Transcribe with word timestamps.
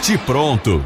Bate 0.00 0.16
Pronto. 0.16 0.82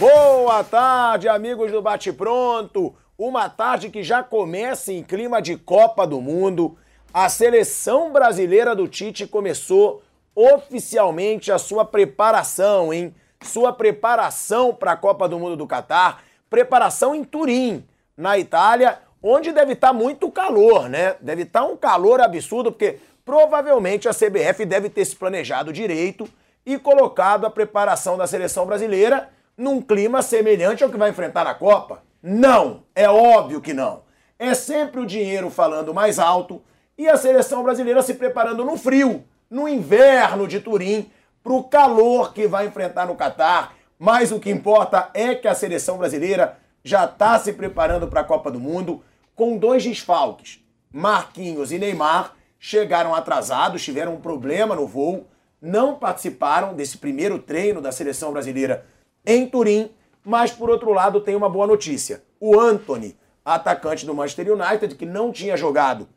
Boa 0.00 0.64
tarde, 0.64 1.28
amigos 1.28 1.70
do 1.70 1.80
Bate 1.80 2.12
Pronto. 2.12 2.92
Uma 3.16 3.48
tarde 3.48 3.88
que 3.88 4.02
já 4.02 4.20
começa 4.20 4.92
em 4.92 5.00
clima 5.00 5.40
de 5.40 5.56
Copa 5.56 6.04
do 6.04 6.20
Mundo. 6.20 6.76
A 7.14 7.28
seleção 7.28 8.12
brasileira 8.12 8.74
do 8.74 8.88
Tite 8.88 9.28
começou 9.28 10.02
oficialmente 10.34 11.52
a 11.52 11.58
sua 11.58 11.84
preparação, 11.84 12.92
hein? 12.92 13.14
Sua 13.44 13.72
preparação 13.72 14.74
para 14.74 14.90
a 14.90 14.96
Copa 14.96 15.28
do 15.28 15.38
Mundo 15.38 15.54
do 15.54 15.66
Catar, 15.66 16.24
preparação 16.50 17.14
em 17.14 17.22
Turim, 17.22 17.86
na 18.16 18.36
Itália, 18.36 18.98
onde 19.22 19.52
deve 19.52 19.74
estar 19.74 19.88
tá 19.88 19.94
muito 19.94 20.28
calor, 20.32 20.88
né? 20.88 21.14
Deve 21.20 21.42
estar 21.42 21.60
tá 21.60 21.66
um 21.66 21.76
calor 21.76 22.20
absurdo, 22.20 22.72
porque 22.72 22.98
provavelmente 23.24 24.08
a 24.08 24.12
CBF 24.12 24.66
deve 24.66 24.90
ter 24.90 25.04
se 25.04 25.14
planejado 25.14 25.72
direito 25.72 26.28
e 26.68 26.78
colocado 26.78 27.46
a 27.46 27.50
preparação 27.50 28.18
da 28.18 28.26
seleção 28.26 28.66
brasileira 28.66 29.30
num 29.56 29.80
clima 29.80 30.20
semelhante 30.20 30.84
ao 30.84 30.90
que 30.90 30.98
vai 30.98 31.08
enfrentar 31.08 31.42
na 31.42 31.54
Copa. 31.54 32.02
Não, 32.22 32.82
é 32.94 33.08
óbvio 33.08 33.62
que 33.62 33.72
não. 33.72 34.02
É 34.38 34.52
sempre 34.52 35.00
o 35.00 35.06
dinheiro 35.06 35.48
falando 35.48 35.94
mais 35.94 36.18
alto 36.18 36.60
e 36.98 37.08
a 37.08 37.16
seleção 37.16 37.62
brasileira 37.62 38.02
se 38.02 38.12
preparando 38.12 38.66
no 38.66 38.76
frio, 38.76 39.24
no 39.48 39.66
inverno 39.66 40.46
de 40.46 40.60
Turim, 40.60 41.10
para 41.42 41.54
o 41.54 41.64
calor 41.64 42.34
que 42.34 42.46
vai 42.46 42.66
enfrentar 42.66 43.06
no 43.06 43.16
Catar. 43.16 43.74
Mas 43.98 44.30
o 44.30 44.38
que 44.38 44.50
importa 44.50 45.08
é 45.14 45.34
que 45.34 45.48
a 45.48 45.54
seleção 45.54 45.96
brasileira 45.96 46.58
já 46.84 47.06
está 47.06 47.38
se 47.38 47.54
preparando 47.54 48.08
para 48.08 48.20
a 48.20 48.24
Copa 48.24 48.50
do 48.50 48.60
Mundo 48.60 49.02
com 49.34 49.56
dois 49.56 49.82
desfalques. 49.82 50.62
Marquinhos 50.92 51.72
e 51.72 51.78
Neymar 51.78 52.34
chegaram 52.58 53.14
atrasados, 53.14 53.82
tiveram 53.82 54.16
um 54.16 54.20
problema 54.20 54.76
no 54.76 54.86
voo, 54.86 55.26
não 55.60 55.96
participaram 55.96 56.74
desse 56.74 56.98
primeiro 56.98 57.38
treino 57.38 57.80
da 57.80 57.92
seleção 57.92 58.32
brasileira 58.32 58.86
em 59.24 59.46
Turim, 59.46 59.90
mas 60.24 60.50
por 60.50 60.70
outro 60.70 60.92
lado 60.92 61.20
tem 61.20 61.34
uma 61.34 61.48
boa 61.48 61.66
notícia. 61.66 62.22
O 62.40 62.58
Anthony, 62.58 63.16
atacante 63.44 64.06
do 64.06 64.14
Manchester 64.14 64.52
United, 64.52 64.94
que 64.94 65.06
não 65.06 65.32
tinha 65.32 65.56
jogado 65.56 66.08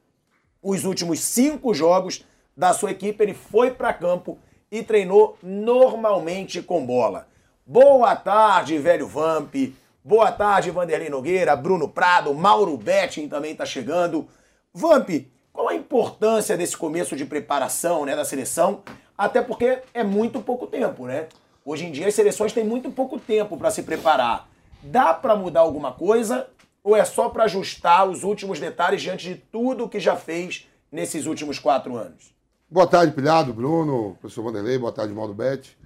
os 0.61 0.85
últimos 0.85 1.19
cinco 1.19 1.73
jogos 1.73 2.23
da 2.55 2.73
sua 2.73 2.91
equipe, 2.91 3.23
ele 3.23 3.33
foi 3.33 3.71
para 3.71 3.93
campo 3.93 4.37
e 4.71 4.83
treinou 4.83 5.37
normalmente 5.41 6.61
com 6.61 6.85
bola. 6.85 7.27
Boa 7.65 8.15
tarde, 8.15 8.77
velho 8.77 9.07
Vamp. 9.07 9.55
Boa 10.03 10.31
tarde, 10.31 10.71
Vanderlei 10.71 11.09
Nogueira, 11.09 11.55
Bruno 11.55 11.87
Prado, 11.87 12.33
Mauro 12.33 12.75
Betting 12.77 13.27
também 13.27 13.51
está 13.51 13.65
chegando. 13.65 14.27
Vamp, 14.73 15.09
qual 15.53 15.67
a 15.67 15.75
importância 15.75 16.57
desse 16.57 16.75
começo 16.77 17.15
de 17.15 17.25
preparação 17.25 18.05
né, 18.05 18.15
da 18.15 18.25
seleção? 18.25 18.81
Até 19.21 19.39
porque 19.39 19.83
é 19.93 20.03
muito 20.03 20.41
pouco 20.41 20.65
tempo, 20.65 21.05
né? 21.05 21.27
Hoje 21.63 21.85
em 21.85 21.91
dia 21.91 22.07
as 22.07 22.15
seleções 22.15 22.53
têm 22.53 22.63
muito 22.63 22.89
pouco 22.89 23.19
tempo 23.19 23.55
para 23.55 23.69
se 23.69 23.83
preparar. 23.83 24.49
Dá 24.81 25.13
para 25.13 25.35
mudar 25.35 25.59
alguma 25.59 25.91
coisa 25.93 26.47
ou 26.83 26.95
é 26.95 27.05
só 27.05 27.29
para 27.29 27.43
ajustar 27.43 28.09
os 28.09 28.23
últimos 28.23 28.59
detalhes 28.59 28.99
diante 28.99 29.29
de 29.29 29.35
tudo 29.35 29.87
que 29.87 29.99
já 29.99 30.15
fez 30.15 30.67
nesses 30.91 31.27
últimos 31.27 31.59
quatro 31.59 31.95
anos? 31.95 32.33
Boa 32.67 32.87
tarde, 32.87 33.13
Pilhado, 33.13 33.53
Bruno, 33.53 34.17
professor 34.19 34.41
Vanderlei, 34.41 34.79
boa 34.79 34.91
tarde, 34.91 35.13
Mauro 35.13 35.35
Bete. 35.35 35.77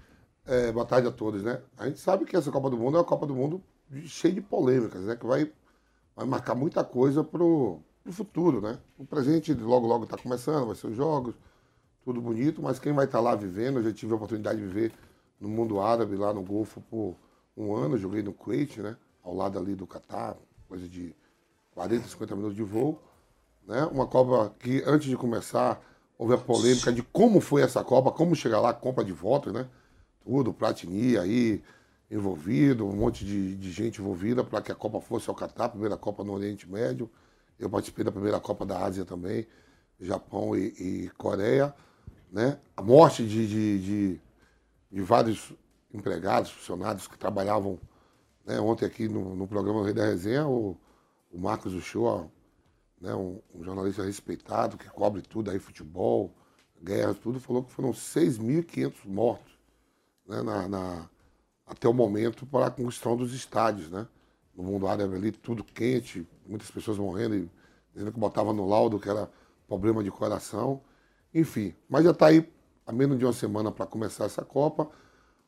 É, 0.48 0.72
boa 0.72 0.86
tarde 0.86 1.10
a 1.10 1.12
todos, 1.12 1.44
né? 1.44 1.60
A 1.78 1.88
gente 1.88 2.00
sabe 2.00 2.24
que 2.24 2.38
essa 2.38 2.50
Copa 2.50 2.70
do 2.70 2.78
Mundo 2.78 2.96
é 2.96 3.00
uma 3.02 3.06
Copa 3.06 3.28
do 3.28 3.36
Mundo 3.36 3.62
cheia 4.06 4.34
de 4.34 4.40
polêmicas, 4.40 5.02
né? 5.02 5.18
Que 5.18 5.26
vai, 5.26 5.52
vai 6.16 6.26
marcar 6.26 6.56
muita 6.56 6.86
coisa 6.86 7.22
pro, 7.22 7.82
pro 8.02 8.14
futuro, 8.14 8.62
né? 8.62 8.80
O 8.98 9.06
presente 9.06 9.54
logo, 9.54 9.86
logo 9.86 10.06
está 10.06 10.16
começando, 10.16 10.68
vai 10.68 10.76
ser 10.78 10.88
os 10.88 10.96
jogos, 10.96 11.36
tudo 12.06 12.22
bonito, 12.22 12.62
mas 12.62 12.78
quem 12.78 12.94
vai 12.94 13.06
estar 13.06 13.18
tá 13.18 13.24
lá 13.24 13.36
vivendo, 13.36 13.80
eu 13.80 13.84
já 13.84 13.92
tive 13.92 14.14
a 14.14 14.16
oportunidade 14.16 14.60
de 14.60 14.68
viver 14.68 14.94
no 15.40 15.50
mundo 15.50 15.82
árabe, 15.82 16.16
lá 16.16 16.32
no 16.32 16.44
Golfo, 16.44 16.80
por 16.82 17.16
um 17.58 17.76
ano, 17.76 17.98
joguei 17.98 18.22
no 18.22 18.32
Kuwait, 18.32 18.80
né? 18.80 18.96
Ao 19.24 19.34
lado 19.34 19.58
ali 19.58 19.76
do 19.76 19.88
Catar, 19.88 20.38
coisa 20.70 20.88
de 20.88 21.16
40, 21.74 22.08
50 22.08 22.36
minutos 22.36 22.56
de 22.56 22.64
voo. 22.64 23.02
Né? 23.68 23.84
Uma 23.92 24.06
Copa 24.06 24.54
que, 24.60 24.84
antes 24.86 25.10
de 25.10 25.18
começar, 25.18 25.82
houve 26.16 26.36
a 26.36 26.38
polêmica 26.38 26.94
de 26.94 27.02
como 27.02 27.42
foi 27.42 27.64
essa 27.64 27.84
Copa, 27.84 28.12
como 28.12 28.36
chegar 28.36 28.60
lá, 28.60 28.72
compra 28.72 29.04
de 29.04 29.12
votos, 29.12 29.52
né? 29.52 29.68
Tudo, 30.24 30.54
Platini 30.54 31.18
aí 31.18 31.64
envolvido, 32.10 32.86
um 32.86 32.96
monte 32.96 33.26
de, 33.26 33.56
de 33.56 33.72
gente 33.72 34.00
envolvida 34.00 34.44
para 34.44 34.62
que 34.62 34.72
a 34.72 34.76
Copa 34.76 35.02
fosse 35.02 35.28
ao 35.28 35.36
Catar, 35.36 35.70
primeira 35.70 35.98
Copa 35.98 36.24
no 36.24 36.34
Oriente 36.34 36.70
Médio. 36.70 37.10
Eu 37.58 37.68
participei 37.68 38.06
da 38.06 38.12
primeira 38.12 38.40
Copa 38.40 38.64
da 38.64 38.84
Ásia 38.84 39.04
também, 39.06 39.48
Japão 40.00 40.56
e, 40.56 40.68
e 40.78 41.10
Coreia. 41.18 41.74
Né? 42.32 42.60
A 42.76 42.82
morte 42.82 43.26
de, 43.26 43.48
de, 43.48 43.80
de, 43.80 44.22
de 44.92 45.02
vários 45.02 45.54
empregados, 45.94 46.52
funcionários 46.52 47.08
que 47.08 47.18
trabalhavam 47.18 47.80
né, 48.46 48.60
ontem 48.60 48.86
aqui 48.86 49.08
no, 49.08 49.36
no 49.36 49.48
programa 49.48 49.84
Rei 49.84 49.94
da 49.94 50.06
Resenha, 50.06 50.48
o, 50.48 50.78
o 51.32 51.40
Marcos 51.40 51.74
Uchoa, 51.74 52.30
né, 53.02 53.14
um, 53.16 53.40
um, 53.54 53.64
jornalista 53.64 54.04
respeitado, 54.04 54.78
que 54.78 54.90
cobre 54.90 55.22
tudo 55.22 55.50
aí, 55.50 55.60
futebol, 55.60 56.34
guerra, 56.82 57.14
tudo, 57.14 57.40
falou 57.40 57.64
que 57.64 57.72
foram 57.72 57.92
6.500 57.92 58.94
mortos 59.06 59.54
né, 60.28 60.42
na, 60.42 60.68
na, 60.68 61.10
até 61.66 61.88
o 61.88 61.94
momento 61.94 62.46
para 62.46 62.68
a 62.68 62.72
construção 62.72 63.18
dos 63.18 63.34
estádios. 63.34 63.90
Né? 63.90 64.08
No 64.56 64.64
mundo 64.64 64.88
árabe 64.88 65.16
ali, 65.16 65.32
tudo 65.32 65.64
quente, 65.64 66.28
muitas 66.46 66.70
pessoas 66.70 66.98
morrendo, 66.98 67.36
e 67.36 67.50
dizendo 67.94 68.12
que 68.12 68.20
botava 68.20 68.54
no 68.54 68.68
laudo 68.68 69.00
que 69.00 69.10
era 69.10 69.30
problema 69.68 70.04
de 70.04 70.12
coração. 70.12 70.82
Enfim, 71.36 71.76
mas 71.90 72.06
já 72.06 72.12
está 72.12 72.28
aí 72.28 72.50
há 72.88 72.94
menos 72.94 73.20
de 73.20 73.26
uma 73.26 73.34
semana 73.34 73.70
para 73.70 73.86
começar 73.86 74.24
essa 74.24 74.42
Copa. 74.42 74.90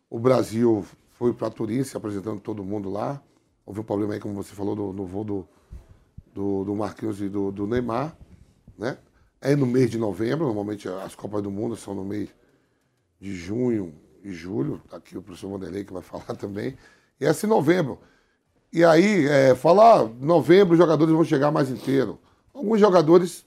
O 0.09 0.19
Brasil 0.19 0.85
foi 1.11 1.33
para 1.33 1.49
Turim 1.49 1.81
se 1.81 1.95
apresentando 1.95 2.41
todo 2.41 2.61
mundo 2.61 2.89
lá. 2.89 3.23
Houve 3.65 3.79
um 3.79 3.83
problema 3.83 4.13
aí, 4.13 4.19
como 4.19 4.33
você 4.33 4.53
falou, 4.53 4.75
do, 4.75 4.91
no 4.91 5.05
voo 5.05 5.23
do, 5.23 5.47
do, 6.33 6.65
do 6.65 6.75
Marquinhos 6.75 7.21
e 7.21 7.29
do, 7.29 7.53
do 7.53 7.65
Neymar. 7.65 8.17
Né? 8.77 8.97
É 9.39 9.55
no 9.55 9.65
mês 9.65 9.89
de 9.89 9.97
novembro, 9.97 10.45
normalmente 10.47 10.89
as 10.89 11.15
Copas 11.15 11.41
do 11.41 11.49
Mundo 11.49 11.77
são 11.77 11.95
no 11.95 12.03
mês 12.03 12.27
de 13.17 13.33
junho 13.33 13.95
e 14.25 14.33
julho. 14.33 14.81
Está 14.83 14.97
aqui 14.97 15.17
o 15.17 15.21
professor 15.21 15.49
Vanderlei 15.49 15.85
que 15.85 15.93
vai 15.93 16.01
falar 16.03 16.35
também. 16.35 16.77
E 17.17 17.25
é 17.25 17.29
assim 17.29 17.47
novembro. 17.47 17.97
E 18.73 18.83
aí, 18.83 19.25
é, 19.25 19.55
falar 19.55 20.03
novembro 20.03 20.73
os 20.73 20.77
jogadores 20.77 21.13
vão 21.13 21.23
chegar 21.23 21.49
mais 21.49 21.69
inteiros. 21.69 22.17
Alguns 22.53 22.77
jogadores 22.77 23.46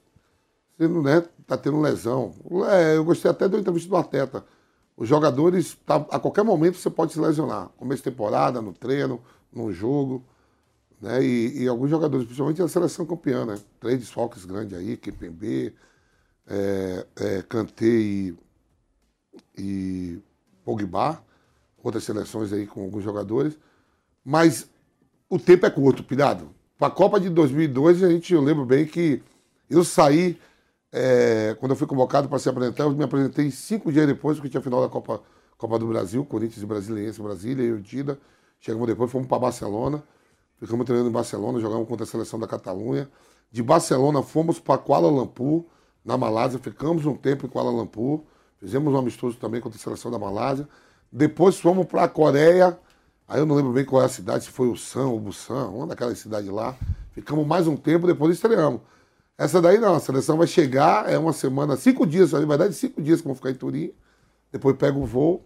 né, 0.88 1.24
tá 1.46 1.56
tendo 1.56 1.80
lesão. 1.80 2.34
É, 2.70 2.96
eu 2.96 3.04
gostei 3.04 3.30
até 3.30 3.48
da 3.48 3.58
entrevista 3.58 3.88
do 3.88 3.96
Arteta. 3.96 4.44
Os 4.96 5.08
jogadores, 5.08 5.76
tá, 5.86 5.96
a 6.10 6.18
qualquer 6.18 6.44
momento 6.44 6.76
você 6.76 6.90
pode 6.90 7.12
se 7.12 7.20
lesionar. 7.20 7.68
Começo 7.76 8.02
de 8.02 8.10
temporada, 8.10 8.60
no 8.60 8.72
treino, 8.72 9.20
no 9.52 9.72
jogo. 9.72 10.24
Né? 11.00 11.24
E, 11.24 11.62
e 11.62 11.68
alguns 11.68 11.90
jogadores, 11.90 12.26
principalmente 12.26 12.62
a 12.62 12.68
seleção 12.68 13.06
campeã, 13.06 13.46
né? 13.46 13.58
Três 13.80 13.98
desfalques 13.98 14.44
grandes 14.44 14.78
aí, 14.78 14.96
Kepembe, 14.96 15.74
é, 16.46 17.06
é, 17.16 17.42
Kanté 17.42 17.86
e, 17.86 18.34
e 19.56 20.18
Pogba. 20.64 21.22
Outras 21.82 22.04
seleções 22.04 22.52
aí 22.52 22.66
com 22.66 22.82
alguns 22.82 23.02
jogadores. 23.02 23.58
Mas 24.22 24.68
o 25.30 25.38
tempo 25.38 25.64
é 25.64 25.70
curto, 25.70 26.04
pilhado. 26.04 26.50
Para 26.78 26.88
a 26.88 26.90
Copa 26.90 27.18
de 27.18 27.30
2002, 27.30 28.02
a 28.02 28.10
gente, 28.10 28.34
eu 28.34 28.42
lembro 28.42 28.66
bem 28.66 28.86
que 28.86 29.22
eu 29.68 29.82
saí 29.82 30.38
é, 30.92 31.56
quando 31.60 31.72
eu 31.72 31.76
fui 31.76 31.86
convocado 31.86 32.28
para 32.28 32.38
se 32.38 32.48
apresentar, 32.48 32.84
eu 32.84 32.90
me 32.90 33.04
apresentei 33.04 33.50
cinco 33.50 33.92
dias 33.92 34.06
depois, 34.06 34.36
porque 34.36 34.48
tinha 34.48 34.60
a 34.60 34.62
final 34.62 34.80
da 34.80 34.88
Copa, 34.88 35.22
Copa 35.56 35.78
do 35.78 35.86
Brasil, 35.86 36.24
Corinthians 36.24 36.62
e 36.62 36.66
Brasiliense, 36.66 37.22
Brasília, 37.22 37.64
e 37.64 37.72
o 37.72 37.80
Dida. 37.80 38.18
Chegamos 38.58 38.86
depois, 38.86 39.10
fomos 39.10 39.28
para 39.28 39.38
Barcelona, 39.38 40.02
ficamos 40.58 40.84
treinando 40.84 41.08
em 41.08 41.12
Barcelona, 41.12 41.60
jogamos 41.60 41.88
contra 41.88 42.04
a 42.04 42.06
seleção 42.06 42.38
da 42.38 42.46
Catalunha. 42.46 43.08
De 43.50 43.62
Barcelona 43.62 44.22
fomos 44.22 44.58
para 44.58 44.78
Kuala 44.78 45.08
Lumpur, 45.08 45.64
na 46.04 46.16
Malásia, 46.16 46.58
ficamos 46.58 47.06
um 47.06 47.14
tempo 47.16 47.46
em 47.46 47.48
Kuala 47.48 47.70
Lumpur, 47.70 48.22
fizemos 48.58 48.92
um 48.92 48.96
amistoso 48.96 49.36
também 49.36 49.60
contra 49.60 49.78
a 49.78 49.82
seleção 49.82 50.10
da 50.10 50.18
Malásia. 50.18 50.68
Depois 51.12 51.58
fomos 51.58 51.86
para 51.86 52.04
a 52.04 52.08
Coreia, 52.08 52.78
aí 53.28 53.40
eu 53.40 53.46
não 53.46 53.56
lembro 53.56 53.72
bem 53.72 53.84
qual 53.84 54.02
é 54.02 54.06
a 54.06 54.08
cidade, 54.08 54.44
se 54.44 54.50
foi 54.50 54.68
o 54.68 54.76
San 54.76 55.06
ou 55.06 55.18
Busan, 55.18 55.68
uma 55.68 55.86
daquelas 55.86 56.18
cidades 56.18 56.50
lá. 56.50 56.76
Ficamos 57.12 57.46
mais 57.46 57.66
um 57.66 57.76
tempo, 57.76 58.06
depois 58.06 58.34
estreamos. 58.34 58.80
Essa 59.40 59.58
daí 59.58 59.78
não, 59.78 59.94
a 59.94 60.00
seleção 60.00 60.36
vai 60.36 60.46
chegar, 60.46 61.10
é 61.10 61.16
uma 61.16 61.32
semana, 61.32 61.74
cinco 61.74 62.06
dias, 62.06 62.32
vai 62.32 62.58
dar 62.58 62.68
de 62.68 62.74
cinco 62.74 63.00
dias 63.00 63.22
que 63.22 63.26
vão 63.26 63.34
ficar 63.34 63.50
em 63.50 63.54
Turim, 63.54 63.90
depois 64.52 64.76
pega 64.76 64.98
o 64.98 65.06
voo, 65.06 65.42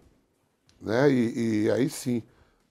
né? 0.81 1.09
E, 1.09 1.63
e, 1.63 1.71
aí 1.71 1.89
sim. 1.89 2.21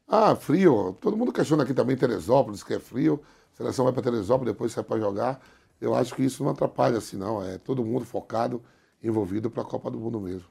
Ah, 0.07 0.37
frio, 0.37 0.95
todo 1.01 1.17
mundo 1.17 1.33
questiona 1.33 1.63
aqui 1.63 1.73
também 1.73 1.97
Teresópolis, 1.97 2.63
que 2.63 2.75
é 2.75 2.79
frio, 2.79 3.23
a 3.55 3.57
seleção 3.57 3.87
vai 3.87 3.95
para 3.95 4.03
Teresópolis, 4.03 4.53
depois 4.53 4.73
sai 4.73 4.85
para 4.85 5.01
jogar. 5.01 5.41
Eu 5.81 5.95
acho 5.95 6.15
que 6.15 6.23
isso 6.23 6.45
não 6.45 6.51
atrapalha 6.51 6.99
assim, 6.99 7.17
não. 7.17 7.43
É 7.43 7.57
todo 7.57 7.83
mundo 7.83 8.05
focado, 8.05 8.63
envolvido 9.03 9.51
para 9.51 9.63
a 9.63 9.67
Copa 9.67 9.91
do 9.91 9.99
Mundo 9.99 10.21
mesmo. 10.21 10.49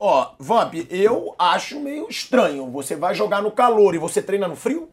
Ó, 0.00 0.34
Vamp, 0.40 0.74
eu 0.90 1.32
acho 1.38 1.78
meio 1.78 2.08
estranho. 2.08 2.68
Você 2.72 2.96
vai 2.96 3.14
jogar 3.14 3.40
no 3.40 3.52
calor 3.52 3.94
e 3.94 3.98
você 3.98 4.20
treina 4.20 4.48
no 4.48 4.56
frio? 4.56 4.88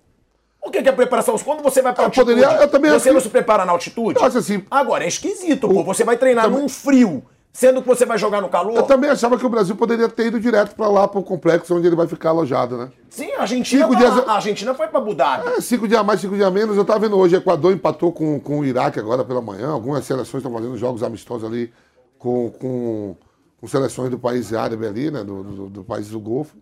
O 0.66 0.72
que 0.72 0.80
é 0.80 0.92
preparação? 0.92 1.38
Quando 1.38 1.62
você 1.62 1.82
vai 1.82 1.94
pra 1.94 2.06
altitude, 2.06 2.42
poderia, 2.42 2.62
eu 2.62 2.68
também 2.68 2.92
você 2.92 3.12
não 3.12 3.22
se 3.22 3.30
prepara 3.30 3.66
na 3.66 3.72
altitude? 3.72 4.20
Eu 4.20 4.26
acho 4.26 4.40
assim. 4.40 4.64
Agora, 4.70 5.04
é 5.04 5.08
esquisito, 5.08 5.70
pô. 5.70 5.84
Você 5.84 6.04
vai 6.04 6.18
treinar 6.18 6.46
também... 6.46 6.62
num 6.62 6.68
frio. 6.68 7.24
Sendo 7.56 7.82
que 7.82 7.88
você 7.88 8.06
vai 8.06 8.18
jogar 8.18 8.42
no 8.42 8.50
calor? 8.50 8.76
Eu 8.76 8.84
também 8.84 9.10
achava 9.10 9.38
que 9.38 9.46
o 9.46 9.50
Brasil 9.50 9.78
poderia 9.78 10.10
ter 10.10 10.28
ido 10.28 10.38
direto 10.42 10.76
para 10.76 10.90
lá, 10.90 11.08
para 11.08 11.22
o 11.22 11.24
complexo 11.24 11.74
onde 11.74 11.88
ele 11.88 11.96
vai 11.96 12.06
ficar 12.06 12.32
alojado, 12.32 12.76
né? 12.78 12.90
Sim, 13.10 13.32
a 13.32 13.44
Argentina, 13.44 13.86
cinco 13.86 13.96
dias... 13.96 14.28
a 14.28 14.34
Argentina 14.34 14.74
foi 14.74 14.90
para 14.90 15.00
Abu 15.00 15.16
Dhabi. 15.16 15.48
É, 15.48 15.62
cinco 15.62 15.88
dias 15.88 16.02
a 16.02 16.04
mais, 16.04 16.20
cinco 16.20 16.36
dias 16.36 16.46
a 16.46 16.52
menos. 16.52 16.76
Eu 16.76 16.82
estava 16.82 17.00
vendo 17.00 17.18
hoje, 17.18 17.38
Equador 17.38 17.72
empatou 17.72 18.12
com, 18.12 18.42
com 18.42 18.60
o 18.60 18.66
Iraque 18.66 19.00
agora 19.00 19.24
pela 19.24 19.42
manhã. 19.42 19.70
Algumas 19.70 20.04
seleções 20.04 20.44
estão 20.44 20.52
fazendo 20.52 20.76
jogos 20.76 21.02
amistosos 21.02 21.50
ali 21.50 21.72
com, 22.20 22.52
com, 22.60 23.16
com 23.62 23.68
seleções 23.68 24.10
do 24.10 24.20
país 24.20 24.54
árabe 24.54 24.86
ali, 24.86 25.10
né? 25.10 25.24
Do, 25.24 25.42
do, 25.42 25.70
do, 25.70 25.84
país 25.86 26.10
do 26.10 26.20
Golfo. 26.20 26.58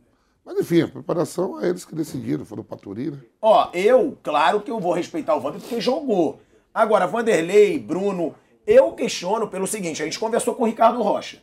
Mas 0.45 0.60
enfim, 0.60 0.81
a 0.81 0.88
preparação 0.88 1.62
é 1.62 1.69
eles 1.69 1.86
que 1.86 1.95
decidiram, 1.95 2.44
foram 2.44 2.63
para 2.63 2.78
Turim, 2.78 3.12
né? 3.12 3.19
Ó, 3.42 3.69
eu, 3.74 4.18
claro 4.22 4.62
que 4.62 4.69
eu 4.69 4.80
vou 4.80 4.94
respeitar 4.94 5.36
o 5.36 5.40
Vander 5.40 5.62
porque 5.62 5.80
jogou. 5.80 6.40
Agora, 6.74 7.07
Vanderlei, 7.07 7.80
Bruno, 7.80 8.36
eu 8.68 8.92
questiono 8.92 9.48
pelo 9.48 9.68
seguinte, 9.68 10.01
a 10.01 10.06
gente 10.06 10.19
conversou 10.19 10.56
com 10.56 10.63
o 10.63 10.66
Ricardo 10.66 11.01
Rocha. 11.01 11.42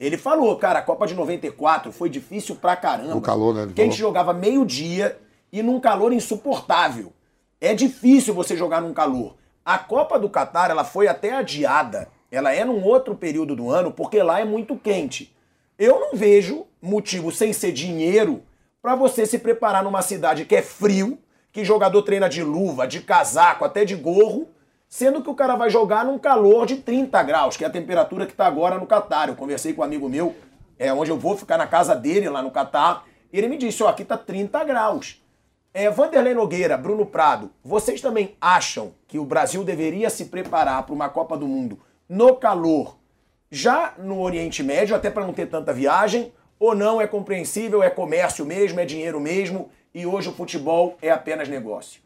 Ele 0.00 0.16
falou, 0.16 0.56
cara, 0.56 0.78
a 0.78 0.82
Copa 0.82 1.06
de 1.06 1.14
94 1.14 1.92
foi 1.92 2.08
difícil 2.08 2.56
pra 2.56 2.74
caramba. 2.74 3.16
O 3.16 3.20
calor, 3.20 3.54
né? 3.54 3.66
Porque 3.66 3.82
a 3.82 3.84
gente 3.84 3.98
jogava 3.98 4.32
meio-dia 4.32 5.18
e 5.52 5.62
num 5.62 5.78
calor 5.78 6.12
insuportável. 6.12 7.12
É 7.60 7.74
difícil 7.74 8.32
você 8.32 8.56
jogar 8.56 8.80
num 8.80 8.94
calor. 8.94 9.36
A 9.62 9.76
Copa 9.76 10.18
do 10.18 10.30
Catar, 10.30 10.70
ela 10.70 10.84
foi 10.84 11.06
até 11.06 11.34
adiada. 11.34 12.08
Ela 12.30 12.54
é 12.54 12.64
num 12.64 12.82
outro 12.82 13.14
período 13.14 13.54
do 13.54 13.70
ano, 13.70 13.92
porque 13.92 14.22
lá 14.22 14.40
é 14.40 14.44
muito 14.44 14.74
quente. 14.74 15.36
Eu 15.80 15.98
não 15.98 16.10
vejo 16.12 16.66
motivo 16.82 17.32
sem 17.32 17.54
ser 17.54 17.72
dinheiro 17.72 18.42
para 18.82 18.94
você 18.94 19.24
se 19.24 19.38
preparar 19.38 19.82
numa 19.82 20.02
cidade 20.02 20.44
que 20.44 20.54
é 20.54 20.60
frio, 20.60 21.18
que 21.50 21.64
jogador 21.64 22.02
treina 22.02 22.28
de 22.28 22.42
luva, 22.42 22.86
de 22.86 23.00
casaco, 23.00 23.64
até 23.64 23.82
de 23.82 23.96
gorro, 23.96 24.50
sendo 24.90 25.22
que 25.22 25.30
o 25.30 25.34
cara 25.34 25.56
vai 25.56 25.70
jogar 25.70 26.04
num 26.04 26.18
calor 26.18 26.66
de 26.66 26.76
30 26.76 27.22
graus, 27.22 27.56
que 27.56 27.64
é 27.64 27.66
a 27.66 27.70
temperatura 27.70 28.26
que 28.26 28.32
está 28.32 28.46
agora 28.46 28.76
no 28.76 28.86
Catar. 28.86 29.30
Eu 29.30 29.34
conversei 29.34 29.72
com 29.72 29.80
um 29.80 29.84
amigo 29.84 30.06
meu, 30.06 30.36
é 30.78 30.92
onde 30.92 31.10
eu 31.10 31.18
vou 31.18 31.34
ficar 31.34 31.56
na 31.56 31.66
casa 31.66 31.96
dele 31.96 32.28
lá 32.28 32.42
no 32.42 32.50
Catar, 32.50 33.06
e 33.32 33.38
ele 33.38 33.48
me 33.48 33.56
disse, 33.56 33.82
ó, 33.82 33.88
aqui 33.88 34.04
tá 34.04 34.18
30 34.18 34.62
graus. 34.64 35.24
É, 35.72 35.88
Vanderlei 35.88 36.34
Nogueira, 36.34 36.76
Bruno 36.76 37.06
Prado, 37.06 37.50
vocês 37.64 38.02
também 38.02 38.36
acham 38.38 38.92
que 39.08 39.18
o 39.18 39.24
Brasil 39.24 39.64
deveria 39.64 40.10
se 40.10 40.26
preparar 40.26 40.82
para 40.82 40.94
uma 40.94 41.08
Copa 41.08 41.38
do 41.38 41.48
Mundo 41.48 41.80
no 42.06 42.36
calor, 42.36 42.99
já 43.50 43.94
no 43.98 44.20
Oriente 44.20 44.62
Médio, 44.62 44.94
até 44.94 45.10
para 45.10 45.26
não 45.26 45.32
ter 45.32 45.46
tanta 45.46 45.72
viagem, 45.72 46.32
ou 46.58 46.74
não 46.74 47.00
é 47.00 47.06
compreensível, 47.06 47.82
é 47.82 47.90
comércio 47.90 48.44
mesmo, 48.44 48.78
é 48.78 48.84
dinheiro 48.84 49.18
mesmo, 49.18 49.70
e 49.94 50.06
hoje 50.06 50.28
o 50.28 50.32
futebol 50.32 50.96
é 51.02 51.10
apenas 51.10 51.48
negócio? 51.48 52.00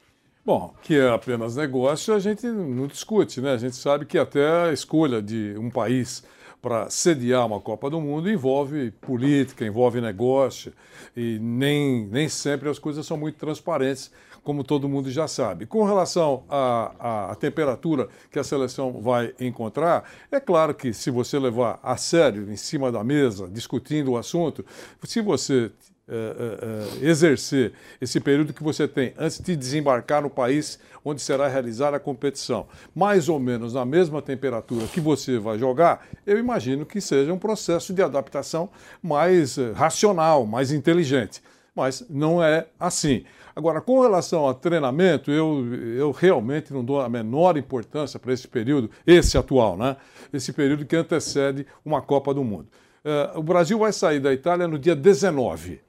Bom, 0.45 0.75
que 0.83 0.99
é 0.99 1.09
apenas 1.09 1.57
negócio, 1.57 2.15
a 2.15 2.19
gente 2.19 2.47
não 2.47 2.87
discute, 2.87 3.41
né? 3.41 3.53
A 3.53 3.57
gente 3.57 3.77
sabe 3.77 4.05
que 4.05 4.19
até 4.19 4.69
a 4.69 4.73
escolha 4.73 5.21
de 5.21 5.55
um 5.59 5.71
país 5.71 6.23
para 6.61 6.89
sediar 6.89 7.47
uma 7.47 7.61
Copa 7.61 7.91
do 7.91 8.01
Mundo 8.01 8.31
envolve 8.31 8.91
política, 8.91 9.67
envolve 9.67 10.01
negócio, 10.01 10.73
e 11.15 11.39
nem, 11.39 12.07
nem 12.07 12.29
sempre 12.29 12.69
as 12.71 12.79
coisas 12.79 13.07
são 13.07 13.17
muito 13.17 13.39
transparentes, 13.39 14.11
como 14.45 14.63
todo 14.63 14.89
mundo 14.89 15.11
já 15.11 15.27
sabe. 15.27 15.67
Com 15.67 15.85
relação 15.85 16.45
à, 16.49 17.31
à 17.31 17.35
temperatura 17.35 18.09
que 18.31 18.39
a 18.39 18.45
seleção 18.45 19.01
vai 19.01 19.35
encontrar, 19.41 20.05
é 20.31 20.39
claro 20.39 20.75
que 20.75 20.93
se 20.93 21.11
você 21.11 21.39
levar 21.39 21.81
a 21.83 21.97
sério 21.97 22.51
em 22.53 22.57
cima 22.57 22.93
da 22.93 23.03
mesa, 23.03 23.49
discutindo 23.49 24.13
o 24.13 24.17
assunto, 24.17 24.65
se 25.03 25.21
você 25.21 25.73
é, 26.07 26.15
é, 26.15 27.05
é, 27.07 27.09
exercer 27.09 27.73
esse 27.99 28.21
período 28.21 28.53
que 28.53 28.63
você 28.63 28.87
tem 28.87 29.15
antes 29.17 29.41
de 29.41 29.57
desembarcar 29.57 30.21
no 30.21 30.29
país 30.29 30.79
onde 31.03 31.23
será 31.23 31.49
realizada 31.49 31.97
a 31.97 32.01
competição, 32.01 32.67
mais 32.95 33.31
ou 33.31 33.41
menos 33.41 33.73
na 33.73 33.87
mesma 33.87 34.21
temperatura 34.21 34.87
que 34.87 35.01
você 35.01 35.39
vai 35.39 35.59
jogar, 35.59 36.07
eu 36.27 36.39
imagino 36.39 36.85
que 36.85 37.01
seja 37.01 37.33
um 37.33 37.39
processo 37.39 37.95
de 37.95 38.03
adaptação 38.03 38.69
mais 39.03 39.57
racional, 39.75 40.45
mais 40.45 40.73
inteligente. 40.73 41.43
Mas 41.75 42.05
não 42.11 42.45
é 42.45 42.67
assim. 42.79 43.25
Agora, 43.57 43.81
com 43.81 44.01
relação 44.01 44.49
a 44.49 44.55
treinamento, 44.55 45.31
eu, 45.31 45.75
eu 45.97 46.11
realmente 46.11 46.73
não 46.73 46.85
dou 46.85 47.01
a 47.01 47.09
menor 47.09 47.57
importância 47.57 48.19
para 48.19 48.33
esse 48.33 48.49
período, 48.49 48.91
esse 49.07 49.39
atual, 49.39 49.77
né? 49.77 49.97
Esse 50.33 50.53
período 50.53 50.85
que 50.85 50.97
antecede 50.97 51.67
uma 51.85 52.03
Copa 52.03 52.35
do 52.35 52.43
Mundo. 52.43 52.67
Uh, 53.05 53.39
o 53.39 53.43
Brasil 53.43 53.79
vai 53.79 53.93
sair 53.93 54.19
da 54.19 54.33
Itália 54.33 54.67
no 54.67 54.79
dia 54.79 54.97
19 54.97 55.81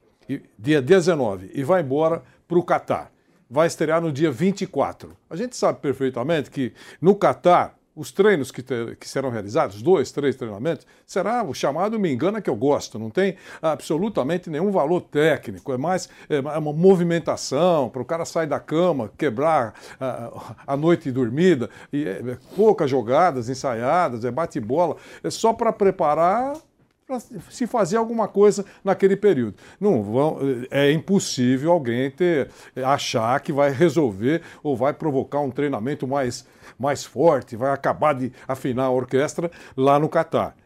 dia 0.58 0.82
19, 0.82 1.50
e 1.54 1.62
vai 1.62 1.82
embora 1.82 2.22
para 2.48 2.58
o 2.58 2.62
Catar. 2.62 3.12
Vai 3.48 3.68
estrear 3.68 4.00
no 4.00 4.10
dia 4.10 4.30
24. 4.30 5.16
A 5.30 5.36
gente 5.36 5.56
sabe 5.56 5.78
perfeitamente 5.80 6.50
que 6.50 6.72
no 7.00 7.14
Catar, 7.14 7.75
os 7.96 8.12
treinos 8.12 8.52
que, 8.52 8.62
ter, 8.62 8.94
que 8.96 9.08
serão 9.08 9.30
realizados, 9.30 9.80
dois, 9.80 10.12
três 10.12 10.36
treinamentos, 10.36 10.86
será 11.06 11.42
o 11.42 11.54
chamado 11.54 11.98
me 11.98 12.12
engana 12.12 12.42
que 12.42 12.50
eu 12.50 12.54
gosto. 12.54 12.98
Não 12.98 13.08
tem 13.08 13.36
absolutamente 13.62 14.50
nenhum 14.50 14.70
valor 14.70 15.00
técnico. 15.00 15.72
É 15.72 15.78
mais 15.78 16.06
é, 16.28 16.38
uma 16.40 16.74
movimentação 16.74 17.88
para 17.88 18.02
o 18.02 18.04
cara 18.04 18.26
sair 18.26 18.46
da 18.46 18.60
cama, 18.60 19.10
quebrar 19.16 19.72
a, 19.98 20.54
a 20.66 20.76
noite 20.76 21.10
dormida. 21.10 21.70
E 21.90 22.04
é, 22.04 22.10
é, 22.10 22.38
poucas 22.54 22.90
jogadas 22.90 23.48
ensaiadas, 23.48 24.26
é 24.26 24.30
bate-bola. 24.30 24.96
É 25.24 25.30
só 25.30 25.54
para 25.54 25.72
preparar 25.72 26.54
para 27.06 27.20
se 27.20 27.66
fazer 27.68 27.96
alguma 27.96 28.26
coisa 28.26 28.64
naquele 28.82 29.16
período. 29.16 29.54
Não 29.78 30.02
vão, 30.02 30.38
é 30.70 30.90
impossível 30.90 31.70
alguém 31.70 32.10
ter, 32.10 32.50
achar 32.84 33.38
que 33.40 33.52
vai 33.52 33.70
resolver 33.70 34.42
ou 34.60 34.76
vai 34.76 34.92
provocar 34.92 35.40
um 35.40 35.50
treinamento 35.50 36.06
mais, 36.08 36.44
mais 36.76 37.04
forte, 37.04 37.54
vai 37.54 37.70
acabar 37.70 38.12
de 38.12 38.32
afinar 38.48 38.84
a 38.84 38.90
orquestra 38.90 39.50
lá 39.76 40.00
no 40.00 40.08
Catar. 40.08 40.56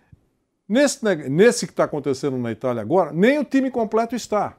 Nesse, 0.66 1.04
nesse 1.28 1.66
que 1.66 1.72
está 1.72 1.84
acontecendo 1.84 2.38
na 2.38 2.50
Itália 2.50 2.80
agora, 2.80 3.12
nem 3.12 3.38
o 3.38 3.44
time 3.44 3.70
completo 3.70 4.16
está. 4.16 4.56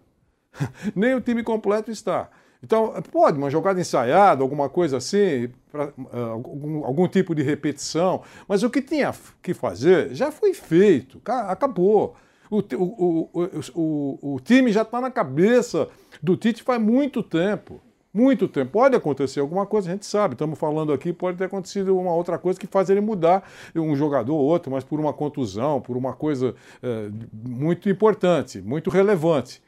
nem 0.96 1.16
o 1.16 1.22
time 1.22 1.42
completo 1.42 1.90
está. 1.90 2.30
Então, 2.64 2.94
pode, 3.12 3.38
uma 3.38 3.50
jogada 3.50 3.80
ensaiada, 3.80 4.44
alguma 4.44 4.70
coisa 4.70 4.98
assim, 4.98 5.50
pra, 5.72 5.88
uh, 5.88 6.18
algum, 6.32 6.86
algum, 6.86 7.08
tipo 7.08 7.34
de 7.34 7.42
repetição, 7.42 8.22
mas 8.48 8.62
o 8.62 8.70
que 8.70 8.82
tinha 8.82 9.12
que 9.42 9.54
fazer 9.54 10.14
já 10.14 10.32
foi 10.32 10.54
feito, 10.54 11.20
acabou. 11.26 12.16
O, 12.52 12.60
o, 12.60 13.30
o, 13.74 14.36
o 14.36 14.40
time 14.42 14.72
já 14.72 14.82
está 14.82 15.00
na 15.00 15.10
cabeça 15.10 15.88
do 16.22 16.36
Tite 16.36 16.62
faz 16.62 16.82
muito 16.82 17.24
tempo. 17.24 17.82
Muito 18.14 18.46
tempo. 18.50 18.72
Pode 18.72 18.94
acontecer 18.94 19.40
alguma 19.40 19.66
coisa, 19.66 19.88
a 19.88 19.94
gente 19.94 20.06
sabe. 20.06 20.34
Estamos 20.34 20.60
falando 20.60 20.92
aqui, 20.92 21.14
pode 21.14 21.38
ter 21.38 21.46
acontecido 21.46 21.98
uma 21.98 22.14
outra 22.14 22.38
coisa 22.38 22.60
que 22.60 22.68
faz 22.68 22.90
ele 22.90 23.00
mudar 23.00 23.50
um 23.74 23.96
jogador 23.96 24.34
ou 24.34 24.42
outro, 24.42 24.70
mas 24.70 24.84
por 24.84 25.00
uma 25.00 25.14
contusão, 25.14 25.80
por 25.80 25.96
uma 25.96 26.12
coisa 26.12 26.54
é, 26.84 27.10
muito 27.32 27.90
importante, 27.90 28.62
muito 28.62 28.90
relevante. 28.90 29.62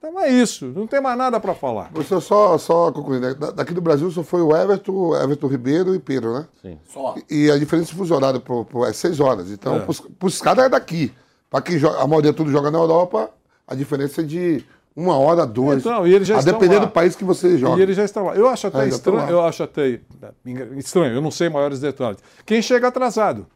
Então 0.00 0.18
é 0.18 0.30
isso, 0.30 0.64
não 0.74 0.86
tem 0.86 0.98
mais 0.98 1.18
nada 1.18 1.38
para 1.38 1.54
falar. 1.54 1.90
Você 1.92 2.18
só, 2.22 2.56
só 2.56 2.90
concluindo, 2.90 3.28
né? 3.28 3.34
daqui 3.54 3.74
do 3.74 3.82
Brasil 3.82 4.10
só 4.10 4.22
foi 4.22 4.40
o 4.40 4.56
Everton, 4.56 5.14
Everton 5.14 5.46
Ribeiro 5.46 5.94
e 5.94 5.98
Pedro, 5.98 6.32
né? 6.32 6.48
Sim. 6.62 6.78
Só. 6.90 7.14
E 7.30 7.50
a 7.50 7.58
diferença 7.58 7.94
de 7.94 8.12
horário 8.12 8.40
por, 8.40 8.64
por, 8.64 8.88
é 8.88 8.94
seis 8.94 9.20
horas. 9.20 9.50
Então, 9.50 9.76
é. 9.76 9.80
para 9.80 10.26
os 10.26 10.40
caras 10.40 10.64
é 10.64 10.68
daqui. 10.70 11.12
Para 11.50 11.60
quem 11.60 11.78
joga, 11.78 11.98
a 12.00 12.06
maioria 12.06 12.32
tudo 12.32 12.50
joga 12.50 12.70
na 12.70 12.78
Europa, 12.78 13.30
a 13.66 13.74
diferença 13.74 14.22
é 14.22 14.24
de 14.24 14.64
uma 14.96 15.18
hora, 15.18 15.46
duas. 15.46 15.80
Então, 15.80 16.06
e 16.06 16.14
eles 16.14 16.26
já 16.26 16.38
a 16.38 16.42
depender 16.42 16.78
lá. 16.78 16.86
do 16.86 16.90
país 16.90 17.14
que 17.14 17.24
você 17.24 17.58
joga. 17.58 17.78
E 17.78 17.82
ele 17.82 17.92
já 17.92 18.04
está 18.04 18.22
lá. 18.22 18.34
Eu 18.34 18.48
acho 18.48 18.68
até 18.68 18.84
é, 18.84 18.88
estranho, 18.88 19.28
eu 19.28 19.44
acho 19.44 19.62
até 19.62 20.00
estranho, 20.78 21.14
eu 21.14 21.20
não 21.20 21.30
sei 21.30 21.50
maiores 21.50 21.78
detalhes. 21.78 22.20
Quem 22.46 22.62
chega 22.62 22.88
atrasado. 22.88 23.46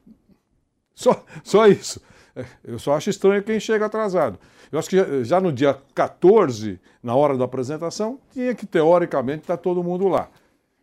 Só, 0.94 1.24
só 1.42 1.66
isso. 1.66 2.02
É, 2.36 2.44
eu 2.64 2.78
só 2.78 2.94
acho 2.94 3.08
estranho 3.08 3.42
quem 3.42 3.58
chega 3.58 3.86
atrasado. 3.86 4.38
Eu 4.74 4.80
acho 4.80 4.90
que 4.90 5.22
já, 5.22 5.40
no 5.40 5.52
dia 5.52 5.78
14, 5.94 6.80
na 7.00 7.14
hora 7.14 7.38
da 7.38 7.44
apresentação, 7.44 8.18
tinha 8.32 8.52
que, 8.56 8.66
teoricamente, 8.66 9.42
estar 9.42 9.56
todo 9.56 9.84
mundo 9.84 10.08
lá. 10.08 10.28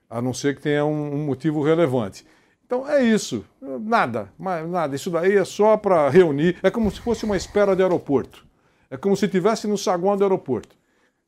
A 0.09 0.21
não 0.21 0.33
ser 0.33 0.55
que 0.55 0.61
tenha 0.61 0.85
um, 0.85 1.25
motivo 1.25 1.61
relevante. 1.61 2.25
Então 2.65 2.87
é 2.89 3.03
isso. 3.03 3.43
Nada, 3.59 4.31
nada. 4.39 4.95
Isso 4.95 5.09
daí 5.09 5.35
é 5.35 5.43
só 5.43 5.75
para 5.75 6.07
reunir. 6.07 6.55
É 6.63 6.71
como 6.71 6.89
se 6.89 7.01
fosse 7.01 7.25
uma 7.25 7.35
espera 7.35 7.75
de 7.75 7.83
aeroporto. 7.83 8.45
É 8.89 8.95
como 8.95 9.13
se 9.17 9.25
estivesse 9.25 9.67
no 9.67 9.77
saguão 9.77 10.15
do 10.15 10.23
aeroporto. 10.23 10.73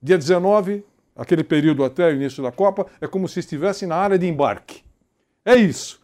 Dia 0.02 0.18
19, 0.18 0.86
aquele 1.18 1.44
período 1.44 1.84
até 1.84 2.08
o 2.08 2.14
início 2.14 2.42
da 2.42 2.52
Copa, 2.54 2.88
é 3.02 3.08
como 3.08 3.28
se 3.28 3.42
estivesse 3.42 3.86
na 3.86 3.98
área 3.98 4.18
de 4.18 4.26
embarque. 4.26 4.86
É 5.44 5.56
isso. 5.58 6.02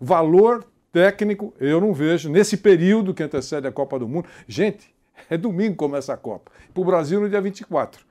Valor 0.00 0.64
técnico 0.90 1.54
eu 1.60 1.80
não 1.80 1.94
vejo 1.94 2.28
nesse 2.28 2.56
período 2.56 3.14
que 3.14 3.22
antecede 3.22 3.68
a 3.68 3.70
Copa 3.70 3.96
do 3.96 4.08
Mundo. 4.08 4.26
Gente, 4.48 4.92
é 5.28 5.36
domingo 5.36 5.72
que 5.72 5.78
começa 5.78 6.12
a 6.12 6.16
Copa. 6.16 6.50
Para 6.72 6.80
o 6.80 6.84
Brasil 6.84 7.20
no 7.20 7.28
dia 7.28 7.40
24. 7.40 8.04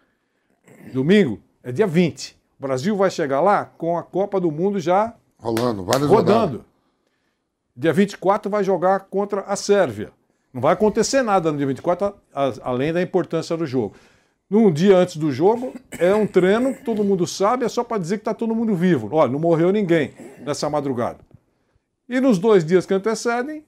Domingo 0.93 1.39
é 1.63 1.71
dia 1.71 1.87
20. 1.87 2.37
O 2.59 2.61
Brasil 2.61 2.95
vai 2.95 3.09
chegar 3.09 3.41
lá 3.41 3.65
com 3.65 3.97
a 3.97 4.03
Copa 4.03 4.39
do 4.39 4.51
Mundo 4.51 4.79
já 4.79 5.13
rolando, 5.37 5.83
várias 5.83 6.09
rodando. 6.09 6.39
Rodadas. 6.39 6.61
Dia 7.75 7.93
24 7.93 8.51
vai 8.51 8.63
jogar 8.63 8.99
contra 9.01 9.41
a 9.41 9.55
Sérvia. 9.55 10.11
Não 10.53 10.61
vai 10.61 10.73
acontecer 10.73 11.21
nada 11.21 11.51
no 11.51 11.57
dia 11.57 11.67
24, 11.67 12.13
além 12.61 12.91
da 12.91 13.01
importância 13.01 13.55
do 13.55 13.65
jogo. 13.65 13.95
Num 14.49 14.71
dia 14.71 14.97
antes 14.97 15.17
do 15.17 15.31
jogo, 15.31 15.73
é 15.97 16.13
um 16.13 16.25
treino 16.25 16.73
que 16.73 16.83
todo 16.83 17.03
mundo 17.03 17.27
sabe, 17.27 17.65
é 17.65 17.69
só 17.69 17.83
para 17.83 17.99
dizer 17.99 18.17
que 18.17 18.21
está 18.21 18.33
todo 18.33 18.55
mundo 18.55 18.75
vivo. 18.75 19.07
Olha, 19.11 19.31
não 19.31 19.39
morreu 19.39 19.71
ninguém 19.71 20.11
nessa 20.39 20.69
madrugada. 20.69 21.19
E 22.09 22.19
nos 22.19 22.39
dois 22.39 22.65
dias 22.65 22.85
que 22.85 22.93
antecedem, 22.93 23.63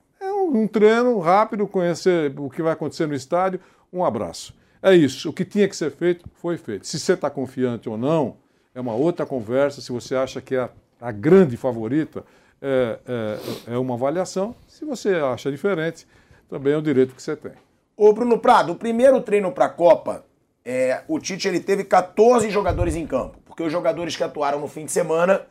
um, 0.50 0.68
treino 0.68 1.20
rápido, 1.20 1.68
conhecer 1.68 2.34
o 2.38 2.50
que 2.50 2.62
vai 2.62 2.74
acontecer 2.74 3.08
no 3.08 3.14
estádio, 3.14 3.60
um 3.92 4.04
abraço. 4.04 4.54
É 4.82 4.96
isso. 4.96 5.30
O 5.30 5.34
que 5.34 5.46
tinha 5.46 5.68
que 5.68 5.76
ser 5.76 5.92
feito, 5.92 6.26
foi 6.36 6.58
feito. 6.58 6.88
Se 6.88 7.00
você 7.00 7.14
está 7.14 7.30
confiante 7.30 7.88
ou 7.88 7.98
não, 7.98 8.38
é 8.74 8.82
uma 8.82 8.94
outra 8.94 9.26
conversa. 9.26 9.82
Se 9.82 9.92
você 9.92 10.16
acha 10.16 10.42
que 10.42 10.56
é 10.56 10.62
a, 10.62 10.70
a 11.00 11.12
grande 11.12 11.56
favorita, 11.58 12.24
é, 12.62 13.00
é, 13.08 13.74
é, 13.74 13.78
uma 13.78 13.96
avaliação. 13.96 14.56
Se 14.68 14.86
você 14.86 15.16
acha 15.16 15.52
diferente, 15.52 16.08
também 16.50 16.74
é 16.74 16.78
o 16.78 16.82
direito 16.82 17.16
que 17.16 17.22
você 17.22 17.36
tem. 17.36 17.54
Ô, 17.96 18.14
Bruno 18.14 18.40
Prado, 18.40 18.74
o 18.74 18.76
primeiro 18.76 19.22
treino 19.22 19.52
para 19.52 19.66
a 19.66 19.70
Copa, 19.70 20.26
é, 20.64 21.02
o 21.08 21.20
Tite 21.20 21.48
ele 21.48 21.60
teve 21.60 21.84
14 21.84 22.50
jogadores 22.50 22.96
em 22.96 23.06
campo, 23.06 23.40
porque 23.46 23.64
os 23.64 23.72
jogadores 23.72 24.16
que 24.16 24.24
atuaram 24.24 24.60
no 24.60 24.68
fim 24.68 24.86
de 24.86 24.92
semana, 24.92 25.42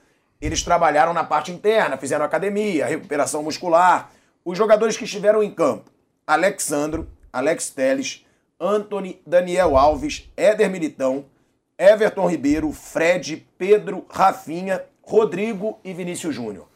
eles 0.41 0.63
trabalharam 0.63 1.13
na 1.13 1.25
parte 1.25 1.53
interna, 1.53 1.97
fizeram 1.97 2.25
academia, 2.25 2.87
recuperação 2.87 3.43
muscular. 3.43 4.11
Os 4.51 4.59
jogadores 4.59 4.97
que 4.97 5.05
estiveram 5.05 5.45
em 5.45 5.51
campo, 5.53 5.93
Alexandro, 6.27 7.07
Alex 7.33 7.71
Teles, 7.71 8.27
Anthony, 8.59 9.23
Daniel 9.25 9.77
Alves, 9.77 10.29
Éder 10.37 10.69
Militão, 10.69 11.27
Everton 11.79 12.27
Ribeiro, 12.27 12.73
Fred, 12.73 13.47
Pedro, 13.57 14.05
Rafinha, 14.11 14.83
Rodrigo 15.03 15.79
e 15.85 15.95
Vinícius 15.95 16.35
Júnior. 16.35 16.67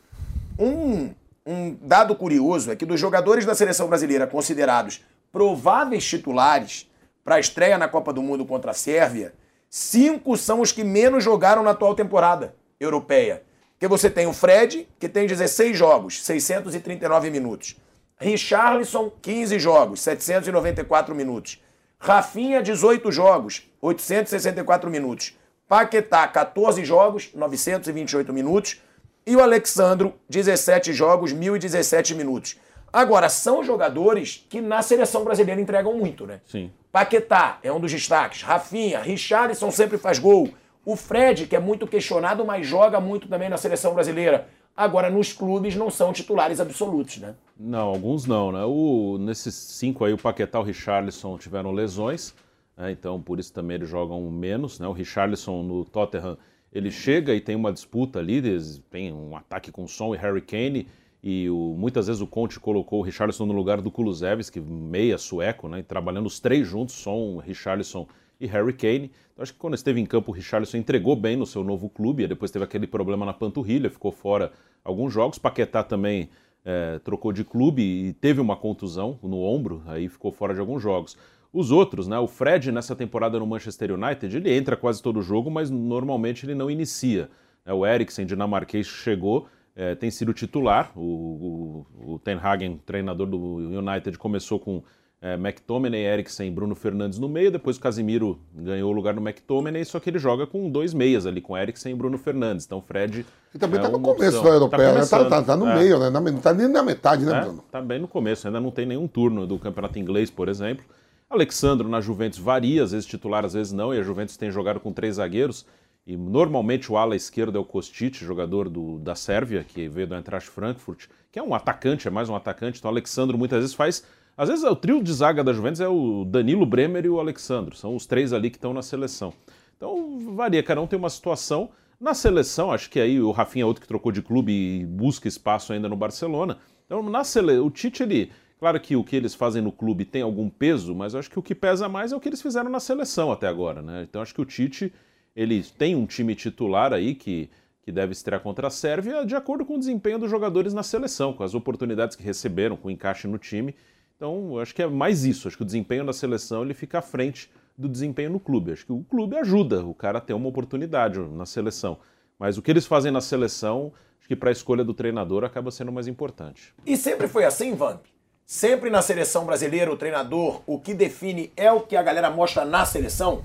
Um, 0.56 1.12
um 1.44 1.76
dado 1.82 2.14
curioso 2.14 2.70
é 2.70 2.76
que 2.76 2.86
dos 2.86 3.00
jogadores 3.00 3.44
da 3.44 3.56
seleção 3.56 3.88
brasileira 3.88 4.24
considerados 4.24 5.04
prováveis 5.32 6.06
titulares 6.06 6.88
para 7.24 7.34
a 7.34 7.40
estreia 7.40 7.76
na 7.76 7.88
Copa 7.88 8.12
do 8.12 8.22
Mundo 8.22 8.46
contra 8.46 8.70
a 8.70 8.74
Sérvia, 8.74 9.34
cinco 9.68 10.36
são 10.36 10.60
os 10.60 10.70
que 10.70 10.84
menos 10.84 11.24
jogaram 11.24 11.64
na 11.64 11.72
atual 11.72 11.96
temporada 11.96 12.54
europeia. 12.78 13.42
Que 13.84 13.88
você 13.88 14.08
tem 14.08 14.26
o 14.26 14.32
Fred, 14.32 14.88
que 14.98 15.06
tem 15.06 15.26
16 15.26 15.76
jogos, 15.76 16.24
639 16.24 17.30
minutos. 17.30 17.76
Richarlison, 18.16 19.12
15 19.20 19.58
jogos, 19.58 20.00
794 20.00 21.14
minutos. 21.14 21.62
Rafinha, 21.98 22.62
18 22.62 23.12
jogos, 23.12 23.68
864 23.82 24.90
minutos. 24.90 25.36
Paquetá, 25.68 26.26
14 26.26 26.82
jogos, 26.82 27.28
928 27.34 28.32
minutos. 28.32 28.80
E 29.26 29.36
o 29.36 29.42
Alexandro, 29.42 30.14
17 30.30 30.94
jogos, 30.94 31.34
1017 31.34 32.14
minutos. 32.14 32.56
Agora, 32.90 33.28
são 33.28 33.62
jogadores 33.62 34.46
que 34.48 34.62
na 34.62 34.80
seleção 34.80 35.24
brasileira 35.24 35.60
entregam 35.60 35.92
muito, 35.98 36.26
né? 36.26 36.40
Sim. 36.46 36.72
Paquetá 36.90 37.58
é 37.62 37.70
um 37.70 37.78
dos 37.78 37.92
destaques. 37.92 38.40
Rafinha, 38.40 39.00
Richarlison 39.00 39.70
sempre 39.70 39.98
faz 39.98 40.18
gol. 40.18 40.48
O 40.84 40.96
Fred, 40.96 41.46
que 41.46 41.56
é 41.56 41.60
muito 41.60 41.86
questionado, 41.86 42.44
mas 42.44 42.66
joga 42.66 43.00
muito 43.00 43.28
também 43.28 43.48
na 43.48 43.56
seleção 43.56 43.94
brasileira. 43.94 44.48
Agora, 44.76 45.08
nos 45.08 45.32
clubes 45.32 45.76
não 45.76 45.88
são 45.88 46.12
titulares 46.12 46.60
absolutos, 46.60 47.18
né? 47.18 47.34
Não, 47.58 47.88
alguns 47.88 48.26
não, 48.26 48.50
né? 48.50 48.64
O, 48.64 49.16
nesses 49.18 49.54
cinco 49.54 50.04
aí, 50.04 50.12
o 50.12 50.18
Paquetá 50.18 50.58
e 50.58 50.62
o 50.62 50.64
Richarlison 50.64 51.38
tiveram 51.38 51.70
lesões, 51.70 52.34
né? 52.76 52.90
então 52.90 53.22
por 53.22 53.38
isso 53.38 53.52
também 53.52 53.76
eles 53.76 53.88
jogam 53.88 54.20
menos, 54.30 54.80
né? 54.80 54.88
O 54.88 54.92
Richarlison 54.92 55.62
no 55.62 55.84
Tottenham, 55.84 56.36
ele 56.72 56.90
chega 56.90 57.32
e 57.32 57.40
tem 57.40 57.54
uma 57.54 57.72
disputa 57.72 58.18
ali, 58.18 58.42
tem 58.90 59.12
um 59.12 59.36
ataque 59.36 59.70
com 59.70 59.86
Son 59.86 60.12
e 60.12 60.18
Harry 60.18 60.40
Kane, 60.40 60.88
e 61.22 61.48
o, 61.48 61.74
muitas 61.78 62.08
vezes 62.08 62.20
o 62.20 62.26
Conte 62.26 62.58
colocou 62.58 62.98
o 62.98 63.02
Richarlison 63.02 63.46
no 63.46 63.54
lugar 63.54 63.80
do 63.80 63.92
Kulusevski, 63.92 64.60
meia 64.60 65.16
sueco, 65.16 65.68
né? 65.68 65.84
Trabalhando 65.86 66.26
os 66.26 66.40
três 66.40 66.66
juntos, 66.66 66.96
Son, 66.96 67.38
Richarlison 67.38 68.08
e 68.08 68.10
Harry 68.46 68.72
Kane. 68.72 69.10
Então, 69.32 69.42
acho 69.42 69.52
que 69.52 69.58
quando 69.58 69.74
esteve 69.74 70.00
em 70.00 70.06
campo, 70.06 70.30
o 70.30 70.34
Richarlison 70.34 70.76
entregou 70.76 71.16
bem 71.16 71.36
no 71.36 71.46
seu 71.46 71.64
novo 71.64 71.88
clube, 71.88 72.26
depois 72.26 72.50
teve 72.50 72.64
aquele 72.64 72.86
problema 72.86 73.26
na 73.26 73.32
panturrilha, 73.32 73.90
ficou 73.90 74.12
fora 74.12 74.52
alguns 74.84 75.12
jogos. 75.12 75.38
Paquetá 75.38 75.82
também 75.82 76.28
é, 76.64 76.98
trocou 77.00 77.32
de 77.32 77.44
clube 77.44 77.82
e 77.82 78.12
teve 78.12 78.40
uma 78.40 78.56
contusão 78.56 79.18
no 79.22 79.40
ombro, 79.40 79.82
aí 79.86 80.08
ficou 80.08 80.32
fora 80.32 80.54
de 80.54 80.60
alguns 80.60 80.82
jogos. 80.82 81.16
Os 81.52 81.70
outros, 81.70 82.08
né? 82.08 82.18
O 82.18 82.26
Fred 82.26 82.72
nessa 82.72 82.96
temporada 82.96 83.38
no 83.38 83.46
Manchester 83.46 83.92
United, 83.92 84.36
ele 84.36 84.52
entra 84.52 84.76
quase 84.76 85.00
todo 85.00 85.22
jogo, 85.22 85.50
mas 85.50 85.70
normalmente 85.70 86.44
ele 86.44 86.54
não 86.54 86.70
inicia. 86.70 87.30
É, 87.64 87.72
o 87.72 87.86
Eriksen, 87.86 88.26
dinamarquês, 88.26 88.86
chegou, 88.86 89.46
é, 89.76 89.94
tem 89.94 90.10
sido 90.10 90.32
titular. 90.32 90.92
O, 90.96 91.86
o, 91.96 92.14
o 92.14 92.18
Ten 92.18 92.38
Hagen, 92.42 92.80
treinador 92.84 93.26
do 93.26 93.38
United, 93.38 94.18
começou 94.18 94.58
com 94.58 94.82
é, 95.24 95.32
McTominay, 95.36 96.02
Eriksen 96.02 96.48
e 96.48 96.50
Bruno 96.50 96.74
Fernandes 96.74 97.18
no 97.18 97.30
meio, 97.30 97.50
depois 97.50 97.78
o 97.78 97.80
Casimiro 97.80 98.38
ganhou 98.54 98.92
o 98.92 98.94
lugar 98.94 99.14
no 99.14 99.22
McTominay, 99.26 99.82
só 99.86 99.98
que 99.98 100.10
ele 100.10 100.18
joga 100.18 100.46
com 100.46 100.68
dois 100.68 100.92
meias 100.92 101.24
ali, 101.24 101.40
com 101.40 101.56
Eriksen 101.56 101.92
e 101.92 101.94
Bruno 101.94 102.18
Fernandes. 102.18 102.66
Então 102.66 102.76
o 102.76 102.82
Fred. 102.82 103.24
E 103.54 103.58
também 103.58 103.78
está 103.78 103.88
é 103.88 103.92
no 103.92 104.00
começo 104.00 104.42
da 104.42 104.50
europeia, 104.50 104.92
tá, 104.92 104.98
né? 104.98 105.06
tá, 105.06 105.24
tá, 105.24 105.42
tá 105.42 105.56
no 105.56 105.66
é. 105.66 105.76
meio, 105.76 105.98
né? 105.98 106.10
Não 106.10 106.36
está 106.36 106.52
nem 106.52 106.68
na 106.68 106.82
metade, 106.82 107.24
né, 107.24 107.38
é, 107.38 107.40
Bruno? 107.40 107.64
Está 107.64 107.80
bem 107.80 107.98
no 107.98 108.06
começo, 108.06 108.46
ainda 108.46 108.60
não 108.60 108.70
tem 108.70 108.84
nenhum 108.84 109.08
turno 109.08 109.46
do 109.46 109.58
campeonato 109.58 109.98
inglês, 109.98 110.30
por 110.30 110.46
exemplo. 110.46 110.84
Alexandro 111.30 111.88
na 111.88 112.02
Juventus 112.02 112.38
varia, 112.38 112.84
às 112.84 112.92
vezes 112.92 113.06
titular, 113.06 113.46
às 113.46 113.54
vezes 113.54 113.72
não, 113.72 113.94
e 113.94 113.98
a 113.98 114.02
Juventus 114.02 114.36
tem 114.36 114.50
jogado 114.50 114.78
com 114.78 114.92
três 114.92 115.14
zagueiros. 115.14 115.64
E 116.06 116.18
normalmente 116.18 116.92
o 116.92 116.98
ala 116.98 117.16
esquerdo 117.16 117.56
é 117.56 117.58
o 117.58 117.64
Kostic, 117.64 118.16
jogador 118.16 118.68
do, 118.68 118.98
da 118.98 119.14
Sérvia, 119.14 119.64
que 119.66 119.88
veio 119.88 120.06
do 120.06 120.14
Eintracht 120.14 120.50
Frankfurt, 120.50 121.06
que 121.32 121.38
é 121.38 121.42
um 121.42 121.54
atacante, 121.54 122.06
é 122.06 122.10
mais 122.10 122.28
um 122.28 122.36
atacante. 122.36 122.78
Então 122.78 122.90
o 122.90 122.92
Alexandro 122.92 123.38
muitas 123.38 123.60
vezes 123.60 123.74
faz 123.74 124.04
às 124.36 124.48
vezes 124.48 124.64
o 124.64 124.76
trio 124.76 125.02
de 125.02 125.12
zaga 125.12 125.44
da 125.44 125.52
Juventus 125.52 125.80
é 125.80 125.88
o 125.88 126.24
Danilo 126.24 126.66
Bremer 126.66 127.04
e 127.04 127.08
o 127.08 127.20
Alexandro, 127.20 127.76
são 127.76 127.94
os 127.94 128.06
três 128.06 128.32
ali 128.32 128.50
que 128.50 128.56
estão 128.56 128.72
na 128.72 128.82
seleção. 128.82 129.32
Então 129.76 130.34
varia, 130.34 130.62
cada 130.62 130.80
um 130.80 130.86
tem 130.86 130.98
uma 130.98 131.10
situação. 131.10 131.70
Na 132.00 132.14
seleção, 132.14 132.72
acho 132.72 132.90
que 132.90 133.00
aí 133.00 133.20
o 133.20 133.30
Rafinha 133.30 133.62
é 133.62 133.66
outro 133.66 133.80
que 133.80 133.88
trocou 133.88 134.10
de 134.10 134.22
clube 134.22 134.52
e 134.52 134.84
busca 134.84 135.28
espaço 135.28 135.72
ainda 135.72 135.88
no 135.88 135.96
Barcelona. 135.96 136.58
Então 136.84 137.02
na 137.02 137.24
sele... 137.24 137.58
o 137.58 137.70
Tite, 137.70 138.02
ele, 138.02 138.30
claro 138.58 138.80
que 138.80 138.96
o 138.96 139.04
que 139.04 139.16
eles 139.16 139.34
fazem 139.34 139.62
no 139.62 139.72
clube 139.72 140.04
tem 140.04 140.22
algum 140.22 140.48
peso, 140.48 140.94
mas 140.94 141.14
acho 141.14 141.30
que 141.30 141.38
o 141.38 141.42
que 141.42 141.54
pesa 141.54 141.88
mais 141.88 142.12
é 142.12 142.16
o 142.16 142.20
que 142.20 142.28
eles 142.28 142.42
fizeram 142.42 142.70
na 142.70 142.80
seleção 142.80 143.30
até 143.30 143.46
agora, 143.46 143.80
né? 143.82 144.06
Então 144.08 144.20
acho 144.20 144.34
que 144.34 144.40
o 144.40 144.44
Tite, 144.44 144.92
ele 145.34 145.62
tem 145.78 145.94
um 145.94 146.06
time 146.06 146.34
titular 146.34 146.92
aí 146.92 147.14
que 147.14 147.48
que 147.84 147.92
deve 147.92 148.12
estrear 148.12 148.40
contra 148.40 148.68
a 148.68 148.70
Sérvia, 148.70 149.26
de 149.26 149.36
acordo 149.36 149.62
com 149.62 149.74
o 149.74 149.78
desempenho 149.78 150.18
dos 150.18 150.30
jogadores 150.30 150.72
na 150.72 150.82
seleção, 150.82 151.34
com 151.34 151.42
as 151.42 151.54
oportunidades 151.54 152.16
que 152.16 152.22
receberam, 152.22 152.78
com 152.78 152.88
o 152.88 152.90
encaixe 152.90 153.28
no 153.28 153.36
time. 153.36 153.74
Então, 154.16 154.58
acho 154.58 154.74
que 154.74 154.82
é 154.82 154.86
mais 154.86 155.24
isso. 155.24 155.48
Acho 155.48 155.56
que 155.56 155.62
o 155.62 155.66
desempenho 155.66 156.04
da 156.04 156.12
seleção 156.12 156.62
ele 156.62 156.74
fica 156.74 156.98
à 156.98 157.02
frente 157.02 157.50
do 157.76 157.88
desempenho 157.88 158.30
no 158.30 158.40
clube. 158.40 158.72
Acho 158.72 158.86
que 158.86 158.92
o 158.92 159.04
clube 159.04 159.36
ajuda 159.36 159.84
o 159.84 159.94
cara 159.94 160.18
a 160.18 160.20
ter 160.20 160.32
uma 160.34 160.48
oportunidade 160.48 161.18
na 161.18 161.46
seleção. 161.46 161.98
Mas 162.38 162.56
o 162.56 162.62
que 162.62 162.70
eles 162.70 162.86
fazem 162.86 163.12
na 163.12 163.20
seleção, 163.20 163.92
acho 164.18 164.28
que 164.28 164.36
para 164.36 164.50
a 164.50 164.52
escolha 164.52 164.84
do 164.84 164.94
treinador 164.94 165.44
acaba 165.44 165.70
sendo 165.70 165.92
mais 165.92 166.06
importante. 166.06 166.74
E 166.86 166.96
sempre 166.96 167.28
foi 167.28 167.44
assim, 167.44 167.74
Vamp? 167.74 168.04
Sempre 168.46 168.90
na 168.90 169.00
seleção 169.00 169.46
brasileira, 169.46 169.90
o 169.90 169.96
treinador, 169.96 170.60
o 170.66 170.78
que 170.78 170.92
define 170.92 171.50
é 171.56 171.72
o 171.72 171.80
que 171.80 171.96
a 171.96 172.02
galera 172.02 172.30
mostra 172.30 172.64
na 172.64 172.84
seleção? 172.84 173.42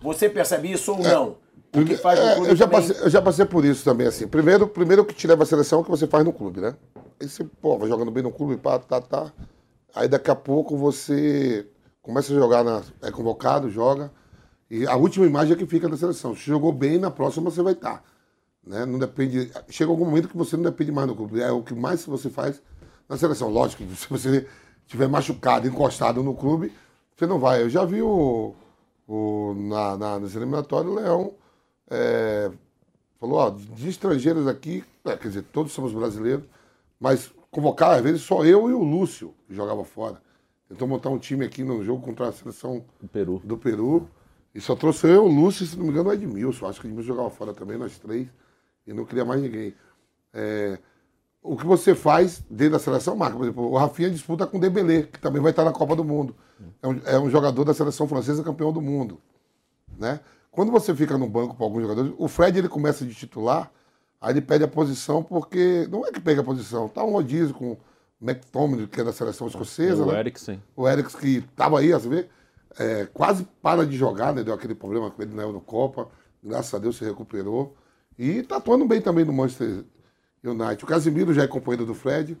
Você 0.00 0.28
percebe 0.30 0.70
isso 0.70 0.92
ou 0.92 1.04
é, 1.04 1.12
não? 1.12 1.36
O 1.74 1.84
que 1.84 1.96
faz 1.96 2.18
no 2.18 2.26
é, 2.26 2.34
clube 2.36 2.50
eu, 2.50 2.56
já 2.56 2.68
passei, 2.68 2.96
eu 3.00 3.10
já 3.10 3.20
passei 3.20 3.44
por 3.44 3.64
isso 3.64 3.84
também, 3.84 4.06
assim. 4.06 4.28
Primeiro, 4.28 4.68
primeiro 4.68 5.02
o 5.02 5.04
que 5.04 5.14
te 5.14 5.26
leva 5.26 5.42
à 5.42 5.46
seleção 5.46 5.78
é 5.78 5.82
o 5.82 5.84
que 5.84 5.90
você 5.90 6.06
faz 6.06 6.24
no 6.24 6.32
clube, 6.32 6.60
né? 6.60 6.76
Aí 7.20 7.28
você, 7.28 7.42
pô, 7.44 7.76
vai 7.76 7.88
jogando 7.88 8.10
bem 8.10 8.22
no 8.22 8.30
clube, 8.30 8.56
pá, 8.56 8.78
tá, 8.78 9.00
tá. 9.00 9.32
Aí 9.96 10.08
daqui 10.08 10.30
a 10.30 10.36
pouco 10.36 10.76
você 10.76 11.66
começa 12.02 12.30
a 12.30 12.36
jogar, 12.36 12.62
na, 12.62 12.82
é 13.00 13.10
convocado, 13.10 13.70
joga. 13.70 14.12
E 14.70 14.86
a 14.86 14.94
última 14.94 15.24
imagem 15.24 15.54
é 15.54 15.56
que 15.56 15.64
fica 15.64 15.88
da 15.88 15.96
seleção. 15.96 16.36
Se 16.36 16.42
jogou 16.42 16.70
bem, 16.70 16.98
na 16.98 17.10
próxima 17.10 17.50
você 17.50 17.62
vai 17.62 17.72
estar. 17.72 18.04
Né? 18.62 18.84
Não 18.84 18.98
depende. 18.98 19.50
Chega 19.70 19.90
algum 19.90 20.04
momento 20.04 20.28
que 20.28 20.36
você 20.36 20.54
não 20.54 20.64
depende 20.64 20.92
mais 20.92 21.08
do 21.08 21.14
clube. 21.14 21.40
É 21.40 21.50
o 21.50 21.62
que 21.62 21.74
mais 21.74 22.04
você 22.04 22.28
faz 22.28 22.62
na 23.08 23.16
seleção. 23.16 23.48
Lógico, 23.48 23.84
se 23.96 24.06
você 24.06 24.46
estiver 24.84 25.08
machucado, 25.08 25.66
encostado 25.66 26.22
no 26.22 26.34
clube, 26.34 26.70
você 27.16 27.26
não 27.26 27.38
vai. 27.38 27.62
Eu 27.62 27.70
já 27.70 27.82
vi 27.86 28.02
o, 28.02 28.54
o 29.08 29.54
na, 29.54 29.96
na, 29.96 30.18
nesse 30.18 30.36
eliminatório 30.36 30.90
o 30.90 30.94
Leão 30.94 31.32
é, 31.90 32.50
falou, 33.18 33.38
ó, 33.38 33.50
de 33.50 33.88
estrangeiros 33.88 34.46
aqui, 34.46 34.84
é, 35.06 35.16
quer 35.16 35.28
dizer, 35.28 35.42
todos 35.44 35.72
somos 35.72 35.94
brasileiros, 35.94 36.44
mas 37.00 37.32
convocar, 37.56 37.92
às 37.92 38.02
vezes, 38.02 38.20
só 38.20 38.44
eu 38.44 38.68
e 38.68 38.74
o 38.74 38.82
Lúcio, 38.82 39.34
que 39.46 39.54
jogava 39.54 39.82
fora. 39.82 40.20
Tentou 40.68 40.86
montar 40.86 41.08
um 41.08 41.18
time 41.18 41.42
aqui 41.42 41.64
no 41.64 41.82
jogo 41.82 42.02
contra 42.02 42.28
a 42.28 42.32
seleção 42.32 42.84
do 43.00 43.08
Peru. 43.08 43.40
Do 43.42 43.56
Peru. 43.56 44.10
E 44.54 44.60
só 44.60 44.76
trouxe 44.76 45.06
eu, 45.06 45.24
o 45.24 45.28
Lúcio, 45.28 45.64
se 45.64 45.76
não 45.76 45.84
me 45.84 45.90
engano, 45.90 46.10
o 46.10 46.12
Edmilson. 46.12 46.66
Acho 46.66 46.80
que 46.80 46.86
o 46.86 46.88
Edmilson 46.88 47.08
jogava 47.08 47.30
fora 47.30 47.54
também, 47.54 47.78
nós 47.78 47.98
três. 47.98 48.28
E 48.86 48.92
não 48.92 49.06
queria 49.06 49.24
mais 49.24 49.40
ninguém. 49.40 49.74
É, 50.34 50.78
o 51.42 51.56
que 51.56 51.64
você 51.64 51.94
faz 51.94 52.44
dentro 52.50 52.72
da 52.72 52.78
seleção 52.78 53.16
marca. 53.16 53.36
Por 53.36 53.44
exemplo, 53.44 53.70
o 53.70 53.76
Rafinha 53.76 54.10
disputa 54.10 54.46
com 54.46 54.58
o 54.58 54.60
Dembélé, 54.60 55.04
que 55.04 55.18
também 55.18 55.40
vai 55.40 55.52
estar 55.52 55.64
na 55.64 55.72
Copa 55.72 55.96
do 55.96 56.04
Mundo. 56.04 56.36
É 56.82 56.88
um, 56.88 57.00
é 57.06 57.18
um 57.18 57.30
jogador 57.30 57.64
da 57.64 57.72
seleção 57.72 58.06
francesa 58.06 58.42
campeão 58.42 58.70
do 58.70 58.82
mundo. 58.82 59.18
Né? 59.98 60.20
Quando 60.50 60.70
você 60.70 60.94
fica 60.94 61.16
no 61.16 61.28
banco 61.28 61.54
para 61.54 61.64
alguns 61.64 61.82
jogadores, 61.82 62.12
o 62.18 62.28
Fred 62.28 62.58
ele 62.58 62.68
começa 62.68 63.04
de 63.04 63.14
titular 63.14 63.70
Aí 64.20 64.32
ele 64.32 64.40
pede 64.40 64.64
a 64.64 64.68
posição 64.68 65.22
porque. 65.22 65.86
Não 65.90 66.06
é 66.06 66.12
que 66.12 66.20
pega 66.20 66.40
a 66.40 66.44
posição, 66.44 66.88
tá 66.88 67.04
um 67.04 67.12
rodízio 67.12 67.54
com 67.54 67.72
o 67.72 67.78
McTominay, 68.20 68.86
que 68.86 69.00
é 69.00 69.04
da 69.04 69.12
seleção 69.12 69.46
escocesa. 69.46 70.04
O 70.04 70.12
né? 70.12 70.20
Eriksen. 70.20 70.62
O 70.74 70.88
Eriksen 70.88 71.20
que 71.20 71.36
estava 71.38 71.78
aí, 71.78 71.92
você 71.92 72.08
vê, 72.08 72.28
é, 72.78 73.06
quase 73.12 73.46
para 73.62 73.86
de 73.86 73.96
jogar, 73.96 74.34
né? 74.34 74.42
Deu 74.42 74.54
aquele 74.54 74.74
problema 74.74 75.10
com 75.10 75.22
ele 75.22 75.34
na 75.34 75.42
Eurocopa. 75.42 76.08
Graças 76.42 76.72
a 76.74 76.78
Deus 76.78 76.96
se 76.96 77.04
recuperou. 77.04 77.76
E 78.18 78.42
tá 78.42 78.56
atuando 78.56 78.86
bem 78.86 79.00
também 79.00 79.24
no 79.24 79.32
Manchester 79.32 79.84
United. 80.42 80.84
O 80.84 80.86
Casimiro 80.86 81.34
já 81.34 81.42
é 81.42 81.46
companheiro 81.46 81.84
do 81.84 81.94
Fred. 81.94 82.36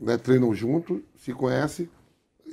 né, 0.00 0.16
treinam 0.16 0.54
junto, 0.54 1.02
se 1.16 1.32
conhecem, 1.32 1.88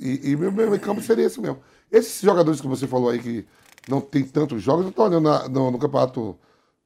e, 0.00 0.30
e 0.30 0.36
meu 0.36 0.50
meio 0.50 0.80
campo 0.80 1.02
seria 1.02 1.26
esse 1.26 1.40
mesmo. 1.40 1.58
Esses 1.92 2.22
jogadores 2.22 2.60
que 2.60 2.66
você 2.66 2.86
falou 2.86 3.10
aí 3.10 3.18
que 3.18 3.46
não 3.88 4.00
tem 4.00 4.24
tantos 4.24 4.62
jogos, 4.62 4.84
eu 4.84 4.90
estou 4.90 5.04
olhando 5.04 5.28
na, 5.28 5.48
no, 5.48 5.70
no, 5.70 5.78
campeonato 5.78 6.38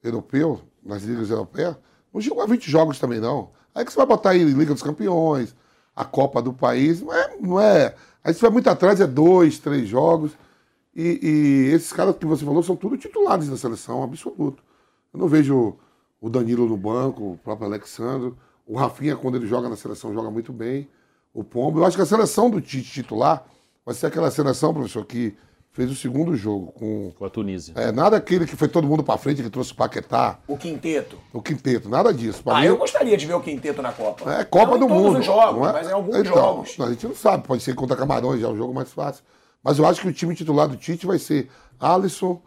europeu, 0.02 0.61
nas 0.85 1.03
ligas 1.03 1.31
europeias, 1.31 1.76
não 2.12 2.21
jogam 2.21 2.47
20 2.47 2.71
jogos 2.71 2.99
também 2.99 3.21
não. 3.21 3.50
Aí 3.75 3.85
que 3.85 3.93
você 3.93 3.97
vai 3.97 4.07
botar 4.07 4.31
aí 4.31 4.45
Liga 4.45 4.73
dos 4.73 4.83
Campeões, 4.83 5.55
a 5.97 6.05
Copa 6.05 6.41
do 6.41 6.53
país, 6.53 7.00
não 7.00 7.12
é. 7.12 7.37
Não 7.41 7.61
é 7.61 7.95
aí 8.23 8.33
se 8.33 8.41
vai 8.41 8.50
muito 8.50 8.69
atrás, 8.69 9.00
é 9.00 9.07
dois, 9.07 9.59
três 9.59 9.88
jogos. 9.88 10.33
E, 10.95 11.19
e, 11.23 11.75
esses 11.75 11.93
caras 11.93 12.17
que 12.17 12.25
você 12.25 12.45
falou 12.45 12.62
são 12.62 12.76
tudo 12.76 12.97
titulares 12.97 13.49
da 13.49 13.57
seleção, 13.57 14.03
absoluto. 14.03 14.62
Eu 15.12 15.19
não 15.19 15.29
vejo 15.29 15.76
o 16.21 16.31
Danilo 16.31 16.69
no 16.69 16.76
banco, 16.76 17.33
o 17.33 17.38
próprio 17.38 17.67
Alexandre. 17.67 18.33
O 18.67 18.76
Rafinha, 18.76 19.17
quando 19.17 19.37
ele 19.37 19.47
joga 19.47 19.69
na 19.69 19.76
seleção, 19.76 20.14
joga 20.14 20.31
muito 20.31 20.53
bem. 20.53 20.88
O 21.33 21.43
Pombo. 21.43 21.81
Eu 21.81 21.85
acho 21.85 21.97
que 21.97 22.03
a 22.03 22.07
seleção 22.07 22.49
do 22.49 22.61
Tite 22.61 22.91
titular 22.91 23.45
vai 23.85 23.95
ser 23.95 24.07
aquela 24.07 24.31
seleção, 24.31 24.73
professor, 24.73 25.05
que 25.05 25.37
fez 25.75 25.90
o 25.90 25.95
segundo 25.95 26.35
jogo 26.37 26.73
com. 26.73 27.12
Com 27.19 27.25
a 27.25 27.28
Tunísia. 27.28 27.75
É, 27.76 27.90
nada 27.93 28.16
aquele 28.16 28.47
que 28.47 28.57
foi 28.57 28.69
todo 28.69 28.87
mundo 28.87 29.02
pra 29.02 29.19
frente, 29.19 29.43
que 29.43 29.50
trouxe 29.50 29.73
o 29.73 29.75
Paquetá. 29.75 30.38
O 30.47 30.57
quinteto. 30.57 31.19
O 31.33 31.43
quinteto, 31.43 31.88
nada 31.88 32.14
disso. 32.14 32.43
Pra 32.43 32.57
ah, 32.57 32.61
mim, 32.61 32.66
eu 32.69 32.76
gostaria 32.78 33.16
de 33.16 33.26
ver 33.26 33.35
o 33.35 33.40
quinteto 33.40 33.83
na 33.83 33.93
Copa. 33.93 34.33
É 34.33 34.45
Copa 34.45 34.78
não 34.78 34.87
do 34.87 34.88
Mundo. 34.88 35.19
Os 35.19 35.26
jogos, 35.26 35.61
não 35.61 35.69
é? 35.69 35.73
mas 35.73 35.88
em 35.88 35.93
alguns 35.93 36.16
então, 36.16 36.35
jogos. 36.35 36.76
A 36.81 36.90
gente 36.90 37.09
não 37.09 37.14
sabe, 37.14 37.47
pode 37.47 37.62
ser 37.62 37.75
contra 37.75 37.97
Camarões, 37.97 38.40
já 38.40 38.47
é 38.47 38.50
um 38.50 38.57
jogo 38.57 38.73
mais 38.73 38.93
fácil. 38.93 39.25
Mas 39.62 39.78
eu 39.78 39.87
acho 39.87 40.00
que 40.00 40.09
o 40.09 40.12
time 40.12 40.35
titular 40.35 40.69
do 40.69 40.76
Tite 40.76 41.07
vai 41.07 41.19
ser 41.19 41.50
Alisson, 41.81 42.40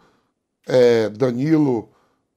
é, 0.66 1.10
Danilo, 1.10 1.90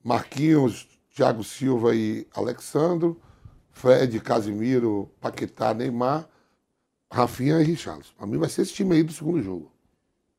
Marquinhos, 0.03 0.87
Thiago 1.15 1.43
Silva 1.43 1.95
e 1.95 2.27
Alexandro, 2.35 3.17
Fred, 3.71 4.19
Casimiro, 4.19 5.09
Paquetá, 5.21 5.73
Neymar, 5.73 6.27
Rafinha 7.09 7.61
e 7.61 7.63
Richarlison. 7.63 8.11
Pra 8.17 8.27
mim 8.27 8.37
vai 8.37 8.49
ser 8.49 8.63
esse 8.63 8.73
time 8.73 8.95
aí 8.95 9.03
do 9.03 9.13
segundo 9.13 9.41
jogo. 9.41 9.71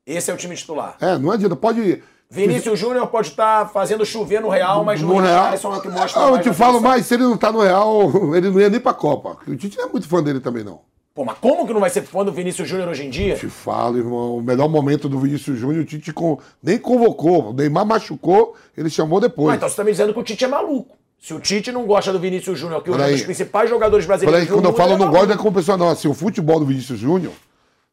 Esse 0.05 0.29
é 0.29 0.33
o 0.33 0.37
time 0.37 0.55
titular. 0.55 0.97
É, 0.99 1.17
não 1.17 1.31
adianta, 1.31 1.55
pode. 1.55 2.03
Vinícius 2.29 2.79
Júnior 2.79 3.07
pode 3.07 3.29
estar 3.29 3.69
fazendo 3.69 4.05
chover 4.05 4.41
no 4.41 4.49
Real, 4.49 4.83
mas 4.83 5.01
no, 5.01 5.19
Real. 5.19 5.53
é 5.53 5.55
o 5.55 5.81
que 5.81 5.87
mostra 5.87 6.21
eu 6.23 6.41
te 6.41 6.51
falo 6.51 6.81
mais, 6.81 7.05
se 7.05 7.13
ele 7.13 7.23
não 7.23 7.37
tá 7.37 7.51
no 7.51 7.61
Real, 7.61 8.11
ele 8.35 8.49
não 8.49 8.59
ia 8.59 8.69
nem 8.69 8.79
pra 8.79 8.93
Copa. 8.93 9.37
O 9.47 9.55
Tite 9.55 9.77
não 9.77 9.85
é 9.85 9.89
muito 9.89 10.07
fã 10.07 10.21
dele 10.21 10.39
também, 10.39 10.63
não. 10.63 10.81
Pô, 11.13 11.23
mas 11.23 11.37
como 11.37 11.67
que 11.67 11.73
não 11.73 11.79
vai 11.79 11.91
ser 11.91 12.01
fã 12.01 12.25
do 12.25 12.31
Vinícius 12.31 12.67
Júnior 12.67 12.89
hoje 12.89 13.05
em 13.05 13.09
dia? 13.11 13.35
Te 13.35 13.47
falo, 13.47 13.99
irmão. 13.99 14.37
O 14.37 14.41
melhor 14.41 14.67
momento 14.67 15.07
do 15.07 15.19
Vinícius 15.19 15.59
Júnior, 15.59 15.83
o 15.83 15.85
Tite 15.85 16.11
com... 16.11 16.39
nem 16.61 16.79
convocou. 16.79 17.51
O 17.51 17.53
Neymar 17.53 17.85
machucou, 17.85 18.55
ele 18.75 18.89
chamou 18.89 19.21
depois. 19.21 19.49
Mas 19.49 19.57
então 19.57 19.69
você 19.69 19.75
tá 19.75 19.83
me 19.83 19.91
dizendo 19.91 20.11
que 20.11 20.19
o 20.19 20.23
Tite 20.23 20.43
é 20.43 20.47
maluco. 20.47 20.97
Se 21.19 21.35
o 21.35 21.39
Tite 21.39 21.71
não 21.71 21.85
gosta 21.85 22.11
do 22.11 22.19
Vinícius 22.19 22.57
Júnior, 22.57 22.81
que 22.81 22.89
é 22.89 22.93
um 22.93 22.97
dos 22.97 23.21
principais 23.21 23.69
jogadores 23.69 24.07
brasileiros. 24.07 24.47
Peraí, 24.47 24.53
quando 24.53 24.65
eu 24.65 24.75
falo 24.75 24.93
é 24.93 24.97
não 24.97 25.11
gosto, 25.11 25.31
é 25.31 25.37
como 25.37 25.53
pessoa, 25.53 25.77
não. 25.77 25.89
Assim, 25.89 26.07
o 26.07 26.15
futebol 26.15 26.59
do 26.59 26.65
Vinícius 26.65 26.99
Júnior 26.99 27.31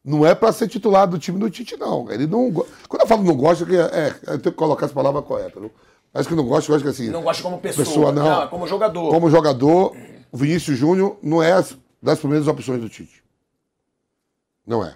não 0.03 0.25
é 0.25 0.33
para 0.33 0.51
ser 0.51 0.67
titular 0.67 1.07
do 1.07 1.19
time 1.19 1.39
do 1.39 1.49
Tite, 1.49 1.77
não. 1.77 2.11
Ele 2.11 2.25
não. 2.25 2.51
Quando 2.87 3.01
eu 3.01 3.07
falo 3.07 3.23
não 3.23 3.35
gosta, 3.35 3.65
é, 3.65 4.07
é, 4.07 4.33
eu 4.33 4.39
tenho 4.39 4.51
que 4.51 4.51
colocar 4.51 4.87
as 4.87 4.91
palavras 4.91 5.23
corretas. 5.23 5.61
Não? 5.61 5.69
Acho 6.13 6.27
que 6.27 6.35
não 6.35 6.45
gosta, 6.45 6.71
eu 6.71 6.75
acho 6.75 6.83
que 6.83 6.89
assim. 6.89 7.09
Não 7.09 7.21
gosta 7.21 7.43
como 7.43 7.59
pessoa, 7.59 7.85
pessoa 7.85 8.11
não. 8.11 8.41
não. 8.41 8.47
como 8.47 8.67
jogador. 8.67 9.09
Como 9.11 9.29
jogador, 9.29 9.95
o 10.31 10.37
Vinícius 10.37 10.77
Júnior 10.77 11.17
não 11.21 11.41
é 11.41 11.63
das 12.01 12.19
primeiras 12.19 12.47
opções 12.47 12.81
do 12.81 12.89
Tite. 12.89 13.23
Não 14.65 14.83
é. 14.83 14.95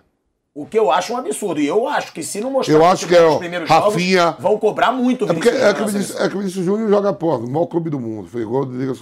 O 0.53 0.65
que 0.65 0.79
eu 0.79 0.89
acho 0.89 1.13
um 1.13 1.17
absurdo. 1.17 1.59
E 1.59 1.67
eu 1.67 1.87
acho 1.87 2.13
que 2.13 2.23
se 2.23 2.39
não 2.39 2.49
mostrar 2.49 2.73
eu 2.73 2.85
acho 2.85 3.07
que 3.07 3.15
é 3.15 3.27
os 3.27 3.37
primeiros 3.37 3.69
Rafinha, 3.69 4.23
jogos, 4.23 4.41
vão 4.41 4.57
cobrar 4.57 4.91
muito 4.91 5.25
o 5.25 5.27
Vinícius 5.27 5.53
é, 5.53 5.59
porque, 5.59 5.65
é, 5.65 5.73
que 5.73 5.81
o 5.83 5.87
Vinícius, 5.87 6.19
é 6.19 6.29
que 6.29 6.35
o 6.35 6.39
Vinícius 6.39 6.65
Júnior 6.65 6.89
joga, 6.89 7.13
pô, 7.13 7.37
no 7.37 7.47
maior 7.49 7.65
clube 7.65 7.89
do 7.89 7.99
mundo. 7.99 8.27
Foi 8.29 8.41
igual 8.41 8.65
do 8.65 8.75
Liga 8.75 8.93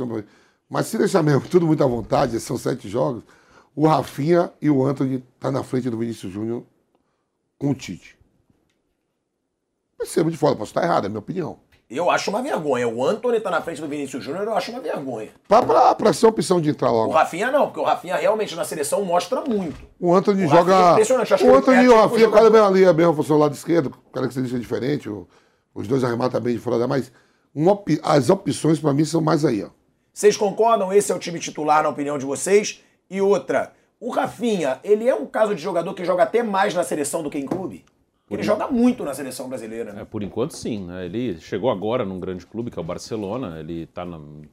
Mas 0.67 0.88
se 0.88 0.98
deixar 0.98 1.24
mesmo 1.24 1.41
tudo 1.41 1.65
muito 1.65 1.83
à 1.83 1.88
vontade, 1.88 2.39
são 2.39 2.57
sete 2.57 2.89
jogos, 2.89 3.24
o 3.75 3.88
Rafinha 3.88 4.51
e 4.62 4.70
o 4.70 4.86
Anthony 4.86 5.24
tá 5.39 5.51
na 5.51 5.63
frente 5.63 5.89
do 5.89 5.98
Vinícius 5.98 6.32
Júnior 6.32 6.63
com 7.57 7.72
o 7.72 7.75
Tite. 7.75 8.18
Percebo 9.98 10.29
de 10.29 10.38
fora, 10.38 10.55
posso 10.55 10.72
estar 10.72 10.83
errado, 10.83 11.05
é 11.05 11.07
a 11.07 11.09
minha 11.09 11.20
opinião. 11.20 11.59
Eu 11.90 12.09
acho 12.09 12.29
uma 12.31 12.42
vergonha. 12.42 12.88
O 12.88 13.05
Anthony 13.05 13.40
tá 13.40 13.51
na 13.51 13.62
frente 13.62 13.79
do 13.79 13.88
Vinícius 13.88 14.24
Júnior, 14.24 14.44
eu 14.46 14.55
acho 14.55 14.72
uma 14.72 14.79
vergonha. 14.79 15.29
Pra, 15.48 15.62
pra, 15.62 15.94
pra 15.94 16.14
ser 16.14 16.25
opção 16.25 16.59
de 16.59 16.70
entrar 16.70 16.92
logo. 16.92 17.12
O 17.12 17.14
Rafinha 17.14 17.51
não, 17.51 17.68
porque 17.68 17.79
o 17.79 17.83
Rafinha 17.83 18.16
realmente 18.16 18.55
na 18.55 18.66
seleção 18.66 19.03
mostra 19.03 19.42
muito. 19.42 19.79
O 20.00 20.14
Anthony 20.14 20.46
o 20.46 20.50
joga. 20.50 20.74
É 20.74 20.92
impressionante. 20.94 21.33
Acho 21.33 21.46
o 21.46 21.55
Anthony 21.55 21.83
e 21.83 21.90
o 21.90 21.96
Rafinha, 21.96 22.31
cada 22.31 22.50
vez 22.50 22.64
ali 22.64 22.86
a 22.86 22.94
mesma 22.94 23.14
função 23.14 23.38
lado 23.38 23.53
esquerdo, 23.53 23.94
o 24.07 24.12
cara 24.12 24.27
que 24.27 24.33
se 24.33 24.42
deixa 24.42 24.57
diferente, 24.57 25.07
os 25.74 25.88
dois 25.88 26.03
arrematam 26.03 26.42
bem 26.42 26.55
de 26.55 26.59
fora 26.59 26.79
da 26.79 26.88
mais. 26.88 27.12
Op... 27.55 28.00
as 28.01 28.29
opções 28.29 28.79
para 28.79 28.94
mim 28.94 29.05
são 29.05 29.22
mais 29.22 29.46
aí, 29.46 29.64
ó. 29.64 29.70
Vocês 30.12 30.36
concordam? 30.36 30.92
Esse 30.92 31.12
é 31.12 31.16
o 31.16 31.20
time 31.20 31.40
titular, 31.40 31.83
na 31.83 31.90
opinião 31.90 32.18
de 32.18 32.25
vocês? 32.25 32.81
E 33.14 33.22
outra, 33.22 33.72
o 34.00 34.10
Rafinha, 34.10 34.80
ele 34.84 35.08
é 35.08 35.14
um 35.14 35.28
caso 35.28 35.54
de 35.54 35.62
jogador 35.62 35.94
que 35.94 36.04
joga 36.04 36.24
até 36.24 36.42
mais 36.42 36.74
na 36.74 36.84
seleção 36.84 37.22
do 37.22 37.30
que 37.30 37.38
em 37.38 37.46
clube? 37.46 37.86
Ele 38.28 38.42
joga 38.42 38.68
muito 38.68 39.06
na 39.06 39.14
seleção 39.14 39.48
brasileira. 39.48 39.94
Né? 39.94 40.02
É, 40.02 40.06
por 40.06 40.24
enquanto, 40.24 40.56
sim. 40.56 40.84
Né? 40.88 41.06
Ele 41.06 41.40
chegou 41.40 41.70
agora 41.70 42.04
num 42.04 42.20
grande 42.20 42.44
clube, 42.44 42.72
que 42.72 42.80
é 42.80 42.82
o 42.82 42.84
Barcelona. 42.84 43.60
Ele 43.60 43.84
está 43.84 44.04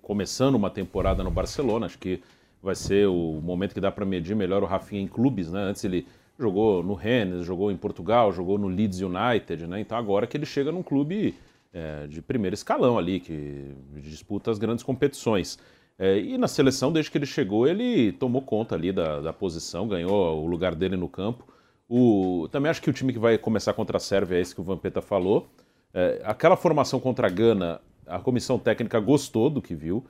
começando 0.02 0.56
uma 0.56 0.68
temporada 0.68 1.24
no 1.24 1.30
Barcelona. 1.30 1.86
Acho 1.86 1.98
que 1.98 2.20
vai 2.62 2.74
ser 2.74 3.08
o 3.08 3.40
momento 3.42 3.72
que 3.72 3.80
dá 3.80 3.90
para 3.90 4.04
medir 4.04 4.36
melhor 4.36 4.62
o 4.62 4.66
Rafinha 4.66 5.00
em 5.00 5.08
clubes. 5.08 5.50
Né? 5.50 5.62
Antes 5.62 5.82
ele 5.82 6.06
jogou 6.38 6.82
no 6.82 6.92
Rennes, 6.92 7.46
jogou 7.46 7.72
em 7.72 7.78
Portugal, 7.78 8.30
jogou 8.32 8.58
no 8.58 8.68
Leeds 8.68 9.00
United. 9.00 9.66
Né? 9.66 9.80
Então 9.80 9.96
agora 9.96 10.26
que 10.26 10.36
ele 10.36 10.44
chega 10.44 10.70
num 10.70 10.82
clube 10.82 11.34
é, 11.72 12.06
de 12.06 12.20
primeiro 12.20 12.52
escalão 12.52 12.98
ali, 12.98 13.20
que 13.20 13.74
disputa 14.02 14.50
as 14.50 14.58
grandes 14.58 14.84
competições. 14.84 15.58
É, 16.02 16.18
e 16.18 16.38
na 16.38 16.48
seleção, 16.48 16.90
desde 16.90 17.10
que 17.10 17.18
ele 17.18 17.26
chegou, 17.26 17.68
ele 17.68 18.12
tomou 18.12 18.40
conta 18.40 18.74
ali 18.74 18.90
da, 18.90 19.20
da 19.20 19.34
posição, 19.34 19.86
ganhou 19.86 20.42
o 20.42 20.46
lugar 20.46 20.74
dele 20.74 20.96
no 20.96 21.10
campo. 21.10 21.46
O, 21.86 22.48
também 22.50 22.70
acho 22.70 22.80
que 22.80 22.88
o 22.88 22.92
time 22.92 23.12
que 23.12 23.18
vai 23.18 23.36
começar 23.36 23.74
contra 23.74 23.98
a 23.98 24.00
Sérvia 24.00 24.38
é 24.38 24.40
esse 24.40 24.54
que 24.54 24.62
o 24.62 24.64
Vampeta 24.64 25.02
falou. 25.02 25.50
É, 25.92 26.22
aquela 26.24 26.56
formação 26.56 26.98
contra 26.98 27.26
a 27.26 27.30
Gana, 27.30 27.82
a 28.06 28.18
comissão 28.18 28.58
técnica 28.58 28.98
gostou 28.98 29.50
do 29.50 29.60
que 29.60 29.74
viu. 29.74 30.02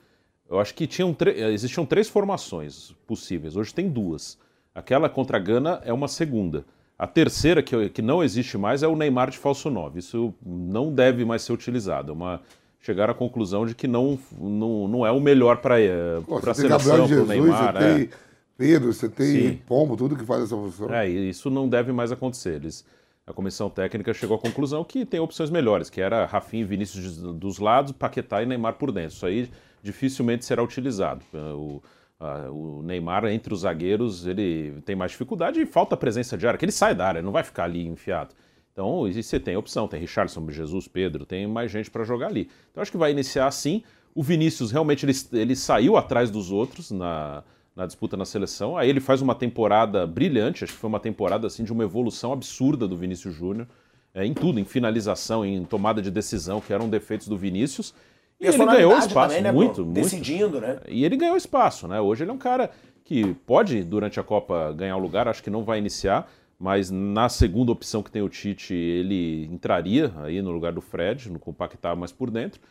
Eu 0.49 0.61
acho 0.61 0.73
que 0.73 0.87
tinham 0.87 1.13
existiam 1.51 1.85
três 1.85 2.07
formações 2.07 2.93
possíveis, 3.05 3.57
hoje 3.57 3.73
tem 3.73 3.89
duas. 3.89 4.39
Aquela 4.73 5.09
contra 5.09 5.35
a 5.35 5.41
Gana 5.41 5.81
é 5.83 5.91
uma 5.91 6.07
segunda. 6.07 6.63
A 6.97 7.05
terceira, 7.05 7.61
que, 7.61 7.89
que 7.89 8.01
não 8.01 8.23
existe 8.23 8.57
mais, 8.57 8.81
é 8.81 8.87
o 8.87 8.95
Neymar 8.95 9.29
de 9.29 9.37
falso 9.37 9.69
9. 9.69 9.99
Isso 9.99 10.33
não 10.45 10.93
deve 10.93 11.25
mais 11.25 11.41
ser 11.41 11.51
utilizado. 11.51 12.11
É 12.11 12.15
uma, 12.15 12.41
chegaram 12.81 13.11
à 13.11 13.15
conclusão 13.15 13.65
de 13.65 13.75
que 13.75 13.87
não, 13.87 14.17
não, 14.39 14.87
não 14.87 15.05
é 15.05 15.11
o 15.11 15.19
melhor 15.19 15.57
para 15.57 15.75
a 15.75 16.53
seleção, 16.53 17.07
para 17.07 17.21
o 17.21 17.25
Neymar. 17.25 17.73
Você 17.73 17.83
é. 17.83 17.95
tem 17.95 18.09
Pedro, 18.57 18.93
você 18.93 19.09
tem 19.09 19.25
Sim. 19.25 19.61
Pombo, 19.65 19.97
tudo 19.97 20.15
que 20.15 20.23
faz 20.23 20.43
essa 20.43 20.55
função. 20.55 20.93
É, 20.93 21.07
isso 21.07 21.49
não 21.49 21.67
deve 21.67 21.91
mais 21.91 22.11
acontecer. 22.11 22.55
Eles, 22.55 22.85
a 23.25 23.33
comissão 23.33 23.71
técnica 23.71 24.13
chegou 24.13 24.37
à 24.37 24.39
conclusão 24.39 24.83
que 24.83 25.03
tem 25.03 25.19
opções 25.19 25.49
melhores, 25.49 25.89
que 25.89 25.99
era 25.99 26.25
Rafinha 26.25 26.61
e 26.61 26.65
Vinícius 26.65 27.17
dos 27.17 27.57
lados, 27.57 27.91
Paquetá 27.91 28.43
e 28.43 28.45
Neymar 28.45 28.73
por 28.73 28.91
dentro. 28.91 29.15
Isso 29.15 29.25
aí 29.25 29.49
dificilmente 29.81 30.45
será 30.45 30.61
utilizado. 30.61 31.23
O, 31.33 31.81
a, 32.19 32.51
o 32.51 32.83
Neymar, 32.83 33.25
entre 33.25 33.51
os 33.51 33.61
zagueiros, 33.61 34.27
ele 34.27 34.79
tem 34.85 34.95
mais 34.95 35.09
dificuldade 35.09 35.59
e 35.59 35.65
falta 35.65 35.97
presença 35.97 36.37
de 36.37 36.45
área, 36.45 36.57
que 36.57 36.65
ele 36.65 36.71
sai 36.71 36.93
da 36.93 37.07
área, 37.07 37.21
não 37.23 37.31
vai 37.31 37.43
ficar 37.43 37.63
ali 37.63 37.87
enfiado. 37.87 38.35
Então, 38.71 39.07
e 39.07 39.21
você 39.21 39.39
tem 39.39 39.57
opção, 39.57 39.87
tem 39.87 39.99
Richardson, 39.99 40.49
Jesus, 40.49 40.87
Pedro, 40.87 41.25
tem 41.25 41.45
mais 41.45 41.69
gente 41.69 41.91
para 41.91 42.03
jogar 42.03 42.27
ali. 42.27 42.49
Então, 42.71 42.81
acho 42.81 42.91
que 42.91 42.97
vai 42.97 43.11
iniciar 43.11 43.47
assim. 43.47 43.83
O 44.15 44.23
Vinícius 44.23 44.71
realmente 44.71 45.05
ele, 45.05 45.13
ele 45.33 45.55
saiu 45.55 45.97
atrás 45.97 46.29
dos 46.29 46.51
outros 46.51 46.91
na, 46.91 47.43
na 47.75 47.85
disputa 47.85 48.15
na 48.15 48.25
seleção. 48.25 48.77
Aí 48.77 48.89
ele 48.89 48.99
faz 48.99 49.21
uma 49.21 49.35
temporada 49.35 50.05
brilhante, 50.07 50.63
acho 50.63 50.73
que 50.73 50.79
foi 50.79 50.89
uma 50.89 50.99
temporada 50.99 51.47
assim 51.47 51.63
de 51.63 51.71
uma 51.71 51.83
evolução 51.83 52.31
absurda 52.31 52.87
do 52.87 52.95
Vinícius 52.95 53.33
Júnior, 53.33 53.67
é, 54.13 54.25
em 54.25 54.33
tudo, 54.33 54.59
em 54.59 54.65
finalização, 54.65 55.45
em 55.45 55.63
tomada 55.63 56.01
de 56.01 56.11
decisão, 56.11 56.59
que 56.61 56.73
eram 56.73 56.89
defeitos 56.89 57.27
do 57.27 57.37
Vinícius. 57.37 57.93
E, 58.39 58.47
ele 58.47 58.65
ganhou 58.65 58.97
espaço 58.97 59.27
também, 59.29 59.41
né, 59.43 59.51
muito, 59.51 59.85
muito. 59.85 59.93
Decidindo, 59.93 60.59
né? 60.59 60.79
E 60.87 61.05
ele 61.05 61.15
ganhou 61.15 61.37
espaço, 61.37 61.87
né? 61.87 62.01
Hoje 62.01 62.23
ele 62.23 62.31
é 62.31 62.33
um 62.33 62.39
cara 62.39 62.71
que 63.03 63.33
pode, 63.45 63.83
durante 63.83 64.19
a 64.19 64.23
Copa, 64.23 64.73
ganhar 64.73 64.97
o 64.97 64.99
lugar, 64.99 65.27
acho 65.27 65.43
que 65.43 65.49
não 65.49 65.63
vai 65.63 65.77
iniciar, 65.77 66.29
mas 66.61 66.91
na 66.91 67.27
segunda 67.27 67.71
opção 67.71 68.03
que 68.03 68.11
tem 68.11 68.21
o 68.21 68.29
Tite, 68.29 68.71
ele 68.71 69.45
entraria 69.45 70.13
aí 70.17 70.43
no 70.43 70.51
lugar 70.51 70.71
do 70.71 70.79
Fred, 70.79 71.31
no 71.31 71.39
compactar 71.39 71.95
mais 71.95 72.11
por 72.11 72.29
dentro. 72.29 72.61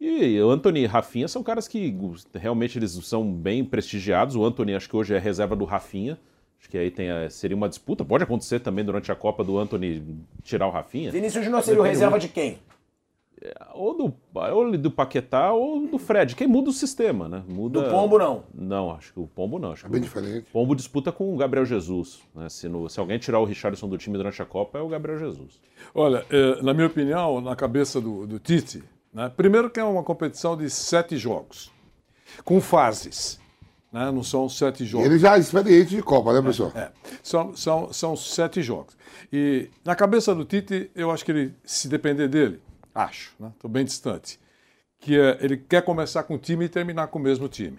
E 0.00 0.40
o 0.40 0.48
Anthony 0.48 0.82
e 0.82 0.86
Rafinha 0.86 1.26
são 1.26 1.42
caras 1.42 1.66
que 1.66 1.92
realmente 2.32 2.78
eles 2.78 2.92
são 3.02 3.28
bem 3.28 3.64
prestigiados. 3.64 4.36
O 4.36 4.44
Anthony 4.44 4.76
acho 4.76 4.88
que 4.88 4.96
hoje 4.96 5.14
é 5.14 5.18
reserva 5.18 5.56
do 5.56 5.64
Rafinha. 5.64 6.16
Acho 6.60 6.70
que 6.70 6.78
aí 6.78 6.92
tem 6.92 7.10
a, 7.10 7.28
seria 7.28 7.56
uma 7.56 7.68
disputa. 7.68 8.04
Pode 8.04 8.22
acontecer 8.22 8.60
também 8.60 8.84
durante 8.84 9.10
a 9.10 9.16
Copa 9.16 9.42
do 9.42 9.58
Anthony 9.58 10.00
tirar 10.44 10.68
o 10.68 10.70
Rafinha. 10.70 11.10
Vinícius 11.10 11.44
Júnior 11.44 11.62
seria 11.64 11.80
o 11.80 11.84
reserva 11.84 12.20
de 12.20 12.28
quem? 12.28 12.58
É, 13.42 13.54
ou 13.72 13.96
do, 13.96 14.14
ou 14.34 14.76
do 14.76 14.90
Paquetá 14.90 15.52
ou 15.52 15.86
do 15.86 15.98
Fred. 15.98 16.36
Quem 16.36 16.46
muda 16.46 16.70
o 16.70 16.72
sistema, 16.72 17.28
né? 17.28 17.42
Muda... 17.48 17.82
Do 17.82 17.90
Pombo, 17.90 18.18
não? 18.18 18.44
Não, 18.54 18.90
acho 18.92 19.12
que 19.14 19.20
o 19.20 19.26
Pombo 19.26 19.58
não. 19.58 19.72
Acho 19.72 19.86
é 19.86 19.88
bem 19.88 20.00
diferente. 20.00 20.48
O 20.50 20.52
Pombo 20.52 20.74
disputa 20.74 21.10
com 21.10 21.32
o 21.32 21.36
Gabriel 21.36 21.64
Jesus. 21.64 22.20
Né? 22.34 22.48
Se, 22.48 22.68
no, 22.68 22.88
se 22.88 23.00
alguém 23.00 23.18
tirar 23.18 23.38
o 23.40 23.44
Richardson 23.44 23.88
do 23.88 23.96
time 23.96 24.18
durante 24.18 24.42
a 24.42 24.44
Copa, 24.44 24.78
é 24.78 24.82
o 24.82 24.88
Gabriel 24.88 25.18
Jesus. 25.18 25.58
Olha, 25.94 26.24
é, 26.30 26.62
na 26.62 26.74
minha 26.74 26.86
opinião, 26.86 27.40
na 27.40 27.56
cabeça 27.56 28.00
do, 28.00 28.26
do 28.26 28.38
Tite, 28.38 28.82
né? 29.12 29.30
Primeiro 29.34 29.70
que 29.70 29.80
é 29.80 29.84
uma 29.84 30.02
competição 30.02 30.56
de 30.56 30.68
sete 30.70 31.16
jogos, 31.16 31.70
com 32.44 32.60
fases. 32.60 33.40
Né? 33.92 34.10
Não 34.10 34.22
são 34.22 34.48
sete 34.48 34.84
jogos. 34.84 35.06
Ele 35.06 35.18
já 35.18 35.36
é 35.36 35.40
experiente 35.40 35.96
de 35.96 36.02
Copa, 36.02 36.32
né, 36.32 36.40
professor? 36.40 36.72
É, 36.76 36.92
são, 37.22 37.56
são, 37.56 37.92
são 37.92 38.16
sete 38.16 38.62
jogos. 38.62 38.96
E 39.32 39.68
na 39.84 39.96
cabeça 39.96 40.34
do 40.34 40.44
Tite, 40.44 40.90
eu 40.94 41.10
acho 41.10 41.24
que 41.24 41.32
ele, 41.32 41.54
se 41.64 41.88
depender 41.88 42.28
dele, 42.28 42.60
acho, 42.94 43.32
estou 43.32 43.70
né? 43.70 43.74
bem 43.74 43.84
distante, 43.84 44.40
que 44.98 45.18
é, 45.18 45.38
ele 45.40 45.56
quer 45.56 45.82
começar 45.82 46.22
com 46.24 46.34
o 46.34 46.38
time 46.38 46.64
e 46.64 46.68
terminar 46.68 47.08
com 47.08 47.18
o 47.18 47.22
mesmo 47.22 47.48
time. 47.48 47.78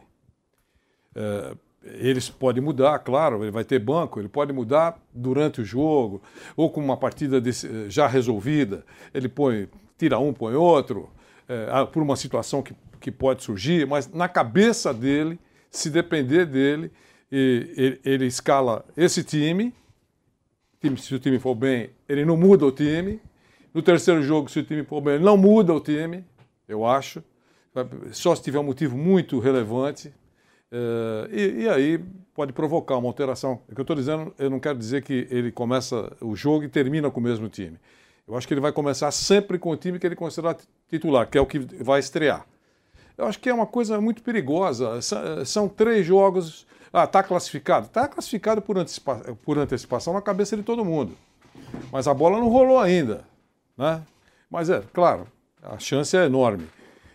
É, 1.15 1.55
eles 1.83 2.29
podem 2.29 2.63
mudar, 2.63 2.99
claro, 2.99 3.43
ele 3.43 3.51
vai 3.51 3.63
ter 3.63 3.79
banco, 3.79 4.19
ele 4.19 4.29
pode 4.29 4.53
mudar 4.53 4.99
durante 5.13 5.61
o 5.61 5.65
jogo, 5.65 6.21
ou 6.55 6.69
com 6.69 6.79
uma 6.79 6.97
partida 6.97 7.41
desse, 7.41 7.89
já 7.89 8.07
resolvida, 8.07 8.85
ele 9.13 9.27
põe, 9.27 9.67
tira 9.97 10.19
um, 10.19 10.33
põe 10.33 10.53
outro, 10.53 11.09
é, 11.47 11.85
por 11.85 12.03
uma 12.03 12.15
situação 12.15 12.61
que, 12.61 12.75
que 12.99 13.11
pode 13.11 13.43
surgir, 13.43 13.87
mas 13.87 14.07
na 14.07 14.29
cabeça 14.29 14.93
dele, 14.93 15.39
se 15.69 15.89
depender 15.89 16.45
dele, 16.45 16.91
ele, 17.31 17.99
ele 18.03 18.25
escala 18.25 18.85
esse 18.95 19.23
time, 19.23 19.73
se 20.97 21.13
o 21.13 21.19
time 21.19 21.37
for 21.37 21.53
bem, 21.53 21.91
ele 22.09 22.25
não 22.25 22.35
muda 22.35 22.65
o 22.65 22.71
time. 22.71 23.21
No 23.73 23.81
terceiro 23.81 24.21
jogo, 24.21 24.49
se 24.49 24.59
o 24.59 24.63
time 24.63 24.83
for 24.83 25.05
ele 25.07 25.23
não 25.23 25.37
muda 25.37 25.73
o 25.73 25.79
time, 25.79 26.25
eu 26.67 26.85
acho. 26.85 27.23
Só 28.11 28.35
se 28.35 28.43
tiver 28.43 28.59
um 28.59 28.63
motivo 28.63 28.97
muito 28.97 29.39
relevante. 29.39 30.13
Uh, 30.71 31.27
e, 31.31 31.63
e, 31.63 31.69
aí 31.69 31.97
pode 32.33 32.53
provocar 32.53 32.97
uma 32.97 33.07
alteração. 33.07 33.61
O 33.69 33.75
que 33.75 33.79
eu 33.79 33.83
estou 33.83 33.95
dizendo, 33.95 34.33
eu 34.39 34.49
não 34.49 34.59
quero 34.59 34.77
dizer 34.77 35.03
que 35.03 35.27
ele 35.29 35.51
começa 35.51 36.15
o 36.21 36.35
jogo 36.35 36.63
e 36.63 36.69
termina 36.69 37.11
com 37.11 37.19
o 37.19 37.23
mesmo 37.23 37.49
time. 37.49 37.77
Eu 38.27 38.37
acho 38.37 38.47
que 38.47 38.53
ele 38.53 38.61
vai 38.61 38.71
começar 38.71 39.11
sempre 39.11 39.57
com 39.57 39.71
o 39.71 39.75
time 39.75 39.99
que 39.99 40.07
ele 40.07 40.15
considerar 40.15 40.55
titular, 40.89 41.29
que 41.29 41.37
é 41.37 41.41
o 41.41 41.45
que 41.45 41.59
vai 41.59 41.99
estrear. 41.99 42.45
Eu 43.17 43.25
acho 43.25 43.39
que 43.39 43.49
é 43.49 43.53
uma 43.53 43.67
coisa 43.67 43.99
muito 43.99 44.23
perigosa. 44.23 45.01
São, 45.01 45.45
são 45.45 45.69
três 45.69 46.05
jogos. 46.05 46.65
Ah, 46.93 47.03
está 47.03 47.21
classificado? 47.21 47.87
Está 47.87 48.07
classificado 48.07 48.61
por, 48.61 48.77
antecipa 48.77 49.15
por 49.43 49.57
antecipação 49.57 50.13
na 50.13 50.21
cabeça 50.21 50.55
de 50.55 50.63
todo 50.63 50.85
mundo. 50.85 51.17
Mas 51.91 52.07
a 52.07 52.13
bola 52.13 52.39
não 52.39 52.47
rolou 52.47 52.79
ainda. 52.79 53.25
Né? 53.77 54.01
Mas 54.49 54.69
é, 54.69 54.81
claro, 54.93 55.27
a 55.61 55.79
chance 55.79 56.15
é 56.15 56.25
enorme. 56.25 56.67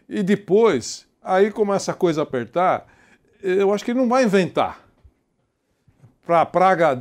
E 0.09 0.23
depois, 0.23 1.07
aí 1.23 1.51
começa 1.51 1.93
a 1.93 1.95
coisa 1.95 2.23
apertar 2.23 2.87
eu 3.43 3.73
acho 3.73 3.85
que 3.85 3.91
ele 3.91 4.01
não 4.01 4.09
vai 4.09 4.25
inventar 4.25 4.85
para 6.25 6.49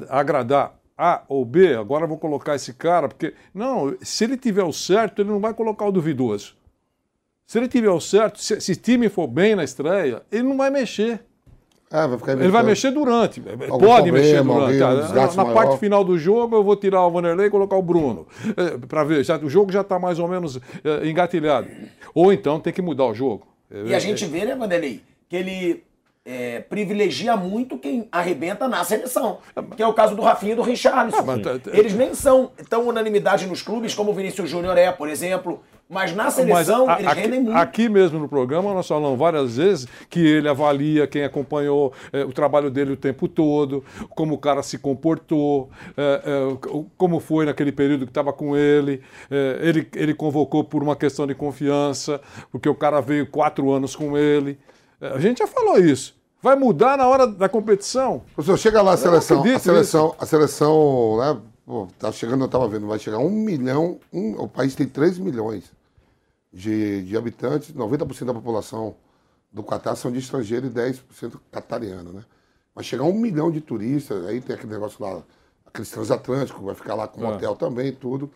agradar 0.09 0.79
A 0.97 1.23
ou 1.27 1.43
B, 1.43 1.75
agora 1.75 2.05
vou 2.05 2.17
colocar 2.17 2.55
esse 2.55 2.73
cara, 2.73 3.07
porque. 3.07 3.33
Não, 3.53 3.97
se 4.01 4.23
ele 4.23 4.37
tiver 4.37 4.63
o 4.63 4.71
certo, 4.71 5.21
ele 5.21 5.29
não 5.29 5.39
vai 5.39 5.53
colocar 5.53 5.85
o 5.85 5.91
duvidoso. 5.91 6.55
Se 7.45 7.57
ele 7.57 7.67
tiver 7.67 7.89
o 7.89 7.99
certo, 7.99 8.39
se, 8.39 8.61
se 8.61 8.75
time 8.75 9.09
for 9.09 9.27
bem 9.27 9.55
na 9.55 9.63
estreia, 9.63 10.21
ele 10.31 10.43
não 10.43 10.57
vai 10.57 10.69
mexer. 10.69 11.25
É, 11.95 12.07
vai 12.07 12.35
ele 12.35 12.49
vai 12.49 12.63
mexer 12.63 12.91
durante. 12.91 13.41
Algum 13.69 13.85
pode 13.85 14.11
mexer 14.11 14.43
durante. 14.43 14.77
na, 14.77 15.33
na 15.33 15.45
parte 15.53 15.77
final 15.77 16.03
do 16.03 16.17
jogo, 16.17 16.55
eu 16.55 16.63
vou 16.63 16.75
tirar 16.75 17.05
o 17.05 17.11
Vanderlei 17.11 17.47
e 17.47 17.49
colocar 17.49 17.77
o 17.77 17.81
Bruno. 17.81 18.27
É, 18.57 18.77
para 18.77 19.03
ver, 19.03 19.23
já, 19.23 19.37
o 19.37 19.49
jogo 19.49 19.71
já 19.71 19.81
está 19.81 19.97
mais 19.97 20.19
ou 20.19 20.27
menos 20.27 20.59
é, 20.83 21.07
engatilhado. 21.07 21.67
Ou 22.13 22.33
então 22.33 22.59
tem 22.59 22.73
que 22.73 22.81
mudar 22.81 23.05
o 23.05 23.13
jogo. 23.13 23.47
E 23.85 23.95
a 23.95 23.99
gente 23.99 24.25
vê, 24.25 24.45
né, 24.45 24.55
Vanderlei, 24.55 25.01
que 25.27 25.35
ele 25.35 25.83
é, 26.25 26.59
privilegia 26.59 27.37
muito 27.37 27.77
quem 27.77 28.07
arrebenta 28.11 28.67
na 28.67 28.83
seleção. 28.83 29.39
Que 29.75 29.83
é 29.83 29.87
o 29.87 29.93
caso 29.93 30.15
do 30.15 30.21
Rafinha 30.21 30.53
e 30.53 30.55
do 30.55 30.63
Richarlison. 30.63 31.17
Ah, 31.19 31.77
Eles 31.77 31.93
nem 31.93 32.15
são 32.15 32.51
tão 32.67 32.87
unanimidade 32.87 33.45
nos 33.45 33.61
clubes 33.61 33.93
como 33.93 34.11
o 34.11 34.13
Vinícius 34.13 34.49
Júnior 34.49 34.77
é, 34.77 34.91
por 34.91 35.07
exemplo. 35.07 35.61
Mas 35.87 36.15
na 36.15 36.31
seleção 36.31 36.87
mas, 36.87 36.99
eles 36.99 37.11
aqui, 37.11 37.21
rendem 37.21 37.41
muito. 37.41 37.57
Aqui 37.57 37.89
mesmo 37.89 38.17
no 38.17 38.27
programa 38.27 38.73
nós 38.73 38.87
falamos 38.87 39.19
várias 39.19 39.57
vezes 39.57 39.87
que 40.09 40.19
ele 40.19 40.49
avalia 40.49 41.05
quem 41.05 41.23
acompanhou 41.23 41.93
é, 42.11 42.23
o 42.23 42.33
trabalho 42.33 42.71
dele 42.71 42.93
o 42.93 42.97
tempo 42.97 43.27
todo, 43.27 43.83
como 44.09 44.33
o 44.33 44.37
cara 44.37 44.63
se 44.63 44.79
comportou, 44.79 45.69
é, 45.95 46.21
é, 46.25 46.85
como 46.97 47.19
foi 47.19 47.45
naquele 47.45 47.71
período 47.71 48.05
que 48.05 48.11
estava 48.11 48.33
com 48.33 48.57
ele. 48.57 49.01
ele. 49.61 49.87
Ele 49.95 50.13
convocou 50.15 50.63
por 50.63 50.81
uma 50.81 50.95
questão 50.95 51.27
de 51.27 51.35
confiança, 51.35 52.19
porque 52.51 52.67
o 52.67 52.75
cara 52.75 52.99
veio 52.99 53.27
quatro 53.27 53.71
anos 53.71 53.95
com 53.95 54.17
ele. 54.17 54.57
A 54.99 55.19
gente 55.19 55.39
já 55.39 55.47
falou 55.47 55.77
isso. 55.77 56.15
Vai 56.41 56.55
mudar 56.55 56.97
na 56.97 57.07
hora 57.07 57.27
da 57.27 57.47
competição? 57.47 58.23
Professor, 58.33 58.57
chega 58.57 58.81
lá 58.81 58.93
a 58.93 58.97
seleção. 58.97 59.43
A 59.43 59.59
seleção, 59.59 60.15
a 60.19 60.25
seleção, 60.25 61.17
né? 61.17 61.37
Pô, 61.65 61.87
tá 61.97 62.11
chegando, 62.11 62.41
eu 62.41 62.45
estava 62.45 62.67
vendo, 62.67 62.85
vai 62.85 62.99
chegar 62.99 63.17
um 63.17 63.31
milhão. 63.31 63.99
Um, 64.13 64.33
o 64.41 64.47
país 64.47 64.75
tem 64.75 64.87
3 64.87 65.17
milhões 65.17 65.74
de, 66.55 67.03
de 67.03 67.17
habitantes, 67.17 67.73
90% 67.73 68.23
da 68.23 68.33
população 68.33 68.95
do 69.51 69.61
Catar 69.61 69.95
são 69.97 70.09
de 70.09 70.19
estrangeiro 70.19 70.67
e 70.67 70.69
10% 70.69 71.37
catariano, 71.51 72.13
né? 72.13 72.23
Vai 72.73 72.83
chegar 72.83 73.03
um 73.03 73.13
milhão 73.13 73.51
de 73.51 73.59
turistas, 73.59 74.25
aí 74.25 74.39
tem 74.39 74.55
aquele 74.55 74.71
negócio 74.71 75.03
lá, 75.03 75.21
aqueles 75.65 75.89
transatlânticos, 75.89 76.63
vai 76.63 76.73
ficar 76.73 76.95
lá 76.95 77.09
com 77.09 77.21
um 77.21 77.25
é. 77.25 77.35
hotel 77.35 77.55
também 77.57 77.91
tudo. 77.91 78.31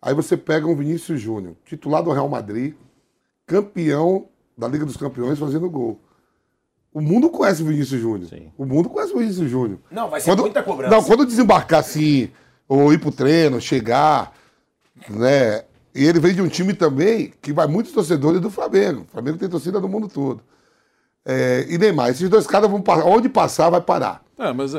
Aí 0.00 0.14
você 0.14 0.36
pega 0.36 0.66
um 0.66 0.76
Vinícius 0.76 1.20
Júnior, 1.20 1.56
titular 1.64 2.02
do 2.02 2.12
Real 2.12 2.28
Madrid, 2.28 2.74
campeão 3.46 4.28
da 4.56 4.68
Liga 4.68 4.84
dos 4.84 4.96
Campeões 4.96 5.38
fazendo 5.38 5.70
gol. 5.70 5.98
O 6.92 7.00
mundo 7.00 7.30
conhece 7.30 7.62
o 7.62 7.66
Vinícius 7.66 8.00
Júnior. 8.00 8.30
O 8.56 8.66
mundo 8.66 8.90
conhece 8.90 9.14
o 9.14 9.18
Vinícius 9.18 9.50
Júnior. 9.50 9.78
Não, 9.90 10.10
vai 10.10 10.20
ser 10.20 10.30
quando, 10.30 10.40
muita 10.40 10.62
cobrança. 10.62 10.94
Não, 10.94 11.02
quando 11.02 11.26
desembarcar 11.26 11.80
assim, 11.80 12.30
ou 12.68 12.92
ir 12.92 12.98
pro 12.98 13.12
treino, 13.12 13.60
chegar, 13.60 14.34
né? 15.08 15.64
E 15.98 16.06
ele 16.06 16.20
vem 16.20 16.32
de 16.32 16.40
um 16.40 16.46
time 16.46 16.72
também 16.72 17.32
que 17.42 17.52
vai 17.52 17.66
muitos 17.66 17.90
torcedores 17.90 18.40
do 18.40 18.48
Flamengo. 18.48 19.00
O 19.00 19.12
Flamengo 19.12 19.36
tem 19.36 19.48
torcida 19.48 19.80
do 19.80 19.88
mundo 19.88 20.06
todo. 20.06 20.40
É, 21.26 21.66
e 21.68 21.76
Neymar, 21.76 22.10
esses 22.10 22.28
dois 22.28 22.46
caras 22.46 22.70
vão 22.70 22.84
onde 23.04 23.28
passar, 23.28 23.68
vai 23.68 23.80
parar. 23.80 24.22
É, 24.38 24.52
mas, 24.52 24.74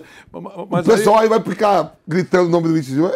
mas 0.69 0.88
o 0.88 0.89
pessoal 0.89 1.17
aí... 1.17 1.23
aí... 1.23 1.29
vai 1.29 1.41
ficar 1.41 1.93
gritando 2.08 2.47
o 2.47 2.49
nome 2.49 2.69
do 2.69 2.73
Vinícius. 2.73 3.12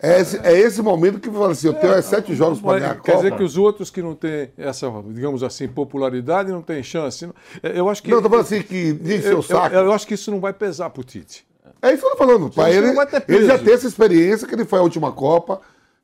É 0.00 0.18
esse, 0.18 0.38
é 0.38 0.58
esse 0.58 0.80
momento 0.80 1.20
que 1.20 1.30
fala 1.30 1.52
assim, 1.52 1.66
eu 1.66 1.74
tenho 1.74 1.92
é, 1.92 2.00
sete 2.00 2.34
jogos 2.34 2.58
para 2.58 2.80
ganhar 2.80 2.92
a 2.92 2.94
Quer 2.96 3.16
dizer 3.16 3.36
que 3.36 3.42
os 3.42 3.58
outros 3.58 3.90
que 3.90 4.00
não 4.00 4.14
têm 4.14 4.50
essa, 4.56 4.90
digamos 5.08 5.42
assim, 5.42 5.68
popularidade 5.68 6.50
não 6.50 6.62
têm 6.62 6.82
chance. 6.82 7.28
É, 7.62 7.78
eu 7.78 7.86
acho 7.90 8.02
que. 8.02 8.10
Não, 8.10 8.22
tô 8.22 8.30
falando 8.30 8.46
assim 8.46 8.62
que 8.62 8.94
diz 8.94 9.24
seu 9.24 9.42
saco. 9.42 9.76
Eu, 9.76 9.84
eu, 9.84 9.92
acho 9.92 10.06
que 10.06 10.14
isso 10.14 10.30
não 10.30 10.40
vai 10.40 10.54
pesar 10.54 10.88
pro 10.88 11.04
Tite. 11.04 11.46
É 11.82 11.92
isso 11.92 12.00
que 12.00 12.06
eu 12.06 12.12
tô 12.12 12.16
falando. 12.16 12.50
Pai, 12.50 12.74
ele, 12.74 12.88
ele 13.28 13.46
já 13.46 13.58
tem 13.58 13.74
essa 13.74 13.86
experiência, 13.86 14.48
que 14.48 14.54
ele 14.54 14.64
foi 14.64 14.78
a 14.78 14.82
última 14.82 15.12
Copa. 15.12 15.60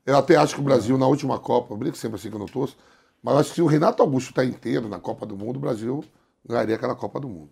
Eu 0.09 0.17
até 0.17 0.35
acho 0.35 0.55
que 0.55 0.59
o 0.59 0.63
Brasil, 0.63 0.97
na 0.97 1.05
última 1.05 1.37
Copa, 1.37 1.71
eu 1.71 1.77
brinco 1.77 1.95
sempre 1.95 2.15
assim 2.17 2.29
que 2.29 2.35
eu 2.35 2.39
não 2.39 2.47
torço, 2.47 2.75
mas 3.21 3.37
acho 3.37 3.49
que 3.49 3.55
se 3.55 3.61
o 3.61 3.67
Renato 3.67 4.01
Augusto 4.01 4.31
está 4.31 4.43
inteiro 4.43 4.89
na 4.89 4.99
Copa 4.99 5.23
do 5.23 5.37
Mundo, 5.37 5.57
o 5.57 5.59
Brasil 5.59 6.03
ganharia 6.43 6.75
aquela 6.75 6.95
Copa 6.95 7.19
do 7.19 7.29
Mundo. 7.29 7.51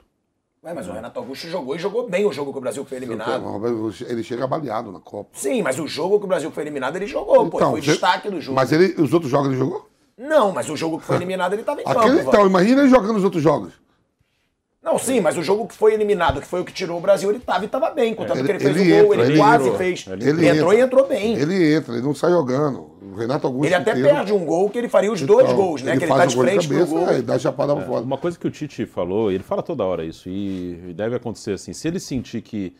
Ué, 0.63 0.73
mas 0.73 0.87
o 0.87 0.91
Renato 0.91 1.19
Augusto 1.19 1.47
jogou 1.47 1.75
e 1.75 1.79
jogou 1.79 2.09
bem 2.09 2.25
o 2.25 2.33
jogo 2.33 2.51
que 2.51 2.57
o 2.57 2.61
Brasil 2.61 2.83
foi 2.83 2.97
eliminado. 2.97 3.43
Ele 4.07 4.23
chega 4.23 4.47
baleado 4.47 4.91
na 4.91 4.99
Copa. 4.99 5.29
Sim, 5.33 5.61
mas 5.61 5.77
o 5.77 5.87
jogo 5.87 6.17
que 6.17 6.25
o 6.25 6.27
Brasil 6.27 6.49
foi 6.49 6.63
eliminado, 6.63 6.95
ele 6.95 7.05
jogou, 7.05 7.45
então, 7.45 7.49
pô. 7.51 7.59
Foi 7.59 7.79
você... 7.79 7.91
destaque 7.91 8.27
do 8.27 8.41
jogo. 8.41 8.55
Mas 8.55 8.71
ele, 8.71 8.99
os 8.99 9.13
outros 9.13 9.29
jogos 9.29 9.49
ele 9.49 9.59
jogou? 9.59 9.87
Não, 10.17 10.51
mas 10.51 10.67
o 10.67 10.75
jogo 10.75 10.97
que 10.97 11.05
foi 11.05 11.17
eliminado, 11.17 11.53
ele 11.53 11.61
estava 11.61 11.79
em 11.79 11.83
campo. 11.83 11.99
Aquele, 11.99 12.21
então, 12.21 12.47
imagina 12.47 12.81
ele 12.81 12.89
jogando 12.89 13.17
os 13.17 13.23
outros 13.23 13.43
jogos. 13.43 13.73
Não, 14.87 14.97
sim, 14.97 15.19
mas 15.19 15.37
o 15.37 15.43
jogo 15.43 15.67
que 15.67 15.75
foi 15.75 15.93
eliminado, 15.93 16.39
que 16.39 16.47
foi 16.47 16.61
o 16.61 16.65
que 16.65 16.71
tirou 16.71 16.97
o 16.97 17.01
Brasil, 17.01 17.29
ele 17.29 17.39
estava 17.39 17.61
e 17.61 17.65
estava 17.65 17.89
bem. 17.89 18.15
Contanto 18.15 18.37
ele, 18.39 18.47
que 18.47 18.51
ele 18.53 18.59
fez 18.59 18.77
ele 18.77 19.01
o 19.01 19.03
gol, 19.03 19.13
entra, 19.13 19.25
ele, 19.25 19.33
ele, 19.33 19.39
quase 19.39 19.63
entrou, 19.65 19.77
fez. 19.77 20.05
Ele, 20.07 20.29
ele 20.29 20.47
entrou 20.47 20.71
entra, 20.71 20.75
e 20.75 20.79
entrou 20.79 21.07
bem. 21.07 21.35
Ele 21.35 21.75
entra, 21.75 21.93
ele 21.95 22.03
não 22.03 22.15
sai 22.15 22.31
jogando. 22.31 22.89
O 23.01 23.15
Renato 23.17 23.47
Augusto. 23.47 23.65
Ele 23.65 23.75
até 23.75 23.91
inteiro, 23.91 24.09
perde 24.09 24.31
um 24.31 24.45
gol 24.45 24.69
que 24.69 24.77
ele 24.77 24.87
faria 24.87 25.11
os 25.11 25.21
dois 25.21 25.43
então, 25.43 25.57
gols, 25.57 25.81
né? 25.81 25.91
Ele 25.91 25.99
que 25.99 26.05
ele 26.05 26.13
tá 26.13 26.25
de 26.25 26.37
frente 26.37 26.61
de 26.61 26.67
cabeça, 26.69 26.85
pro 26.85 26.99
gol. 26.99 27.09
É, 27.09 27.21
dá 27.21 27.37
chapada 27.37 27.73
é, 27.73 27.81
fora. 27.81 28.01
Uma 28.01 28.17
coisa 28.17 28.39
que 28.39 28.47
o 28.47 28.49
Tite 28.49 28.85
falou, 28.85 29.29
ele 29.29 29.43
fala 29.43 29.61
toda 29.61 29.83
hora 29.83 30.05
isso, 30.05 30.29
e 30.29 30.93
deve 30.95 31.17
acontecer 31.17 31.51
assim. 31.51 31.73
Se 31.73 31.85
ele 31.85 31.99
sentir 31.99 32.41
que 32.41 32.73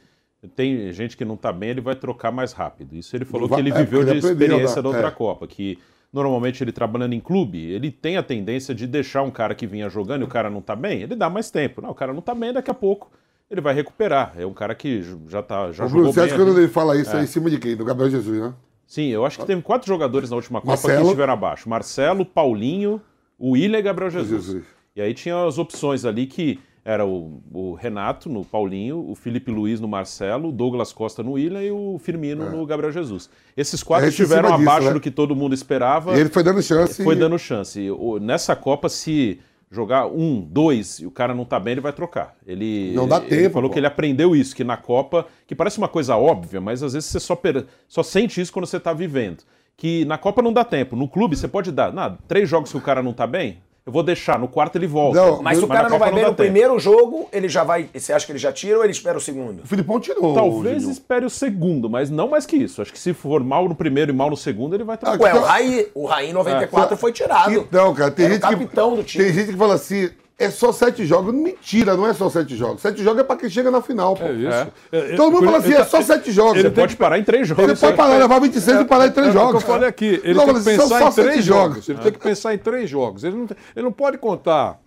tem 0.55 0.93
gente 0.93 1.17
que 1.17 1.25
não 1.25 1.35
está 1.35 1.51
bem, 1.51 1.71
ele 1.71 1.81
vai 1.81 1.95
trocar 1.95 2.31
mais 2.31 2.53
rápido. 2.53 2.95
Isso 2.95 3.17
ele 3.17 3.25
falou 3.25 3.49
que 3.49 3.55
ele 3.55 3.69
é, 3.69 3.73
viveu 3.73 4.05
de 4.05 4.17
experiência 4.17 4.81
da 4.81 4.87
outra 4.87 5.07
é. 5.07 5.11
Copa, 5.11 5.45
que 5.45 5.77
normalmente 6.11 6.63
ele 6.63 6.71
trabalhando 6.71 7.13
em 7.13 7.19
clube, 7.19 7.59
ele 7.71 7.91
tem 7.91 8.17
a 8.17 8.23
tendência 8.23 8.73
de 8.73 8.87
deixar 8.87 9.23
um 9.23 9.31
cara 9.31 9.53
que 9.53 9.67
vinha 9.67 9.89
jogando 9.89 10.21
e 10.21 10.25
o 10.25 10.27
cara 10.27 10.49
não 10.49 10.59
está 10.59 10.75
bem, 10.75 11.01
ele 11.01 11.15
dá 11.15 11.29
mais 11.29 11.51
tempo. 11.51 11.81
Não, 11.81 11.91
o 11.91 11.95
cara 11.95 12.11
não 12.11 12.19
está 12.19 12.33
bem, 12.33 12.53
daqui 12.53 12.71
a 12.71 12.73
pouco 12.73 13.11
ele 13.49 13.61
vai 13.61 13.73
recuperar. 13.73 14.33
É 14.37 14.45
um 14.45 14.53
cara 14.53 14.75
que 14.75 15.03
já 15.27 15.41
tá 15.41 15.71
já 15.71 15.85
o 15.85 15.89
jogou 15.89 16.13
você 16.13 16.27
bem. 16.27 16.35
Quando 16.35 16.57
ele 16.57 16.67
fala 16.67 16.99
isso 16.99 17.15
é. 17.15 17.19
é 17.19 17.23
em 17.23 17.27
cima 17.27 17.49
de 17.49 17.57
quem? 17.57 17.75
Do 17.75 17.85
Gabriel 17.85 18.11
Jesus, 18.11 18.39
né? 18.39 18.53
Sim, 18.85 19.07
eu 19.07 19.25
acho 19.25 19.39
que 19.39 19.45
teve 19.45 19.61
quatro 19.61 19.87
jogadores 19.87 20.29
na 20.29 20.37
última 20.37 20.61
Copa 20.61 20.71
Marcelo. 20.71 20.97
que 20.97 21.03
estiveram 21.03 21.33
abaixo. 21.33 21.67
Marcelo, 21.67 22.25
Paulinho, 22.25 23.01
o 23.37 23.51
Willian 23.51 23.79
e 23.79 23.81
Gabriel 23.81 24.09
Jesus. 24.09 24.45
Jesus. 24.45 24.65
E 24.95 25.01
aí 25.01 25.13
tinha 25.13 25.45
as 25.45 25.57
opções 25.57 26.05
ali 26.05 26.25
que 26.25 26.59
era 26.87 27.05
o, 27.05 27.41
o, 27.53 27.73
Renato 27.73 28.29
no 28.29 28.45
Paulinho, 28.45 29.09
o 29.09 29.13
Felipe 29.13 29.51
Luiz 29.51 29.81
no 29.81 29.89
Marcelo, 29.89 30.47
o 30.47 30.51
Douglas 30.53 30.93
Costa 30.93 31.21
no 31.21 31.33
William 31.33 31.61
e 31.61 31.69
o 31.69 31.99
Firmino 31.99 32.45
é. 32.45 32.49
no 32.49 32.65
Gabriel 32.65 32.93
Jesus. 32.93 33.29
Esses 33.57 33.83
quatro 33.83 34.05
é 34.05 34.09
estiveram 34.09 34.53
abaixo 34.53 34.79
disso, 34.79 34.87
né? 34.87 34.93
do 34.93 35.01
que 35.01 35.11
todo 35.11 35.35
mundo 35.35 35.53
esperava. 35.53 36.15
E 36.15 36.21
ele 36.21 36.29
foi 36.29 36.43
dando 36.43 36.61
chance. 36.61 37.03
Foi 37.03 37.13
e... 37.13 37.19
dando 37.19 37.37
chance. 37.37 37.89
Nessa 38.21 38.55
Copa, 38.55 38.87
se 38.87 39.37
jogar 39.69 40.07
um, 40.07 40.39
dois 40.39 40.99
e 40.99 41.05
o 41.05 41.11
cara 41.11 41.35
não 41.35 41.43
tá 41.43 41.59
bem, 41.59 41.73
ele 41.73 41.81
vai 41.81 41.91
trocar. 41.91 42.37
Ele 42.47 42.93
não 42.95 43.05
dá 43.05 43.17
ele 43.17 43.27
tempo. 43.27 43.55
falou 43.55 43.69
pô. 43.69 43.73
que 43.73 43.79
ele 43.79 43.87
aprendeu 43.87 44.33
isso, 44.33 44.55
que 44.55 44.63
na 44.63 44.77
Copa, 44.77 45.27
que 45.45 45.53
parece 45.53 45.79
uma 45.79 45.89
coisa 45.89 46.15
óbvia, 46.15 46.61
mas 46.61 46.81
às 46.81 46.93
vezes 46.93 47.09
você 47.09 47.19
só, 47.19 47.35
per... 47.35 47.65
só 47.85 48.01
sente 48.01 48.39
isso 48.39 48.53
quando 48.53 48.65
você 48.65 48.79
tá 48.79 48.93
vivendo. 48.93 49.43
Que 49.75 50.05
na 50.05 50.17
Copa 50.17 50.41
não 50.41 50.53
dá 50.53 50.63
tempo. 50.63 50.95
No 50.95 51.09
clube 51.09 51.35
você 51.35 51.49
pode 51.49 51.69
dar, 51.69 51.91
nada, 51.91 52.17
três 52.29 52.47
jogos 52.47 52.71
que 52.71 52.77
o 52.77 52.81
cara 52.81 53.03
não 53.03 53.11
tá 53.11 53.27
bem, 53.27 53.57
eu 53.87 53.91
vou 53.93 54.03
deixar, 54.03 54.37
no 54.37 54.49
quarto 54.49 54.75
ele 54.75 54.85
volta. 54.85 55.17
Não, 55.19 55.41
Mas 55.41 55.57
se 55.57 55.63
o 55.63 55.67
cara 55.67 55.83
não 55.83 55.91
Copa 55.97 56.05
vai 56.05 56.13
bem 56.13 56.21
dá 56.23 56.29
no 56.29 56.35
tempo. 56.35 56.43
primeiro 56.51 56.77
jogo, 56.77 57.29
ele 57.31 57.47
já 57.47 57.63
vai. 57.63 57.89
Você 57.93 58.11
acha 58.11 58.25
que 58.25 58.33
ele 58.33 58.37
já 58.39 58.51
tira 58.51 58.77
ou 58.77 58.83
ele 58.83 58.91
espera 58.91 59.17
o 59.17 59.21
segundo? 59.21 59.63
O 59.63 59.65
Filipão 59.65 59.97
tirou. 59.99 60.33
Talvez 60.35 60.75
Juninho. 60.81 60.91
espere 60.91 61.25
o 61.25 61.29
segundo, 61.29 61.89
mas 61.89 62.09
não 62.09 62.27
mais 62.27 62.45
que 62.45 62.57
isso. 62.57 62.81
Acho 62.81 62.91
que 62.91 62.99
se 62.99 63.13
for 63.13 63.41
mal 63.41 63.67
no 63.69 63.73
primeiro 63.73 64.11
e 64.11 64.13
mal 64.13 64.29
no 64.29 64.35
segundo, 64.35 64.75
ele 64.75 64.83
vai 64.83 64.95
Ah, 65.01 65.15
trocar. 65.17 65.23
Ué, 65.23 65.33
o 65.33 65.41
Raí, 65.43 65.87
o 65.95 66.05
Raí 66.05 66.29
em 66.29 66.33
94 66.33 66.97
foi 66.97 67.13
tirado. 67.13 67.51
Então, 67.53 67.93
cara, 67.95 68.11
tem 68.11 68.25
Era 68.25 68.33
gente 68.33 68.43
o 68.45 68.49
capitão 68.49 68.89
que, 68.91 68.97
do 68.97 69.03
time. 69.03 69.23
Tem 69.23 69.33
gente 69.33 69.51
que 69.51 69.57
fala 69.57 69.75
assim, 69.75 70.09
é 70.37 70.49
só 70.51 70.71
sete 70.71 71.05
jogos. 71.05 71.33
Mentira, 71.33 71.95
não 71.97 72.05
é 72.07 72.13
só 72.13 72.29
sete 72.29 72.55
jogos. 72.55 72.81
Sete 72.81 73.03
jogos 73.03 73.21
é 73.21 73.23
pra 73.23 73.35
quem 73.35 73.49
chega 73.49 73.71
na 73.71 73.81
final, 73.81 74.15
pô. 74.15 74.23
É 74.25 74.33
isso. 74.33 74.71
É, 74.91 75.15
Todo 75.15 75.31
mundo 75.33 75.45
fala 75.45 75.57
assim, 75.57 75.67
ele 75.69 75.75
é 75.75 75.79
tá- 75.79 75.85
só 75.85 76.01
sete 76.01 76.31
jogos. 76.31 76.61
Você 76.61 76.69
pode 76.69 76.95
parar 76.95 77.17
em 77.19 77.23
três 77.23 77.47
jogos. 77.47 77.63
Ele 77.63 77.75
pode 77.75 77.97
parar, 77.97 78.17
levar 78.17 78.39
26 78.39 78.81
e 78.81 78.85
parar 78.85 79.07
em 79.07 79.11
três 79.11 79.27
É 79.27 79.29
o 79.29 79.33
que 79.33 79.39
jogos. 79.39 79.61
eu 79.63 79.67
falei 79.67 79.89
aqui. 79.89 80.21
Ele 80.23 80.33
Não, 80.35 80.45
tem 80.45 80.53
que 80.55 80.61
são 80.61 80.73
pensar 80.89 80.99
só 81.11 81.21
em 81.21 81.25
três 81.25 81.43
jogos. 81.45 81.69
jogos. 81.75 81.89
Ele 81.89 81.99
tem 81.99 82.11
que 82.11 82.19
pensar 82.19 82.53
em 82.53 82.57
três 82.57 82.89
jogos. 82.89 83.23
Ele 83.23 83.35
não, 83.35 83.47
tem- 83.47 83.57
ele 83.75 83.83
não 83.85 83.91
pode 83.91 84.17
contar 84.17 84.79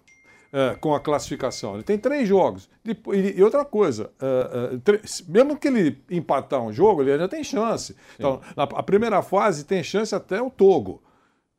é, 0.53 0.75
com 0.81 0.93
a 0.95 0.99
classificação. 1.01 1.75
Ele 1.75 1.85
tem 1.85 1.97
três 1.97 2.29
jogos. 2.29 2.69
E, 2.85 2.97
e 3.39 3.43
outra 3.43 3.65
coisa, 3.65 4.11
é, 4.21 4.75
é, 4.75 4.79
tre- 4.83 5.01
mesmo 5.29 5.57
que 5.57 5.69
ele 5.69 6.03
empatar 6.11 6.61
um 6.61 6.73
jogo, 6.73 7.03
ele 7.03 7.13
ainda 7.13 7.29
tem 7.29 7.45
chance. 7.45 7.95
Então, 8.19 8.41
na, 8.57 8.65
a 8.65 8.83
primeira 8.83 9.23
fase 9.23 9.65
tem 9.65 9.81
chance 9.83 10.13
até 10.13 10.43
o 10.43 10.51
Togo. 10.51 11.01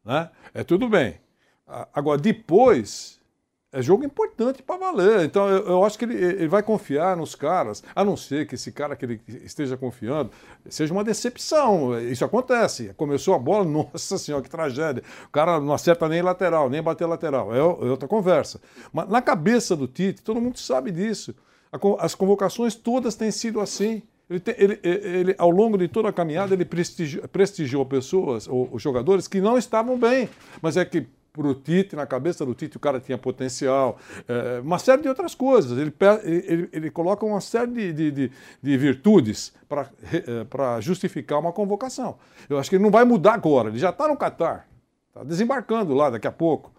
Né? 0.03 0.29
É 0.53 0.61
tudo 0.63 0.89
bem. 0.89 1.15
Agora, 1.93 2.19
depois. 2.19 3.20
É 3.73 3.81
jogo 3.81 4.03
importante 4.03 4.61
para 4.61 4.75
valer. 4.77 5.23
Então, 5.23 5.47
eu, 5.47 5.65
eu 5.65 5.85
acho 5.85 5.97
que 5.97 6.03
ele, 6.03 6.15
ele 6.15 6.47
vai 6.49 6.61
confiar 6.61 7.15
nos 7.15 7.35
caras, 7.35 7.81
a 7.95 8.03
não 8.03 8.17
ser 8.17 8.45
que 8.45 8.55
esse 8.55 8.69
cara 8.69 8.97
que 8.97 9.05
ele 9.05 9.21
esteja 9.45 9.77
confiando 9.77 10.29
seja 10.69 10.93
uma 10.93 11.05
decepção. 11.05 11.97
Isso 12.01 12.25
acontece. 12.25 12.93
Começou 12.97 13.33
a 13.33 13.39
bola, 13.39 13.63
nossa 13.93 14.17
senhora, 14.17 14.43
que 14.43 14.49
tragédia. 14.49 15.01
O 15.25 15.29
cara 15.29 15.57
não 15.61 15.73
acerta 15.73 16.09
nem 16.09 16.21
lateral, 16.21 16.69
nem 16.69 16.81
bater 16.83 17.05
lateral. 17.05 17.53
É, 17.55 17.59
é 17.59 17.61
outra 17.63 18.09
conversa. 18.09 18.59
Mas 18.91 19.07
na 19.07 19.21
cabeça 19.21 19.73
do 19.73 19.87
Tite, 19.87 20.21
todo 20.21 20.41
mundo 20.41 20.59
sabe 20.59 20.91
disso. 20.91 21.33
As 21.99 22.13
convocações 22.13 22.75
todas 22.75 23.15
têm 23.15 23.31
sido 23.31 23.61
assim. 23.61 24.03
Ele, 24.29 24.39
tem- 24.41 24.55
ele- 24.57 24.79
ele- 24.83 25.35
ao 25.37 25.49
longo 25.49 25.77
de 25.77 25.87
toda 25.87 26.09
a 26.09 26.13
caminhada, 26.13 26.53
ele 26.53 26.65
prestigiou, 26.65 27.25
prestigiou 27.29 27.85
pessoas, 27.85 28.47
ou 28.49 28.77
jogadores, 28.77 29.27
que 29.29 29.39
não 29.39 29.57
estavam 29.57 29.97
bem. 29.97 30.29
Mas 30.61 30.75
é 30.75 30.83
que 30.83 31.07
para 31.33 31.47
o 31.47 31.55
Tite, 31.55 31.95
na 31.95 32.05
cabeça 32.05 32.45
do 32.45 32.53
Tite, 32.53 32.75
o 32.75 32.79
cara 32.79 32.99
tinha 32.99 33.17
potencial, 33.17 33.97
é, 34.27 34.59
uma 34.59 34.77
série 34.77 35.01
de 35.01 35.07
outras 35.07 35.33
coisas. 35.33 35.77
Ele, 35.77 35.93
ele, 36.23 36.69
ele 36.73 36.91
coloca 36.91 37.25
uma 37.25 37.39
série 37.39 37.71
de, 37.71 37.93
de, 37.93 38.11
de- 38.11 38.31
de 38.61 38.77
virtudes 38.77 39.53
para 40.49 40.81
justificar 40.81 41.39
uma 41.39 41.53
convocação. 41.53 42.17
Eu 42.49 42.57
acho 42.59 42.69
que 42.69 42.75
ele 42.75 42.83
não 42.83 42.91
vai 42.91 43.05
mudar 43.05 43.33
agora, 43.33 43.69
ele 43.69 43.79
já 43.79 43.91
está 43.91 44.07
no 44.07 44.17
Catar, 44.17 44.67
está 45.07 45.23
desembarcando 45.23 45.93
lá 45.93 46.09
daqui 46.09 46.27
a 46.27 46.31
pouco. 46.31 46.71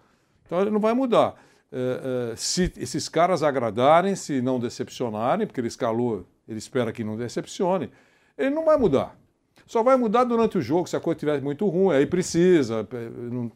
Então 0.45 0.61
ele 0.61 0.69
não 0.69 0.79
vai 0.79 0.93
mudar. 0.93 1.33
É, 1.71 2.31
é, 2.33 2.35
se 2.35 2.71
esses 2.77 3.09
caras 3.09 3.41
agradarem, 3.41 4.15
se 4.15 4.39
não 4.41 4.59
decepcionarem, 4.59 5.47
porque 5.47 5.59
ele 5.59 5.67
escalou, 5.67 6.27
ele 6.47 6.59
espera 6.59 6.91
que 6.91 7.03
não 7.03 7.17
decepcione, 7.17 7.89
ele 8.37 8.51
não 8.51 8.65
vai 8.65 8.77
mudar. 8.77 9.17
Só 9.65 9.81
vai 9.83 9.95
mudar 9.95 10.23
durante 10.25 10.57
o 10.57 10.61
jogo, 10.61 10.87
se 10.87 10.95
a 10.95 10.99
coisa 10.99 11.15
estiver 11.17 11.41
muito 11.41 11.67
ruim, 11.67 11.95
aí 11.95 12.05
precisa, 12.05 12.87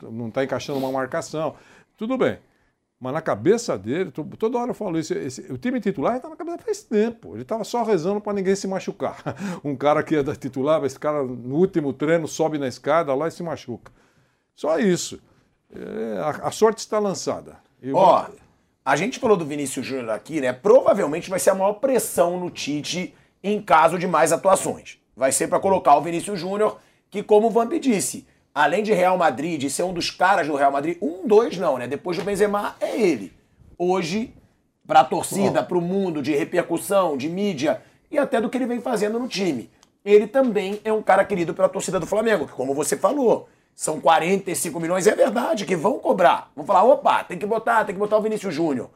não 0.09 0.27
está 0.29 0.43
encaixando 0.43 0.79
uma 0.79 0.91
marcação. 0.91 1.55
Tudo 1.97 2.17
bem. 2.17 2.39
Mas 2.99 3.13
na 3.13 3.21
cabeça 3.21 3.77
dele, 3.77 4.09
to- 4.09 4.23
toda 4.39 4.57
hora 4.57 4.71
eu 4.71 4.73
falo 4.73 4.97
isso, 4.97 5.13
esse- 5.13 5.51
o 5.51 5.57
time 5.57 5.79
titular 5.79 6.15
está 6.15 6.27
na 6.29 6.35
cabeça 6.35 6.57
faz 6.59 6.81
tempo. 6.81 7.33
Ele 7.35 7.43
estava 7.43 7.63
só 7.63 7.83
rezando 7.83 8.19
para 8.19 8.33
ninguém 8.33 8.55
se 8.55 8.67
machucar. 8.67 9.17
Um 9.63 9.75
cara 9.75 10.01
que 10.01 10.15
é 10.15 10.23
da 10.23 10.35
titular, 10.35 10.83
esse 10.83 10.99
cara 10.99 11.21
no 11.23 11.55
último 11.55 11.93
treino 11.93 12.27
sobe 12.27 12.57
na 12.57 12.67
escada 12.67 13.13
lá 13.13 13.27
e 13.27 13.31
se 13.31 13.43
machuca. 13.43 13.91
Só 14.55 14.79
isso. 14.79 15.19
É, 15.71 16.19
a, 16.19 16.47
a 16.47 16.51
sorte 16.51 16.79
está 16.79 16.97
lançada. 16.97 17.57
Ó, 17.93 18.25
a 18.83 18.95
gente 18.95 19.19
falou 19.19 19.37
do 19.37 19.45
Vinícius 19.45 19.85
Júnior 19.85 20.09
aqui, 20.11 20.41
né? 20.41 20.51
Provavelmente 20.51 21.29
vai 21.29 21.37
ser 21.39 21.51
a 21.51 21.55
maior 21.55 21.73
pressão 21.73 22.39
no 22.39 22.49
Tite 22.49 23.13
em 23.43 23.61
caso 23.61 23.99
de 23.99 24.07
mais 24.07 24.31
atuações. 24.31 24.97
Vai 25.17 25.31
ser 25.31 25.47
pra 25.47 25.59
colocar 25.59 25.97
o 25.97 26.01
Vinícius 26.01 26.39
Júnior, 26.39 26.77
que 27.09 27.23
como 27.23 27.47
o 27.47 27.49
Vamp 27.49 27.73
disse, 27.73 28.27
além 28.53 28.83
de 28.83 28.93
Real 28.93 29.17
Madrid, 29.17 29.67
ser 29.67 29.81
um 29.81 29.91
dos 29.91 30.11
caras 30.11 30.45
do 30.45 30.55
Real 30.55 30.71
Madrid, 30.71 30.95
um, 31.01 31.27
dois 31.27 31.57
não, 31.57 31.75
né? 31.79 31.87
Depois 31.87 32.15
do 32.15 32.23
Benzema 32.23 32.75
é 32.79 33.01
ele. 33.01 33.33
Hoje, 33.79 34.31
pra 34.85 35.03
torcida, 35.03 35.63
pro 35.63 35.81
mundo 35.81 36.21
de 36.21 36.35
repercussão, 36.35 37.17
de 37.17 37.27
mídia 37.27 37.81
e 38.11 38.17
até 38.19 38.39
do 38.39 38.47
que 38.47 38.59
ele 38.59 38.67
vem 38.67 38.79
fazendo 38.79 39.17
no 39.17 39.27
time. 39.27 39.71
Ele 40.05 40.27
também 40.27 40.79
é 40.83 40.93
um 40.93 41.01
cara 41.01 41.25
querido 41.25 41.51
pela 41.51 41.67
torcida 41.67 41.99
do 41.99 42.05
Flamengo, 42.05 42.45
que 42.45 42.53
como 42.53 42.75
você 42.75 42.95
falou, 42.95 43.49
são 43.73 43.99
45 43.99 44.79
milhões, 44.79 45.07
é 45.07 45.15
verdade, 45.15 45.65
que 45.65 45.75
vão 45.75 45.97
cobrar. 45.97 46.51
Vão 46.55 46.63
falar, 46.63 46.83
opa, 46.83 47.23
tem 47.23 47.39
que 47.39 47.45
botar, 47.47 47.85
tem 47.85 47.95
que 47.95 47.99
botar 47.99 48.17
o 48.17 48.21
Vinícius 48.21 48.53
Júnior. 48.53 48.91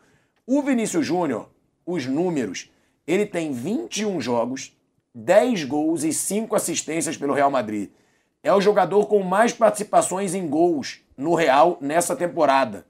O 0.46 0.62
Vinícius 0.62 1.04
Júnior, 1.04 1.50
os 1.84 2.06
números, 2.06 2.70
ele 3.08 3.26
tem 3.26 3.52
21 3.52 4.22
jogos, 4.22 4.72
10 5.14 5.66
gols 5.66 6.04
e 6.04 6.14
5 6.14 6.56
assistências 6.56 7.18
pelo 7.18 7.34
Real 7.34 7.52
Madrid. 7.52 7.90
É 8.44 8.54
o 8.54 8.62
jogador 8.62 9.06
com 9.06 9.22
mais 9.22 9.54
participações 9.54 10.34
em 10.34 10.48
gols 10.48 11.02
no 11.18 11.36
Real 11.36 11.78
nessa 11.80 12.16
temporada. 12.16 12.86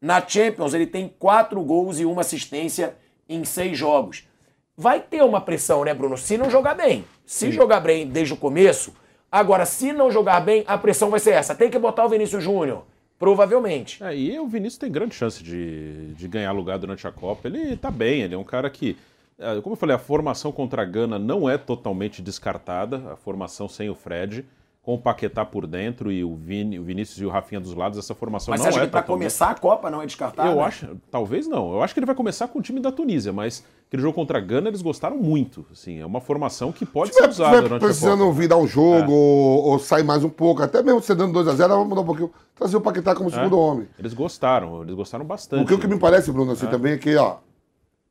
Na 0.00 0.20
Champions, 0.26 0.74
ele 0.74 0.86
tem 0.86 1.12
4 1.18 1.60
gols 1.62 1.98
e 1.98 2.04
uma 2.04 2.20
assistência 2.20 2.96
em 3.28 3.44
6 3.44 3.76
jogos. 3.76 4.28
Vai 4.76 5.00
ter 5.00 5.22
uma 5.22 5.40
pressão, 5.40 5.84
né, 5.84 5.92
Bruno? 5.92 6.16
Se 6.16 6.38
não 6.38 6.50
jogar 6.50 6.74
bem. 6.74 7.04
Se 7.26 7.50
jogar 7.52 7.80
bem 7.80 8.06
desde 8.06 8.34
o 8.34 8.36
começo. 8.36 8.94
Agora, 9.30 9.64
se 9.64 9.92
não 9.92 10.10
jogar 10.10 10.40
bem, 10.40 10.64
a 10.66 10.76
pressão 10.76 11.10
vai 11.10 11.20
ser 11.20 11.30
essa. 11.30 11.54
Tem 11.54 11.70
que 11.70 11.78
botar 11.78 12.04
o 12.04 12.08
Vinícius 12.08 12.42
Júnior. 12.42 12.84
Provavelmente. 13.18 14.02
É, 14.02 14.16
e 14.16 14.38
o 14.38 14.46
Vinícius 14.48 14.78
tem 14.78 14.90
grande 14.90 15.14
chance 15.14 15.42
de, 15.42 16.12
de 16.14 16.26
ganhar 16.26 16.50
lugar 16.50 16.78
durante 16.78 17.06
a 17.06 17.12
Copa. 17.12 17.46
Ele 17.46 17.76
tá 17.76 17.90
bem, 17.90 18.22
ele 18.22 18.34
é 18.34 18.38
um 18.38 18.44
cara 18.44 18.68
que. 18.68 18.96
É, 19.38 19.60
Como 19.60 19.74
eu 19.74 19.78
falei, 19.78 19.94
a 19.96 19.98
formação 19.98 20.52
contra 20.52 20.82
a 20.82 20.84
Gana 20.84 21.18
não 21.18 21.48
é 21.48 21.56
totalmente 21.58 22.20
descartada, 22.22 23.12
a 23.12 23.16
formação 23.16 23.68
sem 23.68 23.88
o 23.90 23.94
Fred, 23.94 24.44
com 24.82 24.94
o 24.94 24.98
Paquetá 24.98 25.44
por 25.44 25.64
dentro 25.64 26.10
e 26.10 26.24
o, 26.24 26.34
Vini, 26.34 26.76
o 26.76 26.82
Vinícius 26.82 27.20
e 27.20 27.24
o 27.24 27.28
Rafinha 27.28 27.60
dos 27.60 27.72
lados, 27.72 27.96
essa 27.96 28.16
formação 28.16 28.50
Mas 28.50 28.58
não 28.60 28.64
você 28.64 28.68
acha 28.70 28.78
é 28.80 28.86
que 28.86 28.90
pra 28.90 29.00
totalmente... 29.00 29.20
começar 29.20 29.50
a 29.50 29.54
Copa 29.54 29.88
não 29.88 30.02
é 30.02 30.06
descartável? 30.06 30.50
Eu 30.52 30.60
acho, 30.60 30.96
talvez 31.08 31.46
não. 31.46 31.72
Eu 31.72 31.82
acho 31.84 31.94
que 31.94 32.00
ele 32.00 32.06
vai 32.06 32.16
começar 32.16 32.48
com 32.48 32.58
o 32.58 32.62
time 32.62 32.80
da 32.80 32.90
Tunísia, 32.90 33.32
mas 33.32 33.64
aquele 33.86 34.02
jogo 34.02 34.12
contra 34.12 34.38
a 34.38 34.40
Gana 34.40 34.66
eles 34.68 34.82
gostaram 34.82 35.16
muito. 35.16 35.64
Assim, 35.70 36.00
é 36.00 36.04
uma 36.06 36.20
formação 36.20 36.72
que 36.72 36.84
pode 36.84 37.10
Se 37.10 37.14
ser 37.14 37.20
tiver, 37.28 37.30
usada 37.32 37.50
tiver 37.50 37.62
durante 37.68 37.82
a 37.84 37.86
precisando 37.86 38.24
Copa. 38.24 38.32
virar 38.40 38.56
um 38.56 38.66
jogo 38.66 39.12
É. 39.12 39.14
ou, 39.14 39.64
ou 39.66 39.78
sair 39.78 40.02
mais 40.02 40.24
um 40.24 40.28
pouco, 40.28 40.64
até 40.64 40.82
mesmo 40.82 41.00
você 41.00 41.14
dando 41.14 41.38
2x0, 41.38 41.68
vamos 41.68 41.88
mudar 41.88 42.00
um 42.00 42.04
pouquinho. 42.04 42.32
Trazer 42.56 42.76
o 42.76 42.80
Paquetá 42.80 43.14
como 43.14 43.30
segundo 43.30 43.56
homem. 43.60 43.86
Eles 43.96 44.12
gostaram, 44.12 44.82
eles 44.82 44.96
gostaram 44.96 45.24
bastante. 45.24 45.60
Porque 45.60 45.74
o 45.74 45.78
que 45.78 45.86
me 45.86 45.96
parece, 46.00 46.32
Bruno, 46.32 46.50
assim, 46.50 46.66
também 46.66 46.94
é 46.94 46.98
que, 46.98 47.14
ó, 47.14 47.36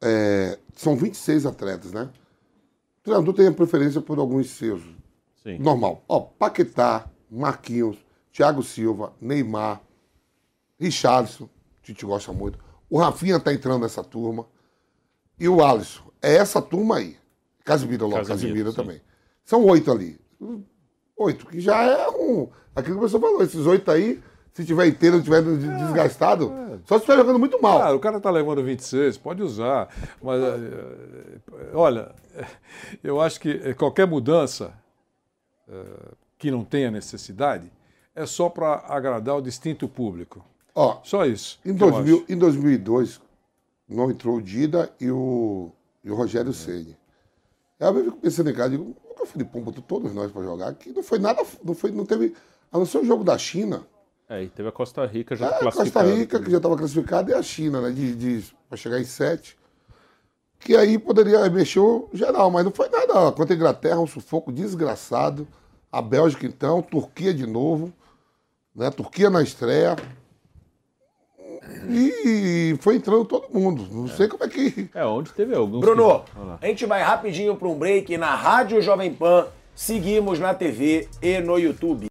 é, 0.02 0.58
são 0.76 0.96
26 0.96 1.46
atletas, 1.46 1.92
né? 1.92 2.10
O 3.00 3.04
treinador 3.04 3.34
tem 3.34 3.48
a 3.48 3.52
preferência 3.52 4.02
por 4.02 4.20
alguns 4.20 4.50
seus. 4.50 4.82
Sim. 5.44 5.58
Normal. 5.60 6.04
Ó, 6.08 6.20
Paquetá, 6.20 7.08
Marquinhos, 7.30 7.98
Thiago 8.32 8.64
Silva, 8.64 9.14
Neymar, 9.20 9.82
Richardson, 10.80 11.50
Tite 11.82 12.06
gosta 12.06 12.32
muito. 12.32 12.60
O 12.90 12.98
Rafinha 12.98 13.40
tá 13.40 13.54
entrando 13.54 13.82
nessa 13.82 14.04
turma. 14.04 14.46
E 15.40 15.48
o 15.48 15.64
Alisson. 15.64 16.04
É 16.22 16.36
essa 16.36 16.62
turma 16.62 16.98
aí. 16.98 17.18
Casimiro 17.64 18.08
logo, 18.08 18.26
Casimiro 18.26 18.72
sim. 18.72 18.76
também. 18.76 19.02
São 19.44 19.66
oito 19.66 19.92
ali. 19.92 20.20
Oito, 21.18 21.46
que 21.48 21.60
já 21.60 21.82
é 21.84 22.10
um. 22.10 22.50
Aquilo 22.76 22.98
que 22.98 23.06
o 23.06 23.10
professor 23.10 23.20
falou, 23.20 23.44
esses 23.44 23.66
oito 23.66 23.90
aí, 23.90 24.22
se 24.54 24.66
tiver 24.66 24.88
inteiro, 24.88 25.18
não 25.18 25.24
tiver 25.24 25.42
des- 25.42 25.60
desgastado, 25.80 26.52
só 26.86 26.96
se 26.96 27.02
estiver 27.04 27.18
jogando 27.18 27.40
muito 27.40 27.62
mal. 27.62 27.80
Claro, 27.80 27.98
o 27.98 28.00
cara 28.00 28.18
está 28.18 28.30
levando 28.30 28.64
26, 28.64 29.18
pode 29.18 29.42
usar. 29.42 29.88
Mas, 30.22 30.42
eh, 30.42 31.40
olha, 31.74 32.14
eh, 32.36 32.46
eu 33.04 33.22
acho 33.22 33.40
que 33.40 33.74
qualquer 33.76 34.06
mudança 34.08 34.74
que 36.38 36.52
não 36.52 36.66
tenha 36.66 36.92
necessidade 36.92 37.72
é 38.14 38.26
só 38.26 38.50
para 38.50 38.84
agradar 38.88 39.38
o 39.38 39.42
distinto 39.42 39.88
público. 39.88 40.44
Ó, 40.76 41.00
Só 41.04 41.26
isso. 41.26 41.60
Em, 41.66 41.76
que 41.76 41.84
eu 41.84 41.92
2000, 41.92 42.16
acho. 42.18 42.26
em 42.34 42.38
2002, 42.38 43.22
não 43.88 44.10
entrou 44.12 44.38
o 44.38 44.42
Dida 44.42 44.92
e 45.00 45.10
o, 45.10 45.72
e 46.04 46.10
o 46.12 46.16
Rogério 46.16 46.54
Ceni. 46.54 46.98
Aí 47.80 47.88
eu 47.88 48.04
fico 48.06 48.18
pensando 48.18 48.50
em 48.50 48.54
casa, 48.54 48.70
digo, 48.72 48.96
o 49.20 49.26
Filipão 49.26 49.62
botou 49.62 49.82
todos 49.82 50.14
nós 50.14 50.32
para 50.32 50.42
jogar, 50.44 50.74
que 50.76 50.92
não 50.92 51.04
foi 51.04 51.20
nada, 51.20 51.42
não, 51.64 51.74
foi, 51.74 51.92
não 51.92 52.06
teve, 52.06 52.34
a 52.72 52.78
não 52.78 52.86
ser 52.86 53.00
o 53.00 53.06
jogo 53.06 53.24
da 53.24 53.38
China, 53.38 53.86
É, 54.32 54.44
e 54.44 54.48
teve 54.48 54.70
a 54.70 54.72
Costa 54.72 55.06
Rica 55.06 55.36
já 55.36 55.46
é, 55.46 55.50
a 55.50 55.52
Costa 55.52 55.72
classificada. 55.72 56.10
Rica, 56.16 56.40
que 56.40 56.50
já 56.50 56.56
estava 56.56 56.78
classificada, 56.78 57.32
e 57.32 57.34
a 57.34 57.44
China, 57.44 57.82
né, 57.82 57.92
de, 57.92 58.16
de, 58.16 58.46
para 58.70 58.78
chegar 58.78 58.98
em 58.98 59.04
sete, 59.04 59.58
que 60.58 60.74
aí 60.78 60.98
poderia 60.98 61.50
mexer 61.50 61.82
o 61.82 62.08
geral, 62.14 62.50
mas 62.50 62.64
não 62.64 62.72
foi 62.72 62.88
nada. 62.88 63.30
Contra 63.34 63.54
a 63.54 63.58
Inglaterra, 63.58 64.00
um 64.00 64.08
sufoco 64.08 64.50
desgraçado, 64.50 65.46
a 65.92 66.02
Bélgica 66.02 66.46
então, 66.46 66.82
Turquia 66.82 67.34
de 67.34 67.46
novo, 67.46 67.92
né, 68.74 68.90
Turquia 68.90 69.30
na 69.30 69.42
estreia, 69.44 69.98
e 71.90 72.78
foi 72.80 72.96
entrando 72.96 73.26
todo 73.26 73.54
mundo. 73.54 73.86
Não 73.92 74.08
sei 74.08 74.30
como 74.30 74.46
é 74.46 74.48
que. 74.48 74.90
É, 74.96 75.06
onde 75.06 75.34
teve 75.34 75.54
alguns. 75.54 75.82
Bruno, 75.82 76.22
que- 76.22 76.66
a 76.66 76.68
gente 76.68 76.86
vai 76.86 77.02
rapidinho 77.02 77.56
para 77.58 77.68
um 77.68 77.78
break 77.78 78.18
na 78.18 78.34
Rádio 78.34 78.82
Jovem 78.82 79.14
Pan. 79.14 79.48
Seguimos 79.76 80.40
na 80.40 80.54
TV 80.54 81.10
e 81.22 81.40
no 81.42 81.58
YouTube. 81.58 82.11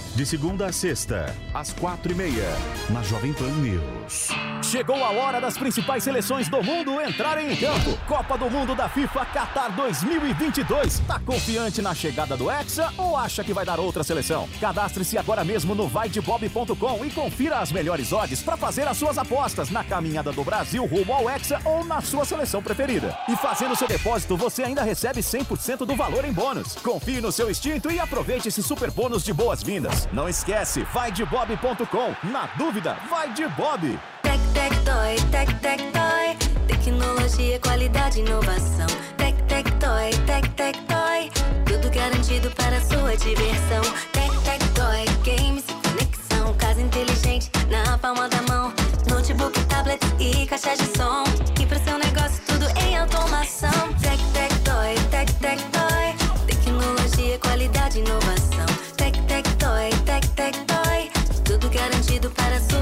De 0.13 0.25
segunda 0.25 0.65
a 0.65 0.73
sexta, 0.73 1.33
às 1.53 1.71
quatro 1.71 2.11
e 2.11 2.15
meia, 2.15 2.49
na 2.89 3.01
Jovem 3.01 3.31
Pan 3.31 3.47
News. 3.47 4.27
Chegou 4.61 5.01
a 5.03 5.09
hora 5.09 5.39
das 5.39 5.57
principais 5.57 6.03
seleções 6.03 6.49
do 6.49 6.61
mundo 6.61 7.01
entrarem 7.01 7.53
em 7.53 7.55
campo. 7.55 7.97
Copa 8.07 8.37
do 8.37 8.49
Mundo 8.49 8.75
da 8.75 8.89
FIFA 8.89 9.25
Qatar 9.25 9.73
2022. 9.73 10.99
Tá 11.07 11.17
confiante 11.19 11.81
na 11.81 11.95
chegada 11.95 12.35
do 12.35 12.51
Hexa 12.51 12.91
ou 12.97 13.15
acha 13.15 13.41
que 13.41 13.53
vai 13.53 13.65
dar 13.65 13.79
outra 13.79 14.03
seleção? 14.03 14.49
Cadastre-se 14.59 15.17
agora 15.17 15.45
mesmo 15.45 15.73
no 15.73 15.87
vaidebob.com 15.87 17.05
e 17.05 17.09
confira 17.11 17.59
as 17.59 17.71
melhores 17.71 18.11
odds 18.11 18.43
para 18.43 18.57
fazer 18.57 18.87
as 18.89 18.97
suas 18.97 19.17
apostas 19.17 19.69
na 19.69 19.83
caminhada 19.83 20.33
do 20.33 20.43
Brasil 20.43 20.85
rumo 20.85 21.13
ao 21.13 21.29
Hexa 21.29 21.61
ou 21.63 21.85
na 21.85 22.01
sua 22.01 22.25
seleção 22.25 22.61
preferida. 22.61 23.17
E 23.29 23.35
fazendo 23.37 23.77
seu 23.77 23.87
depósito, 23.87 24.35
você 24.35 24.63
ainda 24.63 24.83
recebe 24.83 25.21
100% 25.21 25.85
do 25.85 25.95
valor 25.95 26.25
em 26.25 26.33
bônus. 26.33 26.75
Confie 26.75 27.21
no 27.21 27.31
seu 27.31 27.49
instinto 27.49 27.89
e 27.89 27.97
aproveite 27.97 28.49
esse 28.49 28.61
super 28.61 28.91
bônus 28.91 29.23
de 29.23 29.31
boas-vindas. 29.33 30.00
Não 30.11 30.27
esquece, 30.27 30.83
vaidebob.com. 30.93 32.15
Na 32.29 32.47
dúvida, 32.57 32.97
vai 33.09 33.31
de 33.33 33.47
Bob. 33.49 33.99
Tec, 34.21 34.39
tec, 34.53 34.75
toy, 34.83 35.15
tec, 35.31 35.53
tec, 35.59 35.81
toy. 35.91 36.67
Tecnologia, 36.67 37.59
qualidade, 37.59 38.19
inovação. 38.19 38.87
Tec, 39.17 39.35
tec, 39.47 39.69
toy, 39.79 40.09
tec, 40.25 40.47
tec, 40.55 40.77
toy. 40.87 41.31
Tudo 41.65 41.89
garantido 41.93 42.49
para 42.51 42.77
a 42.77 42.81
sua 42.81 43.15
diversão. 43.17 43.81
Tec, 44.11 44.31
tec, 44.43 44.61
toy, 44.73 45.05
games 45.23 45.65
e 45.67 45.89
conexão. 45.89 46.53
Casa 46.57 46.81
inteligente 46.81 47.51
na 47.69 47.97
palma 47.97 48.27
da 48.29 48.41
mão. 48.43 48.73
Notebook, 49.09 49.59
tablet 49.65 50.01
e 50.19 50.45
caixa 50.45 50.75
de 50.75 50.85
som. 50.97 51.23
E 51.59 51.65
para 51.65 51.79
seu 51.79 51.97
negócio, 51.97 52.10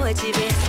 a 0.10 0.16
sua 0.66 0.69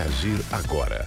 agir 0.00 0.40
agora. 0.52 1.06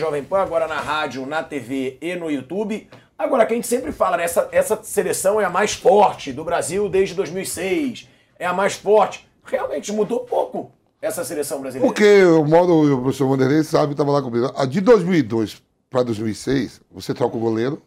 Jovem 0.00 0.24
Pan, 0.24 0.38
agora 0.38 0.66
na 0.66 0.80
rádio, 0.80 1.26
na 1.26 1.42
TV 1.42 1.98
e 2.00 2.16
no 2.16 2.30
YouTube. 2.30 2.88
Agora, 3.18 3.44
que 3.44 3.52
a 3.52 3.56
gente 3.56 3.68
sempre 3.68 3.92
fala, 3.92 4.16
né? 4.16 4.24
Essa, 4.24 4.48
essa 4.50 4.82
seleção 4.82 5.38
é 5.38 5.44
a 5.44 5.50
mais 5.50 5.74
forte 5.74 6.32
do 6.32 6.42
Brasil 6.42 6.88
desde 6.88 7.14
2006. 7.14 8.08
É 8.38 8.46
a 8.46 8.52
mais 8.52 8.74
forte. 8.74 9.28
Realmente 9.44 9.92
mudou 9.92 10.20
pouco 10.20 10.72
essa 11.02 11.22
seleção 11.22 11.60
brasileira. 11.60 11.86
Porque 11.86 12.24
o 12.24 12.44
modo, 12.46 12.94
o 12.94 13.02
professor 13.02 13.28
Vanderlei 13.28 13.62
sabe, 13.62 13.92
estava 13.92 14.10
lá 14.10 14.22
comigo. 14.22 14.50
A 14.56 14.64
de 14.64 14.80
2002 14.80 15.62
para 15.90 16.02
2006, 16.02 16.80
você 16.90 17.12
troca 17.12 17.36
o 17.36 17.40
goleiro, 17.40 17.82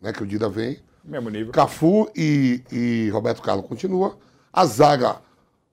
né? 0.00 0.12
Que 0.12 0.22
o 0.22 0.26
Dida 0.26 0.48
vem. 0.48 0.78
Mesmo 1.04 1.28
nível. 1.28 1.52
Cafu 1.52 2.08
e, 2.16 2.62
e 2.72 3.10
Roberto 3.10 3.42
Carlos 3.42 3.66
continua. 3.66 4.16
A 4.50 4.64
zaga, 4.64 5.16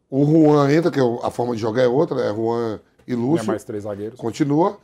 o 0.10 0.26
Juan 0.26 0.70
entra, 0.72 0.92
que 0.92 1.00
é 1.00 1.04
a 1.24 1.32
forma 1.32 1.56
de 1.56 1.62
jogar 1.62 1.84
é 1.84 1.88
outra, 1.88 2.20
é 2.22 2.34
Juan 2.34 2.80
e 3.08 3.14
é 3.14 3.16
Lúcio. 3.16 3.48
mais 3.48 3.64
três 3.64 3.84
zagueiros. 3.84 4.20
Continua. 4.20 4.78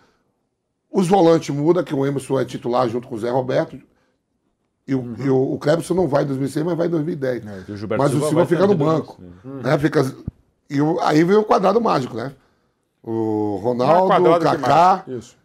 Os 0.91 1.07
volantes 1.07 1.49
mudam, 1.55 1.83
que 1.83 1.95
o 1.95 2.05
Emerson 2.05 2.39
é 2.39 2.45
titular 2.45 2.87
junto 2.89 3.07
com 3.07 3.15
o 3.15 3.19
Zé 3.19 3.29
Roberto. 3.29 3.79
E 4.87 4.93
o, 4.95 5.15
e 5.19 5.29
o, 5.29 5.53
o 5.53 5.59
Clebson 5.59 5.93
não 5.93 6.07
vai 6.07 6.23
em 6.23 6.27
2006, 6.27 6.65
mas 6.65 6.77
vai 6.77 6.87
em 6.87 6.89
2010. 6.89 7.45
É, 7.45 7.49
o 7.49 7.53
mas 7.53 7.69
o 7.69 7.77
Silva 7.77 8.27
Silva 8.27 8.33
vai 8.33 8.45
fica 8.45 8.67
no 8.67 8.75
banco. 8.75 9.17
sim. 9.21 9.49
Né? 9.63 9.79
Fica, 9.79 10.15
e 10.69 10.81
o- 10.81 10.99
aí 10.99 11.23
vem 11.23 11.37
o 11.37 11.43
quadrado 11.43 11.79
mágico, 11.79 12.15
né? 12.17 12.33
O 13.03 13.57
é 13.59 13.63
Ronaldo, 13.63 14.29
o 14.31 14.37
que 14.39 14.43
Kaká. 14.45 15.03
Isso. 15.07 15.37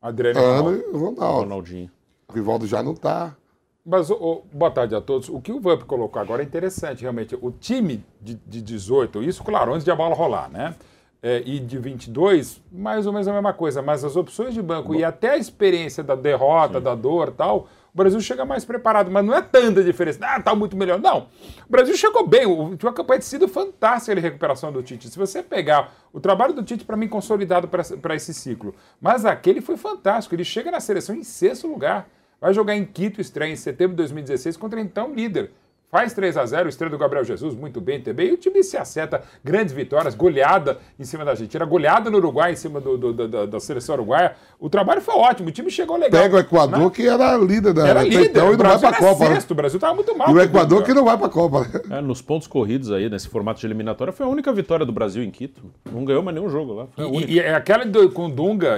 Adriano 0.00 0.40
e 0.40 0.42
Ano 0.42 0.62
Ronaldo. 0.62 0.78
e 0.78 0.82
o 0.90 0.98
Ronaldo. 0.98 1.40
Ronaldinho. 1.40 1.90
O 2.28 2.32
Rivaldo 2.32 2.66
já 2.66 2.82
não 2.82 2.94
tá. 2.94 3.36
Mas, 3.84 4.10
ô, 4.10 4.42
boa 4.52 4.70
tarde 4.70 4.94
a 4.94 5.00
todos. 5.00 5.28
O 5.28 5.40
que 5.40 5.52
o 5.52 5.60
Vamp 5.60 5.82
colocou 5.82 6.20
agora 6.20 6.42
é 6.42 6.46
interessante, 6.46 7.02
realmente. 7.02 7.36
O 7.40 7.50
time 7.50 8.04
de, 8.20 8.34
de 8.46 8.62
18, 8.62 9.22
isso, 9.22 9.42
claro, 9.42 9.72
antes 9.74 9.84
de 9.84 9.90
a 9.90 9.96
bola 9.96 10.14
rolar, 10.14 10.48
né? 10.50 10.74
É, 11.22 11.42
e 11.44 11.58
de 11.60 11.76
22, 11.76 12.62
mais 12.72 13.06
ou 13.06 13.12
menos 13.12 13.28
a 13.28 13.32
mesma 13.34 13.52
coisa. 13.52 13.82
Mas 13.82 14.02
as 14.04 14.16
opções 14.16 14.54
de 14.54 14.62
banco 14.62 14.94
e 14.94 15.04
até 15.04 15.30
a 15.30 15.36
experiência 15.36 16.02
da 16.02 16.14
derrota, 16.14 16.80
da 16.80 16.94
dor 16.94 17.30
tal, 17.32 17.68
o 17.92 17.96
Brasil 17.96 18.18
chega 18.20 18.42
mais 18.46 18.64
preparado. 18.64 19.10
Mas 19.10 19.22
não 19.24 19.34
é 19.34 19.42
tanta 19.42 19.84
diferença. 19.84 20.18
Ah, 20.22 20.40
tá 20.40 20.54
muito 20.54 20.74
melhor. 20.78 20.98
Não. 20.98 21.26
O 21.68 21.70
Brasil 21.70 21.94
chegou 21.94 22.26
bem. 22.26 22.46
O- 22.46 22.74
Tinha 22.74 22.88
uma 22.88 22.94
campanha 22.94 23.18
de 23.18 23.26
sido 23.26 23.46
fantástica 23.48 24.14
de 24.14 24.20
recuperação 24.22 24.72
do 24.72 24.82
Tite. 24.82 25.10
Se 25.10 25.18
você 25.18 25.42
pegar 25.42 25.92
o 26.10 26.18
trabalho 26.20 26.54
do 26.54 26.62
Tite, 26.62 26.86
para 26.86 26.96
mim, 26.96 27.06
consolidado 27.06 27.68
para 27.68 28.14
esse 28.14 28.32
ciclo. 28.32 28.74
Mas 28.98 29.26
aquele 29.26 29.60
foi 29.60 29.76
fantástico. 29.76 30.34
Ele 30.34 30.44
chega 30.44 30.70
na 30.70 30.80
seleção 30.80 31.14
em 31.14 31.22
sexto 31.22 31.66
lugar. 31.68 32.08
Vai 32.40 32.54
jogar 32.54 32.74
em 32.74 32.86
Quito, 32.86 33.20
estreia 33.20 33.52
em 33.52 33.56
setembro 33.56 33.90
de 33.92 33.96
2016 33.98 34.56
contra 34.56 34.80
então 34.80 35.12
líder. 35.12 35.50
Faz 35.90 36.12
3 36.14 36.36
a 36.36 36.46
0 36.46 36.68
estreia 36.68 36.88
do 36.90 36.96
Gabriel 36.96 37.24
Jesus, 37.24 37.52
muito 37.54 37.80
bem 37.80 38.00
também. 38.00 38.28
E 38.28 38.32
o 38.32 38.36
time 38.36 38.62
se 38.62 38.76
acerta, 38.76 39.22
grandes 39.42 39.74
vitórias, 39.74 40.14
goleada 40.14 40.78
em 40.98 41.04
cima 41.04 41.24
da 41.24 41.32
Argentina, 41.32 41.64
goleada 41.64 42.08
no 42.08 42.18
Uruguai 42.18 42.52
em 42.52 42.56
cima 42.56 42.80
do, 42.80 42.96
do- 42.96 43.12
do- 43.12 43.26
da, 43.28 43.46
da 43.46 43.58
seleção 43.58 43.96
uruguaia. 43.96 44.36
O 44.60 44.70
trabalho 44.70 45.00
foi 45.00 45.14
ótimo, 45.16 45.48
o 45.48 45.52
time 45.52 45.68
chegou 45.68 45.96
legal. 45.96 46.22
Pega 46.22 46.36
o 46.36 46.38
Equador, 46.38 46.78
né? 46.78 46.90
que 46.90 47.08
era 47.08 47.36
líder 47.36 47.72
da 47.72 47.88
Era 47.88 48.02
líder, 48.04 48.26
então, 48.30 48.50
o 48.50 48.54
e 48.54 48.56
não 48.56 48.58
vai 48.58 48.78
Brasil 48.78 48.88
pra 48.88 48.88
era 48.88 48.98
Copa. 48.98 49.28
né? 49.28 49.34
sexto, 49.34 49.50
o 49.50 49.54
Brasil 49.56 49.76
estava 49.78 49.94
muito 49.94 50.16
mal. 50.16 50.30
E 50.30 50.32
o 50.32 50.40
Equador 50.40 50.78
cara. 50.78 50.86
que 50.86 50.94
não 50.94 51.04
vai 51.04 51.18
pra 51.18 51.28
Copa. 51.28 51.60
né? 51.88 51.98
É, 51.98 52.00
nos 52.00 52.22
pontos 52.22 52.46
corridos 52.46 52.92
aí, 52.92 53.10
nesse 53.10 53.28
formato 53.28 53.58
de 53.58 53.66
eliminatória, 53.66 54.12
foi 54.12 54.24
a 54.26 54.28
única 54.28 54.52
vitória 54.52 54.86
do 54.86 54.92
Brasil 54.92 55.24
em 55.24 55.30
Quito. 55.32 55.60
Não 55.90 56.04
ganhou 56.04 56.22
mais 56.22 56.36
nenhum 56.36 56.48
jogo 56.48 56.72
lá. 56.72 56.86
E, 56.98 57.34
e 57.34 57.40
é 57.40 57.52
aquela 57.52 57.84
do, 57.84 58.08
com 58.10 58.26
o 58.26 58.30
Dunga 58.30 58.76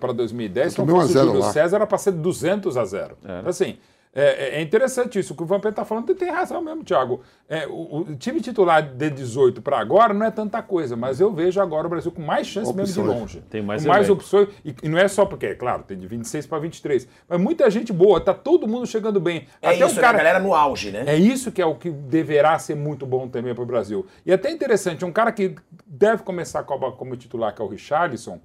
para 0.00 0.12
2010, 0.14 0.64
Eu 0.66 0.70
se 0.70 0.78
não 0.78 0.86
tomei 0.86 0.98
um 0.98 0.98
a 0.98 1.02
fosse 1.02 1.12
o 1.12 1.18
zero 1.18 1.26
Júlio 1.26 1.42
lá. 1.42 1.52
César, 1.52 1.76
era 1.76 1.86
para 1.86 1.98
ser 1.98 2.12
200 2.12 2.76
a 2.78 2.84
0. 2.86 3.16
Então, 3.22 3.50
assim, 3.50 3.76
É, 4.14 4.24
é- 4.24 4.58
é 4.58 4.62
interessante 4.62 5.18
isso. 5.18 5.32
O 5.32 5.36
que 5.36 5.42
o 5.42 5.46
Vampeta 5.46 5.68
está 5.68 5.84
falando 5.84 6.14
tem 6.14 6.30
razão 6.30 6.60
mesmo, 6.62 6.82
Thiago. 6.82 7.20
É, 7.48 7.66
o, 7.66 8.00
o 8.00 8.16
time 8.16 8.40
titular 8.40 8.82
de 8.82 9.10
18 9.10 9.60
para 9.62 9.78
agora 9.78 10.12
não 10.14 10.26
é 10.26 10.30
tanta 10.30 10.62
coisa, 10.62 10.96
mas 10.96 11.20
eu 11.20 11.32
vejo 11.32 11.60
agora 11.60 11.86
o 11.86 11.90
Brasil 11.90 12.10
com 12.10 12.22
mais 12.22 12.46
chance 12.46 12.72
mesmo 12.74 12.94
de 12.94 13.00
Opções. 13.00 13.20
longe. 13.20 13.40
Tem 13.50 13.62
mais 13.62 13.82
com 13.82 13.88
mais 13.88 14.08
opções. 14.10 14.48
E, 14.64 14.74
e 14.82 14.88
não 14.88 14.98
é 14.98 15.06
só 15.08 15.24
porque, 15.26 15.46
é 15.46 15.54
claro, 15.54 15.82
tem 15.82 15.98
de 15.98 16.06
26 16.06 16.46
para 16.46 16.58
23. 16.58 17.06
Mas 17.28 17.40
muita 17.40 17.70
gente 17.70 17.92
boa, 17.92 18.20
tá 18.20 18.34
todo 18.34 18.66
mundo 18.66 18.86
chegando 18.86 19.20
bem. 19.20 19.46
É 19.62 19.74
isso, 19.74 20.00
né? 20.00 20.06
A 20.06 20.12
galera 20.12 20.38
no 20.40 20.54
auge, 20.54 20.90
né? 20.90 21.04
É 21.06 21.16
isso 21.16 21.52
que 21.52 21.60
é 21.62 21.66
o 21.66 21.74
que 21.74 21.90
deverá 21.90 22.58
ser 22.58 22.74
muito 22.74 23.06
bom 23.06 23.28
também 23.28 23.54
para 23.54 23.62
o 23.62 23.66
Brasil. 23.66 24.06
E 24.24 24.32
até 24.32 24.50
interessante, 24.50 25.04
um 25.04 25.12
cara 25.12 25.30
que 25.32 25.54
deve 25.86 26.22
começar 26.22 26.60
a 26.60 26.62
Copa 26.64 26.90
como 26.92 27.16
titular, 27.16 27.54
que 27.54 27.62
é 27.62 27.64
o 27.64 27.68
Richarlison, 27.68 28.40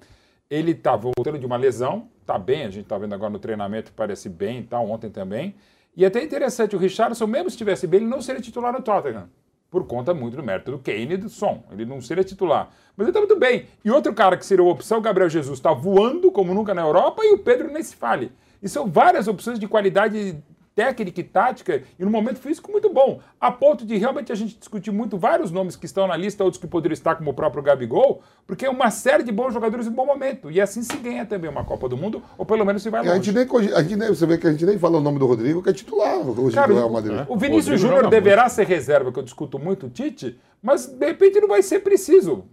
ele 0.53 0.75
tá 0.75 0.95
voltando 0.95 1.39
de 1.39 1.45
uma 1.47 1.57
lesão, 1.57 2.07
tá 2.27 2.37
bem, 2.37 2.63
a 2.63 2.69
gente 2.69 2.85
tá 2.85 2.95
vendo 2.95 3.15
agora 3.15 3.31
no 3.31 3.39
treinamento, 3.39 3.91
parece 3.95 4.29
bem 4.29 4.59
e 4.59 4.63
tal, 4.63 4.87
ontem 4.87 5.09
também. 5.09 5.55
E 5.97 6.05
até 6.05 6.23
interessante, 6.23 6.75
o 6.75 6.79
Richarlison, 6.79 7.25
mesmo 7.25 7.49
se 7.49 7.55
estivesse 7.55 7.87
bem, 7.87 8.01
ele 8.01 8.09
não 8.09 8.21
seria 8.21 8.39
titular 8.39 8.71
no 8.71 8.79
Tottenham. 8.79 9.27
Por 9.71 9.87
conta 9.87 10.13
muito 10.13 10.37
do 10.37 10.43
mérito 10.43 10.69
do 10.69 10.77
Kane 10.77 11.13
e 11.13 11.17
do 11.17 11.27
Son. 11.27 11.63
Ele 11.71 11.85
não 11.85 11.99
seria 11.99 12.23
titular. 12.23 12.69
Mas 12.95 13.07
ele 13.07 13.13
tá 13.13 13.19
muito 13.19 13.35
bem. 13.39 13.65
E 13.83 13.89
outro 13.89 14.13
cara 14.13 14.37
que 14.37 14.45
seria 14.45 14.63
a 14.63 14.67
opção, 14.67 14.99
o 14.99 15.01
Gabriel 15.01 15.27
Jesus, 15.27 15.57
está 15.57 15.73
voando 15.73 16.31
como 16.31 16.53
nunca 16.53 16.75
na 16.75 16.83
Europa 16.83 17.23
e 17.25 17.33
o 17.33 17.39
Pedro 17.39 17.71
nem 17.71 17.81
se 17.81 17.95
fale. 17.95 18.31
E 18.61 18.69
são 18.69 18.85
várias 18.85 19.27
opções 19.27 19.57
de 19.57 19.67
qualidade 19.67 20.37
técnica 20.75 21.19
e 21.21 21.23
tática 21.23 21.83
e 21.99 22.03
no 22.03 22.09
momento 22.09 22.39
físico 22.39 22.71
muito 22.71 22.91
bom. 22.91 23.19
A 23.39 23.51
ponto 23.51 23.85
de 23.85 23.95
realmente 23.97 24.31
a 24.31 24.35
gente 24.35 24.57
discutir 24.57 24.91
muito 24.91 25.17
vários 25.17 25.51
nomes 25.51 25.75
que 25.75 25.85
estão 25.85 26.07
na 26.07 26.17
lista, 26.17 26.43
outros 26.43 26.59
que 26.61 26.67
poderiam 26.67 26.93
estar, 26.93 27.15
como 27.15 27.31
o 27.31 27.33
próprio 27.33 27.61
Gabigol, 27.61 28.21
porque 28.47 28.65
é 28.65 28.69
uma 28.69 28.89
série 28.91 29.23
de 29.23 29.31
bons 29.31 29.53
jogadores 29.53 29.87
em 29.87 29.91
bom 29.91 30.05
momento. 30.05 30.49
E 30.49 30.59
assim 30.59 30.81
se 30.81 30.97
ganha 30.97 31.25
também 31.25 31.49
uma 31.49 31.63
Copa 31.63 31.87
do 31.87 31.95
Mundo, 31.95 32.21
ou 32.37 32.45
pelo 32.45 32.65
menos 32.65 32.81
se 32.81 32.89
vai 32.89 33.03
E 33.05 33.07
a 33.07 33.13
longe. 33.13 33.31
gente 33.31 33.35
nem, 33.49 33.73
a 33.75 33.81
gente 33.83 33.95
nem, 33.95 34.09
você 34.09 34.25
vê 34.25 34.37
que 34.37 34.47
a 34.47 34.51
gente 34.51 34.65
nem 34.65 34.77
fala 34.79 34.97
o 34.97 35.01
nome 35.01 35.19
do 35.19 35.25
Rodrigo, 35.27 35.61
que 35.61 35.69
é 35.69 35.73
titular 35.73 36.17
hoje 36.27 36.55
Cara, 36.55 36.67
do 36.67 36.73
Real 36.75 36.89
o- 36.89 36.93
Madrid. 36.93 37.25
o 37.27 37.37
Vinícius 37.37 37.79
Júnior 37.79 38.09
deverá 38.09 38.49
ser 38.49 38.65
reserva, 38.65 39.11
que 39.11 39.19
eu 39.19 39.23
discuto 39.23 39.59
muito 39.59 39.85
o 39.85 39.89
Tite, 39.89 40.37
mas 40.61 40.85
de 40.87 41.05
repente 41.05 41.39
não 41.39 41.47
vai 41.47 41.61
ser 41.61 41.79
preciso. 41.79 42.45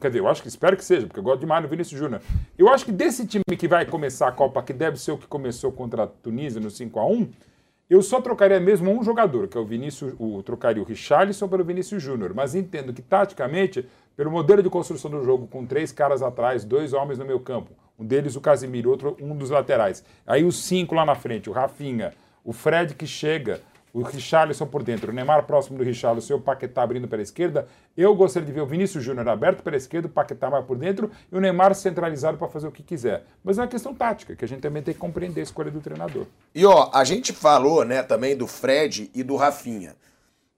Quer 0.00 0.08
dizer, 0.08 0.20
eu 0.20 0.28
acho 0.28 0.40
que 0.42 0.46
espero 0.48 0.76
que 0.76 0.84
seja, 0.84 1.08
porque 1.08 1.18
eu 1.18 1.24
gosto 1.24 1.40
demais 1.40 1.60
do 1.62 1.68
Vinícius 1.68 1.98
Júnior. 1.98 2.20
Eu 2.56 2.68
acho 2.68 2.84
que 2.84 2.92
desse 2.92 3.26
time 3.26 3.42
que 3.58 3.66
vai 3.66 3.84
começar 3.84 4.28
a 4.28 4.32
Copa, 4.32 4.62
que 4.62 4.72
deve 4.72 4.96
ser 4.96 5.10
o 5.10 5.18
que 5.18 5.26
começou 5.26 5.72
contra 5.72 6.04
a 6.04 6.06
Tunísia 6.06 6.60
no 6.60 6.68
5x1, 6.70 7.28
eu 7.92 8.02
só 8.02 8.20
trocaria 8.20 8.58
mesmo 8.58 8.90
um 8.90 9.02
jogador, 9.02 9.48
que 9.48 9.56
é 9.56 9.60
o 9.60 9.64
Vinícius, 9.64 10.14
o, 10.18 10.42
trocaria 10.42 10.82
o 10.82 10.86
Richarlison 10.86 11.46
pelo 11.48 11.64
Vinícius 11.64 12.02
Júnior. 12.02 12.32
Mas 12.34 12.54
entendo 12.54 12.92
que, 12.92 13.02
taticamente, 13.02 13.86
pelo 14.16 14.30
modelo 14.30 14.62
de 14.62 14.70
construção 14.70 15.10
do 15.10 15.22
jogo, 15.22 15.46
com 15.46 15.66
três 15.66 15.92
caras 15.92 16.22
atrás, 16.22 16.64
dois 16.64 16.92
homens 16.92 17.18
no 17.18 17.24
meio 17.24 17.40
campo, 17.40 17.70
um 17.98 18.04
deles 18.04 18.34
o 18.34 18.40
Casimiro, 18.40 18.90
outro 18.90 19.16
um 19.20 19.36
dos 19.36 19.50
laterais. 19.50 20.04
Aí 20.26 20.44
os 20.44 20.56
cinco 20.64 20.94
lá 20.94 21.04
na 21.04 21.14
frente, 21.14 21.50
o 21.50 21.52
Rafinha, 21.52 22.14
o 22.44 22.52
Fred 22.52 22.94
que 22.94 23.06
chega, 23.06 23.60
o 23.92 24.02
Richarlison 24.02 24.66
por 24.66 24.82
dentro, 24.82 25.12
o 25.12 25.14
Neymar 25.14 25.44
próximo 25.44 25.76
do 25.76 25.84
Richarlison 25.84 26.36
o 26.36 26.40
Paquetá 26.40 26.82
abrindo 26.82 27.06
pela 27.06 27.20
esquerda. 27.20 27.68
Eu 27.96 28.14
gostaria 28.14 28.46
de 28.46 28.52
ver 28.52 28.62
o 28.62 28.66
Vinícius 28.66 29.04
Júnior 29.04 29.28
aberto 29.28 29.62
pela 29.62 29.76
esquerda, 29.76 30.08
o 30.08 30.10
Paquetá 30.10 30.48
mais 30.48 30.64
por 30.64 30.78
dentro 30.78 31.10
e 31.30 31.36
o 31.36 31.40
Neymar 31.40 31.74
centralizado 31.74 32.38
para 32.38 32.48
fazer 32.48 32.66
o 32.66 32.72
que 32.72 32.82
quiser. 32.82 33.24
Mas 33.44 33.58
é 33.58 33.62
uma 33.62 33.68
questão 33.68 33.94
tática, 33.94 34.34
que 34.34 34.44
a 34.44 34.48
gente 34.48 34.60
também 34.60 34.82
tem 34.82 34.94
que 34.94 35.00
compreender 35.00 35.40
a 35.40 35.44
escolha 35.44 35.70
do 35.70 35.80
treinador. 35.80 36.26
E 36.54 36.64
ó, 36.64 36.90
a 36.92 37.04
gente 37.04 37.32
falou, 37.32 37.84
né, 37.84 38.02
também 38.02 38.34
do 38.36 38.46
Fred 38.46 39.10
e 39.14 39.22
do 39.22 39.36
Rafinha. 39.36 39.94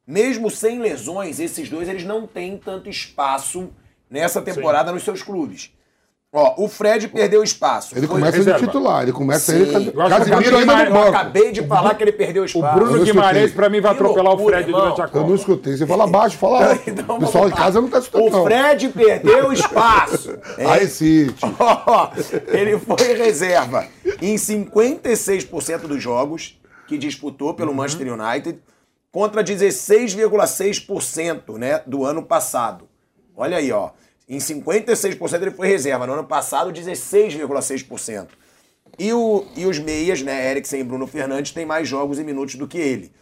Mesmo 0.07 0.51
sem 0.51 0.79
lesões, 0.79 1.41
esses 1.41 1.69
dois 1.69 1.89
eles 1.89 2.05
não 2.05 2.27
têm 2.27 2.59
tanto 2.59 2.89
espaço 2.89 3.71
nessa 4.09 4.41
temporada 4.41 4.93
nos 4.93 5.03
seus 5.03 5.23
clubes. 5.23 5.73
Ó, 6.37 6.65
o 6.65 6.69
Fred 6.69 7.07
perdeu 7.07 7.45
espaço. 7.45 7.97
Ele 7.97 8.09
Foi- 8.09 8.17
começa 8.17 8.43
de 8.43 8.55
titular, 8.59 9.05
ele 9.05 9.13
começa 9.13 9.53
Sim. 9.53 9.61
ele, 9.63 9.71
Eu 9.73 9.79
acho 9.79 9.93
que 10.17 10.23
o 10.23 10.35
Casimiro 10.35 10.57
ainda 10.59 10.85
Eu 10.91 11.03
acabei 11.09 11.53
de 11.53 11.63
falar 11.65 11.95
que 11.95 12.03
ele 12.03 12.11
perdeu 12.11 12.45
espaço. 12.45 12.77
O 12.77 12.81
Bruno 12.81 13.05
Guimarães, 13.05 13.53
para 13.53 13.69
mim, 13.71 13.81
vai 13.81 13.95
Que 13.95 14.01
atropelar 14.03 14.33
o 14.33 14.37
loucura, 14.37 14.57
Fred 14.57 14.69
irmão. 14.69 14.81
durante 14.83 15.01
a 15.01 15.05
Copa. 15.07 15.19
Eu 15.19 15.29
não 15.29 15.35
escutei. 15.37 15.77
Você 15.77 15.87
fala 15.87 16.09
baixo, 16.09 16.37
fala 16.37 16.67
alto. 16.75 16.91
Então 16.91 17.19
o 17.19 17.21
pessoal 17.21 17.45
lá. 17.45 17.51
casa 17.53 17.81
não 17.81 17.89
tá 17.89 18.01
escutando, 18.01 18.27
O 18.27 18.31
não. 18.31 18.43
Fred 18.45 18.89
perdeu 18.89 19.53
espaço. 19.53 20.37
Aí, 20.59 20.89
City. 20.89 21.37
Ó, 21.57 22.11
ele 22.49 22.81
foi 22.81 23.15
reserva 23.15 23.87
em 24.21 24.35
56% 24.35 25.87
dos 25.87 26.03
jogos 26.03 26.59
que 26.89 26.99
disputou 26.99 27.55
pelo 27.55 27.73
Manchester 27.73 28.13
United 28.13 28.59
contra 29.13 29.45
16,6% 29.45 31.57
né, 31.59 31.81
do 31.87 32.05
ano 32.05 32.25
passado. 32.25 32.89
Olha 33.37 33.57
aí, 33.59 33.71
ó. 33.73 33.91
Em 34.29 34.39
56% 34.39 35.43
ele 35.43 35.51
foi 35.51 35.69
reserva. 35.69 36.07
No 36.07 36.15
ano 36.15 36.25
passado, 36.25 36.73
16,6%. 36.73 38.29
E, 38.99 39.13
o, 39.13 39.45
e 39.57 39.67
os 39.67 39.79
meias, 39.79 40.23
né, 40.23 40.51
Eriksen 40.51 40.81
e 40.81 40.85
Bruno 40.85 41.07
Fernandes, 41.07 41.53
têm 41.53 41.67
mais 41.67 41.89
jogos 41.89 42.19
e 42.19 42.25
minutos 42.25 42.55
do 42.55 42.69
que 42.69 42.79
ele. 42.79 43.13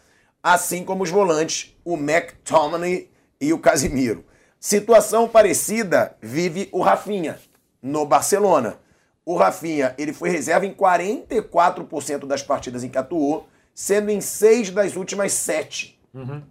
Assim 0.42 0.84
como 0.84 1.02
os 1.02 1.10
volantes, 1.10 1.76
o 1.84 1.96
McTominay 1.96 3.08
e 3.40 3.52
o 3.52 3.58
Casimiro. 3.58 4.24
Situação 4.60 5.28
parecida 5.28 6.16
vive 6.20 6.68
o 6.72 6.80
Rafinha, 6.80 7.38
no 7.80 8.04
Barcelona. 8.04 8.78
O 9.24 9.36
Rafinha, 9.36 9.94
ele 9.98 10.12
foi 10.12 10.30
reserva 10.30 10.66
em 10.66 10.74
44% 10.74 12.26
das 12.26 12.42
partidas 12.42 12.84
em 12.84 12.88
que 12.88 12.98
atuou, 12.98 13.48
sendo 13.74 14.10
em 14.10 14.20
seis 14.20 14.70
das 14.70 14.96
últimas 14.96 15.32
sete. 15.32 15.98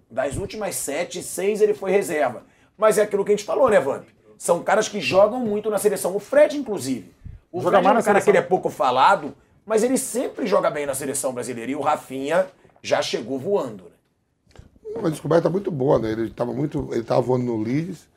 Das 0.09 0.37
últimas 0.37 0.75
sete, 0.75 1.21
seis 1.21 1.61
ele 1.61 1.73
foi 1.73 1.91
reserva. 1.91 2.43
Mas 2.77 2.97
é 2.97 3.03
aquilo 3.03 3.23
que 3.23 3.31
a 3.31 3.35
gente 3.35 3.45
falou, 3.45 3.69
né, 3.69 3.79
Vamp? 3.79 4.07
São 4.41 4.63
caras 4.63 4.89
que 4.89 4.99
jogam 4.99 5.39
muito 5.39 5.69
na 5.69 5.77
seleção. 5.77 6.15
O 6.15 6.19
Fred, 6.19 6.57
inclusive. 6.57 7.13
O 7.51 7.61
Joga 7.61 7.77
Fred 7.77 7.87
é 7.87 7.91
um 7.91 7.93
cara 7.93 7.97
que 7.99 8.03
seleção. 8.05 8.31
ele 8.31 8.37
é 8.39 8.41
pouco 8.41 8.71
falado, 8.71 9.35
mas 9.63 9.83
ele 9.83 9.99
sempre 9.99 10.47
joga 10.47 10.71
bem 10.71 10.83
na 10.83 10.95
seleção 10.95 11.31
brasileira. 11.31 11.69
E 11.71 11.75
o 11.75 11.79
Rafinha 11.81 12.47
já 12.81 13.03
chegou 13.03 13.37
voando. 13.37 13.83
Né? 13.83 14.95
Uma 14.95 15.11
descoberta 15.11 15.47
muito 15.47 15.69
boa, 15.69 15.99
né? 15.99 16.11
Ele 16.11 16.23
estava 16.23 16.51
muito. 16.53 16.89
Ele 16.91 17.03
tava 17.03 17.21
voando 17.21 17.45
no 17.45 17.61
Leeds. 17.61 18.07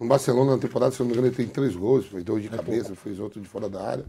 No 0.00 0.08
Barcelona, 0.08 0.52
na 0.52 0.58
temporada, 0.58 0.92
se 0.92 1.00
não 1.00 1.08
me 1.08 1.12
engano, 1.12 1.26
ele 1.28 1.36
tem 1.36 1.46
três 1.46 1.76
gols, 1.76 2.06
fez 2.06 2.24
dois 2.24 2.42
de 2.42 2.48
cabeça, 2.48 2.94
fez 2.94 3.20
outro 3.20 3.38
de 3.38 3.46
fora 3.46 3.68
da 3.68 3.82
área. 3.86 4.06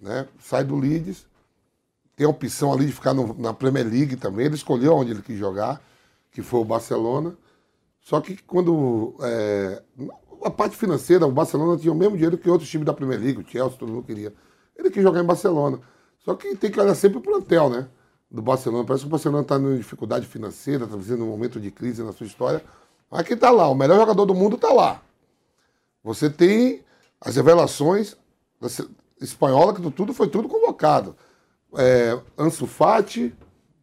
Né? 0.00 0.28
Sai 0.38 0.62
do 0.62 0.76
Leeds. 0.76 1.26
Tem 2.14 2.24
a 2.24 2.30
opção 2.30 2.72
ali 2.72 2.86
de 2.86 2.92
ficar 2.92 3.12
no- 3.12 3.34
na 3.36 3.52
Premier 3.52 3.84
League 3.84 4.14
também. 4.14 4.46
Ele 4.46 4.54
escolheu 4.54 4.94
onde 4.94 5.10
ele 5.10 5.22
quis 5.22 5.36
jogar, 5.36 5.82
que 6.30 6.40
foi 6.40 6.60
o 6.60 6.64
Barcelona. 6.64 7.36
Só 8.00 8.20
que 8.20 8.36
quando. 8.44 9.16
é, 9.22 9.82
a 10.44 10.50
parte 10.50 10.76
financeira, 10.76 11.26
o 11.26 11.32
Barcelona 11.32 11.78
tinha 11.78 11.92
o 11.92 11.96
mesmo 11.96 12.14
dinheiro 12.14 12.36
que 12.36 12.50
outros 12.50 12.68
times 12.68 12.86
da 12.86 12.92
Premier 12.92 13.18
League, 13.18 13.40
o 13.40 13.48
Chelsea, 13.48 13.78
todo 13.78 13.90
mundo 13.90 14.04
queria. 14.04 14.32
Ele 14.76 14.90
quis 14.90 15.02
jogar 15.02 15.20
em 15.20 15.26
Barcelona. 15.26 15.80
Só 16.18 16.34
que 16.34 16.54
tem 16.56 16.70
que 16.70 16.78
olhar 16.78 16.94
sempre 16.94 17.18
o 17.18 17.20
plantel, 17.20 17.70
né? 17.70 17.88
Do 18.30 18.42
Barcelona. 18.42 18.84
Parece 18.84 19.04
que 19.04 19.08
o 19.08 19.10
Barcelona 19.10 19.42
está 19.42 19.56
em 19.56 19.76
dificuldade 19.76 20.26
financeira, 20.26 20.84
está 20.84 20.96
vivendo 20.96 21.24
um 21.24 21.28
momento 21.28 21.58
de 21.58 21.70
crise 21.70 22.02
na 22.02 22.12
sua 22.12 22.26
história. 22.26 22.62
Mas 23.10 23.26
quem 23.26 23.34
está 23.34 23.50
lá? 23.50 23.68
O 23.68 23.74
melhor 23.74 23.96
jogador 23.98 24.26
do 24.26 24.34
mundo 24.34 24.56
está 24.56 24.72
lá. 24.72 25.00
Você 26.02 26.28
tem 26.28 26.82
as 27.20 27.36
revelações 27.36 28.16
da 28.60 28.68
espanhola, 29.20 29.74
que 29.74 29.90
tudo 29.90 30.12
foi 30.12 30.28
tudo 30.28 30.48
convocado. 30.48 31.16
É, 31.76 32.18
Ansu 32.38 32.66
Fati, 32.66 33.34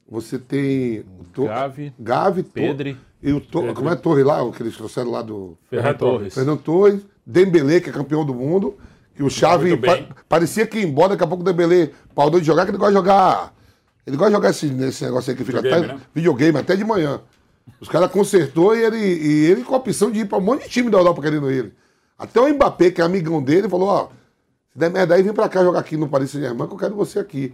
você 0.08 0.38
tem 0.38 1.06
Gavi, 1.34 1.94
Gavi 1.98 2.44
Pedri. 2.44 2.98
E 3.22 3.32
o 3.34 3.40
To- 3.42 3.74
como 3.74 3.90
é 3.90 3.96
Torre 3.96 4.24
lá, 4.24 4.42
o 4.44 4.52
que 4.52 4.64
eles 4.64 4.76
trouxeram 4.76 5.12
lá 5.12 5.22
do 5.22 5.58
Ferran 5.70 5.94
Torres. 5.94 6.34
Fernando 6.34 6.60
Torres, 6.62 7.02
Dembele, 7.26 7.80
que 7.82 7.90
é 7.90 7.94
campeão 7.94 8.26
do 8.26 8.34
mundo, 8.34 8.76
que 9.16 9.22
o 9.24 9.30
Xavi 9.30 9.72
pa- 9.78 10.16
parecia 10.28 10.66
que 10.66 10.80
ia 10.80 10.84
embora, 10.86 11.10
daqui 11.10 11.24
a 11.24 11.28
pouco 11.28 11.42
o 11.44 11.46
Dembele 11.46 11.94
parou 12.16 12.40
de 12.40 12.46
jogar, 12.46 12.66
que 12.66 12.72
ele 12.72 12.78
gosta 12.78 12.92
de 12.94 12.98
jogar. 12.98 13.54
Ele 14.08 14.18
gosta 14.18 14.32
de 14.32 14.36
jogar 14.36 14.50
esse, 14.50 14.66
nesse 14.68 15.04
negócio 15.06 15.30
aí 15.32 15.38
que 15.38 15.44
fica 15.44 15.62
Videogame, 15.62 15.86
até, 15.86 15.94
né? 15.96 16.02
videogame, 16.16 16.58
até 16.58 16.76
de 16.76 16.84
manhã. 16.84 17.22
Os 17.80 17.88
caras 17.88 18.12
consertou 18.12 18.76
e 18.76 18.84
ele, 18.84 18.98
e 18.98 19.46
ele 19.46 19.64
com 19.64 19.76
a 19.76 19.78
opção 19.78 20.10
de 20.10 20.22
ir 20.22 20.26
para 20.28 20.40
um 20.40 20.42
monte 20.42 20.64
de 20.64 20.70
time 20.70 20.90
da 20.90 20.98
Europa 20.98 21.22
querendo 21.22 21.50
ele. 21.52 21.72
Até 22.18 22.40
o 22.42 22.48
Mbappé, 22.54 22.90
que 22.92 23.02
é 23.02 23.04
amigão 23.04 23.42
dele, 23.42 23.70
falou: 23.70 23.88
ó, 23.90 24.08
se 24.74 24.80
der 24.80 24.90
merda 24.90 25.14
aí, 25.16 25.22
vem 25.22 25.34
pra 25.34 25.48
cá 25.48 25.64
jogar 25.64 25.80
aqui 25.80 25.96
no 25.96 26.08
Paris 26.10 26.32
Saint-Germain, 26.32 26.68
que 26.68 26.74
eu 26.74 26.78
quero 26.78 26.96
você 26.96 27.20
aqui. 27.20 27.54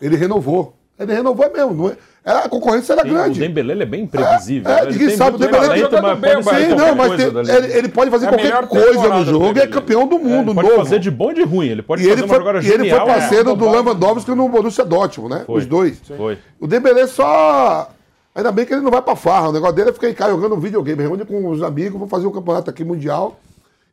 Ele 0.00 0.16
renovou. 0.16 0.76
Ele 0.98 1.12
renovou 1.12 1.50
mesmo. 1.52 1.74
Não 1.74 1.88
é? 1.88 1.96
Era- 2.24 2.38
a 2.44 2.48
concorrência 2.48 2.92
era 2.94 3.02
Sim, 3.02 3.08
grande. 3.10 3.38
O 3.40 3.42
Dembele 3.42 3.72
ele 3.72 3.82
é 3.82 3.86
bem 3.86 4.02
imprevisível. 4.04 4.70
É, 4.70 4.74
né? 4.76 4.82
Ele 4.82 4.92
ninguém 4.92 5.08
tem 5.08 5.16
sabe, 5.16 5.36
o 5.36 5.38
Dembele 5.38 5.66
talento, 5.66 5.80
jogando 5.90 6.16
bem, 6.20 6.42
Sim, 6.42 6.74
não, 6.74 6.94
mas 6.94 7.16
tem- 7.16 7.56
ele, 7.56 7.72
ele 7.78 7.88
pode 7.88 8.10
fazer 8.10 8.26
É 8.26 8.28
qualquer 8.28 8.66
coisa 8.68 9.08
no 9.08 9.24
jogo, 9.24 9.44
é 9.46 9.48
Dembele. 9.48 9.72
campeão 9.72 10.06
do 10.06 10.18
mundo, 10.18 10.50
Ele 10.52 10.54
pode 10.54 10.68
novo. 10.68 10.82
fazer 10.84 10.98
de 11.00 11.10
bom 11.10 11.32
e 11.32 11.34
de 11.34 11.42
ruim. 11.42 11.66
Ele 11.66 11.82
pode 11.82 12.02
E 12.02 12.04
fazer 12.04 12.14
ele, 12.14 12.22
uma 12.22 12.28
foi, 12.28 12.38
jogada 12.38 12.58
e 12.58 12.70
ele 12.70 12.84
genial. 12.84 13.06
foi 13.06 13.14
parceiro 13.14 13.50
é, 13.50 13.56
do 13.56 13.70
Lewandowski 13.70 14.30
no 14.30 14.48
Borussia 14.48 14.84
Dortmund, 14.84 15.34
né? 15.34 15.42
Foi. 15.46 15.58
Os 15.58 15.66
dois. 15.66 15.98
Foi. 16.16 16.38
O 16.60 16.66
Dembele 16.66 17.06
só... 17.08 17.90
Ainda 18.34 18.50
bem 18.50 18.64
que 18.64 18.72
ele 18.72 18.80
não 18.82 18.90
vai 18.90 19.02
pra 19.02 19.14
farra. 19.14 19.50
O 19.50 19.52
negócio 19.52 19.76
dele 19.76 19.90
é 19.90 19.92
ficar 19.92 20.08
em 20.10 20.14
casa 20.14 20.30
jogando 20.32 20.56
videogame. 20.56 21.02
Reúne 21.02 21.24
com 21.24 21.48
os 21.50 21.62
amigos, 21.62 21.98
vou 21.98 22.08
fazer 22.08 22.26
um 22.26 22.32
campeonato 22.32 22.68
aqui 22.70 22.82
mundial. 22.84 23.38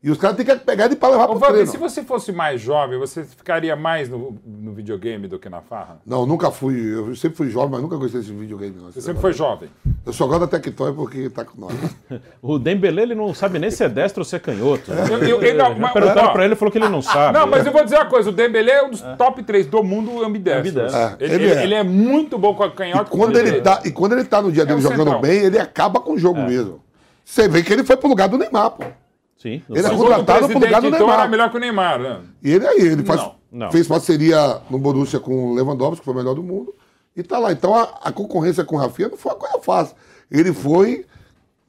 E 0.03 0.09
os 0.09 0.17
caras 0.17 0.35
têm 0.35 0.43
que 0.43 0.55
pegar 0.55 0.85
ele 0.85 0.95
pra 0.95 1.09
levar 1.09 1.25
Ô, 1.25 1.27
pro 1.27 1.35
Vander, 1.39 1.53
treino. 1.57 1.71
se 1.71 1.77
você 1.77 2.01
fosse 2.01 2.31
mais 2.31 2.59
jovem, 2.59 2.97
você 2.97 3.23
ficaria 3.23 3.75
mais 3.75 4.09
no, 4.09 4.35
no 4.43 4.73
videogame 4.73 5.27
do 5.27 5.37
que 5.37 5.47
na 5.47 5.61
farra? 5.61 5.99
Não, 6.03 6.25
nunca 6.25 6.49
fui. 6.49 6.75
Eu 6.91 7.15
sempre 7.15 7.37
fui 7.37 7.49
jovem, 7.51 7.69
mas 7.69 7.81
nunca 7.83 7.97
gostei 7.97 8.19
desse 8.19 8.33
videogame. 8.33 8.77
Não. 8.81 8.91
Você 8.91 8.99
sempre 8.99 9.21
foi 9.21 9.31
jovem. 9.31 9.69
Eu 10.03 10.11
só 10.11 10.25
gosto 10.25 10.39
da 10.39 10.47
Tectoy 10.47 10.91
porque 10.93 11.29
tá 11.29 11.45
com 11.45 11.61
nós. 11.61 11.73
O 12.41 12.57
Dembele, 12.57 13.01
ele 13.01 13.13
não 13.13 13.31
sabe 13.35 13.59
nem 13.59 13.69
se 13.69 13.83
é 13.83 13.89
destro 13.89 14.21
ou 14.21 14.25
se 14.25 14.35
é 14.35 14.39
canhoto. 14.39 14.91
Eu- 14.91 15.19
eu- 15.19 15.41
eu- 15.43 15.55
não, 15.55 15.73
Já 15.73 15.75
mas- 15.75 15.93
perguntaram 15.93 16.29
ó. 16.29 16.31
pra 16.31 16.43
ele, 16.45 16.53
ele 16.53 16.55
falou 16.59 16.71
que 16.71 16.77
ele 16.79 16.89
não 16.89 17.01
sabe. 17.03 17.37
Não, 17.37 17.45
mas 17.45 17.63
eu 17.63 17.71
vou 17.71 17.83
dizer 17.83 17.97
uma 17.97 18.05
coisa, 18.07 18.29
o 18.29 18.33
Dembele 18.33 18.71
é 18.71 18.83
um 18.83 18.89
dos 18.89 19.01
top 19.19 19.43
3 19.43 19.67
do 19.67 19.83
mundo. 19.83 20.23
Ambidestro. 20.23 20.81
É, 20.81 21.15
ele, 21.19 21.33
ele 21.35 21.45
é. 21.53 21.63
ele 21.63 21.73
é 21.75 21.83
muito 21.83 22.39
bom 22.39 22.55
com 22.55 22.63
a 22.63 22.71
canhota. 22.71 23.03
e 23.03 23.11
com 23.11 23.17
Quando 23.19 23.35
a 23.35 23.39
ele 23.39 23.61
tá, 23.61 23.81
e 23.85 23.91
quando 23.91 24.13
ele 24.13 24.23
tá 24.23 24.41
no 24.41 24.51
dia 24.51 24.63
É 24.63 24.65
dele 24.65 24.79
um 24.79 24.81
jogando 24.81 24.97
central. 25.03 25.21
bem, 25.21 25.41
ele 25.43 25.59
acaba 25.59 25.99
com 25.99 26.13
o 26.13 26.17
jogo 26.17 26.41
mesmo. 26.41 26.81
Você 27.23 27.47
vê 27.47 27.61
que 27.61 27.71
ele 27.71 27.83
foi 27.83 27.95
pro 27.95 28.09
lugar 28.09 28.27
do 28.27 28.37
Neymar, 28.39 28.71
pô. 28.71 28.83
Sim. 29.41 29.61
Ele 29.69 29.85
é 29.87 29.89
o 29.89 29.97
contratado 29.97 30.47
pro 30.47 30.53
lugar 30.53 30.53
do 30.53 30.59
presidente, 30.59 30.87
então 30.87 31.07
era 31.07 31.07
Neymar. 31.07 31.29
melhor 31.29 31.49
que 31.51 31.57
o 31.57 31.59
Neymar, 31.59 31.99
né? 31.99 32.19
E 32.43 32.51
ele 32.51 32.67
aí, 32.67 32.81
ele 32.81 33.03
faz, 33.03 33.19
Não, 33.21 33.35
não. 33.51 33.71
fez 33.71 33.87
parceria 33.87 34.61
no 34.69 34.77
Borussia 34.77 35.19
com 35.19 35.51
o 35.51 35.53
Lewandowski, 35.55 35.99
que 35.99 36.05
foi 36.05 36.13
o 36.13 36.17
melhor 36.17 36.35
do 36.35 36.43
mundo, 36.43 36.75
e 37.15 37.23
tá 37.23 37.39
lá. 37.39 37.51
Então 37.51 37.73
a, 37.73 37.83
a 38.03 38.11
concorrência 38.11 38.63
com 38.63 38.75
o 38.75 38.79
Rafinha 38.79 39.09
não 39.09 39.17
foi 39.17 39.31
uma 39.31 39.37
coisa 39.39 39.59
fácil. 39.59 39.95
Ele 40.29 40.53
foi 40.53 41.05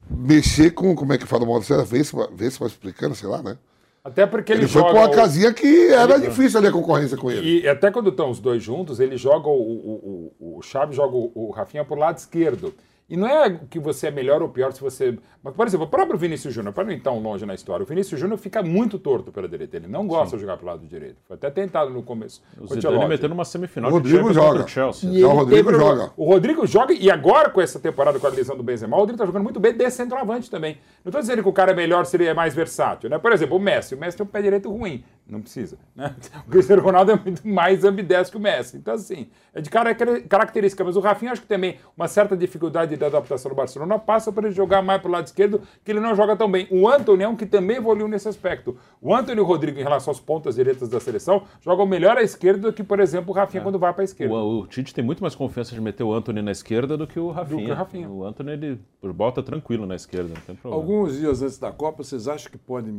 mexer 0.09 0.71
com, 0.71 0.95
como 0.95 1.13
é 1.13 1.17
que 1.17 1.25
fala 1.25 1.43
o 1.43 1.47
modo 1.47 1.65
certo? 1.65 1.85
Vê 1.85 2.03
se, 2.03 2.13
vai 2.15 2.67
explicando, 2.67 3.15
sei 3.15 3.27
lá, 3.27 3.41
né? 3.41 3.57
Até 4.03 4.25
porque 4.25 4.51
ele, 4.51 4.61
Ele, 4.63 4.67
foi 4.67 4.83
pra 4.83 4.91
uma 4.91 5.07
o- 5.07 5.11
casinha 5.11 5.53
que 5.53 5.87
era 5.87 6.19
difícil 6.19 6.59
ali 6.59 6.67
a 6.67 6.71
concorrência 6.73 7.15
com 7.17 7.31
ele. 7.31 7.61
E 7.61 7.67
até 7.67 7.89
quando 7.89 8.09
estão 8.09 8.29
os 8.29 8.39
dois 8.39 8.61
juntos, 8.61 8.99
ele 8.99 9.15
joga 9.15 9.47
o, 9.47 9.51
o, 9.53 10.33
o, 10.39 10.57
o 10.57 10.61
Chaves 10.61 10.95
joga 10.95 11.15
o, 11.15 11.31
o 11.33 11.51
Rafinha 11.51 11.85
pro 11.85 11.95
lado 11.95 12.17
esquerdo. 12.17 12.73
E 13.09 13.17
não 13.17 13.27
é 13.27 13.59
que 13.69 13.79
você 13.79 14.07
é 14.07 14.11
melhor 14.11 14.41
ou 14.41 14.49
pior 14.49 14.71
se 14.71 14.79
você. 14.81 15.17
Mas, 15.43 15.53
por 15.53 15.67
exemplo, 15.67 15.85
o 15.85 15.89
próprio 15.89 16.17
Vinícius 16.17 16.53
Júnior, 16.53 16.73
para 16.73 16.85
não 16.85 16.91
ir 16.93 17.01
tão 17.01 17.19
longe 17.19 17.45
na 17.45 17.53
história, 17.53 17.83
o 17.83 17.85
Vinícius 17.85 18.19
Júnior 18.19 18.39
fica 18.39 18.63
muito 18.63 18.97
torto 18.97 19.29
pela 19.31 19.47
direita. 19.47 19.75
Ele 19.75 19.87
não 19.87 20.07
gosta 20.07 20.37
de 20.37 20.41
jogar 20.41 20.55
pro 20.57 20.65
lado 20.65 20.87
direito. 20.87 21.17
Foi 21.27 21.35
até 21.35 21.49
tentado 21.51 21.91
no 21.91 22.01
começo. 22.01 22.41
O 22.57 22.65
Zidane 22.65 23.05
meteu 23.07 23.27
numa 23.27 23.43
semifinal 23.43 23.91
O 23.91 23.99
de 23.99 24.09
Rodrigo 24.15 24.27
contra 24.29 24.41
joga. 24.41 24.63
o 24.63 24.67
Chelsea. 24.67 25.09
E 25.11 25.23
o 25.23 25.29
Rodrigo 25.29 25.69
teve- 25.69 25.83
joga. 25.83 26.11
O 26.15 26.25
Rodrigo 26.25 26.65
joga, 26.65 26.93
e 26.93 27.11
agora 27.11 27.49
com 27.49 27.59
essa 27.59 27.77
temporada 27.79 28.17
com 28.19 28.25
a 28.25 28.29
lesão 28.29 28.55
do 28.55 28.63
Benzema, 28.63 28.95
o 28.95 28.99
Rodrigo 29.01 29.19
tá 29.19 29.25
jogando 29.25 29.43
muito 29.43 29.59
bem 29.59 29.73
de 29.73 29.89
centroavante 29.91 30.49
também. 30.49 30.77
Não 31.03 31.11
tô 31.11 31.19
dizendo 31.19 31.43
que 31.43 31.49
o 31.49 31.53
cara 31.53 31.71
é 31.71 31.75
melhor 31.75 32.05
se 32.05 32.15
ele 32.15 32.25
é 32.25 32.33
mais 32.33 32.55
versátil, 32.55 33.09
né? 33.09 33.19
Por 33.19 33.33
exemplo, 33.33 33.57
o 33.57 33.59
Messi. 33.59 33.95
O 33.95 33.97
Messi 33.97 34.15
tem 34.17 34.25
um 34.25 34.29
pé 34.29 34.41
direito 34.41 34.71
ruim. 34.71 35.03
Não 35.27 35.41
precisa, 35.41 35.77
né? 35.95 36.15
O 36.47 36.51
Cristiano 36.51 36.81
Ronaldo 36.81 37.11
é 37.11 37.15
muito 37.15 37.47
mais 37.47 37.83
ambidestro 37.83 38.31
que 38.33 38.37
o 38.37 38.41
Messi. 38.41 38.77
Então, 38.77 38.93
assim, 38.93 39.27
é 39.53 39.61
de 39.61 39.69
cara- 39.69 39.93
característica. 40.27 40.83
Mas 40.83 40.95
o 40.95 40.99
Rafinha, 40.99 41.31
acho 41.31 41.41
que 41.41 41.47
também 41.47 41.77
uma 41.97 42.07
certa 42.07 42.35
dificuldade 42.35 42.92
de 42.97 43.05
adaptação 43.05 43.49
no 43.49 43.55
Barcelona 43.55 43.97
passa 43.99 44.31
para 44.31 44.47
ele 44.47 44.55
jogar 44.55 44.81
mais 44.81 45.01
pro 45.01 45.11
lado 45.11 45.25
esquerdo, 45.25 45.61
que 45.83 45.91
ele 45.91 45.99
não 45.99 46.15
joga 46.15 46.35
tão 46.35 46.49
bem. 46.49 46.67
O 46.71 46.87
Antony 46.87 47.23
é 47.23 47.27
um 47.27 47.35
que 47.35 47.45
também 47.45 47.77
evoluiu 47.77 48.07
nesse 48.07 48.27
aspecto. 48.27 48.77
O 49.01 49.13
Antony 49.13 49.37
e 49.39 49.41
o 49.41 49.45
Rodrigo, 49.45 49.79
em 49.79 49.83
relação 49.83 50.11
às 50.11 50.19
pontas 50.19 50.55
direitas 50.55 50.89
da 50.89 50.99
seleção, 50.99 51.43
jogam 51.61 51.85
melhor 51.85 52.17
à 52.17 52.21
esquerda 52.21 52.71
do 52.71 52.73
que, 52.73 52.83
por 52.83 52.99
exemplo, 52.99 53.31
o 53.31 53.33
Rafinha 53.33 53.63
quando 53.63 53.79
vai 53.79 53.93
para 53.93 54.03
a 54.03 54.05
esquerda. 54.05 54.33
O, 54.33 54.61
o 54.61 54.67
Tite 54.67 54.93
tem 54.93 55.03
muito 55.03 55.21
mais 55.21 55.35
confiança 55.35 55.73
de 55.73 55.81
meter 55.81 56.03
o 56.03 56.13
Anthony 56.13 56.41
na 56.41 56.51
esquerda 56.51 56.97
do 56.97 57.07
que 57.07 57.19
o 57.19 57.31
Rafinha. 57.31 57.65
que 57.65 57.71
o 57.71 57.75
Rafinha. 57.75 58.09
O 58.09 58.25
Anthony, 58.25 58.51
ele 58.51 58.79
bota 59.13 59.41
tranquilo 59.41 59.85
na 59.85 59.95
esquerda, 59.95 60.29
não 60.29 60.41
tem 60.41 60.55
problema. 60.55 60.83
Alguns 60.83 61.17
dias 61.17 61.41
antes 61.41 61.57
da 61.57 61.71
Copa, 61.71 62.03
vocês 62.03 62.27
acham 62.27 62.51
que 62.51 62.57
pode 62.57 62.93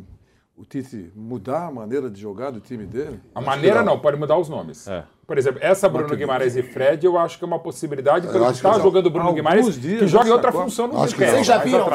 o 0.56 0.64
Tite 0.64 1.10
mudar 1.14 1.66
a 1.66 1.70
maneira 1.70 2.08
de 2.08 2.20
jogar 2.20 2.50
do 2.50 2.60
time 2.60 2.86
dele? 2.86 3.20
A 3.34 3.40
maneira 3.40 3.82
não, 3.82 3.98
pode 3.98 4.16
mudar 4.16 4.38
os 4.38 4.48
nomes. 4.48 4.86
É. 4.86 5.04
Por 5.26 5.38
exemplo, 5.38 5.58
essa 5.62 5.88
Bruno 5.88 6.14
Guimarães 6.14 6.54
e 6.54 6.62
Fred, 6.62 7.04
eu 7.04 7.16
acho 7.18 7.38
que 7.38 7.44
é 7.44 7.46
uma 7.46 7.58
possibilidade, 7.58 8.26
porque 8.26 8.38
acho 8.38 8.60
que 8.60 8.66
está 8.66 8.78
jogando 8.78 9.10
Bruno 9.10 9.32
Guimarães, 9.32 9.80
dias 9.80 10.00
que 10.00 10.06
joga 10.06 10.28
em 10.28 10.32
outra 10.32 10.52
Copa. 10.52 10.64
função 10.64 10.86
no 10.86 11.02
Acho 11.02 11.14
que. 11.14 11.26
Vocês 11.26 11.46
já 11.46 11.58
viram, 11.58 11.86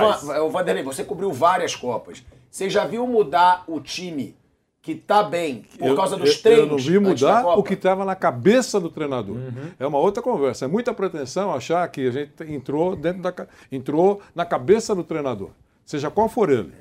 Vanderlei, 0.49 0.83
você 0.83 1.03
cobriu 1.03 1.31
várias 1.31 1.75
Copas. 1.75 2.23
Você 2.49 2.69
já 2.69 2.85
viu 2.85 3.05
mudar 3.05 3.63
o 3.67 3.79
time 3.79 4.35
que 4.81 4.95
tá 4.95 5.21
bem 5.21 5.65
por 5.77 5.95
causa 5.95 6.17
dos 6.17 6.37
eu, 6.37 6.41
treinos? 6.41 6.63
Eu 6.63 6.69
não 6.69 6.77
vi 6.77 6.99
mudar 6.99 7.45
o 7.57 7.61
que 7.61 7.75
estava 7.75 8.03
na 8.03 8.15
cabeça 8.15 8.79
do 8.79 8.89
treinador. 8.89 9.35
Uhum. 9.35 9.71
É 9.79 9.85
uma 9.85 9.99
outra 9.99 10.23
conversa. 10.23 10.65
É 10.65 10.67
muita 10.67 10.93
pretensão 10.93 11.53
achar 11.53 11.87
que 11.89 12.07
a 12.07 12.11
gente 12.11 12.31
entrou 12.47 12.95
dentro 12.95 13.21
da 13.21 13.33
entrou 13.71 14.21
na 14.33 14.45
cabeça 14.45 14.95
do 14.95 15.03
treinador, 15.03 15.51
seja 15.85 16.09
qual 16.09 16.27
for 16.27 16.49
ele. 16.49 16.73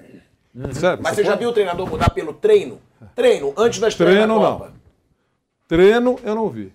Certo? 0.72 1.03
Mas 1.03 1.14
você 1.14 1.24
já 1.24 1.36
viu 1.36 1.51
o 1.51 1.53
treinador 1.53 1.88
mudar 1.88 2.11
pelo 2.11 2.32
treino? 2.32 2.80
Treino, 3.14 3.53
antes 3.57 3.78
da 3.78 3.88
estreia 3.88 4.12
Treino, 4.12 4.34
da 4.34 4.40
não. 4.40 4.59
Copa. 4.59 4.72
Treino 5.68 6.18
eu 6.24 6.34
não 6.34 6.49
vi. 6.49 6.72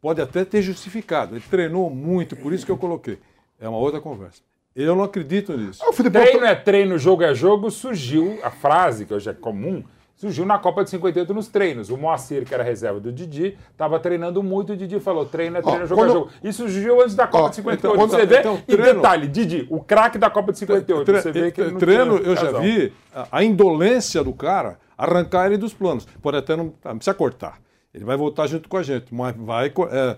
Pode 0.00 0.20
até 0.20 0.44
ter 0.44 0.62
justificado. 0.62 1.34
Ele 1.34 1.44
treinou 1.50 1.90
muito, 1.90 2.36
por 2.36 2.52
isso 2.52 2.64
que 2.64 2.70
eu 2.70 2.76
coloquei. 2.76 3.18
É 3.58 3.68
uma 3.68 3.78
outra 3.78 4.00
conversa. 4.00 4.42
Eu 4.74 4.94
não 4.94 5.04
acredito 5.04 5.56
nisso. 5.56 5.82
Ah, 5.82 5.90
Treino 5.92 6.44
é 6.44 6.54
treino, 6.54 6.98
jogo 6.98 7.22
é 7.22 7.34
jogo, 7.34 7.70
surgiu, 7.70 8.38
a 8.42 8.50
frase 8.50 9.06
que 9.06 9.14
hoje 9.14 9.30
é 9.30 9.32
comum, 9.32 9.82
surgiu 10.16 10.44
na 10.46 10.58
Copa 10.58 10.82
de 10.82 10.90
58 10.90 11.32
nos 11.34 11.46
treinos. 11.48 11.90
O 11.90 11.96
Moacir, 11.96 12.44
que 12.44 12.52
era 12.54 12.62
reserva 12.64 12.98
do 12.98 13.12
Didi, 13.12 13.56
estava 13.70 14.00
treinando 14.00 14.42
muito, 14.42 14.72
o 14.72 14.76
Didi 14.76 14.98
falou, 14.98 15.26
treino 15.26 15.58
é 15.58 15.62
treino, 15.62 15.82
Ó, 15.84 15.86
jogo 15.86 16.00
é 16.00 16.04
quando- 16.04 16.12
jogo. 16.14 16.30
Isso 16.42 16.62
surgiu 16.62 17.00
antes 17.02 17.14
da 17.14 17.26
Copa 17.26 17.44
Ó, 17.44 17.48
de 17.50 17.56
58. 17.56 17.96
então, 17.96 18.08
você 18.08 18.26
vê, 18.26 18.38
então, 18.40 18.54
e 18.66 18.76
treino- 18.76 18.94
detalhe, 18.94 19.28
Didi, 19.28 19.66
o 19.70 19.80
craque 19.80 20.18
da 20.18 20.30
Copa 20.30 20.52
de 20.52 20.58
58. 20.58 21.04
Tre- 21.06 21.20
você 21.22 21.30
vê 21.32 21.50
que 21.52 21.60
ele 21.60 21.70
não 21.72 21.78
treino, 21.78 22.16
eu 22.16 22.34
já 22.34 22.58
vi 22.58 22.92
a, 23.30 23.44
indolência 23.44 24.24
do 24.24 24.32
cara 24.32 24.78
arrancar 24.96 25.46
ele 25.46 25.58
dos 25.58 25.74
planos. 25.74 26.06
Pode 26.22 26.36
até 26.38 26.56
não, 26.56 26.72
não 26.84 26.96
precisa 26.96 27.14
cortar. 27.14 27.60
Ele 27.94 28.04
vai 28.04 28.16
voltar 28.16 28.46
junto 28.46 28.68
com 28.68 28.76
a 28.76 28.82
gente, 28.82 29.14
mas 29.14 29.34
vai. 29.36 29.68
é, 29.90 30.16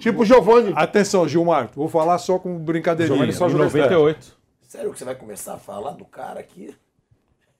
Tipo 0.00 0.22
o 0.22 0.24
Giovanni. 0.24 0.72
atenção, 0.76 1.26
Gilmar, 1.28 1.70
vou 1.74 1.88
falar 1.88 2.18
só 2.18 2.38
com 2.38 2.56
brincadeirinha. 2.58 3.16
Giovanni 3.16 3.32
só 3.32 3.46
Em 3.46 3.50
jogou 3.50 3.66
98. 3.66 4.36
Sério 4.62 4.92
que 4.92 4.98
você 4.98 5.04
vai 5.04 5.14
começar 5.14 5.54
a 5.54 5.58
falar 5.58 5.92
do 5.92 6.04
cara 6.04 6.38
aqui? 6.40 6.74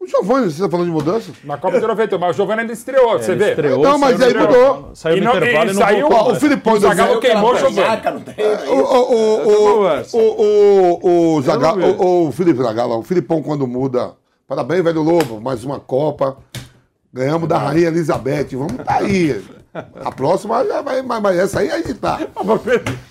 O 0.01 0.07
Giovanni, 0.07 0.49
você 0.51 0.63
tá 0.63 0.71
falando 0.71 0.87
de 0.87 0.93
mudança? 0.93 1.33
Na 1.43 1.59
Copa 1.59 1.81
de 1.81 1.87
98, 1.87 2.21
mas 2.21 2.31
o 2.31 2.33
Giovanni 2.37 2.61
ainda 2.61 2.73
estreou, 2.73 3.19
você 3.19 3.33
Ele 3.33 3.45
vê? 3.45 3.51
estreou, 3.51 3.83
Não, 3.83 3.99
mas 3.99 4.21
aí 4.23 4.33
mudou. 4.33 4.91
Saiu 4.95 5.17
E 5.17 5.21
no 5.21 5.31
intervalo 5.37 5.71
e 5.71 5.75
não 5.75 5.81
saiu- 5.83 6.09
voltou 6.09 6.33
o. 6.33 6.37
Filipão 6.37 6.73
O 6.75 6.81
Zagallo 6.81 7.21
queimou 7.21 7.53
O, 7.55 8.73
o, 8.73 9.13
o, 9.13 9.49
o, 9.49 10.19
o, 10.21 11.01
o, 11.03 11.37
o, 11.37 11.43
Zagallo, 11.43 11.85
o, 12.01 12.29
o 12.29 12.33
Felipe 12.33 12.63
Zagallo, 12.63 12.99
o 12.99 13.03
Filipão 13.03 13.43
quando 13.43 13.67
muda. 13.67 14.13
Parabéns, 14.47 14.85
velho 14.85 15.03
Lobo, 15.03 15.41
mais 15.41 15.65
uma 15.65 15.81
Copa. 15.81 16.37
Ganhamos 17.13 17.49
da 17.49 17.59
Rainha 17.59 17.89
Elizabeth, 17.89 18.49
vamos 18.53 18.77
tá 18.85 18.99
aí. 18.99 19.43
A 20.05 20.13
próxima 20.13 20.65
já 20.65 20.81
vai, 20.81 21.03
mas, 21.03 21.21
mas 21.23 21.39
essa 21.39 21.61
aí 21.61 21.71
a 21.73 21.79
gente 21.79 21.95
tá. 21.95 22.21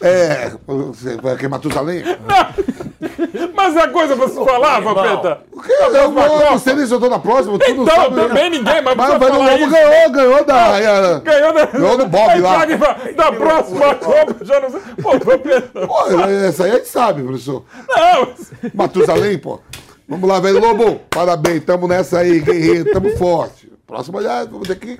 É, 0.02 0.52
você 0.66 1.18
vai 1.18 1.36
queimar 1.36 1.60
Matusalém? 1.60 2.04
Mas 3.54 3.76
é 3.76 3.88
coisa 3.88 4.16
pra 4.16 4.28
se 4.28 4.36
falar, 4.36 4.80
Vampeta. 4.80 5.40
O 5.52 5.62
que? 5.62 5.72
Eu 5.72 6.12
não 6.12 6.58
sei 6.58 6.74
nem 6.76 6.86
se 6.88 6.94
eu 6.94 7.00
tô 7.00 7.10
na 7.10 7.20
próxima, 7.20 7.58
Então, 7.68 7.86
sabe. 7.86 8.16
né? 8.16 8.28
também 8.28 8.50
ninguém, 8.50 8.82
mas 8.82 8.96
Mas 8.96 9.10
velho 9.20 9.20
falar 9.34 9.38
Lobo 9.52 9.58
isso. 9.64 9.70
ganhou, 9.70 10.12
ganhou 10.12 10.44
da 10.46 10.68
Rainha. 10.68 11.20
Ganhou, 11.20 11.54
da... 11.54 11.66
Ganhou 11.66 11.98
do 11.98 12.06
Bob 12.08 12.40
lá. 12.40 12.66
Da 13.16 13.32
próxima 13.32 13.96
Copa, 13.96 14.36
já 14.46 14.60
não 14.60 14.70
sei. 14.72 14.80
Pô, 15.02 15.12
Vampeta. 15.20 15.88
Pô, 15.88 16.06
essa 16.48 16.64
aí 16.66 16.72
a 16.72 16.74
gente 16.76 16.88
sabe, 16.88 17.24
professor. 17.24 17.64
Não, 17.88 18.28
Matusalém, 18.74 19.38
pô. 19.38 19.60
Vamos 20.10 20.28
lá, 20.30 20.40
velho 20.40 20.60
Lobo. 20.60 21.02
Parabéns, 21.10 21.64
tamo 21.66 21.88
nessa 21.88 22.20
aí, 22.20 22.40
guerreiro, 22.40 22.92
tamo 22.92 23.16
forte. 23.18 23.72
Próxima 23.86 24.22
já, 24.22 24.44
vamos 24.46 24.68
ter 24.68 24.76
que. 24.78 24.98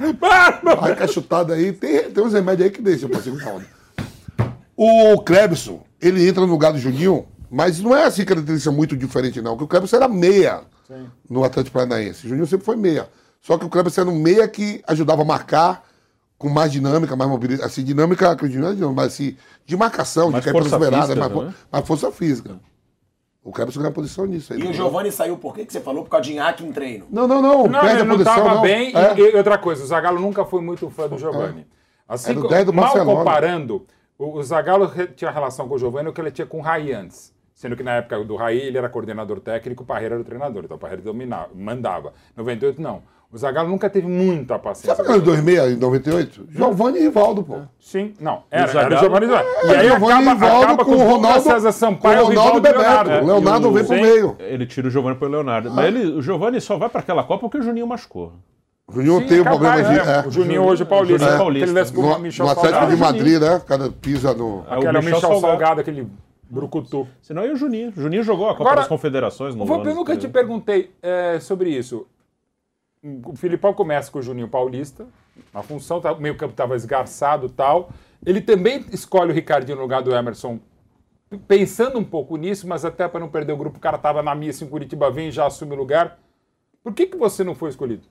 Vai 0.80 0.96
com 0.96 1.04
a 1.04 1.08
chutada 1.08 1.54
aí. 1.56 1.72
Tem, 1.74 2.04
tem 2.04 2.24
uns 2.24 2.34
remédios 2.34 2.66
aí 2.68 2.72
que 2.72 2.82
deixam 2.82 3.10
pra 3.10 3.22
segunda 3.22 3.46
onda. 3.50 3.66
O 4.76 5.20
Klebson, 5.22 5.82
ele 6.02 6.28
entra 6.28 6.42
no 6.46 6.52
lugar 6.52 6.72
do 6.72 6.78
Juninho, 6.78 7.26
mas 7.50 7.80
não 7.80 7.96
é 7.96 8.04
assim 8.06 8.26
característica 8.26 8.72
muito 8.72 8.96
diferente, 8.98 9.42
não. 9.42 9.52
Porque 9.58 9.66
o 9.66 9.68
Klebson 9.68 9.96
era 9.98 10.08
meia 10.08 10.62
no 11.30 11.44
Atlético 11.44 11.74
Paranaense. 11.74 12.26
O 12.26 12.30
Juninho 12.30 12.48
sempre 12.48 12.66
foi 12.66 12.76
meia. 12.76 13.10
Só 13.42 13.58
que 13.58 13.66
o 13.66 13.70
Klebson 13.70 14.02
era 14.02 14.10
um 14.10 14.20
meia 14.20 14.48
que 14.48 14.82
ajudava 14.88 15.22
a 15.22 15.26
marcar 15.26 15.84
com 16.38 16.50
mais 16.50 16.72
dinâmica, 16.72 17.16
mais 17.16 17.30
mobilidade. 17.30 17.68
Assim, 17.68 17.84
dinâmica, 17.84 18.30
acredito, 18.32 18.60
não 18.60 18.70
é 18.70 18.74
dinâmica, 18.74 19.02
mas 19.02 19.14
assim, 19.14 19.36
de 19.66 19.76
marcação, 19.78 20.30
Mais 20.32 20.44
de 20.44 20.52
cair 20.52 20.64
física, 20.64 21.30
mais, 21.30 21.48
né? 21.48 21.54
mais 21.72 21.88
força 21.88 22.12
física. 22.12 22.60
O 23.44 23.52
Klebson 23.52 23.80
ganha 23.80 23.92
posição 23.94 24.26
nisso 24.26 24.52
aí. 24.54 24.60
E 24.60 24.68
o 24.68 24.74
Giovanni 24.74 25.10
saiu 25.12 25.38
por 25.38 25.56
quê 25.56 25.66
que 25.66 25.72
você 25.72 25.80
falou? 25.80 26.04
Por 26.04 26.10
causa 26.10 26.26
de 26.26 26.34
Inhaque 26.34 26.66
em 26.66 26.72
treino. 26.74 27.06
Não, 27.10 27.26
não, 27.28 27.42
não. 27.42 27.66
Não, 27.68 27.80
perde 27.80 28.02
ele 28.02 28.04
não 28.04 28.18
estava 28.18 28.60
bem. 28.62 28.92
e- 28.92 28.96
É. 28.98 29.18
E, 29.18 29.36
outra 29.38 29.58
coisa, 29.58 29.82
o 29.84 29.88
Zagallo 29.88 30.20
nunca 30.20 30.44
foi 30.44 30.62
muito 30.62 30.90
fã 30.90 31.08
do. 31.08 31.16
Assim, 32.10 32.32
Era 32.32 32.40
o 32.40 32.42
co- 32.44 32.48
10 32.50 32.66
do 32.66 32.74
mal 32.74 32.86
Barcelona. 32.86 33.18
comparando, 33.20 33.86
o, 34.18 34.38
o 34.38 34.44
Zagallo 34.44 34.92
tinha 35.16 35.32
relação 35.32 35.68
com 35.68 35.76
o 35.76 35.78
Giovanni 35.78 36.10
o 36.10 36.14
que 36.14 36.20
ele 36.22 36.32
tinha 36.32 36.46
com 36.46 36.60
o 36.60 36.62
Raí 36.62 36.92
antes. 36.94 37.34
Sendo 37.58 37.76
que 37.76 37.82
na 37.82 37.94
época 37.96 38.24
do 38.24 38.36
Raí 38.36 38.60
ele 38.60 38.78
era 38.78 38.88
coordenador 38.88 39.40
técnico, 39.40 39.82
o 39.82 39.86
Parreira 39.86 40.14
era 40.14 40.22
o 40.22 40.24
treinador. 40.24 40.64
Então 40.66 40.78
o 40.78 40.80
Parreira 40.80 41.02
dominava, 41.02 41.50
mandava. 41.56 42.14
98 42.38 42.80
não. 42.80 43.02
O 43.34 43.38
Zagallo 43.38 43.68
nunca 43.68 43.90
teve 43.90 44.08
muita 44.08 44.60
paciência. 44.60 44.96
Sabe 44.96 45.02
aquela 45.02 45.20
de 45.20 45.26
2006 45.26 45.74
em 45.74 45.80
98? 45.80 46.48
Giovanni 46.52 47.00
e 47.00 47.02
Rivaldo, 47.02 47.42
pô. 47.44 47.58
Sim, 47.80 48.14
não. 48.22 48.44
Era, 48.52 48.68
Zagallo- 48.68 48.86
era 48.86 48.96
o 48.96 49.00
Giovanni. 49.00 49.26
E 49.26 49.74
É, 49.74 49.78
aí 49.80 49.88
Giovanni 49.90 50.14
acaba, 50.30 50.34
Rivaldo 50.34 50.64
acaba 50.66 50.86
com 50.86 50.92
com 50.92 51.04
o 51.04 51.10
Ronaldo, 51.10 51.42
César 51.42 51.72
Sampaio, 51.72 52.20
com 52.20 52.24
o 52.26 52.28
Ronaldo 52.28 52.30
Rivaldo 52.30 52.62
Bebeto. 52.62 52.80
Leonardo. 52.84 53.12
O 53.12 53.28
Leonardo 53.28 53.68
E 53.68 53.70
o- 53.70 53.74
vem 53.74 53.86
pro 53.86 53.96
Sim. 53.96 54.02
meio. 54.04 54.36
Ele 54.40 54.66
tira 54.68 54.88
o 54.88 54.92
Giovanni 54.92 55.16
pro 55.18 55.28
Leonardo. 55.28 55.72
Mas 55.72 55.86
ele, 55.88 56.06
o 56.14 56.22
Giovanni 56.22 56.62
só 56.62 56.78
vai 56.78 56.90
pra 56.90 57.02
aquela 57.02 57.24
Copa 57.24 57.42
porque 57.42 57.58
o 57.58 57.64
Juninho 57.64 57.88
machucou. 57.88 58.34
O 58.88 58.94
Juninho 58.94 59.20
Sim, 59.22 59.28
tem 59.28 59.42
um 59.42 59.44
problema 59.44 59.78
de. 59.84 59.90
né? 59.90 60.22
é. 60.24 60.28
O 60.28 60.32
Juninho 60.32 60.62
hoje 60.64 60.86
paulista. 60.86 61.18
Juninho 61.18 61.32
né? 61.32 61.38
paulista. 61.38 61.66
Aquele 61.66 61.80
lance 61.80 61.92
com 61.94 62.02
o 62.02 62.10
No, 62.12 62.20
Michel 62.20 62.46
no 62.46 62.52
Atlético 62.52 62.80
Salgado. 62.80 62.96
de 62.96 63.02
Madrid, 63.02 63.42
né? 63.42 63.56
O 63.56 63.62
cara 63.62 63.90
pisa 64.00 64.34
no. 64.36 64.64
É, 64.70 64.76
Aquele 64.76 65.02
Michel, 65.02 65.40
Salgado, 65.42 65.82
aquele 65.82 66.08
brucutu. 66.50 67.08
Senão 67.22 67.46
ia 67.46 67.54
o 67.54 67.56
Juninho. 67.56 67.90
O 67.96 68.02
Juninho 68.02 68.24
jogou 68.24 68.48
a 68.48 68.52
Copa 68.52 68.64
Agora, 68.64 68.76
das 68.82 68.88
Confederações 68.88 69.56
no 69.56 69.64
ano 69.64 69.90
eu 69.90 69.96
nunca 69.96 70.16
te 70.16 70.28
perguntei 70.28 70.92
é, 71.02 71.40
sobre 71.40 71.70
isso. 71.70 72.08
O 73.26 73.36
Filipão 73.36 73.74
começa 73.74 74.12
com 74.12 74.20
o 74.20 74.22
Juninho 74.22 74.48
Paulista, 74.48 75.06
a 75.54 75.62
função, 75.62 76.02
tá, 76.02 76.12
o 76.12 76.20
meio 76.20 76.36
campo 76.36 76.52
estava 76.52 76.76
esgarçado 76.76 77.46
e 77.46 77.50
tal. 77.50 77.90
Ele 78.26 78.42
também 78.42 78.86
escolhe 78.92 79.32
o 79.32 79.36
Ricardinho 79.36 79.78
no 79.78 79.84
lugar 79.84 80.02
do 80.02 80.14
Emerson, 80.14 80.60
pensando 81.48 82.00
um 82.00 82.04
pouco 82.04 82.36
nisso, 82.36 82.68
mas 82.68 82.84
até 82.84 83.08
para 83.08 83.20
não 83.20 83.30
perder 83.30 83.54
o 83.54 83.58
grupo, 83.58 83.78
o 83.78 83.82
cara 83.82 83.98
estava 83.98 84.24
na 84.24 84.34
missa 84.34 84.64
em 84.64 84.68
Curitiba, 84.68 85.12
vem 85.12 85.30
e 85.30 85.32
já 85.32 85.46
assume 85.46 85.74
o 85.74 85.78
lugar. 85.78 86.20
Por 86.84 86.94
que, 86.94 87.06
que 87.06 87.18
você 87.18 87.44
não 87.44 87.54
foi 87.54 87.70
escolhido? 87.70 88.04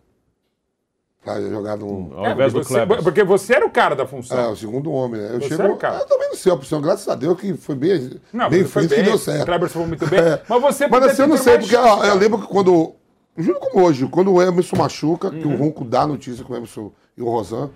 Pra 1.26 1.40
jogar 1.40 1.76
no. 1.76 2.12
Ao 2.16 2.30
invés 2.30 2.52
do 2.52 2.62
você, 2.62 2.72
Kleber. 2.74 3.02
porque 3.02 3.24
você 3.24 3.54
era 3.54 3.66
o 3.66 3.70
cara 3.70 3.96
da 3.96 4.06
função. 4.06 4.38
É, 4.38 4.46
o 4.46 4.54
segundo 4.54 4.92
homem, 4.92 5.20
né? 5.20 5.30
Eu 5.34 5.40
Você 5.40 5.48
chego. 5.48 5.62
era 5.62 5.72
o 5.72 5.76
cara. 5.76 5.98
Eu 5.98 6.06
também 6.06 6.28
não 6.28 6.36
sei 6.36 6.52
a 6.52 6.54
opção, 6.54 6.80
graças 6.80 7.08
a 7.08 7.16
Deus 7.16 7.40
que 7.40 7.52
foi 7.54 7.74
bem, 7.74 8.20
Não, 8.32 8.48
bem 8.48 8.64
foi 8.64 8.82
feito 8.82 8.90
que 8.90 8.96
bem, 9.02 9.04
deu 9.10 9.18
certo. 9.18 9.42
o 9.42 9.46
Kleber 9.46 9.68
foi 9.68 9.86
muito 9.86 10.06
bem, 10.06 10.20
É. 10.20 10.42
mas 10.48 10.62
você 10.62 10.86
Mas 10.86 11.04
assim, 11.04 11.22
eu 11.22 11.28
não 11.28 11.36
sei, 11.36 11.54
mais 11.54 11.64
porque 11.68 11.76
ó, 11.76 12.04
eu 12.04 12.14
lembro 12.14 12.40
que 12.40 12.46
quando. 12.46 12.94
Juro 13.36 13.58
como 13.58 13.84
hoje, 13.84 14.06
quando 14.06 14.32
o 14.32 14.40
Emerson 14.40 14.76
machuca, 14.76 15.30
que 15.30 15.44
Uhum. 15.44 15.54
o 15.54 15.56
Ronco 15.56 15.84
dá 15.84 16.02
a 16.02 16.06
notícia 16.06 16.44
com 16.44 16.52
o 16.52 16.56
Emerson 16.56 16.92
e 17.18 17.22
o 17.22 17.28
Rosan, 17.28 17.70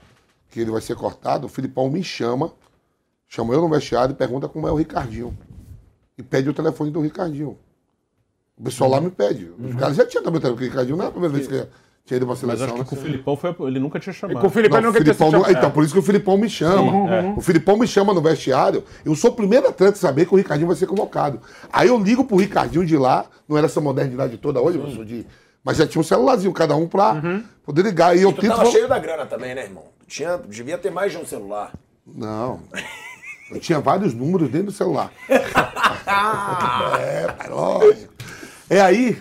que 0.49 0.61
ele 0.61 0.71
vai 0.71 0.81
ser 0.81 0.95
cortado, 0.95 1.47
o 1.47 1.51
Filipão 1.51 1.91
me 1.91 2.05
chama, 2.05 2.53
chama 3.29 3.53
eu 3.53 3.61
no 3.61 3.69
vestiário 3.69 4.13
e 4.13 4.17
pergunta 4.17 4.49
como 4.49 4.69
é 4.69 4.71
o 4.73 4.77
Ricardinho. 4.77 5.37
E 6.17 6.23
pede 6.23 6.49
o 6.49 6.55
telefone 6.55 6.91
do 6.93 7.01
Ricardinho. 7.01 7.59
O 8.57 8.63
pessoal 8.63 8.89
Uhum. 8.91 8.97
lá 8.97 9.03
me 9.03 9.11
pede. 9.11 9.51
Os 9.59 9.75
caras 9.75 9.97
já 9.97 10.07
tinham 10.07 10.23
também 10.23 10.39
o 10.39 10.41
telefone 10.41 10.67
do 10.67 10.71
Ricardinho, 10.71 10.97
não 10.97 11.05
é 11.05 11.09
a 11.09 11.11
primeira 11.11 11.35
vez 11.35 11.47
que 11.49 11.67
tinha 12.05 12.17
ido 12.17 12.27
pra 12.27 12.33
Mas 12.35 12.41
seleção. 12.41 12.65
acho 12.67 12.75
que 12.75 12.81
né? 12.81 12.85
com 12.87 12.97
o 12.97 12.99
Filipão 12.99 13.37
foi, 13.37 13.55
ele 13.69 13.79
nunca 13.79 14.01
tinha 14.01 14.13
chamado. 14.13 14.41
Com 14.41 14.47
o 14.47 14.51
Filipão 14.51 14.81
Não, 14.81 14.89
nunca 14.89 14.99
o 15.01 15.05
tinha 15.05 15.15
Filipão 15.15 15.31
não- 15.31 15.41
chamado. 15.45 15.59
Então, 15.59 15.71
por 15.71 15.85
isso 15.85 15.93
que 15.93 15.99
o 15.99 16.03
Filipão 16.03 16.37
me 16.37 16.49
chama. 16.51 16.93
Uhum. 16.93 17.37
O 17.39 17.41
Filipão 17.41 17.77
me 17.77 17.87
chama 17.87 18.13
no 18.13 18.21
vestiário. 18.21 18.83
Eu 19.05 19.15
sou 19.15 19.31
o 19.31 19.35
primeiro 19.35 19.69
atleta 19.69 19.93
a 19.93 20.01
saber 20.01 20.27
que 20.27 20.35
o 20.35 20.37
Ricardinho 20.37 20.67
vai 20.67 20.77
ser 20.77 20.87
convocado. 20.87 21.41
Aí 21.73 21.89
eu 21.89 21.99
ligo 21.99 22.25
pro 22.25 22.37
Ricardinho 22.37 22.85
de 22.85 22.97
lá, 22.97 23.27
não 23.49 23.57
era 23.57 23.67
essa 23.67 23.81
modernidade 23.81 24.37
toda 24.39 24.61
hoje, 24.61 24.79
professor, 24.79 25.05
de- 25.05 25.27
mas 25.65 25.77
já 25.77 25.87
tinha 25.87 26.01
um 26.01 26.05
celularzinho, 26.05 26.53
cada 26.53 26.75
um 26.75 26.89
pra 26.89 27.13
Uhum. 27.13 27.45
poder 27.65 27.83
ligar. 27.83 28.17
E 28.17 28.23
eu 28.23 28.33
Tu 28.33 28.41
tento. 28.41 28.57
tava 28.57 28.71
cheio 28.71 28.89
da 28.89 28.99
grana 28.99 29.27
também, 29.27 29.55
né, 29.55 29.65
irmão? 29.65 29.85
Tinha, 30.09 30.37
devia 30.39 30.79
ter 30.79 30.91
mais 30.91 31.13
de 31.13 31.19
um 31.19 31.25
celular. 31.27 31.73
Não. 32.07 32.61
Eu 33.53 33.61
tinha 33.61 33.79
vários 33.79 34.15
números 34.15 34.49
dentro 34.49 34.67
do 34.69 34.73
celular. 34.73 35.13
é, 36.99 37.49
lógico. 37.49 38.13
É 38.69 38.81
aí. 38.81 39.21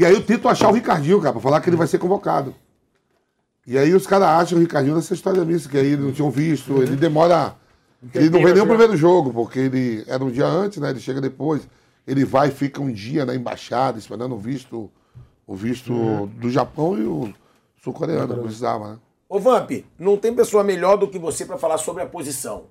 E 0.00 0.04
aí 0.06 0.14
eu 0.14 0.22
tento 0.22 0.48
achar 0.48 0.70
o 0.70 0.72
Ricardinho, 0.72 1.20
cara, 1.20 1.34
pra 1.34 1.42
falar 1.42 1.60
que 1.60 1.68
ele 1.68 1.76
vai 1.76 1.86
ser 1.86 1.98
convocado. 1.98 2.54
E 3.66 3.76
aí 3.76 3.92
os 3.92 4.06
caras 4.06 4.28
acham 4.28 4.56
o 4.56 4.60
Ricardinho 4.62 4.96
nessa 4.96 5.12
história 5.12 5.44
missa, 5.44 5.68
que 5.68 5.76
aí 5.76 5.94
não 5.94 6.10
tinham 6.10 6.30
visto. 6.30 6.82
Ele 6.82 6.96
demora. 6.96 7.54
Ele 8.14 8.30
não 8.30 8.42
vê 8.42 8.54
nem 8.54 8.62
o 8.62 8.66
primeiro 8.66 8.96
jogo, 8.96 9.30
porque 9.30 9.58
ele 9.58 10.02
era 10.06 10.24
um 10.24 10.30
dia 10.30 10.46
antes, 10.46 10.78
né? 10.78 10.88
Ele 10.88 11.00
chega 11.00 11.20
depois. 11.20 11.68
Ele 12.06 12.24
vai 12.24 12.48
e 12.48 12.50
fica 12.50 12.80
um 12.80 12.90
dia 12.90 13.26
na 13.26 13.34
embaixada 13.34 13.98
esperando 13.98 14.34
o 14.34 14.38
visto, 14.38 14.90
o 15.46 15.54
visto 15.54 15.92
do 16.28 16.48
Japão 16.48 16.96
e 16.96 17.02
o 17.02 17.34
sul-coreano, 17.84 18.36
que 18.36 18.40
precisava, 18.40 18.92
né? 18.92 18.98
Ô 19.28 19.38
Vamp, 19.38 19.70
não 19.98 20.16
tem 20.16 20.34
pessoa 20.34 20.64
melhor 20.64 20.96
do 20.96 21.08
que 21.08 21.18
você 21.18 21.44
pra 21.44 21.58
falar 21.58 21.76
sobre 21.76 22.02
a 22.02 22.06
posição. 22.06 22.64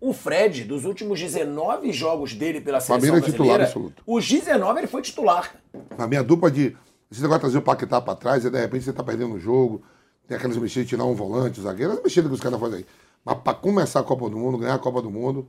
O 0.00 0.12
Fred, 0.12 0.64
dos 0.64 0.84
últimos 0.84 1.18
19 1.18 1.92
jogos 1.92 2.34
dele 2.34 2.60
pela 2.60 2.78
mim, 2.78 2.84
seleção 2.84 3.16
ele 3.16 3.18
é 3.18 3.20
titular 3.20 3.58
brasileira, 3.58 3.64
absoluto. 3.64 4.02
os 4.06 4.28
19 4.28 4.80
ele 4.80 4.86
foi 4.86 5.02
titular. 5.02 5.54
A 5.96 6.06
minha 6.06 6.22
dupla 6.22 6.50
de. 6.50 6.76
Esse 7.10 7.22
negócio 7.22 7.38
de 7.38 7.42
trazer 7.42 7.58
o 7.58 7.62
Paquetá 7.62 8.00
pra 8.00 8.16
trás, 8.16 8.44
e 8.44 8.50
de 8.50 8.58
repente 8.58 8.84
você 8.84 8.92
tá 8.92 9.02
perdendo 9.02 9.34
o 9.34 9.38
jogo, 9.38 9.82
tem 10.26 10.36
aquelas 10.36 10.56
mexidas 10.56 10.84
de 10.84 10.90
tirar 10.90 11.04
um 11.04 11.14
volante, 11.14 11.60
zagueiro, 11.60 11.92
as 11.92 12.02
mexidas 12.02 12.28
que 12.28 12.34
os 12.34 12.40
caras 12.40 12.58
fazem 12.58 12.78
aí. 12.78 12.86
Mas 13.24 13.38
pra 13.38 13.54
começar 13.54 14.00
a 14.00 14.02
Copa 14.02 14.28
do 14.28 14.36
Mundo, 14.36 14.58
ganhar 14.58 14.74
a 14.74 14.78
Copa 14.78 15.00
do 15.00 15.10
Mundo, 15.10 15.48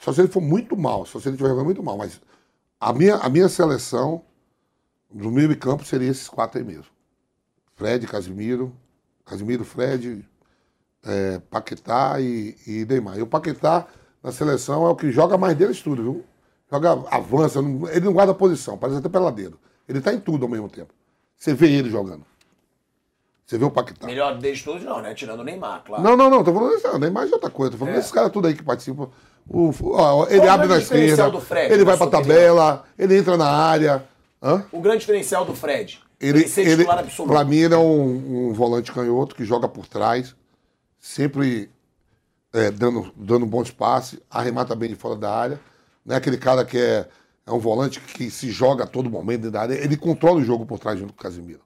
só 0.00 0.12
se 0.12 0.20
ele 0.20 0.28
for 0.28 0.40
muito 0.40 0.76
mal, 0.76 1.06
só 1.06 1.20
se 1.20 1.28
ele 1.28 1.36
jogando 1.36 1.64
muito 1.64 1.82
mal. 1.82 1.96
Mas 1.96 2.20
a 2.80 2.92
minha, 2.92 3.16
a 3.16 3.28
minha 3.28 3.48
seleção 3.48 4.22
do 5.10 5.30
meio 5.30 5.48
de 5.48 5.56
campo 5.56 5.84
seria 5.84 6.08
esses 6.08 6.28
quatro 6.28 6.58
aí 6.58 6.64
mesmo. 6.64 6.86
Fred, 7.74 8.06
Casimiro, 8.06 8.72
Casimiro, 9.24 9.64
Fred, 9.64 10.28
é, 11.04 11.40
Paquetá 11.50 12.20
e, 12.20 12.56
e 12.66 12.84
Neymar. 12.84 13.18
E 13.18 13.22
o 13.22 13.26
Paquetá 13.26 13.86
na 14.22 14.32
seleção 14.32 14.86
é 14.86 14.90
o 14.90 14.96
que 14.96 15.10
joga 15.10 15.36
mais 15.38 15.56
deles 15.56 15.80
tudo, 15.80 16.02
viu? 16.02 16.24
Joga, 16.70 16.92
avança, 17.10 17.60
não- 17.62 17.88
ele 17.88 18.04
não 18.04 18.12
guarda 18.12 18.32
posição, 18.34 18.76
parece 18.78 18.98
até 18.98 19.08
peladeiro. 19.08 19.58
Ele 19.88 20.00
tá 20.00 20.12
em 20.12 20.20
tudo 20.20 20.44
ao 20.44 20.50
mesmo 20.50 20.68
tempo. 20.68 20.92
Você 21.36 21.52
vê 21.54 21.70
ele 21.72 21.90
jogando. 21.90 22.24
Você 23.44 23.58
vê 23.58 23.64
o 23.64 23.70
Paquetá. 23.70 24.06
Melhor 24.06 24.38
deles 24.38 24.62
todos 24.62 24.84
não, 24.84 25.02
né? 25.02 25.12
Tirando 25.12 25.40
o 25.40 25.44
Neymar, 25.44 25.82
claro. 25.84 26.02
Não, 26.04 26.16
não, 26.16 26.30
não, 26.30 26.44
tô 26.44 26.52
falando 26.54 26.76
isso, 26.76 26.98
Neymar 26.98 27.26
de 27.26 27.32
outra 27.32 27.50
coisa. 27.50 27.72
Tô 27.72 27.78
falando 27.78 27.94
É. 27.94 27.96
desses 27.96 28.12
caras 28.12 28.30
tudo 28.30 28.46
aí 28.46 28.54
que 28.54 28.62
participam. 28.62 29.08
O, 29.48 29.72
ó, 29.94 30.26
ele 30.28 30.40
Qual 30.42 30.50
abre 30.50 30.68
na 30.68 30.78
esquerda, 30.78 31.28
do 31.30 31.40
Fred, 31.40 31.72
ele 31.72 31.84
vai 31.84 31.96
pra 31.96 32.06
sua 32.08 32.18
opinião? 32.18 32.36
tabela, 32.36 32.84
ele 32.96 33.16
entra 33.18 33.36
na 33.36 33.48
área. 33.50 34.04
Hã? 34.40 34.64
O 34.70 34.80
grande 34.80 35.00
diferencial 35.00 35.44
do 35.44 35.54
Fred. 35.54 36.00
Ele, 36.20 36.46
ser 36.46 36.60
ele, 36.62 36.76
titular 36.76 36.98
absoluto. 37.00 37.32
pra 37.32 37.42
mim, 37.44 37.56
ele 37.56 37.74
é 37.74 37.78
um, 37.78 38.50
um 38.50 38.52
volante 38.52 38.92
canhoto 38.92 39.34
que 39.34 39.44
joga 39.44 39.66
por 39.66 39.86
trás, 39.88 40.36
sempre 41.00 41.70
é, 42.52 42.70
dando, 42.70 43.12
dando 43.16 43.46
bons 43.46 43.70
passes, 43.70 44.20
arremata 44.30 44.74
bem 44.76 44.90
de 44.90 44.94
fora 44.94 45.16
da 45.16 45.34
área. 45.34 45.60
Não 46.04 46.14
é 46.14 46.18
aquele 46.18 46.36
cara 46.36 46.64
que 46.64 46.76
é, 46.76 47.08
é 47.46 47.52
um 47.52 47.58
volante 47.58 48.00
que 48.00 48.30
se 48.30 48.50
joga 48.50 48.84
a 48.84 48.86
todo 48.86 49.10
momento 49.10 49.42
dentro 49.42 49.52
da 49.52 49.62
área. 49.62 49.74
Ele 49.74 49.96
controla 49.96 50.38
o 50.38 50.44
jogo 50.44 50.66
por 50.66 50.78
trás 50.78 50.98
junto 50.98 51.14
com 51.14 51.20
o 51.20 51.22
Casimiro. 51.22 51.60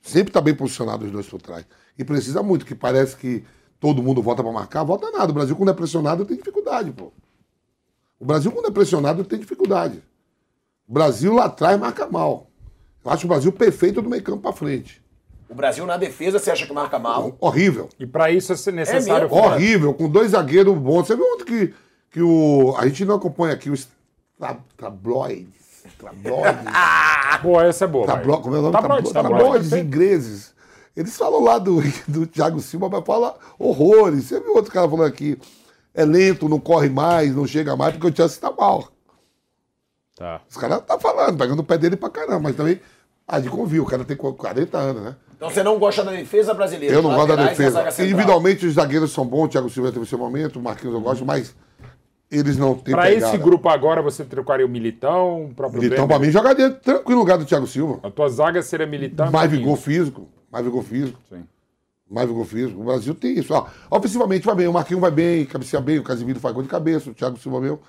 Sempre 0.00 0.30
está 0.30 0.40
bem 0.40 0.54
posicionado 0.54 1.04
os 1.04 1.12
dois 1.12 1.28
por 1.28 1.40
trás. 1.40 1.64
E 1.96 2.04
precisa 2.04 2.42
muito, 2.42 2.64
que 2.64 2.74
parece 2.74 3.16
que 3.16 3.44
todo 3.78 4.02
mundo 4.02 4.22
volta 4.22 4.42
para 4.42 4.52
marcar. 4.52 4.82
Volta 4.82 5.10
nada. 5.10 5.30
O 5.30 5.34
Brasil, 5.34 5.54
quando 5.54 5.70
é 5.70 5.74
pressionado, 5.74 6.24
tem 6.24 6.36
dificuldade, 6.36 6.90
pô. 6.90 7.12
O 8.18 8.24
Brasil, 8.24 8.50
quando 8.50 8.66
é 8.66 8.70
pressionado, 8.70 9.24
tem 9.24 9.38
dificuldade. 9.38 10.02
O 10.88 10.92
Brasil 10.92 11.34
lá 11.34 11.46
atrás 11.46 11.78
marca 11.78 12.06
mal. 12.06 12.48
Eu 13.04 13.10
acho 13.10 13.26
o 13.26 13.28
Brasil 13.28 13.52
perfeito 13.52 14.00
do 14.00 14.08
meio 14.08 14.22
campo 14.22 14.42
para 14.42 14.52
frente. 14.52 15.01
O 15.52 15.54
Brasil 15.54 15.84
na 15.86 15.96
defesa, 15.98 16.38
você 16.38 16.50
acha 16.50 16.66
que 16.66 16.72
marca 16.72 16.98
mal? 16.98 17.36
Horrível. 17.38 17.88
E 18.00 18.06
pra 18.06 18.30
isso 18.30 18.52
é 18.52 18.72
necessário. 18.72 19.28
mesmo? 19.30 19.36
Horrível, 19.44 19.92
com 19.94 20.08
dois 20.08 20.30
zagueiros 20.30 20.76
bons. 20.78 21.06
Você 21.06 21.14
viu 21.14 21.24
ontem 21.34 21.44
que, 21.44 21.74
que 22.10 22.22
o. 22.22 22.74
A 22.78 22.86
gente 22.86 23.04
não 23.04 23.16
acompanha 23.16 23.52
aqui 23.54 23.68
os 23.70 23.86
tra- 24.38 24.56
tabloides. 24.76 25.84
Tabloides. 25.98 26.72
Boa, 27.42 27.64
essa 27.66 27.84
é 27.84 27.88
boa. 27.88 28.06
tablo, 28.06 28.40
como 28.40 28.54
é 28.54 28.58
o 28.58 28.62
nome? 28.62 28.72
Tabloides, 28.72 29.12
Tablo- 29.12 29.30
tabloides, 29.36 29.68
tabloides 29.70 29.86
ingleses. 29.86 30.54
Eles 30.96 31.16
falam 31.16 31.42
lá 31.42 31.58
do, 31.58 31.80
do 32.08 32.26
Thiago 32.26 32.60
Silva, 32.60 32.88
mas 32.88 33.04
fala 33.04 33.36
horrores. 33.58 34.24
Você 34.24 34.40
viu 34.40 34.54
outro 34.54 34.72
cara 34.72 34.88
falando 34.88 35.06
aqui? 35.08 35.38
É 35.94 36.04
lento, 36.04 36.48
não 36.48 36.58
corre 36.60 36.88
mais, 36.88 37.34
não 37.34 37.46
chega 37.46 37.76
mais, 37.76 37.92
porque 37.96 38.08
o 38.08 38.16
Chelsea 38.16 38.40
tá 38.40 38.50
mal. 38.50 38.88
Tá. 40.16 40.40
Os 40.48 40.56
caras 40.56 40.82
tá 40.86 40.98
falando, 40.98 41.36
pegando 41.36 41.60
o 41.60 41.64
pé 41.64 41.76
dele 41.78 41.96
pra 41.96 42.08
caramba, 42.10 42.40
mas 42.40 42.56
também. 42.56 42.80
Ah, 43.26 43.38
de 43.40 43.48
convívio, 43.48 43.84
o 43.84 43.86
cara 43.86 44.04
tem 44.04 44.16
40 44.16 44.76
anos, 44.78 45.02
né? 45.02 45.16
Então 45.42 45.50
você 45.50 45.62
não 45.64 45.76
gosta 45.76 46.04
da 46.04 46.12
defesa 46.12 46.54
brasileira? 46.54 46.94
Eu 46.94 47.02
não 47.02 47.16
gosto 47.16 47.34
da 47.34 47.46
defesa. 47.48 47.84
Individualmente 48.00 48.64
os 48.64 48.74
zagueiros 48.74 49.10
são 49.10 49.26
bons, 49.26 49.46
o 49.46 49.48
Thiago 49.48 49.68
Silva 49.68 49.90
teve 49.90 50.06
seu 50.06 50.16
momento, 50.16 50.60
o 50.60 50.62
Marquinhos 50.62 50.94
eu 50.94 51.00
gosto, 51.00 51.26
mas 51.26 51.52
eles 52.30 52.56
não 52.56 52.76
têm 52.76 52.94
Pra 52.94 53.02
pegada. 53.02 53.26
esse 53.26 53.38
grupo 53.38 53.68
agora, 53.68 54.00
você 54.00 54.24
trocaria 54.24 54.64
o 54.64 54.68
Militão, 54.68 55.46
o 55.46 55.54
próprio 55.54 55.82
Militão, 55.82 56.06
pra 56.06 56.20
mim, 56.20 56.30
jogaria 56.30 56.70
tranquilo 56.70 57.16
no 57.16 57.24
lugar 57.24 57.38
do 57.38 57.44
Thiago 57.44 57.66
Silva. 57.66 57.98
A 58.04 58.10
tua 58.10 58.28
zaga 58.28 58.62
seria 58.62 58.86
Militão 58.86 59.32
Mais 59.32 59.50
vigor 59.50 59.76
físico. 59.76 60.28
Mais 60.48 60.64
vigor 60.64 60.84
físico. 60.84 61.18
Sim. 61.28 61.42
Mais 62.08 62.28
vigor 62.28 62.46
físico. 62.46 62.80
O 62.80 62.84
Brasil 62.84 63.12
tem 63.12 63.36
isso. 63.36 63.52
Ó, 63.52 63.66
ofensivamente 63.90 64.46
vai 64.46 64.54
bem, 64.54 64.68
o 64.68 64.72
Marquinhos 64.72 65.00
vai 65.00 65.10
bem, 65.10 65.44
cabeceia 65.44 65.82
bem, 65.82 65.98
o 65.98 66.04
Casimiro 66.04 66.38
faz 66.38 66.54
gol 66.54 66.62
de 66.62 66.68
cabeça, 66.68 67.10
o 67.10 67.14
Thiago 67.14 67.36
Silva 67.36 67.60
meu. 67.60 67.80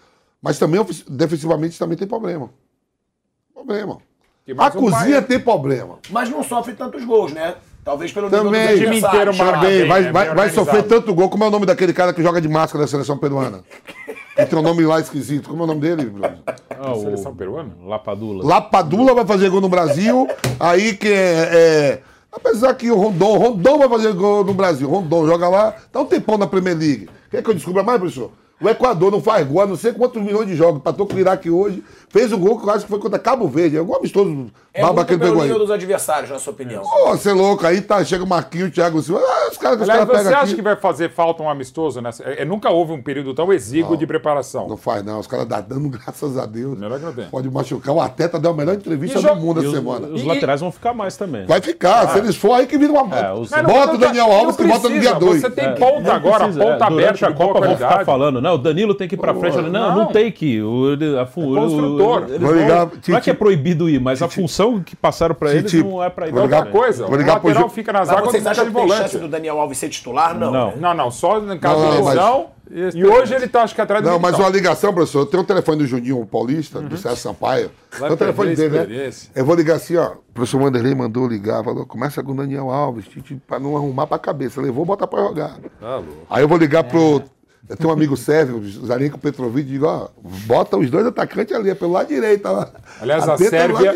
Mas 0.42 0.58
também, 0.58 0.84
defensivamente, 1.08 1.78
também 1.78 1.96
tem 1.96 2.08
problema. 2.08 2.50
Problema. 3.54 4.00
A 4.58 4.68
um 4.68 4.72
cozinha 4.72 5.22
tem 5.22 5.40
problema. 5.40 6.00
Mas 6.10 6.30
não 6.30 6.44
sofre 6.44 6.74
tantos 6.74 7.04
gols, 7.06 7.32
né? 7.32 7.56
Talvez 7.84 8.12
pelo 8.12 8.28
nível 8.30 8.44
Também. 8.46 8.68
dos 8.68 8.76
O 8.76 8.84
time 8.84 8.98
inteiro 8.98 9.36
Também, 9.36 9.60
bem, 9.60 9.88
vai, 9.88 10.12
vai, 10.12 10.26
Bem 10.26 10.36
vai 10.36 10.50
sofrer 10.50 10.84
tanto 10.84 11.14
gol. 11.14 11.30
Como 11.30 11.44
é 11.44 11.48
o 11.48 11.52
nome 11.52 11.66
daquele 11.66 11.94
cara 11.94 12.14
que 12.14 12.22
joga 12.24 12.40
de 12.40 12.48
máscara 12.48 12.84
da 12.84 12.88
seleção 12.88 13.18
peruana? 13.18 13.64
Que 14.36 14.48
tem 14.48 14.58
um 14.58 14.64
nome 14.64 14.84
lá 14.84 15.00
esquisito. 15.00 15.48
Como 15.48 15.62
é 15.62 15.64
o 15.66 15.68
nome 15.68 15.80
dele, 15.80 16.06
Bruno? 16.06 16.40
Ah, 16.48 16.96
Seleção 16.96 17.36
peruana? 17.36 17.70
Lapadula. 17.86 18.44
Lapadula 18.44 19.14
vai 19.14 19.28
fazer 19.28 19.48
gol 19.52 19.62
no 19.62 19.70
Brasil. 19.70 20.28
aí 20.60 20.96
que 20.96 21.08
é, 21.08 21.50
é- 21.54 22.02
Apesar 22.32 22.74
que 22.74 22.90
o 22.90 22.96
Rondon, 22.96 23.38
Rondon 23.38 23.78
vai 23.78 23.90
fazer 23.90 24.12
gol 24.14 24.44
no 24.44 24.56
Brasil. 24.56 24.90
Rondon 24.90 25.28
joga 25.28 25.48
lá, 25.48 25.76
tá 25.92 26.02
um 26.02 26.06
tempão 26.06 26.36
na 26.36 26.48
Premier 26.48 26.76
League. 26.76 27.08
Quer 27.30 27.44
que 27.44 27.50
eu 27.52 27.54
descubra 27.54 27.84
mais, 27.84 28.00
professor? 28.00 28.32
O 28.62 28.70
Equador 28.70 29.12
não 29.12 29.22
faz 29.22 29.46
gol 29.46 29.62
há 29.62 29.66
não 29.66 29.76
sei 29.76 29.92
quantos 29.92 30.22
milhões 30.22 30.48
de 30.48 30.56
jogos. 30.56 30.82
Patou 30.82 31.06
com 31.06 31.16
o 31.16 31.20
Iraque 31.20 31.50
hoje. 31.50 31.84
Fez 32.08 32.32
o 32.32 32.38
gol 32.38 32.58
que 32.60 32.66
eu 32.66 32.72
acho 32.72 32.86
que 32.86 32.90
foi 32.92 33.00
contra 33.00 33.20
Cabo 33.20 33.46
Verde. 33.48 33.76
É 33.76 33.80
algum 33.80 33.96
amistoso 33.96 34.46
É 34.74 34.82
baba 34.82 35.04
que 35.04 35.14
ele 35.14 35.20
pegou 35.22 35.38
aí. 35.42 35.48
nível 35.48 35.60
dos 35.60 35.72
adversários, 35.72 36.30
na 36.30 36.40
sua 36.40 36.54
opinião. 36.54 36.82
Ô, 36.84 37.10
você 37.10 37.32
é 37.32 37.34
louco. 37.34 37.66
Aí 37.66 37.82
tá, 37.82 38.02
chega 38.06 38.24
o 38.24 38.28
Marquinhos, 38.28 38.70
o 38.70 38.72
Thiago 38.72 39.02
Silva. 39.02 39.20
Ah, 39.22 39.50
os 39.52 39.58
caras 39.58 39.78
que 39.78 39.84
os 39.84 39.90
Aliás, 39.90 40.08
caras 40.08 40.24
você 40.28 40.34
acha 40.34 40.44
aqui. 40.44 40.56
que 40.56 40.62
vai 40.62 40.76
fazer 40.78 41.10
falta 41.12 41.44
um 41.44 41.50
amistoso? 41.50 42.00
Nessa... 42.00 42.24
É, 42.24 42.46
nunca 42.46 42.70
houve 42.70 42.94
um 42.94 43.02
período 43.02 43.34
tão 43.34 43.52
exíguo 43.52 43.98
de 43.98 44.08
preparação. 44.08 44.68
Não 44.70 44.78
faz, 44.78 45.04
não. 45.04 45.20
Os 45.20 45.28
caras 45.28 45.46
dão 45.48 45.66
dando, 45.68 45.90
graças 45.98 46.38
a 46.38 46.46
Deus. 46.46 46.78
Melhor 46.78 47.00
que 47.00 47.06
não 47.06 47.14
tem. 47.14 47.26
Pode 47.26 47.50
machucar. 47.50 47.94
O 47.94 48.00
Ateta 48.00 48.40
deu 48.40 48.52
a 48.52 48.54
melhor 48.54 48.76
entrevista 48.76 49.20
E 49.20 49.22
do 49.24 49.36
mundo 49.36 49.60
essa 49.62 49.72
semana. 49.72 50.08
os 50.08 50.22
E- 50.22 50.26
laterais 50.26 50.62
vão 50.62 50.72
ficar 50.72 50.94
mais 50.94 51.18
também. 51.18 51.46
Vai 51.48 51.60
ficar. 51.60 52.08
Se 52.14 52.20
eles 52.20 52.36
for, 52.36 52.54
aí 52.54 52.66
que 52.68 52.78
vira 52.78 52.94
uma. 52.94 53.18
É, 53.18 53.34
os- 53.34 53.50
bota 53.50 53.64
não- 53.88 53.96
o 53.96 53.98
Daniel 53.98 54.28
não 54.28 54.34
Alves 54.36 54.56
que 54.56 54.64
bota 54.64 54.76
no 54.88 54.90
precisa, 54.90 55.02
dia 55.02 55.14
2. 55.20 55.42
Você 55.42 55.50
tem 55.50 55.66
É, 55.66 55.72
ponta 55.72 56.02
não 56.02 56.12
agora, 56.14 56.44
precisa, 56.46 56.64
é, 56.64 56.72
ponta 56.74 56.86
durante 56.90 57.26
aberta 57.26 57.28
a 57.28 57.34
Copa 57.34 57.60
vão 57.60 57.70
ficar 57.76 57.78
qualidade. 57.80 58.06
falando, 58.06 58.42
não, 58.44 58.54
o 58.56 58.58
Danilo 58.58 58.94
tem 58.94 59.08
que 59.08 59.16
ir 59.16 59.18
pra 59.18 59.34
frente. 59.34 59.58
Não, 59.58 59.70
não, 59.70 59.96
Não. 59.96 60.06
tem 60.08 60.32
que 60.32 60.46
ir. 60.58 60.62
O, 60.64 60.90
a, 60.90 61.22
É 61.22 61.26
construtor. 61.26 62.22
o- 62.22 62.26
eles 62.28 62.40
Vou 62.42 62.50
vão- 62.52 62.60
ligar, 62.62 62.90
não 63.08 63.18
é 63.18 63.22
que 63.22 63.30
é 63.30 63.34
proibido 63.34 63.90
ir, 63.90 64.00
mas 64.00 64.22
a 64.22 64.28
função 64.30 64.82
que 64.84 64.96
passaram 64.96 65.34
pra 65.34 65.54
eles 65.56 65.74
não 65.74 66.04
é 66.04 66.10
pra 66.10 66.28
ir. 66.28 66.32
vou 66.32 66.44
ligar-. 66.44 66.66
Coisa, 66.70 67.06
Vou 67.06 67.16
o 67.16 67.18
ligar 67.18 67.40
pro 67.40 67.50
lateral 67.50 67.70
fica 67.70 67.92
nas 67.94 68.10
águas 68.10 68.26
vocês 68.32 68.46
acham 68.46 68.66
de 68.66 68.72
que 68.72 68.78
tem 68.78 68.88
chance 68.90 69.18
do 69.18 69.28
Daniel 69.28 69.60
Alves 69.60 69.78
ser 69.78 69.90
titular? 69.90 70.38
Não. 70.38 70.52
Não. 70.52 70.76
Não, 70.78 70.94
não, 70.94 71.12
só 71.12 71.40
em 71.40 71.58
caso 71.58 71.80
Não, 71.82 71.92
de 71.92 72.02
lesão. 72.10 72.48
Esse 72.72 72.98
E 72.98 73.06
hoje 73.06 73.36
ele 73.36 73.48
tá, 73.48 73.62
acho 73.64 73.76
que 73.76 73.82
atrás 73.82 74.02
do 74.04 74.10
Não, 74.10 74.18
mas 74.18 74.40
uma 74.40 74.50
ligação, 74.50 74.94
professor. 74.94 75.26
Tem 75.28 75.40
um 75.40 75.44
telefone 75.44 75.78
do 75.80 75.86
Juninho 75.86 76.26
Paulista, 76.26 76.80
do 76.82 76.96
César 76.98 77.16
Sampaio. 77.18 77.70
Vai 78.00 78.08
Tem 78.08 78.14
o 78.16 78.18
telefone 78.18 78.52
a 78.54 78.56
dele, 78.56 78.80
né? 78.80 79.10
Eu 79.36 79.46
vou 79.46 79.54
ligar 79.56 79.76
assim, 79.76 79.98
ó. 79.98 80.14
O 80.14 80.34
professor 80.34 80.62
Wanderlei 80.62 80.96
mandou 80.96 81.28
ligar, 81.28 81.64
falou, 81.64 81.86
começa 81.86 82.24
com 82.24 82.32
o 82.32 82.36
Daniel 82.36 82.72
Alves, 82.72 83.06
pra 83.46 83.60
não 83.60 83.76
arrumar 83.76 84.08
pra 84.08 84.18
cabeça. 84.18 84.60
Levou, 84.62 84.86
bota 84.86 85.06
pra 85.06 85.22
jogar. 85.22 85.58
Tá 85.80 85.96
louco. 85.98 86.10
Aí 86.30 86.42
eu 86.42 86.48
vou 86.48 86.58
ligar 86.58 86.84
pro. 86.86 87.22
Eu 87.74 87.78
tenho 87.78 87.90
um 87.90 87.94
amigo 87.94 88.16
sérvio, 88.16 88.58
o 88.58 88.86
Zarenko 88.86 89.18
Petrovic, 89.18 89.68
digo, 89.68 89.86
ó, 89.88 90.10
bota 90.46 90.78
os 90.78 90.90
dois 90.92 91.06
atacantes 91.08 91.56
ali, 91.56 91.74
pelo 91.74 91.92
lado 91.92 92.08
direito. 92.08 92.46
Ó. 92.48 92.68
Aliás, 93.02 93.24
a 93.24 93.28
lado 93.32 93.44
Sérvia 93.44 93.94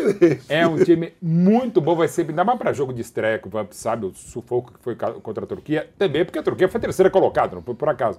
é 0.48 0.66
um 0.66 0.82
time 0.82 1.12
muito 1.22 1.80
bom, 1.80 1.94
vai 1.94 2.08
ser, 2.08 2.26
ainda 2.28 2.44
mais 2.44 2.58
para 2.58 2.72
jogo 2.72 2.92
de 2.92 3.00
estreia, 3.00 3.40
sabe 3.70 4.06
o 4.06 4.12
sufoco 4.14 4.72
que 4.72 4.80
foi 4.82 4.96
contra 4.96 5.44
a 5.44 5.46
Turquia, 5.46 5.88
também 5.96 6.24
porque 6.24 6.38
a 6.38 6.42
Turquia 6.42 6.68
foi 6.68 6.80
terceira 6.80 7.08
colocada, 7.08 7.54
não 7.54 7.62
foi 7.62 7.74
por 7.74 7.88
acaso. 7.88 8.18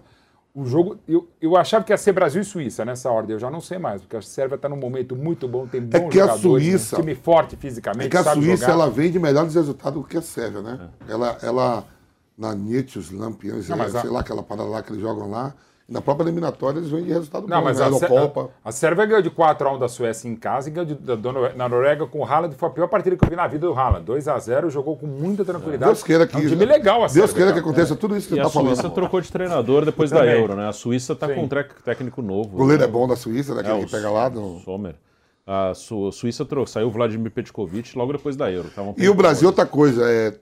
O 0.56 0.66
jogo, 0.66 0.98
eu, 1.08 1.28
eu 1.40 1.56
achava 1.56 1.84
que 1.84 1.94
ia 1.94 1.98
ser 1.98 2.12
Brasil 2.12 2.42
e 2.42 2.46
Suíça 2.46 2.84
nessa 2.84 3.12
ordem, 3.12 3.34
eu 3.34 3.40
já 3.40 3.52
não 3.52 3.62
sei 3.62 3.78
mais, 3.78 4.02
porque 4.02 4.16
a 4.18 4.22
Sérvia 4.22 4.56
está 4.56 4.68
num 4.68 4.78
momento 4.78 5.16
muito 5.16 5.48
bom, 5.48 5.68
tem 5.68 5.80
bons 5.82 6.10
que 6.10 6.20
a 6.20 6.26
jogadores, 6.28 6.42
Suíça- 6.42 6.96
um 6.96 7.00
time 7.02 7.14
forte 7.16 7.56
fisicamente, 7.56 8.08
É 8.08 8.10
que 8.10 8.18
a 8.18 8.34
Suíça 8.34 8.58
jogar. 8.64 8.72
ela 8.74 8.90
vem 8.90 9.12
de 9.12 9.20
melhores 9.20 9.54
resultados 9.54 10.02
do 10.02 10.08
que 10.08 10.18
a 10.18 10.22
Sérvia, 10.22 10.62
né? 10.62 10.90
Ela, 11.08 11.38
ela, 11.44 11.86
na 12.40 12.56
Nietzsche, 12.56 13.00
Lampiões, 13.14 13.68
Não, 13.68 13.78
mas 13.78 13.94
a- 13.96 14.02
sei 14.02 14.10
lá, 14.10 14.22
aquela 14.22 14.42
parada 14.42 14.70
lá 14.70 14.82
que 14.82 14.92
eles 14.94 15.02
jogam 15.02 15.30
lá, 15.30 15.54
na 15.90 16.00
própria 16.02 16.24
eliminatória 16.26 16.78
eles 16.78 16.90
vêm 16.90 17.04
de 17.04 17.12
resultado 17.12 17.48
Não, 17.48 17.58
bom, 17.58 17.64
mas 17.66 17.80
né? 17.80 17.86
a, 17.86 17.88
Eurocopa. 17.88 18.52
a, 18.64 18.70
a 18.70 18.72
Sérvia 18.72 19.06
ganhou 19.08 19.22
de 19.24 19.32
4x1 19.32 19.80
da 19.80 19.88
Suécia 19.88 20.30
em 20.30 20.36
casa 20.36 20.70
e 20.70 20.72
ganhou 20.72 20.86
de- 20.86 20.94
da, 20.96 21.18
na 21.56 21.68
Noruega 21.68 22.06
com 22.06 22.20
o 22.20 22.24
Haaland. 22.24 22.54
Foi 22.56 22.70
a 22.70 22.72
pior 22.72 22.88
partida 22.88 23.18
que 23.18 23.26
eu 23.26 23.30
vi 23.30 23.36
na 23.36 23.48
vida 23.48 23.66
do 23.68 23.74
Haaland. 23.74 24.06
2x0, 24.06 24.70
jogou 24.70 24.96
com 24.96 25.08
muita 25.08 25.44
tranquilidade. 25.44 25.92
Deus 25.92 26.04
queira 26.04 26.28
que, 26.28 26.36
É 26.38 26.40
um 26.40 26.48
time 26.48 26.64
legal 26.64 26.98
a 27.04 27.08
Deus 27.08 27.14
Sérvia, 27.14 27.36
queira 27.36 27.54
que 27.54 27.60
aconteça 27.60 27.96
tudo 27.96 28.16
isso 28.16 28.28
que 28.30 28.36
você 28.36 28.40
a 28.40 28.44
tá 28.44 28.50
falando. 28.52 28.76
Suíça 28.76 28.90
trocou 28.92 29.20
de 29.20 29.32
treinador 29.32 29.84
depois 29.84 30.12
da. 30.12 30.24
Euro, 30.26 30.56
né? 30.56 30.70
A 30.70 30.74
Suíça 30.74 31.16
tá 31.16 31.28
Sim. 31.28 31.34
com 31.36 31.44
um 31.46 31.50
técnico 31.84 32.22
novo. 32.22 32.54
O 32.54 32.58
goleiro 32.60 32.84
é 32.84 32.88
bom 32.88 33.08
da 33.08 33.16
Suíça, 33.16 33.56
daquele 33.56 33.82
É, 33.82 33.86
que 33.86 33.92
pega 33.92 34.12
lá. 34.12 34.30
do- 34.30 34.60
Sommer. 34.60 34.96
A 35.48 35.74
Su- 35.74 36.12
Suíça 36.12 36.46
trou- 36.46 36.68
saiu 36.68 36.88
o 36.90 36.92
Vladimir 36.92 37.32
Petkovic 37.32 37.98
logo 37.98 38.12
depois 38.14 38.36
da 38.36 38.52
Euro. 38.52 38.70
Tavam 38.70 38.94
E 38.96 39.10
o 39.10 39.16
Brasil, 39.16 39.48
outra 39.48 39.66
coisa, 39.66 40.04
é, 40.08 40.36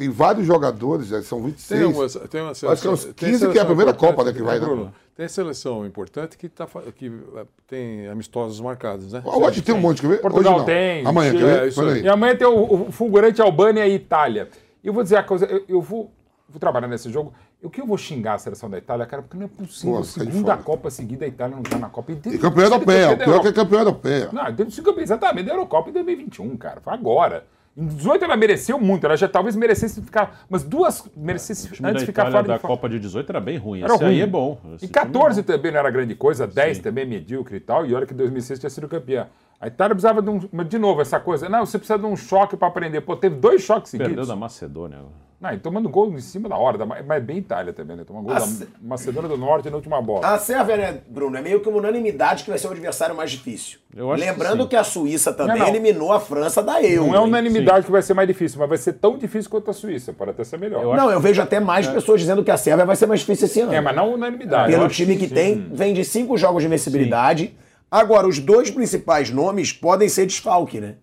tem 0.00 0.08
vários 0.08 0.46
jogadores, 0.46 1.12
é, 1.12 1.20
são 1.20 1.42
26. 1.42 1.78
Tem 1.78 1.84
uma, 1.86 2.08
tem 2.28 2.40
uma 2.40 2.50
Acho 2.52 2.60
que 2.60 2.66
é 2.66 2.90
uns 2.90 3.00
seleção- 3.00 3.12
15 3.12 3.14
que 3.16 3.26
é 3.26 3.28
a 3.28 3.36
seleção 3.52 3.66
primeira 3.66 3.92
Copa 3.92 4.24
né, 4.24 4.32
que 4.32 4.42
vai, 4.42 4.58
né? 4.58 4.64
Bruno, 4.64 4.94
Tem 5.14 5.28
seleção 5.28 5.84
importante 5.84 6.38
que, 6.38 6.48
tá, 6.48 6.66
que 6.96 7.12
eh, 7.36 7.44
tem 7.66 8.08
amistosos 8.08 8.58
marcados, 8.62 9.12
né? 9.12 9.22
Hoje 9.26 9.60
tem 9.60 9.74
um 9.74 9.78
monte, 9.78 10.00
quer 10.00 10.08
ver? 10.08 10.20
Portugal 10.22 10.52
Hoje 10.54 10.58
não. 10.60 10.64
tem, 10.64 11.06
Amanhã, 11.06 11.32
Chile- 11.32 11.44
quer 11.44 11.70
ver? 11.70 11.98
É. 11.98 12.00
E 12.00 12.08
amanhã 12.08 12.34
tem 12.34 12.46
o, 12.46 12.88
o 12.88 12.90
fulgurante 12.92 13.42
Albânia 13.42 13.86
e 13.86 13.94
Itália. 13.94 14.48
E 14.82 14.86
eu 14.88 14.94
vou 14.94 15.02
dizer 15.02 15.16
a 15.16 15.22
coisa, 15.22 15.44
eu, 15.44 15.62
eu 15.68 15.82
vou, 15.82 16.10
vou 16.48 16.58
trabalhar 16.58 16.88
nesse 16.88 17.10
jogo. 17.12 17.34
O 17.62 17.68
que 17.68 17.78
eu 17.82 17.86
vou 17.86 17.98
xingar 17.98 18.34
a 18.36 18.38
seleção 18.38 18.70
da 18.70 18.78
Itália, 18.78 19.04
cara, 19.04 19.20
porque 19.22 19.36
não 19.36 19.44
é 19.44 19.48
possível. 19.48 19.96
Pô, 19.96 20.02
segunda. 20.04 20.56
Copa 20.56 20.88
seguida 20.88 21.26
a 21.26 21.28
Itália 21.28 21.54
não 21.56 21.62
tá 21.62 21.76
na 21.78 21.90
Copa. 21.90 22.12
E 22.12 22.38
campeão 22.38 22.64
europeia, 22.64 23.10
o 23.12 23.18
pior 23.18 23.42
que 23.42 23.48
é 23.48 23.52
campeão 23.52 23.80
europeia. 23.80 24.30
Não, 24.32 24.54
teve 24.54 24.70
cinco 24.70 24.86
campeões, 24.86 25.10
exatamente, 25.10 25.44
da 25.44 25.52
Eurocopa 25.52 25.90
em 25.90 25.92
2021, 25.92 26.56
cara. 26.56 26.80
Foi 26.80 26.94
agora. 26.94 27.44
Em 27.76 27.86
18 27.86 28.24
ela 28.24 28.36
mereceu 28.36 28.80
muito, 28.80 29.06
ela 29.06 29.16
já 29.16 29.28
talvez 29.28 29.54
merecesse 29.54 30.02
ficar. 30.02 30.44
Mas 30.48 30.62
duas 30.64 31.04
merecesse 31.16 31.70
time 31.70 31.88
antes 31.88 32.02
ficar 32.04 32.22
Itália 32.22 32.32
fora 32.32 32.48
da 32.48 32.56
de. 32.56 32.62
Copa 32.62 32.88
de 32.88 32.98
18 32.98 33.30
era 33.30 33.40
bem 33.40 33.56
ruim. 33.56 33.80
Era 33.82 33.94
Esse 33.94 34.04
ruim. 34.04 34.14
aí 34.14 34.20
é 34.20 34.26
bom. 34.26 34.60
Esse 34.74 34.84
E 34.84 34.88
time 34.88 34.92
14 34.92 35.42
também 35.44 35.70
não 35.72 35.78
era 35.78 35.90
grande 35.90 36.14
coisa, 36.14 36.46
10 36.46 36.78
também 36.80 37.06
medíocre 37.06 37.56
e 37.56 37.60
tal, 37.60 37.86
e 37.86 37.94
olha 37.94 38.06
que 38.06 38.14
2006 38.14 38.58
tinha 38.58 38.70
sido 38.70 38.88
campeã. 38.88 39.28
A 39.60 39.66
Itália 39.66 39.94
precisava 39.94 40.22
de 40.22 40.30
um. 40.30 40.40
Mas, 40.50 40.68
de 40.68 40.78
novo, 40.78 41.02
essa 41.02 41.20
coisa. 41.20 41.48
Não, 41.48 41.66
você 41.66 41.76
precisa 41.78 41.98
de 41.98 42.06
um 42.06 42.16
choque 42.16 42.56
para 42.56 42.68
aprender. 42.68 43.02
Pô, 43.02 43.14
teve 43.14 43.36
dois 43.36 43.60
choques 43.62 43.90
Perdeu 43.90 44.06
seguidos. 44.08 44.28
da 44.28 44.34
Macedônia. 44.36 44.98
Não, 45.38 45.52
e 45.54 45.58
tomando 45.58 45.88
gol 45.88 46.12
em 46.12 46.20
cima 46.20 46.50
da 46.50 46.56
hora, 46.58 46.76
da- 46.76 46.84
mas 46.84 47.22
bem 47.24 47.38
Itália 47.38 47.72
também, 47.72 47.96
né? 47.96 48.04
Tomando 48.04 48.24
gol 48.26 48.34
Ah, 48.36 48.40
da 48.40 48.46
se- 48.46 48.68
Macedônia 48.80 49.26
do 49.28 49.38
Norte 49.38 49.70
na 49.70 49.76
última 49.76 50.00
bola. 50.02 50.26
A 50.34 50.38
Sérvia, 50.38 50.76
né, 50.76 51.00
Bruno, 51.08 51.34
é 51.36 51.40
meio 51.40 51.60
que 51.60 51.68
uma 51.70 51.78
unanimidade 51.78 52.44
que 52.44 52.50
vai 52.50 52.58
ser 52.58 52.68
o 52.68 52.70
adversário 52.72 53.14
mais 53.16 53.30
difícil. 53.30 53.78
Eu 53.96 54.12
acho 54.12 54.22
que 54.22 54.28
Lembrando 54.30 54.62
sim. 54.64 54.68
que, 54.68 54.76
a 54.76 54.84
Suíça 54.84 55.32
também 55.32 55.56
Não, 55.56 55.64
não. 55.64 55.68
eliminou 55.74 56.12
a 56.12 56.20
França 56.20 56.62
da 56.62 56.82
Euro. 56.82 57.08
Não 57.08 57.14
é 57.16 57.20
unanimidade 57.20 57.86
que 57.86 57.92
vai 57.92 58.02
ser 58.02 58.12
mais 58.12 58.28
difícil, 58.28 58.58
mas 58.60 58.68
vai 58.68 58.76
ser 58.76 58.92
tão 58.94 59.16
difícil 59.16 59.50
quanto 59.50 59.70
a 59.70 59.72
Suíça. 59.72 60.12
Pode 60.12 60.30
até 60.32 60.44
ser 60.44 60.58
melhor. 60.58 60.82
Eu 60.82 60.94
Não, 60.94 61.10
eu 61.10 61.20
vejo 61.20 61.40
até 61.40 61.58
mais 61.58 61.86
pessoas 61.88 62.20
dizendo 62.20 62.44
que 62.44 62.50
a 62.50 62.58
Sérvia 62.58 62.84
vai 62.84 62.96
ser 62.96 63.06
mais 63.06 63.20
difícil 63.20 63.46
esse 63.46 63.60
ano. 63.62 63.72
É, 63.72 63.80
mas 63.80 63.96
não 63.96 64.12
unanimidade. 64.12 64.70
Pelo 64.72 64.88
time 64.88 65.16
que 65.16 65.26
sim. 65.28 65.34
tem, 65.34 65.68
vem 65.72 65.94
de 65.94 66.04
cinco 66.04 66.36
jogos 66.36 66.62
de 66.62 66.66
invencibilidade. 66.66 67.56
Agora, 67.90 68.28
os 68.28 68.38
dois 68.38 68.70
principais 68.70 69.30
nomes 69.30 69.72
podem 69.72 70.08
ser 70.08 70.26
desfalque, 70.26 70.80
né? 70.80 70.94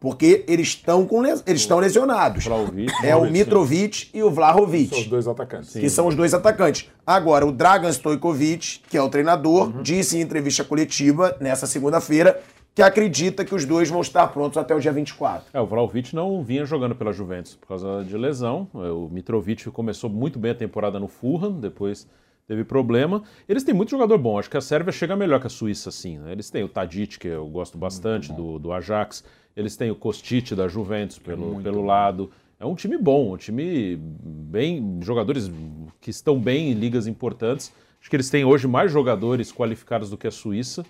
Porque 0.00 0.44
eles 0.48 0.68
estão 0.68 1.06
com 1.06 1.20
les- 1.20 1.44
eles 1.46 1.60
estão 1.60 1.78
lesionados. 1.78 2.44
Vlahovic, 2.44 2.90
É 3.04 3.14
o 3.14 3.20
Vlahovic, 3.20 3.32
Mitrovic 3.32 4.10
e 4.12 4.18
o 4.18 4.22
São 4.24 4.28
os 4.30 4.34
Vlahovic, 4.34 5.04
dois 5.08 5.28
atacantes. 5.28 5.72
que 5.72 5.88
são 5.88 6.08
os 6.08 6.16
dois 6.16 6.34
atacantes. 6.34 6.90
Agora, 7.06 7.46
o 7.46 7.52
Dragan 7.52 7.88
Stojkovic, 7.92 8.80
que 8.90 8.96
é 8.96 9.02
o 9.02 9.08
treinador, 9.08 9.68
Uhum. 9.76 9.82
disse 9.82 10.18
em 10.18 10.20
entrevista 10.20 10.64
coletiva 10.64 11.36
nessa 11.40 11.68
segunda-feira 11.68 12.40
que 12.74 12.82
acredita 12.82 13.44
que 13.44 13.54
os 13.54 13.64
dois 13.64 13.88
vão 13.90 14.00
estar 14.00 14.26
prontos 14.28 14.58
até 14.58 14.74
o 14.74 14.80
dia 14.80 14.90
24. 14.92 15.44
É, 15.54 15.60
o 15.60 15.66
Vlahovic 15.66 16.12
não 16.16 16.42
vinha 16.42 16.64
jogando 16.64 16.96
pela 16.96 17.12
Juventus 17.12 17.54
por 17.54 17.68
causa 17.68 18.02
de 18.02 18.16
lesão. 18.16 18.66
É, 18.74 18.78
O 18.90 19.08
Mitrovic 19.08 19.70
começou 19.70 20.10
muito 20.10 20.36
bem 20.36 20.50
a 20.50 20.54
temporada 20.54 20.98
no 20.98 21.06
Fulham, 21.06 21.52
depois 21.60 22.08
teve 22.52 22.64
problema. 22.64 23.22
Eles 23.48 23.64
têm 23.64 23.74
muito 23.74 23.90
jogador 23.90 24.18
bom. 24.18 24.38
Acho 24.38 24.50
que 24.50 24.56
a 24.58 24.60
Sérvia 24.60 24.92
chega 24.92 25.16
melhor 25.16 25.40
que 25.40 25.46
a 25.46 25.50
Suíça, 25.50 25.90
sim. 25.90 26.18
né? 26.18 26.32
Eles 26.32 26.50
têm 26.50 26.62
o 26.62 26.68
Tadic, 26.68 27.18
que 27.18 27.28
eu 27.28 27.46
gosto 27.46 27.78
bastante, 27.78 28.30
do, 28.30 28.58
do 28.58 28.72
Ajax. 28.72 29.24
Eles 29.56 29.74
têm 29.76 29.90
o 29.90 29.96
Kostic 29.96 30.52
da 30.54 30.68
Juventus 30.68 31.18
pelo, 31.18 31.62
pelo 31.62 31.82
lado. 31.82 32.30
É 32.60 32.66
um 32.66 32.74
time 32.74 32.98
bom, 32.98 33.32
um 33.32 33.36
time 33.38 33.96
bem. 33.96 34.98
jogadores 35.02 35.50
que 36.00 36.10
estão 36.10 36.38
bem 36.38 36.70
em 36.70 36.74
ligas 36.74 37.06
importantes. 37.06 37.72
Acho 37.98 38.10
que 38.10 38.16
eles 38.16 38.28
têm 38.28 38.44
hoje 38.44 38.68
mais 38.68 38.92
jogadores 38.92 39.50
qualificados 39.50 40.10
do 40.10 40.18
que 40.18 40.26
a 40.26 40.30
Suíça. 40.30 40.84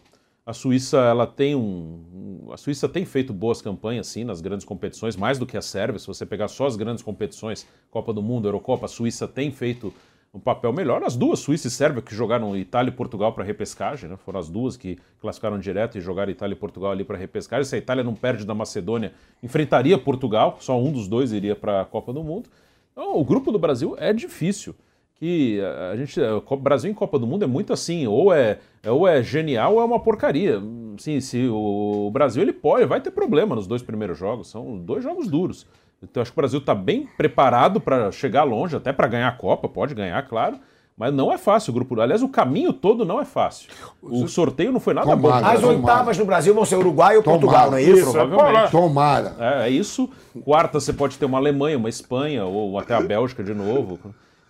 A 0.45 0.53
Suíça 0.53 0.99
ela 0.99 1.27
tem 1.27 1.55
um- 1.55 2.49
a 2.51 2.57
Suíça 2.57 2.89
tem 2.89 3.05
feito 3.05 3.33
boas 3.33 3.63
campanhas 3.63 4.09
sim 4.09 4.25
nas 4.25 4.41
grandes 4.41 4.67
competições, 4.67 5.15
mais 5.15 5.39
do 5.39 5.47
que 5.47 5.57
a 5.57 5.63
Sérvia. 5.63 6.01
Se 6.01 6.07
você 6.09 6.27
pegar 6.27 6.49
só 6.49 6.67
as 6.67 6.75
grandes 6.75 7.05
competições, 7.05 7.65
Copa 7.91 8.13
do 8.13 8.21
Mundo, 8.21 8.49
Eurocopa, 8.49 8.87
a 8.87 8.89
Suíça 8.89 9.29
tem 9.29 9.53
feito 9.53 9.95
um 10.35 10.41
papel 10.41 10.73
melhor. 10.73 11.03
As 11.05 11.15
duas, 11.15 11.41
Suíça 11.41 11.69
e 11.69 11.71
Sérvia, 11.71 12.01
que 12.01 12.15
jogaram 12.15 12.57
Itália 12.57 12.91
e 12.91 12.95
Portugal 12.95 13.33
para 13.33 13.45
repescagem, 13.45 14.09
né? 14.09 14.17
foram 14.17 14.41
as 14.41 14.49
duas 14.49 14.77
que 14.77 14.99
classificaram 15.21 15.59
direto 15.59 15.99
e 15.99 16.01
jogaram 16.01 16.33
Itália 16.33 16.55
e 16.55 16.59
Portugal 16.59 16.91
ali 16.93 17.05
para 17.05 17.19
repescagem. 17.19 17.65
Se 17.65 17.75
a 17.75 17.79
Itália 17.79 18.03
não 18.03 18.15
perde 18.15 18.47
da 18.47 18.55
Macedônia, 18.55 19.13
enfrentaria 19.43 19.99
Portugal, 19.99 20.57
só 20.61 20.81
um 20.81 20.91
dos 20.91 21.07
dois 21.07 21.33
iria 21.33 21.55
para 21.55 21.83
a 21.83 21.85
Copa 21.85 22.13
do 22.13 22.23
Mundo. 22.25 22.49
Então, 22.93 23.19
o 23.19 23.25
grupo 23.25 23.53
do 23.53 23.59
Brasil 23.59 23.95
é 23.99 24.13
difícil. 24.13 24.75
Que 25.15 25.61
a 25.61 25.91
a 25.91 25.97
gente, 25.97 26.19
o 26.21 26.57
Brasil 26.57 26.91
em 26.91 26.95
Copa 26.95 27.19
do 27.19 27.27
Mundo 27.27 27.45
é 27.45 27.47
muito 27.47 27.73
assim, 27.73 28.07
ou 28.07 28.33
é- 28.33 28.59
ou 28.87 29.07
é 29.07 29.23
genial 29.23 29.75
ou 29.75 29.81
é 29.81 29.85
uma 29.85 30.01
porcaria. 30.01 30.61
Sim, 30.99 31.21
se 31.21 31.47
o 31.49 32.11
Brasil 32.13 32.43
ele 32.43 32.53
pode, 32.53 32.87
vai 32.87 33.01
ter 33.01 33.11
problema 33.13 33.55
nos 33.55 33.67
dois 33.67 33.83
primeiros 33.83 34.19
jogos, 34.19 34.49
são 34.49 34.79
dois 34.79 35.05
jogos 35.05 35.29
duros. 35.29 35.67
Então 36.03 36.21
acho 36.21 36.33
que 36.33 36.39
o 36.39 36.41
Brasil 36.41 36.59
está 36.59 36.75
bem 36.75 37.09
preparado 37.17 37.81
para 37.81 38.11
chegar 38.11 38.43
longe, 38.43 38.77
até 38.77 38.93
para 38.93 39.07
ganhar 39.07 39.29
a 39.29 39.33
Copa, 39.33 39.69
pode 39.69 39.95
ganhar, 39.95 40.21
claro. 40.27 40.59
Mas 40.97 41.13
não 41.13 41.33
é 41.33 41.39
fácil 41.39 41.71
o 41.71 41.75
grupo. 41.75 41.99
Aliás, 42.01 42.23
o 42.23 42.29
caminho 42.29 42.73
todo 42.73 43.05
não 43.05 43.21
é 43.21 43.25
fácil. 43.25 43.71
O 44.03 44.29
sorteio 44.29 44.71
não 44.71 44.79
foi 44.79 44.93
nada 44.93 45.17
bom. 45.17 45.29
Tomara. 45.29 45.47
As 45.47 45.61
Tomara. 45.61 45.79
oitavas 45.79 46.19
no 46.19 46.25
Brasil 46.27 46.55
vão 46.55 46.65
ser 46.67 46.77
Uruguai 46.77 47.17
ou 47.17 47.23
Tomara. 47.23 47.41
Portugal, 47.41 47.71
não 47.71 47.79
é 47.79 47.83
isso? 47.83 48.13
Provavelmente. 48.13 48.71
Tomara. 48.71 49.37
É, 49.39 49.67
é 49.67 49.71
isso. 49.71 50.09
Quarta 50.45 50.79
você 50.79 50.93
pode 50.93 51.17
ter 51.17 51.25
uma 51.25 51.39
Alemanha, 51.39 51.79
uma 51.79 51.89
Espanha, 51.89 52.45
ou 52.45 52.79
até 52.79 52.95
a 52.95 53.01
Bélgica 53.01 53.43
de 53.43 53.55
novo. 53.55 53.99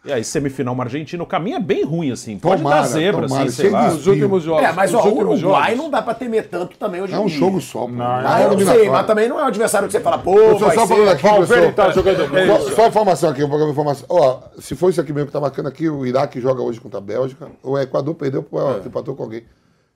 E 0.05 0.12
aí, 0.12 0.24
semifinal, 0.24 0.74
uma 0.74 0.82
Argentina. 0.82 1.22
O 1.22 1.26
caminho 1.26 1.57
é 1.59 1.61
bem 1.61 1.84
ruim, 1.84 2.11
assim. 2.11 2.36
Pode 2.36 2.57
Tomara, 2.61 2.80
dar 2.82 2.88
zebra, 2.88 3.28
tomara. 3.28 3.44
assim, 3.44 3.53
sei 3.55 3.70
lá. 3.70 3.86
Os 3.86 4.05
últimos 4.05 4.42
jogos. 4.42 4.64
É, 4.64 4.72
mas 4.72 4.92
os 4.92 4.96
ó, 4.96 5.05
o 5.09 5.16
Uruguai 5.16 5.38
jogos. 5.70 5.76
não 5.76 5.88
dá 5.90 6.03
pra 6.03 6.12
temer 6.12 6.48
tanto 6.48 6.76
também 6.76 7.00
hoje 7.00 7.14
É 7.14 7.16
em 7.16 7.20
um 7.20 7.26
dia. 7.26 7.38
jogo 7.38 7.61
só. 7.61 7.86
pô. 7.86 7.92
Ah, 8.00 8.40
É 8.40 8.44
eu 8.46 8.50
não 8.57 8.66
sei, 8.66 8.90
mas 8.90 9.07
também 9.07 9.28
não 9.28 9.38
é 9.38 9.44
um 9.44 9.46
adversário 9.46 9.86
que 9.86 9.92
você 9.92 10.00
fala, 10.00 10.18
pô, 10.18 10.34
Professor, 10.34 10.59
vai 10.66 10.74
só 10.74 10.86
ser... 10.86 10.94
falando 10.94 11.09
aqui, 11.09 11.22
Valverde 11.22 11.72
professor. 11.72 11.72
tá 11.74 11.90
jogando 11.92 12.28
muito. 12.32 12.46
Só, 12.70 12.70
só 12.74 12.86
informação 12.88 13.30
aqui, 13.30 13.44
um 13.44 13.48
programa 13.48 13.72
de 13.72 13.78
informação. 13.78 14.07
Ó, 14.09 14.40
se 14.59 14.74
for 14.74 14.90
isso 14.90 15.00
aqui 15.00 15.12
mesmo 15.12 15.28
que 15.28 15.32
tá 15.32 15.40
marcando 15.40 15.68
aqui, 15.68 15.88
o 15.88 16.05
Iraque 16.05 16.40
joga 16.40 16.62
hoje 16.62 16.80
contra 16.80 16.98
a 16.98 17.00
Bélgica. 17.00 17.46
O 17.62 17.78
Equador 17.78 18.14
perdeu, 18.16 18.42
pro, 18.42 18.82
empatou 18.84 19.14
com 19.14 19.22
alguém. 19.22 19.44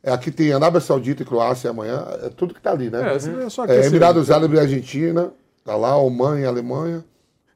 É, 0.04 0.12
aqui 0.12 0.30
tem 0.30 0.52
Arábia 0.52 0.80
Saudita 0.80 1.24
e 1.24 1.26
Croácia 1.26 1.68
amanhã. 1.70 2.04
É 2.22 2.28
tudo 2.28 2.54
que 2.54 2.61
tá 2.61 2.70
ali, 2.70 2.90
né? 2.90 3.12
É, 3.12 3.44
é 3.46 3.50
só 3.50 3.62
É, 3.62 3.64
aquecer. 3.64 3.86
Emirados 3.86 4.30
Árabes 4.30 4.57
e 4.57 4.62
Argentina. 4.62 5.32
Tá 5.64 5.74
lá, 5.74 5.96
Oman 5.96 6.38
e 6.38 6.44
Alemanha. 6.44 7.04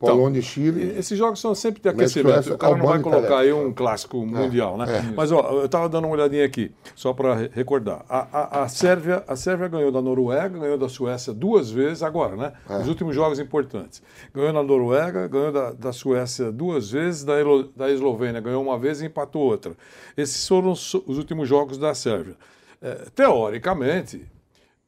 Polônia 0.00 0.38
e 0.38 0.42
Chile. 0.42 0.94
Esses 0.98 1.16
jogos 1.18 1.38
são 1.40 1.54
sempre 1.54 1.80
de 1.82 1.88
aquecimento. 1.88 2.32
Suécia, 2.32 2.54
O 2.54 2.58
cara 2.58 2.76
não 2.76 2.86
vai 2.86 2.98
colocar 3.00 3.38
aí 3.40 3.48
Itália. 3.50 3.56
um 3.56 3.72
clássico 3.72 4.24
mundial, 4.24 4.78
né? 4.78 4.86
é. 4.88 5.12
Mas 5.14 5.30
ó, 5.30 5.40
eu 5.52 5.66
estava 5.66 5.88
dando 5.88 6.06
uma 6.06 6.14
olhadinha 6.14 6.44
aqui, 6.44 6.72
só 6.94 7.12
para 7.12 7.34
recordar. 7.52 8.04
A, 8.08 8.26
a, 8.32 8.62
a 8.62 8.68
Sérvia, 8.68 9.22
a 9.28 9.36
Sérvia 9.36 9.68
ganhou 9.68 9.92
da 9.92 10.00
Noruega, 10.00 10.58
ganhou 10.58 10.78
da 10.78 10.88
Suécia 10.88 11.32
duas 11.34 11.70
vezes 11.70 12.02
agora, 12.02 12.34
né? 12.34 12.52
É. 12.68 12.78
Os 12.78 12.88
últimos 12.88 13.14
jogos 13.14 13.38
importantes. 13.38 14.02
Ganhou 14.34 14.52
na 14.52 14.62
Noruega, 14.62 15.28
ganhou 15.28 15.52
da, 15.52 15.72
da 15.72 15.92
Suécia 15.92 16.50
duas 16.50 16.90
vezes, 16.90 17.22
da, 17.24 17.38
Elo- 17.38 17.70
da 17.76 17.90
Eslovênia 17.90 18.40
ganhou 18.40 18.62
uma 18.62 18.78
vez 18.78 19.02
e 19.02 19.06
empatou 19.06 19.42
outra. 19.42 19.72
Esses 20.16 20.48
foram 20.48 20.70
os, 20.72 20.94
os 20.94 21.18
últimos 21.18 21.46
jogos 21.48 21.76
da 21.76 21.94
Sérvia. 21.94 22.36
É, 22.82 23.06
teoricamente, 23.14 24.24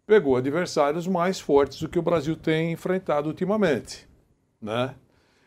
pegou 0.07 0.37
adversários 0.37 1.07
mais 1.07 1.39
fortes 1.41 1.81
do 1.81 1.89
que 1.89 1.99
o 1.99 2.03
Brasil 2.03 2.35
tem 2.37 2.73
enfrentado 2.73 3.29
ultimamente, 3.29 4.09
né? 4.63 4.95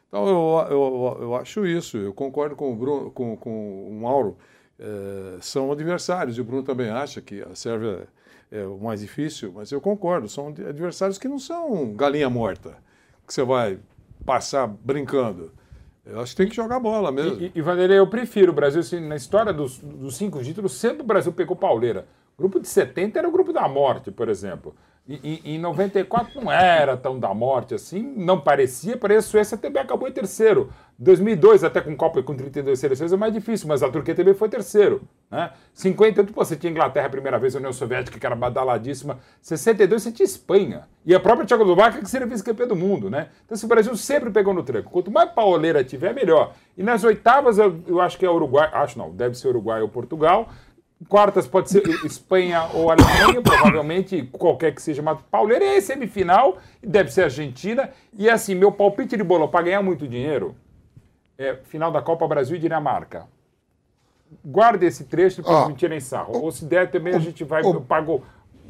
Então 0.07 0.27
eu, 0.27 0.67
eu, 0.69 1.17
eu 1.21 1.35
acho 1.35 1.65
isso, 1.65 1.97
eu 1.97 2.13
concordo 2.13 2.55
com 2.55 2.71
o, 2.71 2.75
Bruno, 2.75 3.11
com, 3.11 3.35
com 3.35 3.89
o 3.89 4.01
Mauro, 4.01 4.37
eh, 4.79 5.37
são 5.41 5.71
adversários, 5.71 6.37
e 6.37 6.41
o 6.41 6.43
Bruno 6.43 6.63
também 6.63 6.89
acha 6.89 7.21
que 7.21 7.41
a 7.41 7.55
Sérvia 7.55 8.07
é 8.51 8.63
o 8.65 8.77
mais 8.77 9.01
difícil, 9.01 9.51
mas 9.53 9.71
eu 9.71 9.81
concordo, 9.81 10.29
são 10.29 10.47
adversários 10.47 11.17
que 11.17 11.27
não 11.27 11.39
são 11.39 11.93
galinha 11.93 12.29
morta, 12.29 12.77
que 13.25 13.33
você 13.33 13.43
vai 13.43 13.79
passar 14.25 14.67
brincando. 14.67 15.51
Eu 16.05 16.19
acho 16.21 16.33
que 16.33 16.37
tem 16.37 16.47
que 16.47 16.55
jogar 16.55 16.79
bola 16.79 17.11
mesmo. 17.11 17.41
E, 17.41 17.51
e 17.55 17.61
Vanderlei, 17.61 17.97
eu 17.97 18.07
prefiro 18.07 18.51
o 18.51 18.55
Brasil, 18.55 18.81
assim, 18.81 18.99
na 18.99 19.15
história 19.15 19.51
dos, 19.51 19.79
dos 19.79 20.15
cinco 20.15 20.41
títulos, 20.43 20.73
sempre 20.73 21.01
o 21.01 21.05
Brasil 21.05 21.33
pegou 21.33 21.55
pauleira. 21.55 22.07
O 22.37 22.41
grupo 22.41 22.59
de 22.59 22.67
70 22.67 23.17
era 23.17 23.27
o 23.27 23.31
grupo 23.31 23.51
da 23.51 23.67
morte, 23.67 24.11
por 24.11 24.29
exemplo. 24.29 24.75
E, 25.07 25.41
e, 25.45 25.55
em 25.55 25.59
94 25.59 26.41
não 26.41 26.51
era 26.51 26.97
tão 26.97 27.19
da 27.19 27.31
morte 27.31 27.75
assim, 27.75 28.01
não 28.17 28.41
parecia, 28.41 28.97
parecia 28.97 29.19
a 29.19 29.21
Suécia 29.21 29.55
também 29.55 29.81
acabou 29.81 30.07
em 30.07 30.11
terceiro. 30.11 30.71
2002, 30.97 31.63
até 31.63 31.79
com 31.79 31.95
Copa 31.95 32.23
com 32.23 32.35
32 32.35 32.79
seleções, 32.79 33.13
é 33.13 33.17
mais 33.17 33.31
difícil, 33.31 33.67
mas 33.67 33.83
a 33.83 33.89
Turquia 33.89 34.15
também 34.15 34.33
foi 34.33 34.49
terceiro. 34.49 35.03
Né? 35.29 35.51
58, 35.73 36.33
pô, 36.33 36.43
você 36.43 36.55
tinha 36.55 36.71
Inglaterra 36.71 37.05
a 37.05 37.09
primeira 37.09 37.37
vez, 37.37 37.53
a 37.53 37.59
União 37.59 37.73
Soviética, 37.73 38.17
que 38.17 38.25
era 38.25 38.35
badaladíssima. 38.35 39.19
62, 39.41 40.01
você 40.01 40.11
tinha 40.11 40.25
Espanha. 40.25 40.87
E 41.05 41.13
a 41.13 41.19
própria 41.19 41.45
Tchecoslováquia, 41.45 42.01
que 42.01 42.09
seria 42.09 42.25
vice-campeã 42.25 42.65
do 42.65 42.75
mundo. 42.75 43.09
Né? 43.09 43.27
Então, 43.45 43.55
assim, 43.55 43.65
o 43.65 43.69
Brasil 43.69 43.95
sempre 43.97 44.31
pegou 44.31 44.53
no 44.53 44.63
tranco. 44.63 44.89
Quanto 44.89 45.11
mais 45.11 45.29
pauleira 45.31 45.83
tiver, 45.83 46.15
melhor. 46.15 46.53
E 46.77 46.81
nas 46.81 47.03
oitavas, 47.03 47.57
eu, 47.59 47.79
eu 47.85 47.99
acho 48.01 48.17
que 48.17 48.25
é 48.25 48.29
Uruguai, 48.29 48.69
acho 48.71 48.97
não, 48.97 49.11
deve 49.11 49.35
ser 49.35 49.49
Uruguai 49.49 49.81
ou 49.81 49.89
Portugal. 49.89 50.49
Quartas 51.09 51.45
pode 51.45 51.69
ser 51.69 51.83
Espanha 52.05 52.67
ou 52.73 52.89
Alemanha, 52.89 53.41
provavelmente 53.41 54.23
qualquer 54.31 54.73
que 54.73 54.81
seja, 54.81 55.01
mas 55.01 55.17
pauleira 55.29 55.63
é 55.65 55.81
semifinal 55.81 56.57
e 56.81 56.87
deve 56.87 57.11
ser 57.11 57.23
Argentina. 57.23 57.89
E 58.17 58.29
assim, 58.29 58.55
meu 58.55 58.71
palpite 58.71 59.17
de 59.17 59.23
bolão 59.23 59.47
para 59.47 59.65
ganhar 59.65 59.81
muito 59.83 60.07
dinheiro 60.07 60.55
é 61.37 61.55
final 61.65 61.91
da 61.91 62.01
Copa 62.01 62.25
Brasil 62.27 62.55
e 62.55 62.59
Dinamarca. 62.59 63.25
Guarde 64.43 64.85
esse 64.85 65.03
trecho 65.03 65.41
depois 65.41 65.57
Ó, 65.57 65.67
me 65.67 65.75
tirem 65.75 65.99
sarro. 65.99 66.37
Ou 66.41 66.51
se 66.51 66.65
der 66.65 66.89
também 66.89 67.13
a 67.13 67.19
gente 67.19 67.43
vai, 67.43 67.61
o- 67.61 67.73
eu 67.73 67.81
pago 67.81 68.23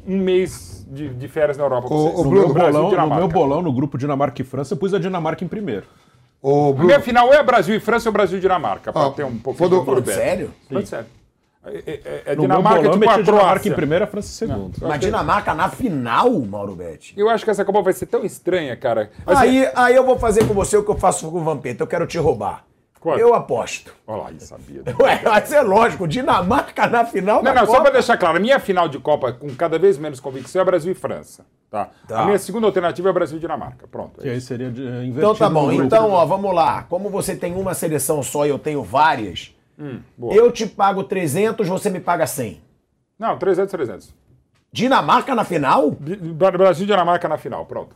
um 0.06 0.18
mês 0.18 0.84
de, 0.90 1.08
de 1.08 1.28
férias 1.28 1.56
na 1.56 1.64
Europa. 1.64 1.86
O- 1.92 2.20
o 2.20 2.24
No 2.24 2.30
meu, 2.30 2.52
Brasil 2.52 2.68
e 2.68 2.72
bolão, 2.90 3.08
no 3.08 3.16
meu 3.16 3.28
bolão, 3.28 3.62
no 3.62 3.72
grupo 3.72 3.96
Dinamarca 3.96 4.42
e 4.42 4.44
França, 4.44 4.74
eu 4.74 4.78
pus 4.78 4.92
a 4.92 4.98
Dinamarca 4.98 5.44
em 5.44 5.48
primeiro. 5.48 5.86
A 6.42 6.46
Bruno, 6.48 6.84
minha 6.86 7.00
final 7.00 7.32
é 7.32 7.42
Brasil 7.42 7.74
e 7.74 7.80
França 7.80 8.08
ou 8.08 8.12
Brasil 8.12 8.36
e 8.38 8.40
Dinamarca, 8.40 8.92
para 8.92 9.06
Ah, 9.06 9.10
ter 9.10 9.24
um 9.24 9.38
pouquinho 9.38 9.84
quando- 9.84 10.02
de 10.02 10.12
sério? 10.12 10.52
Falando 10.68 10.86
sério. 10.86 11.06
É, 11.66 11.90
é- 11.90 12.22
é 12.26 12.34
No 12.36 12.42
Dinamarca 12.42 12.80
meu 12.80 12.90
bolão, 12.90 13.00
tipo 13.00 13.10
a 13.10 13.16
Dinamarca 13.22 13.44
Croácia. 13.46 13.68
em 13.68 13.72
primeiro, 13.74 14.04
a 14.04 14.06
França 14.06 14.28
em 14.28 14.48
segundo. 14.48 14.78
Mas 14.80 15.00
Dinamarca 15.00 15.54
na 15.54 15.68
final, 15.68 16.30
Mauro 16.40 16.74
Betti. 16.76 17.14
Eu 17.16 17.28
acho 17.28 17.44
que 17.44 17.50
essa 17.50 17.64
Copa 17.64 17.82
vai 17.82 17.92
ser 17.92 18.06
tão 18.06 18.24
estranha, 18.24 18.76
cara. 18.76 19.10
Aí, 19.26 19.68
aí 19.74 19.94
eu 19.94 20.04
vou 20.04 20.18
fazer 20.18 20.46
com 20.46 20.54
você 20.54 20.76
o 20.76 20.84
que 20.84 20.90
eu 20.90 20.96
faço 20.96 21.30
com 21.30 21.38
o 21.38 21.44
Vampeta. 21.44 21.82
Eu 21.82 21.86
quero 21.86 22.06
te 22.06 22.18
roubar. 22.18 22.64
Quanto? 23.00 23.20
Eu 23.20 23.34
aposto. 23.34 23.94
Olha 24.06 24.22
lá, 24.22 24.32
eu 24.32 24.40
sabia. 24.40 24.82
Ué, 25.00 25.20
mas 25.24 25.52
é 25.52 25.60
lógico, 25.60 26.08
Dinamarca 26.08 26.86
na 26.88 27.04
final 27.04 27.36
Não, 27.36 27.44
da 27.44 27.60
não, 27.60 27.66
só 27.66 27.72
Copa. 27.72 27.82
para 27.82 27.92
deixar 27.92 28.16
claro, 28.16 28.36
a 28.36 28.40
minha 28.40 28.58
final 28.58 28.88
de 28.88 28.98
Copa 28.98 29.32
com 29.32 29.48
cada 29.54 29.78
vez 29.78 29.96
menos 29.98 30.18
convicção 30.18 30.62
é 30.62 30.64
Brasil 30.64 30.90
e 30.90 30.94
França. 30.94 31.44
Tá? 31.70 31.90
Tá. 32.08 32.22
A 32.22 32.24
minha 32.26 32.38
segunda 32.38 32.66
alternativa 32.66 33.08
é 33.08 33.12
Brasil 33.12 33.36
e 33.36 33.40
Dinamarca. 33.40 33.86
Pronto. 33.86 34.20
Que 34.20 34.28
aí 34.28 34.40
seria 34.40 34.70
de, 34.70 34.82
eh, 34.82 34.88
invertido 35.04 35.18
Então 35.18 35.34
tá 35.34 35.48
bom. 35.50 35.70
Então, 35.70 36.10
ó, 36.10 36.24
vamos 36.24 36.52
lá. 36.54 36.84
Como 36.88 37.10
você 37.10 37.36
tem 37.36 37.54
uma 37.54 37.74
seleção 37.74 38.22
só 38.22 38.46
e 38.46 38.48
eu 38.48 38.58
tenho 38.58 38.82
várias, 38.82 39.54
Hum, 39.78 40.00
boa. 40.16 40.34
eu 40.34 40.50
te 40.50 40.66
pago 40.66 41.04
300, 41.04 41.68
você 41.68 41.90
me 41.90 42.00
paga 42.00 42.26
100. 42.26 42.60
Não, 43.18 43.36
300, 43.38 43.70
300. 43.70 44.14
Dinamarca 44.72 45.34
na 45.34 45.44
final? 45.44 45.90
Brasil 45.90 46.84
e 46.84 46.86
Dinamarca 46.86 47.28
na 47.28 47.38
final, 47.38 47.64
pronto. 47.66 47.94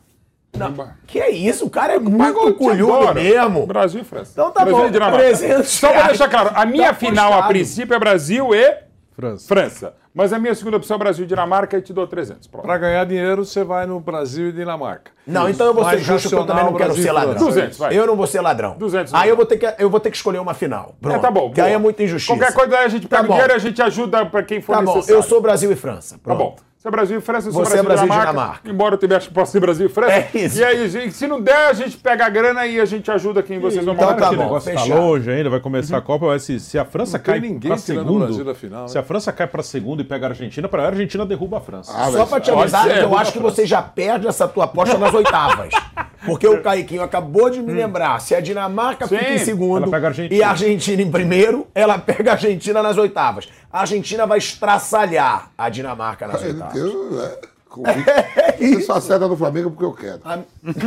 Não. 0.57 0.73
Que 1.07 1.19
é 1.19 1.29
isso? 1.31 1.65
O 1.65 1.69
cara 1.69 1.93
é 1.93 1.99
muito 1.99 2.17
Pagou, 2.17 2.53
culhudo 2.55 3.13
mesmo. 3.13 3.65
Brasil 3.65 4.01
e 4.01 4.03
França. 4.03 4.31
Então 4.33 4.51
tá 4.51 4.61
Brasil 4.65 4.81
bom, 4.81 4.87
e 4.87 4.91
Dinamarca. 4.91 5.19
300 5.25 5.67
Só 5.69 5.89
reais. 5.89 6.07
deixar 6.07 6.27
claro, 6.29 6.51
a 6.53 6.65
minha 6.65 6.87
Tá 6.89 6.93
final 6.95 7.25
a 7.27 7.35
apostado. 7.35 7.53
princípio 7.53 7.93
é 7.95 7.99
Brasil 7.99 8.53
e 8.53 8.77
França. 9.11 9.47
França. 9.47 9.93
Mas 10.13 10.33
a 10.33 10.39
minha 10.39 10.53
segunda 10.53 10.75
opção 10.75 10.95
é 10.95 10.99
Brasil 10.99 11.23
e 11.23 11.27
Dinamarca 11.27 11.77
e 11.77 11.81
te 11.81 11.93
dou 11.93 12.05
300. 12.05 12.45
Pronto. 12.47 12.65
Para 12.65 12.77
ganhar 12.77 13.05
dinheiro, 13.05 13.45
você 13.45 13.63
vai 13.63 13.85
no 13.85 13.97
Brasil 13.99 14.49
e 14.49 14.51
Dinamarca. 14.51 15.11
Não, 15.25 15.49
então 15.49 15.67
eu 15.67 15.73
vou 15.73 15.83
ser 15.85 15.91
Mais 15.91 16.01
justo 16.01 16.29
porque 16.29 16.41
eu 16.43 16.45
também 16.47 16.63
não 16.65 16.73
quero 16.73 16.85
Brasil 16.85 17.03
ser 17.03 17.11
ladrão. 17.13 17.35
200, 17.45 17.77
vai. 17.77 17.97
Eu 17.97 18.05
não 18.07 18.15
vou 18.17 18.27
ser 18.27 18.41
ladrão. 18.41 18.75
200, 18.77 19.13
Aí 19.13 19.29
eu 19.29 19.37
vou 19.37 19.45
ter 19.45 19.57
que, 19.57 19.73
eu 19.81 19.89
vou 19.89 19.99
ter 20.01 20.11
que 20.11 20.17
escolher 20.17 20.39
uma 20.39 20.53
final. 20.53 20.95
Pronto. 20.99 21.15
É, 21.15 21.19
tá 21.19 21.31
bom. 21.31 21.51
Que 21.51 21.61
aí 21.61 21.71
é 21.71 21.77
muita 21.77 22.03
injustiça. 22.03 22.35
Qualquer 22.37 22.53
coisa 22.53 22.77
aí 22.77 22.85
a 22.85 22.89
gente 22.89 23.07
Tá 23.07 23.17
pega 23.17 23.27
bom. 23.29 23.33
dinheiro 23.35 23.53
e 23.53 23.55
a 23.55 23.59
gente 23.59 23.81
ajuda 23.81 24.25
para 24.25 24.43
quem 24.43 24.59
for 24.61 24.75
Tá 24.75 24.81
bom, 24.81 24.95
necessário. 24.95 25.17
eu 25.19 25.23
sou 25.23 25.39
Brasil 25.41 25.71
e 25.71 25.75
França. 25.77 26.15
Tá 26.15 26.21
Pronto. 26.23 26.37
bom. 26.39 26.55
Se 26.81 26.87
é 26.87 26.89
Brasil 26.91 27.19
e 27.19 27.21
França, 27.21 27.47
eu 27.49 27.51
sou 27.51 27.63
Você 27.63 27.77
é 27.77 27.83
Brasil, 27.83 27.85
Brasil 27.85 28.05
e 28.05 28.07
e 28.07 28.09
Dinamarca. 28.09 28.31
Dinamarca. 28.31 28.69
Embora 28.71 28.99
eu 28.99 29.17
acho 29.17 29.27
que 29.27 29.33
possa 29.35 29.51
ser 29.51 29.59
Brasil 29.59 29.85
e 29.85 29.89
França. 29.89 30.13
É 30.13 30.29
isso. 30.33 30.57
E 30.59 30.63
aí, 30.63 30.89
gente, 30.89 31.13
se 31.13 31.27
não 31.27 31.39
der, 31.39 31.67
a 31.67 31.73
gente 31.73 31.95
pega 31.95 32.25
a 32.25 32.29
grana 32.29 32.65
e 32.65 32.81
a 32.81 32.85
gente 32.85 33.11
ajuda 33.11 33.43
quem 33.43 33.59
vocês 33.59 33.85
vão 33.85 33.93
Então 33.93 34.07
mandar. 34.07 34.19
tá 34.19 34.27
Esse 34.29 34.35
bom, 34.35 34.43
negócio 34.45 34.73
tá 34.73 34.83
longe 34.85 35.29
ainda, 35.29 35.47
vai 35.51 35.59
começar 35.59 35.97
a 35.97 36.01
Copa, 36.01 36.25
mas 36.25 36.41
se, 36.41 36.59
se 36.59 36.79
a 36.79 36.83
França 36.83 37.19
Não 37.19 37.23
cai 37.23 37.39
ninguém 37.39 37.69
para 37.69 37.77
segundo, 37.77 38.25
Brasil 38.25 38.43
da 38.43 38.55
final, 38.55 38.81
né? 38.81 38.87
se 38.87 38.97
a 38.97 39.03
França 39.03 39.31
cai 39.31 39.45
para 39.45 39.61
segundo 39.61 40.01
e 40.01 40.03
pega 40.03 40.25
a 40.25 40.29
Argentina, 40.29 40.67
para 40.67 40.81
a 40.81 40.87
Argentina 40.87 41.23
derruba 41.23 41.59
a 41.59 41.61
França. 41.61 41.93
Ah, 41.95 42.09
Só 42.09 42.25
pra 42.25 42.39
te 42.39 42.49
avisar, 42.49 42.89
eu 42.97 43.15
acho 43.15 43.31
que 43.33 43.39
você 43.39 43.63
já 43.63 43.83
perde 43.83 44.25
essa 44.27 44.47
tua 44.47 44.63
aposta 44.63 44.97
nas 44.97 45.13
oitavas. 45.13 45.69
Porque 46.25 46.47
o 46.47 46.61
Caiquinho 46.61 47.01
acabou 47.01 47.49
de 47.49 47.61
me 47.61 47.73
lembrar. 47.73 48.19
Se 48.21 48.35
a 48.35 48.39
Dinamarca 48.41 49.07
Sim, 49.07 49.17
fica 49.17 49.33
em 49.33 49.37
segundo 49.39 49.93
a 49.93 50.11
e 50.29 50.43
a 50.43 50.49
Argentina 50.49 51.01
em 51.01 51.09
primeiro, 51.11 51.67
ela 51.73 51.97
pega 51.97 52.31
a 52.31 52.33
Argentina 52.33 52.81
nas 52.83 52.97
oitavas. 52.97 53.49
A 53.71 53.81
Argentina 53.81 54.25
vai 54.27 54.37
estraçalhar 54.37 55.51
a 55.57 55.69
Dinamarca 55.69 56.27
nas 56.27 56.41
oitavas. 56.43 56.73
tem, 56.73 57.19
é, 57.19 57.39
convicto. 57.69 58.11
Você 58.59 58.81
só 58.81 58.93
acerta 58.93 59.27
no 59.27 59.35
Flamengo 59.35 59.71
porque 59.71 59.85
eu 59.85 59.93
quero. 59.93 60.19
A- 60.23 60.37
Porque 60.61 60.79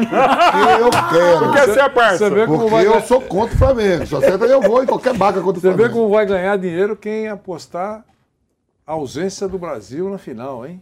eu 0.82 0.90
quero. 0.90 1.38
Porque 1.38 1.58
é. 1.58 2.16
Você 2.18 2.30
vê 2.30 2.46
como 2.46 2.58
Porque 2.58 2.70
vai 2.70 2.86
eu 2.86 2.90
ganhar- 2.92 3.06
sou 3.06 3.20
contra 3.22 3.54
o 3.54 3.58
Flamengo. 3.58 4.06
Só 4.06 4.18
acerta 4.18 4.44
eu 4.44 4.60
vou 4.60 4.82
em 4.82 4.86
qualquer 4.86 5.14
barca 5.14 5.40
contra 5.40 5.58
o 5.58 5.60
Você 5.60 5.68
vê 5.70 5.74
Flamengo. 5.74 5.98
como 5.98 6.14
vai 6.14 6.26
ganhar 6.26 6.56
dinheiro 6.58 6.94
quem 6.96 7.26
apostar 7.28 8.04
a 8.86 8.92
ausência 8.92 9.48
do 9.48 9.58
Brasil 9.58 10.08
na 10.10 10.18
final, 10.18 10.66
hein? 10.66 10.80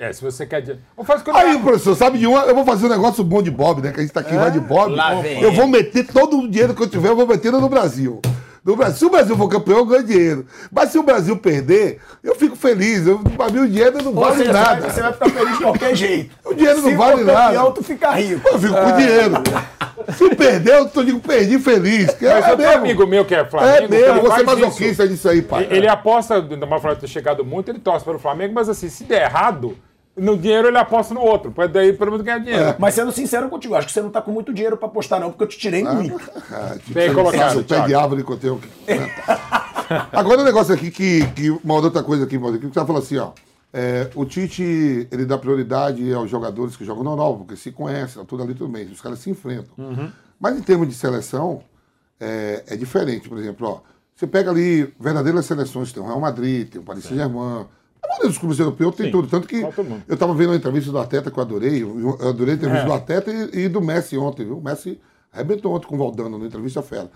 É, 0.00 0.12
se 0.14 0.22
você 0.22 0.46
quer... 0.46 0.62
dinheiro- 0.62 0.80
Ou 0.96 1.04
faz 1.04 1.20
quando... 1.22 1.36
Aí, 1.36 1.58
professor, 1.58 1.94
sabe 1.94 2.16
de 2.18 2.26
uma? 2.26 2.40
Eu 2.44 2.54
vou 2.54 2.64
fazer 2.64 2.86
um 2.86 2.88
negócio 2.88 3.22
bom 3.22 3.42
de 3.42 3.50
Bob, 3.50 3.82
né? 3.82 3.92
Que 3.92 4.00
a 4.00 4.02
gente 4.02 4.12
tá 4.12 4.20
aqui, 4.20 4.34
vai 4.34 4.50
de 4.50 4.58
Bob. 4.58 4.94
Lá 4.94 5.14
vem. 5.16 5.42
Eu 5.42 5.52
vou 5.52 5.66
meter 5.66 6.06
todo 6.06 6.38
o 6.38 6.48
dinheiro 6.48 6.74
que 6.74 6.82
eu 6.82 6.88
tiver, 6.88 7.08
eu 7.10 7.16
vou 7.16 7.26
meter 7.26 7.52
no 7.52 7.68
Brasil. 7.68 8.18
No 8.64 8.76
Brasil. 8.76 8.96
Se 8.96 9.04
o 9.06 9.10
Brasil 9.10 9.36
for 9.36 9.48
campeão, 9.48 9.78
eu 9.78 9.86
ganho 9.86 10.02
dinheiro. 10.04 10.46
Mas 10.72 10.90
se 10.90 10.98
o 10.98 11.02
Brasil 11.02 11.36
perder, 11.36 11.98
eu 12.24 12.34
fico 12.34 12.56
feliz. 12.56 13.06
Eu, 13.06 13.18
pra 13.18 13.48
mim, 13.50 13.60
o 13.60 13.68
dinheiro 13.68 14.02
não 14.02 14.14
Ou 14.14 14.20
vale 14.20 14.36
seja, 14.38 14.52
nada. 14.52 14.74
Você, 14.74 14.80
vai, 14.80 14.90
você 14.90 15.00
vai 15.02 15.12
ficar 15.12 15.30
feliz 15.30 15.56
de 15.58 15.62
qualquer 15.64 15.94
jeito. 15.94 16.30
O 16.44 16.54
dinheiro 16.54 16.82
não 16.82 16.90
Se 16.90 16.96
vale 16.96 17.16
for 17.24 17.24
nada. 17.32 17.44
campeão, 17.46 17.72
tu 17.72 17.82
fica 17.82 18.10
rico. 18.12 18.48
Eu 18.48 18.58
fico 18.58 18.74
com 18.74 18.96
dinheiro. 18.96 19.34
Se 20.16 20.34
perder, 20.34 20.74
eu 20.74 20.88
tô, 20.88 21.02
digo, 21.02 21.20
perdi 21.20 21.58
feliz. 21.58 22.10
Que 22.14 22.26
Mas 22.26 22.44
é 22.46 22.52
eu 22.52 22.56
tenho 22.56 22.68
um 22.68 22.72
mesmo. 22.72 22.84
amigo 22.84 23.06
meu 23.06 23.24
que 23.24 23.34
é 23.34 23.44
Flamengo. 23.46 23.76
É 23.76 23.88
mesmo, 23.88 24.06
ele 24.18 24.20
você 24.20 24.40
é 24.40 24.44
masoquista 24.44 25.04
isso. 25.04 25.08
disso 25.08 25.28
aí, 25.28 25.40
pai. 25.42 25.66
Ele 25.70 25.88
aposta, 25.88 26.34
ainda 26.36 26.66
mais 26.66 26.82
de 26.82 26.96
ter 26.96 27.06
chegado 27.08 27.44
muito, 27.44 27.70
ele 27.70 27.78
torce 27.78 28.04
para 28.04 28.16
o 28.16 28.18
Flamengo, 28.18 28.52
mas 28.54 28.68
assim, 28.68 28.88
se 28.90 29.04
der 29.04 29.22
errado, 29.22 29.74
no 30.16 30.36
dinheiro 30.36 30.68
ele 30.68 30.78
aposta 30.78 31.14
no 31.14 31.20
outro. 31.20 31.50
Pra 31.50 31.66
daí 31.66 31.92
pelo 31.92 32.10
menos 32.12 32.24
ganhar 32.24 32.38
dinheiro. 32.38 32.76
Mas 32.78 32.94
sendo 32.94 33.12
sincero 33.12 33.48
contigo, 33.48 33.74
acho 33.74 33.86
que 33.86 33.92
você 33.92 34.02
não 34.02 34.10
tá 34.10 34.20
com 34.20 34.30
muito 34.30 34.52
dinheiro 34.52 34.76
pra 34.76 34.88
apostar, 34.88 35.20
não, 35.20 35.30
porque 35.30 35.44
eu 35.44 35.48
te 35.48 35.58
tirei 35.58 35.82
muito. 35.82 36.20
Ah, 36.50 36.74
tipo, 36.78 36.92
Bem 36.94 37.08
você 37.08 37.14
colocado, 37.14 37.58
o 37.60 37.64
pé 37.64 37.80
de 37.86 37.94
árvore 37.94 38.24
que 38.24 38.30
eu 38.32 38.36
tenho. 38.36 38.60
Agora, 40.12 40.40
um 40.42 40.44
negócio 40.44 40.74
aqui 40.74 40.90
que, 40.90 41.26
que. 41.32 41.50
Uma 41.50 41.74
outra 41.74 42.02
coisa 42.02 42.24
aqui, 42.24 42.38
Mauro, 42.38 42.58
que 42.58 42.66
você 42.66 42.74
falou 42.86 42.98
assim, 42.98 43.18
ó. 43.18 43.30
é, 43.72 44.08
o 44.14 44.24
Tite, 44.24 45.08
ele 45.10 45.24
dá 45.24 45.36
prioridade 45.36 46.12
aos 46.12 46.30
jogadores 46.30 46.76
que 46.76 46.84
jogam 46.84 47.02
normal, 47.02 47.36
porque 47.38 47.56
se 47.56 47.72
conhecem, 47.72 48.20
tá 48.22 48.24
tudo 48.24 48.42
ali 48.42 48.54
tudo 48.54 48.70
bem, 48.70 48.86
os 48.86 49.00
caras 49.00 49.18
se 49.18 49.30
enfrentam. 49.30 49.74
Mas 50.38 50.56
em 50.56 50.62
termos 50.62 50.88
de 50.88 50.94
seleção, 50.94 51.62
é, 52.20 52.64
é 52.68 52.76
diferente. 52.76 53.28
Por 53.28 53.38
exemplo, 53.38 53.66
ó, 53.66 53.80
você 54.14 54.26
pega 54.26 54.50
ali 54.50 54.92
verdadeiras 54.98 55.44
seleções, 55.46 55.92
tem 55.92 56.02
o 56.02 56.06
Real 56.06 56.20
Madrid, 56.20 56.68
tem 56.68 56.80
o 56.80 56.84
Paris 56.84 57.04
Saint-Germain. 57.04 57.66
A 58.02 58.08
maioria 58.08 58.28
dos 58.28 58.38
clubes 58.38 58.58
europeus 58.58 58.94
tem 58.96 59.06
Sim, 59.06 59.12
tudo. 59.12 59.28
Tanto 59.28 59.46
que 59.46 59.56
eu 59.56 60.14
estava 60.14 60.34
vendo 60.34 60.50
uma 60.50 60.56
entrevista 60.56 60.90
do 60.90 60.98
Ateta 60.98 61.30
que 61.30 61.38
eu 61.38 61.42
adorei. 61.42 61.82
Eu 61.82 62.18
adorei 62.28 62.54
a 62.54 62.56
entrevista 62.56 62.84
É. 62.84 62.86
do 62.86 62.92
Ateta 62.92 63.30
e, 63.30 63.64
e 63.64 63.68
do 63.68 63.80
Messi 63.80 64.16
ontem, 64.16 64.44
viu? 64.44 64.58
O 64.58 64.62
Messi 64.62 65.00
arrebentou 65.32 65.74
ontem 65.74 65.86
com 65.86 65.94
o 65.94 65.98
Valdano 65.98 66.38
na 66.38 66.46
entrevista 66.46 66.82
fera. 66.82 67.10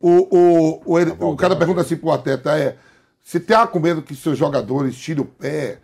O, 0.00 0.10
o, 0.36 0.82
o, 0.92 0.98
ele- 0.98 1.14
o 1.18 1.34
cara 1.36 1.56
pergunta 1.56 1.80
assim 1.80 1.96
pro 1.96 2.10
Ateta, 2.12 2.56
é, 2.56 2.76
se 3.22 3.40
tá 3.40 3.66
com 3.66 3.80
medo 3.80 4.00
que 4.00 4.14
seus 4.14 4.38
jogadores 4.38 4.96
tirem 4.96 5.22
o 5.22 5.26
pé, 5.26 5.78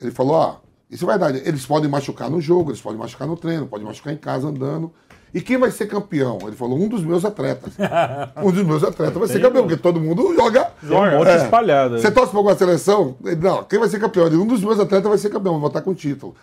ele 0.00 0.10
falou, 0.10 0.32
ó, 0.34 0.56
isso 0.90 1.04
é 1.04 1.08
verdade, 1.08 1.42
eles 1.44 1.64
podem 1.66 1.88
machucar 1.88 2.28
no 2.30 2.40
jogo, 2.40 2.70
eles 2.70 2.80
podem 2.80 2.98
machucar 2.98 3.28
no 3.28 3.36
treino, 3.36 3.66
podem 3.66 3.86
machucar 3.86 4.12
em 4.12 4.16
casa 4.16 4.48
andando. 4.48 4.92
E 5.34 5.40
quem 5.40 5.56
vai 5.56 5.70
ser 5.70 5.86
campeão? 5.86 6.38
Ele 6.42 6.54
falou, 6.56 6.78
um 6.78 6.88
dos 6.88 7.02
meus 7.02 7.24
atletas. 7.24 7.72
um 8.36 8.50
dos 8.52 8.64
meus 8.64 8.84
atletas 8.84 9.16
vai 9.16 9.28
ser 9.28 9.40
campeão, 9.40 9.62
porque 9.62 9.76
todo 9.80 10.00
mundo 10.00 10.34
joga. 10.34 10.70
Tem 10.80 10.90
um 10.96 11.18
monte 11.18 11.28
É. 11.28 11.36
espalhado. 11.36 11.98
Você 11.98 12.10
torce 12.10 12.30
pra 12.30 12.38
alguma 12.38 12.54
seleção? 12.56 13.16
Ele, 13.24 13.36
Não, 13.36 13.64
quem 13.64 13.78
vai 13.78 13.88
ser 13.88 13.98
campeão? 13.98 14.26
Ele, 14.26 14.36
um 14.36 14.46
dos 14.46 14.60
meus 14.62 14.78
atletas 14.78 15.08
vai 15.08 15.18
ser 15.18 15.30
campeão, 15.30 15.54
vai 15.54 15.62
votar 15.62 15.82
com 15.82 15.94
título. 15.94 16.34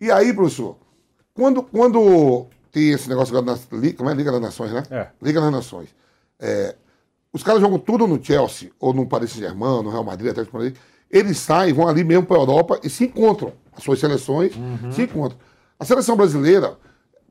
E 0.00 0.10
aí, 0.10 0.32
professor, 0.32 0.76
quando, 1.34 1.62
quando 1.62 2.46
tem 2.70 2.90
esse 2.90 3.08
negócio 3.08 3.36
agora 3.36 3.58
como 3.96 4.10
é 4.10 4.14
Liga 4.14 4.30
das 4.32 4.40
Nações, 4.40 4.72
né? 4.72 4.82
É. 4.90 5.06
Liga 5.22 5.40
das 5.40 5.50
Nações. 5.50 5.88
É, 6.38 6.74
os 7.32 7.42
caras 7.42 7.60
jogam 7.60 7.78
tudo 7.78 8.06
no 8.06 8.22
Chelsea, 8.22 8.70
ou 8.78 8.92
no 8.92 9.06
Paris 9.06 9.30
Saint-Germain, 9.30 9.82
no 9.82 9.90
Real 9.90 10.04
Madrid, 10.04 10.30
até 10.30 10.46
Madrid. 10.52 10.74
Eles 11.10 11.38
saem, 11.38 11.72
vão 11.72 11.88
ali 11.88 12.04
mesmo 12.04 12.24
para 12.26 12.36
a 12.36 12.40
Europa 12.40 12.80
e 12.82 12.90
se 12.90 13.04
encontram. 13.04 13.52
As 13.76 13.82
suas 13.82 13.98
seleções 13.98 14.52
se 14.92 15.02
encontram. 15.02 15.38
A 15.78 15.84
seleção 15.84 16.16
brasileira, 16.16 16.76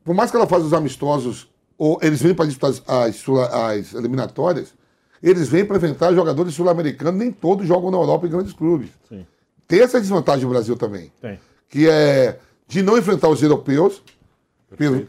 por 0.04 0.14
mais 0.16 0.32
que 0.32 0.38
ela 0.38 0.48
faça 0.48 0.66
os 0.66 0.74
amistosos, 0.74 1.48
ou 1.78 1.98
eles 2.02 2.22
vêm 2.22 2.34
para 2.34 2.46
disputar 2.46 2.72
as, 2.72 3.24
as 3.54 3.94
eliminatórias, 3.94 4.74
eles 5.22 5.48
vêm 5.50 5.66
para 5.66 5.78
enfrentar 5.78 6.14
jogadores 6.14 6.54
sul-americanos, 6.54 7.20
nem 7.20 7.32
todos 7.32 7.68
jogam 7.68 7.92
na 7.92 7.98
Europa 7.98 8.26
em 8.28 8.30
grandes 8.30 8.54
clubes. 8.54 8.90
Sim. 9.08 9.26
Tem 9.68 9.82
essa 9.82 10.00
desvantagem 10.00 10.46
do 10.46 10.50
Brasil 10.50 10.76
também 10.76 11.12
Tem. 11.22 11.40
que 11.70 11.88
é 11.88 12.40
de 12.68 12.82
não 12.82 12.98
enfrentar 12.98 13.28
os 13.30 13.42
europeus, 13.42 14.02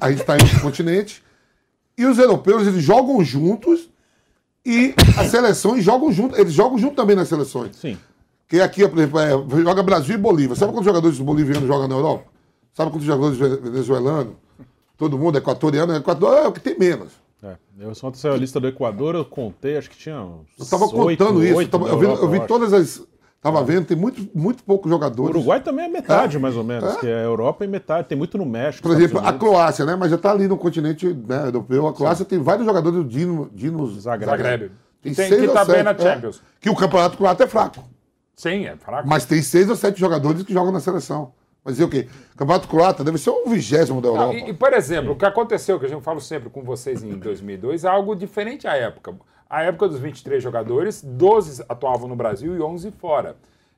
a 0.01 0.11
gente 0.11 0.21
está 0.21 0.37
em 0.37 0.43
outro 0.43 0.61
continente, 0.61 1.23
e 1.97 2.05
os 2.07 2.19
europeus 2.19 2.67
eles 2.67 2.83
jogam 2.83 3.23
juntos 3.25 3.89
e 4.65 4.95
as 5.19 5.29
seleções 5.31 5.85
jogam 5.85 6.13
juntos, 6.13 6.39
eles 6.39 6.53
jogam 6.53 6.79
junto 6.79 6.95
também 6.97 7.15
nas 7.17 7.29
seleções. 7.29 7.77
Sim. 7.77 7.99
Que 8.49 8.61
aqui, 8.61 8.87
por 8.89 8.99
exemplo, 8.99 9.21
é, 9.21 9.31
joga 9.63 9.83
Brasil 9.83 10.15
e 10.15 10.19
Bolívia. 10.19 10.57
Sabe 10.57 10.73
quantos 10.73 10.87
jogadores 10.87 11.19
bolivianos 11.19 11.69
jogam 11.69 11.87
na 11.87 11.95
Europa? 11.95 12.25
Sabe 12.75 12.91
quantos 12.91 13.07
jogadores 13.07 13.39
ve- 13.39 13.57
venezuelanos? 13.71 14.35
Todo 15.01 15.17
mundo, 15.19 15.39
equatoriano, 15.39 15.97
Equador 15.97 16.37
é 16.37 16.47
o 16.47 16.53
que 16.53 16.61
tem 16.61 16.79
menos. 16.79 17.15
É. 17.43 17.55
Eu 17.79 17.95
só 17.95 18.13
saiu 18.13 18.35
a 18.35 18.37
lista 18.37 18.61
do 18.61 18.69
Equador, 18.69 19.15
eu 19.15 19.25
contei, 19.25 19.79
acho 19.79 19.89
que 19.89 19.97
tinha 19.97 20.21
uns 20.21 20.47
Eu 20.59 20.65
estava 20.65 20.87
contando 20.87 21.43
isso, 21.43 21.53
eu, 21.55 21.57
oito 21.57 21.71
tava- 21.71 21.89
eu 21.89 21.99
vi, 21.99 22.05
Europa, 22.05 22.23
eu 22.23 22.29
vi 22.29 22.41
todas 22.47 22.73
as. 22.75 23.03
Estava 23.35 23.65
vendo, 23.65 23.87
tem 23.87 23.97
muito, 23.97 24.29
muito 24.35 24.63
poucos 24.63 24.91
O 24.91 24.95
jogadores. 24.95 25.35
Uruguai 25.35 25.63
também 25.63 25.87
é 25.87 25.89
metade, 25.89 26.37
É. 26.37 26.39
mais 26.39 26.55
ou 26.55 26.63
menos, 26.63 26.97
É. 26.97 27.01
que 27.01 27.07
é 27.07 27.15
a 27.15 27.23
Europa 27.23 27.65
e 27.65 27.69
metade. 27.69 28.09
Tem 28.09 28.19
muito 28.19 28.37
no 28.37 28.45
México. 28.45 28.87
Por 28.87 28.95
exemplo, 28.95 29.19
a. 29.27 29.33
Croácia, 29.33 29.87
né? 29.87 29.97
Mas 29.97 30.11
já 30.11 30.17
está 30.17 30.33
ali 30.33 30.47
no 30.47 30.59
continente 30.59 31.07
né, 31.27 31.47
europeu. 31.47 31.87
A 31.87 31.95
Croácia 31.95 32.27
tem 32.27 32.39
vários 32.39 32.67
jogadores 32.67 32.99
do 32.99 33.05
Dino, 33.09 33.49
Dinos 33.55 34.03
Zagreb. 34.03 34.31
Zagreb. 34.31 34.61
Tem 35.03 35.15
Tem 35.15 35.29
seis 35.29 35.41
que 35.41 35.47
ou 35.49 35.55
tá 35.55 35.65
bem 35.65 35.77
sete, 35.77 35.85
na 35.85 35.91
é. 35.93 35.99
Champions. 35.99 36.43
Que 36.61 36.69
o 36.69 36.77
campeonato 36.77 37.17
croata 37.17 37.45
é 37.45 37.47
fraco. 37.47 37.83
Sim, 38.37 38.67
é 38.67 38.77
fraco. 38.77 39.09
Mas 39.09 39.25
tem 39.25 39.41
seis 39.41 39.71
ou 39.71 39.77
sete 39.77 39.99
jogadores 39.99 40.43
que 40.43 40.53
jogam 40.53 40.71
na 40.71 40.81
seleção. 40.81 41.33
Mas 41.71 41.77
dizer 41.77 41.85
o 41.85 41.89
quê? 41.89 42.09
O 42.35 42.37
campeonato 42.37 42.69
croata 42.69 43.05
deve 43.05 43.19
ser 43.19 43.31
o 43.31 43.49
vigésimo 43.49 44.01
da 44.01 44.09
Não, 44.09 44.17
Europa. 44.17 44.35
e, 44.35 44.51
e, 44.51 44.53
por 44.53 44.73
exemplo, 44.73 45.13
o 45.13 45.17
que 45.17 45.25
aconteceu, 45.25 45.79
que 45.79 45.87
a 45.87 45.89
gente 45.89 46.03
falo 46.03 46.21
sempre 46.21 46.51
com 46.51 46.63
vocês 46.63 47.03
em 47.03 47.19
2002, 47.19 47.85
é 47.85 47.89
algo 47.89 48.15
diferente 48.15 48.67
à 48.67 48.75
época. 48.75 49.15
A 49.49 49.63
época 49.63 49.89
dos 49.89 49.99
23 49.99 50.43
jogadores, 50.43 51.03
12 51.03 51.65
atuavam 51.69 52.09
no 52.09 52.17
Brasil 52.17 52.57
e 52.57 52.61
11 52.61 52.91
fora. 52.93 53.37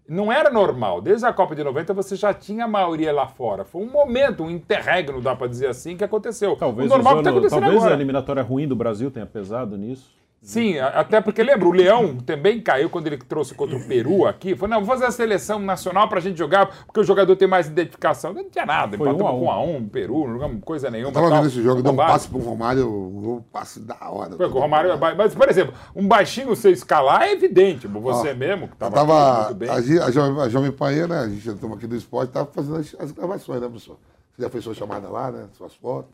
Não 0.09 0.33
era 0.33 0.51
normal. 0.51 1.01
Desde 1.01 1.25
a 1.25 1.33
Copa 1.33 1.55
de 1.55 1.63
90 1.63 1.95
você 1.95 2.17
já 2.17 2.35
tinha 2.35 2.65
a 2.65 2.69
maioria 2.69 3.13
lá 3.13 3.27
fora. 3.27 3.65
Foi 3.65 3.83
um 3.83 3.91
momento, 3.91 4.43
um 4.43 4.51
interregno, 4.51 5.21
dá 5.21 5.35
pra 5.35 5.47
dizer 5.47 5.69
assim, 5.69 5.97
que 5.97 6.05
aconteceu. 6.05 6.57
Talvez, 6.57 6.91
o 6.91 6.95
normal 6.95 7.19
que 7.19 7.23
tá 7.23 7.31
talvez 7.33 7.53
a 7.53 7.57
agora. 7.57 7.95
eliminatória 7.95 8.43
ruim 8.43 8.67
do 8.67 8.77
Brasil 8.77 9.11
tenha 9.11 9.27
pesado 9.27 9.77
nisso. 9.79 10.22
Sim, 10.45 10.77
até 10.77 11.21
porque 11.21 11.41
lembra, 11.41 11.69
o 11.69 11.71
Leão 11.71 12.17
também 12.17 12.61
caiu 12.61 12.91
quando 12.91 13.07
ele 13.07 13.17
trouxe 13.17 13.55
contra 13.55 13.77
o 13.77 13.87
Peru 13.87 14.27
aqui. 14.27 14.57
Falou, 14.57 14.75
não, 14.75 14.85
vou 14.85 14.93
fazer 14.93 15.07
a 15.07 15.11
seleção 15.13 15.61
nacional 15.61 16.09
pra 16.09 16.19
gente 16.19 16.37
jogar, 16.37 16.67
porque 16.85 16.99
o 16.99 17.05
jogador 17.05 17.37
tem 17.37 17.47
mais 17.47 17.69
identificação. 17.69 18.33
Não 18.33 18.51
tinha 18.51 18.67
nada, 18.67 18.97
Foi 18.99 19.09
empatamos 19.09 19.33
um 19.33 19.37
a 19.37 19.39
com 19.39 19.47
um. 19.47 19.51
a 19.53 19.63
um, 19.63 19.89
Peru, 19.89 20.27
não 20.27 20.33
jogamos 20.35 20.65
coisa 20.65 20.91
nenhuma. 20.91 21.13
Tava 21.13 21.31
vendo 21.31 21.47
esse 21.47 21.63
jogo, 21.63 21.81
deu 21.81 21.93
um 21.93 21.97
passe 21.97 22.29
pro 22.29 22.41
Romário, 22.41 22.89
um 22.91 23.41
passe 23.53 23.79
da 23.79 23.97
hora. 24.11 24.37
Foi 24.37 24.51
com 24.51 24.59
o 24.59 24.61
Romário, 24.61 24.91
é 24.91 24.97
ba- 24.97 25.15
mas, 25.15 25.33
por 25.33 25.49
exemplo, 25.49 25.75
um 25.95 26.09
baixinho 26.09 26.49
você 26.49 26.73
escalar 26.73 27.23
é 27.23 27.33
evidente. 27.33 27.87
Você 27.87 28.33
Ó, 28.33 28.35
mesmo, 28.35 28.67
que 28.67 28.77
tava, 28.77 28.97
tava. 28.97 29.43
muito 29.45 29.55
bem. 29.55 29.71
A, 29.71 29.81
Jovem- 30.11 30.43
a 30.43 30.49
Jovem 30.49 30.75
né? 31.09 31.19
A 31.21 31.29
gente 31.29 31.49
estamos 31.49 31.77
aqui 31.77 31.87
do 31.87 31.95
esporte, 31.95 32.33
tava 32.33 32.51
fazendo 32.53 32.79
as, 32.79 32.97
as 32.99 33.13
gravações, 33.13 33.61
né, 33.61 33.69
professor? 33.69 33.97
Você 34.35 34.43
já 34.43 34.51
fez 34.51 34.65
sua 34.65 34.75
chamada 34.75 35.09
lá, 35.09 35.31
né? 35.31 35.45
Suas 35.53 35.73
fotos. 35.77 36.11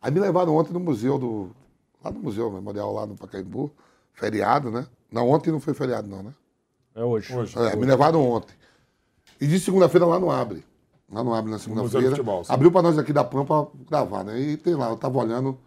Aí 0.00 0.12
me 0.12 0.20
levaram 0.20 0.54
ontem 0.54 0.72
no 0.72 0.78
museu 0.78 1.18
do. 1.18 1.50
Lá 2.04 2.10
no 2.10 2.20
museu 2.20 2.50
memorial, 2.50 2.92
lá 2.92 3.06
no 3.06 3.16
Pacaembu. 3.16 3.72
Feriado, 4.12 4.70
né? 4.70 4.86
Não, 5.10 5.28
ontem 5.28 5.50
não 5.50 5.60
foi 5.60 5.74
feriado, 5.74 6.08
não, 6.08 6.22
né? 6.22 6.34
É 6.94 7.02
hoje. 7.02 7.32
É, 7.56 7.76
me 7.76 7.86
levaram 7.86 8.20
ontem. 8.28 8.54
E 9.40 9.46
de 9.46 9.58
segunda-feira 9.58 10.06
lá 10.06 10.18
no 10.18 10.30
Abre. 10.30 10.64
Lá 11.10 11.22
no 11.22 11.34
Abre 11.34 11.50
na 11.50 11.58
segunda-feira. 11.58 12.16
Abriu 12.48 12.70
pra 12.70 12.82
nós 12.82 12.98
aqui 12.98 13.12
da 13.12 13.24
PAN 13.24 13.44
pra 13.44 13.66
gravar, 13.88 14.24
né? 14.24 14.38
E 14.40 14.56
tem 14.56 14.74
lá, 14.74 14.88
eu 14.90 14.96
tava 14.96 15.18
olhando. 15.18 15.58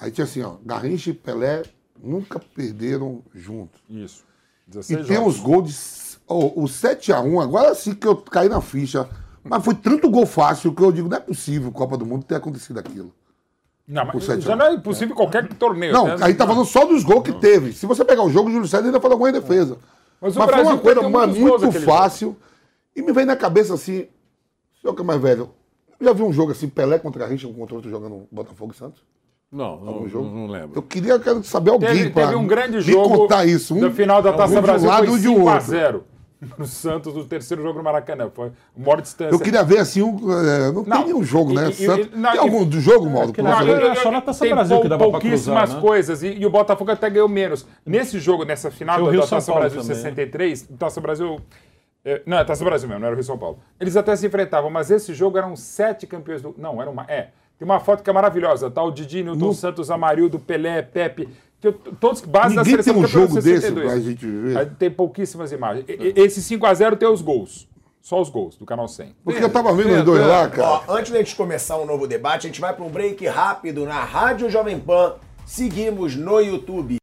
Aí 0.00 0.10
tinha 0.10 0.24
assim, 0.24 0.42
ó, 0.42 0.56
Garrincha 0.64 1.10
e 1.10 1.14
Pelé 1.14 1.62
nunca 2.02 2.38
perderam 2.38 3.22
juntos. 3.34 3.80
Isso. 3.88 4.24
E 4.66 4.70
16 4.70 5.06
tem 5.06 5.16
jogos. 5.16 5.36
os 5.36 5.40
gols 5.40 5.68
de. 5.68 6.18
ó, 6.28 6.46
o 6.46 6.64
7x1, 6.64 7.42
agora 7.42 7.74
sim 7.74 7.94
que 7.94 8.06
eu 8.06 8.16
caí 8.16 8.48
na 8.48 8.60
ficha. 8.60 9.08
Mas 9.42 9.64
foi 9.64 9.74
tanto 9.74 10.10
gol 10.10 10.26
fácil 10.26 10.74
que 10.74 10.82
eu 10.82 10.90
digo, 10.90 11.08
não 11.08 11.16
é 11.16 11.20
possível 11.20 11.70
Copa 11.70 11.96
do 11.96 12.04
Mundo 12.04 12.24
ter 12.24 12.34
acontecido 12.34 12.78
aquilo. 12.78 13.14
Não, 13.86 14.04
mas 14.04 14.16
o 14.16 14.20
7 14.20 14.32
a 14.32 14.38
1. 14.38 14.40
já 14.40 14.56
não 14.56 14.66
é 14.66 14.74
impossível 14.74 15.14
em 15.14 15.16
qualquer 15.16 15.46
torneio. 15.54 15.92
Não, 15.92 16.06
né? 16.08 16.16
aí 16.20 16.34
tá 16.34 16.46
falando 16.46 16.64
só 16.64 16.84
dos 16.84 17.04
gols 17.04 17.22
que 17.22 17.32
teve. 17.32 17.72
Se 17.72 17.86
você 17.86 18.04
pegar 18.04 18.22
o 18.24 18.30
jogo, 18.30 18.48
o 18.48 18.52
Júlio 18.52 18.66
César 18.66 18.84
ainda 18.84 19.00
falou 19.00 19.16
gol 19.16 19.28
em 19.28 19.32
defesa. 19.32 19.78
Mas 20.20 20.34
Mas, 20.34 20.48
o 20.48 20.52
foi 20.52 20.62
uma 20.62 20.78
coisa 20.78 21.08
mas 21.08 21.36
muito 21.36 21.72
fácil. 21.82 22.36
E 22.94 23.02
me 23.02 23.12
vem 23.12 23.24
na 23.24 23.36
cabeça 23.36 23.74
assim, 23.74 24.08
o 24.74 24.80
senhor 24.80 24.94
que 24.94 25.02
é 25.02 25.04
mais 25.04 25.20
velho, 25.20 25.50
já 26.00 26.12
viu 26.12 26.26
um 26.26 26.32
jogo 26.32 26.52
assim, 26.52 26.68
Pelé 26.68 26.98
contra 26.98 27.20
Garrincha, 27.20 27.46
um 27.46 27.52
contra 27.52 27.76
outro 27.76 27.90
jogando 27.90 28.26
Botafogo 28.32 28.72
e 28.74 28.76
Santos? 28.76 29.02
Não, 29.52 29.78
não, 29.78 30.08
jogo? 30.08 30.26
não, 30.26 30.34
não 30.34 30.46
lembro. 30.48 30.72
Eu 30.74 30.82
queria 30.82 31.18
quero 31.18 31.42
saber 31.44 31.70
alguém 31.70 32.10
teve 32.10 32.34
um 32.34 32.46
grande 32.46 32.78
me 32.78 32.82
jogo 32.82 33.16
contar 33.16 33.44
isso. 33.44 33.74
Um, 33.74 33.80
no 33.80 33.92
final 33.92 34.20
da 34.20 34.32
Taça 34.32 34.58
um 34.58 34.62
Brasil 34.62 34.88
lado 34.88 35.06
foi 35.06 35.14
um 35.14 35.18
de 35.18 35.28
5 35.28 35.48
a 35.48 35.52
outro. 35.52 35.66
0 35.68 36.04
no 36.58 36.66
Santos, 36.66 37.14
no 37.14 37.24
terceiro 37.24 37.62
jogo 37.62 37.78
no 37.78 37.84
Maracanã. 37.84 38.30
Foi 38.34 38.52
maior 38.76 39.00
distância. 39.00 39.34
Eu 39.34 39.40
queria 39.40 39.62
ver 39.64 39.78
assim, 39.78 40.02
um, 40.02 40.16
é, 40.32 40.70
não, 40.72 40.82
Não, 40.82 40.82
tem 40.84 41.04
nenhum 41.06 41.22
jogo, 41.24 41.52
né? 41.54 41.66
e- 41.66 41.70
e- 41.70 41.72
Santos- 41.86 42.10
não, 42.14 42.30
tem 42.32 42.40
algum 42.40 42.64
do 42.64 42.80
jogo, 42.80 43.32
que 43.32 43.42
na 43.42 43.56
você? 43.56 43.64
verdade 43.64 43.86
era 43.86 43.94
só 44.02 44.10
na 44.10 44.20
Taça 44.20 44.46
Brasil 44.46 44.76
que 44.76 44.80
pou- 44.82 44.88
dava 44.90 45.02
pra 45.04 45.10
pouquíssimas 45.12 45.58
cruzar, 45.62 45.76
né? 45.76 45.80
coisas. 45.80 46.22
E, 46.22 46.28
e 46.34 46.46
o 46.46 46.50
Botafogo 46.50 46.90
até 46.90 47.08
ganhou 47.10 47.28
menos. 47.28 47.66
Nesse 47.84 48.18
jogo, 48.18 48.44
nessa 48.44 48.70
final 48.70 49.02
da, 49.04 49.10
São 49.12 49.38
Taça 49.38 49.52
Paulo 49.52 49.60
Brasil 49.62 49.80
também, 49.82 49.96
né? 49.96 50.02
63, 50.02 50.68
Taça 50.78 51.00
Brasil. 51.00 51.40
é, 52.04 52.22
não, 52.26 52.38
é 52.38 52.44
Taça 52.44 52.64
Brasil 52.64 52.88
mesmo, 52.88 53.00
não 53.00 53.06
era 53.06 53.14
o 53.14 53.18
Rio 53.18 53.24
São 53.24 53.38
Paulo. 53.38 53.58
Eles 53.80 53.96
até 53.96 54.14
se 54.14 54.26
enfrentavam, 54.26 54.70
mas 54.70 54.90
esse 54.90 55.14
jogo 55.14 55.38
eram 55.38 55.56
sete 55.56 56.06
campeões 56.06 56.42
do. 56.42 56.54
Não, 56.58 56.80
era 56.80 56.90
uma. 56.90 57.04
É. 57.08 57.28
Tem 57.58 57.64
uma 57.64 57.80
foto 57.80 58.02
que 58.02 58.10
é 58.10 58.12
maravilhosa, 58.12 58.70
tá? 58.70 58.82
O 58.82 58.90
Didi, 58.90 59.22
Newton 59.22 59.50
Santos, 59.54 59.90
Amarildo, 59.90 60.38
Pelé, 60.38 60.82
Pepe. 60.82 61.26
Que 61.60 61.68
eu- 61.68 61.72
todos 61.72 62.20
base 62.20 62.54
da 62.54 62.62
Ninguém 62.62 62.72
seleção 62.82 62.94
tem 62.94 63.02
um 63.02 63.06
jogo 63.06 63.34
desse 63.36 63.48
62. 63.60 63.86
pra 63.90 64.00
gente 64.00 64.26
ver. 64.26 64.70
Tem 64.78 64.90
pouquíssimas 64.90 65.52
imagens. 65.52 65.84
E- 65.88 66.12
Esse 66.16 66.42
5x0 66.42 66.96
tem 66.96 67.08
os 67.08 67.22
gols. 67.22 67.66
Só 68.02 68.20
os 68.20 68.28
gols 68.28 68.56
do 68.56 68.64
canal 68.64 68.86
100. 68.86 69.16
Porque 69.24 69.42
eu 69.42 69.50
tava 69.50 69.74
vendo 69.74 69.92
os 69.98 70.04
dois 70.04 70.24
lá, 70.24 70.48
cara. 70.48 70.68
Ó, 70.86 70.96
antes 70.96 71.10
da 71.10 71.18
gente 71.18 71.34
começar 71.34 71.76
um 71.78 71.84
novo 71.86 72.06
debate, 72.06 72.46
a 72.46 72.50
gente 72.50 72.60
vai 72.60 72.72
para 72.72 72.84
um 72.84 72.88
break 72.90 73.26
rápido 73.26 73.84
na 73.84 74.04
Rádio 74.04 74.48
Jovem 74.48 74.78
Pan. 74.78 75.14
Seguimos 75.44 76.14
no 76.14 76.38
YouTube. 76.40 76.98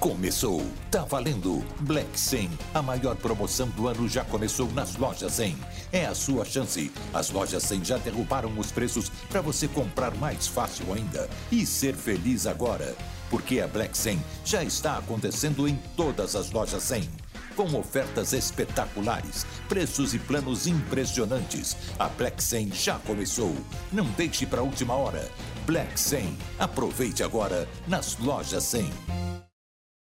Começou, 0.00 0.62
tá 0.90 1.02
valendo. 1.04 1.62
Black 1.80 2.18
100, 2.18 2.48
a 2.72 2.80
maior 2.80 3.14
promoção 3.16 3.68
do 3.68 3.86
ano 3.86 4.08
já 4.08 4.24
começou 4.24 4.66
nas 4.72 4.96
lojas 4.96 5.32
100. 5.32 5.54
É 5.92 6.06
a 6.06 6.14
sua 6.14 6.44
chance. 6.46 6.90
As 7.12 7.30
lojas 7.30 7.62
100 7.64 7.84
já 7.84 7.98
derrubaram 7.98 8.50
os 8.58 8.72
preços 8.72 9.10
para 9.28 9.42
você 9.42 9.68
comprar 9.68 10.14
mais 10.16 10.46
fácil 10.46 10.86
ainda 10.94 11.28
e 11.52 11.66
ser 11.66 11.94
feliz 11.94 12.46
agora, 12.46 12.94
porque 13.30 13.60
a 13.60 13.68
Black 13.68 13.96
100 13.96 14.22
já 14.44 14.62
está 14.62 14.98
acontecendo 14.98 15.66
em 15.66 15.76
todas 15.96 16.36
as 16.36 16.50
lojas 16.50 16.82
100. 16.82 17.08
Com 17.56 17.78
ofertas 17.78 18.32
espetaculares, 18.32 19.46
preços 19.68 20.14
e 20.14 20.18
planos 20.18 20.66
impressionantes. 20.66 21.76
A 21.98 22.08
Black 22.08 22.42
100 22.42 22.72
já 22.72 22.98
começou. 22.98 23.54
Não 23.92 24.04
deixe 24.16 24.44
para 24.44 24.60
a 24.60 24.64
última 24.64 24.94
hora. 24.94 25.26
Black 25.66 25.98
100. 25.98 26.36
Aproveite 26.58 27.22
agora 27.22 27.68
nas 27.86 28.18
lojas 28.18 28.64
100. 28.64 29.49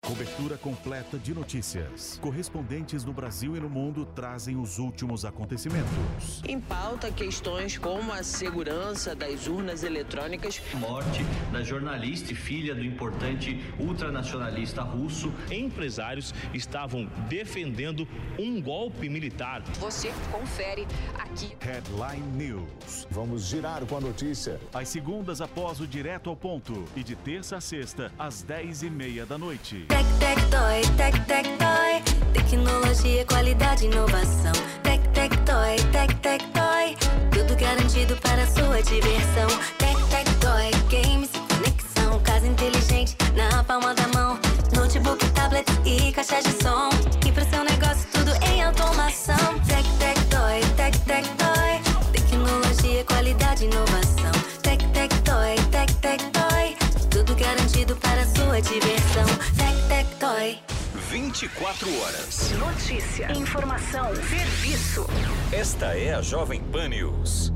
Cobertura 0.06 0.56
completa 0.56 1.18
de 1.18 1.34
notícias. 1.34 2.16
Correspondentes 2.22 3.04
no 3.04 3.12
Brasil 3.12 3.56
e 3.56 3.60
no 3.60 3.68
mundo 3.68 4.06
trazem 4.06 4.56
os 4.56 4.78
últimos 4.78 5.24
acontecimentos. 5.24 6.40
Em 6.46 6.60
pauta, 6.60 7.10
questões 7.10 7.76
como 7.76 8.12
a 8.12 8.22
segurança 8.22 9.16
das 9.16 9.48
urnas 9.48 9.82
eletrônicas. 9.82 10.62
Morte 10.74 11.24
da 11.52 11.60
jornalista 11.60 12.32
e 12.32 12.36
filha 12.36 12.72
do 12.72 12.84
importante 12.84 13.60
ultranacionalista 13.80 14.80
russo. 14.80 15.32
Empresários 15.50 16.32
estavam 16.54 17.06
defendendo 17.28 18.06
um 18.38 18.62
golpe 18.62 19.08
militar. 19.08 19.60
Você 19.80 20.12
confere 20.30 20.86
aqui. 21.18 21.56
Headline 21.58 22.22
News. 22.36 23.08
Vamos 23.10 23.48
girar 23.48 23.84
com 23.84 23.96
a 23.96 24.00
notícia. 24.00 24.60
Às 24.72 24.88
segundas 24.88 25.40
após 25.40 25.80
o 25.80 25.86
Direto 25.86 26.30
ao 26.30 26.36
Ponto 26.36 26.84
e 26.94 27.02
de 27.02 27.16
terça 27.16 27.56
a 27.56 27.60
sexta, 27.60 28.12
às 28.16 28.44
10h30 28.44 29.26
da 29.26 29.36
noite. 29.36 29.84
Tec, 29.96 30.06
tec, 30.18 30.38
toy, 30.50 30.82
tec, 30.98 31.26
tec, 31.26 31.46
toy. 31.56 32.02
Tecnologia, 32.34 33.24
qualidade, 33.24 33.86
inovação. 33.86 34.52
Tec, 34.82 35.00
tec, 35.14 35.34
toy, 35.46 35.76
tec, 35.90 36.12
tec, 36.20 36.42
toy. 36.52 36.94
Tudo 37.30 37.56
garantido 37.56 38.14
para 38.18 38.46
sua 38.46 38.82
diversão. 38.82 39.48
Tec, 39.78 39.96
tec, 40.10 40.28
toy, 40.38 40.70
games, 40.90 41.30
conexão. 41.48 42.20
Casa 42.20 42.46
inteligente 42.46 43.16
na 43.34 43.64
palma 43.64 43.94
da 43.94 44.06
mão. 44.08 44.38
Notebook, 44.74 45.24
tablet 45.30 45.66
e 45.86 46.12
caixa 46.12 46.42
de 46.42 46.52
som. 46.62 46.90
E 47.24 47.32
pro 47.32 47.48
seu 47.48 47.64
negócio 47.64 48.06
tudo 48.12 48.32
em 48.44 48.62
automação. 48.62 49.58
Tec, 49.66 49.86
tec, 49.98 50.18
toy, 50.28 50.60
tec, 50.76 50.94
tec, 51.06 51.24
toy. 51.38 52.12
Tecnologia, 52.12 53.02
qualidade, 53.04 53.64
inovação. 53.64 54.32
Tec, 54.60 54.78
tec, 54.92 55.10
toy, 55.22 55.56
tec, 55.70 55.90
tec, 56.02 56.22
toy. 56.32 56.76
Tudo 57.08 57.34
garantido 57.34 57.96
para 57.96 58.26
sua 58.26 58.35
sua 58.56 58.60
diversão. 58.62 59.24
Tec, 59.56 59.88
tec, 59.88 60.06
toy. 60.18 60.58
24 61.10 62.00
horas. 62.00 62.52
Notícia, 62.52 63.30
informação, 63.32 64.14
serviço. 64.14 65.06
Esta 65.52 65.96
é 65.96 66.14
a 66.14 66.22
Jovem 66.22 66.62
Pan 66.62 66.88
News. 66.88 67.55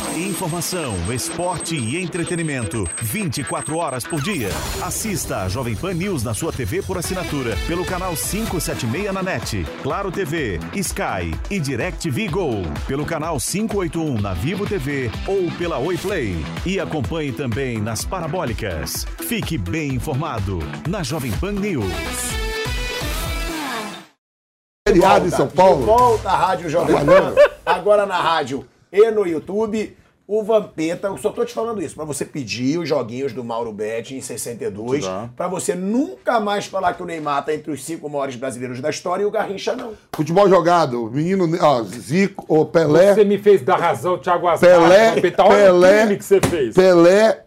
Informação, 0.21 0.93
esporte 1.11 1.75
e 1.75 1.97
entretenimento. 1.99 2.87
24 3.01 3.75
horas 3.75 4.03
por 4.03 4.21
dia. 4.21 4.49
Assista 4.79 5.37
a 5.37 5.49
Jovem 5.49 5.75
Pan 5.75 5.95
News 5.95 6.21
na 6.21 6.35
sua 6.35 6.53
TV 6.53 6.83
por 6.83 6.95
assinatura 6.95 7.57
pelo 7.67 7.83
canal 7.83 8.13
576 8.15 9.11
na 9.11 9.23
NET, 9.23 9.65
Claro 9.81 10.11
TV, 10.11 10.59
Sky 10.75 11.35
e 11.49 11.59
DirecTV 11.59 12.27
Go. 12.27 12.51
Pelo 12.87 13.03
canal 13.03 13.39
581 13.39 14.21
na 14.21 14.35
Vivo 14.35 14.67
TV 14.67 15.09
ou 15.25 15.49
pela 15.57 15.79
Oi 15.79 15.97
Play. 15.97 16.35
E 16.67 16.79
acompanhe 16.79 17.31
também 17.31 17.81
nas 17.81 18.05
parabólicas. 18.05 19.07
Fique 19.27 19.57
bem 19.57 19.95
informado 19.95 20.59
na 20.87 21.01
Jovem 21.01 21.31
Pan 21.31 21.53
News. 21.53 21.91
Feriado 24.87 25.25
em 25.25 25.31
São 25.31 25.47
Paulo. 25.47 25.79
De 25.79 25.85
volta 25.85 26.29
à 26.29 26.37
Rádio 26.37 26.69
Jovem 26.69 26.95
Pan. 26.95 27.33
Agora 27.65 28.05
na 28.05 28.21
rádio 28.21 28.67
e 28.91 29.09
no 29.09 29.25
YouTube. 29.25 29.97
O 30.33 30.45
Vampeta, 30.45 31.07
eu 31.09 31.17
só 31.17 31.29
tô 31.29 31.43
te 31.43 31.53
falando 31.53 31.81
isso, 31.83 31.93
pra 31.93 32.05
você 32.05 32.23
pedir 32.23 32.79
os 32.79 32.87
joguinhos 32.87 33.33
do 33.33 33.43
Mauro 33.43 33.73
Betti 33.73 34.15
em 34.15 34.21
62, 34.21 35.03
Tá. 35.03 35.29
pra 35.35 35.49
você 35.49 35.75
nunca 35.75 36.39
mais 36.39 36.67
falar 36.67 36.93
que 36.93 37.03
o 37.03 37.05
Neymar 37.05 37.43
tá 37.43 37.53
entre 37.53 37.69
os 37.69 37.83
cinco 37.83 38.09
maiores 38.09 38.37
brasileiros 38.37 38.79
da 38.79 38.89
história 38.89 39.23
e 39.23 39.25
o 39.25 39.29
Garrincha 39.29 39.75
não. 39.75 39.91
Futebol 40.13 40.47
jogado, 40.47 41.11
menino, 41.11 41.49
ó, 41.59 41.83
Zico, 41.83 42.45
ô, 42.47 42.63
Pelé. 42.65 43.13
Você 43.13 43.25
me 43.25 43.37
fez 43.39 43.61
dar 43.61 43.75
razão, 43.75 44.17
Thiago 44.19 44.47
Azar. 44.47 44.69
Pelé, 44.69 45.15
Vampeta, 45.15 45.43
olha 45.43 45.53
o 45.53 45.81
Pelé, 45.81 45.99
crime 46.05 46.17
que 46.17 46.23
você 46.23 46.39
fez. 46.39 46.75
Pelé, 46.75 47.43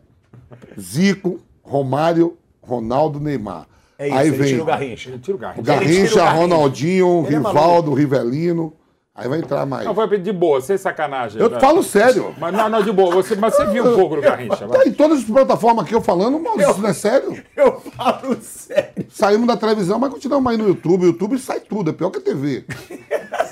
Zico, 0.79 1.41
Romário, 1.63 2.37
Ronaldo, 2.61 3.19
Neymar. 3.19 3.67
É 3.99 4.09
isso, 4.09 4.17
Aí 4.19 4.29
ele 4.29 4.37
vem 4.37 4.49
tira 4.49 4.63
o 4.63 4.67
Garrincha. 4.67 5.09
Ele 5.09 5.19
tira 5.21 5.37
o 5.37 5.41
Garrincha. 5.41 5.61
o 5.63 5.65
Garrincha, 5.65 5.93
o 5.95 6.17
Garrincha. 6.17 6.31
Ronaldinho, 6.39 7.25
Ele 7.27 7.35
é 7.35 7.39
Rivaldo, 7.39 7.95
Rivelino. 7.95 8.75
Aí 9.17 9.29
vai 9.29 9.39
entrar 9.39 9.65
mais. 9.65 9.85
Não, 9.85 9.95
foi 9.95 10.19
de 10.19 10.33
boa, 10.33 10.61
sem 10.61 10.77
sacanagem. 10.77 11.41
Eu 11.41 11.49
né? 11.49 11.61
falo 11.61 11.85
sério. 11.85 12.35
Mas 12.37 12.53
não, 12.53 12.69
não, 12.69 12.83
de 12.83 12.91
boa. 12.91 13.15
Você, 13.15 13.37
mas 13.37 13.55
você 13.55 13.65
viu 13.67 13.93
um 13.93 13.95
pouco 13.95 14.17
do 14.17 14.23
Garrincha. 14.23 14.67
Tá 14.67 14.85
em 14.85 14.93
todas 14.93 15.19
as 15.21 15.25
plataformas 15.25 15.85
aqui 15.85 15.95
eu 15.95 16.01
falando, 16.01 16.41
Maurício, 16.41 16.73
isso 16.73 16.81
não 16.81 16.89
é 16.89 16.93
sério? 16.93 17.45
Eu 17.57 17.81
falo 17.81 18.37
sério. 18.43 19.07
Saímos 19.09 19.47
da 19.47 19.57
televisão, 19.57 20.01
mas 20.01 20.11
continuamos 20.11 20.51
aí 20.51 20.59
no 20.59 20.67
YouTube. 20.67 21.05
O 21.05 21.07
YouTube 21.07 21.39
sai 21.39 21.61
tudo, 21.61 21.91
é 21.91 21.93
pior 21.93 22.11
que 22.11 22.19
a 22.19 22.23
TV. 22.23 22.65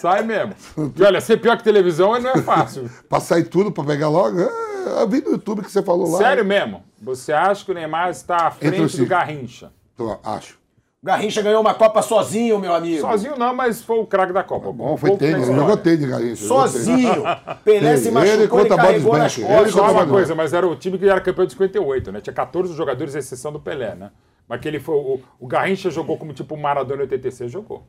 Sai 0.00 0.24
mesmo. 0.24 0.52
E 0.96 1.02
olha, 1.04 1.20
ser 1.20 1.36
pior 1.36 1.56
que 1.56 1.62
televisão 1.62 2.18
não 2.18 2.30
é 2.30 2.38
fácil. 2.38 2.90
pra 3.08 3.20
sair 3.20 3.44
tudo, 3.44 3.70
pra 3.70 3.84
pegar 3.84 4.08
logo. 4.08 4.40
É, 4.40 5.02
eu 5.02 5.08
vi 5.08 5.20
no 5.20 5.30
YouTube 5.30 5.62
que 5.62 5.70
você 5.70 5.80
falou 5.80 6.10
lá. 6.10 6.18
Sério 6.18 6.44
mesmo? 6.44 6.82
Você 7.00 7.32
acha 7.32 7.64
que 7.64 7.70
o 7.70 7.74
Neymar 7.74 8.10
está 8.10 8.48
à 8.48 8.50
frente 8.50 8.80
do 8.80 8.88
cinco. 8.88 9.08
Garrincha? 9.08 9.70
Tô, 9.96 10.18
acho. 10.24 10.61
O 11.02 11.06
Garrincha 11.06 11.42
ganhou 11.42 11.60
uma 11.60 11.74
Copa 11.74 12.00
sozinho, 12.00 12.60
meu 12.60 12.72
amigo. 12.72 13.00
Sozinho 13.00 13.36
não, 13.36 13.52
mas 13.52 13.82
foi 13.82 13.98
o 13.98 14.06
craque 14.06 14.32
da 14.32 14.44
Copa. 14.44 14.70
Bom, 14.70 14.96
foi 14.96 15.16
tênis, 15.16 15.48
ele 15.48 15.56
jogou 15.58 15.76
tênis, 15.76 16.08
Garrincha. 16.08 16.46
Sozinho. 16.46 17.24
Pelé 17.64 17.96
se 17.96 18.08
machucou 18.12 18.60
ele 18.60 18.72
e 18.72 18.76
carregou 18.76 19.18
nas 19.18 19.36
costas. 19.36 19.72
Só 19.72 19.90
uma 19.90 20.06
coisa, 20.06 20.32
mas 20.36 20.52
era 20.52 20.64
o 20.64 20.76
time 20.76 20.96
que 20.96 21.08
era 21.08 21.20
campeão 21.20 21.44
de 21.44 21.52
58, 21.54 22.12
né? 22.12 22.20
Tinha 22.20 22.32
14 22.32 22.72
jogadores, 22.74 23.16
exceção 23.16 23.52
do 23.52 23.58
Pelé, 23.58 23.96
né? 23.96 24.12
Mas 24.46 24.60
que 24.60 24.68
ele 24.68 24.78
foi. 24.78 24.94
O, 24.94 25.20
o 25.40 25.46
Garrincha 25.48 25.90
jogou 25.90 26.16
como 26.16 26.32
tipo 26.32 26.54
o 26.54 26.58
Maradona 26.58 27.00
em 27.00 27.06
86 27.06 27.50
jogou. 27.50 27.84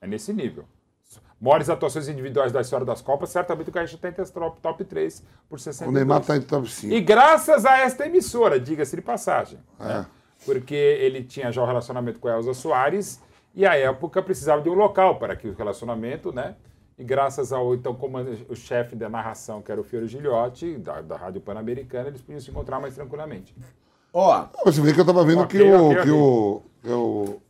É 0.00 0.08
nesse 0.08 0.32
nível. 0.32 0.64
Maiores 1.40 1.70
atuações 1.70 2.08
individuais 2.08 2.50
da 2.50 2.60
história 2.62 2.84
das 2.84 3.00
Copas, 3.00 3.30
certamente 3.30 3.68
o 3.68 3.72
Garrincha 3.72 3.96
tem 3.96 4.10
entre 4.10 4.22
as 4.22 4.30
top, 4.30 4.60
top 4.60 4.84
3 4.84 5.22
por 5.48 5.60
62. 5.60 5.88
O 5.88 5.94
Neymar 5.94 6.24
tá 6.24 6.36
em 6.36 6.40
top 6.40 6.68
5. 6.68 6.92
E 6.92 7.00
graças 7.00 7.64
a 7.64 7.78
esta 7.78 8.06
emissora, 8.06 8.58
diga-se 8.58 8.96
de 8.96 9.02
passagem. 9.02 9.60
É. 9.78 9.84
né? 9.84 10.06
Porque 10.46 10.74
ele 10.74 11.22
tinha 11.22 11.50
já 11.52 11.62
o 11.62 11.66
relacionamento 11.66 12.18
com 12.18 12.28
a 12.28 12.32
Elza 12.36 12.54
Soares 12.54 13.20
e 13.54 13.66
a 13.66 13.74
época 13.76 14.22
precisava 14.22 14.62
de 14.62 14.70
um 14.70 14.74
local 14.74 15.18
para 15.18 15.36
que 15.36 15.48
o 15.48 15.54
relacionamento, 15.54 16.32
né? 16.32 16.54
E 16.98 17.04
graças 17.04 17.52
ao 17.52 17.74
então 17.74 17.94
comandante, 17.94 18.46
o 18.48 18.54
chefe 18.56 18.96
da 18.96 19.08
narração, 19.10 19.60
que 19.60 19.70
era 19.70 19.78
o 19.80 19.84
Fiore 19.84 20.06
Gilhote, 20.08 20.78
da, 20.78 21.02
da 21.02 21.16
Rádio 21.16 21.42
Pan-Americana, 21.42 22.08
eles 22.08 22.22
podiam 22.22 22.40
se 22.40 22.50
encontrar 22.50 22.80
mais 22.80 22.94
tranquilamente. 22.94 23.54
Ó, 24.12 24.46
Você 24.64 24.80
vê 24.80 24.94
que 24.94 25.00
eu 25.00 25.04
tava 25.04 25.22
vendo 25.24 25.42
Ok, 25.42 25.60
que, 25.60 25.66
o, 25.66 25.90
ok, 25.90 26.02
que, 26.02 26.10
o, 26.10 26.62
que 26.82 26.88
o, 26.90 27.42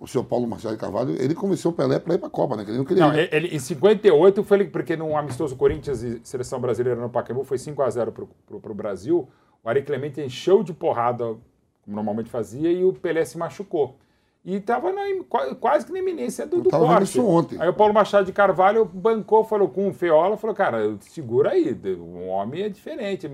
o 0.00 0.06
senhor 0.08 0.24
Paulo 0.24 0.46
Machado 0.48 0.74
de 0.74 0.80
Carvalho, 0.80 1.14
ele 1.22 1.36
convenceu 1.36 1.70
o 1.70 1.74
Pelé 1.74 2.00
pra 2.00 2.14
ir 2.14 2.18
pra 2.18 2.28
Copa, 2.28 2.56
né? 2.56 2.64
Que 2.64 2.70
ele 2.72 2.78
não 2.78 2.84
queria 2.84 3.06
Não, 3.06 3.14
ele, 3.16 3.48
em 3.54 3.58
58 3.60 4.42
foi 4.42 4.58
ele- 4.58 4.70
porque 4.70 4.96
num 4.96 5.16
amistoso 5.16 5.54
Corinthians 5.54 6.02
e 6.02 6.20
seleção 6.24 6.60
brasileira 6.60 7.00
no 7.00 7.08
Pacaembu 7.08 7.44
foi 7.44 7.58
5 7.58 7.80
a 7.80 7.88
0 7.90 8.10
pro, 8.10 8.28
pro, 8.44 8.58
pro 8.60 8.74
Brasil. 8.74 9.28
O 9.62 9.68
Ari 9.68 9.82
Clemente 9.82 10.20
encheu 10.20 10.64
de 10.64 10.72
porrada, 10.74 11.24
como 11.26 11.40
normalmente 11.88 12.28
fazia, 12.30 12.70
e 12.70 12.84
o 12.84 12.92
Pelé 12.92 13.24
se 13.24 13.36
machucou. 13.38 13.96
E 14.44 14.60
tava 14.60 14.92
na 14.92 15.08
im- 15.10 15.22
qua- 15.24 15.54
quase 15.56 15.84
que 15.84 15.92
na 15.92 15.98
iminência 15.98 16.46
do, 16.46 16.60
do 16.62 16.70
corte. 16.70 17.02
isso 17.04 17.26
ontem. 17.26 17.60
Aí 17.60 17.68
o 17.68 17.74
Paulo 17.74 17.92
Machado 17.92 18.24
de 18.24 18.32
Carvalho 18.32 18.84
bancou, 18.84 19.42
falou 19.44 19.68
com 19.68 19.88
o 19.88 19.92
Feola, 19.92 20.36
falou, 20.36 20.54
cara, 20.54 20.96
segura 21.00 21.50
aí, 21.50 21.72
o 21.98 22.26
homem 22.28 22.62
é 22.62 22.68
diferente. 22.68 23.28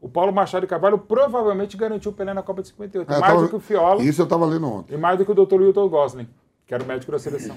O 0.00 0.08
Paulo 0.08 0.32
Machado 0.32 0.62
de 0.62 0.66
Carvalho 0.66 0.98
provavelmente 0.98 1.76
garantiu 1.76 2.10
o 2.10 2.14
Pelé 2.14 2.32
na 2.34 2.42
Copa 2.42 2.62
de 2.62 2.68
58. 2.68 3.06
É, 3.12 3.20
mais 3.20 3.32
tava- 3.32 3.42
do 3.44 3.48
que 3.50 3.56
o 3.56 3.60
Feola 3.60 4.02
Isso 4.02 4.22
eu 4.22 4.26
tava 4.26 4.46
lendo 4.46 4.66
ontem. 4.66 4.94
e 4.94 4.96
mais 4.96 5.18
do 5.18 5.24
que 5.24 5.30
o 5.30 5.34
Dr. 5.34 5.60
Wilton 5.60 5.88
Gosling, 5.88 6.28
que 6.66 6.74
era 6.74 6.82
o 6.82 6.86
médico 6.86 7.12
da 7.12 7.18
seleção. 7.18 7.56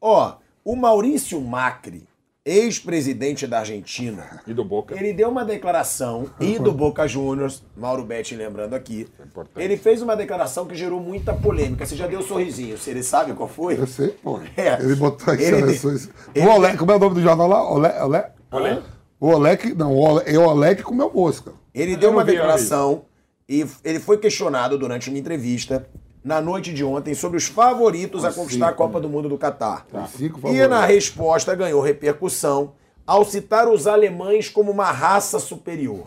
ó, 0.00 0.34
o 0.64 0.76
Maurício 0.76 1.40
Macri, 1.40 2.08
ex-presidente 2.46 3.44
da 3.46 3.58
Argentina, 3.58 4.40
E 4.46 4.54
do 4.54 4.64
Boca. 4.64 4.94
ele 4.96 5.12
deu 5.12 5.28
uma 5.28 5.44
declaração, 5.44 6.26
e 6.38 6.58
do 6.60 6.72
Boca 6.72 7.06
Juniors, 7.08 7.64
Mauro 7.76 8.04
Betti 8.04 8.36
lembrando 8.36 8.74
aqui, 8.74 9.08
importante. 9.26 9.62
ele 9.64 9.76
fez 9.76 10.00
uma 10.00 10.14
declaração 10.16 10.64
que 10.64 10.76
gerou 10.76 11.00
muita 11.00 11.34
polêmica. 11.34 11.84
Você 11.84 11.96
já 11.96 12.06
deu 12.06 12.20
um 12.20 12.22
sorrisinho, 12.22 12.78
você 12.78 12.92
ele 12.92 13.02
sabe 13.02 13.32
qual 13.34 13.48
foi? 13.48 13.78
Eu 13.78 13.86
sei, 13.86 14.08
pô. 14.22 14.40
É. 14.56 14.80
Ele 14.80 14.94
botou 14.94 15.34
aqui 15.34 15.42
Ele- 15.42 15.56
seleções. 15.60 16.08
ele- 16.34 16.46
O 16.46 16.50
Olé, 16.54 16.76
como 16.76 16.92
é 16.92 16.96
o 16.96 16.98
nome 17.00 17.14
do 17.16 17.22
jornal 17.22 17.48
lá? 17.48 17.68
Olé? 17.70 18.02
Olé? 18.02 18.30
Olé. 18.52 18.82
O 19.18 19.26
Olé 19.28 19.56
que. 19.56 19.74
Não, 19.74 19.92
o 19.92 19.98
Olé, 19.98 20.22
é 20.26 20.38
o 20.38 20.42
Olé 20.46 20.74
que 20.74 20.82
comeu 20.84 21.10
mosca. 21.12 21.52
Ele 21.74 21.96
deu 21.96 22.10
Eu 22.10 22.16
uma 22.16 22.24
declaração 22.24 23.06
e 23.48 23.66
ele 23.84 23.98
foi 23.98 24.18
questionado 24.18 24.78
durante 24.78 25.08
uma 25.10 25.18
entrevista 25.18 25.86
na 26.26 26.40
noite 26.40 26.74
de 26.74 26.82
ontem 26.82 27.14
sobre 27.14 27.36
os 27.36 27.46
favoritos 27.46 28.24
a 28.24 28.32
conquistar 28.32 28.70
a 28.70 28.72
Copa 28.72 29.00
do 29.00 29.08
Mundo 29.08 29.28
do 29.28 29.38
Catar. 29.38 29.86
Cinco 30.08 30.40
E 30.48 30.66
na 30.66 30.84
resposta 30.84 31.54
ganhou 31.54 31.80
repercussão 31.80 32.72
ao 33.06 33.24
citar 33.24 33.68
os 33.68 33.86
alemães 33.86 34.48
como 34.48 34.72
uma 34.72 34.90
raça 34.90 35.38
superior. 35.38 36.04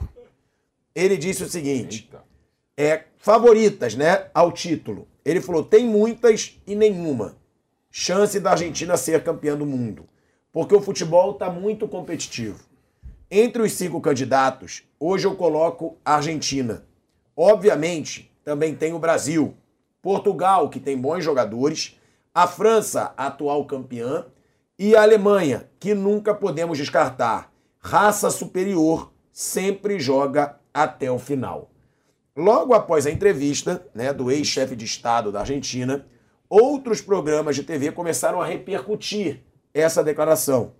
Ele 0.94 1.16
disse 1.16 1.42
o 1.42 1.48
seguinte: 1.48 2.12
é 2.76 3.06
favoritas, 3.18 3.96
né, 3.96 4.26
ao 4.34 4.52
título. 4.52 5.08
Ele 5.24 5.40
falou: 5.40 5.64
tem 5.64 5.86
muitas 5.86 6.60
e 6.68 6.76
nenhuma 6.76 7.38
chance 7.90 8.42
da 8.42 8.52
Argentina 8.52 8.98
ser 8.98 9.24
campeã 9.24 9.56
do 9.56 9.66
mundo, 9.66 10.04
porque 10.52 10.76
o 10.76 10.82
futebol 10.82 11.32
está 11.32 11.50
muito 11.50 11.88
competitivo. 11.88 12.60
Entre 13.32 13.62
os 13.62 13.72
cinco 13.72 14.02
candidatos, 14.02 14.84
hoje 15.00 15.26
eu 15.26 15.36
coloco 15.36 15.98
a 16.04 16.16
Argentina. 16.16 16.84
Obviamente, 17.38 18.30
também 18.44 18.76
tem 18.76 18.92
o 18.92 19.00
Brasil, 19.00 19.56
Portugal, 20.02 20.70
que 20.70 20.80
tem 20.80 20.98
bons 20.98 21.24
jogadores, 21.24 21.98
a 22.34 22.48
França, 22.48 23.14
atual 23.18 23.66
campeã, 23.66 24.26
e 24.78 24.96
a 24.96 25.02
Alemanha, 25.02 25.70
que 25.80 25.94
nunca 25.94 26.34
podemos 26.34 26.78
descartar. 26.78 27.52
Raça 27.80 28.30
superior 28.30 29.12
sempre 29.32 30.00
joga 30.00 30.58
até 30.74 31.12
o 31.12 31.20
final. 31.20 31.70
Logo 32.36 32.74
após 32.74 33.06
a 33.06 33.12
entrevista 33.12 33.86
né, 33.94 34.14
do 34.14 34.32
ex-chefe 34.32 34.76
de 34.76 34.86
Estado 34.86 35.32
da 35.32 35.42
Argentina, 35.42 36.06
outros 36.50 37.02
programas 37.02 37.56
de 37.56 37.64
TV 37.64 37.92
começaram 37.92 38.42
a 38.42 38.46
repercutir 38.46 39.44
essa 39.74 40.04
declaração. 40.04 40.74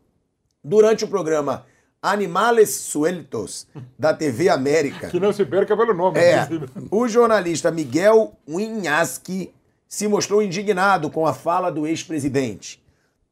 Durante 0.64 1.04
o 1.04 1.08
programa 1.08 1.66
Animales 2.02 2.70
Sueltos, 2.76 3.68
da 3.98 4.14
TV 4.14 4.50
América, 4.50 5.10
Que 5.12 5.20
não 5.20 5.34
se 5.34 5.46
perca 5.46 5.76
pelo 5.76 5.94
nome. 5.94 6.20
é, 6.20 6.48
o 6.90 7.08
jornalista 7.08 7.70
Miguel 7.72 8.34
Winhaski 8.48 9.54
se 9.88 10.08
mostrou 10.08 10.42
indignado 10.42 11.10
com 11.10 11.26
a 11.26 11.34
fala 11.34 11.70
do 11.72 11.86
ex-presidente. 11.86 12.82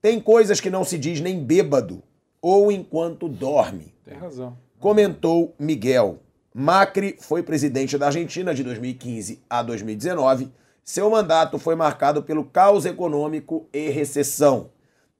Tem 0.02 0.19
coisas 0.19 0.60
que 0.60 0.69
não 0.69 0.84
se 0.84 0.98
diz 0.98 1.22
nem 1.22 1.44
bêbado 1.44 2.03
ou 2.41 2.72
enquanto 2.72 3.27
dorme. 3.30 3.94
Tem 4.03 4.18
razão. 4.18 4.57
Comentou 4.80 5.56
Miguel. 5.57 6.19
Macri 6.53 7.18
foi 7.19 7.44
presidente 7.44 7.98
da 7.98 8.07
Argentina 8.07 8.53
de 8.53 8.64
2015 8.64 9.41
a 9.49 9.61
2019. 9.61 10.52
Seu 10.84 11.10
mandato 11.10 11.60
foi 11.60 11.76
marcado 11.76 12.23
pelo 12.23 12.44
caos 12.44 12.85
econômico 12.85 13.68
e 13.73 13.89
recessão. 13.89 14.69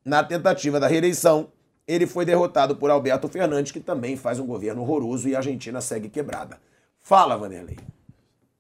Na 0.04 0.24
tentativa 0.24 0.80
da 0.80 0.88
reeleição, 0.88 1.50
ele 1.88 2.06
foi 2.06 2.26
derrotado 2.26 2.76
por 2.76 2.90
Alberto 2.90 3.28
Fernandes, 3.28 3.72
que 3.72 3.80
também 3.80 4.18
faz 4.18 4.40
um 4.40 4.46
governo 4.46 4.82
horroroso 4.82 5.30
e 5.30 5.36
a 5.36 5.40
Argentina 5.40 5.80
segue 5.80 6.10
quebrada. 6.10 6.60
Fala, 7.00 7.38
Vanderlei. 7.38 7.78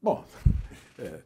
Bom, 0.01 0.23
é, 0.97 1.19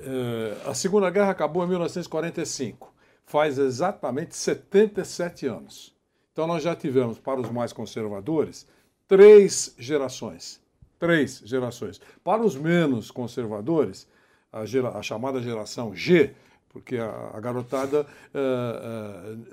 é, 0.00 0.56
a 0.66 0.74
Segunda 0.74 1.10
Guerra 1.10 1.30
acabou 1.30 1.64
em 1.64 1.68
1945. 1.68 2.94
Faz 3.26 3.58
exatamente 3.58 4.36
77 4.36 5.46
anos. 5.46 5.94
Então 6.32 6.46
nós 6.46 6.62
já 6.62 6.74
tivemos, 6.76 7.18
para 7.18 7.40
os 7.40 7.50
mais 7.50 7.72
conservadores, 7.72 8.66
três 9.08 9.74
gerações. 9.76 10.60
Três 10.98 11.42
gerações. 11.44 12.00
Para 12.22 12.42
os 12.42 12.54
menos 12.56 13.10
conservadores, 13.10 14.06
a, 14.52 14.64
gera- 14.64 14.96
a 14.96 15.02
chamada 15.02 15.42
geração 15.42 15.94
G, 15.94 16.34
porque 16.70 16.96
a, 16.98 17.30
a 17.34 17.40
garotada 17.40 18.06
eh, 18.34 18.38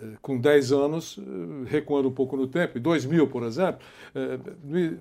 eh, 0.04 0.18
com 0.22 0.38
10 0.38 0.72
anos, 0.72 1.20
recuando 1.66 2.10
um 2.10 2.12
pouco 2.12 2.36
no 2.38 2.48
tempo, 2.48 2.78
em 2.78 2.82
2000, 2.82 3.28
por 3.28 3.44
exemplo, 3.44 3.80
eh, 4.14 4.40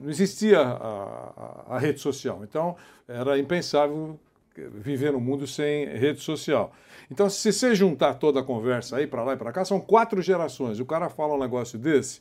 não 0.00 0.10
existia 0.10 0.60
a, 0.60 1.64
a- 1.68 1.76
a 1.76 1.78
rede 1.78 2.00
social. 2.00 2.40
Então, 2.42 2.76
era 3.08 3.38
impensável 3.38 4.18
viver 4.56 5.12
num 5.12 5.20
mundo 5.20 5.46
sem 5.46 5.86
rede 5.86 6.20
social. 6.20 6.72
Então, 7.10 7.28
se 7.28 7.52
você 7.52 7.74
juntar 7.74 8.14
toda 8.14 8.40
a 8.40 8.42
conversa 8.42 8.96
aí 8.96 9.06
para 9.06 9.22
lá 9.24 9.34
e 9.34 9.36
para 9.36 9.52
cá, 9.52 9.64
são 9.64 9.80
quatro 9.80 10.22
gerações. 10.22 10.78
O 10.80 10.86
cara 10.86 11.08
fala 11.08 11.34
um 11.34 11.38
negócio 11.40 11.78
desse, 11.78 12.20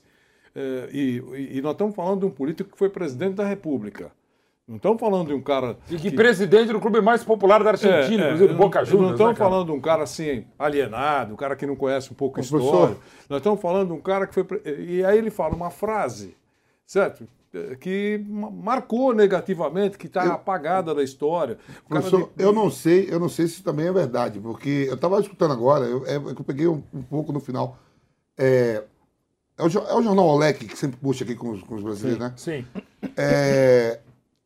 e, 0.92 1.22
e 1.58 1.62
nós 1.62 1.74
estamos 1.74 1.96
falando 1.96 2.22
de 2.22 2.26
um 2.26 2.30
político 2.32 2.72
que 2.72 2.78
foi 2.78 2.90
presidente 2.90 3.36
da 3.36 3.46
República. 3.46 4.12
Não 4.68 4.78
estamos 4.78 4.98
falando 5.00 5.28
de 5.28 5.34
um 5.34 5.42
cara. 5.42 5.78
E 5.90 5.98
que 5.98 6.10
presidente 6.10 6.72
do 6.72 6.80
clube 6.80 7.02
mais 7.02 7.22
popular 7.24 7.62
da 7.62 7.72
Argentina, 7.72 8.24
É, 8.24 8.28
é, 8.28 8.34
inclusive 8.34 8.48
do 8.54 8.58
Boca 8.58 8.80
não- 8.80 8.86
Juniors. 8.86 9.08
Não 9.10 9.14
estamos 9.16 9.34
né, 9.34 9.46
falando 9.46 9.66
de 9.66 9.72
um 9.74 9.82
cara 9.82 10.04
assim, 10.04 10.46
alienado, 10.58 11.34
um 11.34 11.36
cara 11.36 11.56
que 11.56 11.66
não 11.66 11.76
conhece 11.76 12.12
um 12.12 12.16
pouco 12.16 12.40
a 12.40 12.44
Professor. 12.44 12.64
história. 12.64 12.98
Nós 13.30 13.38
estamos 13.40 13.60
falando 13.60 13.88
de 13.88 13.94
um 13.94 14.00
cara 14.02 14.26
que 14.26 14.34
foi. 14.34 14.46
E 14.88 15.04
aí 15.04 15.18
ele 15.18 15.30
fala 15.30 15.54
uma 15.54 15.70
frase, 15.70 16.38
certo? 16.86 17.28
Que 17.82 18.24
ma- 18.28 18.50
marcou 18.50 19.14
negativamente, 19.14 19.98
que 19.98 20.08
está 20.08 20.24
apagada 20.34 20.96
da 20.96 21.04
história. 21.04 21.58
O 21.86 21.90
cara 21.90 22.02
Professor, 22.02 22.30
de- 22.36 22.44
eu 22.44 22.54
não 22.54 22.72
sei, 22.72 23.08
eu 23.12 23.20
não 23.20 23.30
sei 23.30 23.48
se 23.48 23.56
isso 23.56 23.64
também 23.64 23.88
é 23.88 23.92
verdade, 23.92 24.40
porque 24.40 24.86
eu 24.88 24.96
estava 24.96 25.20
escutando 25.20 25.52
agora, 25.52 25.84
eu, 25.86 26.04
é, 26.08 26.18
que 26.34 26.42
eu 26.42 26.46
peguei 26.46 26.68
um, 26.68 26.82
um 26.94 27.04
pouco 27.04 27.32
no 27.34 27.40
final. 27.42 27.78
É, 28.38 28.82
é, 29.58 29.62
o, 29.62 29.66
é 29.68 29.94
o 29.96 30.02
jornal 30.02 30.26
Olec 30.26 30.66
que 30.66 30.76
sempre 30.78 30.98
puxa 30.98 31.24
aqui 31.26 31.36
com 31.36 31.50
os, 31.52 31.62
com 31.62 31.76
os 31.76 31.84
brasileiros, 31.84 32.20
né? 32.20 32.34
Sim. 32.38 32.66
É, 33.16 34.00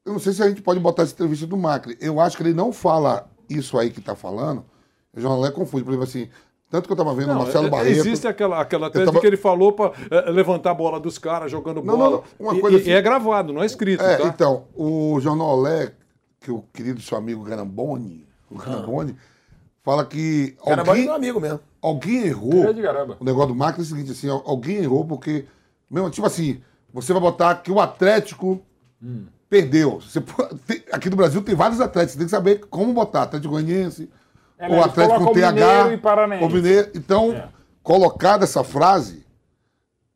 eu 0.07 0.13
não 0.13 0.19
sei 0.19 0.33
se 0.33 0.41
a 0.41 0.47
gente 0.49 0.61
pode 0.61 0.79
botar 0.79 1.03
essa 1.03 1.13
entrevista 1.13 1.45
do 1.45 1.57
Macri. 1.57 1.97
Eu 2.01 2.19
acho 2.19 2.35
que 2.37 2.43
ele 2.43 2.53
não 2.53 2.71
fala 2.73 3.29
isso 3.49 3.77
aí 3.77 3.89
que 3.91 3.99
está 3.99 4.15
falando. 4.15 4.63
O 5.13 5.19
jornal 5.19 5.39
Olec 5.39 5.53
confunde. 5.55 5.83
Por 5.83 5.91
exemplo, 5.91 6.07
assim, 6.07 6.29
tanto 6.69 6.85
que 6.87 6.91
eu 6.91 6.95
estava 6.95 7.13
vendo 7.13 7.31
o 7.31 7.33
Não, 7.33 7.43
Marcelo 7.43 7.67
é- 7.67 7.69
Barreto. 7.69 7.97
Existe 7.99 8.27
aquela, 8.27 8.59
aquela 8.61 8.89
tese 8.89 9.05
tava- 9.05 9.19
que 9.19 9.27
ele 9.27 9.37
falou 9.37 9.73
para 9.73 9.91
levantar 10.31 10.71
a 10.71 10.73
bola 10.73 10.99
dos 10.99 11.17
caras 11.17 11.51
jogando 11.51 11.81
Não, 11.83 11.97
bola. 11.97 12.23
não, 12.39 12.47
uma 12.47 12.55
E- 12.57 12.61
coisa 12.61 12.77
e, 12.77 12.81
assim- 12.81 12.89
e 12.89 12.93
é 12.93 13.01
gravado, 13.01 13.51
não 13.53 13.61
é 13.63 13.65
escrito. 13.65 14.03
É, 14.03 14.17
tá? 14.17 14.27
então, 14.27 14.65
o 14.75 15.19
Jornal 15.19 15.47
Olé, 15.57 15.91
que 16.39 16.51
o 16.51 16.63
querido 16.73 17.01
seu 17.01 17.17
amigo 17.17 17.43
Garamboni, 17.43 18.27
o 18.49 18.57
Garamboni, 18.57 19.15
fala 19.83 20.05
que 20.05 20.55
Garamboni 20.65 20.89
alguém, 20.89 21.03
é 21.03 21.05
meu 21.07 21.15
amigo 21.15 21.39
mesmo. 21.41 21.59
alguém 21.81 22.23
errou. 22.27 22.65
O 23.19 23.23
negócio 23.23 23.47
do 23.49 23.55
Macri 23.55 23.81
é 23.81 23.83
o 23.83 23.87
seguinte, 23.87 24.11
assim, 24.11 24.29
al- 24.29 24.43
alguém 24.45 24.77
errou 24.77 25.05
porque, 25.05 25.45
mesmo, 25.89 26.09
tipo 26.09 26.25
assim, 26.27 26.61
você 26.93 27.11
vai 27.13 27.21
botar 27.21 27.55
que 27.55 27.71
o 27.71 27.79
Atlético 27.79 28.61
perdeu. 29.49 29.99
Você 30.01 30.23
aqui 30.91 31.09
no 31.09 31.15
Brasil 31.15 31.41
tem 31.41 31.55
vários 31.55 31.79
atletas, 31.81 32.11
você 32.11 32.17
tem 32.17 32.27
que 32.27 32.31
saber 32.31 32.61
como 32.69 32.93
botar. 32.93 33.23
Atlético 33.23 33.53
Goianiense, 33.53 34.09
É, 34.59 34.67
o 34.67 34.71
né, 34.71 34.83
Atlético 34.83 35.25
com 35.25 35.33
TH, 35.33 35.51
Mineiro 35.51 35.93
e 35.93 35.97
Paranaense. 35.97 36.45
o 36.45 36.49
Mineiro. 36.49 36.89
Então, 36.95 37.43
colocada 37.83 38.43
essa 38.43 38.63
frase, 38.63 39.25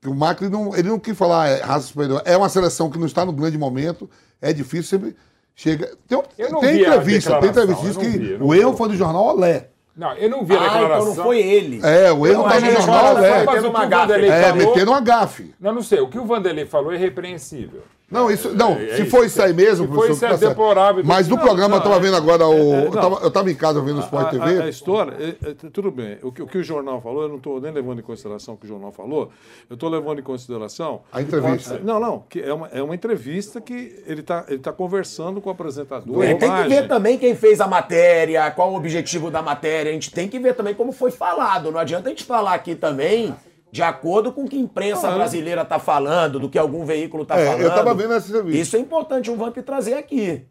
que 0.02 0.10
o 0.10 0.16
Macri 0.16 0.50
não, 0.50 0.76
ele 0.76 0.90
não 0.90 0.98
quis 1.00 1.18
falar 1.18 1.48
é, 1.50 1.62
raça 1.62 1.88
superior. 1.88 2.22
É 2.26 2.36
uma 2.36 2.50
seleção 2.50 2.90
que 2.90 2.98
não 2.98 3.06
está 3.06 3.24
no 3.26 3.32
grande 3.32 3.58
momento, 3.58 4.10
é 4.42 4.52
difícil, 4.52 5.00
sempre 5.00 5.16
chega. 5.56 5.92
Tem, 6.08 6.22
Eu 6.38 6.50
não 6.52 6.60
tem 6.60 6.82
entrevista, 6.82 7.40
tem 7.40 7.50
entrevista, 7.50 7.84
diz 7.84 7.98
que 7.98 8.08
vi, 8.08 8.34
o 8.42 8.50
vi. 8.52 8.60
erro 8.60 8.76
foi 8.76 8.90
do 8.90 8.96
jornal 8.96 9.26
Olé. 9.28 9.68
Não, 9.96 10.14
eu 10.14 10.30
não 10.30 10.44
vi 10.46 10.56
a 10.56 10.60
Ah, 10.60 10.64
declaração. 10.64 11.02
então 11.02 11.16
não 11.18 11.24
foi 11.24 11.40
ele. 11.40 11.82
É, 11.86 12.12
o 12.12 12.26
erro 12.26 12.44
tá 12.46 12.60
no 12.62 12.72
jornal 12.72 13.16
Olé. 13.16 13.44
Mas 13.46 13.46
Metendo 13.46 13.68
o 13.68 13.74
que 13.74 13.78
o. 13.86 13.90
Vanderlei 13.90 14.30
É, 14.32 14.42
falou... 14.44 14.58
metendo 14.58 14.92
uma 14.92 15.02
gafe. 15.02 15.56
Não, 15.60 15.74
não 15.74 15.84
sei. 15.84 16.00
O 16.00 16.08
que 16.08 16.18
o 16.18 16.26
Vanderlei 16.26 16.66
falou 16.66 16.94
é 16.94 16.98
repreensível. 16.98 17.84
Não, 18.12 18.30
isso, 18.30 18.54
não, 18.54 18.74
É, 18.74 18.90
é 18.90 18.96
se 18.98 19.06
for 19.06 19.26
isso 19.26 19.42
aí 19.42 19.54
mesmo, 19.54 19.86
Se 19.88 19.92
professor, 19.92 20.14
isso, 20.14 20.26
é 20.26 20.30
tá 20.30 20.36
deplorável. 20.50 21.02
Mas 21.06 21.28
no 21.30 21.38
Não, 21.38 21.44
programa 21.44 21.70
não, 21.70 21.76
eu 21.78 21.80
estava 21.80 21.96
é- 21.96 22.00
vendo 22.00 22.16
agora 22.18 22.46
o. 22.46 22.74
é, 22.74 22.86
eu, 22.88 22.92
não. 22.92 22.92
tava, 22.92 23.20
eu 23.24 23.32
tava 23.32 23.50
em 23.52 23.56
casa 23.56 23.82
vendo 23.82 23.98
o 23.98 24.02
Sport 24.02 24.28
a, 24.28 24.30
TV. 24.30 24.60
a- 24.60 24.64
a 24.66 24.70
história, 24.70 25.16
é, 25.18 25.50
é, 25.50 25.54
tudo 25.72 25.90
bem. 25.90 26.18
O 26.22 26.32
que, 26.32 26.42
o 26.42 26.48
que 26.48 26.58
o 26.58 26.64
jornal 26.64 27.00
falou, 27.02 27.24
eu 27.24 27.30
não 27.30 27.38
estou 27.38 27.62
nem 27.62 27.72
levando 27.72 28.00
em 28.00 28.04
consideração 28.04 28.56
o 28.56 28.58
que 28.58 28.66
o 28.66 28.68
jornal 28.68 28.92
falou. 28.92 29.32
Eu 29.70 29.76
estou 29.76 29.90
levando 29.90 30.20
em 30.20 30.24
consideração. 30.24 31.02
A 31.12 31.22
entrevista. 31.22 31.80
Não, 31.82 32.00
não. 32.00 32.24
Que 32.30 32.42
é, 32.42 32.54
uma, 32.54 32.68
é 32.68 32.84
uma 32.84 32.94
entrevista 32.94 33.62
que 33.62 34.04
ele 34.06 34.20
está 34.20 34.46
ele 34.50 34.60
tá 34.60 34.74
conversando 34.74 35.40
com 35.40 35.50
o 35.50 35.54
apresentador. 35.54 36.24
É, 36.24 36.34
tem 36.34 36.52
que 36.54 36.64
ver 36.68 36.88
também 36.90 37.18
quem 37.18 37.34
fez 37.34 37.62
a 37.62 37.68
matéria, 37.68 38.52
qual 38.52 38.74
o 38.74 38.76
objetivo 38.76 39.32
da 39.32 39.42
matéria. 39.42 39.90
A 39.90 39.94
gente 39.94 40.12
tem 40.12 40.28
que 40.28 40.38
ver 40.38 40.54
também 40.56 40.74
como 40.74 40.92
foi 40.92 41.12
falado. 41.12 41.72
Não 41.72 41.80
adianta 41.80 42.08
a 42.08 42.10
gente 42.10 42.26
falar 42.26 42.54
aqui 42.56 42.76
também 42.76 43.34
de 43.72 43.82
acordo 43.82 44.34
com 44.34 44.44
o 44.44 44.48
que 44.48 44.58
a 44.58 44.60
imprensa 44.60 45.08
Ah, 45.08 45.12
é. 45.12 45.16
brasileira 45.16 45.62
está 45.62 45.80
falando, 45.80 46.40
do 46.40 46.50
que 46.50 46.58
algum 46.58 46.86
veículo 46.86 47.24
está 47.24 47.40
É, 47.40 47.46
falando. 47.46 47.62
eu 47.62 47.70
tava 47.74 47.94
vendo 47.94 48.14
essa 48.14 48.28
entrevista. 48.30 48.60
Isso 48.62 48.76
é 48.76 48.80
importante 48.80 49.32
o 49.32 49.36
Vamp 49.38 49.58
trazer 49.60 49.94
aqui. 49.94 50.46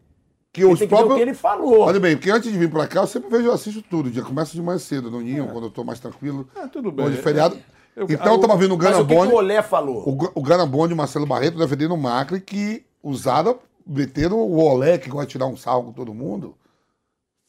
que 0.52 0.64
os 0.64 0.78
tem 0.80 0.88
que 0.88 0.94
ver 0.94 1.00
o 1.00 1.04
próprios... 1.04 1.16
que 1.16 1.22
ele 1.30 1.34
falou. 1.34 1.80
Olha 1.82 2.00
bem, 2.00 2.16
porque 2.16 2.30
antes 2.30 2.50
de 2.50 2.58
vir 2.58 2.68
pra 2.70 2.86
cá, 2.86 3.02
eu 3.02 3.06
sempre 3.06 3.28
vejo, 3.30 3.44
eu 3.48 3.52
assisto 3.52 3.82
tudo. 3.82 4.10
Já 4.12 4.22
começo 4.22 4.52
de 4.52 4.60
mais 4.62 4.82
cedo 4.82 5.08
no 5.10 5.20
Ninho, 5.20 5.46
quando 5.48 5.64
eu 5.66 5.70
tô 5.70 5.84
mais 5.84 6.00
tranquilo. 6.00 6.48
É, 6.56 6.66
tudo 6.66 6.90
bem. 6.90 7.08
De 7.10 7.18
feriado. 7.18 7.56
Eu- 7.94 8.06
então 8.10 8.32
eu 8.34 8.40
tava 8.40 8.56
vendo 8.56 8.74
o 8.74 8.78
Mas 8.78 8.98
o 8.98 9.06
que, 9.06 9.14
o 9.14 9.34
Olé 9.34 9.62
falou? 9.62 10.02
O, 10.08 10.40
o 10.40 10.42
Ganabone 10.42 10.90
e 10.92 10.94
o 10.94 10.96
Marcelo 10.96 11.26
Barreto 11.26 11.58
defendendo 11.58 11.92
o 11.94 11.98
Macri 11.98 12.40
que 12.40 12.84
usaram, 13.02 13.58
meteram 13.86 14.38
o 14.38 14.58
Olé, 14.58 14.96
que 14.98 15.08
gosta 15.10 15.26
de 15.26 15.32
tirar 15.32 15.46
um 15.46 15.56
salvo 15.56 15.88
com 15.88 15.92
todo 15.92 16.12
mundo, 16.14 16.56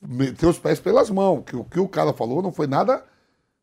meteu 0.02 0.50
os 0.50 0.60
pés 0.60 0.80
pelas 0.80 1.10
mãos. 1.10 1.44
Que 1.46 1.56
o 1.56 1.64
que 1.64 1.80
o 1.80 1.88
cara 1.88 2.14
falou 2.14 2.42
não 2.42 2.52
foi 2.52 2.68
nada 2.68 3.04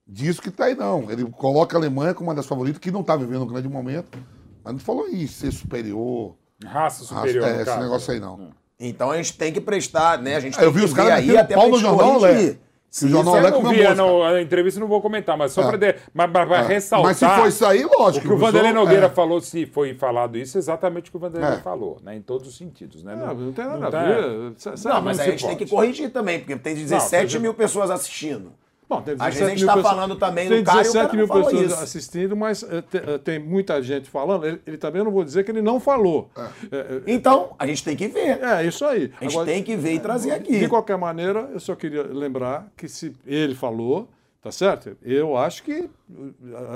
disso 0.08 0.40
que 0.40 0.50
tá 0.50 0.64
aí, 0.64 0.74
não. 0.74 1.10
Ele 1.10 1.24
coloca 1.30 1.76
a 1.76 1.78
Alemanha 1.80 2.14
como 2.14 2.28
uma 2.30 2.34
das 2.34 2.46
favoritas, 2.46 2.80
que 2.80 2.90
não 2.90 3.02
tá 3.02 3.14
vivendo 3.16 3.42
um 3.42 3.46
grande 3.46 3.68
momento, 3.68 4.18
mas 4.64 4.72
não 4.72 4.80
falou 4.80 5.06
em 5.08 5.26
ser 5.26 5.52
superior. 5.52 6.34
Raça 6.64 7.04
superior, 7.04 7.42
raça- 7.44 7.54
é, 7.54 7.62
esse 7.62 7.64
caso. 7.66 7.82
negócio 7.82 8.12
aí 8.12 8.20
não. 8.20 8.50
Então 8.80 9.10
a 9.10 9.16
gente 9.16 9.36
tem 9.36 9.52
que 9.52 9.60
prestar, 9.60 10.20
né? 10.20 10.36
A 10.36 10.40
gente 10.40 10.54
eu 10.58 10.64
tem 10.64 10.72
vi 10.72 10.78
que 10.80 10.84
os 10.86 10.92
caras 10.94 11.24
ver 11.24 11.30
aí 11.32 11.36
até 11.36 11.54
pau 11.54 11.68
no 11.68 11.78
jornal. 11.78 12.16
Olé. 12.16 12.56
Que 12.90 13.04
o 13.04 13.08
jornal 13.08 13.34
Isso 13.34 13.46
eu 13.46 13.50
Leco 13.50 13.62
não 13.94 14.22
a 14.24 14.40
entrevista 14.40 14.80
não 14.80 14.86
vou 14.88 15.02
comentar, 15.02 15.36
mas 15.36 15.52
só 15.52 15.70
É. 15.70 15.98
para 16.16 16.56
É. 16.56 16.62
ressaltar. 16.66 17.06
Mas 17.10 17.18
se 17.18 17.28
foi 17.28 17.50
sair, 17.50 17.84
lógico, 17.84 18.24
O 18.24 18.28
que 18.30 18.34
o 18.34 18.38
Vanderlei 18.38 18.72
Nogueira 18.72 19.06
é. 19.06 19.10
falou, 19.10 19.42
se 19.42 19.66
foi 19.66 19.92
falado 19.94 20.38
isso, 20.38 20.56
é 20.56 20.58
exatamente 20.60 21.08
o 21.08 21.10
que 21.10 21.16
o 21.18 21.20
Vanderlei 21.20 21.50
É. 21.58 21.60
falou, 21.60 21.98
né? 22.02 22.16
Em 22.16 22.22
todos 22.22 22.48
os 22.48 22.56
sentidos, 22.56 23.02
né? 23.04 23.14
Não, 23.14 23.34
não 23.34 23.52
tem 23.52 23.66
nada 23.66 23.90
tá- 23.90 24.00
a 24.00 24.04
ver. 24.06 24.52
Sa- 24.56 24.74
Não, 24.88 25.02
mas 25.02 25.18
se 25.18 25.22
a 25.22 25.26
gente 25.26 25.46
tem 25.46 25.56
que 25.56 25.66
corrigir 25.66 26.10
também, 26.10 26.38
porque 26.38 26.56
tem 26.56 26.74
17 26.74 27.34
Não, 27.34 27.42
mil 27.42 27.52
pessoas 27.54 27.90
assistindo. 27.90 28.52
Bom, 28.88 29.02
tem 29.02 29.14
Às 29.18 29.34
vezes 29.34 29.38
17 29.40 29.44
a 29.44 29.56
gente 29.56 29.66
tá 29.66 29.74
pessoas- 29.74 29.94
falando 29.94 30.16
também 30.16 30.48
tem 30.48 30.58
no 30.60 30.64
Caio, 30.64 30.78
o 30.78 30.82
17 30.82 31.04
cara 31.06 31.16
mil 31.18 31.28
pessoas 31.28 31.70
isso. 31.72 31.82
assistindo, 31.82 32.34
mas 32.36 32.62
eh, 32.62 32.82
te- 32.82 32.96
eh, 32.96 33.18
tem 33.18 33.38
muita 33.38 33.82
gente 33.82 34.08
falando. 34.08 34.46
Ele, 34.46 34.60
ele 34.66 34.78
também 34.78 35.04
não 35.04 35.10
vou 35.10 35.22
dizer 35.24 35.44
que 35.44 35.50
ele 35.50 35.60
não 35.60 35.78
falou. 35.78 36.30
É, 36.72 37.02
Então, 37.06 37.54
a 37.58 37.66
gente 37.66 37.84
tem 37.84 37.94
que 37.94 38.08
ver. 38.08 38.42
É, 38.42 38.64
isso 38.64 38.84
aí. 38.86 39.12
A 39.20 39.24
gente 39.24 39.44
tem 39.44 39.62
que 39.62 39.76
ver 39.76 39.92
e 39.92 40.00
trazer 40.00 40.30
aqui. 40.32 40.58
De 40.58 40.68
qualquer 40.68 40.96
maneira, 40.96 41.50
eu 41.52 41.60
só 41.60 41.74
queria 41.74 42.02
lembrar 42.02 42.66
que 42.76 42.88
se 42.88 43.14
ele 43.26 43.54
falou, 43.54 44.08
tá 44.40 44.50
certo? 44.50 44.96
Eu 45.02 45.36
acho 45.36 45.62
que 45.64 45.80
uh, 46.10 46.34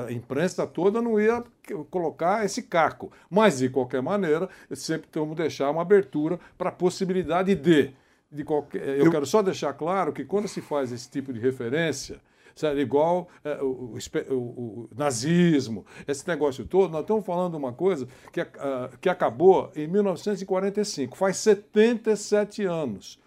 a 0.09 0.13
imprensa 0.13 0.67
toda 0.67 1.01
não 1.01 1.19
ia 1.19 1.43
colocar 1.91 2.45
esse 2.45 2.63
caco. 2.63 3.11
Mas, 3.31 3.59
de 3.59 3.69
qualquer 3.71 4.03
maneira, 4.03 4.49
sempre 4.73 5.09
temos 5.11 5.31
que 5.31 5.37
deixar 5.37 5.71
uma 5.71 5.81
abertura 5.81 6.39
para 6.59 6.69
a 6.69 6.73
possibilidade 6.73 7.55
de. 7.55 7.91
De 8.33 8.45
qualquer, 8.45 8.99
eu, 8.99 9.11
quero 9.11 9.27
só 9.27 9.43
deixar 9.43 9.73
claro 9.75 10.13
que 10.13 10.25
quando 10.25 10.49
se 10.49 10.61
faz 10.61 10.91
esse 10.91 11.09
tipo 11.11 11.33
de 11.33 11.39
referência, 11.41 12.21
sabe, 12.55 12.81
igual 12.81 13.29
é, 13.45 13.63
o, 13.63 13.95
o 13.95 14.35
o- 14.35 14.89
nazismo, 14.97 15.85
esse 16.09 16.27
negócio 16.27 16.65
todo, 16.67 16.91
nós 16.91 17.03
estamos 17.03 17.25
falando 17.27 17.53
de 17.53 17.59
uma 17.59 17.73
coisa 17.73 18.07
que, 18.33 18.41
ah, 18.41 18.91
que 19.01 19.09
acabou 19.09 19.71
em 19.77 19.87
1945, 19.87 21.17
faz 21.17 21.37
77 21.39 22.65
anos. 22.65 23.19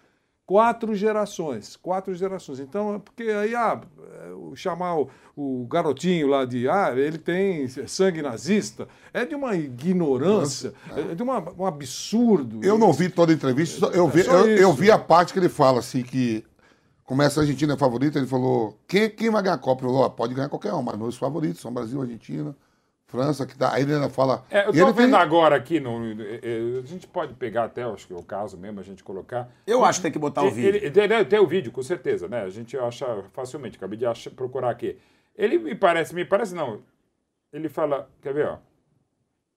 Quatro 0.46 0.94
gerações, 0.94 1.74
quatro 1.74 2.14
gerações. 2.14 2.60
Então, 2.60 2.94
é 2.94 2.98
porque 3.00 3.24
aí, 3.24 3.52
ah, 3.56 3.80
é, 3.98 4.54
chamar 4.54 4.96
o, 4.96 5.10
o 5.34 5.66
garotinho 5.66 6.28
lá 6.28 6.44
de, 6.44 6.68
ah, 6.68 6.92
ele 6.96 7.18
tem 7.18 7.66
sangue 7.88 8.22
nazista, 8.22 8.86
é 9.12 9.24
de 9.24 9.34
uma 9.34 9.56
ignorância, 9.56 10.72
é 11.10 11.16
de 11.16 11.22
uma, 11.22 11.44
um 11.58 11.66
absurdo. 11.66 12.60
Eu 12.62 12.78
não 12.78 12.92
vi 12.92 13.08
toda 13.08 13.32
a 13.32 13.34
entrevista, 13.34 13.86
eu 13.86 14.06
vi, 14.06 14.20
É 14.20 14.30
eu, 14.30 14.46
eu 14.46 14.72
vi 14.72 14.88
a 14.88 14.98
parte 14.98 15.32
que 15.32 15.38
ele 15.40 15.48
fala 15.48 15.80
assim 15.80 16.04
que 16.04 16.44
começa 17.04 17.40
a 17.40 17.42
Argentina 17.42 17.74
é 17.74 17.76
favorita, 17.76 18.16
ele 18.16 18.28
falou, 18.28 18.78
quem, 18.86 19.10
quem 19.10 19.30
vai 19.30 19.42
ganhar 19.42 19.54
a 19.54 19.58
Copa? 19.58 19.82
Ele 19.82 19.92
falou, 19.92 20.04
"Ó, 20.06 20.08
pode 20.08 20.32
ganhar 20.32 20.48
qualquer 20.48 20.72
um, 20.74 20.82
mas 20.82 20.96
meus 20.96 21.16
favoritos 21.16 21.60
são 21.60 21.72
Brasil, 21.72 22.00
Argentina, 22.00 22.54
França, 23.08 23.46
que 23.46 23.56
tá. 23.56 23.72
Aí 23.72 23.82
ele 23.82 23.94
ainda 23.94 24.10
fala. 24.10 24.44
É, 24.50 24.60
eu 24.66 24.72
tô 24.72 24.78
ele 24.78 24.92
vendo 24.92 25.12
tem- 25.12 25.14
agora 25.20 25.54
aqui, 25.54 25.78
no, 25.78 26.04
eh, 26.20 26.40
eh, 26.42 26.80
a 26.82 26.86
gente 26.86 27.06
pode 27.06 27.34
pegar 27.34 27.64
até, 27.64 27.82
acho 27.84 28.06
que 28.06 28.12
é 28.12 28.16
o 28.16 28.22
caso 28.22 28.56
mesmo, 28.58 28.80
a 28.80 28.82
gente 28.82 29.04
colocar. 29.04 29.48
Eu 29.64 29.84
acho 29.84 30.00
que 30.00 30.02
tem 30.04 30.12
que 30.12 30.18
botar 30.18 30.42
o 30.42 30.46
Ele- 30.46 30.54
vídeo. 30.54 30.76
ele- 30.76 30.90
tem, 30.90 31.24
tem 31.24 31.38
o 31.38 31.46
vídeo, 31.46 31.70
com 31.70 31.82
certeza, 31.82 32.26
né? 32.26 32.42
A 32.42 32.50
gente 32.50 32.76
acha 32.76 33.06
facilmente, 33.32 33.76
acabei 33.76 33.96
de 33.96 34.04
achar- 34.06 34.30
procurar 34.32 34.70
aqui. 34.70 34.98
Ele 35.36 35.56
me 35.58 35.74
parece, 35.76 36.12
me 36.14 36.24
parece 36.24 36.52
não, 36.54 36.80
ele 37.52 37.68
fala, 37.68 38.10
quer 38.20 38.34
ver, 38.34 38.48
ó? 38.48 38.58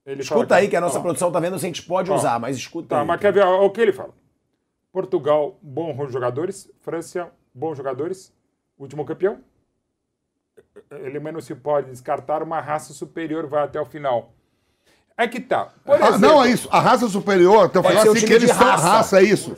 Ele 0.05 0.23
fala 0.23 0.41
Escuta 0.41 0.55
aí 0.55 0.67
que 0.67 0.75
a 0.75 0.81
nossa 0.81 0.99
ó, 0.99 1.01
produção 1.01 1.31
tá 1.31 1.39
vendo 1.39 1.57
se 1.57 1.65
a 1.65 1.69
gente 1.69 1.81
pode 1.83 2.11
Ó. 2.11 2.15
usar, 2.15 2.39
mas 2.39 2.55
escuta 2.55 2.89
Tá, 2.89 3.01
aí. 3.01 3.07
mas 3.07 3.19
quer 3.19 3.33
ver 3.33 3.43
ó, 3.45 3.65
o 3.65 3.69
que 3.71 3.81
ele 3.81 3.93
fala? 3.93 4.13
Portugal, 4.91 5.57
bons 5.61 6.11
jogadores. 6.11 6.69
França, 6.81 7.31
bons 7.53 7.75
jogadores. 7.77 8.31
Último 8.77 9.05
campeão. 9.05 9.39
Alemanha 10.91 11.33
não 11.33 11.41
se 11.41 11.53
pode 11.55 11.89
descartar. 11.89 12.41
Uma 12.43 12.59
raça 12.59 12.93
superior 12.93 13.47
vai 13.47 13.63
até 13.63 13.79
o 13.79 13.85
final. 13.85 14.33
É 15.17 15.27
que 15.27 15.39
tá. 15.39 15.69
Por 15.83 15.95
Ah, 16.01 16.09
exemplo, 16.09 16.19
não, 16.19 16.43
é 16.43 16.49
isso. 16.49 16.69
A 16.71 16.79
raça 16.79 17.07
superior, 17.09 17.65
até 17.65 17.81
ser 18.01 18.09
um 18.09 18.13
assim 18.13 18.25
que 18.25 18.33
eles 18.33 18.49
de 18.49 18.55
são 18.55 18.65
raça. 18.65 18.87
raça, 18.87 19.19
é 19.19 19.23
isso. 19.23 19.55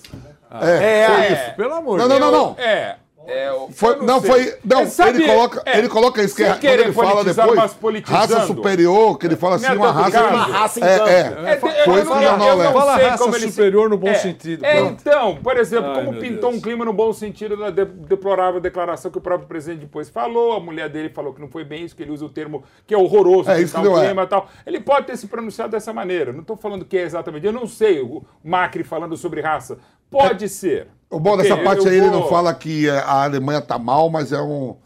É, 0.50 1.06
foi 1.08 1.16
é. 1.16 1.34
isso. 1.34 1.56
Pelo 1.56 1.74
amor 1.76 2.00
Não, 2.00 2.08
não, 2.08 2.20
não, 2.20 2.32
não. 2.32 2.56
É. 2.60 2.98
é, 3.32 3.50
eu- 3.50 3.70
Foi- 3.74 3.96
não, 4.06 4.20
sei. 4.20 4.30
foi. 4.30 4.54
Não, 4.64 4.82
É, 4.82 4.86
sabe, 4.88 5.24
ele 5.24 5.28
coloca, 5.34 5.64
é, 5.66 5.78
ele 5.78 5.90
coloca 5.90 6.24
isso 6.24 6.36
que 6.36 6.44
sem 6.44 6.52
é, 6.52 6.56
quando 6.56 6.66
ele 6.82 6.92
fala 6.94 7.24
depois. 7.24 8.04
Raça 8.06 8.46
superior, 8.48 9.18
que 9.18 9.26
ele 9.28 9.36
fala 9.36 9.56
assim, 9.56 9.66
Não 9.68 9.74
é 9.74 9.78
uma 9.78 9.92
raça. 9.92 10.12
caso. 10.12 10.34
Uma 10.36 10.44
raça 10.46 10.80
em 10.80 10.84
é, 10.84 10.98
campo. 10.98 11.10
é, 11.10 11.54
É, 11.54 11.58
Foi 11.58 11.70
eu 11.70 11.76
isso 11.76 11.86
não- 12.10 12.20
que 12.20 12.26
o 12.26 12.38
não. 12.38 12.74
Fala 12.74 12.98
raça 12.98 13.24
ele 13.36 13.52
superior 13.52 13.90
no 13.90 13.98
bom 13.98 14.08
É, 14.10 14.14
sentido. 14.16 14.66
É, 14.66 14.80
então, 14.82 15.38
por 15.38 15.58
exemplo, 15.58 15.94
como 15.94 16.14
pintou 16.20 16.52
um 16.52 16.60
clima 16.62 16.86
no 16.86 16.94
bom 16.94 17.12
sentido 17.14 17.56
da 17.58 17.70
de- 17.70 17.86
deplorável 17.86 18.60
declaração 18.60 19.10
que 19.12 19.18
o 19.18 19.22
próprio 19.22 19.48
presidente 19.48 19.82
depois 19.82 20.10
falou, 20.10 20.54
a 20.54 20.60
mulher 20.60 20.90
dele 20.90 21.10
falou 21.10 21.34
que 21.34 21.42
não 21.42 21.48
foi 21.50 21.64
bem 21.64 21.84
isso, 21.86 21.96
que 21.96 22.04
ele 22.04 22.12
usa 22.12 22.26
o 22.26 22.30
termo 22.30 22.64
que 22.86 22.94
é 22.94 22.98
horroroso, 22.98 23.50
É, 23.50 23.62
isso 23.62 23.78
é. 23.78 23.82
clima 23.82 24.24
e 24.24 24.28
tal. 24.28 24.48
Ele 24.66 24.80
pode 24.80 25.08
ter 25.08 25.18
se 25.18 25.28
pronunciado 25.28 25.72
dessa 25.72 25.94
maneira. 25.94 26.32
Não 26.34 26.42
estou 26.42 26.58
falando 26.58 26.86
que 26.86 26.98
é 26.98 27.02
exatamente. 27.04 27.46
Eu 27.46 27.54
não 27.54 27.68
sei, 27.68 28.02
o 28.02 28.24
Macri 28.44 28.84
falando 28.84 29.16
sobre 29.18 29.42
raça. 29.42 29.78
Pode 30.10 30.50
ser. 30.50 30.88
O 31.12 31.20
bom 31.20 31.32
Porque 31.36 31.50
dessa 31.50 31.62
parte 31.62 31.86
eu 31.86 31.92
aí, 31.92 31.98
ele 31.98 32.10
vou- 32.10 32.22
não 32.22 32.30
fala 32.30 32.54
que 32.54 32.88
é, 32.90 32.98
a 33.00 33.24
Alemanha 33.24 33.62
tá 33.62 33.78
mal, 33.78 34.10
mas 34.10 34.32
é 34.32 34.42
um, 34.42 34.78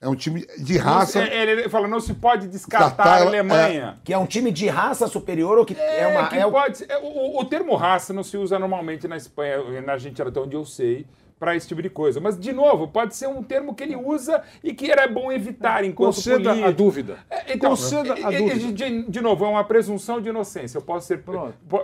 é 0.00 0.08
um 0.08 0.14
time 0.14 0.46
de 0.58 0.76
raça. 0.76 1.22
É, 1.22 1.42
Ele 1.50 1.68
fala, 1.68 1.88
não 1.88 2.00
se 2.00 2.12
pode 2.14 2.46
descartar 2.48 3.14
a 3.14 3.18
ela- 3.20 3.26
Alemanha. 3.28 3.98
Que 4.04 4.12
é 4.12 4.18
um 4.18 4.26
time 4.26 4.50
de 4.52 4.68
raça 4.68 5.06
superior 5.08 5.56
ou 5.58 5.64
que 5.64 5.74
é, 5.74 6.06
uma. 6.06 6.28
que 6.28 6.36
é 6.36 6.44
o- 6.46 6.50
pode 6.52 6.84
é, 6.88 6.98
o, 6.98 7.40
o 7.40 7.44
termo 7.46 7.74
raça 7.76 8.12
não 8.12 8.22
se 8.22 8.36
usa 8.36 8.58
normalmente 8.58 9.08
na 9.08 9.16
Espanha, 9.16 9.80
na 9.80 9.92
Argentina, 9.94 10.28
até 10.28 10.38
onde 10.38 10.54
eu 10.54 10.64
sei, 10.66 11.06
para 11.40 11.56
esse 11.56 11.66
tipo 11.66 11.80
de 11.80 11.88
coisa. 11.88 12.20
Mas, 12.20 12.38
de 12.38 12.52
novo, 12.52 12.86
pode 12.86 13.16
ser 13.16 13.26
um 13.26 13.42
termo 13.42 13.74
que 13.74 13.82
ele 13.82 13.96
usa 13.96 14.42
e 14.62 14.74
que 14.74 14.90
era 14.90 15.08
bom 15.08 15.32
evitar 15.32 15.82
enquanto 15.84 16.14
Conceda 16.14 16.50
a 16.50 16.54
político. 16.54 16.72
dúvida. 16.76 17.18
É, 17.30 17.54
Então, 17.54 17.70
Conceda 17.70 18.12
a 18.12 18.30
dúvida. 18.30 18.72
De, 18.72 19.02
de 19.10 19.20
novo, 19.22 19.46
é 19.46 19.48
uma 19.48 19.64
presunção 19.64 20.20
de 20.20 20.28
inocência. 20.28 20.76
Eu 20.76 20.82
posso 20.82 21.06
ser, 21.06 21.24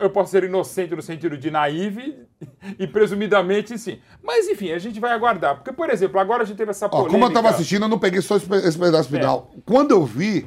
eu 0.00 0.10
posso 0.10 0.30
ser 0.30 0.44
inocente 0.44 0.94
no 0.94 1.00
sentido 1.00 1.38
de 1.38 1.50
naive 1.50 2.14
e 2.78 2.86
presumidamente 2.86 3.78
sim. 3.78 3.98
Mas, 4.22 4.46
enfim, 4.46 4.70
a 4.72 4.78
gente 4.78 5.00
vai 5.00 5.12
aguardar. 5.12 5.56
Porque, 5.56 5.72
por 5.72 5.88
exemplo, 5.88 6.20
agora 6.20 6.42
a 6.42 6.46
gente 6.46 6.58
teve 6.58 6.70
essa 6.72 6.84
Ó, 6.84 6.88
polêmica... 6.90 7.12
como 7.12 7.24
eu 7.24 7.32
tava 7.32 7.48
assistindo, 7.48 7.84
eu 7.84 7.88
não 7.88 7.98
peguei 7.98 8.20
só 8.20 8.36
esse, 8.36 8.46
pe- 8.46 8.56
esse 8.56 8.78
pedaço 8.78 9.08
É. 9.14 9.18
final. 9.18 9.50
Quando 9.64 9.92
eu 9.92 10.04
vi, 10.04 10.46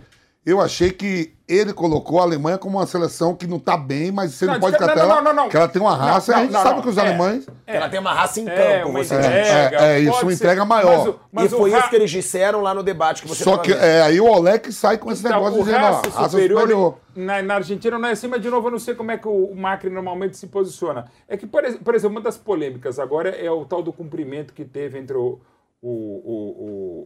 eu 0.50 0.62
achei 0.62 0.92
que 0.92 1.34
ele 1.48 1.74
colocou 1.74 2.20
a 2.20 2.24
Alemanha 2.24 2.58
como 2.60 2.78
uma 2.78 2.86
seleção 2.86 3.36
que 3.36 3.48
não 3.48 3.58
tá 3.60 3.76
bem, 3.76 4.12
mas 4.12 4.34
você 4.34 4.46
não, 4.46 4.54
Não, 4.54 4.60
pode 4.60 4.74
não, 4.74 4.80
descartar 4.80 5.06
não, 5.08 5.12
ela, 5.14 5.22
não, 5.22 5.34
não, 5.34 5.44
não. 5.44 5.50
que 5.50 5.58
ela 5.58 5.68
tem 5.68 5.82
uma 5.82 5.96
raça, 5.96 6.32
Não, 6.32 6.40
a 6.40 6.42
gente 6.44 6.52
não, 6.52 6.62
sabe 6.62 6.76
não, 6.76 6.82
que 6.84 6.90
os 6.90 6.98
é. 6.98 7.02
alemães... 7.02 7.48
Ela 7.66 7.90
tem 7.90 8.00
uma 8.00 8.14
raça 8.14 8.40
em 8.40 8.46
campo, 8.46 8.60
É, 8.60 8.86
uma 8.86 9.04
você 9.04 9.16
entrega, 9.16 9.78
É, 9.78 9.96
é, 9.96 10.00
isso, 10.00 10.12
pode 10.12 10.26
uma 10.26 10.32
ser. 10.32 10.36
entrega 10.36 10.66
maior. 10.66 10.98
Mas 10.98 11.08
o- 11.08 11.20
mas 11.32 11.52
e 11.52 11.56
foi 11.58 11.72
ra- 11.72 11.80
isso 11.80 11.90
que 11.90 11.96
eles 11.96 12.12
disseram 12.12 12.62
lá 12.62 12.74
no 12.74 12.84
debate 12.84 13.24
que 13.24 13.28
você 13.28 13.44
Só 13.44 13.52
tava 13.58 13.64
que 13.64 13.72
é, 13.74 14.02
aí 14.04 14.22
o 14.22 14.26
Olek 14.30 14.72
sai 14.72 14.98
com 15.00 15.12
esse 15.12 15.26
Então, 15.26 15.38
negócio 15.44 15.60
dizendo, 15.64 15.78
ó, 15.84 15.92
raça 15.92 16.10
raça 16.12 16.30
superior, 16.30 16.62
superior. 16.62 16.96
Na, 17.16 17.42
na 17.42 17.56
Argentina 17.56 17.98
não 17.98 18.08
é 18.10 18.12
assim, 18.12 18.28
mas 18.28 18.42
de 18.42 18.50
novo 18.50 18.68
eu 18.68 18.72
não 18.72 18.80
sei 18.80 18.94
como 18.94 19.10
é 19.12 19.18
que 19.18 19.28
o 19.28 19.54
Macri 19.56 19.90
normalmente 19.90 20.38
se 20.38 20.46
posiciona. 20.48 21.06
É 21.28 21.36
que, 21.36 21.48
por, 21.48 21.64
por 21.80 21.96
exemplo, 21.96 22.16
uma 22.18 22.22
das 22.22 22.38
polêmicas 22.38 23.00
agora 23.00 23.30
é 23.30 23.50
o 23.50 23.66
tal 23.66 23.82
do 23.82 23.92
cumprimento 23.92 24.54
que 24.54 24.64
teve 24.64 25.00
entre 25.00 25.18
o, 25.18 25.40
o, 25.82 25.90
o, 25.90 26.32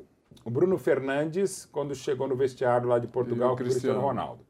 o- 0.01 0.05
o 0.43 0.49
Bruno 0.49 0.77
Fernandes 0.77 1.67
quando 1.71 1.95
chegou 1.95 2.27
no 2.27 2.35
vestiário 2.35 2.87
lá 2.87 2.99
de 2.99 3.07
Portugal 3.07 3.53
o 3.53 3.55
com 3.55 3.61
o 3.61 3.65
Cristiano. 3.65 3.99
Ronaldo. 3.99 4.43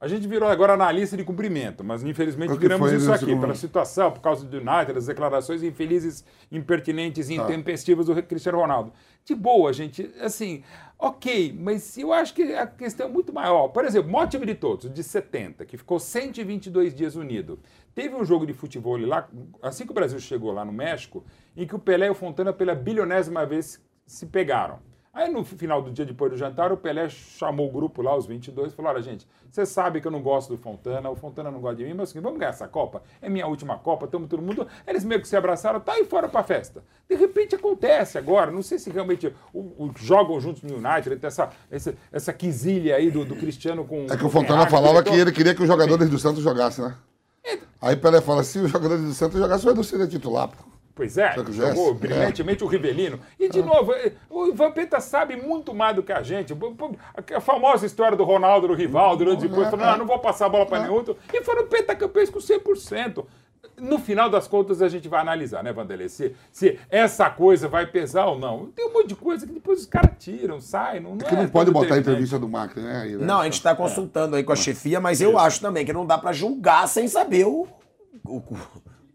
A 0.00 0.06
gente 0.06 0.28
virou 0.28 0.48
agora 0.48 0.74
analista 0.74 1.16
de 1.16 1.24
cumprimento, 1.24 1.82
mas 1.82 2.04
infelizmente 2.04 2.56
viramos 2.56 2.92
isso 2.92 3.12
aqui, 3.12 3.34
pela 3.34 3.56
situação, 3.56 4.12
por 4.12 4.20
causa 4.20 4.46
do 4.46 4.56
United, 4.58 4.96
as 4.96 5.06
declarações 5.06 5.60
infelizes, 5.60 6.24
impertinentes 6.52 7.28
e 7.28 7.36
Tá. 7.36 7.42
intempestivas 7.42 8.06
do 8.06 8.22
Cristiano 8.22 8.58
Ronaldo. 8.58 8.92
De 9.24 9.34
boa, 9.34 9.72
gente, 9.72 10.08
assim, 10.20 10.62
ok, 10.96 11.52
mas 11.58 11.98
eu 11.98 12.12
acho 12.12 12.32
que 12.32 12.54
a 12.54 12.64
questão 12.64 13.08
é 13.08 13.10
muito 13.10 13.32
maior. 13.32 13.68
Por 13.70 13.84
exemplo, 13.84 14.16
o 14.16 14.26
time 14.28 14.46
de 14.46 14.54
todos, 14.54 14.88
de 14.88 15.02
70, 15.02 15.66
que 15.66 15.76
ficou 15.76 15.98
122 15.98 16.94
dias 16.94 17.16
unido. 17.16 17.58
Teve 17.92 18.14
um 18.14 18.24
jogo 18.24 18.46
de 18.46 18.52
futebol 18.52 18.96
lá, 19.04 19.28
assim 19.60 19.84
que 19.84 19.90
o 19.90 19.94
Brasil 19.94 20.20
chegou 20.20 20.52
lá 20.52 20.64
no 20.64 20.72
México, 20.72 21.24
em 21.56 21.66
que 21.66 21.74
o 21.74 21.78
Pelé 21.78 22.06
e 22.06 22.10
o 22.10 22.14
Fontana, 22.14 22.52
pela 22.52 22.72
bilionésima 22.72 23.44
vez, 23.44 23.84
se 24.06 24.26
pegaram. 24.26 24.78
Aí 25.18 25.28
no 25.32 25.44
final 25.44 25.82
do 25.82 25.90
dia 25.90 26.04
depois 26.06 26.30
do 26.30 26.36
jantar, 26.38 26.70
o 26.70 26.76
Pelé 26.76 27.08
chamou 27.08 27.68
o 27.68 27.72
grupo 27.72 28.02
lá, 28.02 28.16
os 28.16 28.24
22, 28.24 28.72
e 28.72 28.76
falou: 28.76 28.92
Olha, 28.92 29.02
gente, 29.02 29.26
você 29.50 29.66
sabe 29.66 30.00
que 30.00 30.06
eu 30.06 30.12
não 30.12 30.22
gosto 30.22 30.50
do 30.50 30.56
Fontana, 30.62 31.10
o 31.10 31.16
Fontana 31.16 31.50
não 31.50 31.58
gosta 31.60 31.74
de 31.78 31.84
mim, 31.84 31.92
mas 31.92 32.10
assim, 32.10 32.20
vamos 32.20 32.38
ganhar 32.38 32.50
essa 32.50 32.68
Copa? 32.68 33.02
É 33.20 33.28
minha 33.28 33.44
última 33.48 33.76
Copa, 33.78 34.04
estamos 34.04 34.28
todo 34.28 34.40
mundo. 34.40 34.64
Eles 34.86 35.04
meio 35.04 35.20
que 35.20 35.26
se 35.26 35.36
abraçaram, 35.36 35.80
tá 35.80 35.94
aí 35.94 36.04
fora 36.04 36.28
pra 36.28 36.44
festa. 36.44 36.84
De 37.08 37.16
repente 37.16 37.56
acontece 37.56 38.16
agora, 38.16 38.52
não 38.52 38.62
sei 38.62 38.78
se 38.78 38.90
realmente 38.90 39.34
o, 39.52 39.58
o- 39.60 39.90
jogam 39.96 40.38
juntos 40.40 40.62
no 40.62 40.76
United, 40.76 41.16
tem 41.16 41.26
essa, 41.26 41.50
essa, 41.68 41.94
essa 42.12 42.32
quisilha 42.32 42.94
aí 42.94 43.10
do, 43.10 43.24
do 43.24 43.34
Cristiano 43.34 43.84
com. 43.84 44.06
É 44.08 44.16
que 44.16 44.24
o 44.24 44.30
Fontana 44.30 44.66
Ferrari, 44.66 44.70
falava 44.70 45.00
então- 45.00 45.12
que 45.12 45.18
ele 45.18 45.32
queria 45.32 45.52
que 45.52 45.62
os 45.62 45.66
jogadores 45.68 46.08
do 46.08 46.18
Santos 46.20 46.44
jogassem, 46.44 46.84
né? 46.84 46.94
É. 47.44 47.58
Aí 47.80 47.96
Pelé 47.96 48.20
fala, 48.20 48.44
se 48.44 48.60
os 48.60 48.70
jogadores 48.70 49.02
do 49.04 49.12
Santos 49.14 49.38
jogassem, 49.40 49.68
o 49.68 49.72
Edu 49.72 49.82
seria 49.82 50.06
titular. 50.06 50.46
pô. 50.48 50.77
Pois 50.98 51.16
é, 51.16 51.32
jogou 51.52 51.90
É. 51.92 51.94
brilhantemente 51.94 52.64
o 52.64 52.66
Rivelino. 52.66 53.20
E, 53.38 53.48
de 53.48 53.62
novo, 53.62 53.92
eh, 53.92 54.12
o 54.28 54.52
Vampeta 54.52 54.98
sabe 54.98 55.36
muito 55.36 55.72
mais 55.72 55.94
do 55.94 56.02
que 56.02 56.10
a 56.10 56.22
gente. 56.22 56.52
A 57.36 57.40
famosa 57.40 57.86
história 57.86 58.16
do 58.16 58.24
Ronaldo, 58.24 58.66
do 58.66 58.74
Rivaldo, 58.74 59.24
né, 59.24 59.36
depois 59.36 59.70
falando, 59.70 59.86
ah, 59.88 59.96
não 59.96 60.06
vou 60.06 60.18
passar 60.18 60.46
a 60.46 60.48
bola 60.48 60.66
para 60.66 60.80
nenhum 60.82 60.94
outro. 60.94 61.16
E 61.32 61.40
foram 61.44 61.68
pentacampeões 61.68 62.28
com 62.30 62.40
100%. 62.40 63.24
No 63.80 63.96
final 64.00 64.28
das 64.28 64.48
contas, 64.48 64.82
a 64.82 64.88
gente 64.88 65.06
vai 65.06 65.20
analisar, 65.20 65.62
né, 65.62 65.72
Vanderlei? 65.72 66.08
Se, 66.08 66.34
se 66.50 66.80
essa 66.90 67.30
coisa 67.30 67.68
vai 67.68 67.86
pesar 67.86 68.26
ou 68.26 68.36
não. 68.36 68.66
Tem 68.74 68.88
um 68.88 68.92
monte 68.92 69.06
de 69.08 69.14
coisa 69.14 69.46
que 69.46 69.52
depois 69.52 69.78
os 69.82 69.86
caras 69.86 70.10
tiram, 70.18 70.60
saem. 70.60 71.00
Não, 71.00 71.12
É 71.14 71.18
que 71.24 71.34
não 71.36 71.42
é 71.42 71.46
pode 71.46 71.70
botar 71.70 71.94
a 71.94 71.98
entrevista 71.98 72.40
do 72.40 72.48
Macri, 72.48 72.82
né? 72.82 73.02
aí, 73.02 73.16
né? 73.16 73.24
Não, 73.24 73.38
a 73.38 73.44
gente 73.44 73.62
tá 73.62 73.76
consultando 73.76 74.34
aí 74.34 74.42
com 74.42 74.52
a 74.52 74.56
chefia, 74.56 74.98
mas 75.00 75.20
eu 75.20 75.38
acho 75.38 75.60
também 75.60 75.86
que 75.86 75.92
não 75.92 76.04
dá 76.04 76.18
pra 76.18 76.32
julgar 76.32 76.88
sem 76.88 77.06
saber 77.06 77.44
o, 77.46 77.68
o- 78.26 78.42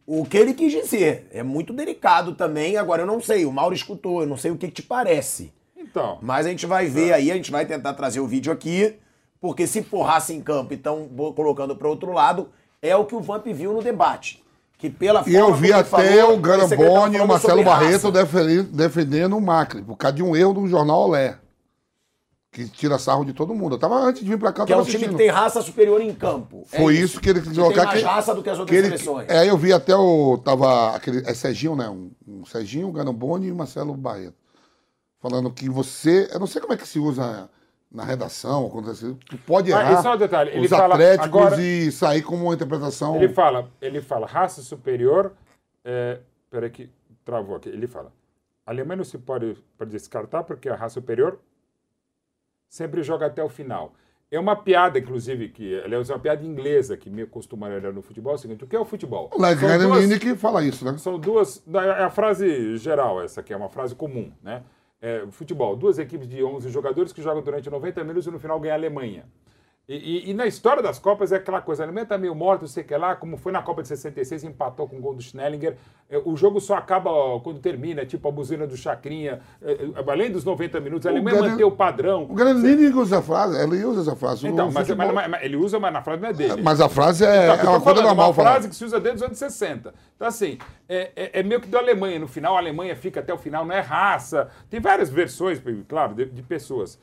o 0.05 0.25
que 0.25 0.37
ele 0.37 0.53
quis 0.53 0.71
dizer. 0.71 1.27
É 1.31 1.43
muito 1.43 1.73
delicado 1.73 2.33
também. 2.33 2.77
Agora, 2.77 3.03
eu 3.03 3.05
não 3.05 3.21
sei, 3.21 3.45
o 3.45 3.51
Mauro 3.51 3.75
escutou, 3.75 4.21
eu 4.21 4.27
não 4.27 4.37
sei 4.37 4.51
o 4.51 4.57
que, 4.57 4.67
que 4.67 4.73
te 4.73 4.83
parece. 4.83 5.53
Então. 5.77 6.17
Mas 6.21 6.45
a 6.45 6.49
gente 6.49 6.65
vai 6.65 6.87
ver 6.87 7.13
aí, 7.13 7.31
a 7.31 7.35
gente 7.35 7.51
vai 7.51 7.65
tentar 7.65 7.93
trazer 7.93 8.19
o 8.19 8.27
vídeo 8.27 8.51
aqui, 8.51 8.95
porque 9.39 9.67
se 9.67 9.81
porrasse 9.81 10.33
em 10.33 10.41
campo 10.41 10.73
e 10.73 10.75
estão 10.75 11.07
colocando 11.35 11.75
para 11.75 11.87
outro 11.87 12.11
lado, 12.11 12.49
é 12.81 12.95
o 12.95 13.05
que 13.05 13.15
o 13.15 13.21
Vamp 13.21 13.45
viu 13.47 13.73
no 13.73 13.81
debate. 13.81 14.43
Que 14.77 14.89
pela 14.89 15.23
E 15.25 15.33
eu 15.33 15.53
vi 15.53 15.71
até 15.71 15.85
falou, 15.85 16.35
o 16.35 16.39
Garamboni 16.39 17.17
e 17.17 17.21
o 17.21 17.27
Marcelo 17.27 17.63
Barreto 17.63 18.11
defendendo, 18.11 18.71
defendendo 18.71 19.37
o 19.37 19.41
Macri, 19.41 19.81
por 19.81 19.95
causa 19.95 20.17
de 20.17 20.23
um 20.23 20.35
erro 20.35 20.53
do 20.53 20.67
jornal 20.67 21.07
Olé. 21.07 21.37
Que 22.53 22.69
tira 22.69 22.99
sarro 22.99 23.25
de 23.25 23.33
todo 23.33 23.53
mundo. 23.55 23.73
Eu 23.75 23.79
tava 23.79 23.95
antes 23.95 24.23
de 24.23 24.29
vir 24.29 24.37
pra 24.37 24.53
cá, 24.53 24.61
eu 24.61 24.65
Que 24.67 24.73
é 24.73 24.75
tava 24.75 24.83
um 24.83 24.85
time 24.85 24.99
que 24.99 25.05
assistindo. 25.05 25.17
tem 25.17 25.29
raça 25.29 25.59
superior 25.61 25.99
em 25.99 26.13
campo. 26.13 26.63
É 26.71 26.77
Foi 26.77 26.95
isso 26.95 27.19
que 27.19 27.27
ele 27.31 27.41
quis 27.41 27.49
Que 27.51 27.55
colocar. 27.57 27.75
Tem 27.81 27.85
mais 27.87 27.99
que- 28.01 28.05
raça 28.05 28.35
do 28.35 28.43
que 28.43 28.49
as 28.51 28.55
que 28.57 28.61
outras 28.61 28.77
ele- 28.77 28.87
seleções. 28.99 29.27
É, 29.27 29.49
eu 29.49 29.57
vi 29.57 29.73
até 29.73 29.95
o. 29.95 30.37
Tava 30.37 30.95
aquele. 30.95 31.27
É 31.27 31.33
Serginho, 31.33 31.75
né? 31.75 31.89
Um, 31.89 32.11
um 32.27 32.45
Serginho, 32.45 32.91
Garamboni 32.91 33.47
e 33.47 33.51
o 33.51 33.55
Marcelo 33.55 33.95
Barreto. 33.95 34.35
Falando 35.19 35.49
que 35.51 35.67
você. 35.67 36.29
Eu 36.31 36.39
não 36.39 36.45
sei 36.47 36.61
como 36.61 36.73
é 36.73 36.77
que 36.77 36.87
se 36.87 36.99
usa 36.99 37.49
na 37.91 38.03
redação, 38.03 38.69
quando 38.69 38.85
você, 38.85 39.15
tu 39.29 39.37
pode 39.47 39.71
Ah, 39.73 39.79
errar 39.81 39.99
e 39.99 40.03
só 40.03 40.13
um 40.13 40.17
detalhe, 40.17 40.49
ele 40.51 40.65
os 40.65 40.69
fala 40.69 40.93
atléticos 40.95 41.25
agora- 41.27 41.61
e 41.61 41.91
sair 41.91 42.21
como 42.23 42.45
uma 42.45 42.53
interpretação. 42.53 43.15
Ele 43.15 43.29
fala, 43.33 43.67
ele 43.81 44.01
fala 44.01 44.25
raça 44.27 44.61
superior. 44.61 45.33
É, 45.85 46.19
peraí 46.51 46.69
que 46.69 46.89
travou 47.25 47.55
aqui. 47.55 47.69
Ele 47.69 47.87
fala: 47.87 48.11
a 48.65 48.71
Alemanha 48.71 48.97
não 48.97 49.03
se 49.03 49.17
pode, 49.17 49.57
pode 49.77 49.89
descartar 49.91 50.43
porque 50.43 50.69
a 50.69 50.75
raça 50.75 50.95
superior 50.95 51.39
sempre 52.73 53.03
joga 53.03 53.27
até 53.27 53.43
o 53.43 53.49
final. 53.49 53.93
É 54.31 54.39
uma 54.39 54.55
piada, 54.55 54.97
inclusive, 54.97 55.49
que 55.49 55.79
aliás, 55.81 56.09
é 56.09 56.13
uma 56.13 56.19
piada 56.19 56.43
inglesa 56.43 56.97
que 56.97 57.07
me 57.07 57.23
costumaria 57.27 57.91
no 57.91 58.01
futebol. 58.01 58.31
É 58.31 58.35
o 58.35 58.39
seguinte: 58.39 58.63
o 58.63 58.67
que 58.67 58.75
é 58.75 58.79
o 58.79 58.85
futebol? 58.85 59.29
O 59.31 59.37
duas- 59.85 59.99
Granini 59.99 60.19
que 60.19 60.35
fala 60.35 60.63
isso, 60.63 60.83
né? 60.83 60.97
São 60.97 61.19
duas. 61.19 61.63
É 61.71 62.03
a 62.03 62.09
frase 62.09 62.75
geral, 62.77 63.21
essa 63.21 63.41
aqui 63.41 63.53
é 63.53 63.55
uma 63.55 63.69
frase 63.69 63.93
comum, 63.93 64.31
né? 64.41 64.63
É, 64.99 65.23
futebol, 65.29 65.75
duas 65.75 65.99
equipes 65.99 66.27
de 66.27 66.43
11 66.43 66.69
jogadores 66.69 67.13
que 67.13 67.21
jogam 67.21 67.43
durante 67.43 67.69
90 67.69 68.03
minutos 68.03 68.25
e 68.25 68.31
no 68.31 68.39
final 68.39 68.59
ganha 68.59 68.73
a 68.73 68.77
Alemanha. 68.77 69.25
E, 69.87 69.95
e- 69.97 70.29
e 70.31 70.33
na 70.33 70.47
história 70.47 70.81
das 70.81 70.97
Copas 70.97 71.33
é 71.33 71.35
aquela 71.35 71.59
coisa, 71.61 71.83
a 71.83 71.85
Alemanha 71.85 72.05
tá 72.05 72.17
meio 72.17 72.33
morta, 72.33 72.61
não 72.61 72.69
sei 72.69 72.83
o 72.83 72.85
que 72.87 72.95
lá, 72.95 73.17
como 73.17 73.35
foi 73.35 73.51
na 73.51 73.61
Copa 73.61 73.81
de 73.81 73.89
66, 73.89 74.45
empatou 74.45 74.87
com 74.87 74.95
o 74.97 75.01
gol 75.01 75.13
do 75.13 75.21
Schnellinger. 75.21 75.75
É, 76.09 76.17
o 76.23 76.37
jogo 76.37 76.61
só 76.61 76.75
acaba 76.75 77.09
ó, 77.11 77.39
quando 77.41 77.59
termina, 77.59 78.05
tipo 78.05 78.25
a 78.29 78.31
buzina 78.31 78.65
do 78.65 78.77
Chacrinha. 78.77 79.41
É, 79.61 79.71
é, 79.73 80.11
além 80.11 80.31
dos 80.31 80.45
90 80.45 80.79
minutos, 80.79 81.05
a 81.05 81.09
Alemanha 81.09 81.35
Gran- 81.35 81.45
manteve 81.49 81.63
o 81.65 81.71
padrão. 81.71 82.23
O 82.23 82.33
Granini 82.33 82.87
usa 82.93 83.19
a 83.19 83.21
frase, 83.21 83.61
ele 83.61 83.83
usa 83.83 84.01
essa 84.09 84.15
frase. 84.15 84.47
Então, 84.47 84.71
mas, 84.71 84.87
futebol. 84.87 85.13
mas- 85.13 85.29
mas 85.29 85.43
ele 85.43 85.57
usa, 85.57 85.77
mas 85.77 85.91
na 85.91 86.01
frase 86.01 86.21
não 86.21 86.29
é 86.29 86.33
dele. 86.33 86.61
Mas 86.61 86.79
a 86.79 86.87
frase 86.87 87.25
é, 87.25 87.53
Então, 87.53 87.65
é 87.65 87.69
uma 87.75 87.81
coisa 87.81 88.01
normal 88.01 88.27
uma 88.29 88.33
falar. 88.33 88.51
frase 88.51 88.69
que 88.69 88.75
se 88.75 88.85
usa 88.85 89.01
desde 89.01 89.17
os 89.17 89.23
anos 89.23 89.37
60. 89.37 89.93
Então, 90.15 90.25
assim, 90.29 90.57
é, 90.87 91.11
é- 91.13 91.39
é 91.41 91.43
meio 91.43 91.59
que 91.59 91.67
da 91.67 91.79
Alemanha. 91.79 92.17
No 92.19 92.27
final, 92.29 92.55
a 92.55 92.59
Alemanha 92.59 92.95
fica 92.95 93.19
até 93.19 93.33
o 93.33 93.37
final, 93.37 93.65
não 93.65 93.75
é 93.75 93.81
raça. 93.81 94.47
Tem 94.69 94.79
várias 94.79 95.09
versões, 95.09 95.61
claro, 95.89 96.13
de, 96.15 96.23
de 96.25 96.41
pessoas. 96.41 96.97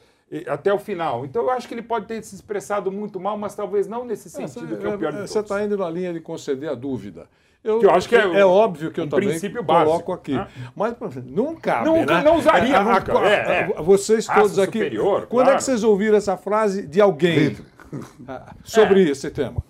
Até 0.46 0.72
o 0.72 0.78
final. 0.78 1.24
Então, 1.24 1.42
eu 1.42 1.50
acho 1.50 1.66
que 1.66 1.74
ele 1.74 1.82
pode 1.82 2.06
ter 2.06 2.22
se 2.22 2.34
expressado 2.36 2.90
muito 2.92 3.18
mal, 3.18 3.36
mas 3.36 3.54
talvez 3.54 3.88
não 3.88 4.04
nesse 4.04 4.30
sentido, 4.30 4.76
que 4.76 4.86
é 4.86 4.88
o 4.94 4.98
pior 4.98 5.10
de 5.10 5.16
todos. 5.18 5.30
Você 5.32 5.40
está 5.40 5.64
indo 5.64 5.76
na 5.76 5.90
linha 5.90 6.12
de 6.12 6.20
conceder 6.20 6.70
a 6.70 6.74
dúvida. 6.74 7.26
Eu, 7.62 7.78
Que 7.80 7.86
eu 7.86 7.90
acho 7.90 8.08
que 8.08 8.14
é 8.16 8.44
o- 8.44 8.48
óbvio 8.48 8.90
que 8.90 8.98
eu 9.00 9.04
um 9.04 9.08
também 9.08 9.28
princípio 9.28 9.62
básico, 9.62 9.90
coloco 9.90 10.12
aqui. 10.12 10.32
né? 10.34 10.46
Mas 10.74 10.94
não 11.26 11.54
cabe, 11.56 11.90
Nunca- 11.90 12.14
né? 12.18 12.22
não 12.22 12.36
usaria 12.36 12.78
A- 12.78 12.84
nunca, 12.84 13.18
a- 13.18 13.28
é, 13.28 13.34
é. 13.76 13.82
Vocês 13.82 14.26
todos 14.26 14.58
aqui... 14.58 14.78
superior, 14.78 15.26
quando 15.26 15.42
é 15.42 15.44
claro. 15.46 15.58
que 15.58 15.64
vocês 15.64 15.84
ouviram 15.84 16.16
essa 16.16 16.36
frase 16.38 16.86
de 16.86 17.00
alguém 17.02 17.56
ah, 18.26 18.54
sobre 18.64 19.04
É. 19.06 19.10
esse 19.10 19.30
tema? 19.30 19.62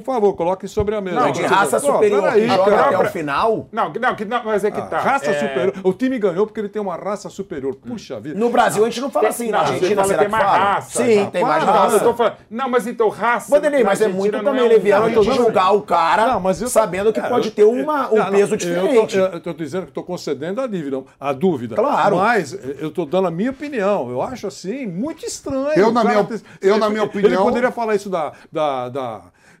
Por 0.00 0.12
favor, 0.14 0.34
coloquem 0.34 0.68
sobre 0.68 0.94
a 0.94 1.00
mesa. 1.00 1.20
Não, 1.20 1.30
de 1.32 1.42
raça 1.42 1.80
Pô, 1.80 1.86
superior 1.94 2.22
peraí, 2.22 2.42
que 2.42 2.48
joga 2.54 2.80
até 2.80 2.98
o 2.98 3.04
final. 3.06 3.68
Não, 3.72 3.92
não, 3.92 4.14
que, 4.14 4.24
não, 4.24 4.44
mas 4.44 4.64
é 4.64 4.70
que 4.70 4.80
Ah, 4.80 4.86
tá. 4.86 4.98
Raça 5.00 5.30
é- 5.30 5.38
superior. 5.40 5.74
O 5.82 5.92
time 5.92 6.18
ganhou 6.18 6.46
porque 6.46 6.60
ele 6.60 6.68
tem 6.68 6.80
uma 6.82 6.96
raça 6.96 7.28
superior. 7.28 7.74
Puxa 7.76 8.18
vida. 8.20 8.38
No 8.38 8.50
Brasil 8.50 8.84
a 8.84 8.88
gente 8.88 9.00
não 9.00 9.10
fala 9.10 9.28
assim, 9.28 9.46
não, 9.46 9.52
na 9.52 9.58
a 9.60 9.64
gente 9.66 9.74
Argentina 9.76 10.02
fala 10.04 10.18
tem 10.18 10.28
mais 10.28 10.44
fala? 10.44 10.58
raça. 10.58 11.02
Sim, 11.04 11.16
Não, 11.20 11.30
tem 11.30 11.42
mais 11.42 11.64
raça. 11.64 11.96
eu 11.96 12.00
tô 12.00 12.14
falando- 12.14 12.36
não, 12.50 12.68
mas 12.68 12.86
então 12.86 13.08
raça. 13.08 13.50
Vanderlei, 13.54 13.84
mas 13.84 14.00
é 14.00 14.08
muito 14.08 14.36
não 14.36 14.44
também 14.44 14.64
um- 14.64 14.68
leviano 14.68 15.02
Não, 15.02 15.08
de 15.08 15.14
tô- 15.14 15.22
julgar 15.34 15.72
o 15.72 15.82
cara 15.82 16.26
Não, 16.34 16.42
tô- 16.42 16.66
sabendo 16.68 17.12
que 17.12 17.20
é, 17.20 17.28
pode 17.28 17.50
ter 17.50 17.64
uma, 17.64 18.08
um 18.10 18.16
Não, 18.16 18.24
não, 18.24 18.30
peso 18.32 18.50
tô- 18.50 18.56
diferente. 18.56 19.16
Eu 19.16 19.36
estou 19.38 19.54
dizendo 19.54 19.82
que 19.84 19.90
estou 19.90 20.04
concedendo 20.04 20.60
a 20.60 20.66
dúvida, 20.66 21.02
a 21.20 21.32
dúvida. 21.32 21.74
Claro. 21.76 22.16
Mas 22.16 22.52
eu 22.80 22.88
estou 22.88 23.06
dando 23.06 23.28
a 23.28 23.30
minha 23.30 23.50
opinião. 23.50 24.10
Eu 24.10 24.20
acho 24.22 24.46
assim 24.46 24.86
muito 24.86 25.24
estranho. 25.24 25.70
Eu, 25.76 25.92
na 25.92 26.04
minha- 26.04 26.24
ter- 26.24 26.40
eu, 26.60 26.78
na 26.78 26.88
minha 26.90 27.02
Ele 27.06 27.08
opinião- 27.10 27.44
poderia 27.44 27.70
falar 27.70 27.94
isso 27.94 28.08
da, 28.10 28.32
da, 28.50 28.88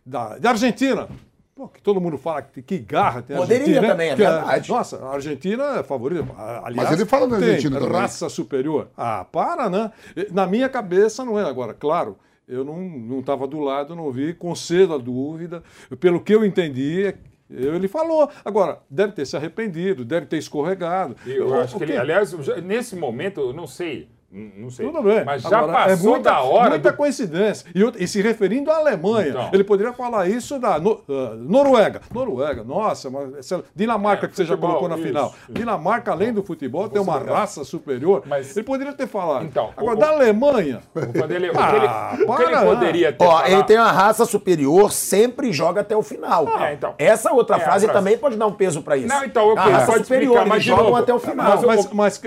da, 0.06 0.38
da, 0.38 0.50
Argentina. 0.50 1.08
Pô, 1.54 1.68
que 1.68 1.80
todo 1.82 2.00
mundo 2.00 2.18
fala 2.18 2.42
que, 2.42 2.60
que 2.62 2.78
garra 2.78 3.22
tem 3.22 3.34
a 3.34 3.40
Poderia 3.40 3.62
Argentina. 3.62 3.80
né? 3.82 3.88
também, 3.88 4.08
é 4.08 4.14
Que 4.14 4.16
verdade. 4.22 4.68
Nossa, 4.70 4.98
a 5.04 5.14
Argentina 5.14 5.64
é 5.78 5.82
favorita. 5.82 6.24
Aliás, 6.62 6.90
Mas 6.90 6.92
ele 7.00 7.08
fala 7.08 7.26
da 7.26 7.38
tem 7.38 7.48
Argentina 7.48 7.80
também. 7.80 7.92
raça 7.98 8.28
superior. 8.28 8.88
Ah, 8.96 9.24
para, 9.24 9.70
né? 9.70 9.90
Na 10.32 10.46
minha 10.46 10.68
cabeça 10.68 11.24
não 11.24 11.38
é. 11.38 11.44
Agora, 11.44 11.72
claro, 11.72 12.18
eu 12.46 12.62
não 12.62 13.20
estava 13.20 13.46
do 13.46 13.58
lado, 13.58 13.96
não 13.96 14.12
vi, 14.12 14.34
concedo 14.34 14.94
a 14.94 14.98
dúvida. 14.98 15.62
Pelo 15.98 16.20
que 16.20 16.34
eu 16.34 16.44
entendi, 16.44 17.14
eu- 17.48 17.74
ele 17.74 17.88
falou. 17.88 18.28
Agora, 18.44 18.80
deve 18.90 19.12
ter 19.14 19.24
se 19.26 19.34
arrependido, 19.34 20.04
deve 20.04 20.26
ter 20.26 20.36
escorregado. 20.36 21.16
Eu 21.26 21.48
O- 21.48 21.54
acho 21.54 21.78
que 21.78 21.84
ele, 21.84 21.96
aliás, 21.96 22.34
nesse 22.62 22.94
momento, 22.94 23.40
eu 23.40 23.54
não 23.54 23.66
sei. 23.66 24.08
Não 24.30 24.68
sei. 24.70 24.86
Tudo 24.86 25.02
bem. 25.02 25.24
Mas 25.24 25.42
já 25.42 25.58
Agora, 25.58 25.72
passou 25.88 26.10
muita, 26.10 26.30
da 26.30 26.40
hora. 26.42 26.70
Muita 26.70 26.90
do- 26.90 26.96
coincidência. 26.96 27.66
E, 27.74 28.04
e 28.04 28.08
se 28.08 28.20
referindo 28.20 28.70
à 28.70 28.76
Alemanha, 28.78 29.28
Então. 29.30 29.50
ele 29.52 29.64
poderia 29.64 29.92
falar 29.92 30.28
isso 30.28 30.58
da 30.58 30.78
No- 30.78 31.00
ah, 31.08 31.34
Noruega. 31.38 32.00
Noruega, 32.12 32.62
nossa, 32.64 33.08
mas 33.08 33.34
essa- 33.36 33.62
Dinamarca 33.74 34.26
É, 34.26 34.28
que 34.28 34.36
você 34.36 34.44
já 34.44 34.54
futebol, 34.54 34.70
colocou 34.78 34.88
na 34.88 34.96
isso, 34.96 35.06
final. 35.06 35.26
isso. 35.28 35.52
Dinamarca, 35.52 36.10
além 36.10 36.32
do 36.32 36.42
futebol, 36.42 36.88
tem 36.88 37.00
uma 37.00 37.18
raça 37.18 37.64
superior. 37.64 38.24
Mas- 38.26 38.54
ele 38.56 38.64
poderia 38.66 38.92
ter 38.92 39.06
falado. 39.06 39.44
Então, 39.44 39.70
Agora, 39.76 39.96
o- 39.96 39.98
da 40.00 40.08
Alemanha. 40.08 40.80
O 40.94 40.98
o 40.98 41.02
Ah, 41.02 41.04
ele, 41.30 41.50
o 41.50 42.34
que 42.36 42.42
ele 42.42 42.50
para, 42.56 42.66
poderia 42.66 43.12
ter 43.12 43.24
Ó, 43.24 43.28
falado- 43.30 43.48
ele 43.50 43.62
tem 43.64 43.78
uma 43.78 43.92
raça 43.92 44.24
superior, 44.26 44.92
sempre 44.92 45.52
joga 45.52 45.80
até 45.82 45.96
o 45.96 46.02
final. 46.02 46.46
É, 46.60 46.72
então. 46.74 46.94
Essa 46.98 47.32
outra 47.32 47.56
É, 47.56 47.60
frase 47.60 47.86
também 47.88 48.18
pode 48.18 48.36
dar 48.36 48.46
um 48.46 48.52
peso 48.52 48.82
pra 48.82 48.96
isso. 48.96 49.06
Não, 49.08 49.24
então, 49.24 49.50
ok, 49.50 49.62
a 49.62 49.66
raça 49.66 49.92
superior, 49.98 50.02
explicar, 50.02 50.40
eles 50.40 50.48
mas 50.48 50.64
jogam 50.64 50.96
até 50.96 51.14
o 51.14 51.18
final. 51.18 51.62
Mas, 51.92 52.20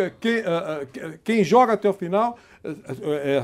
ah, 0.46 0.82
ah, 0.82 1.10
quem 1.24 1.44
joga 1.44 1.74
até 1.74 1.89
o 1.90 1.94
final 1.94 2.38
é, 2.64 2.70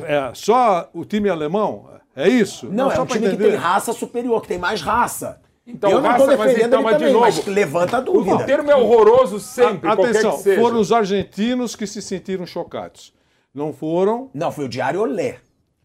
é- 0.09 0.15
é 0.15 0.31
só 0.33 0.89
o 0.93 1.03
time 1.05 1.29
alemão? 1.29 1.89
É 2.15 2.27
isso? 2.29 2.67
Não, 2.71 2.91
é 2.91 2.95
só 2.95 3.03
um 3.03 3.05
time 3.05 3.21
que 3.27 3.33
entender. 3.35 3.49
tem 3.51 3.55
raça 3.55 3.91
superior, 3.93 4.41
que 4.41 4.47
tem 4.47 4.57
mais 4.57 4.81
raça. 4.81 5.41
Então, 5.67 5.89
eu 5.89 5.99
não 6.01 6.09
raça, 6.09 6.23
estou 6.23 6.37
mas 6.37 6.47
defendendo 6.47 6.67
então, 6.67 6.79
ele 6.79 6.83
mas 6.85 6.93
de 6.93 6.99
também, 6.99 7.13
novo, 7.13 7.25
mas 7.25 7.45
levanta 7.47 7.97
a 7.97 7.99
O 7.99 8.03
dúvida. 8.03 8.43
termo 8.45 8.69
é 8.71 8.75
horroroso 8.75 9.39
sempre, 9.39 9.89
A- 9.89 9.93
Atenção, 9.93 10.31
que 10.33 10.43
seja. 10.43 10.61
foram 10.61 10.79
os 10.79 10.91
argentinos 10.91 11.75
que 11.75 11.87
se 11.87 12.01
sentiram 12.01 12.45
chocados. 12.45 13.13
Não 13.53 13.73
foram. 13.73 14.29
Não, 14.33 14.51
foi 14.51 14.65
o 14.65 14.69
Diário 14.69 15.01
Olé. 15.01 15.37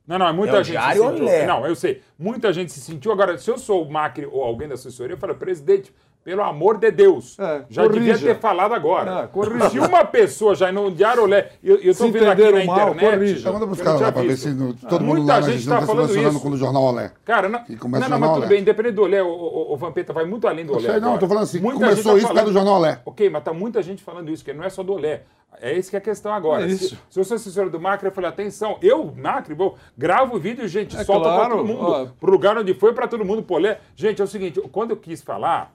Não, 0.07 0.19
não, 0.19 0.35
muita 0.35 0.57
É 0.57 0.61
o 0.61 0.65
gente 0.65 0.73
Diário 0.73 1.03
se 1.03 1.09
sentiu. 1.09 1.25
Olé. 1.25 1.47
Não, 1.47 1.67
eu 1.67 1.75
sei. 1.75 2.03
Muita 2.19 2.53
gente 2.53 2.73
se 2.73 2.81
sentiu. 2.81 3.11
Agora, 3.13 3.39
se 3.39 3.49
eu 3.51 3.57
sou 3.57 3.85
o 3.87 3.91
Macri 3.91 4.27
ou 4.27 4.43
alguém 4.43 4.69
da 4.69 4.75
assessoria, 4.75 5.15
eu 5.15 5.19
falo, 5.19 5.35
presidente, 5.37 5.95
pelo 6.23 6.43
amor 6.43 6.77
de 6.79 6.91
Deus, 6.91 7.39
É, 7.39 7.63
já 7.71 7.83
corrija. 7.85 8.13
devia 8.15 8.35
ter 8.35 8.41
falado 8.41 8.73
agora. 8.75 9.23
É, 9.23 9.27
corrija. 9.27 9.71
se 9.71 9.79
uma 9.79 10.05
pessoa 10.05 10.55
já 10.55 10.71
no 10.71 10.91
Diário 10.91 11.23
Olé, 11.23 11.51
eu, 11.65 11.77
eu 11.77 11.95
tô 11.95 12.05
Se 12.05 12.11
vendo 12.11 12.31
aqui 12.31 12.43
na 12.43 12.65
mal, 12.65 12.91
internet. 12.91 13.11
corrija. 13.17 13.39
Então 13.41 13.53
manda 13.55 13.67
pros 13.67 13.79
eu 13.79 13.85
caras 13.85 14.01
não 14.01 14.07
lá 14.07 14.13
pra 14.13 14.23
ver 14.23 14.37
se 14.37 14.55
todo 14.89 15.05
mundo 15.05 15.17
Muita 15.19 15.33
lá 15.33 15.41
gente 15.41 15.51
Argentina 15.51 15.75
tá 15.75 15.81
tá 15.81 15.87
se 15.87 15.93
falando 15.93 16.17
isso. 16.29 16.41
quando 16.41 16.55
o 16.55 16.57
jornal 16.59 16.83
Olé. 16.83 17.13
Cara, 17.25 17.49
não, 17.49 17.59
não, 17.59 17.67
o 17.67 17.89
não, 18.11 18.19
mas 18.19 18.35
tudo 18.35 18.47
bem, 18.47 18.61
independente 18.61 18.95
do 18.95 19.03
Olé, 19.03 19.23
o, 19.23 19.27
o, 19.29 19.73
o 19.73 19.77
Vampeta 19.77 20.13
vai 20.13 20.25
muito 20.27 20.47
além 20.47 20.67
do 20.67 20.75
Olé. 20.75 20.91
sei, 20.91 21.01
não, 21.01 21.17
tô 21.19 21.27
falando 21.27 21.45
assim, 21.45 21.59
Muita 21.59 21.81
começou 21.81 21.97
gente 21.97 22.05
tá 22.13 22.19
isso 22.19 22.27
por 22.29 22.35
causa 22.35 22.51
do 22.51 22.53
jornal 22.53 22.75
Olé. 22.79 23.01
Ok, 23.07 23.31
mas 23.31 23.43
tá 23.43 23.53
muita 23.53 23.83
gente 23.83 24.03
falando 24.03 24.31
isso, 24.31 24.45
que 24.45 24.53
não 24.53 24.63
é 24.65 24.69
só 24.71 24.83
do 24.83 24.93
Olé. 24.93 25.23
É 25.61 25.77
isso 25.77 25.91
que 25.91 25.97
é 25.97 25.99
a 25.99 26.03
questão 26.03 26.33
agora. 26.33 26.65
É 26.65 26.69
Se- 26.69 26.75
isso. 26.85 26.99
Se, 27.11 27.19
eu 27.19 27.25
sou 27.25 27.35
assessor 27.35 27.69
do 27.69 27.81
Macri, 27.81 28.07
eu 28.07 28.13
falei, 28.13 28.31
atenção, 28.31 28.77
eu, 28.81 29.13
Macri, 29.17 29.53
vou, 29.53 29.77
gravo 29.99 30.37
o 30.37 30.39
vídeo, 30.39 30.69
gente, 30.69 30.97
É 30.97 31.03
solta 31.03 31.25
claro, 31.29 31.39
pra 31.49 31.57
todo 31.57 31.67
mundo. 31.67 31.83
ó. 31.83 32.07
Pro 32.21 32.31
lugar 32.31 32.57
onde 32.57 32.73
foi, 32.73 32.93
pra 32.93 33.09
todo 33.09 33.25
mundo, 33.25 33.43
pro 33.43 33.57
Olé. 33.57 33.79
Gente, 33.97 34.21
é 34.21 34.25
o 34.25 34.29
seguinte, 34.29 34.61
quando 34.71 34.93
eu 34.93 34.97
quis 34.97 35.21
falar, 35.23 35.75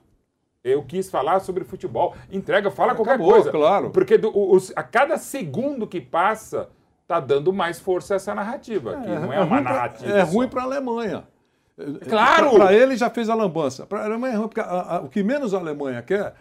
eu 0.65 0.83
quis 0.83 1.09
falar 1.09 1.39
sobre 1.39 1.63
futebol. 1.63 2.15
Entrega, 2.31 2.71
fala 2.71 2.95
qualquer 2.95 3.13
Acabou, 3.13 3.33
coisa. 3.33 3.51
claro. 3.51 3.91
Porque 3.91 4.17
do- 4.17 4.31
os- 4.35 4.73
a 4.75 4.81
cada 4.83 5.17
segundo 5.17 5.85
que 5.87 6.01
passa, 6.01 6.69
tá 7.07 7.19
dando 7.19 7.53
mais 7.53 7.79
força 7.79 8.15
a 8.15 8.17
essa 8.17 8.33
narrativa, 8.33 8.95
que 8.97 9.07
não 9.07 9.31
é, 9.31 9.39
uma 9.39 9.45
ruim 9.45 9.63
pra- 9.63 9.73
narrativa. 9.73 10.11
É 10.17 10.25
só. 10.25 10.31
ruim 10.31 10.47
para 10.49 10.61
a 10.61 10.65
Alemanha. 10.65 11.23
Claro! 12.07 12.51
Para 12.57 12.73
ele 12.73 12.95
já 12.95 13.09
fez 13.09 13.29
a 13.29 13.35
lambança. 13.35 13.85
Para 13.85 14.01
a 14.01 14.05
Alemanha 14.05 14.33
é 14.33 14.37
ruim, 14.37 14.47
porque 14.47 14.61
a- 14.61 14.63
a- 14.97 15.01
o 15.01 15.09
que 15.09 15.21
menos 15.23 15.53
a 15.53 15.57
Alemanha 15.59 16.01
quer 16.01 16.33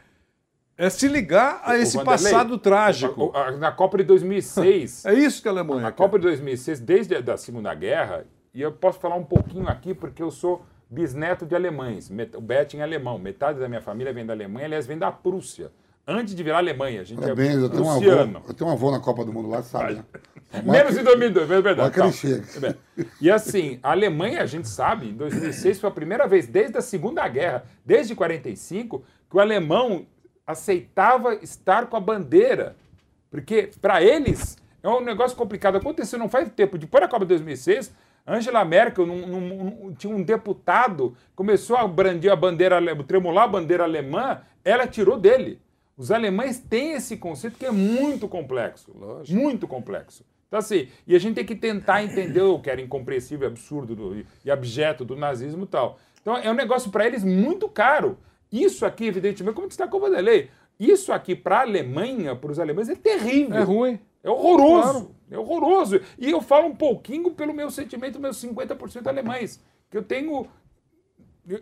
é 0.78 0.88
se 0.88 1.06
ligar 1.09 1.60
a 1.64 1.76
esse 1.76 1.96
Vanderlei, 1.96 2.32
passado 2.32 2.56
trágico. 2.59 3.32
Na 3.59 3.72
Copa 3.72 3.98
de 3.98 4.05
2006, 4.05 5.05
É 5.06 5.12
isso 5.14 5.42
que 5.42 5.48
a 5.48 5.51
Alemanha 5.51 5.82
Na. 5.82 5.92
Copa 5.92 6.18
de 6.18 6.22
2006, 6.22 6.80
desde 6.80 7.16
a 7.16 7.20
da 7.20 7.36
Segunda 7.36 7.74
Guerra, 7.74 8.24
e 8.55 8.62
eu 8.62 8.72
posso 8.72 8.98
falar 9.01 9.16
um 9.16 9.24
pouquinho 9.24 9.68
aqui 9.68 9.92
porque 9.92 10.22
eu 10.22 10.30
sou 10.30 10.64
bisneto 10.90 11.47
de 11.47 11.55
alemães. 11.55 12.11
O 12.36 12.40
Betting 12.40 12.78
é 12.78 12.82
alemão. 12.82 13.19
Metade 13.19 13.59
da 13.59 13.69
minha 13.69 13.81
família 13.81 14.12
vem 14.12 14.24
da 14.24 14.32
Alemanha, 14.32 14.66
aliás, 14.66 14.86
vem 14.86 14.98
da 14.98 15.11
Prússia. 15.11 15.70
antes 16.06 16.35
de 16.35 16.43
virar 16.43 16.59
Alemanha. 16.59 17.01
A 17.01 17.05
gente 17.05 17.20
Parabéns, 17.20 17.56
eu 17.56 17.70
tenho, 17.70 17.85
um 17.85 17.90
avô, 17.90 18.40
eu 18.48 18.55
tenho 18.55 18.70
um 18.70 18.73
avô 18.73 18.90
na 18.90 19.01
Copa 19.01 19.24
do 19.24 19.32
Mundo 19.32 19.48
lá, 19.48 19.62
sabe, 19.62 19.94
né? 19.94 20.05
Menos 20.62 20.97
em 20.97 21.02
2002, 21.02 21.51
é 21.51 21.61
verdade. 21.61 21.94
Que 21.94 22.01
ele 22.01 22.12
chega. 22.12 22.44
Bem. 22.61 23.06
E 23.20 23.31
assim, 23.31 23.81
a 23.82 23.90
Alemanha, 23.90 24.43
a 24.43 24.47
gente 24.47 24.69
sabe, 24.69 25.09
em 25.09 25.15
2006 25.15 25.81
foi 25.81 25.89
a 25.89 25.93
primeira 25.93 26.28
vez 26.28 26.47
desde 26.47 26.78
a 26.78 26.81
Segunda 26.81 27.27
Guerra, 27.27 27.65
desde 27.85 28.15
45, 28.15 29.05
que 29.28 29.36
o 29.36 29.40
alemão 29.40 30.06
aceitava 30.47 31.35
estar 31.36 31.86
com 31.86 31.97
a 31.97 32.01
bandeira. 32.01 32.77
Porque, 33.31 33.70
para 33.81 34.01
eles, 34.01 34.56
é 34.81 34.89
um 34.89 35.01
negócio 35.01 35.36
complicado. 35.36 35.77
Aconteceu 35.77 36.19
não 36.19 36.28
faz 36.28 36.48
tempo. 36.51 36.78
Depois 36.78 37.02
da 37.02 37.09
Copa 37.09 37.24
de 37.24 37.31
2006, 37.31 37.93
Angela 38.26 38.64
Merkel, 38.64 39.06
num- 39.06 39.26
num- 39.26 39.94
tinha 39.94 40.14
um 40.14 40.22
deputado, 40.22 41.14
começou 41.36 41.76
a 41.76 41.86
brandir 41.86 42.32
a 42.32 42.36
bandeira, 42.36 42.80
tremular 43.05 43.44
a 43.44 43.48
bandeira 43.48 43.84
alemã, 43.84 44.40
ela 44.64 44.86
tirou 44.86 45.18
dele. 45.18 45.60
Os 45.96 46.10
alemães 46.10 46.59
têm 46.59 46.92
esse 46.92 47.16
conceito 47.18 47.59
que 47.59 47.66
é 47.66 47.70
muito 47.70 48.26
complexo. 48.26 48.92
Muito 49.34 49.68
complexo. 49.68 50.24
Então, 50.48 50.59
assim, 50.59 50.88
e 51.06 51.14
a 51.14 51.18
gente 51.18 51.34
tem 51.34 51.44
que 51.44 51.55
tentar 51.55 52.02
entender 52.02 52.40
o 52.42 52.59
que 52.59 52.70
era 52.70 52.80
incompreensível, 52.80 53.46
absurdo 53.46 53.94
do- 53.94 54.24
e 54.44 54.51
abjeto 54.51 55.05
do 55.05 55.14
nazismo 55.16 55.64
e 55.64 55.66
tal. 55.66 55.98
Então, 56.20 56.36
é 56.36 56.51
um 56.51 56.55
negócio 56.55 56.90
para 56.90 57.06
eles 57.06 57.22
muito 57.22 57.68
caro. 57.68 58.16
Isso 58.51 58.86
aqui, 58.86 59.06
evidentemente, 59.06 59.55
como 59.55 59.68
destacou 59.68 60.01
o 60.01 60.02
Vanderlei, 60.05 60.48
isso 60.80 61.12
aqui 61.12 61.34
para 61.36 61.59
a 61.59 61.62
Alemanha, 61.62 62.34
para 62.34 62.51
os 62.51 62.59
alemães, 62.59 62.88
é 62.88 62.94
terrível. 62.94 63.56
É 63.56 63.62
ruim. 63.62 63.98
É 64.22 64.30
horroroso. 64.30 64.82
Claro. 64.92 65.14
É 65.30 65.38
horroroso. 65.38 66.01
E 66.18 66.30
eu 66.30 66.40
falo 66.40 66.66
um 66.66 66.76
pouquinho 66.76 67.30
pelo 67.32 67.55
meu 67.55 67.70
sentimento, 67.70 68.20
meus 68.20 68.36
50% 68.42 69.06
alemães. 69.06 69.62
Que 69.90 69.96
eu 69.96 70.02
tenho. 70.02 70.46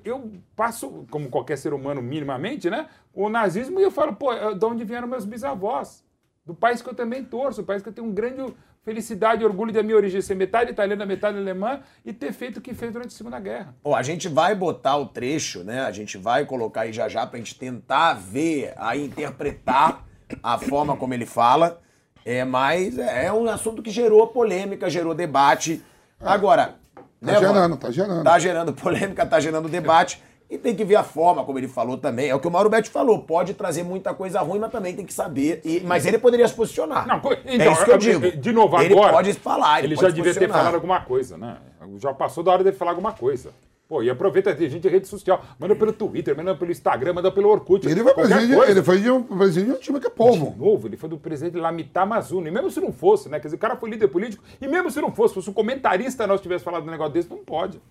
Eu, 0.04 0.30
passo, 0.54 1.04
como 1.10 1.28
qualquer 1.28 1.58
ser 1.58 1.72
humano, 1.72 2.00
minimamente, 2.00 2.70
né? 2.70 2.88
O 3.12 3.28
nazismo 3.28 3.80
e 3.80 3.82
eu 3.82 3.90
falo, 3.90 4.14
pô, 4.14 4.32
é 4.32 4.54
de 4.54 4.64
onde 4.64 4.84
vieram 4.84 5.08
meus 5.08 5.24
bisavós? 5.24 6.04
Do 6.46 6.54
país 6.54 6.80
que 6.80 6.88
eu 6.88 6.94
também 6.94 7.24
torço, 7.24 7.62
o 7.62 7.64
país 7.64 7.82
que 7.82 7.88
eu 7.88 7.92
tenho 7.92 8.06
um 8.06 8.12
grande 8.12 8.54
felicidade 8.82 9.42
e 9.42 9.44
orgulho 9.44 9.72
da 9.72 9.82
minha 9.82 9.96
origem, 9.96 10.20
ser 10.20 10.34
metade 10.34 10.70
italiana, 10.70 11.06
metade 11.06 11.38
alemã 11.38 11.80
e 12.04 12.12
ter 12.12 12.32
feito 12.32 12.58
o 12.58 12.60
que 12.60 12.74
fez 12.74 12.92
durante 12.92 13.08
a 13.08 13.16
Segunda 13.16 13.38
Guerra. 13.38 13.74
Ó, 13.82 13.94
a 13.94 14.02
gente 14.02 14.28
vai 14.28 14.54
botar 14.54 14.96
o 14.96 15.06
trecho, 15.06 15.62
né? 15.62 15.82
A 15.82 15.92
gente 15.92 16.18
vai 16.18 16.44
colocar 16.44 16.82
aí 16.82 16.92
já 16.92 17.08
já 17.08 17.26
pra 17.26 17.38
gente 17.38 17.56
tentar 17.56 18.14
ver, 18.14 18.74
aí 18.76 19.04
interpretar 19.04 20.04
a 20.42 20.58
forma 20.58 20.96
como 20.96 21.14
ele 21.14 21.26
fala. 21.26 21.80
É, 22.24 22.44
mas 22.44 22.98
é 22.98 23.32
um 23.32 23.48
assunto 23.48 23.82
que 23.82 23.90
gerou 23.90 24.26
polêmica, 24.28 24.88
gerou 24.88 25.14
debate. 25.14 25.82
Agora, 26.20 26.76
Tá 27.24 27.32
né, 27.32 27.38
gerando, 27.38 27.76
tá 27.76 27.90
gerando. 27.90 28.24
Tá 28.24 28.38
gerando 28.38 28.72
polêmica, 28.72 29.24
tá 29.24 29.38
gerando 29.40 29.68
debate. 29.68 30.20
E 30.50 30.58
tem 30.58 30.74
que 30.74 30.84
ver 30.84 30.96
a 30.96 31.02
forma 31.02 31.44
como 31.44 31.58
ele 31.58 31.68
falou 31.68 31.96
também. 31.96 32.28
É 32.28 32.34
o 32.34 32.40
que 32.40 32.46
o 32.46 32.50
Mauro 32.50 32.68
Betti 32.68 32.90
falou. 32.90 33.20
Pode 33.20 33.54
trazer 33.54 33.84
muita 33.84 34.12
coisa 34.12 34.40
ruim, 34.40 34.58
mas 34.58 34.70
também 34.70 34.94
tem 34.94 35.06
que 35.06 35.12
saber. 35.14 35.62
E- 35.64 35.80
mas 35.80 36.04
ele 36.04 36.18
poderia 36.18 36.46
se 36.46 36.52
posicionar. 36.52 37.06
é 37.46 37.70
isso 37.72 37.84
que 37.84 37.90
eu 37.90 37.96
digo. 37.96 38.36
De 38.36 38.52
novo, 38.52 38.78
ele 38.82 38.92
agora. 38.92 39.12
pode 39.12 39.32
falar, 39.34 39.78
ele, 39.78 39.88
ele 39.88 39.94
pode 39.94 40.08
já 40.10 40.14
devia 40.14 40.34
ter 40.34 40.48
falado 40.50 40.74
alguma 40.74 41.00
coisa, 41.00 41.38
né? 41.38 41.56
Já 41.96 42.12
passou 42.12 42.44
da 42.44 42.52
hora 42.52 42.64
dele 42.64 42.76
falar 42.76 42.90
alguma 42.90 43.12
coisa. 43.12 43.50
Pô, 43.92 44.02
e 44.02 44.08
aproveita, 44.08 44.54
tem 44.54 44.70
gente 44.70 44.88
em 44.88 44.90
rede 44.90 45.06
social, 45.06 45.44
manda 45.58 45.76
pelo 45.76 45.92
Twitter, 45.92 46.34
manda 46.34 46.54
pelo 46.54 46.72
Instagram, 46.72 47.12
manda 47.12 47.30
pelo 47.30 47.50
Orkut. 47.50 47.86
Ele 47.86 48.02
foi 48.02 48.14
presidente, 48.14 48.54
coisa. 48.54 48.70
ele 48.72 48.82
foi 48.82 49.00
de 49.02 49.10
um, 49.10 49.22
presidente 49.22 49.66
de 49.66 49.72
um 49.72 49.80
time 49.80 50.00
que 50.00 50.06
é 50.06 50.10
povo. 50.10 50.50
De 50.50 50.58
novo, 50.58 50.88
ele 50.88 50.96
foi 50.96 51.10
do 51.10 51.18
presidente 51.18 51.58
Lamita 51.58 52.06
Mazuni. 52.06 52.48
E 52.48 52.50
mesmo 52.50 52.70
se 52.70 52.80
não 52.80 52.90
fosse, 52.90 53.28
né? 53.28 53.38
Quer 53.38 53.48
dizer, 53.48 53.56
o 53.56 53.58
cara 53.58 53.76
foi 53.76 53.90
líder 53.90 54.08
político. 54.08 54.42
E 54.58 54.66
mesmo 54.66 54.90
se 54.90 54.98
não 54.98 55.12
fosse, 55.12 55.34
fosse 55.34 55.50
um 55.50 55.52
comentarista 55.52 56.26
nós 56.26 56.40
tivesse 56.40 56.64
falado 56.64 56.88
um 56.88 56.90
negócio 56.90 57.12
desse, 57.12 57.28
não 57.28 57.44
pode. 57.44 57.82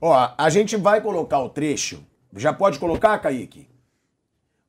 Ó, 0.00 0.30
a 0.38 0.48
gente 0.48 0.76
vai 0.76 1.00
colocar 1.00 1.40
o 1.40 1.48
trecho. 1.48 2.04
Já 2.36 2.52
pode 2.52 2.78
colocar, 2.78 3.18
Kaique? 3.18 3.66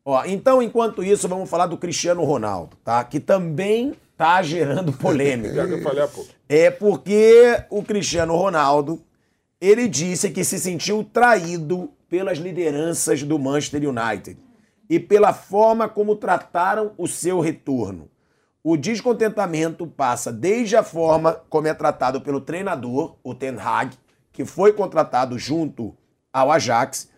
Ó, 0.04 0.26
então, 0.26 0.60
enquanto 0.60 1.04
isso, 1.04 1.28
vamos 1.28 1.48
falar 1.52 1.68
do 1.68 1.78
Cristiano 1.78 2.24
Ronaldo, 2.24 2.76
tá? 2.84 3.04
Que 3.04 3.20
também 3.20 3.94
tá 4.18 4.42
gerando 4.42 4.92
polêmica. 4.92 5.54
Já 5.54 5.68
que 5.68 5.74
eu 5.74 5.84
falei 5.84 6.02
há 6.02 6.08
pouco. 6.08 6.32
É 6.50 6.72
porque 6.72 7.64
o 7.70 7.84
Cristiano 7.84 8.36
Ronaldo, 8.36 9.00
ele 9.62 9.88
disse 9.88 10.30
que 10.30 10.44
se 10.44 10.58
sentiu 10.58 11.04
traído 11.04 11.92
pelas 12.08 12.38
lideranças 12.38 13.24
do 13.24 13.38
Manchester 13.38 13.82
United 13.90 14.40
e 14.90 15.00
pela 15.00 15.34
forma 15.34 15.88
como 15.88 16.16
trataram 16.16 16.94
o 16.98 17.08
seu 17.08 17.40
retorno. 17.40 18.10
O 18.64 18.76
descontentamento 18.76 19.86
passa 19.86 20.32
desde 20.32 20.76
a 20.76 20.84
forma 20.84 21.34
como 21.50 21.68
é 21.68 21.74
tratado 21.74 22.22
pelo 22.22 22.42
treinador, 22.42 23.16
o 23.24 23.36
Ten 23.36 23.58
Hag, 23.60 23.96
que 24.32 24.46
foi 24.46 24.74
contratado 24.74 25.38
junto 25.38 25.96
ao 26.32 26.52
Ajax, 26.52 27.10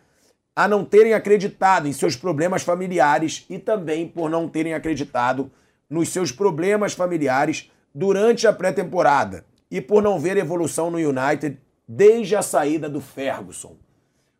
a 0.55 0.67
não 0.67 0.83
terem 0.83 1.13
acreditado 1.13 1.87
em 1.87 1.93
seus 1.93 2.15
problemas 2.15 2.63
familiares 2.63 3.45
e 3.49 3.57
também 3.57 4.07
por 4.07 4.29
não 4.29 4.47
terem 4.47 4.73
acreditado 4.73 5.51
nos 5.89 6.09
seus 6.09 6.31
problemas 6.31 6.93
familiares 6.93 7.71
durante 7.93 8.47
a 8.47 8.53
pré-temporada 8.53 9.45
e 9.69 9.79
por 9.79 10.01
não 10.01 10.19
ver 10.19 10.37
evolução 10.37 10.91
no 10.91 10.97
United 10.97 11.57
desde 11.95 12.35
a 12.37 12.41
saída 12.41 12.89
do 12.89 13.01
Ferguson. 13.01 13.75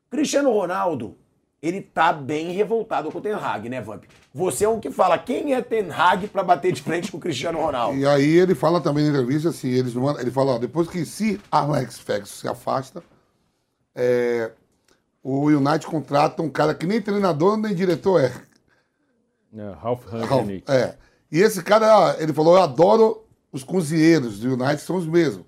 Cristiano 0.09 0.51
Ronaldo, 0.51 1.17
ele 1.61 1.81
tá 1.81 2.13
bem 2.13 2.51
revoltado 2.51 3.11
com 3.11 3.17
o 3.17 3.21
Ten 3.21 3.33
Hag, 3.33 3.67
né, 3.69 3.81
Vamp? 3.81 4.05
Você 4.33 4.63
é 4.63 4.69
um 4.69 4.79
que 4.79 4.89
fala 4.89 5.17
quem 5.17 5.53
é 5.53 5.61
Ten 5.61 5.89
Hag 5.91 6.27
pra 6.27 6.43
bater 6.43 6.71
de 6.71 6.81
frente 6.81 7.11
com 7.11 7.17
o 7.17 7.19
Cristiano 7.19 7.59
Ronaldo. 7.59 7.97
E 7.97 8.05
aí 8.05 8.37
ele 8.37 8.55
fala 8.55 8.79
também 8.79 9.03
na 9.03 9.09
entrevista 9.09 9.49
assim, 9.49 9.67
eles 9.69 9.93
não- 9.93 10.17
ele 10.19 10.31
fala, 10.31 10.53
ó, 10.53 10.57
depois 10.57 10.87
que 10.87 11.05
se 11.05 11.39
Alex 11.51 11.99
Ferguson 11.99 12.33
se 12.33 12.47
afasta, 12.47 13.03
é, 13.93 14.51
o 15.21 15.47
United 15.47 15.85
contrata 15.87 16.41
um 16.41 16.49
cara 16.49 16.73
que 16.73 16.87
nem 16.87 17.01
treinador 17.01 17.57
nem 17.57 17.75
diretor 17.75 18.21
é. 18.21 18.33
É, 19.53 19.71
Ralph 19.81 20.05
Ralph. 20.05 20.49
É. 20.69 20.95
E 21.29 21.39
esse 21.41 21.61
cara, 21.61 22.15
ele 22.19 22.31
falou, 22.33 22.55
eu 22.55 22.63
adoro 22.63 23.23
os 23.51 23.63
cozinheiros 23.63 24.39
do 24.39 24.53
United, 24.53 24.79
são 24.81 24.95
os 24.95 25.05
mesmos. 25.05 25.45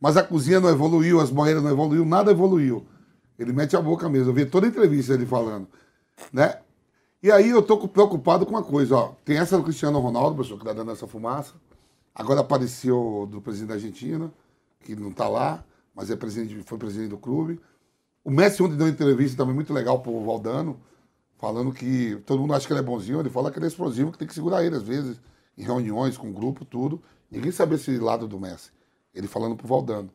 Mas 0.00 0.16
a 0.16 0.22
cozinha 0.22 0.60
não 0.60 0.68
evoluiu, 0.68 1.20
as 1.20 1.30
banheiras 1.30 1.62
não 1.62 1.70
evoluiu, 1.70 2.04
nada 2.04 2.30
evoluiu. 2.30 2.86
Ele 3.38 3.52
mete 3.52 3.76
a 3.76 3.80
boca 3.80 4.08
mesmo. 4.08 4.30
Eu 4.30 4.34
vi 4.34 4.46
toda 4.46 4.66
a 4.66 4.68
entrevista 4.68 5.14
ele 5.14 5.26
falando. 5.26 5.68
Né? 6.32 6.58
E 7.22 7.30
aí 7.30 7.50
eu 7.50 7.62
tô 7.62 7.88
preocupado 7.88 8.44
com 8.44 8.52
uma 8.52 8.62
coisa, 8.62 8.96
ó. 8.96 9.12
Tem 9.24 9.38
essa 9.38 9.56
do 9.56 9.64
Cristiano 9.64 9.98
Ronaldo, 9.98 10.36
pessoal, 10.36 10.58
que 10.58 10.64
tá 10.64 10.72
dando 10.72 10.90
essa 10.92 11.06
fumaça. 11.06 11.54
Agora 12.14 12.40
apareceu 12.40 13.28
do 13.30 13.40
presidente 13.40 13.68
da 13.68 13.74
Argentina, 13.74 14.32
que 14.80 14.94
não 14.94 15.10
tá 15.12 15.28
lá, 15.28 15.64
mas 15.94 16.10
é 16.10 16.16
presidente, 16.16 16.62
foi 16.62 16.78
presidente 16.78 17.10
do 17.10 17.18
clube. 17.18 17.60
O 18.24 18.30
Messi 18.30 18.62
ontem 18.62 18.76
deu 18.76 18.86
uma 18.86 18.92
entrevista 18.92 19.36
também 19.36 19.54
muito 19.54 19.72
legal 19.72 20.00
pro 20.00 20.24
Valdano, 20.24 20.80
falando 21.38 21.72
que 21.72 22.16
todo 22.26 22.40
mundo 22.40 22.54
acha 22.54 22.66
que 22.66 22.72
ele 22.72 22.80
é 22.80 22.82
bonzinho, 22.82 23.20
ele 23.20 23.30
fala 23.30 23.50
que 23.50 23.58
ele 23.58 23.66
é 23.66 23.68
explosivo, 23.68 24.12
que 24.12 24.18
tem 24.18 24.26
que 24.26 24.34
segurar 24.34 24.64
ele 24.64 24.76
às 24.76 24.82
vezes, 24.82 25.20
em 25.56 25.62
reuniões, 25.62 26.16
com 26.16 26.32
grupo, 26.32 26.64
tudo. 26.64 27.02
Ninguém 27.30 27.52
sabe 27.52 27.74
esse 27.74 27.98
lado 27.98 28.26
do 28.26 28.38
Messi. 28.40 28.70
Ele 29.16 29.26
falando 29.26 29.56
pro 29.56 29.66
Valdano. 29.66 30.10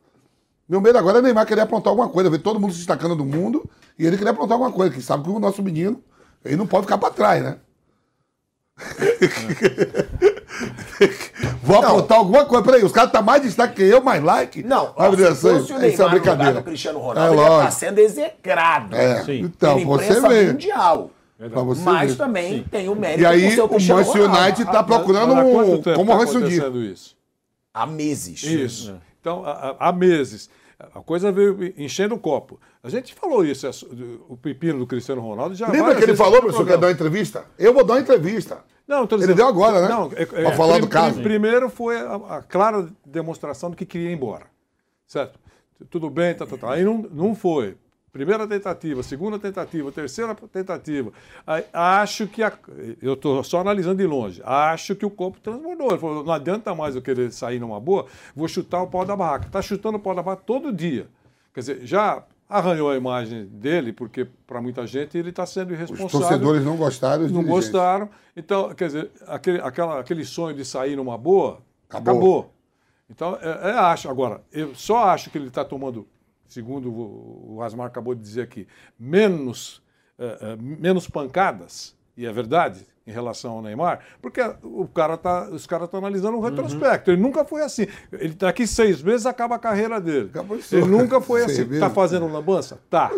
Meu 0.70 0.80
medo 0.80 0.98
agora 0.98 1.18
é 1.18 1.22
Neymar 1.22 1.46
querer 1.46 1.62
aprontar 1.62 1.90
alguma 1.90 2.08
coisa, 2.08 2.30
ver 2.30 2.38
todo 2.40 2.60
mundo 2.60 2.72
se 2.72 2.78
destacando 2.78 3.16
do 3.16 3.26
mundo 3.26 3.68
e 4.00 4.06
ele 4.06 4.16
querer 4.18 4.30
aprontar 4.30 4.54
alguma 4.54 4.72
coisa, 4.72 4.94
que 4.94 5.02
sabe 5.02 5.24
que 5.24 5.30
o 5.30 5.40
nosso 5.40 5.62
menino, 5.64 6.02
ele 6.46 6.56
não 6.56 6.68
pode 6.68 6.86
ficar 6.86 6.98
pra 7.00 7.10
trás, 7.10 7.44
né? 7.44 7.58
Vou 11.64 11.78
aprontar 11.78 12.18
alguma 12.20 12.46
coisa. 12.46 12.64
Peraí, 12.64 12.84
os 12.84 12.92
caras 12.92 13.12
tá 13.12 13.22
mais 13.22 13.42
destaque 13.44 13.76
que 13.76 13.84
eu, 13.84 14.02
mais 14.02 14.24
like. 14.24 14.64
Não, 14.64 14.94
dizer 15.12 15.36
se 15.36 15.48
assim, 15.48 15.60
fosse 15.60 15.74
o 15.74 15.76
isso 15.76 15.76
é 15.76 15.80
Neymar 15.80 15.98
no 15.98 16.04
lugar 16.04 16.10
brincadeira. 16.36 16.54
do 16.54 16.64
Cristiano 16.64 17.00
É 17.00 17.02
Ronaldo, 17.02 17.34
ele 17.34 17.36
ia 17.42 17.44
estar 17.44 17.56
lógico. 17.58 17.80
sendo 17.80 18.00
execrado 18.00 18.96
É, 18.96 19.24
Sim. 19.24 19.40
então, 19.42 19.76
pela 19.78 19.86
você 19.98 20.06
imprensa 20.06 20.30
vê. 20.30 20.48
mundial. 20.52 21.12
Pra 21.38 21.64
você 21.64 21.82
Mas 21.82 22.12
ver. 22.12 22.18
também 22.18 22.64
tem 22.70 22.88
o 22.88 22.96
mérito 22.96 23.22
E 23.22 23.26
aí, 23.26 23.50
do 23.50 23.56
seu 23.56 23.66
o 23.66 23.70
Cristiano 23.70 24.00
Manchester 24.00 24.22
Ronaldo. 24.24 24.46
United 24.46 24.72
tá 24.72 24.84
procurando 24.84 25.34
um, 25.34 25.82
como 25.96 26.12
tá 26.12 26.18
o 26.18 26.86
isso? 26.86 27.16
Há 27.74 27.86
meses. 27.86 28.44
Isso. 28.44 29.00
Então, 29.20 29.44
há, 29.46 29.92
meses. 29.92 30.50
A 30.96 31.00
coisa 31.02 31.32
veio 31.32 31.74
enchendo 31.78 32.16
o 32.16 32.20
copo. 32.20 32.60
A 32.84 32.90
gente 32.90 33.14
falou 33.14 33.46
isso, 33.46 33.68
essa- 33.68 33.86
o 34.28 34.36
pepino 34.36 34.80
do 34.80 34.88
Cristiano 34.88 35.22
Ronaldo 35.22 35.54
já 35.54 35.70
Lembra 35.70 35.96
que 35.96 36.04
ele 36.04 36.16
falou, 36.16 36.40
professor, 36.42 36.66
que 36.66 36.72
ia 36.72 36.78
dar 36.78 36.88
uma 36.88 36.94
entrevista? 36.94 37.46
Eu 37.60 37.74
vou 37.74 37.84
dar 37.86 37.94
uma 37.94 38.00
entrevista. 38.02 38.64
Não, 38.88 39.06
tô 39.06 39.16
Ele 39.16 39.22
dizendo- 39.22 39.38
deu 39.38 39.48
agora, 39.48 39.82
né? 39.84 39.88
Não, 39.88 40.12
é- 40.16 40.24
é- 40.24 40.26
pra 40.26 40.52
falar 40.54 40.74
prim- 40.74 40.82
do 40.82 40.88
caso. 40.90 41.14
prim- 41.14 41.24
Primeiro 41.24 41.70
foi 41.70 41.98
a, 41.98 42.16
a 42.38 42.42
clara 42.42 42.90
demonstração 43.06 43.70
do 43.70 43.78
que 43.78 43.86
queria 43.86 44.10
ir 44.10 44.14
embora. 44.14 44.48
Certo? 45.08 45.40
Tudo 45.90 46.10
bem, 46.10 46.34
tá, 46.34 46.46
tá, 46.48 46.58
tá. 46.58 46.74
Aí 46.74 46.84
não, 46.84 46.98
não 46.98 47.36
foi. 47.36 47.78
Primeira 48.12 48.46
tentativa, 48.46 49.02
segunda 49.04 49.40
tentativa, 49.40 49.90
terceira 49.92 50.36
tentativa. 50.36 51.14
Acho 51.72 52.28
que. 52.28 52.44
A, 52.44 52.52
eu 53.02 53.14
estou 53.14 53.42
só 53.44 53.62
analisando 53.62 53.96
de 53.96 54.06
longe. 54.06 54.42
Acho 54.44 54.96
que 54.96 55.06
o 55.06 55.10
corpo 55.10 55.40
transbordou. 55.40 55.92
Ele 55.92 55.98
falou: 55.98 56.24
não 56.24 56.34
adianta 56.34 56.76
mais 56.76 56.94
eu 56.94 57.02
querer 57.02 57.32
sair 57.32 57.60
numa 57.60 57.80
boa, 57.80 58.06
vou 58.36 58.50
chutar 58.50 58.82
o 58.82 58.88
pau 58.88 59.06
da 59.06 59.16
barraca. 59.16 59.48
Está 59.48 59.62
chutando 59.62 59.98
o 59.98 60.00
pau 60.00 60.14
da 60.14 60.22
barraca 60.22 60.44
todo 60.46 60.74
dia. 60.74 61.08
Quer 61.54 61.60
dizer, 61.62 61.86
já 61.86 62.24
arranhou 62.52 62.90
a 62.90 62.98
imagem 62.98 63.46
dele, 63.46 63.94
porque 63.94 64.28
para 64.46 64.62
muita 64.62 64.86
gente 64.86 65.18
ele 65.18 65.30
está 65.30 65.46
sendo 65.46 65.74
irresponsável. 65.74 66.06
Os 66.06 66.12
torcedores 66.12 66.66
não 66.66 66.76
gostaram, 66.76 67.26
os 67.26 67.32
Não 67.32 67.44
gostaram. 67.44 68.10
Então, 68.36 68.74
quer 68.76 68.88
dizer, 68.88 69.12
aquele, 69.26 69.62
aquela, 69.62 70.00
aquele 70.02 70.26
sonho 70.26 70.56
de 70.56 70.66
sair 70.66 70.98
numa 70.98 71.18
boa, 71.18 71.60
Acabou. 71.90 72.12
acabou. 72.12 72.54
Então, 73.10 73.38
é, 73.42 73.70
é, 73.70 73.74
acho. 73.74 74.10
Agora, 74.10 74.42
eu 74.52 74.76
só 74.76 75.06
acho 75.06 75.30
que 75.30 75.38
ele 75.38 75.48
está 75.48 75.64
tomando, 75.64 76.08
segundo 76.52 76.92
o 76.92 77.56
o 77.56 77.62
Asmar 77.62 77.88
acabou 77.88 78.16
de 78.16 78.22
dizer 78.22 78.42
aqui, 78.42 78.68
menos, 79.00 79.82
é, 80.18 80.38
é, 80.42 80.56
menos 80.56 81.08
pancadas. 81.08 81.96
e 82.16 82.26
é 82.26 82.32
verdade 82.32 82.86
em 83.06 83.12
relação 83.12 83.54
ao 83.54 83.62
Neymar, 83.64 84.00
porque 84.22 84.40
o 84.62 84.88
cara 84.88 85.18
tá, 85.18 85.50
os 85.50 85.66
caras 85.66 85.86
estão 85.86 85.98
analisando 86.00 86.38
um 86.38 86.40
retrospecto. 86.40 87.10
Ele 87.12 87.22
nunca 87.22 87.44
foi 87.44 87.64
assim. 87.64 87.88
Ele 88.12 88.36
daqui 88.36 88.68
seis 88.68 89.02
meses 89.02 89.26
acaba 89.26 89.56
a 89.56 89.60
carreira 89.60 90.00
dele. 90.00 90.30
ele 90.72 90.86
nunca 90.86 91.20
foi 91.20 91.44
assim. 91.46 91.66
meses. 91.66 91.80
Tá 91.80 91.90
fazendo 91.90 92.28
lambança? 92.28 92.80
Tá. 92.90 93.12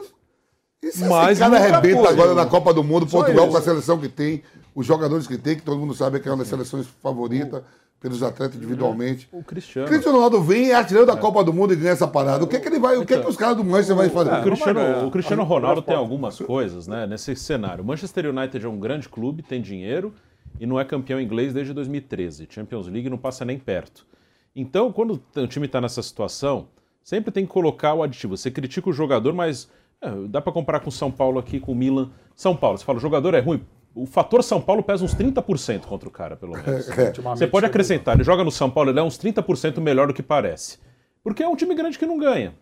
Mas 1.10 1.40
cara 1.40 1.50
nunca 1.50 1.58
arrebenta 1.58 2.10
agora 2.10 2.34
na 2.34 2.46
Copa 2.46 2.74
do 2.74 2.84
Mundo, 2.84 3.10
Só 3.10 3.18
Portugal 3.18 3.46
isso. 3.46 3.52
com 3.52 3.58
a 3.58 3.62
seleção 3.62 4.00
que 4.00 4.10
tem, 4.10 4.42
os 4.76 4.86
jogadores 4.86 5.28
que 5.28 5.38
tem, 5.38 5.56
que 5.56 5.62
todo 5.62 5.78
mundo 5.78 5.94
sabe 5.94 6.20
que 6.20 6.28
é 6.28 6.32
uma 6.32 6.38
das 6.38 6.48
seleções 6.48 6.88
favoritas 7.02 7.64
pelos 8.04 8.22
atletas 8.22 8.58
individualmente. 8.58 9.30
O 9.32 9.42
Cristiano. 9.42 9.88
Cristiano 9.88 10.18
Ronaldo 10.18 10.42
vem, 10.44 10.72
é 10.72 10.76
artilheiro 10.76 11.08
da 11.08 11.16
Copa 11.16 11.42
do 11.42 11.54
Mundo 11.54 11.72
e 11.72 11.76
ganha 11.78 11.92
essa 11.92 12.06
parada. 12.06 12.44
O 12.44 12.48
que, 12.48 12.60
que 12.60 12.68
ele 12.68 12.78
vai, 12.78 12.98
o 12.98 13.06
que, 13.06 13.18
que 13.18 13.28
os 13.28 13.38
caras 13.38 13.56
do 13.56 13.64
Manchester 13.64 13.96
vão 13.96 14.10
fazer? 14.10 14.30
O 14.30 14.44
Cristiano, 14.44 15.08
o 15.08 15.12
Cristiano 15.12 15.44
Ronaldo 15.44 15.82
tem 15.82 15.96
algumas 15.96 16.38
coisas 16.38 16.86
né, 16.86 17.08
nesse 17.08 17.34
cenário. 17.36 17.82
O 17.82 17.88
Manchester 17.88 18.26
United 18.30 18.66
é 18.66 18.68
um 18.68 18.78
grande 18.78 19.08
clube, 19.08 19.42
tem 19.42 19.62
dinheiro 19.62 20.14
e 20.60 20.66
não 20.66 20.78
é 20.78 20.84
campeão 20.84 21.20
inglês 21.20 21.54
desde 21.54 21.72
2013. 21.72 22.46
Champions 22.50 22.88
League 22.88 23.10
não 23.10 23.18
passa 23.18 23.46
nem 23.46 23.58
perto. 23.58 24.06
Então, 24.54 24.92
quando 24.92 25.24
o 25.36 25.48
time 25.48 25.66
está 25.66 25.80
nessa 25.80 26.04
situação, 26.04 26.68
sempre 27.02 27.32
tem 27.32 27.46
que 27.46 27.52
colocar 27.54 27.94
o 27.94 28.04
aditivo. 28.04 28.36
Você 28.36 28.52
critica 28.52 28.90
o 28.90 28.94
jogador, 28.94 29.34
mas 29.34 29.70
é, 30.02 30.12
dá 30.28 30.42
para 30.42 30.52
comparar 30.52 30.82
com 30.82 30.90
o 30.90 30.92
São 30.92 31.10
Paulo 31.10 31.40
aqui, 31.40 31.58
com 31.58 31.72
o 31.72 31.76
Milan. 31.76 32.12
São 32.36 32.54
Paulo, 32.54 32.78
você 32.78 32.84
fala, 32.84 32.98
o 32.98 33.02
jogador 33.02 33.34
é 33.34 33.40
ruim. 33.40 33.64
O 33.96 34.06
fator 34.06 34.44
São 34.44 34.60
Paulo 34.60 34.82
pesa 34.82 35.06
uns 35.06 35.14
30% 35.14 35.82
contra 35.82 36.10
o 36.10 36.12
cara, 36.12 36.36
pelo 36.36 36.54
menos. 36.54 36.90
É. 36.98 37.12
Você 37.12 37.48
pode 37.48 37.66
acrescentar, 37.66 38.16
ele 38.16 38.24
joga 38.24 38.44
no 38.44 38.52
São 38.52 38.70
Paulo, 38.70 38.90
ele 38.90 39.00
é 39.00 39.04
uns 39.04 39.18
30% 39.18 39.80
melhor 39.80 40.08
do 40.08 40.14
que 40.14 40.24
parece. 40.24 40.80
Porque 41.24 41.44
é 41.44 41.48
um 41.48 41.56
time 41.56 41.74
grande 41.76 41.98
que 41.98 42.06
não 42.06 42.18
ganha. 42.18 42.54